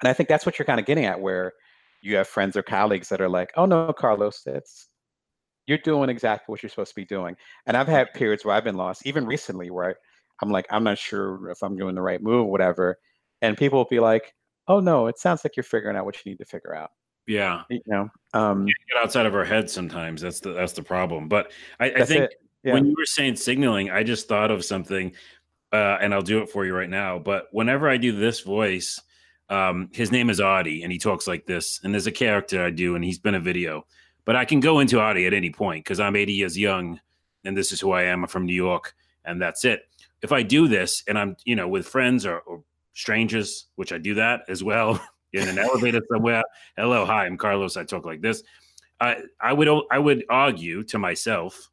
And 0.00 0.08
I 0.08 0.12
think 0.12 0.28
that's 0.28 0.46
what 0.46 0.58
you're 0.58 0.66
kind 0.66 0.80
of 0.80 0.86
getting 0.86 1.04
at, 1.04 1.20
where 1.20 1.52
you 2.02 2.16
have 2.16 2.28
friends 2.28 2.56
or 2.56 2.62
colleagues 2.62 3.08
that 3.10 3.20
are 3.20 3.28
like, 3.28 3.50
"Oh 3.56 3.66
no, 3.66 3.92
Carlos, 3.92 4.42
that's 4.44 4.88
you're 5.66 5.78
doing 5.78 6.10
exactly 6.10 6.52
what 6.52 6.62
you're 6.62 6.70
supposed 6.70 6.90
to 6.90 6.96
be 6.96 7.04
doing." 7.04 7.36
And 7.66 7.76
I've 7.76 7.88
had 7.88 8.12
periods 8.14 8.44
where 8.44 8.54
I've 8.54 8.64
been 8.64 8.76
lost, 8.76 9.06
even 9.06 9.26
recently, 9.26 9.70
where 9.70 9.96
I'm 10.42 10.50
like, 10.50 10.66
"I'm 10.70 10.84
not 10.84 10.98
sure 10.98 11.50
if 11.50 11.62
I'm 11.62 11.76
doing 11.76 11.94
the 11.94 12.02
right 12.02 12.22
move, 12.22 12.48
whatever," 12.48 12.98
and 13.42 13.56
people 13.56 13.78
will 13.78 13.86
be 13.90 14.00
like, 14.00 14.34
"Oh 14.68 14.80
no, 14.80 15.06
it 15.08 15.18
sounds 15.18 15.44
like 15.44 15.56
you're 15.56 15.64
figuring 15.64 15.96
out 15.96 16.04
what 16.06 16.16
you 16.24 16.32
need 16.32 16.38
to 16.38 16.44
figure 16.46 16.74
out." 16.74 16.90
Yeah. 17.26 17.62
You 17.70 17.80
know, 17.86 18.08
um, 18.34 18.66
Get 18.66 19.02
outside 19.02 19.26
of 19.26 19.34
our 19.34 19.44
heads 19.44 19.72
sometimes. 19.72 20.22
That's 20.22 20.40
the 20.40 20.52
that's 20.52 20.72
the 20.72 20.82
problem. 20.82 21.28
But 21.28 21.52
I, 21.78 21.92
I 21.92 22.04
think 22.04 22.24
it. 22.24 22.34
Yeah. 22.62 22.74
when 22.74 22.84
you 22.86 22.94
were 22.96 23.06
saying 23.06 23.36
signaling, 23.36 23.90
I 23.90 24.02
just 24.02 24.28
thought 24.28 24.50
of 24.50 24.64
something, 24.64 25.12
uh, 25.72 25.98
and 26.00 26.12
I'll 26.12 26.22
do 26.22 26.42
it 26.42 26.50
for 26.50 26.64
you 26.64 26.74
right 26.74 26.90
now. 26.90 27.18
But 27.18 27.48
whenever 27.52 27.88
I 27.88 27.96
do 27.96 28.12
this 28.12 28.40
voice, 28.40 29.00
um, 29.48 29.88
his 29.92 30.12
name 30.12 30.30
is 30.30 30.40
Audie, 30.40 30.82
and 30.82 30.92
he 30.92 30.98
talks 30.98 31.26
like 31.26 31.46
this. 31.46 31.80
And 31.82 31.92
there's 31.92 32.06
a 32.06 32.12
character 32.12 32.62
I 32.62 32.70
do, 32.70 32.96
and 32.96 33.04
he's 33.04 33.18
been 33.18 33.34
a 33.34 33.40
video. 33.40 33.86
But 34.24 34.36
I 34.36 34.44
can 34.44 34.60
go 34.60 34.80
into 34.80 35.00
Audie 35.00 35.26
at 35.26 35.32
any 35.32 35.50
point 35.50 35.84
because 35.84 36.00
I'm 36.00 36.16
80 36.16 36.32
years 36.32 36.58
young, 36.58 37.00
and 37.44 37.56
this 37.56 37.72
is 37.72 37.80
who 37.80 37.92
I 37.92 38.02
am. 38.04 38.24
I'm 38.24 38.28
from 38.28 38.46
New 38.46 38.54
York, 38.54 38.94
and 39.24 39.40
that's 39.40 39.64
it. 39.64 39.82
If 40.22 40.32
I 40.32 40.42
do 40.42 40.68
this, 40.68 41.02
and 41.08 41.18
I'm 41.18 41.36
you 41.44 41.56
know 41.56 41.66
with 41.66 41.88
friends 41.88 42.26
or, 42.26 42.40
or 42.40 42.62
strangers, 42.92 43.68
which 43.76 43.92
I 43.92 43.98
do 43.98 44.14
that 44.14 44.42
as 44.48 44.62
well 44.62 45.02
in 45.32 45.48
an 45.48 45.58
elevator 45.58 46.02
somewhere. 46.12 46.42
Hello, 46.76 47.06
hi, 47.06 47.24
I'm 47.24 47.38
Carlos. 47.38 47.76
I 47.76 47.84
talk 47.84 48.04
like 48.04 48.20
this. 48.20 48.42
I 49.00 49.22
I 49.40 49.54
would 49.54 49.68
I 49.90 49.98
would 49.98 50.24
argue 50.28 50.82
to 50.84 50.98
myself 50.98 51.69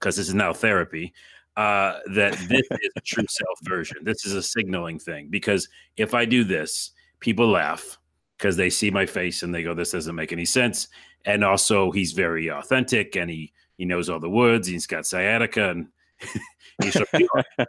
because 0.00 0.16
this 0.16 0.28
is 0.28 0.34
now 0.34 0.52
therapy 0.52 1.12
uh, 1.56 1.98
that 2.14 2.32
this 2.48 2.66
is 2.82 2.90
a 2.96 3.00
true 3.00 3.26
self 3.28 3.58
version. 3.62 3.98
This 4.02 4.24
is 4.26 4.34
a 4.34 4.42
signaling 4.42 4.98
thing 4.98 5.28
because 5.30 5.68
if 5.96 6.14
I 6.14 6.24
do 6.24 6.42
this, 6.44 6.92
people 7.20 7.48
laugh 7.48 7.98
because 8.38 8.56
they 8.56 8.70
see 8.70 8.90
my 8.90 9.04
face 9.06 9.42
and 9.42 9.54
they 9.54 9.62
go, 9.62 9.74
"This 9.74 9.90
doesn't 9.92 10.14
make 10.14 10.32
any 10.32 10.44
sense." 10.46 10.88
And 11.26 11.44
also, 11.44 11.90
he's 11.90 12.12
very 12.12 12.48
authentic 12.48 13.14
and 13.16 13.30
he 13.30 13.52
he 13.76 13.84
knows 13.84 14.08
all 14.08 14.20
the 14.20 14.30
words. 14.30 14.66
He's 14.68 14.86
got 14.86 15.06
sciatica 15.06 15.70
and 15.70 15.88
he's 16.82 16.94
so 16.94 17.04
pure. 17.14 17.28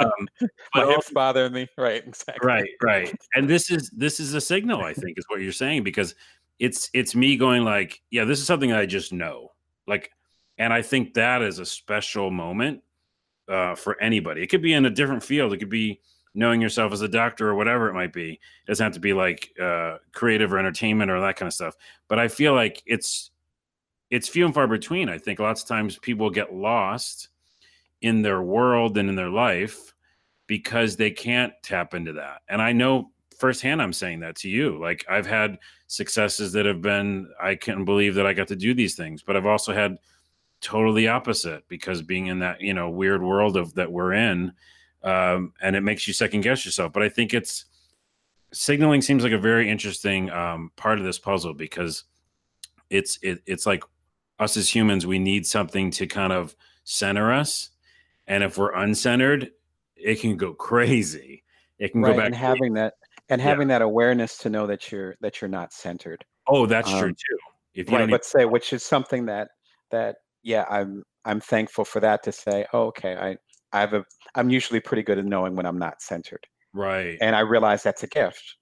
Um, 0.00 0.10
My 0.40 0.48
but 0.74 0.86
hips 0.88 0.94
also- 0.96 1.14
bother 1.14 1.50
me. 1.50 1.66
Right. 1.76 2.04
Exactly. 2.06 2.46
right 2.46 2.68
right 2.82 3.12
and 3.34 3.48
this 3.48 3.70
is 3.70 3.90
this 3.90 4.20
is 4.20 4.34
a 4.34 4.40
signal 4.40 4.82
i 4.82 4.92
think 4.94 5.18
is 5.18 5.24
what 5.28 5.40
you're 5.40 5.52
saying 5.52 5.82
because 5.82 6.14
it's 6.60 6.88
it's 6.94 7.14
me 7.16 7.36
going 7.36 7.64
like 7.64 8.00
yeah 8.10 8.24
this 8.24 8.38
is 8.40 8.46
something 8.46 8.72
i 8.72 8.86
just 8.86 9.12
know 9.12 9.52
like 9.86 10.10
and 10.58 10.72
i 10.72 10.82
think 10.82 11.14
that 11.14 11.42
is 11.42 11.58
a 11.58 11.66
special 11.66 12.30
moment 12.30 12.82
uh, 13.48 13.74
for 13.74 14.00
anybody. 14.00 14.42
It 14.42 14.48
could 14.48 14.62
be 14.62 14.74
in 14.74 14.84
a 14.84 14.90
different 14.90 15.22
field. 15.22 15.52
It 15.52 15.58
could 15.58 15.70
be 15.70 16.00
knowing 16.34 16.60
yourself 16.60 16.92
as 16.92 17.00
a 17.00 17.08
doctor 17.08 17.48
or 17.48 17.54
whatever 17.54 17.88
it 17.88 17.94
might 17.94 18.12
be. 18.12 18.32
It 18.32 18.66
doesn't 18.66 18.84
have 18.84 18.92
to 18.92 19.00
be 19.00 19.12
like 19.12 19.50
uh, 19.60 19.96
creative 20.12 20.52
or 20.52 20.58
entertainment 20.58 21.10
or 21.10 21.20
that 21.20 21.36
kind 21.36 21.48
of 21.48 21.54
stuff. 21.54 21.74
But 22.08 22.18
i 22.18 22.28
feel 22.28 22.54
like 22.54 22.82
it's 22.86 23.30
it's 24.10 24.28
few 24.28 24.46
and 24.46 24.54
far 24.54 24.66
between 24.66 25.08
i 25.08 25.18
think. 25.18 25.38
Lots 25.38 25.62
of 25.62 25.68
times 25.68 25.98
people 25.98 26.30
get 26.30 26.54
lost 26.54 27.28
in 28.02 28.22
their 28.22 28.42
world 28.42 28.96
and 28.98 29.08
in 29.08 29.16
their 29.16 29.30
life 29.30 29.92
because 30.46 30.96
they 30.96 31.10
can't 31.10 31.52
tap 31.62 31.94
into 31.94 32.12
that. 32.12 32.42
And 32.48 32.62
I 32.62 32.72
know 32.72 33.10
firsthand 33.38 33.82
I'm 33.82 33.92
saying 33.92 34.20
that 34.20 34.36
to 34.36 34.48
you. 34.48 34.78
Like 34.80 35.04
I've 35.08 35.26
had 35.26 35.58
successes 35.86 36.52
that 36.52 36.66
have 36.66 36.82
been 36.82 37.28
I 37.42 37.54
can't 37.54 37.84
believe 37.84 38.14
that 38.14 38.26
I 38.26 38.32
got 38.32 38.48
to 38.48 38.56
do 38.56 38.74
these 38.74 38.94
things, 38.94 39.22
but 39.22 39.36
I've 39.36 39.46
also 39.46 39.72
had 39.72 39.96
totally 40.60 41.08
opposite 41.08 41.66
because 41.68 42.02
being 42.02 42.26
in 42.26 42.40
that, 42.40 42.60
you 42.60 42.74
know, 42.74 42.90
weird 42.90 43.22
world 43.22 43.56
of 43.56 43.74
that 43.74 43.90
we're 43.92 44.12
in 44.12 44.52
um 45.04 45.52
and 45.60 45.76
it 45.76 45.82
makes 45.82 46.08
you 46.08 46.12
second 46.12 46.40
guess 46.40 46.64
yourself. 46.64 46.92
But 46.92 47.02
I 47.02 47.08
think 47.08 47.32
it's 47.32 47.66
signaling 48.52 49.02
seems 49.02 49.22
like 49.22 49.32
a 49.32 49.38
very 49.38 49.70
interesting 49.70 50.30
um 50.30 50.72
part 50.76 50.98
of 50.98 51.04
this 51.04 51.18
puzzle 51.18 51.54
because 51.54 52.04
it's 52.90 53.18
it, 53.22 53.42
it's 53.46 53.66
like 53.66 53.84
us 54.38 54.56
as 54.56 54.74
humans 54.74 55.06
we 55.06 55.18
need 55.18 55.46
something 55.46 55.90
to 55.92 56.06
kind 56.06 56.32
of 56.32 56.56
center 56.84 57.32
us 57.32 57.70
and 58.26 58.42
if 58.42 58.56
we're 58.58 58.72
uncentered 58.72 59.50
it 59.98 60.20
can 60.20 60.36
go 60.36 60.54
crazy. 60.54 61.42
It 61.78 61.92
can 61.92 62.00
Right. 62.00 62.12
go 62.12 62.16
back. 62.18 62.26
And 62.26 62.34
having 62.36 62.72
that 62.74 62.94
and 63.28 63.40
Yeah. 63.40 63.48
having 63.48 63.68
that 63.68 63.82
awareness 63.82 64.38
to 64.38 64.50
know 64.50 64.66
that 64.66 64.90
you're 64.90 65.16
that 65.20 65.40
you're 65.40 65.48
not 65.48 65.72
centered. 65.72 66.24
oh, 66.46 66.66
that's 66.66 66.90
true 66.90 67.08
um, 67.08 67.14
too. 67.14 67.38
If 67.74 67.90
you 67.90 67.96
Right. 67.98 68.10
Let's 68.10 68.30
say, 68.30 68.44
which 68.44 68.72
is 68.72 68.82
something 68.82 69.26
that 69.26 69.48
that 69.90 70.16
yeah, 70.48 70.64
I'm 70.70 71.02
I'm 71.24 71.40
thankful 71.40 71.84
for 71.84 72.00
that 72.00 72.22
to 72.24 72.32
say, 72.32 72.66
oh, 72.72 72.86
okay, 72.88 73.14
I 73.16 73.36
I 73.76 73.80
have 73.80 73.94
a 73.94 74.04
I'm 74.34 74.50
usually 74.50 74.80
pretty 74.80 75.02
good 75.02 75.18
at 75.18 75.24
knowing 75.26 75.54
when 75.56 75.66
I'm 75.66 75.78
not 75.78 76.02
centered. 76.02 76.44
right, 76.72 77.18
and 77.20 77.36
I 77.36 77.40
realize 77.40 77.82
that's 77.82 78.02
a 78.02 78.06
gift. 78.08 78.56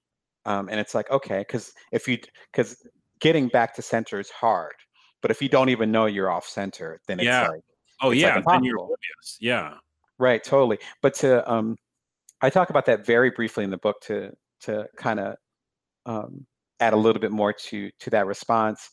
Um, 0.45 0.69
and 0.69 0.79
it's 0.79 0.95
like, 0.95 1.09
okay, 1.11 1.39
because 1.39 1.73
if 1.91 2.07
you, 2.07 2.17
because 2.51 2.77
getting 3.19 3.49
back 3.49 3.75
to 3.75 3.81
center 3.81 4.17
is 4.19 4.29
hard, 4.29 4.73
but 5.21 5.29
if 5.31 5.41
you 5.41 5.49
don't 5.49 5.69
even 5.69 5.91
know 5.91 6.05
you're 6.05 6.31
off 6.31 6.45
center, 6.47 7.01
then 7.07 7.19
it's 7.19 7.25
Yeah. 7.25 7.47
like, 7.49 7.61
oh 8.01 8.11
it's, 8.11 8.23
like, 8.23 8.35
yeah, 8.35 8.41
then 8.47 8.63
you're 8.63 8.77
oblivious. 8.77 9.37
Yeah, 9.41 9.75
right, 10.19 10.41
totally. 10.43 10.79
But 11.01 11.15
to, 11.15 11.49
um, 11.51 11.75
I 12.41 12.49
talk 12.49 12.69
about 12.69 12.85
that 12.87 13.05
very 13.05 13.31
briefly 13.31 13.63
in 13.65 13.71
the 13.71 13.77
book 13.77 13.97
to 14.03 14.31
to 14.61 14.87
kind 14.97 15.19
of 15.19 15.35
um, 16.05 16.45
add 16.79 16.93
a 16.93 16.97
little 16.97 17.21
bit 17.21 17.31
more 17.31 17.53
to 17.53 17.91
to 17.99 18.09
that 18.11 18.25
response 18.27 18.89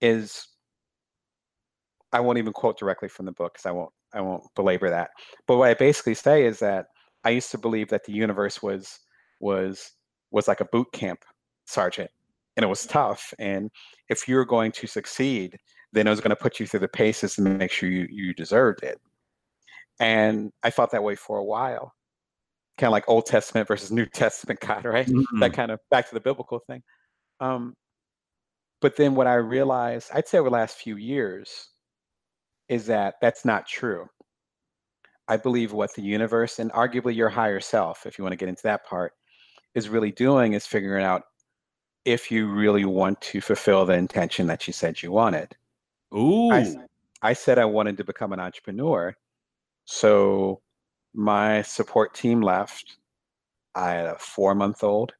is 0.00 0.46
I 2.12 2.20
won't 2.20 2.38
even 2.38 2.52
quote 2.52 2.78
directly 2.78 3.08
from 3.08 3.26
the 3.26 3.32
book 3.32 3.54
because 3.54 3.66
I 3.66 3.70
won't 3.72 3.92
I 4.12 4.20
won't 4.20 4.44
belabor 4.56 4.90
that. 4.90 5.10
But 5.46 5.56
what 5.58 5.68
I 5.70 5.74
basically 5.74 6.14
say 6.14 6.44
is 6.46 6.58
that 6.60 6.86
I 7.24 7.30
used 7.30 7.50
to 7.52 7.58
believe 7.58 7.88
that 7.90 8.04
the 8.04 8.12
universe 8.12 8.62
was 8.62 8.98
was 9.40 9.92
was 10.30 10.48
like 10.48 10.60
a 10.60 10.64
boot 10.66 10.92
camp 10.92 11.24
sergeant 11.66 12.10
and 12.56 12.64
it 12.64 12.68
was 12.68 12.86
tough. 12.86 13.32
And 13.38 13.70
if 14.08 14.28
you're 14.28 14.44
going 14.44 14.72
to 14.72 14.86
succeed, 14.86 15.56
then 15.92 16.06
it 16.06 16.10
was 16.10 16.20
going 16.20 16.30
to 16.30 16.36
put 16.36 16.60
you 16.60 16.66
through 16.66 16.80
the 16.80 16.88
paces 16.88 17.38
and 17.38 17.58
make 17.58 17.70
sure 17.70 17.88
you 17.88 18.06
you 18.10 18.34
deserved 18.34 18.82
it. 18.82 19.00
And 20.00 20.52
I 20.62 20.70
felt 20.70 20.90
that 20.92 21.02
way 21.04 21.14
for 21.14 21.38
a 21.38 21.44
while. 21.44 21.92
Kind 22.78 22.88
of 22.88 22.92
like 22.92 23.08
Old 23.08 23.26
Testament 23.26 23.68
versus 23.68 23.92
New 23.92 24.06
Testament 24.06 24.60
God, 24.66 24.84
right? 24.84 25.06
Mhm. 25.06 25.40
that 25.40 25.52
kind 25.52 25.70
of 25.70 25.80
back 25.90 26.08
to 26.08 26.14
the 26.14 26.20
biblical 26.20 26.58
thing. 26.60 26.82
Um, 27.40 27.74
but 28.80 28.96
then 28.96 29.14
what 29.14 29.26
I 29.26 29.34
realized, 29.34 30.10
I'd 30.14 30.26
say 30.28 30.38
over 30.38 30.48
the 30.48 30.54
last 30.54 30.76
few 30.78 30.96
years, 30.96 31.69
is 32.70 32.86
that 32.86 33.16
that's 33.20 33.44
not 33.44 33.66
true. 33.66 34.08
I 35.26 35.36
believe 35.36 35.72
what 35.72 35.92
the 35.94 36.02
universe 36.02 36.60
and 36.60 36.72
arguably 36.72 37.14
your 37.14 37.28
higher 37.28 37.60
self, 37.60 38.06
if 38.06 38.16
you 38.16 38.24
want 38.24 38.32
to 38.32 38.36
get 38.36 38.48
into 38.48 38.62
that 38.62 38.86
part, 38.86 39.12
is 39.74 39.88
really 39.88 40.12
doing 40.12 40.52
is 40.52 40.66
figuring 40.66 41.04
out 41.04 41.22
if 42.04 42.30
you 42.30 42.46
really 42.46 42.84
want 42.84 43.20
to 43.20 43.40
fulfill 43.40 43.84
the 43.84 43.94
intention 43.94 44.46
that 44.46 44.66
you 44.66 44.72
said 44.72 45.02
you 45.02 45.10
wanted. 45.10 45.54
Ooh, 46.14 46.52
I, 46.52 46.86
I 47.22 47.32
said 47.32 47.58
I 47.58 47.64
wanted 47.64 47.96
to 47.98 48.04
become 48.04 48.32
an 48.32 48.40
entrepreneur. 48.40 49.14
So 49.84 50.62
my 51.12 51.62
support 51.62 52.14
team 52.14 52.40
left. 52.40 52.98
I 53.74 53.90
had 53.90 54.06
a 54.06 54.18
four 54.18 54.54
month 54.54 54.84
old. 54.84 55.12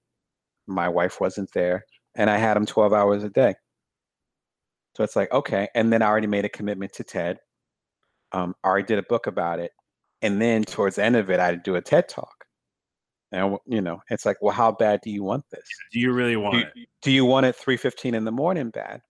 My 0.68 0.88
wife 0.88 1.20
wasn't 1.20 1.52
there. 1.52 1.84
And 2.14 2.30
I 2.30 2.38
had 2.38 2.56
him 2.56 2.66
12 2.66 2.92
hours 2.92 3.24
a 3.24 3.28
day. 3.28 3.56
So 4.96 5.04
it's 5.04 5.16
like, 5.16 5.32
okay. 5.32 5.68
And 5.74 5.92
then 5.92 6.02
I 6.02 6.06
already 6.06 6.26
made 6.26 6.44
a 6.44 6.48
commitment 6.48 6.92
to 6.94 7.04
TED. 7.04 7.38
Um, 8.32 8.54
I 8.64 8.68
already 8.68 8.86
did 8.86 8.98
a 8.98 9.04
book 9.04 9.26
about 9.26 9.60
it. 9.60 9.72
And 10.22 10.40
then 10.40 10.64
towards 10.64 10.96
the 10.96 11.04
end 11.04 11.16
of 11.16 11.30
it, 11.30 11.40
I'd 11.40 11.62
do 11.62 11.76
a 11.76 11.80
TED 11.80 12.08
talk. 12.08 12.44
And, 13.32 13.56
you 13.66 13.80
know, 13.80 14.00
it's 14.10 14.26
like, 14.26 14.36
well, 14.40 14.52
how 14.52 14.72
bad 14.72 15.00
do 15.02 15.10
you 15.10 15.22
want 15.22 15.44
this? 15.50 15.62
do 15.92 16.00
you 16.00 16.12
really 16.12 16.36
want 16.36 16.54
do, 16.54 16.60
it? 16.60 16.88
do 17.02 17.10
you 17.12 17.24
want 17.24 17.46
it 17.46 17.56
3.15 17.56 18.14
in 18.14 18.24
the 18.24 18.32
morning 18.32 18.70
bad 18.70 19.00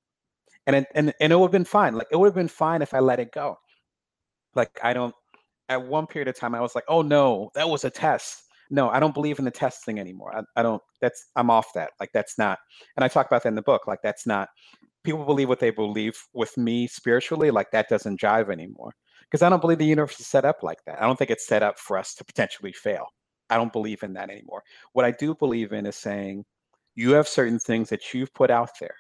and 0.66 0.77
it, 0.77 0.86
and, 0.94 1.12
and 1.20 1.32
it 1.32 1.36
would 1.36 1.47
have 1.47 1.52
been 1.52 1.65
fine 1.65 1.94
like 1.94 2.07
it 2.11 2.16
would 2.16 2.27
have 2.27 2.35
been 2.35 2.48
fine 2.48 2.82
if 2.82 2.94
i 2.94 3.01
let 3.01 3.20
it 3.20 3.32
go 3.32 3.57
like 4.55 4.78
i 4.82 4.93
don't 4.93 5.15
at 5.69 5.82
one 5.85 6.07
period 6.07 6.28
of 6.28 6.36
time 6.36 6.55
i 6.55 6.61
was 6.61 6.74
like 6.74 6.85
oh 6.89 7.02
no 7.02 7.51
that 7.55 7.69
was 7.69 7.85
a 7.85 7.90
test 7.90 8.44
no 8.70 8.89
i 8.90 9.01
don't 9.01 9.15
believe 9.15 9.39
in 9.39 9.44
the 9.44 9.51
test 9.51 9.85
thing 9.85 9.98
anymore 9.98 10.35
I, 10.36 10.61
I 10.61 10.62
don't 10.62 10.82
that's 11.01 11.27
i'm 11.36 11.51
off 11.51 11.73
that 11.74 11.90
like 11.98 12.11
that's 12.12 12.39
not 12.39 12.59
and 12.97 13.05
i 13.05 13.09
talk 13.09 13.27
about 13.27 13.43
that 13.43 13.48
in 13.48 13.55
the 13.55 13.62
book 13.62 13.86
like 13.86 14.01
that's 14.02 14.27
not 14.27 14.48
people 15.05 15.24
believe 15.24 15.48
what 15.48 15.60
they 15.60 15.70
believe 15.70 16.16
with 16.32 16.56
me 16.56 16.86
spiritually 16.86 17.51
like 17.51 17.70
that 17.70 17.89
doesn't 17.89 18.20
jive 18.20 18.51
anymore 18.51 18.93
because 19.22 19.43
i 19.43 19.48
don't 19.48 19.60
believe 19.60 19.78
the 19.78 19.85
universe 19.85 20.20
is 20.20 20.27
set 20.27 20.44
up 20.44 20.62
like 20.62 20.78
that. 20.86 21.01
I 21.01 21.06
don't 21.06 21.16
think 21.16 21.31
it's 21.31 21.47
set 21.47 21.62
up 21.62 21.78
for 21.78 21.97
us 21.98 22.14
to 22.14 22.24
potentially 22.24 22.72
fail. 22.72 23.06
I 23.48 23.56
don't 23.56 23.72
believe 23.72 24.02
in 24.02 24.12
that 24.14 24.31
anymore. 24.31 24.62
What 24.93 25.05
i 25.05 25.10
do 25.10 25.35
believe 25.35 25.72
in 25.72 25.86
is 25.86 25.97
saying 25.97 26.44
you 26.94 27.12
have 27.12 27.28
certain 27.28 27.59
things 27.59 27.89
that 27.90 28.12
you've 28.12 28.35
put 28.35 28.51
out 28.51 28.70
there 28.81 28.94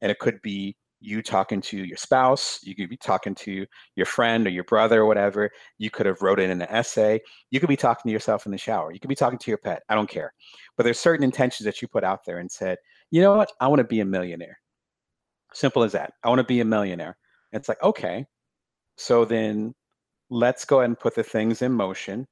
and 0.00 0.10
it 0.10 0.18
could 0.18 0.40
be 0.42 0.76
you 1.00 1.22
talking 1.22 1.60
to 1.60 1.84
your 1.84 1.96
spouse 1.96 2.58
you 2.62 2.74
could 2.74 2.88
be 2.88 2.96
talking 2.96 3.34
to 3.34 3.66
your 3.96 4.06
friend 4.06 4.46
or 4.46 4.50
your 4.50 4.64
brother 4.64 5.02
or 5.02 5.06
whatever 5.06 5.50
you 5.76 5.90
could 5.90 6.06
have 6.06 6.22
wrote 6.22 6.40
it 6.40 6.48
in 6.48 6.62
an 6.62 6.68
essay 6.70 7.20
you 7.50 7.60
could 7.60 7.68
be 7.68 7.76
talking 7.76 8.08
to 8.08 8.12
yourself 8.12 8.46
in 8.46 8.52
the 8.52 8.56
shower 8.58 8.90
you 8.92 8.98
could 8.98 9.08
be 9.08 9.14
talking 9.14 9.38
to 9.38 9.50
your 9.50 9.58
pet 9.58 9.82
i 9.90 9.94
don't 9.94 10.08
care. 10.08 10.32
But 10.76 10.84
there's 10.84 10.98
certain 10.98 11.22
intentions 11.22 11.66
that 11.66 11.82
you 11.82 11.88
put 11.88 12.02
out 12.02 12.20
there 12.24 12.38
and 12.38 12.50
said 12.50 12.78
you 13.10 13.20
know 13.22 13.36
what? 13.36 13.52
I 13.60 13.68
want 13.68 13.78
to 13.78 13.84
be 13.84 14.00
a 14.00 14.04
millionaire 14.04 14.58
simple 15.56 15.82
as 15.82 15.92
that 15.92 16.12
i 16.22 16.28
want 16.28 16.38
to 16.38 16.44
be 16.44 16.60
a 16.60 16.64
millionaire 16.64 17.16
and 17.52 17.60
it's 17.60 17.68
like 17.68 17.82
okay 17.82 18.24
so 18.96 19.24
then 19.24 19.74
let's 20.30 20.64
go 20.64 20.80
ahead 20.80 20.90
and 20.90 20.98
put 20.98 21.14
the 21.14 21.22
things 21.22 21.62
in 21.62 21.72
motion 21.72 22.26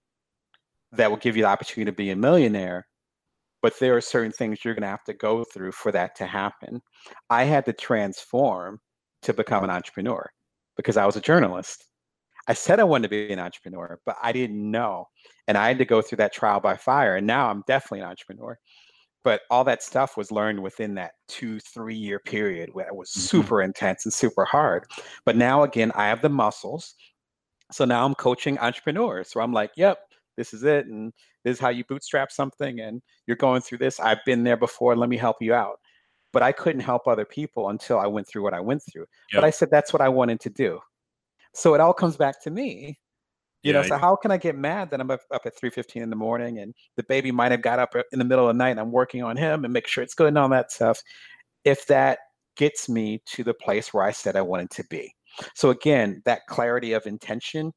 that 0.93 1.11
will 1.11 1.19
give 1.19 1.37
you 1.37 1.43
the 1.43 1.49
opportunity 1.49 1.91
to 1.91 1.97
be 1.97 2.11
a 2.11 2.17
millionaire 2.17 2.87
but 3.65 3.79
there 3.79 3.97
are 3.97 4.01
certain 4.03 4.31
things 4.31 4.63
you're 4.63 4.75
going 4.75 4.83
to 4.83 4.89
have 4.89 5.05
to 5.05 5.15
go 5.15 5.43
through 5.43 5.73
for 5.73 5.91
that 5.91 6.15
to 6.17 6.27
happen. 6.27 6.83
I 7.31 7.45
had 7.45 7.65
to 7.65 7.73
transform 7.73 8.79
to 9.23 9.33
become 9.33 9.65
an 9.65 9.71
entrepreneur 9.71 10.29
because 10.77 10.99
I 10.99 11.07
was 11.07 11.17
a 11.17 11.21
journalist. 11.23 11.87
I 12.47 12.53
said 12.53 12.79
I 12.79 12.85
wanted 12.85 13.05
to 13.05 13.09
be 13.09 13.33
an 13.33 13.39
entrepreneur, 13.39 13.99
but 14.05 14.17
I 14.23 14.33
didn't 14.33 14.71
know. 14.71 15.07
And 15.49 15.57
I 15.57 15.69
had 15.69 15.79
to 15.79 15.87
go 15.87 16.03
through 16.03 16.17
that 16.17 16.35
trial 16.35 16.61
by 16.61 16.77
fire. 16.77 17.17
And 17.17 17.27
now 17.27 17.49
I'm 17.49 17.65
definitely 17.67 18.01
an 18.01 18.11
entrepreneur. 18.11 18.59
But 19.25 19.41
all 19.51 19.65
that 19.65 19.83
stuff 19.83 20.17
was 20.17 20.31
learned 20.31 20.63
within 20.63 20.95
that 20.97 21.13
two, 21.29 21.59
three 21.59 21.97
year 21.97 22.19
period 22.19 22.71
where 22.75 22.87
it 22.87 22.95
was 22.95 23.11
mm-hmm. 23.11 23.21
super 23.21 23.63
intense 23.63 24.05
and 24.05 24.13
super 24.13 24.45
hard. 24.45 24.85
But 25.25 25.37
now, 25.37 25.63
again, 25.63 25.91
I 25.95 26.09
have 26.09 26.23
the 26.23 26.29
muscles. 26.29 26.95
So 27.73 27.85
now 27.85 28.05
I'm 28.05 28.15
coaching 28.15 28.59
entrepreneurs. 28.59 29.31
So 29.31 29.41
I'm 29.41 29.53
like, 29.53 29.71
yep, 29.77 29.99
this 30.37 30.53
is 30.53 30.63
it. 30.63 30.87
And 30.87 31.13
this 31.45 31.57
is 31.57 31.61
how 31.61 31.69
you 31.69 31.85
bootstrap 31.85 32.33
something 32.33 32.81
and 32.81 33.01
you're 33.27 33.37
going 33.37 33.61
through 33.61 33.79
this 33.79 34.01
i've 34.01 34.25
been 34.25 34.43
there 34.43 34.57
before 34.57 34.97
let 34.97 35.09
me 35.09 35.17
help 35.17 35.37
you 35.41 35.55
out 35.55 35.79
but 36.33 36.43
i 36.43 36.51
couldn't 36.51 36.81
help 36.81 37.07
other 37.07 37.25
people 37.25 37.69
until 37.69 37.99
i 37.99 38.07
went 38.07 38.27
through 38.27 38.43
what 38.43 38.55
i 38.55 38.61
went 38.61 38.83
through 38.91 39.05
yep. 39.33 39.41
but 39.41 39.45
i 39.45 39.51
said 39.51 39.69
that's 39.71 39.93
what 39.93 40.03
i 40.03 40.09
wanted 40.09 40.41
to 40.41 40.51
do 40.51 40.81
so 41.55 41.75
it 41.75 41.81
all 41.81 41.95
comes 41.95 42.17
back 42.17 42.43
to 42.43 42.51
me 42.51 42.99
you 43.65 43.73
yeah, 43.73 43.81
know 43.81 43.89
so 43.89 43.99
how 43.99 44.15
can 44.15 44.31
i 44.31 44.37
get 44.37 44.57
mad 44.57 44.91
that 44.91 45.01
i'm 45.01 45.11
up, 45.11 45.21
up 45.33 45.43
at 45.45 45.59
3.15 45.61 45.97
in 45.97 46.11
the 46.11 46.17
morning 46.17 46.59
and 46.59 46.75
the 46.97 47.03
baby 47.05 47.33
might 47.33 47.51
have 47.51 47.63
got 47.63 47.79
up 47.79 47.91
uh, 47.97 48.03
in 48.13 48.19
the 48.19 48.25
middle 48.25 48.49
of 48.49 48.55
the 48.55 48.59
night 48.59 48.71
and 48.71 48.81
i'm 48.81 48.93
working 48.93 49.23
on 49.23 49.37
him 49.37 49.65
and 49.65 49.73
make 49.73 49.87
sure 49.87 50.05
it's 50.05 50.15
good 50.15 50.29
and 50.29 50.39
all 50.39 50.49
that 50.49 50.71
stuff 50.71 51.03
if 51.65 51.87
that 51.87 52.19
gets 52.57 52.89
me 52.89 53.21
to 53.27 53.43
the 53.43 53.55
place 53.55 53.93
where 53.93 54.05
i 54.05 54.13
said 54.13 54.37
i 54.37 54.43
wanted 54.43 54.71
to 54.71 54.85
be 54.91 55.13
so 55.55 55.71
again 55.71 56.23
that 56.25 56.47
clarity 56.47 56.93
of 56.93 57.05
intention 57.07 57.73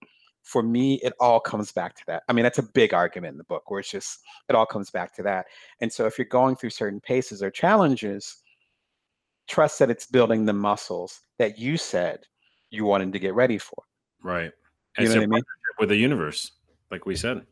for 0.48 0.64
me, 0.64 0.96
it 1.04 1.12
all 1.20 1.42
comes 1.42 1.74
back 1.74 1.94
to 1.96 2.04
that. 2.08 2.24
I 2.30 2.34
mean, 2.34 2.44
that's 2.44 2.58
a 2.58 2.64
big 2.64 2.94
argument 2.94 3.34
in 3.34 3.38
the 3.38 3.44
book 3.44 3.70
where 3.70 3.82
it's 3.82 3.92
just, 3.92 4.20
it 4.48 4.56
all 4.56 4.66
comes 4.66 4.90
back 4.90 5.14
to 5.16 5.24
that. 5.24 5.46
And 5.82 5.92
so 5.92 6.06
if 6.06 6.18
you're 6.18 6.26
going 6.26 6.56
through 6.56 6.70
certain 6.70 7.02
paces 7.02 7.44
or 7.44 7.52
challenges, 7.52 8.38
trust 9.50 9.78
that 9.80 9.90
it's 9.90 10.06
building 10.06 10.46
the 10.46 10.54
muscles 10.54 11.20
that 11.38 11.60
you 11.60 11.76
said 11.76 12.20
you 12.70 12.86
wanted 12.86 13.12
to 13.12 13.20
get 13.20 13.36
ready 13.36 13.58
for. 13.58 13.84
Right. 14.24 14.52
You 14.98 15.10
know 15.10 15.16
what 15.16 15.24
I 15.24 15.28
mean? 15.28 15.44
With 15.80 15.90
the 15.90 15.96
universe, 15.96 16.52
like 16.92 17.06
we 17.06 17.16
said. 17.16 17.46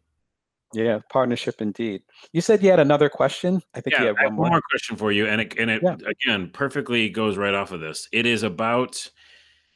Yeah, 0.74 1.00
partnership 1.10 1.62
indeed. 1.62 2.02
You 2.34 2.42
said 2.42 2.62
you 2.62 2.70
had 2.70 2.80
another 2.80 3.08
question. 3.08 3.62
I 3.74 3.82
think 3.82 3.94
yeah, 3.94 4.02
you 4.02 4.08
had 4.08 4.16
one 4.26 4.34
more. 4.34 4.50
more. 4.50 4.62
question 4.70 4.98
for 4.98 5.12
you, 5.12 5.28
and 5.28 5.40
it 5.40 5.58
and 5.58 5.72
it 5.72 5.82
yeah. 5.82 5.96
again 6.06 6.50
perfectly 6.52 7.10
goes 7.10 7.38
right 7.38 7.54
off 7.54 7.72
of 7.72 7.80
this. 7.80 8.10
It 8.12 8.26
is 8.26 8.44
about 8.44 9.10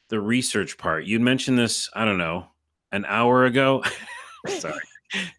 the 0.10 0.20
research 0.20 0.78
part. 0.78 1.06
You 1.06 1.20
mentioned 1.20 1.58
this. 1.58 1.90
I 1.94 2.04
don't 2.04 2.18
know 2.18 2.48
an 2.92 3.06
hour 3.06 3.46
ago. 3.46 3.84
Sorry. 4.48 4.74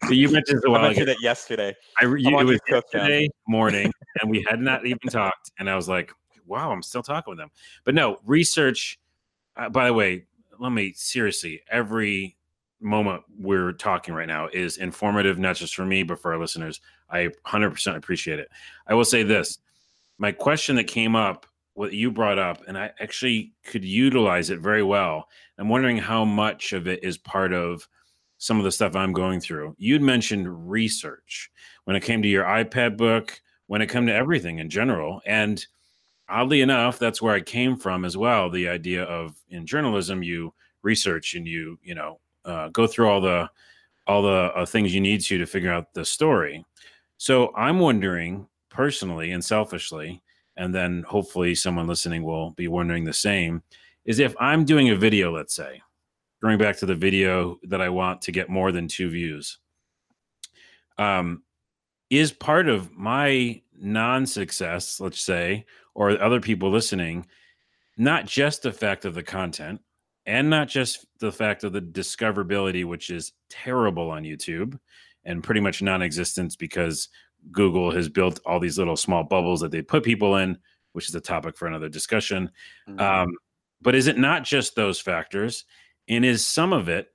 So 0.05 0.11
you 0.11 0.29
mentioned 0.29 0.63
a 0.65 0.69
while 0.71 0.81
I 0.81 0.87
mentioned 0.87 1.09
ago. 1.09 1.17
it 1.19 1.23
yesterday. 1.23 1.75
I, 1.99 2.05
you, 2.05 2.39
it 2.39 2.43
was 2.43 2.59
yesterday 2.67 3.29
morning, 3.47 3.91
and 4.21 4.31
we 4.31 4.45
had 4.49 4.59
not 4.59 4.85
even 4.85 5.09
talked. 5.09 5.51
And 5.59 5.69
I 5.69 5.75
was 5.75 5.87
like, 5.87 6.11
"Wow, 6.45 6.71
I'm 6.71 6.81
still 6.81 7.03
talking 7.03 7.31
with 7.31 7.39
them." 7.39 7.49
But 7.83 7.93
no 7.93 8.17
research. 8.25 8.99
Uh, 9.55 9.69
by 9.69 9.85
the 9.85 9.93
way, 9.93 10.25
let 10.59 10.71
me 10.71 10.93
seriously. 10.95 11.61
Every 11.69 12.37
moment 12.81 13.23
we're 13.37 13.73
talking 13.73 14.13
right 14.13 14.27
now 14.27 14.47
is 14.51 14.77
informative, 14.77 15.39
not 15.39 15.55
just 15.55 15.75
for 15.75 15.85
me, 15.85 16.03
but 16.03 16.19
for 16.19 16.33
our 16.33 16.39
listeners. 16.39 16.81
I 17.09 17.29
100% 17.45 17.95
appreciate 17.95 18.39
it. 18.39 18.49
I 18.87 18.93
will 18.93 19.05
say 19.05 19.23
this: 19.23 19.59
my 20.17 20.31
question 20.31 20.75
that 20.77 20.85
came 20.85 21.15
up 21.15 21.45
what 21.73 21.93
you 21.93 22.11
brought 22.11 22.37
up, 22.37 22.61
and 22.67 22.77
I 22.77 22.91
actually 22.99 23.53
could 23.63 23.85
utilize 23.85 24.49
it 24.49 24.59
very 24.59 24.83
well. 24.83 25.29
I'm 25.57 25.69
wondering 25.69 25.97
how 25.97 26.25
much 26.25 26.73
of 26.73 26.87
it 26.87 27.03
is 27.03 27.17
part 27.17 27.53
of 27.53 27.87
some 28.37 28.57
of 28.57 28.63
the 28.63 28.71
stuff 28.71 28.95
I'm 28.95 29.13
going 29.13 29.39
through. 29.39 29.75
You'd 29.77 30.01
mentioned 30.01 30.69
research 30.69 31.51
when 31.85 31.95
it 31.95 32.03
came 32.03 32.21
to 32.23 32.27
your 32.27 32.43
iPad 32.43 32.97
book, 32.97 33.39
when 33.67 33.81
it 33.81 33.89
came 33.89 34.07
to 34.07 34.13
everything 34.13 34.59
in 34.59 34.69
general. 34.69 35.21
And 35.25 35.65
oddly 36.27 36.61
enough, 36.61 36.99
that's 36.99 37.21
where 37.21 37.35
I 37.35 37.41
came 37.41 37.77
from 37.77 38.03
as 38.03 38.17
well. 38.17 38.49
The 38.49 38.67
idea 38.67 39.03
of 39.03 39.35
in 39.49 39.65
journalism, 39.65 40.23
you 40.23 40.53
research 40.81 41.35
and 41.35 41.47
you, 41.47 41.77
you 41.83 41.95
know, 41.95 42.19
uh, 42.45 42.69
go 42.69 42.87
through 42.87 43.09
all 43.09 43.21
the 43.21 43.49
all 44.07 44.21
the 44.21 44.51
uh, 44.55 44.65
things 44.65 44.93
you 44.93 45.01
need 45.01 45.21
to 45.21 45.37
to 45.37 45.45
figure 45.45 45.71
out 45.71 45.93
the 45.93 46.03
story. 46.03 46.65
So 47.17 47.53
I'm 47.55 47.79
wondering 47.79 48.47
personally 48.69 49.31
and 49.31 49.43
selfishly, 49.43 50.21
and 50.57 50.73
then 50.73 51.03
hopefully 51.07 51.53
someone 51.55 51.87
listening 51.87 52.23
will 52.23 52.51
be 52.51 52.67
wondering 52.67 53.03
the 53.03 53.13
same 53.13 53.61
is 54.05 54.19
if 54.19 54.35
I'm 54.39 54.65
doing 54.65 54.89
a 54.89 54.95
video, 54.95 55.31
let's 55.31 55.53
say, 55.53 55.81
going 56.41 56.57
back 56.57 56.77
to 56.77 56.85
the 56.85 56.95
video 56.95 57.59
that 57.63 57.81
I 57.81 57.89
want 57.89 58.21
to 58.23 58.31
get 58.31 58.49
more 58.49 58.71
than 58.71 58.87
two 58.87 59.09
views, 59.09 59.59
um, 60.97 61.43
is 62.09 62.31
part 62.31 62.67
of 62.67 62.91
my 62.91 63.61
non 63.79 64.25
success, 64.25 64.99
let's 64.99 65.21
say, 65.21 65.65
or 65.93 66.21
other 66.21 66.41
people 66.41 66.71
listening, 66.71 67.25
not 67.97 68.25
just 68.25 68.63
the 68.63 68.71
fact 68.71 69.05
of 69.05 69.13
the 69.13 69.23
content 69.23 69.81
and 70.25 70.49
not 70.49 70.67
just 70.67 71.05
the 71.19 71.31
fact 71.31 71.63
of 71.63 71.73
the 71.73 71.81
discoverability, 71.81 72.85
which 72.85 73.09
is 73.09 73.33
terrible 73.49 74.09
on 74.09 74.23
YouTube 74.23 74.77
and 75.25 75.43
pretty 75.43 75.61
much 75.61 75.81
non 75.81 76.01
existence 76.01 76.55
because 76.55 77.09
Google 77.51 77.91
has 77.91 78.09
built 78.09 78.39
all 78.45 78.59
these 78.59 78.77
little 78.77 78.95
small 78.95 79.23
bubbles 79.23 79.61
that 79.61 79.71
they 79.71 79.81
put 79.81 80.03
people 80.03 80.35
in, 80.37 80.57
which 80.93 81.09
is 81.09 81.15
a 81.15 81.21
topic 81.21 81.57
for 81.57 81.67
another 81.67 81.89
discussion. 81.89 82.51
Mm-hmm. 82.87 82.99
Um, 82.99 83.35
but 83.81 83.95
is 83.95 84.07
it 84.07 84.17
not 84.17 84.43
just 84.43 84.75
those 84.75 84.99
factors? 84.99 85.65
And 86.07 86.23
is 86.23 86.45
some 86.45 86.73
of 86.73 86.87
it 86.89 87.07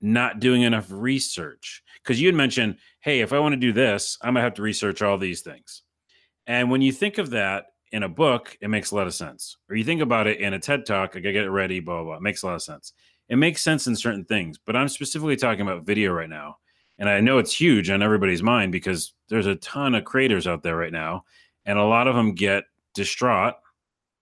not 0.00 0.40
doing 0.40 0.62
enough 0.62 0.86
research? 0.90 1.82
Because 2.02 2.20
you 2.20 2.28
had 2.28 2.34
mentioned, 2.34 2.76
hey, 3.00 3.20
if 3.20 3.32
I 3.32 3.38
want 3.38 3.54
to 3.54 3.60
do 3.60 3.72
this, 3.72 4.18
I'm 4.20 4.34
going 4.34 4.42
to 4.42 4.44
have 4.44 4.54
to 4.54 4.62
research 4.62 5.00
all 5.00 5.16
these 5.16 5.40
things. 5.40 5.82
And 6.46 6.70
when 6.70 6.82
you 6.82 6.92
think 6.92 7.18
of 7.18 7.30
that 7.30 7.66
in 7.92 8.02
a 8.02 8.08
book, 8.08 8.56
it 8.60 8.68
makes 8.68 8.90
a 8.90 8.94
lot 8.96 9.06
of 9.06 9.14
sense. 9.14 9.56
Or 9.70 9.76
you 9.76 9.84
think 9.84 10.00
about 10.00 10.26
it 10.26 10.40
in 10.40 10.54
a 10.54 10.58
TED 10.58 10.86
talk, 10.86 11.10
I 11.14 11.20
got 11.20 11.28
to 11.28 11.32
get 11.32 11.44
it 11.44 11.50
ready, 11.50 11.80
blah, 11.80 11.96
blah, 11.96 12.04
blah. 12.04 12.16
It 12.16 12.22
makes 12.22 12.42
a 12.42 12.46
lot 12.46 12.56
of 12.56 12.62
sense. 12.62 12.92
It 13.28 13.36
makes 13.36 13.62
sense 13.62 13.86
in 13.86 13.96
certain 13.96 14.24
things, 14.24 14.58
but 14.58 14.76
I'm 14.76 14.88
specifically 14.88 15.36
talking 15.36 15.62
about 15.62 15.86
video 15.86 16.12
right 16.12 16.28
now 16.28 16.58
and 16.98 17.08
I 17.08 17.20
know 17.20 17.38
it's 17.38 17.58
huge 17.58 17.90
on 17.90 18.02
everybody's 18.02 18.42
mind 18.42 18.72
because 18.72 19.12
there's 19.28 19.46
a 19.46 19.56
ton 19.56 19.94
of 19.94 20.04
creators 20.04 20.46
out 20.46 20.62
there 20.62 20.76
right 20.76 20.92
now, 20.92 21.24
and 21.64 21.78
a 21.78 21.84
lot 21.84 22.08
of 22.08 22.14
them 22.14 22.34
get 22.34 22.64
distraught, 22.94 23.54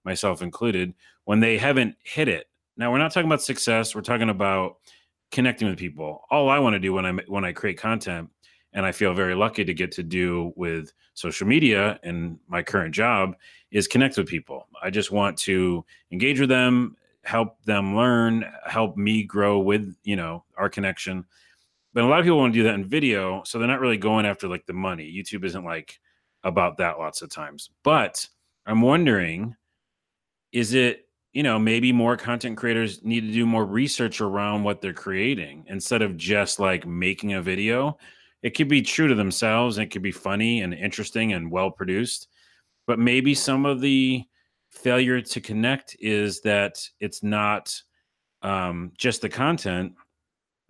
myself 0.04 0.42
included, 0.42 0.94
when 1.24 1.40
they 1.40 1.56
haven't 1.56 1.96
hit 2.02 2.28
it. 2.28 2.48
Now 2.76 2.90
we're 2.90 2.98
not 2.98 3.12
talking 3.12 3.28
about 3.28 3.42
success; 3.42 3.94
we're 3.94 4.00
talking 4.00 4.30
about 4.30 4.78
connecting 5.30 5.68
with 5.68 5.78
people. 5.78 6.22
All 6.30 6.48
I 6.48 6.58
want 6.58 6.74
to 6.74 6.80
do 6.80 6.92
when 6.92 7.06
I 7.06 7.12
when 7.28 7.44
I 7.44 7.52
create 7.52 7.78
content, 7.78 8.30
and 8.74 8.84
I 8.84 8.92
feel 8.92 9.14
very 9.14 9.34
lucky 9.34 9.64
to 9.64 9.72
get 9.74 9.92
to 9.92 10.02
do 10.02 10.52
with 10.56 10.92
social 11.14 11.46
media 11.46 11.98
and 12.02 12.38
my 12.48 12.62
current 12.62 12.94
job, 12.94 13.36
is 13.70 13.88
connect 13.88 14.16
with 14.16 14.28
people. 14.28 14.68
I 14.82 14.90
just 14.90 15.10
want 15.10 15.36
to 15.38 15.84
engage 16.12 16.40
with 16.40 16.48
them, 16.48 16.96
help 17.22 17.62
them 17.64 17.96
learn, 17.96 18.44
help 18.66 18.96
me 18.96 19.24
grow 19.24 19.58
with 19.58 19.96
you 20.04 20.16
know 20.16 20.44
our 20.56 20.68
connection 20.68 21.24
but 21.94 22.02
a 22.02 22.06
lot 22.08 22.18
of 22.18 22.24
people 22.24 22.38
want 22.38 22.52
to 22.52 22.58
do 22.58 22.64
that 22.64 22.74
in 22.74 22.84
video, 22.84 23.42
so 23.44 23.58
they're 23.58 23.68
not 23.68 23.80
really 23.80 23.96
going 23.96 24.26
after 24.26 24.48
like 24.48 24.66
the 24.66 24.72
money. 24.72 25.10
YouTube 25.10 25.44
isn't 25.44 25.64
like 25.64 26.00
about 26.42 26.76
that 26.78 26.98
lots 26.98 27.22
of 27.22 27.30
times. 27.30 27.70
But 27.84 28.26
I'm 28.66 28.82
wondering, 28.82 29.54
is 30.52 30.74
it 30.74 31.06
you 31.32 31.44
know 31.44 31.58
maybe 31.58 31.92
more 31.92 32.16
content 32.16 32.56
creators 32.56 33.04
need 33.04 33.20
to 33.20 33.32
do 33.32 33.46
more 33.46 33.64
research 33.64 34.20
around 34.20 34.64
what 34.64 34.80
they're 34.80 34.92
creating 34.92 35.64
instead 35.68 36.02
of 36.02 36.16
just 36.16 36.58
like 36.58 36.84
making 36.84 37.34
a 37.34 37.42
video 37.42 37.96
it 38.44 38.54
could 38.54 38.68
be 38.68 38.82
true 38.82 39.08
to 39.08 39.16
themselves 39.16 39.76
and 39.76 39.86
it 39.86 39.90
could 39.90 40.02
be 40.02 40.12
funny 40.12 40.60
and 40.60 40.72
interesting 40.72 41.32
and 41.32 41.50
well 41.50 41.70
produced 41.70 42.28
but 42.86 42.98
maybe 42.98 43.34
some 43.34 43.66
of 43.66 43.80
the 43.80 44.22
failure 44.70 45.20
to 45.20 45.40
connect 45.40 45.96
is 45.98 46.40
that 46.42 46.80
it's 47.00 47.22
not 47.24 47.74
um, 48.42 48.92
just 48.96 49.20
the 49.20 49.28
content 49.28 49.94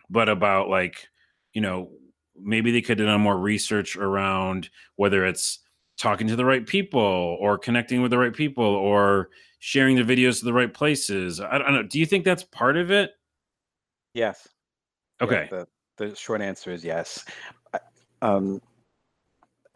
but 0.09 0.31
about 0.31 0.71
like 0.71 1.09
you 1.55 1.61
know, 1.61 1.91
maybe 2.37 2.73
they 2.73 2.83
could 2.83 2.99
have 2.99 3.09
done 3.09 3.21
more 3.21 3.39
research 3.39 3.97
around 3.97 4.69
whether 4.97 5.25
it's 5.25 5.61
talking 5.97 6.27
to 6.27 6.37
the 6.37 6.45
right 6.45 6.67
people 6.67 7.01
or 7.41 7.57
connecting 7.57 8.03
with 8.03 8.11
the 8.11 8.19
right 8.19 8.35
people 8.35 8.65
or 8.65 9.31
sharing 9.61 9.97
the 9.97 10.03
videos 10.03 10.41
to 10.41 10.45
the 10.45 10.53
right 10.53 10.75
places. 10.75 11.41
I 11.41 11.59
don't 11.59 11.73
know. 11.73 11.85
Do 11.85 12.01
you 12.01 12.07
think 12.07 12.25
that's 12.25 12.43
part 12.43 12.77
of 12.77 12.91
it? 12.91 13.13
Yes. 14.13 14.47
Okay. 15.23 15.49
Yeah, 15.51 15.65
the, 15.97 16.09
the 16.09 16.17
short 16.17 16.43
answer 16.43 16.73
is 16.73 16.85
yes. 16.85 17.25
Um, 18.25 18.61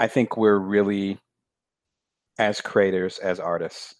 I 0.00 0.06
think 0.08 0.36
we're 0.36 0.58
really, 0.58 1.18
as 2.38 2.60
creators, 2.60 3.18
as 3.18 3.38
artists, 3.38 3.94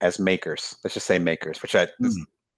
as 0.00 0.18
makers. 0.18 0.76
Let's 0.82 0.94
just 0.94 1.06
say 1.06 1.18
makers, 1.18 1.60
which 1.60 1.74
I 1.74 1.86
mm. 2.00 2.12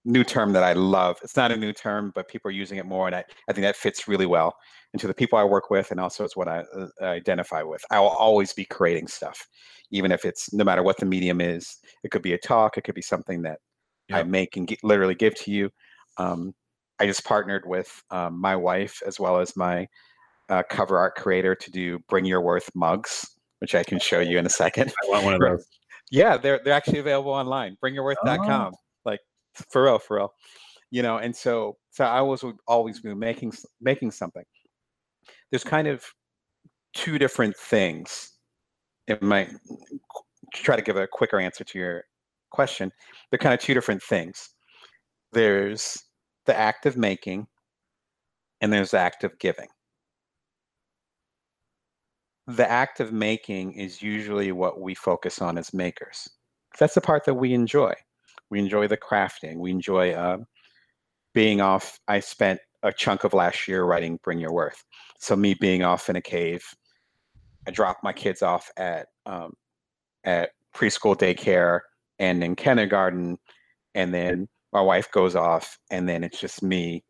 new 0.04 0.22
term 0.22 0.52
that 0.52 0.62
I 0.62 0.72
love. 0.74 1.18
It's 1.22 1.36
not 1.36 1.50
a 1.50 1.56
new 1.56 1.72
term, 1.72 2.12
but 2.14 2.28
people 2.28 2.48
are 2.48 2.52
using 2.52 2.78
it 2.78 2.86
more, 2.86 3.08
and 3.08 3.16
I, 3.16 3.24
I 3.48 3.52
think 3.52 3.64
that 3.64 3.74
fits 3.74 4.06
really 4.06 4.26
well 4.26 4.54
into 4.94 5.08
the 5.08 5.14
people 5.14 5.36
I 5.36 5.44
work 5.44 5.68
with, 5.68 5.90
and 5.90 5.98
also 5.98 6.24
it's 6.24 6.36
what 6.36 6.48
I 6.48 6.62
uh, 6.78 6.86
identify 7.02 7.62
with. 7.62 7.84
I 7.90 7.98
will 7.98 8.08
always 8.08 8.52
be 8.52 8.64
creating 8.64 9.08
stuff, 9.08 9.48
even 9.90 10.12
if 10.12 10.24
it's 10.24 10.52
no 10.52 10.62
matter 10.62 10.84
what 10.84 10.98
the 10.98 11.06
medium 11.06 11.40
is. 11.40 11.78
It 12.04 12.12
could 12.12 12.22
be 12.22 12.34
a 12.34 12.38
talk, 12.38 12.78
it 12.78 12.84
could 12.84 12.94
be 12.94 13.02
something 13.02 13.42
that 13.42 13.58
I 14.12 14.22
make 14.22 14.56
and 14.56 14.68
get, 14.68 14.78
literally 14.84 15.16
give 15.16 15.34
to 15.42 15.50
you. 15.50 15.70
Um, 16.18 16.54
I 17.00 17.06
just 17.06 17.24
partnered 17.24 17.64
with 17.66 18.02
um, 18.10 18.40
my 18.40 18.54
wife 18.54 19.02
as 19.04 19.18
well 19.18 19.40
as 19.40 19.56
my 19.56 19.88
uh, 20.48 20.62
cover 20.68 20.98
art 20.98 21.14
creator 21.16 21.54
to 21.54 21.70
do 21.70 21.98
Bring 22.08 22.24
Your 22.24 22.40
Worth 22.40 22.70
mugs, 22.74 23.26
which 23.60 23.74
I 23.74 23.82
can 23.82 23.98
show 23.98 24.20
you 24.20 24.38
in 24.38 24.46
a 24.46 24.50
second. 24.50 24.92
I 25.04 25.10
want 25.10 25.24
one 25.24 25.34
of 25.34 25.40
those. 25.40 25.66
Yeah, 26.10 26.36
they're 26.36 26.60
they're 26.64 26.74
actually 26.74 27.00
available 27.00 27.32
online. 27.32 27.76
BringYourWorth.com. 27.84 28.72
Oh. 28.74 28.78
Like 29.04 29.20
for 29.70 29.84
real, 29.84 29.98
for 29.98 30.16
real. 30.18 30.32
You 30.90 31.02
know, 31.02 31.18
and 31.18 31.34
so 31.34 31.76
so 31.90 32.04
I 32.04 32.20
was 32.20 32.44
always 32.68 33.00
be 33.00 33.14
making 33.14 33.52
making 33.80 34.12
something. 34.12 34.44
There's 35.50 35.64
kind 35.64 35.88
of 35.88 36.04
two 36.94 37.18
different 37.18 37.56
things. 37.56 38.32
It 39.08 39.22
might 39.22 39.50
try 40.54 40.76
to 40.76 40.82
give 40.82 40.96
a 40.96 41.06
quicker 41.06 41.38
answer 41.38 41.64
to 41.64 41.78
your 41.78 42.04
question. 42.50 42.92
They're 43.30 43.38
kind 43.38 43.54
of 43.54 43.60
two 43.60 43.74
different 43.74 44.02
things. 44.02 44.50
There's 45.32 46.02
the 46.46 46.56
act 46.56 46.86
of 46.86 46.96
making, 46.96 47.48
and 48.60 48.72
there's 48.72 48.92
the 48.92 48.98
act 48.98 49.24
of 49.24 49.36
giving 49.40 49.66
the 52.46 52.70
act 52.70 53.00
of 53.00 53.12
making 53.12 53.72
is 53.72 54.02
usually 54.02 54.52
what 54.52 54.80
we 54.80 54.94
focus 54.94 55.40
on 55.40 55.58
as 55.58 55.74
makers. 55.74 56.28
That's 56.78 56.94
the 56.94 57.00
part 57.00 57.24
that 57.24 57.34
we 57.34 57.52
enjoy. 57.52 57.92
We 58.50 58.60
enjoy 58.60 58.86
the 58.86 58.96
crafting. 58.96 59.56
We 59.56 59.70
enjoy 59.70 60.12
uh, 60.12 60.38
being 61.34 61.60
off. 61.60 61.98
I 62.06 62.20
spent 62.20 62.60
a 62.82 62.92
chunk 62.92 63.24
of 63.24 63.34
last 63.34 63.66
year 63.66 63.84
writing 63.84 64.18
Bring 64.22 64.38
Your 64.38 64.52
Worth. 64.52 64.84
So 65.18 65.34
me 65.34 65.54
being 65.54 65.82
off 65.82 66.08
in 66.08 66.16
a 66.16 66.22
cave, 66.22 66.62
I 67.66 67.72
drop 67.72 67.98
my 68.02 68.12
kids 68.12 68.42
off 68.42 68.70
at 68.76 69.06
um, 69.24 69.54
at 70.22 70.50
preschool 70.74 71.16
daycare 71.16 71.80
and 72.18 72.44
in 72.44 72.54
kindergarten, 72.54 73.38
and 73.94 74.14
then 74.14 74.46
my 74.72 74.80
wife 74.80 75.10
goes 75.10 75.34
off, 75.34 75.78
and 75.90 76.08
then 76.08 76.22
it's 76.22 76.38
just 76.38 76.62
me, 76.62 77.02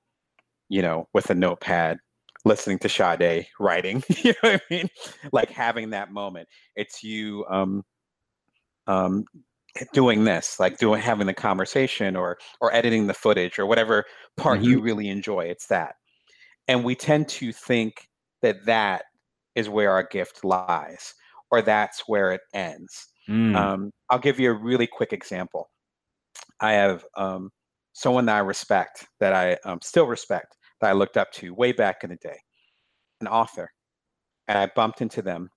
you 0.69 0.81
know, 0.81 1.09
with 1.13 1.29
a 1.31 1.35
notepad 1.35 1.99
listening 2.47 2.79
to 2.79 2.89
Sade 2.89 3.47
writing. 3.59 4.03
you 4.23 4.33
know 4.43 4.51
what 4.51 4.63
I 4.71 4.75
mean? 4.75 4.89
Like 5.33 5.51
having 5.51 5.91
that 5.91 6.13
moment. 6.13 6.49
It's 6.77 7.03
you 7.03 7.45
um, 7.51 7.83
um, 8.87 9.25
doing 9.93 10.25
this, 10.25 10.59
like 10.59 10.79
doing 10.79 11.03
having 11.03 11.27
the 11.27 11.35
conversation 11.35 12.17
or 12.17 12.39
or 12.61 12.73
editing 12.73 13.07
the 13.07 13.15
footage 13.15 13.59
or 13.59 13.67
whatever 13.67 14.05
part 14.37 14.61
mm-hmm. 14.61 14.71
you 14.71 14.81
really 14.81 15.09
enjoy. 15.09 15.41
It's 15.41 15.67
that, 15.67 15.97
and 16.69 16.85
we 16.85 16.95
tend 16.95 17.29
to 17.29 17.53
think 17.53 18.09
that 18.43 18.65
that 18.65 19.03
is 19.55 19.69
where 19.69 19.91
our 19.91 20.05
gift 20.05 20.45
lies, 20.45 21.15
or 21.51 21.61
that's 21.61 22.05
where 22.07 22.33
it 22.33 22.43
ends. 22.55 23.09
Mm. 23.29 23.57
Um, 23.57 23.91
I'll 24.09 24.21
give 24.21 24.39
you 24.39 24.51
a 24.51 24.55
really 24.55 24.87
quick 24.87 25.13
example. 25.13 25.69
I 26.61 26.73
have 26.73 27.05
um, 27.17 27.51
someone 27.93 28.27
that 28.27 28.37
I 28.37 28.41
respect, 28.41 29.07
that 29.19 29.33
I 29.33 29.57
um, 29.69 29.81
still 29.83 30.07
respect, 30.07 30.56
that 30.81 30.91
I 30.91 30.93
looked 30.93 31.17
up 31.17 31.33
to 31.33 31.55
way 31.55 31.73
back 31.73 32.05
in 32.05 32.11
the 32.11 32.17
day, 32.17 32.39
an 33.21 33.29
author. 33.29 33.71
And 34.49 34.57
I 34.59 34.67
bumped 34.75 35.01
into 35.01 35.23
them 35.23 35.51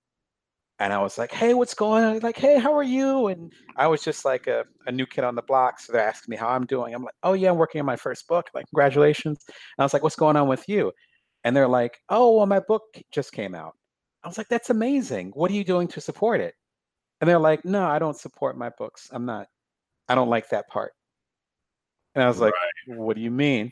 and 0.80 0.94
I 0.94 0.98
was 1.02 1.18
like, 1.18 1.30
hey, 1.30 1.52
what's 1.52 1.74
going 1.74 2.04
on? 2.04 2.18
Like, 2.20 2.38
hey, 2.38 2.58
how 2.58 2.74
are 2.74 2.82
you? 2.82 3.26
And 3.26 3.52
I 3.76 3.86
was 3.86 4.02
just 4.02 4.24
like 4.24 4.46
a, 4.46 4.64
a 4.86 4.92
new 4.92 5.04
kid 5.04 5.24
on 5.24 5.34
the 5.34 5.42
block. 5.42 5.78
So 5.78 5.92
they're 5.92 6.08
asking 6.08 6.32
me 6.32 6.38
how 6.38 6.48
I'm 6.48 6.64
doing. 6.64 6.94
I'm 6.94 7.04
like, 7.04 7.14
oh, 7.22 7.34
yeah, 7.34 7.50
I'm 7.50 7.58
working 7.58 7.80
on 7.80 7.86
my 7.86 7.96
first 7.96 8.26
book. 8.26 8.46
Like, 8.54 8.64
congratulations. 8.70 9.44
And 9.46 9.54
I 9.78 9.82
was 9.82 9.92
like, 9.92 10.02
what's 10.02 10.16
going 10.16 10.36
on 10.36 10.48
with 10.48 10.66
you? 10.70 10.90
And 11.44 11.54
they're 11.54 11.68
like, 11.68 11.98
oh, 12.08 12.34
well, 12.36 12.46
my 12.46 12.60
book 12.60 12.82
just 13.12 13.32
came 13.32 13.54
out. 13.54 13.74
I 14.24 14.28
was 14.28 14.38
like, 14.38 14.48
that's 14.48 14.70
amazing. 14.70 15.32
What 15.34 15.50
are 15.50 15.54
you 15.54 15.64
doing 15.64 15.86
to 15.88 16.00
support 16.00 16.40
it? 16.40 16.54
And 17.20 17.28
they're 17.28 17.38
like, 17.38 17.62
no, 17.66 17.84
I 17.84 17.98
don't 17.98 18.16
support 18.16 18.56
my 18.56 18.70
books. 18.78 19.10
I'm 19.12 19.26
not, 19.26 19.48
I 20.08 20.14
don't 20.14 20.30
like 20.30 20.48
that 20.48 20.68
part. 20.68 20.92
And 22.14 22.24
I 22.24 22.28
was 22.28 22.40
like, 22.40 22.54
right. 22.88 22.98
what 22.98 23.16
do 23.16 23.22
you 23.22 23.30
mean? 23.30 23.70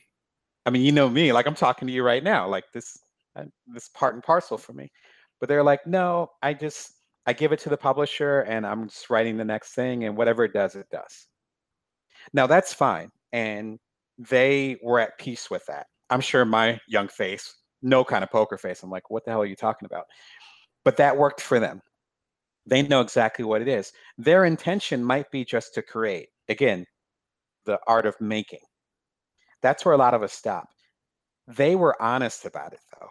I 0.69 0.71
mean, 0.71 0.83
you 0.83 0.93
know 0.93 1.09
me, 1.09 1.33
like 1.33 1.47
I'm 1.47 1.55
talking 1.55 1.89
to 1.89 1.95
you 1.95 2.03
right 2.03 2.23
now. 2.23 2.47
Like 2.47 2.65
this, 2.75 2.99
uh, 3.37 3.45
this 3.67 3.89
part 3.89 4.13
and 4.15 4.23
parcel 4.23 4.59
for 4.59 4.75
me. 4.75 4.93
But 5.41 5.49
they're 5.49 5.63
like, 5.63 5.87
no, 5.87 6.29
I 6.43 6.53
just 6.53 6.93
I 7.27 7.33
give 7.33 7.53
it 7.53 7.61
to 7.61 7.71
the 7.71 7.77
publisher 7.79 8.41
and 8.41 8.67
I'm 8.67 8.89
just 8.89 9.09
writing 9.09 9.39
the 9.39 9.47
next 9.47 9.73
thing, 9.73 10.05
and 10.05 10.15
whatever 10.15 10.45
it 10.45 10.53
does, 10.53 10.75
it 10.75 10.87
does. 10.93 11.27
Now 12.35 12.47
that's 12.47 12.75
fine, 12.75 13.11
and 13.33 13.79
they 14.19 14.77
were 14.83 15.01
at 15.01 15.17
peace 15.19 15.51
with 15.51 15.65
that. 15.67 15.87
I'm 16.11 16.21
sure 16.21 16.45
my 16.45 16.79
young 16.87 17.09
face, 17.09 17.55
no 17.81 18.05
kind 18.05 18.23
of 18.23 18.31
poker 18.31 18.59
face. 18.59 18.83
I'm 18.83 18.91
like, 18.91 19.09
what 19.09 19.25
the 19.25 19.31
hell 19.31 19.41
are 19.41 19.47
you 19.47 19.57
talking 19.57 19.87
about? 19.87 20.05
But 20.85 20.99
that 20.99 21.17
worked 21.17 21.41
for 21.41 21.59
them. 21.59 21.81
They 22.67 22.83
know 22.83 23.01
exactly 23.01 23.47
what 23.47 23.63
it 23.63 23.69
is. 23.69 23.91
Their 24.19 24.45
intention 24.45 25.03
might 25.03 25.31
be 25.31 25.47
just 25.47 25.73
to 25.75 25.83
create. 25.83 26.29
Again, 26.51 26.85
the 27.65 27.79
art 27.87 28.05
of 28.05 28.21
making. 28.21 28.61
That's 29.63 29.85
where 29.85 29.95
a 29.95 29.99
lot 29.99 30.15
of 30.15 30.23
us 30.23 30.33
stop. 30.33 30.69
They 31.47 31.77
were 31.77 32.01
honest 32.01 32.45
about 32.45 32.73
it 32.73 32.81
though, 32.99 33.09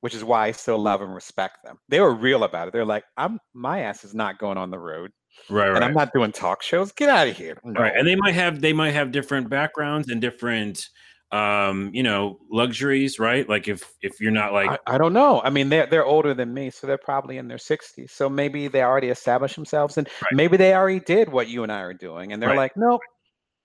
which 0.00 0.14
is 0.14 0.24
why 0.24 0.46
I 0.46 0.52
still 0.52 0.78
love 0.78 1.00
and 1.02 1.14
respect 1.14 1.58
them. 1.64 1.78
They 1.88 2.00
were 2.00 2.14
real 2.14 2.44
about 2.44 2.68
it. 2.68 2.72
They're 2.72 2.84
like, 2.84 3.04
I'm 3.16 3.40
my 3.54 3.80
ass 3.80 4.04
is 4.04 4.14
not 4.14 4.38
going 4.38 4.58
on 4.58 4.70
the 4.70 4.78
road. 4.78 5.12
Right, 5.48 5.74
and. 5.74 5.84
I'm 5.84 5.94
not 5.94 6.12
doing 6.12 6.32
talk 6.32 6.62
shows. 6.62 6.92
Get 6.92 7.08
out 7.08 7.28
of 7.28 7.36
here. 7.36 7.58
No. 7.64 7.80
Right. 7.80 7.92
And 7.96 8.06
they 8.06 8.16
might 8.16 8.34
have 8.34 8.60
they 8.60 8.72
might 8.72 8.90
have 8.90 9.12
different 9.12 9.48
backgrounds 9.48 10.10
and 10.10 10.20
different 10.20 10.88
um 11.32 11.90
you 11.92 12.02
know 12.02 12.40
luxuries 12.50 13.20
right 13.20 13.48
like 13.48 13.68
if 13.68 13.88
if 14.02 14.20
you're 14.20 14.32
not 14.32 14.52
like 14.52 14.68
I, 14.68 14.94
I, 14.94 14.98
don't 14.98 15.12
know 15.12 15.40
i 15.44 15.50
mean 15.50 15.68
they're 15.68 15.86
they're 15.86 16.04
older 16.04 16.34
than 16.34 16.52
me 16.52 16.70
so 16.70 16.88
they're 16.88 16.98
probably 16.98 17.38
in 17.38 17.46
their 17.46 17.56
60s 17.56 18.10
so 18.10 18.28
maybe 18.28 18.66
they 18.66 18.82
already 18.82 19.10
established 19.10 19.54
themselves 19.54 19.96
and 19.96 20.08
right. 20.22 20.32
maybe 20.32 20.56
they 20.56 20.74
already 20.74 20.98
did 20.98 21.28
what 21.28 21.46
you 21.46 21.62
and 21.62 21.70
i 21.70 21.82
are 21.82 21.94
doing 21.94 22.32
and 22.32 22.42
they're 22.42 22.50
right. 22.50 22.56
like 22.56 22.72
nope 22.76 23.00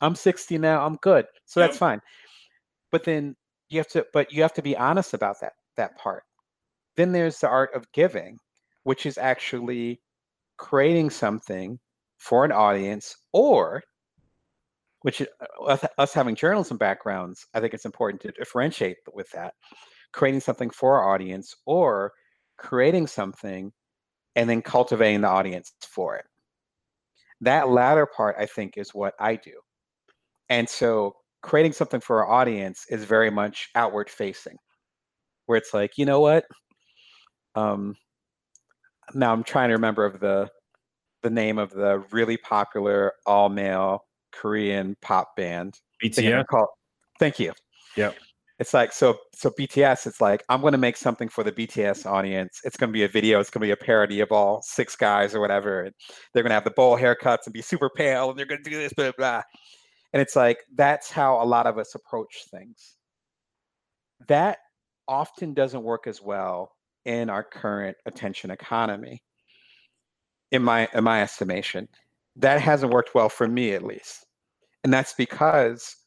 i'm 0.01 0.15
60 0.15 0.57
now 0.57 0.85
i'm 0.85 0.95
good 1.01 1.25
so 1.45 1.59
yep. 1.59 1.69
that's 1.69 1.77
fine. 1.77 2.01
But 2.91 3.03
then 3.03 3.35
you 3.69 3.79
have 3.79 3.87
to 3.89 4.05
but 4.13 4.31
you 4.31 4.41
have 4.41 4.53
to 4.53 4.61
be 4.61 4.75
honest 4.75 5.13
about 5.13 5.39
that 5.41 5.53
that 5.77 5.97
part. 5.97 6.23
Then 6.97 7.11
there's 7.11 7.39
the 7.39 7.49
art 7.49 7.73
of 7.75 7.91
giving 7.93 8.37
which 8.83 9.05
is 9.05 9.17
actually 9.17 9.99
creating 10.57 11.09
something 11.09 11.79
for 12.17 12.45
an 12.45 12.51
audience 12.51 13.15
or 13.33 13.83
which 15.01 15.21
uh, 15.21 15.77
us 15.97 16.13
having 16.13 16.33
journalism 16.35 16.77
backgrounds 16.77 17.45
i 17.53 17.59
think 17.59 17.73
it's 17.73 17.85
important 17.85 18.21
to 18.21 18.31
differentiate 18.31 18.97
with 19.13 19.29
that 19.31 19.53
creating 20.13 20.39
something 20.39 20.69
for 20.69 20.97
our 21.01 21.13
audience 21.13 21.53
or 21.65 22.13
creating 22.57 23.05
something 23.05 23.71
and 24.35 24.49
then 24.49 24.61
cultivating 24.61 25.21
the 25.21 25.27
audience 25.27 25.73
for 25.81 26.15
it. 26.15 26.25
That 27.41 27.69
latter 27.69 28.05
part 28.05 28.37
i 28.39 28.45
think 28.45 28.77
is 28.77 28.93
what 28.93 29.13
i 29.19 29.35
do 29.35 29.51
and 30.49 30.69
so 30.69 31.15
creating 31.41 31.73
something 31.73 31.99
for 31.99 32.23
our 32.23 32.31
audience 32.31 32.85
is 32.89 33.03
very 33.03 33.29
much 33.29 33.69
outward 33.75 34.09
facing 34.09 34.57
where 35.45 35.57
it's 35.57 35.73
like 35.73 35.91
you 35.97 36.05
know 36.05 36.19
what? 36.19 36.45
Um 37.55 37.95
now 39.13 39.31
i'm 39.31 39.43
trying 39.43 39.69
to 39.69 39.75
remember 39.75 40.03
of 40.05 40.19
the 40.19 40.49
the 41.21 41.29
name 41.29 41.57
of 41.59 41.71
the 41.71 42.03
really 42.11 42.37
popular 42.37 43.13
all 43.25 43.49
male 43.49 44.03
korean 44.31 44.95
pop 45.01 45.35
band. 45.35 45.75
Bts 46.03 46.45
called, 46.47 46.67
thank 47.19 47.39
you. 47.39 47.53
Yeah 47.95 48.11
it's 48.59 48.73
like 48.73 48.93
so 48.93 49.17
so 49.33 49.49
bts 49.51 50.07
it's 50.07 50.21
like 50.21 50.43
i'm 50.49 50.61
going 50.61 50.71
to 50.71 50.77
make 50.77 50.95
something 50.95 51.27
for 51.27 51.43
the 51.43 51.51
bts 51.51 52.05
audience. 52.05 52.61
It's 52.63 52.77
going 52.77 52.89
to 52.89 52.93
be 52.93 53.03
a 53.03 53.07
video 53.07 53.39
it's 53.39 53.49
going 53.49 53.61
to 53.61 53.67
be 53.67 53.71
a 53.71 53.77
parody 53.77 54.19
of 54.21 54.31
all 54.31 54.61
six 54.61 54.95
guys 54.95 55.35
or 55.35 55.39
whatever 55.39 55.83
and 55.83 55.93
they're 56.33 56.43
going 56.43 56.51
to 56.51 56.55
have 56.55 56.63
the 56.63 56.71
bowl 56.71 56.97
haircuts 56.97 57.45
and 57.45 57.53
be 57.53 57.61
super 57.61 57.89
pale 57.89 58.29
and 58.29 58.39
they're 58.39 58.45
going 58.45 58.63
to 58.63 58.69
do 58.69 58.77
this 58.77 58.93
blah 58.93 59.11
blah 59.17 59.41
and 60.15 60.21
it's 60.21 60.37
like 60.37 60.63
that's 60.75 61.11
how 61.11 61.43
a 61.43 61.43
lot 61.43 61.67
of 61.67 61.77
us 61.77 61.93
approach 61.93 62.45
things. 62.49 62.95
That 64.29 64.59
often 65.09 65.53
doesn't 65.53 65.83
work 65.83 66.07
as 66.07 66.21
well 66.21 66.71
in 67.03 67.29
our 67.29 67.43
current 67.43 67.97
attention 68.05 68.49
economy. 68.49 69.21
In 70.51 70.63
my 70.63 70.87
in 70.93 71.03
my 71.03 71.21
estimation, 71.21 71.89
that 72.37 72.61
hasn't 72.61 72.93
worked 72.93 73.13
well 73.13 73.27
for 73.27 73.45
me 73.45 73.73
at 73.73 73.83
least. 73.83 74.25
And 74.85 74.93
that's 74.93 75.11
because 75.11 75.97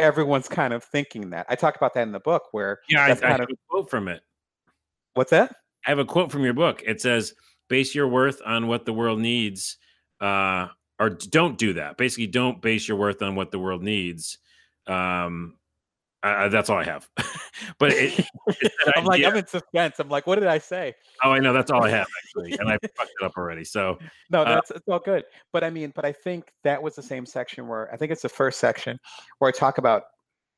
everyone's 0.00 0.48
kind 0.48 0.72
of 0.72 0.82
thinking 0.82 1.30
that. 1.30 1.46
I 1.48 1.54
talk 1.54 1.76
about 1.76 1.94
that 1.94 2.02
in 2.02 2.10
the 2.10 2.18
book 2.18 2.48
where 2.50 2.80
Yeah, 2.88 3.02
I, 3.02 3.04
I 3.04 3.30
have 3.30 3.40
of, 3.42 3.50
a 3.50 3.56
quote 3.68 3.88
from 3.88 4.08
it. 4.08 4.22
What's 5.12 5.30
that? 5.30 5.54
I 5.86 5.90
have 5.90 6.00
a 6.00 6.04
quote 6.04 6.32
from 6.32 6.42
your 6.42 6.54
book. 6.54 6.82
It 6.84 7.00
says, 7.00 7.34
base 7.68 7.94
your 7.94 8.08
worth 8.08 8.42
on 8.44 8.66
what 8.66 8.84
the 8.84 8.92
world 8.92 9.20
needs, 9.20 9.76
uh, 10.20 10.66
or 10.98 11.10
don't 11.10 11.58
do 11.58 11.74
that. 11.74 11.96
Basically, 11.96 12.26
don't 12.26 12.60
base 12.62 12.86
your 12.88 12.96
worth 12.96 13.22
on 13.22 13.34
what 13.34 13.50
the 13.50 13.58
world 13.58 13.82
needs. 13.82 14.38
Um, 14.86 15.56
Uh, 16.24 16.48
that's 16.48 16.70
all 16.70 16.78
I 16.78 16.84
have. 16.84 17.06
but 17.78 17.92
it, 17.92 18.26
I'm 18.96 19.04
like, 19.04 19.22
I'm 19.22 19.36
in 19.36 19.46
suspense. 19.46 19.96
I'm 19.98 20.08
like, 20.08 20.26
what 20.26 20.38
did 20.38 20.48
I 20.48 20.56
say? 20.56 20.94
Oh, 21.22 21.32
I 21.32 21.38
know. 21.38 21.52
That's 21.52 21.70
all 21.70 21.84
I 21.84 21.90
have 21.90 22.06
actually, 22.24 22.56
and 22.58 22.70
I 22.70 22.78
fucked 22.96 23.12
it 23.20 23.24
up 23.24 23.32
already. 23.36 23.62
So 23.62 23.98
no, 24.30 24.40
uh 24.40 24.54
that's 24.54 24.70
uh, 24.70 24.76
it's 24.76 24.88
all 24.88 25.00
good. 25.00 25.24
But 25.52 25.64
I 25.64 25.70
mean, 25.70 25.92
but 25.94 26.06
I 26.06 26.12
think 26.12 26.50
that 26.62 26.82
was 26.82 26.94
the 26.94 27.02
same 27.02 27.26
section 27.26 27.68
where 27.68 27.92
I 27.92 27.98
think 27.98 28.10
it's 28.10 28.22
the 28.22 28.30
first 28.30 28.58
section 28.58 28.98
where 29.38 29.50
I 29.50 29.52
talk 29.52 29.76
about 29.76 30.04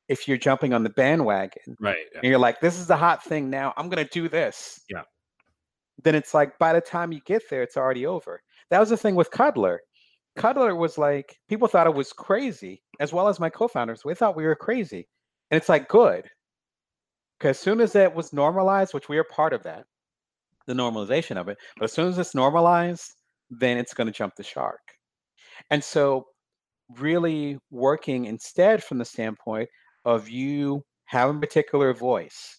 if 0.07 0.25
you're 0.25 0.37
jumping 0.37 0.71
on 0.71 0.83
the 0.83 0.89
bandwagon, 0.91 1.75
right? 1.81 1.97
Yeah. 2.13 2.19
And 2.23 2.29
you're 2.29 2.39
like, 2.39 2.61
this 2.61 2.79
is 2.79 2.87
the 2.87 2.95
hot 2.95 3.21
thing 3.25 3.49
now. 3.49 3.73
I'm 3.75 3.89
gonna 3.89 4.05
do 4.05 4.29
this. 4.29 4.79
Yeah. 4.89 5.01
Then 6.01 6.15
it's 6.15 6.33
like 6.33 6.57
by 6.59 6.71
the 6.71 6.79
time 6.79 7.11
you 7.11 7.19
get 7.25 7.43
there, 7.49 7.61
it's 7.61 7.75
already 7.75 8.05
over. 8.05 8.41
That 8.69 8.79
was 8.79 8.89
the 8.89 8.97
thing 8.97 9.15
with 9.15 9.31
Cuddlr. 9.31 9.79
Cuddlr 10.37 10.77
was 10.77 10.97
like, 10.97 11.37
people 11.49 11.67
thought 11.67 11.87
it 11.87 11.93
was 11.93 12.13
crazy, 12.13 12.81
as 12.99 13.11
well 13.11 13.27
as 13.27 13.39
my 13.39 13.49
co-founders. 13.49 14.05
We 14.05 14.15
thought 14.15 14.35
we 14.35 14.45
were 14.45 14.55
crazy 14.55 15.07
and 15.51 15.57
it's 15.57 15.69
like 15.69 15.87
good. 15.87 16.29
Because 17.37 17.57
as 17.57 17.59
soon 17.59 17.81
as 17.81 17.93
that 17.93 18.15
was 18.15 18.33
normalized, 18.33 18.93
which 18.93 19.09
we 19.09 19.17
are 19.17 19.23
part 19.23 19.53
of 19.53 19.63
that, 19.63 19.85
the 20.65 20.73
normalization 20.73 21.37
of 21.37 21.47
it, 21.47 21.57
but 21.77 21.85
as 21.85 21.93
soon 21.93 22.07
as 22.07 22.17
it's 22.17 22.35
normalized, 22.35 23.13
then 23.49 23.77
it's 23.77 23.93
going 23.93 24.07
to 24.07 24.13
jump 24.13 24.35
the 24.35 24.43
shark. 24.43 24.81
And 25.69 25.83
so, 25.83 26.25
really 26.97 27.57
working 27.69 28.25
instead 28.25 28.83
from 28.83 28.97
the 28.97 29.05
standpoint 29.05 29.69
of 30.05 30.29
you 30.29 30.83
having 31.05 31.37
a 31.37 31.39
particular 31.39 31.93
voice, 31.93 32.57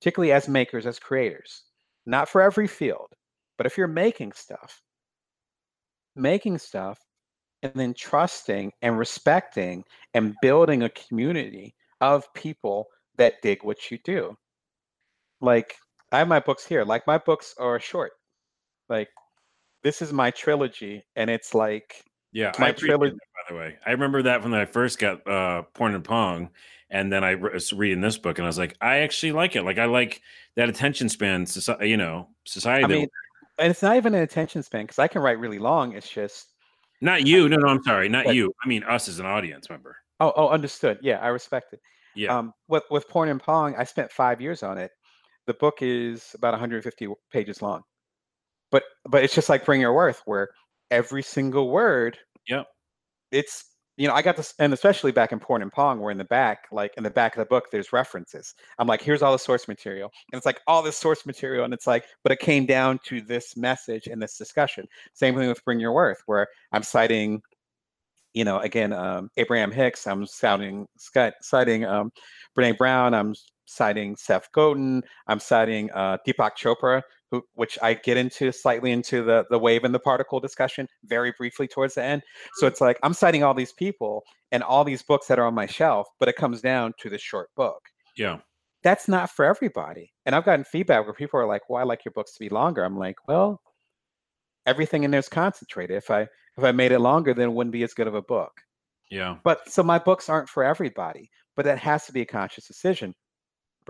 particularly 0.00 0.32
as 0.32 0.48
makers, 0.48 0.86
as 0.86 0.98
creators, 0.98 1.64
not 2.06 2.28
for 2.28 2.42
every 2.42 2.66
field, 2.66 3.08
but 3.56 3.66
if 3.66 3.76
you're 3.76 3.88
making 3.88 4.32
stuff, 4.32 4.80
making 6.16 6.58
stuff, 6.58 6.98
and 7.62 7.72
then 7.74 7.94
trusting 7.94 8.72
and 8.82 8.98
respecting 8.98 9.84
and 10.14 10.34
building 10.40 10.82
a 10.82 10.88
community 10.90 11.74
of 12.00 12.32
people 12.34 12.86
that 13.16 13.42
dig 13.42 13.62
what 13.62 13.90
you 13.90 13.98
do. 14.04 14.36
Like 15.40 15.74
I 16.12 16.18
have 16.18 16.28
my 16.28 16.40
books 16.40 16.66
here. 16.66 16.84
Like 16.84 17.06
my 17.06 17.18
books 17.18 17.54
are 17.58 17.78
short. 17.78 18.12
Like 18.88 19.08
this 19.82 20.02
is 20.02 20.12
my 20.12 20.30
trilogy, 20.30 21.04
and 21.16 21.30
it's 21.30 21.54
like 21.54 22.04
yeah, 22.32 22.52
my 22.58 22.72
trilogy. 22.72 23.12
That, 23.12 23.48
by 23.48 23.54
the 23.54 23.58
way, 23.58 23.76
I 23.86 23.92
remember 23.92 24.22
that 24.22 24.42
when 24.42 24.54
I 24.54 24.64
first 24.64 24.98
got 24.98 25.26
uh, 25.26 25.62
Porn 25.74 25.94
and 25.94 26.04
Pong, 26.04 26.50
and 26.90 27.12
then 27.12 27.24
I 27.24 27.36
was 27.36 27.72
reading 27.72 28.00
this 28.00 28.18
book, 28.18 28.38
and 28.38 28.46
I 28.46 28.48
was 28.48 28.58
like, 28.58 28.76
I 28.80 28.98
actually 28.98 29.32
like 29.32 29.56
it. 29.56 29.62
Like 29.62 29.78
I 29.78 29.86
like 29.86 30.20
that 30.56 30.68
attention 30.68 31.08
span. 31.08 31.46
Society, 31.46 31.88
you 31.88 31.96
know, 31.96 32.28
society. 32.44 32.84
I 32.84 32.88
mean, 32.88 33.08
and 33.58 33.70
it's 33.70 33.82
not 33.82 33.96
even 33.96 34.14
an 34.14 34.22
attention 34.22 34.62
span 34.62 34.84
because 34.84 34.98
I 34.98 35.08
can 35.08 35.22
write 35.22 35.38
really 35.38 35.58
long. 35.58 35.92
It's 35.92 36.08
just 36.08 36.54
not 37.00 37.26
you. 37.26 37.48
No, 37.48 37.56
no, 37.56 37.68
I'm 37.68 37.82
sorry, 37.82 38.08
not 38.08 38.26
but, 38.26 38.34
you. 38.34 38.52
I 38.62 38.68
mean 38.68 38.82
us 38.84 39.08
as 39.08 39.18
an 39.18 39.26
audience 39.26 39.68
member. 39.68 39.96
Oh, 40.20 40.32
oh, 40.36 40.48
understood. 40.48 40.98
Yeah, 41.02 41.18
I 41.18 41.28
respect 41.28 41.72
it. 41.72 41.80
Yeah. 42.14 42.36
Um, 42.36 42.52
with 42.68 42.84
with 42.90 43.08
Porn 43.08 43.28
and 43.28 43.40
Pong, 43.40 43.74
I 43.76 43.84
spent 43.84 44.10
five 44.10 44.40
years 44.40 44.62
on 44.62 44.78
it. 44.78 44.90
The 45.46 45.54
book 45.54 45.78
is 45.80 46.32
about 46.34 46.52
150 46.52 47.08
pages 47.32 47.62
long, 47.62 47.82
but 48.70 48.82
but 49.08 49.24
it's 49.24 49.34
just 49.34 49.48
like 49.48 49.64
Bring 49.64 49.80
Your 49.80 49.94
Worth, 49.94 50.22
where 50.24 50.48
every 50.90 51.22
single 51.22 51.70
word. 51.70 52.18
Yep. 52.48 52.66
It's 53.32 53.64
you 54.00 54.08
know 54.08 54.14
I 54.14 54.22
got 54.22 54.38
this, 54.38 54.54
and 54.58 54.72
especially 54.72 55.12
back 55.12 55.30
in 55.30 55.38
Porn 55.38 55.60
and 55.60 55.70
Pong, 55.70 56.00
where 56.00 56.10
in 56.10 56.16
the 56.16 56.24
back, 56.24 56.68
like 56.72 56.94
in 56.96 57.02
the 57.02 57.10
back 57.10 57.36
of 57.36 57.40
the 57.40 57.44
book, 57.44 57.66
there's 57.70 57.92
references. 57.92 58.54
I'm 58.78 58.88
like, 58.88 59.02
here's 59.02 59.20
all 59.20 59.32
the 59.32 59.38
source 59.38 59.68
material, 59.68 60.10
and 60.32 60.38
it's 60.38 60.46
like 60.46 60.58
all 60.66 60.82
this 60.82 60.96
source 60.96 61.26
material, 61.26 61.66
and 61.66 61.74
it's 61.74 61.86
like, 61.86 62.06
but 62.22 62.32
it 62.32 62.38
came 62.38 62.64
down 62.64 62.98
to 63.04 63.20
this 63.20 63.58
message 63.58 64.06
and 64.06 64.20
this 64.20 64.38
discussion. 64.38 64.86
Same 65.12 65.36
thing 65.36 65.48
with 65.48 65.62
Bring 65.66 65.80
Your 65.80 65.92
Worth, 65.92 66.22
where 66.24 66.48
I'm 66.72 66.82
citing 66.82 67.42
you 68.32 68.44
know, 68.44 68.60
again, 68.60 68.92
um, 68.92 69.28
Abraham 69.36 69.72
Hicks, 69.72 70.06
I'm 70.06 70.24
citing, 70.24 70.86
citing 71.42 71.84
um, 71.84 72.12
Brene 72.56 72.78
Brown, 72.78 73.12
I'm 73.12 73.34
citing 73.66 74.16
Seth 74.16 74.50
Godin, 74.52 75.02
I'm 75.26 75.40
citing 75.40 75.90
uh, 75.90 76.18
Deepak 76.26 76.52
Chopra, 76.56 77.02
who, 77.30 77.42
which 77.54 77.78
I 77.82 77.94
get 77.94 78.16
into 78.16 78.52
slightly 78.52 78.90
into 78.90 79.22
the, 79.22 79.44
the 79.50 79.58
wave 79.58 79.84
and 79.84 79.94
the 79.94 80.00
particle 80.00 80.40
discussion 80.40 80.88
very 81.04 81.32
briefly 81.36 81.68
towards 81.68 81.94
the 81.94 82.02
end. 82.02 82.22
So 82.54 82.66
mm-hmm. 82.66 82.72
it's 82.72 82.80
like 82.80 82.98
I'm 83.02 83.14
citing 83.14 83.42
all 83.42 83.54
these 83.54 83.72
people 83.72 84.22
and 84.52 84.62
all 84.62 84.84
these 84.84 85.02
books 85.02 85.26
that 85.28 85.38
are 85.38 85.46
on 85.46 85.54
my 85.54 85.66
shelf, 85.66 86.08
but 86.18 86.28
it 86.28 86.36
comes 86.36 86.60
down 86.60 86.94
to 87.00 87.08
this 87.08 87.22
short 87.22 87.48
book. 87.56 87.80
Yeah. 88.16 88.38
That's 88.82 89.08
not 89.08 89.30
for 89.30 89.44
everybody. 89.44 90.10
And 90.26 90.34
I've 90.34 90.44
gotten 90.44 90.64
feedback 90.64 91.04
where 91.04 91.14
people 91.14 91.38
are 91.38 91.46
like, 91.46 91.68
well, 91.68 91.80
I 91.80 91.84
like 91.84 92.04
your 92.04 92.12
books 92.12 92.32
to 92.34 92.40
be 92.40 92.48
longer. 92.48 92.82
I'm 92.82 92.98
like, 92.98 93.16
well, 93.28 93.60
everything 94.66 95.04
in 95.04 95.10
there 95.10 95.20
is 95.20 95.28
concentrated. 95.28 95.96
If 95.96 96.10
I 96.10 96.22
if 96.56 96.64
I 96.64 96.72
made 96.72 96.92
it 96.92 96.98
longer, 96.98 97.32
then 97.34 97.50
it 97.50 97.52
wouldn't 97.52 97.72
be 97.72 97.82
as 97.82 97.94
good 97.94 98.06
of 98.06 98.14
a 98.14 98.22
book. 98.22 98.52
Yeah. 99.10 99.36
But 99.44 99.68
so 99.70 99.82
my 99.82 99.98
books 99.98 100.28
aren't 100.28 100.48
for 100.48 100.64
everybody, 100.64 101.30
but 101.56 101.64
that 101.64 101.78
has 101.78 102.06
to 102.06 102.12
be 102.12 102.22
a 102.22 102.26
conscious 102.26 102.66
decision. 102.66 103.14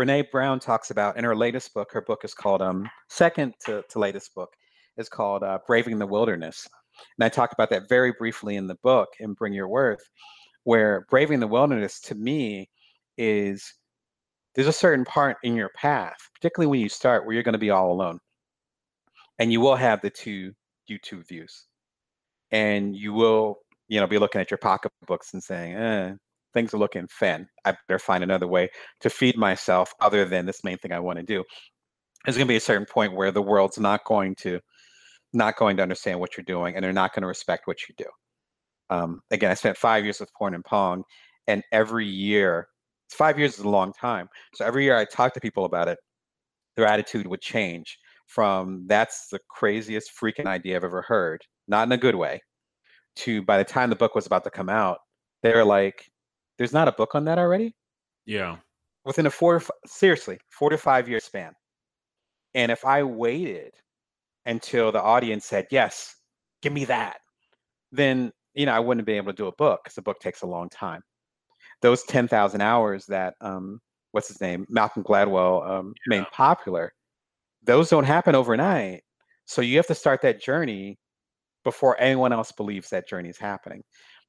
Brene 0.01 0.31
Brown 0.31 0.59
talks 0.59 0.91
about 0.91 1.19
in 1.19 1.25
her 1.25 1.37
latest 1.37 1.75
book, 1.75 1.93
her 1.93 2.01
book 2.01 2.25
is 2.25 2.33
called 2.33 2.63
um 2.63 2.89
second 3.11 3.53
to, 3.67 3.85
to 3.91 3.99
latest 3.99 4.35
book 4.35 4.55
is 4.97 5.11
called 5.11 5.43
uh, 5.43 5.59
Braving 5.67 5.99
the 5.99 6.07
Wilderness. 6.07 6.67
And 7.19 7.25
I 7.25 7.29
talk 7.29 7.53
about 7.53 7.69
that 7.69 7.87
very 7.87 8.15
briefly 8.19 8.57
in 8.57 8.67
the 8.67 8.77
book 8.77 9.11
in 9.21 9.35
Bring 9.35 9.53
Your 9.53 9.69
Worth, 9.69 10.01
where 10.65 11.05
braving 11.11 11.39
the 11.39 11.47
wilderness 11.47 12.01
to 12.01 12.15
me 12.15 12.71
is 13.19 13.75
there's 14.55 14.69
a 14.69 14.73
certain 14.73 15.05
part 15.05 15.37
in 15.43 15.55
your 15.55 15.71
path, 15.77 16.17
particularly 16.35 16.71
when 16.71 16.81
you 16.81 16.89
start, 16.89 17.27
where 17.27 17.35
you're 17.35 17.43
going 17.43 17.53
to 17.53 17.59
be 17.59 17.71
all 17.71 17.93
alone. 17.93 18.19
And 19.39 19.53
you 19.53 19.61
will 19.61 19.77
have 19.77 20.01
the 20.01 20.09
two 20.09 20.55
YouTube 20.91 21.29
views 21.29 21.67
and 22.53 22.97
you 22.97 23.13
will, 23.13 23.59
you 23.89 24.01
know, 24.01 24.07
be 24.07 24.19
looking 24.19 24.41
at 24.41 24.51
your 24.51 24.59
pocketbooks 24.59 25.35
and 25.35 25.43
saying, 25.43 25.75
eh, 25.75 26.15
things 26.55 26.75
are 26.75 26.79
looking 26.79 27.07
thin. 27.19 27.47
I 27.65 27.75
better 27.89 27.99
find 27.99 28.25
another 28.25 28.47
way 28.47 28.69
to 29.01 29.11
feed 29.11 29.37
myself 29.37 29.93
other 30.01 30.25
than 30.25 30.47
this 30.47 30.65
main 30.65 30.79
thing 30.79 30.93
I 30.93 31.01
want 31.01 31.19
to 31.19 31.25
do. 31.25 31.45
There's 32.25 32.37
going 32.37 32.47
to 32.47 32.53
be 32.53 32.57
a 32.57 32.61
certain 32.61 32.87
point 32.87 33.15
where 33.15 33.31
the 33.31 33.43
world's 33.43 33.79
not 33.79 34.05
going 34.05 34.35
to 34.37 34.61
not 35.33 35.57
going 35.57 35.77
to 35.77 35.83
understand 35.83 36.19
what 36.19 36.37
you're 36.37 36.45
doing 36.45 36.75
and 36.75 36.85
they're 36.85 36.93
not 36.93 37.15
going 37.15 37.23
to 37.23 37.29
respect 37.29 37.67
what 37.67 37.79
you 37.89 37.95
do. 37.97 38.07
Um, 38.91 39.21
again, 39.31 39.51
I 39.51 39.55
spent 39.55 39.77
five 39.77 40.05
years 40.05 40.19
with 40.19 40.33
Porn 40.37 40.55
and 40.55 40.65
Pong, 40.65 41.05
and 41.47 41.63
every 41.71 42.07
year, 42.07 42.67
five 43.13 43.39
years 43.39 43.59
is 43.59 43.65
a 43.65 43.69
long 43.69 43.93
time. 43.93 44.29
So 44.57 44.65
every 44.65 44.85
year 44.85 44.97
I 44.97 45.05
talk 45.05 45.33
to 45.35 45.41
people 45.41 45.65
about 45.65 45.87
it, 45.87 45.99
their 46.77 46.87
attitude 46.87 47.29
would 47.29 47.41
change 47.41 47.97
from 48.27 48.85
that's 48.89 49.29
the 49.31 49.39
craziest 49.49 50.11
freaking 50.21 50.47
idea 50.47 50.77
I've 50.77 50.85
ever 50.85 51.03
heard 51.03 51.43
not 51.71 51.87
in 51.87 51.93
a 51.93 51.97
good 51.97 52.17
way, 52.17 52.43
to 53.17 53.43
by 53.43 53.57
the 53.57 53.65
time 53.65 53.89
the 53.89 53.97
book 53.97 54.15
was 54.15 54.27
about 54.27 54.45
to 54.45 54.51
come 54.51 54.69
out, 54.69 54.99
they 55.43 55.55
were 55.55 55.65
like, 55.65 56.10
there's 56.61 56.75
not 56.75 56.89
a 56.89 56.93
book 56.93 57.15
on 57.15 57.25
that 57.25 57.39
already? 57.39 57.75
Yeah. 58.27 58.59
Within 59.07 59.25
a 59.25 59.31
four, 59.31 59.63
seriously, 59.87 60.39
four 60.51 60.69
to 60.69 60.77
five 60.77 61.09
year 61.09 61.19
span. 61.19 61.53
And 62.55 62.71
if 62.71 62.85
I 62.85 63.03
waited 63.03 63.73
until 64.45 64.93
the 64.93 65.01
audience 65.01 65.47
said, 65.47 65.69
yes, 65.71 66.15
give 66.61 66.75
me 66.75 66.85
that, 66.85 67.17
then, 67.93 68.31
you 68.53 68.67
know, 68.67 68.73
I 68.73 68.79
wouldn't 68.79 69.07
be 69.07 69.15
able 69.15 69.33
to 69.33 69.37
do 69.37 69.47
a 69.47 69.53
book 69.53 69.81
because 69.83 69.95
the 69.95 70.03
book 70.03 70.21
takes 70.21 70.43
a 70.43 70.47
long 70.47 70.69
time. 70.69 71.01
Those 71.81 72.03
10,000 72.03 72.61
hours 72.61 73.07
that, 73.07 73.37
um, 73.41 73.81
what's 74.13 74.29
his 74.29 74.43
name, 74.43 74.67
Malcolm 74.69 75.03
Gladwell 75.03 75.67
um, 75.67 75.95
yeah. 76.11 76.19
made 76.19 76.27
popular, 76.31 76.93
those 77.63 77.89
don't 77.89 78.05
happen 78.05 78.35
overnight. 78.35 79.01
So 79.47 79.63
you 79.63 79.79
have 79.79 79.87
to 79.87 79.95
start 79.95 80.21
that 80.23 80.43
journey 80.43 80.99
before 81.65 81.99
anyone 81.99 82.35
else 82.35 82.53
believes 82.53 82.91
that 82.91 83.09
journey 83.09 83.31
is 83.31 83.39
happening. 83.39 83.83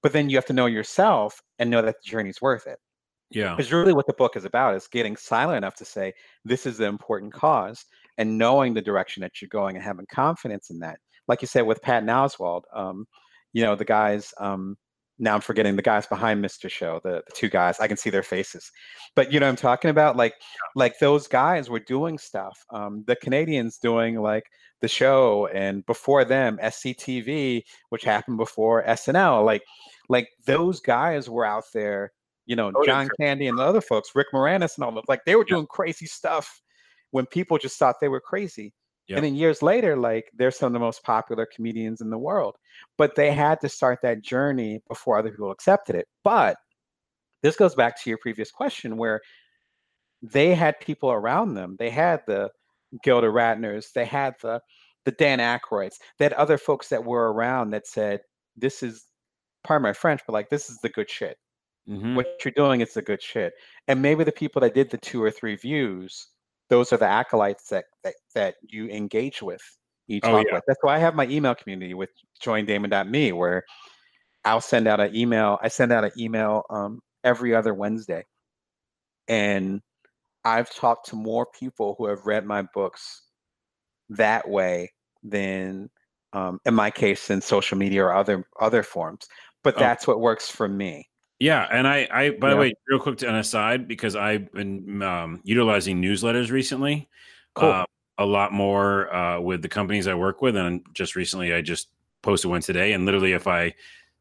But 0.04 0.14
then 0.14 0.30
you 0.30 0.38
have 0.38 0.46
to 0.48 0.54
know 0.54 0.66
yourself 0.66 1.42
and 1.60 1.70
know 1.70 1.82
that 1.82 1.96
the 2.04 2.10
journey's 2.10 2.42
worth 2.42 2.68
it. 2.68 2.80
Yeah. 3.30 3.56
Because 3.56 3.72
really 3.72 3.94
what 3.94 4.08
the 4.08 4.14
book 4.14 4.36
is 4.36 4.46
about 4.46 4.76
is 4.76 4.88
getting 4.88 5.16
silent 5.16 5.58
enough 5.58 5.76
to 5.76 5.86
say, 5.86 6.14
this 6.44 6.66
is 6.66 6.78
the 6.78 6.86
important 6.86 7.34
cause 7.34 7.86
and 8.18 8.38
knowing 8.38 8.74
the 8.74 8.82
direction 8.82 9.22
that 9.22 9.42
you're 9.42 9.50
going 9.50 9.76
and 9.76 9.84
having 9.84 10.06
confidence 10.12 10.70
in 10.70 10.80
that. 10.80 10.98
Like 11.28 11.42
you 11.42 11.48
said 11.48 11.62
with 11.62 11.82
Patton 11.82 12.10
Oswalt, 12.10 12.64
um, 12.76 13.06
you 13.54 13.64
know, 13.64 13.76
the 13.76 13.86
guys, 13.86 14.34
um, 14.40 14.76
now 15.22 15.36
I'm 15.36 15.42
forgetting 15.42 15.76
the 15.76 15.82
guys 15.82 16.08
behind 16.08 16.44
Mr. 16.44 16.70
Show, 16.70 17.00
the, 17.04 17.22
the 17.26 17.32
two 17.36 17.48
guys. 17.48 17.80
I 17.80 17.88
can 17.88 17.96
see 17.96 18.10
their 18.10 18.24
faces, 18.24 18.72
but 19.16 19.32
you 19.32 19.40
know 19.40 19.48
I'm 19.48 19.56
talking 19.56 19.92
about. 19.92 20.18
Like, 20.18 20.34
like 20.76 20.98
those 21.00 21.28
guys 21.28 21.70
were 21.70 21.80
doing 21.80 22.18
stuff. 22.18 22.58
Um, 22.74 23.04
the 23.06 23.16
Canadians 23.16 23.78
doing 23.78 24.20
like 24.20 24.46
the 24.82 24.88
show, 24.88 25.48
and 25.54 25.86
before 25.86 26.26
them, 26.26 26.58
SCTV, 26.64 27.62
which 27.90 28.04
happened 28.04 28.38
before 28.38 28.84
SNL. 28.84 29.46
Like, 29.46 29.62
like 30.12 30.30
those 30.46 30.82
guys 30.82 31.30
were 31.30 31.46
out 31.46 31.64
there. 31.74 32.12
You 32.46 32.56
know, 32.56 32.72
oh, 32.76 32.86
John 32.86 33.08
Candy 33.20 33.48
and 33.48 33.58
the 33.58 33.64
other 33.64 33.82
folks, 33.82 34.12
Rick 34.14 34.28
Moranis 34.34 34.76
and 34.76 34.84
all 34.84 34.90
of 34.90 34.96
them. 34.96 35.06
like 35.08 35.24
they 35.26 35.36
were 35.36 35.46
doing 35.46 35.68
crazy 35.68 36.06
stuff 36.06 36.62
when 37.12 37.26
people 37.26 37.58
just 37.58 37.80
thought 37.80 37.96
they 38.02 38.10
were 38.10 38.20
crazy. 38.20 38.74
And 39.10 39.26
then 39.26 39.36
years 39.36 39.62
later, 39.62 39.98
like 39.98 40.32
they're 40.34 40.52
some 40.52 40.68
of 40.68 40.74
the 40.74 40.80
most 40.80 41.04
popular 41.04 41.46
comedians 41.54 42.00
in 42.02 42.10
the 42.10 42.18
world. 42.18 42.56
But 42.98 43.16
they 43.16 43.32
had 43.32 43.60
to 43.62 43.70
start 43.70 44.00
that 44.04 44.22
journey 44.22 44.82
before 44.88 45.18
other 45.18 45.32
people 45.32 45.52
accepted 45.52 45.96
it. 45.96 46.08
But 46.24 46.56
this 47.44 47.58
goes 47.58 47.76
back 47.76 48.02
to 48.02 48.10
your 48.10 48.20
previous 48.20 48.52
question 48.52 48.98
where 48.98 49.22
they 50.22 50.54
had 50.54 50.80
people 50.80 51.12
around 51.12 51.56
them. 51.56 51.76
They 51.78 51.90
had 51.90 52.22
the 52.26 52.52
Gilda 53.04 53.28
Radners, 53.28 53.92
they 53.94 54.06
had 54.06 54.36
the 54.42 54.62
the 55.04 55.12
Dan 55.12 55.40
Aykroyds, 55.40 55.96
they 56.18 56.26
had 56.26 56.34
other 56.34 56.58
folks 56.58 56.90
that 56.90 57.04
were 57.04 57.34
around 57.34 57.72
that 57.72 57.88
said, 57.88 58.22
This 58.56 58.84
is 58.84 59.06
part 59.64 59.80
of 59.80 59.84
my 59.84 59.94
French, 59.94 60.22
but 60.26 60.34
like 60.34 60.50
this 60.50 60.70
is 60.70 60.78
the 60.80 60.90
good 60.90 61.10
shit. 61.10 61.38
mm-hmm. 61.88 62.16
what 62.16 62.28
you're 62.44 62.54
doing 62.56 62.82
is 62.82 62.94
the 62.94 63.02
good 63.02 63.22
shit. 63.22 63.54
And 63.88 64.02
maybe 64.02 64.24
the 64.24 64.32
people 64.32 64.62
that 64.62 64.74
did 64.74 64.90
the 64.90 64.98
two 64.98 65.22
or 65.24 65.32
three 65.32 65.56
views, 65.56 66.28
those 66.70 66.94
are 66.94 66.98
the 66.98 67.08
acolytes 67.08 67.68
that 67.70 67.86
that, 68.04 68.16
that 68.36 68.56
you 68.62 68.88
engage 68.90 69.42
with, 69.42 69.62
you 70.08 70.22
talk 70.22 70.32
oh, 70.32 70.38
yeah. 70.48 70.56
with. 70.56 70.64
That's 70.68 70.80
why 70.82 70.96
I 70.96 71.00
have 71.00 71.16
my 71.16 71.28
email 71.28 71.56
community 71.56 71.94
with 71.94 72.10
joindamon.me 72.44 73.32
where 73.34 73.64
I'll 74.46 74.62
send 74.62 74.88
out 74.88 75.00
an 75.00 75.16
email. 75.16 75.60
I 75.62 75.68
send 75.68 75.92
out 75.92 76.04
an 76.04 76.12
email 76.18 76.64
um, 76.70 77.00
every 77.24 77.56
other 77.56 77.74
Wednesday. 77.74 78.26
And 79.28 79.82
I've 80.44 80.74
talked 80.74 81.10
to 81.10 81.16
more 81.16 81.46
people 81.46 81.96
who 81.98 82.08
have 82.08 82.26
read 82.26 82.46
my 82.46 82.64
books 82.74 83.24
that 84.10 84.50
way 84.50 84.92
than 85.24 85.90
um, 86.34 86.60
in 86.66 86.74
my 86.74 86.90
case 86.90 87.30
in 87.30 87.42
social 87.42 87.78
media 87.78 88.04
or 88.04 88.14
other 88.14 88.46
other 88.60 88.84
forms 88.84 89.28
but 89.64 89.76
oh. 89.76 89.80
that's 89.80 90.08
oh. 90.08 90.12
what 90.12 90.22
works 90.22 90.50
for 90.50 90.68
me 90.68 91.08
yeah 91.40 91.68
and 91.72 91.88
i 91.88 92.08
i 92.12 92.30
by 92.32 92.48
yeah. 92.48 92.54
the 92.54 92.60
way 92.60 92.74
real 92.90 93.00
quick 93.00 93.18
to 93.18 93.28
an 93.28 93.36
aside 93.36 93.88
because 93.88 94.16
i've 94.16 94.52
been 94.54 95.02
um, 95.02 95.42
utilizing 95.44 96.02
newsletters 96.02 96.52
recently 96.52 97.10
cool. 97.56 97.70
Uh, 97.70 97.86
a 98.18 98.26
lot 98.26 98.54
more 98.54 99.14
uh, 99.14 99.40
with 99.40 99.62
the 99.62 99.70
companies 99.70 100.08
i 100.08 100.14
work 100.14 100.42
with 100.42 100.56
and 100.56 100.82
just 100.94 101.16
recently 101.16 101.54
i 101.54 101.62
just 101.62 101.90
posted 102.22 102.52
one 102.52 102.62
today 102.62 102.94
and 102.94 103.06
literally 103.06 103.34
if 103.34 103.48
i 103.48 103.74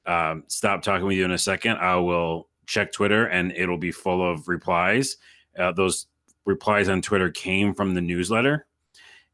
um, 0.06 0.42
stop 0.48 0.82
talking 0.82 1.06
with 1.06 1.16
you 1.16 1.24
in 1.24 1.32
a 1.32 1.38
second 1.38 1.76
i 1.78 1.94
will 1.96 2.48
check 2.66 2.92
twitter 2.92 3.26
and 3.26 3.52
it'll 3.52 3.78
be 3.78 3.92
full 3.92 4.28
of 4.28 4.48
replies 4.48 5.16
uh, 5.58 5.72
those 5.72 6.06
replies 6.46 6.88
on 6.88 7.02
twitter 7.02 7.30
came 7.30 7.74
from 7.74 7.94
the 7.94 8.00
newsletter 8.00 8.66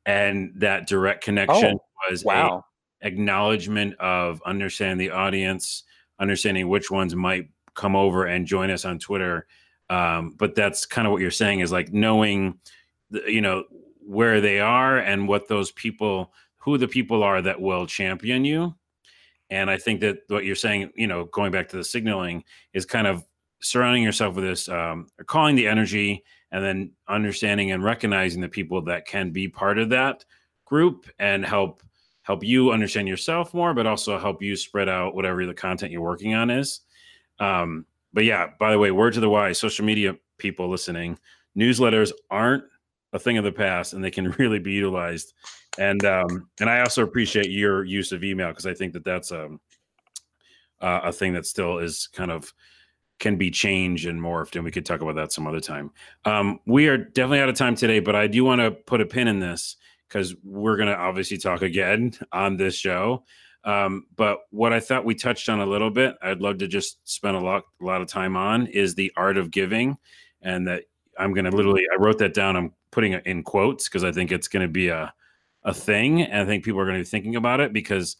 and 0.07 0.53
that 0.57 0.87
direct 0.87 1.23
connection 1.23 1.79
oh, 1.79 2.11
was 2.11 2.25
wow. 2.25 2.65
Acknowledgement 3.07 3.95
of 3.99 4.43
understanding 4.45 4.99
the 4.99 5.15
audience, 5.15 5.85
understanding 6.19 6.69
which 6.69 6.91
ones 6.91 7.15
might 7.15 7.49
come 7.75 7.95
over 7.95 8.27
and 8.27 8.47
join 8.47 8.71
us 8.71 8.85
on 8.85 8.99
Twitter. 8.99 9.47
Um, 9.89 10.35
but 10.37 10.55
that's 10.55 10.85
kind 10.85 11.07
of 11.07 11.13
what 11.13 11.23
you're 11.23 11.31
saying 11.31 11.61
is 11.61 11.71
like 11.71 11.93
knowing, 11.93 12.59
the, 13.11 13.23
you 13.29 13.41
know, 13.41 13.65
where 14.01 14.41
they 14.41 14.61
are 14.61 14.99
and 14.99 15.29
what 15.29 15.49
those 15.49 15.71
people, 15.73 16.33
who 16.57 16.79
the 16.79 16.89
people 16.89 17.23
are 17.23 17.41
that 17.43 17.61
will 17.61 17.87
champion 17.87 18.45
you. 18.45 18.75
And 19.51 19.71
I 19.71 19.79
think 19.79 20.01
that 20.01 20.19
what 20.27 20.45
you're 20.45 20.57
saying, 20.57 20.91
you 20.97 21.07
know, 21.07 21.27
going 21.27 21.53
back 21.53 21.69
to 21.69 21.77
the 21.77 21.85
signaling 21.85 22.43
is 22.73 22.85
kind 22.85 23.07
of 23.07 23.25
surrounding 23.63 24.03
yourself 24.03 24.35
with 24.35 24.45
this, 24.45 24.69
um, 24.69 25.07
calling 25.27 25.55
the 25.55 25.69
energy 25.69 26.25
and 26.51 26.65
then 26.65 26.91
understanding 27.09 27.71
and 27.71 27.85
recognizing 27.85 28.41
the 28.41 28.49
people 28.49 28.83
that 28.83 29.07
can 29.07 29.31
be 29.31 29.47
part 29.47 29.79
of 29.79 29.91
that 29.91 30.25
group 30.65 31.09
and 31.19 31.45
help 31.45 31.83
help 32.27 32.43
you 32.43 32.73
understand 32.73 33.07
yourself 33.07 33.55
more 33.55 33.73
but 33.73 33.87
also 33.87 34.19
help 34.19 34.43
you 34.43 34.57
spread 34.57 34.89
out 34.89 35.15
whatever 35.15 35.47
the 35.47 35.55
content 35.55 35.93
you're 35.93 36.03
working 36.03 36.35
on 36.35 36.51
is. 36.51 36.81
Um, 37.39 37.87
but 38.13 38.25
yeah 38.25 38.49
by 38.59 38.71
the 38.71 38.79
way 38.79 38.91
word 38.91 39.15
to 39.15 39.21
the 39.21 39.29
wise 39.29 39.59
social 39.59 39.85
media 39.85 40.17
people 40.39 40.71
listening 40.71 41.19
newsletters 41.57 42.13
aren't 42.31 42.65
a 43.13 43.19
thing 43.19 43.37
of 43.37 43.45
the 43.45 43.53
past 43.53 43.93
and 43.93 44.03
they 44.03 44.11
can 44.11 44.31
really 44.39 44.59
be 44.59 44.73
utilized. 44.73 45.35
And 45.79 46.05
um, 46.05 46.49
and 46.61 46.71
i 46.71 46.81
also 46.81 47.03
appreciate 47.03 47.51
your 47.51 47.85
use 47.85 48.13
of 48.13 48.25
email 48.25 48.49
because 48.49 48.67
i 48.67 48.75
think 48.75 48.93
that 48.95 49.05
that's 49.05 49.31
um, 49.33 49.61
uh, 50.81 51.01
a 51.05 51.13
thing 51.13 51.33
that 51.35 51.47
still 51.47 51.79
is 51.79 52.09
kind 52.13 52.31
of 52.31 52.53
can 53.19 53.37
be 53.37 53.51
changed 53.51 54.07
and 54.07 54.21
morphed, 54.21 54.57
and 54.57 54.65
we 54.65 54.71
could 54.71 54.85
talk 54.85 55.01
about 55.01 55.15
that 55.15 55.33
some 55.33 55.47
other 55.47 55.61
time. 55.61 55.91
Um, 56.25 56.61
we 56.67 56.89
are 56.89 56.99
definitely 56.99 57.41
out 57.41 57.49
of 57.49 57.57
time 57.57 57.75
today, 57.75 57.99
but 57.99 58.15
I 58.15 58.27
do 58.27 58.45
want 58.45 58.61
to 58.61 58.71
put 58.71 59.01
a 59.01 59.07
pin 59.07 59.29
in 59.29 59.39
this 59.39 59.77
because 60.09 60.35
we're 60.45 60.77
going 60.77 60.89
to 60.89 60.97
obviously 60.97 61.39
talk 61.39 61.63
again 61.63 62.13
on 62.33 62.57
this 62.57 62.75
show. 62.75 63.25
Um, 63.65 64.07
but 64.15 64.41
what 64.51 64.73
I 64.73 64.81
thought 64.81 65.05
we 65.05 65.15
touched 65.15 65.49
on 65.49 65.61
a 65.61 65.67
little 65.67 65.91
bit, 65.91 66.15
I'd 66.23 66.41
love 66.41 66.59
to 66.59 66.69
just 66.69 66.99
spend 67.09 67.37
a 67.37 67.41
lot, 67.41 67.65
a 67.81 67.85
lot 67.85 68.01
of 68.01 68.09
time 68.09 68.37
on 68.37 68.67
is 68.67 68.95
the 68.95 69.13
art 69.17 69.37
of 69.37 69.51
giving, 69.51 69.97
and 70.43 70.67
that 70.69 70.85
I'm 71.19 71.35
going 71.35 71.47
to 71.47 71.51
literally, 71.51 71.85
I 71.93 72.01
wrote 72.01 72.19
that 72.19 72.35
down. 72.35 72.57
I'm 72.57 72.73
putting 72.93 73.13
it 73.13 73.27
in 73.27 73.43
quotes 73.43 73.89
because 73.89 74.05
I 74.05 74.13
think 74.13 74.31
it's 74.31 74.49
going 74.49 74.67
to 74.67 74.73
be 74.73 74.89
a 74.89 75.13
a 75.65 75.75
thing, 75.75 76.23
and 76.23 76.43
I 76.43 76.45
think 76.45 76.65
people 76.65 76.81
are 76.81 76.85
going 76.85 76.99
to 76.99 77.03
be 77.03 77.11
thinking 77.11 77.35
about 77.35 77.59
it 77.59 77.73
because 77.73 78.19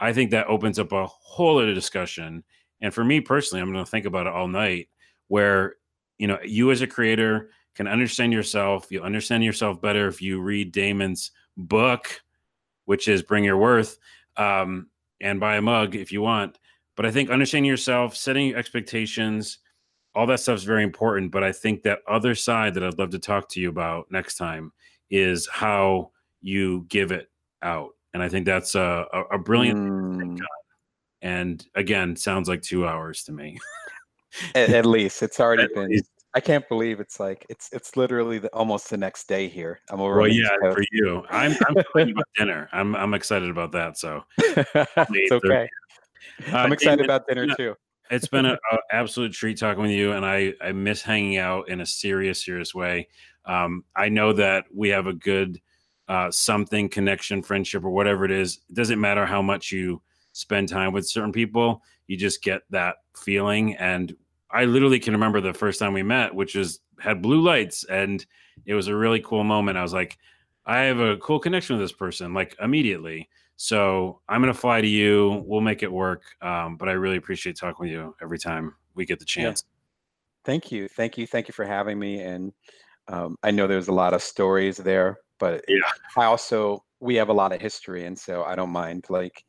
I 0.00 0.14
think 0.14 0.30
that 0.30 0.46
opens 0.46 0.78
up 0.78 0.92
a 0.92 1.06
whole 1.06 1.58
other 1.58 1.74
discussion 1.74 2.42
and 2.80 2.94
for 2.94 3.04
me 3.04 3.20
personally, 3.20 3.62
I'm 3.62 3.72
going 3.72 3.84
to 3.84 3.90
think 3.90 4.06
about 4.06 4.26
it 4.26 4.32
all 4.32 4.48
night 4.48 4.88
where, 5.28 5.74
you 6.18 6.26
know, 6.26 6.38
you 6.44 6.70
as 6.70 6.80
a 6.80 6.86
creator 6.86 7.50
can 7.78 7.86
understand 7.86 8.32
yourself. 8.32 8.88
You'll 8.90 9.04
understand 9.04 9.44
yourself 9.44 9.80
better 9.80 10.08
if 10.08 10.20
you 10.20 10.40
read 10.40 10.72
Damon's 10.72 11.30
book, 11.56 12.20
which 12.86 13.06
is 13.06 13.22
Bring 13.22 13.44
Your 13.44 13.56
Worth, 13.56 13.98
um, 14.36 14.88
and 15.20 15.38
buy 15.38 15.58
a 15.58 15.62
mug 15.62 15.94
if 15.94 16.10
you 16.10 16.20
want. 16.20 16.58
But 16.96 17.06
I 17.06 17.12
think 17.12 17.30
understanding 17.30 17.70
yourself, 17.70 18.16
setting 18.16 18.52
expectations, 18.56 19.58
all 20.12 20.26
that 20.26 20.40
stuff 20.40 20.56
is 20.56 20.64
very 20.64 20.82
important. 20.82 21.30
But 21.30 21.44
I 21.44 21.52
think 21.52 21.84
that 21.84 22.00
other 22.08 22.34
side 22.34 22.74
that 22.74 22.82
I'd 22.82 22.98
love 22.98 23.10
to 23.10 23.20
talk 23.20 23.48
to 23.50 23.60
you 23.60 23.68
about 23.68 24.10
next 24.10 24.34
time 24.34 24.72
is 25.08 25.46
how 25.46 26.10
you 26.42 26.84
give 26.88 27.12
it 27.12 27.30
out. 27.62 27.90
And 28.12 28.24
I 28.24 28.28
think 28.28 28.44
that's 28.44 28.74
a, 28.74 29.06
a, 29.12 29.36
a 29.36 29.38
brilliant 29.38 29.78
mm 29.78 30.38
and 31.20 31.66
again 31.74 32.14
sounds 32.14 32.48
like 32.48 32.62
two 32.62 32.86
hours 32.86 33.24
to 33.24 33.32
me 33.32 33.58
at, 34.54 34.70
at, 34.70 34.86
least 34.86 35.20
it's 35.20 35.40
already 35.40 35.62
at 35.64 35.74
been 35.74 35.88
least. 35.88 36.17
I 36.34 36.40
can't 36.40 36.68
believe 36.68 37.00
it's 37.00 37.18
like 37.18 37.46
it's 37.48 37.68
it's 37.72 37.96
literally 37.96 38.38
the, 38.38 38.48
almost 38.48 38.90
the 38.90 38.96
next 38.96 39.28
day 39.28 39.48
here. 39.48 39.80
I'm 39.90 40.00
over 40.00 40.18
well 40.18 40.28
yeah 40.28 40.48
for 40.60 40.82
you. 40.92 41.24
I'm 41.30 41.56
i'm 41.68 41.76
about 42.10 42.24
dinner. 42.36 42.68
I'm 42.72 42.94
i'm 42.96 43.14
excited 43.14 43.50
about 43.50 43.72
that 43.72 43.98
so 43.98 44.24
it's 44.38 45.32
okay. 45.32 45.68
Uh, 46.52 46.56
i'm 46.56 46.72
excited 46.72 47.04
about 47.04 47.26
dinner 47.26 47.46
too. 47.56 47.74
it's 48.10 48.28
been 48.28 48.46
an 48.46 48.58
absolute 48.92 49.32
treat 49.32 49.58
talking 49.58 49.82
with 49.82 49.90
you 49.90 50.12
and 50.12 50.24
i 50.24 50.52
i 50.60 50.72
miss 50.72 51.02
hanging 51.02 51.38
out 51.38 51.68
in 51.68 51.80
a 51.80 51.86
serious 51.86 52.44
serious 52.44 52.74
way. 52.74 53.08
Um, 53.44 53.84
i 53.96 54.08
know 54.08 54.32
that 54.34 54.64
we 54.74 54.90
have 54.90 55.06
a 55.06 55.14
good 55.14 55.60
uh, 56.08 56.30
something 56.30 56.88
connection 56.88 57.42
friendship 57.42 57.84
or 57.84 57.90
whatever 57.90 58.24
it 58.24 58.30
is. 58.30 58.60
It 58.70 58.74
doesn't 58.74 58.98
matter 58.98 59.26
how 59.26 59.42
much 59.42 59.70
you 59.70 60.00
spend 60.32 60.68
time 60.68 60.92
with 60.92 61.06
certain 61.06 61.32
people, 61.32 61.82
you 62.06 62.16
just 62.16 62.42
get 62.42 62.62
that 62.70 62.96
feeling. 63.16 63.76
And 63.76 64.14
I 64.50 64.64
literally 64.64 64.98
can 64.98 65.12
remember 65.12 65.40
the 65.40 65.52
first 65.52 65.78
time 65.78 65.92
we 65.92 66.02
met, 66.02 66.34
which 66.34 66.56
is 66.56 66.80
had 67.00 67.22
blue 67.22 67.40
lights, 67.40 67.84
and 67.84 68.24
it 68.66 68.74
was 68.74 68.88
a 68.88 68.96
really 68.96 69.20
cool 69.20 69.44
moment. 69.44 69.78
I 69.78 69.82
was 69.82 69.92
like, 69.92 70.18
I 70.66 70.80
have 70.80 70.98
a 70.98 71.16
cool 71.18 71.38
connection 71.38 71.76
with 71.76 71.84
this 71.84 71.96
person, 71.96 72.34
like 72.34 72.56
immediately. 72.60 73.28
So 73.56 74.20
I'm 74.28 74.40
gonna 74.40 74.54
fly 74.54 74.80
to 74.80 74.86
you. 74.86 75.42
We'll 75.46 75.60
make 75.60 75.82
it 75.82 75.92
work. 75.92 76.22
Um, 76.40 76.76
but 76.76 76.88
I 76.88 76.92
really 76.92 77.16
appreciate 77.16 77.56
talking 77.56 77.84
with 77.84 77.90
you 77.90 78.14
every 78.22 78.38
time 78.38 78.74
we 78.94 79.04
get 79.04 79.18
the 79.18 79.24
chance. 79.24 79.64
Yeah. 79.66 79.74
Thank 80.44 80.72
you, 80.72 80.88
thank 80.88 81.18
you, 81.18 81.26
thank 81.26 81.48
you 81.48 81.52
for 81.52 81.64
having 81.64 81.98
me. 81.98 82.20
And 82.20 82.52
um, 83.08 83.36
I 83.42 83.50
know 83.50 83.66
there's 83.66 83.88
a 83.88 83.92
lot 83.92 84.14
of 84.14 84.22
stories 84.22 84.76
there, 84.78 85.18
but 85.38 85.64
yeah, 85.68 85.80
I 86.16 86.24
also 86.24 86.84
we 87.00 87.16
have 87.16 87.28
a 87.28 87.32
lot 87.32 87.52
of 87.52 87.60
history, 87.60 88.04
and 88.04 88.18
so 88.18 88.44
I 88.44 88.54
don't 88.54 88.70
mind 88.70 89.06
like 89.08 89.44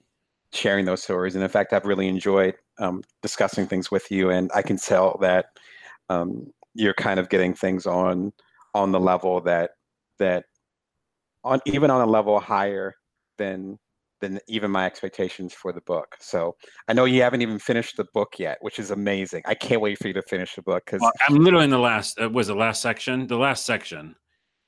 sharing 0.52 0.86
those 0.86 1.04
stories. 1.04 1.36
And 1.36 1.44
in 1.44 1.50
fact, 1.50 1.74
I've 1.74 1.86
really 1.86 2.08
enjoyed 2.08 2.56
um, 2.80 3.04
discussing 3.22 3.68
things 3.68 3.92
with 3.92 4.10
you, 4.12 4.30
and 4.30 4.50
I 4.56 4.62
can 4.62 4.78
tell 4.78 5.18
that 5.22 5.48
um, 6.10 6.52
you're 6.74 6.94
kind 6.94 7.20
of 7.20 7.30
getting 7.30 7.54
things 7.54 7.86
on 7.86 8.34
on 8.74 8.92
the 8.92 9.00
level 9.00 9.42
that 9.42 9.72
that 10.20 10.46
on 11.44 11.60
even 11.66 11.92
on 11.92 12.02
a 12.02 12.10
level 12.10 12.40
higher 12.40 12.96
than 13.38 13.78
than 14.22 14.40
even 14.48 14.70
my 14.70 14.86
expectations 14.86 15.54
for 15.54 15.72
the 15.72 15.82
book. 15.82 16.16
So 16.20 16.56
I 16.88 16.94
know 16.94 17.06
you 17.06 17.22
haven't 17.22 17.42
even 17.42 17.60
finished 17.60 17.98
the 17.98 18.06
book 18.14 18.34
yet, 18.38 18.58
which 18.62 18.80
is 18.80 18.92
amazing. 18.92 19.44
I 19.46 19.56
can't 19.56 19.82
wait 19.82 19.98
for 19.98 20.08
you 20.08 20.14
to 20.14 20.22
finish 20.22 20.56
the 20.56 20.62
book 20.62 20.84
because 20.86 21.02
well, 21.02 21.12
I'm 21.28 21.36
literally 21.36 21.66
in 21.66 21.72
the 21.72 21.80
last. 21.80 22.20
Uh, 22.20 22.30
was 22.30 22.48
the 22.48 22.56
last 22.56 22.82
section? 22.82 23.28
The 23.28 23.38
last 23.38 23.66
section. 23.66 24.16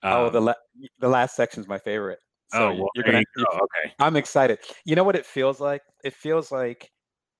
oh, 0.03 0.29
the 0.29 0.39
um, 0.39 0.45
la- 0.45 0.53
the 0.99 1.09
last 1.09 1.35
section 1.35 1.61
is 1.61 1.67
my 1.67 1.79
favorite. 1.79 2.19
So 2.53 2.69
oh, 2.69 2.75
well, 2.75 2.89
you're 2.95 3.03
gonna. 3.03 3.19
You 3.19 3.45
go. 3.45 3.57
Okay. 3.57 3.93
I'm 3.99 4.15
excited. 4.15 4.59
You 4.85 4.95
know 4.95 5.03
what 5.03 5.15
it 5.15 5.25
feels 5.25 5.59
like? 5.59 5.81
It 6.03 6.13
feels 6.13 6.51
like 6.51 6.89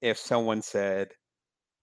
if 0.01 0.17
someone 0.17 0.61
said, 0.61 1.11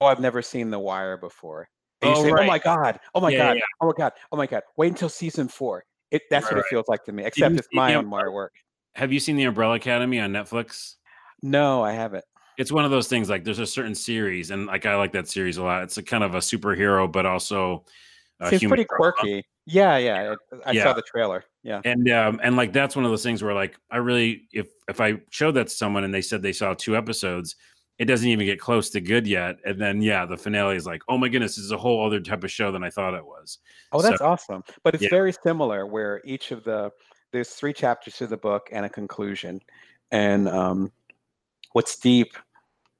"Oh, 0.00 0.06
I've 0.06 0.20
never 0.20 0.42
seen 0.42 0.70
The 0.70 0.78
Wire 0.78 1.16
before." 1.16 1.68
And 2.02 2.14
oh, 2.14 2.18
you 2.18 2.24
say, 2.24 2.32
right. 2.32 2.44
"Oh 2.44 2.47
my 2.47 2.58
god! 2.58 3.00
Oh 3.14 3.20
my 3.20 3.30
yeah, 3.30 3.38
god! 3.38 3.56
Yeah. 3.56 3.62
Oh 3.80 3.86
my 3.86 3.92
god! 3.97 4.12
Oh 4.32 4.36
my 4.36 4.47
god! 4.47 4.62
Wait 4.76 4.88
until 4.88 5.08
season 5.08 5.48
four. 5.48 5.84
It 6.10 6.22
that's 6.30 6.44
right, 6.44 6.52
what 6.52 6.56
right. 6.56 6.64
it 6.66 6.70
feels 6.70 6.88
like 6.88 7.05
to 7.05 7.12
me. 7.12 7.24
Except 7.24 7.55
it's 7.56 7.68
my 7.72 7.94
own 7.94 8.08
Wire 8.08 8.32
work. 8.32 8.55
Have 8.94 9.12
you 9.12 9.20
seen 9.20 9.36
The 9.36 9.44
Umbrella 9.44 9.74
Academy 9.74 10.18
on 10.20 10.32
Netflix? 10.32 10.94
No, 11.42 11.84
I 11.84 11.92
haven't. 11.92 12.24
It's 12.56 12.72
one 12.72 12.84
of 12.84 12.90
those 12.90 13.06
things 13.06 13.30
like 13.30 13.44
there's 13.44 13.60
a 13.60 13.66
certain 13.66 13.94
series, 13.94 14.50
and 14.50 14.66
like 14.66 14.86
I 14.86 14.97
like 14.97 15.12
that 15.12 15.28
series 15.28 15.58
a 15.58 15.62
lot. 15.62 15.82
It's 15.84 15.98
a 15.98 16.02
kind 16.02 16.24
of 16.24 16.34
a 16.34 16.38
superhero, 16.38 17.10
but 17.10 17.26
also 17.26 17.84
uh, 18.40 18.50
seems 18.50 18.64
pretty 18.64 18.84
quirky. 18.84 19.44
Yeah, 19.66 19.98
yeah. 19.98 20.34
I, 20.64 20.70
I 20.70 20.72
yeah. 20.72 20.84
saw 20.84 20.92
the 20.94 21.02
trailer. 21.02 21.44
Yeah. 21.62 21.82
And 21.84 22.10
um 22.10 22.40
and 22.42 22.56
like 22.56 22.72
that's 22.72 22.97
one 22.97 23.05
of 23.05 23.10
those 23.10 23.22
things 23.22 23.42
where 23.42 23.55
like 23.55 23.76
I 23.90 23.98
really 23.98 24.48
if 24.52 24.68
if 24.88 25.00
I 25.00 25.20
showed 25.30 25.52
that 25.52 25.68
to 25.68 25.72
someone 25.72 26.05
and 26.05 26.14
they 26.14 26.22
said 26.22 26.42
they 26.42 26.52
saw 26.52 26.74
two 26.74 26.97
episodes, 26.97 27.56
it 27.99 28.05
doesn't 28.05 28.28
even 28.28 28.47
get 28.47 28.60
close 28.60 28.91
to 28.91 29.01
good 29.01 29.27
yet. 29.27 29.57
And 29.65 29.81
then 29.81 30.01
yeah, 30.02 30.25
the 30.25 30.36
finale 30.36 30.77
is 30.77 30.86
like, 30.86 31.02
oh 31.09 31.18
my 31.18 31.28
goodness, 31.28 31.57
this 31.57 31.65
is 31.65 31.73
a 31.73 31.78
whole 31.78 32.07
other 32.07 32.20
type 32.20 32.44
of 32.44 32.51
show 32.51 32.70
than 32.70 32.85
I 32.85 32.91
thought 32.91 33.15
it 33.15 33.25
was. 33.25 33.59
Oh, 33.93 34.01
that's 34.01 34.18
so, 34.18 34.27
awesome. 34.27 34.62
But 34.85 34.94
it's 34.94 35.05
yeah. 35.05 35.10
very 35.10 35.33
similar 35.33 35.86
where 35.86 36.20
each 36.25 36.52
of 36.52 36.65
the 36.65 36.91
there's 37.33 37.51
three 37.51 37.73
chapters 37.73 38.17
to 38.17 38.27
the 38.27 38.36
book 38.36 38.68
and 38.73 38.86
a 38.86 38.89
conclusion. 38.89 39.60
And 40.10 40.49
um 40.49 40.93
what's 41.73 41.99
deep 41.99 42.33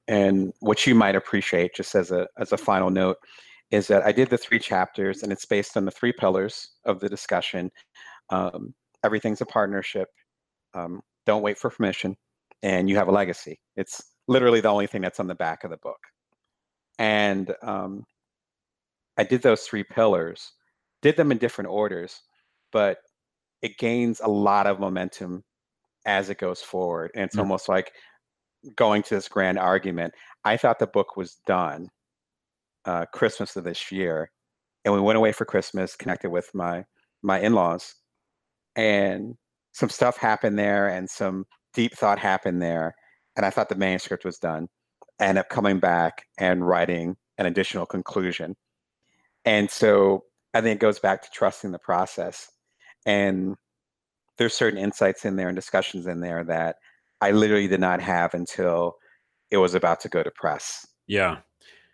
and 0.07 0.53
what 0.59 0.85
you 0.85 0.95
might 0.95 1.15
appreciate, 1.15 1.75
just 1.75 1.95
as 1.95 2.11
a 2.11 2.27
as 2.37 2.51
a 2.51 2.57
final 2.57 2.89
note, 2.89 3.17
is 3.71 3.87
that 3.87 4.03
I 4.03 4.11
did 4.11 4.29
the 4.29 4.37
three 4.37 4.59
chapters, 4.59 5.23
and 5.23 5.31
it's 5.31 5.45
based 5.45 5.77
on 5.77 5.85
the 5.85 5.91
three 5.91 6.11
pillars 6.11 6.71
of 6.85 6.99
the 6.99 7.07
discussion. 7.07 7.71
Um, 8.31 8.73
everything's 9.03 9.41
a 9.41 9.45
partnership. 9.45 10.09
Um, 10.73 11.01
don't 11.25 11.43
wait 11.43 11.57
for 11.57 11.69
permission, 11.69 12.17
and 12.63 12.89
you 12.89 12.95
have 12.95 13.07
a 13.07 13.11
legacy. 13.11 13.59
It's 13.75 14.01
literally 14.29 14.61
the 14.61 14.69
only 14.69 14.87
thing 14.87 15.01
that's 15.01 15.19
on 15.19 15.27
the 15.27 15.35
back 15.35 15.63
of 15.63 15.71
the 15.71 15.77
book. 15.77 15.99
And 16.99 17.53
um, 17.63 18.05
I 19.17 19.23
did 19.23 19.41
those 19.41 19.63
three 19.63 19.83
pillars, 19.83 20.53
did 21.01 21.17
them 21.17 21.31
in 21.31 21.39
different 21.39 21.71
orders, 21.71 22.21
but 22.71 22.99
it 23.63 23.77
gains 23.79 24.21
a 24.23 24.29
lot 24.29 24.67
of 24.67 24.79
momentum 24.79 25.43
as 26.05 26.29
it 26.29 26.37
goes 26.37 26.61
forward. 26.61 27.09
And 27.15 27.25
it's 27.25 27.33
mm-hmm. 27.33 27.41
almost 27.41 27.67
like 27.67 27.91
going 28.75 29.01
to 29.03 29.15
this 29.15 29.27
grand 29.27 29.57
argument. 29.57 30.13
I 30.45 30.57
thought 30.57 30.77
the 30.77 30.87
book 30.87 31.17
was 31.17 31.37
done 31.47 31.89
uh, 32.85 33.05
Christmas 33.11 33.55
of 33.55 33.63
this 33.63 33.91
year, 33.91 34.29
and 34.85 34.93
we 34.93 35.01
went 35.01 35.17
away 35.17 35.31
for 35.31 35.45
Christmas, 35.45 35.95
connected 35.95 36.29
with 36.29 36.49
my 36.53 36.85
my 37.23 37.39
in-laws, 37.39 37.95
and 38.75 39.35
some 39.71 39.89
stuff 39.89 40.17
happened 40.17 40.57
there, 40.57 40.87
and 40.87 41.09
some 41.09 41.45
deep 41.73 41.93
thought 41.95 42.19
happened 42.19 42.61
there, 42.61 42.95
and 43.39 43.45
I 43.45 43.49
thought 43.49 43.69
the 43.69 43.75
manuscript 43.75 44.25
was 44.25 44.37
done. 44.37 44.67
Ended 45.21 45.39
up 45.39 45.49
coming 45.49 45.79
back 45.79 46.25
and 46.37 46.67
writing 46.67 47.15
an 47.37 47.45
additional 47.45 47.85
conclusion, 47.85 48.57
and 49.45 49.71
so 49.71 50.25
I 50.53 50.59
think 50.59 50.75
it 50.75 50.81
goes 50.81 50.99
back 50.99 51.21
to 51.21 51.29
trusting 51.33 51.71
the 51.71 51.79
process, 51.79 52.49
and 53.05 53.55
there's 54.37 54.53
certain 54.53 54.79
insights 54.79 55.23
in 55.23 55.37
there 55.37 55.47
and 55.47 55.55
discussions 55.55 56.05
in 56.07 56.19
there 56.19 56.43
that 56.43 56.75
I 57.21 57.31
literally 57.31 57.67
did 57.67 57.79
not 57.79 58.01
have 58.01 58.33
until 58.33 58.95
it 59.51 59.57
was 59.57 59.73
about 59.73 59.99
to 60.01 60.09
go 60.09 60.23
to 60.23 60.31
press. 60.31 60.85
Yeah. 61.07 61.37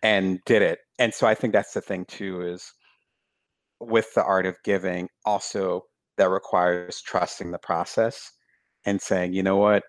And 0.04 0.40
did 0.46 0.62
it. 0.62 0.80
And 1.00 1.14
so 1.14 1.26
I 1.26 1.34
think 1.34 1.54
that's 1.54 1.74
the 1.74 1.82
thing 1.82 2.06
too 2.06 2.42
is 2.42 2.72
with 3.80 4.14
the 4.14 4.24
art 4.24 4.46
of 4.46 4.56
giving, 4.64 5.10
also 5.26 5.86
that 6.18 6.30
requires 6.30 7.02
trusting 7.02 7.52
the 7.52 7.58
process 7.58 8.32
and 8.86 9.02
saying, 9.02 9.34
you 9.34 9.42
know 9.42 9.58
what, 9.58 9.84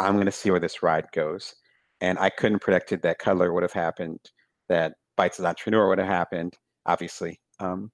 I'm 0.00 0.14
going 0.14 0.26
to 0.26 0.32
see 0.32 0.50
where 0.50 0.58
this 0.58 0.82
ride 0.82 1.06
goes. 1.12 1.54
And 2.00 2.18
I 2.18 2.30
couldn't 2.30 2.60
predicted 2.60 3.02
that 3.02 3.20
Cuddlr 3.20 3.52
would 3.52 3.62
have 3.62 3.72
happened, 3.72 4.18
that 4.68 4.94
Bite-Sized 5.16 5.46
Entrepreneur 5.46 5.88
would 5.88 5.98
have 5.98 6.08
happened, 6.08 6.54
obviously. 6.86 7.38
Um, 7.58 7.92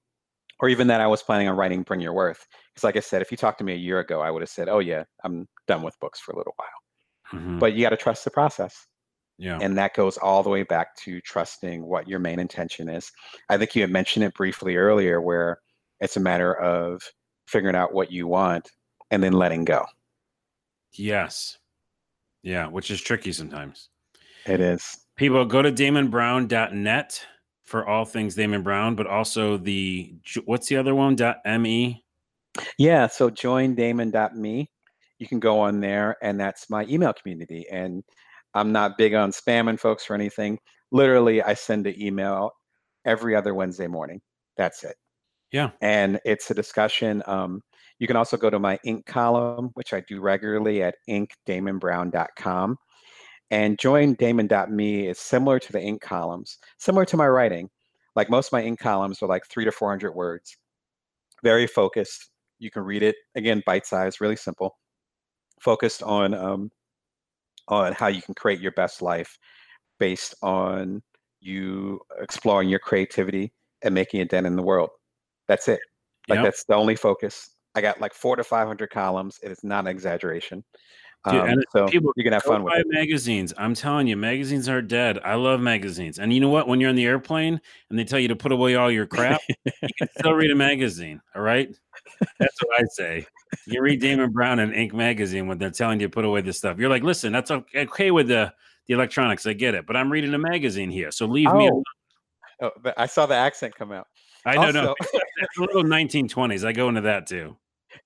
or 0.59 0.69
even 0.69 0.87
that 0.87 1.01
I 1.01 1.07
was 1.07 1.21
planning 1.21 1.49
on 1.49 1.57
writing 1.57 1.83
Bring 1.83 1.99
Your 1.99 2.13
Worth. 2.13 2.47
Because, 2.73 2.83
like 2.83 2.95
I 2.95 3.01
said, 3.01 3.21
if 3.21 3.29
you 3.29 3.37
talked 3.37 3.59
to 3.59 3.63
me 3.63 3.73
a 3.73 3.77
year 3.77 3.99
ago, 3.99 4.21
I 4.21 4.31
would 4.31 4.41
have 4.41 4.49
said, 4.49 4.69
oh, 4.69 4.79
yeah, 4.79 5.03
I'm 5.23 5.47
done 5.67 5.83
with 5.83 5.99
books 5.99 6.19
for 6.19 6.31
a 6.31 6.37
little 6.37 6.55
while. 6.55 7.39
Mm-hmm. 7.39 7.59
But 7.59 7.73
you 7.73 7.83
got 7.83 7.89
to 7.89 7.97
trust 7.97 8.23
the 8.23 8.31
process. 8.31 8.87
Yeah. 9.37 9.59
And 9.61 9.77
that 9.77 9.93
goes 9.93 10.17
all 10.17 10.41
the 10.41 10.49
way 10.49 10.63
back 10.63 10.95
to 11.03 11.21
trusting 11.21 11.85
what 11.85 12.07
your 12.07 12.19
main 12.19 12.39
intention 12.39 12.89
is. 12.89 13.11
I 13.49 13.57
think 13.57 13.75
you 13.75 13.81
had 13.81 13.91
mentioned 13.91 14.25
it 14.25 14.33
briefly 14.33 14.77
earlier, 14.77 15.21
where 15.21 15.59
it's 15.99 16.17
a 16.17 16.21
matter 16.21 16.55
of 16.55 17.03
figuring 17.45 17.75
out 17.75 17.93
what 17.93 18.11
you 18.11 18.25
want 18.25 18.71
and 19.11 19.21
then 19.21 19.33
letting 19.33 19.65
go. 19.65 19.85
Yes. 20.93 21.57
Yeah, 22.43 22.67
which 22.67 22.91
is 22.91 23.01
tricky 23.01 23.31
sometimes. 23.31 23.89
It 24.45 24.59
is. 24.59 24.97
People 25.15 25.43
go 25.45 25.61
to 25.61 25.71
damonbrown.net 25.71 27.25
for 27.63 27.85
all 27.85 28.05
things 28.05 28.35
Damon 28.35 28.61
Brown, 28.61 28.95
but 28.95 29.07
also 29.07 29.57
the 29.57 30.13
what's 30.45 30.67
the 30.67 30.77
other 30.77 30.95
one? 30.95 31.17
.me. 31.59 32.05
Yeah, 32.77 33.07
so 33.07 33.29
join 33.29 33.75
damon.me 33.75 34.69
you 35.19 35.27
can 35.27 35.39
go 35.39 35.59
on 35.59 35.79
there 35.79 36.17
and 36.21 36.39
that's 36.39 36.69
my 36.69 36.85
email 36.85 37.13
community. 37.13 37.65
And 37.71 38.03
I'm 38.53 38.71
not 38.71 38.97
big 38.97 39.13
on 39.13 39.31
spamming 39.31 39.79
folks 39.79 40.09
or 40.09 40.13
anything. 40.13 40.59
Literally, 40.91 41.41
I 41.41 41.53
send 41.53 41.87
an 41.87 41.99
email 42.01 42.51
every 43.05 43.35
other 43.35 43.53
Wednesday 43.53 43.87
morning. 43.87 44.21
That's 44.57 44.83
it. 44.83 44.95
Yeah. 45.51 45.71
And 45.81 46.19
it's 46.25 46.49
a 46.51 46.53
discussion. 46.53 47.23
Um, 47.25 47.61
you 47.99 48.07
can 48.07 48.15
also 48.15 48.37
go 48.37 48.49
to 48.49 48.59
my 48.59 48.79
Inc 48.85 49.05
column, 49.05 49.71
which 49.73 49.93
I 49.93 50.01
do 50.01 50.21
regularly 50.21 50.83
at 50.83 50.95
inkdamonbrown.com. 51.09 52.77
And 53.49 53.79
join 53.79 54.13
Damon.me 54.15 55.07
is 55.07 55.19
similar 55.19 55.57
to 55.59 55.71
the 55.71 55.79
Inc 55.79 56.01
columns, 56.01 56.57
similar 56.79 57.05
to 57.05 57.17
my 57.17 57.27
writing. 57.27 57.69
Like 58.15 58.29
most 58.29 58.47
of 58.47 58.53
my 58.53 58.63
Inc 58.63 58.79
columns 58.79 59.21
are 59.21 59.27
like 59.27 59.43
three 59.47 59.65
to 59.65 59.71
400 59.71 60.13
words, 60.13 60.55
very 61.43 61.67
focused. 61.67 62.29
You 62.59 62.71
can 62.71 62.83
read 62.83 63.03
it 63.03 63.15
again, 63.35 63.63
bite 63.65 63.85
size, 63.85 64.19
really 64.19 64.35
simple 64.35 64.75
focused 65.59 66.03
on 66.03 66.33
um, 66.33 66.69
on 67.67 67.93
how 67.93 68.07
you 68.07 68.21
can 68.21 68.33
create 68.33 68.59
your 68.59 68.71
best 68.73 69.01
life 69.01 69.37
based 69.99 70.35
on 70.41 71.01
you 71.39 71.99
exploring 72.21 72.69
your 72.69 72.79
creativity 72.79 73.51
and 73.83 73.93
making 73.93 74.21
a 74.21 74.25
dent 74.25 74.47
in 74.47 74.55
the 74.55 74.63
world. 74.63 74.89
That's 75.47 75.67
it. 75.67 75.79
Like 76.27 76.37
yep. 76.37 76.45
that's 76.45 76.63
the 76.65 76.75
only 76.75 76.95
focus. 76.95 77.49
I 77.77 77.81
got 77.81 78.01
like 78.01 78.13
four 78.13 78.35
to 78.35 78.43
five 78.43 78.67
hundred 78.67 78.89
columns. 78.89 79.39
It 79.43 79.51
is 79.51 79.63
not 79.63 79.81
an 79.81 79.87
exaggeration. 79.87 80.63
Dude, 81.29 81.41
um, 81.41 81.63
so 81.71 81.87
people 81.87 82.11
you 82.15 82.23
can 82.23 82.33
have 82.33 82.43
fun 82.43 82.63
with 82.63 82.73
it. 82.75 82.87
magazines. 82.89 83.53
I'm 83.57 83.73
telling 83.73 84.07
you, 84.07 84.15
magazines 84.15 84.69
are 84.69 84.81
dead. 84.81 85.19
I 85.25 85.35
love 85.35 85.59
magazines. 85.59 86.19
And 86.19 86.31
you 86.31 86.39
know 86.39 86.49
what? 86.49 86.67
When 86.67 86.79
you're 86.79 86.89
in 86.89 86.95
the 86.95 87.05
airplane 87.05 87.59
and 87.89 87.99
they 87.99 88.03
tell 88.03 88.19
you 88.19 88.29
to 88.29 88.35
put 88.35 88.51
away 88.51 88.75
all 88.75 88.89
your 88.89 89.07
crap, 89.07 89.41
you 89.47 89.89
can 89.97 90.07
still 90.17 90.33
read 90.33 90.51
a 90.51 90.55
magazine. 90.55 91.19
All 91.35 91.41
right. 91.41 91.69
That's 92.39 92.63
what 92.63 92.81
I 92.81 92.85
say. 92.89 93.25
You 93.65 93.81
read 93.81 93.99
Damon 93.99 94.31
Brown 94.31 94.59
and 94.59 94.71
Inc 94.73 94.93
magazine 94.93 95.47
when 95.47 95.57
they're 95.57 95.71
telling 95.71 95.99
you 95.99 96.07
to 96.07 96.11
put 96.11 96.23
away 96.23 96.41
this 96.41 96.57
stuff. 96.57 96.77
You're 96.77 96.89
like, 96.89 97.03
listen, 97.03 97.33
that's 97.33 97.51
okay 97.51 98.11
with 98.11 98.27
the 98.27 98.53
the 98.87 98.93
electronics. 98.93 99.45
I 99.45 99.53
get 99.53 99.75
it, 99.75 99.85
but 99.85 99.97
I'm 99.97 100.11
reading 100.11 100.33
a 100.33 100.39
magazine 100.39 100.89
here, 100.89 101.11
so 101.11 101.25
leave 101.25 101.47
oh. 101.49 101.57
me 101.57 101.67
alone. 101.67 101.83
Oh, 102.61 102.71
I 102.95 103.05
saw 103.05 103.25
the 103.25 103.35
accent 103.35 103.75
come 103.75 103.91
out. 103.91 104.07
I 104.45 104.55
know, 104.55 104.61
also, 104.61 104.81
no, 104.81 104.95
it's 105.13 105.57
a 105.57 105.61
little 105.61 105.83
1920s. 105.83 106.65
I 106.65 106.71
go 106.71 106.87
into 106.87 107.01
that 107.01 107.27
too. 107.27 107.57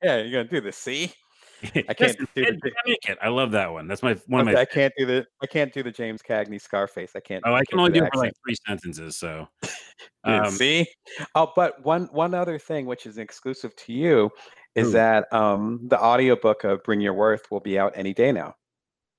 Yeah, 0.01 0.17
you're 0.17 0.31
gonna 0.31 0.49
do 0.49 0.61
the 0.61 0.71
C. 0.71 1.13
I 1.87 1.93
can't 1.93 2.17
do 2.17 2.27
the, 2.35 2.71
it. 2.85 3.17
I 3.21 3.27
love 3.27 3.51
that 3.51 3.71
one. 3.71 3.87
That's 3.87 4.01
my 4.01 4.15
one 4.27 4.41
okay, 4.41 4.51
of 4.51 4.55
my. 4.55 4.61
I 4.61 4.65
can't 4.65 4.93
do 4.97 5.05
the. 5.05 5.25
I 5.43 5.45
can't 5.45 5.71
do 5.71 5.83
the 5.83 5.91
James 5.91 6.21
Cagney 6.21 6.59
Scarface. 6.59 7.11
I 7.15 7.19
can't. 7.19 7.43
Oh, 7.45 7.53
I 7.53 7.63
can 7.65 7.79
only 7.79 7.91
do, 7.91 8.07
for 8.11 8.19
like 8.19 8.33
three 8.43 8.55
sentences. 8.65 9.17
So, 9.17 9.47
um, 10.23 10.49
see. 10.49 10.87
Oh, 11.35 11.51
but 11.55 11.83
one 11.85 12.09
one 12.11 12.33
other 12.33 12.57
thing, 12.57 12.85
which 12.87 13.05
is 13.05 13.19
exclusive 13.19 13.75
to 13.75 13.93
you, 13.93 14.31
is 14.75 14.89
Ooh. 14.89 14.91
that 14.93 15.31
um, 15.31 15.81
the 15.83 16.01
audiobook 16.01 16.63
of 16.63 16.83
Bring 16.83 16.99
Your 16.99 17.13
Worth 17.13 17.51
will 17.51 17.59
be 17.59 17.77
out 17.77 17.93
any 17.95 18.13
day 18.13 18.31
now. 18.31 18.55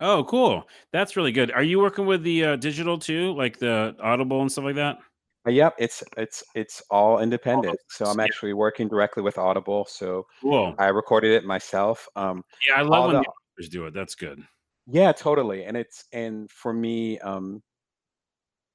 Oh, 0.01 0.25
cool. 0.25 0.68
That's 0.92 1.17
really 1.17 1.31
good. 1.31 1.52
Are 1.52 1.62
you 1.62 1.78
working 1.78 2.07
with 2.07 2.25
the 2.25 2.44
uh, 2.44 2.57
digital 2.57 2.99
too, 2.99 3.34
like 3.34 3.59
the 3.59 3.94
Audible 4.01 4.41
and 4.41 4.51
stuff 4.51 4.65
like 4.65 4.75
that? 4.75 4.99
Uh, 5.47 5.51
yep, 5.51 5.75
it's 5.79 6.05
it's 6.17 6.45
it's 6.55 6.83
all 6.91 7.19
independent. 7.19 7.77
So 7.89 8.05
I'm 8.05 8.21
actually 8.21 8.53
working 8.53 8.89
directly 8.89 9.23
with 9.23 9.39
Audible. 9.39 9.87
So 9.89 10.27
cool. 10.41 10.75
I 10.79 10.87
recorded 10.87 11.33
it 11.33 11.45
myself. 11.45 12.09
Um, 12.15 12.45
yeah, 12.69 12.77
I 12.77 12.83
love 12.83 13.12
when 13.12 13.23
the, 13.23 13.33
the 13.59 13.69
do 13.69 13.87
it. 13.87 13.95
That's 13.95 14.15
good. 14.15 14.41
Yeah, 14.87 15.12
totally. 15.12 15.65
And 15.65 15.77
it's 15.77 16.05
and 16.12 16.51
for 16.51 16.73
me, 16.73 17.19
um, 17.21 17.61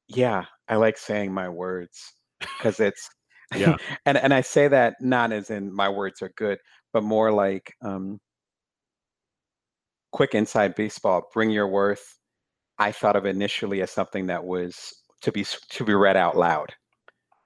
yeah, 0.07 0.45
I 0.67 0.75
like 0.75 0.97
saying 0.97 1.33
my 1.33 1.47
words 1.47 2.13
because 2.39 2.79
it's 2.79 3.09
yeah. 3.55 3.77
and 4.05 4.17
and 4.17 4.33
I 4.33 4.41
say 4.41 4.67
that 4.67 4.95
not 4.99 5.31
as 5.31 5.49
in 5.49 5.73
my 5.73 5.87
words 5.87 6.21
are 6.21 6.33
good, 6.35 6.59
but 6.91 7.03
more 7.03 7.31
like 7.31 7.73
um, 7.81 8.19
quick 10.11 10.35
inside 10.35 10.75
baseball. 10.75 11.29
Bring 11.33 11.49
your 11.49 11.67
worth. 11.67 12.17
I 12.77 12.91
thought 12.91 13.15
of 13.15 13.25
initially 13.25 13.81
as 13.81 13.91
something 13.91 14.27
that 14.27 14.43
was 14.43 14.93
to 15.21 15.31
be 15.31 15.45
to 15.69 15.83
be 15.83 15.93
read 15.93 16.17
out 16.17 16.37
loud. 16.37 16.73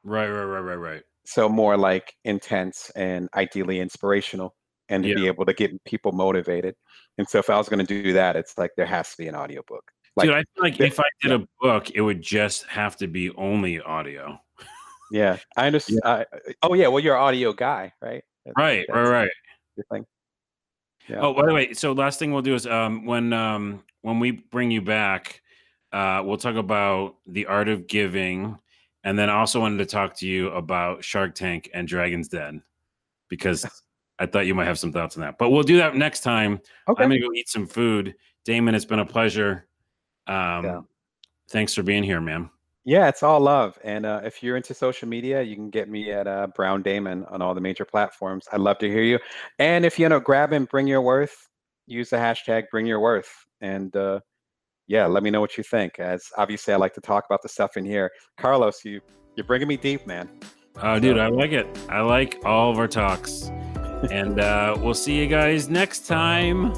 Right, 0.03 0.30
right, 0.30 0.43
right, 0.43 0.59
right, 0.59 0.75
right. 0.75 1.03
So 1.25 1.48
more 1.48 1.77
like 1.77 2.14
intense 2.24 2.91
and 2.95 3.30
ideally 3.35 3.80
inspirational, 3.80 4.56
and 4.90 5.03
to 5.03 5.09
yeah. 5.09 5.16
be 5.16 5.27
able 5.27 5.45
to 5.45 5.53
get 5.53 5.83
people 5.85 6.11
motivated. 6.11 6.75
And 7.17 7.27
so 7.27 7.40
if 7.40 7.50
I 7.50 7.58
was 7.58 7.69
going 7.69 7.85
to 7.85 8.03
do 8.03 8.14
that, 8.14 8.35
it's 8.35 8.58
like 8.58 8.72
there 8.75 8.85
has 8.85 9.11
to 9.11 9.17
be 9.17 9.27
an 9.27 9.35
audiobook. 9.35 9.91
Like, 10.16 10.27
Dude, 10.27 10.35
I 10.35 10.43
feel 10.56 10.64
like 10.64 10.80
if 10.80 11.00
I 11.00 11.03
did 11.22 11.32
a 11.32 11.48
book, 11.61 11.91
it 11.91 12.01
would 12.01 12.22
just 12.22 12.66
have 12.66 12.98
to 12.98 13.08
be 13.08 13.30
only 13.32 13.80
audio. 13.80 14.40
Yeah, 15.11 15.38
I 15.58 15.67
understand. 15.67 16.00
Yeah. 16.06 16.24
oh 16.64 16.74
yeah, 16.74 16.88
well 16.88 17.03
you're 17.03 17.16
an 17.16 17.22
audio 17.22 17.51
guy, 17.53 17.91
right? 18.01 18.24
That's, 18.45 18.56
right, 18.58 18.85
that's 18.88 18.98
right, 18.98 19.09
right. 19.09 19.30
Your 19.75 19.85
thing. 19.91 20.06
Yeah. 21.09 21.19
Oh, 21.19 21.33
by 21.33 21.45
the 21.45 21.53
way, 21.53 21.74
so 21.74 21.91
last 21.91 22.19
thing 22.19 22.32
we'll 22.32 22.41
do 22.41 22.56
is 22.56 22.66
um, 22.66 23.06
when 23.06 23.33
um, 23.33 23.83
when 24.01 24.19
we 24.19 24.32
bring 24.32 24.72
you 24.72 24.82
back, 24.82 25.41
uh, 25.92 26.22
we'll 26.26 26.38
talk 26.38 26.56
about 26.56 27.16
the 27.28 27.45
art 27.45 27.68
of 27.68 27.88
giving, 27.88 28.58
and 29.03 29.18
then 29.18 29.30
I 29.30 29.40
also 29.40 29.60
wanted 29.60 29.78
to 29.78 29.86
talk 29.86 30.16
to 30.18 30.28
you 30.28 30.50
about 30.50 31.03
Shark 31.03 31.36
Tank 31.36 31.70
and 31.74 31.88
Dragon's 31.88 32.28
Den 32.28 32.61
because 33.30 33.66
I 34.20 34.26
thought 34.26 34.45
you 34.45 34.56
might 34.56 34.68
have 34.68 34.80
some 34.80 34.92
thoughts 34.92 35.18
on 35.18 35.22
that. 35.22 35.38
But 35.38 35.50
we'll 35.50 35.64
do 35.64 35.78
that 35.78 35.95
next 35.95 36.22
time. 36.22 36.61
Okay. 36.88 37.03
I'm 37.03 37.10
gonna 37.10 37.20
go 37.20 37.34
eat 37.34 37.50
some 37.50 37.66
food. 37.66 38.16
Damon, 38.45 38.76
it's 38.76 38.86
been 38.86 39.00
a 39.00 39.06
pleasure. 39.06 39.68
Um, 40.28 40.64
yeah. 40.64 40.82
Thanks 41.50 41.74
for 41.74 41.84
being 41.84 42.03
here, 42.03 42.22
man. 42.22 42.50
Yeah, 42.84 43.08
it's 43.10 43.22
all 43.22 43.40
love. 43.40 43.78
And 43.84 44.06
uh, 44.06 44.22
if 44.24 44.42
you're 44.42 44.58
into 44.58 44.74
social 44.74 45.08
media, 45.08 45.42
you 45.42 45.56
can 45.56 45.70
get 45.70 45.88
me 45.88 46.11
at 46.11 46.28
uh, 46.28 46.48
Brown 46.56 46.82
Damon 46.82 47.26
on 47.26 47.42
all 47.42 47.53
the 47.53 47.61
major 47.61 47.86
platforms. 47.86 48.48
I'd 48.52 48.61
love 48.61 48.80
to 48.80 48.90
hear 48.90 49.03
you. 49.03 49.20
And 49.60 49.86
if 49.86 50.00
you 50.00 50.10
know, 50.10 50.20
grab 50.20 50.52
and 50.52 50.68
bring 50.68 50.88
your 50.88 51.02
worth, 51.02 51.50
use 51.86 52.10
the 52.10 52.18
hashtag 52.18 52.70
bring 52.72 52.88
your 52.88 53.00
worth. 53.00 53.30
And 53.60 53.95
uh, 53.95 54.22
yeah, 54.92 55.06
let 55.06 55.24
me 55.24 55.30
know 55.30 55.40
what 55.40 55.58
you 55.58 55.64
think. 55.64 56.00
As 56.00 56.30
obviously, 56.38 56.74
I 56.74 56.78
like 56.78 56.94
to 56.95 57.02
talk 57.02 57.24
about 57.26 57.42
the 57.42 57.48
stuff 57.48 57.78
in 57.78 57.86
here. 57.86 58.11
Carlos, 58.38 58.84
you 58.84 59.00
you're 59.38 59.45
bringing 59.45 59.70
me 59.70 59.78
deep, 59.78 60.06
man. 60.06 60.30
Oh, 60.84 61.00
dude, 61.00 61.18
I 61.18 61.28
like 61.28 61.53
it. 61.53 61.66
I 61.88 62.02
like 62.02 62.42
all 62.44 62.70
of 62.70 62.78
our 62.78 62.90
talks. 62.90 63.44
and 64.11 64.42
uh, 64.42 64.76
we'll 64.78 64.94
see 64.94 65.18
you 65.18 65.28
guys 65.28 65.70
next 65.70 66.08
time. 66.08 66.74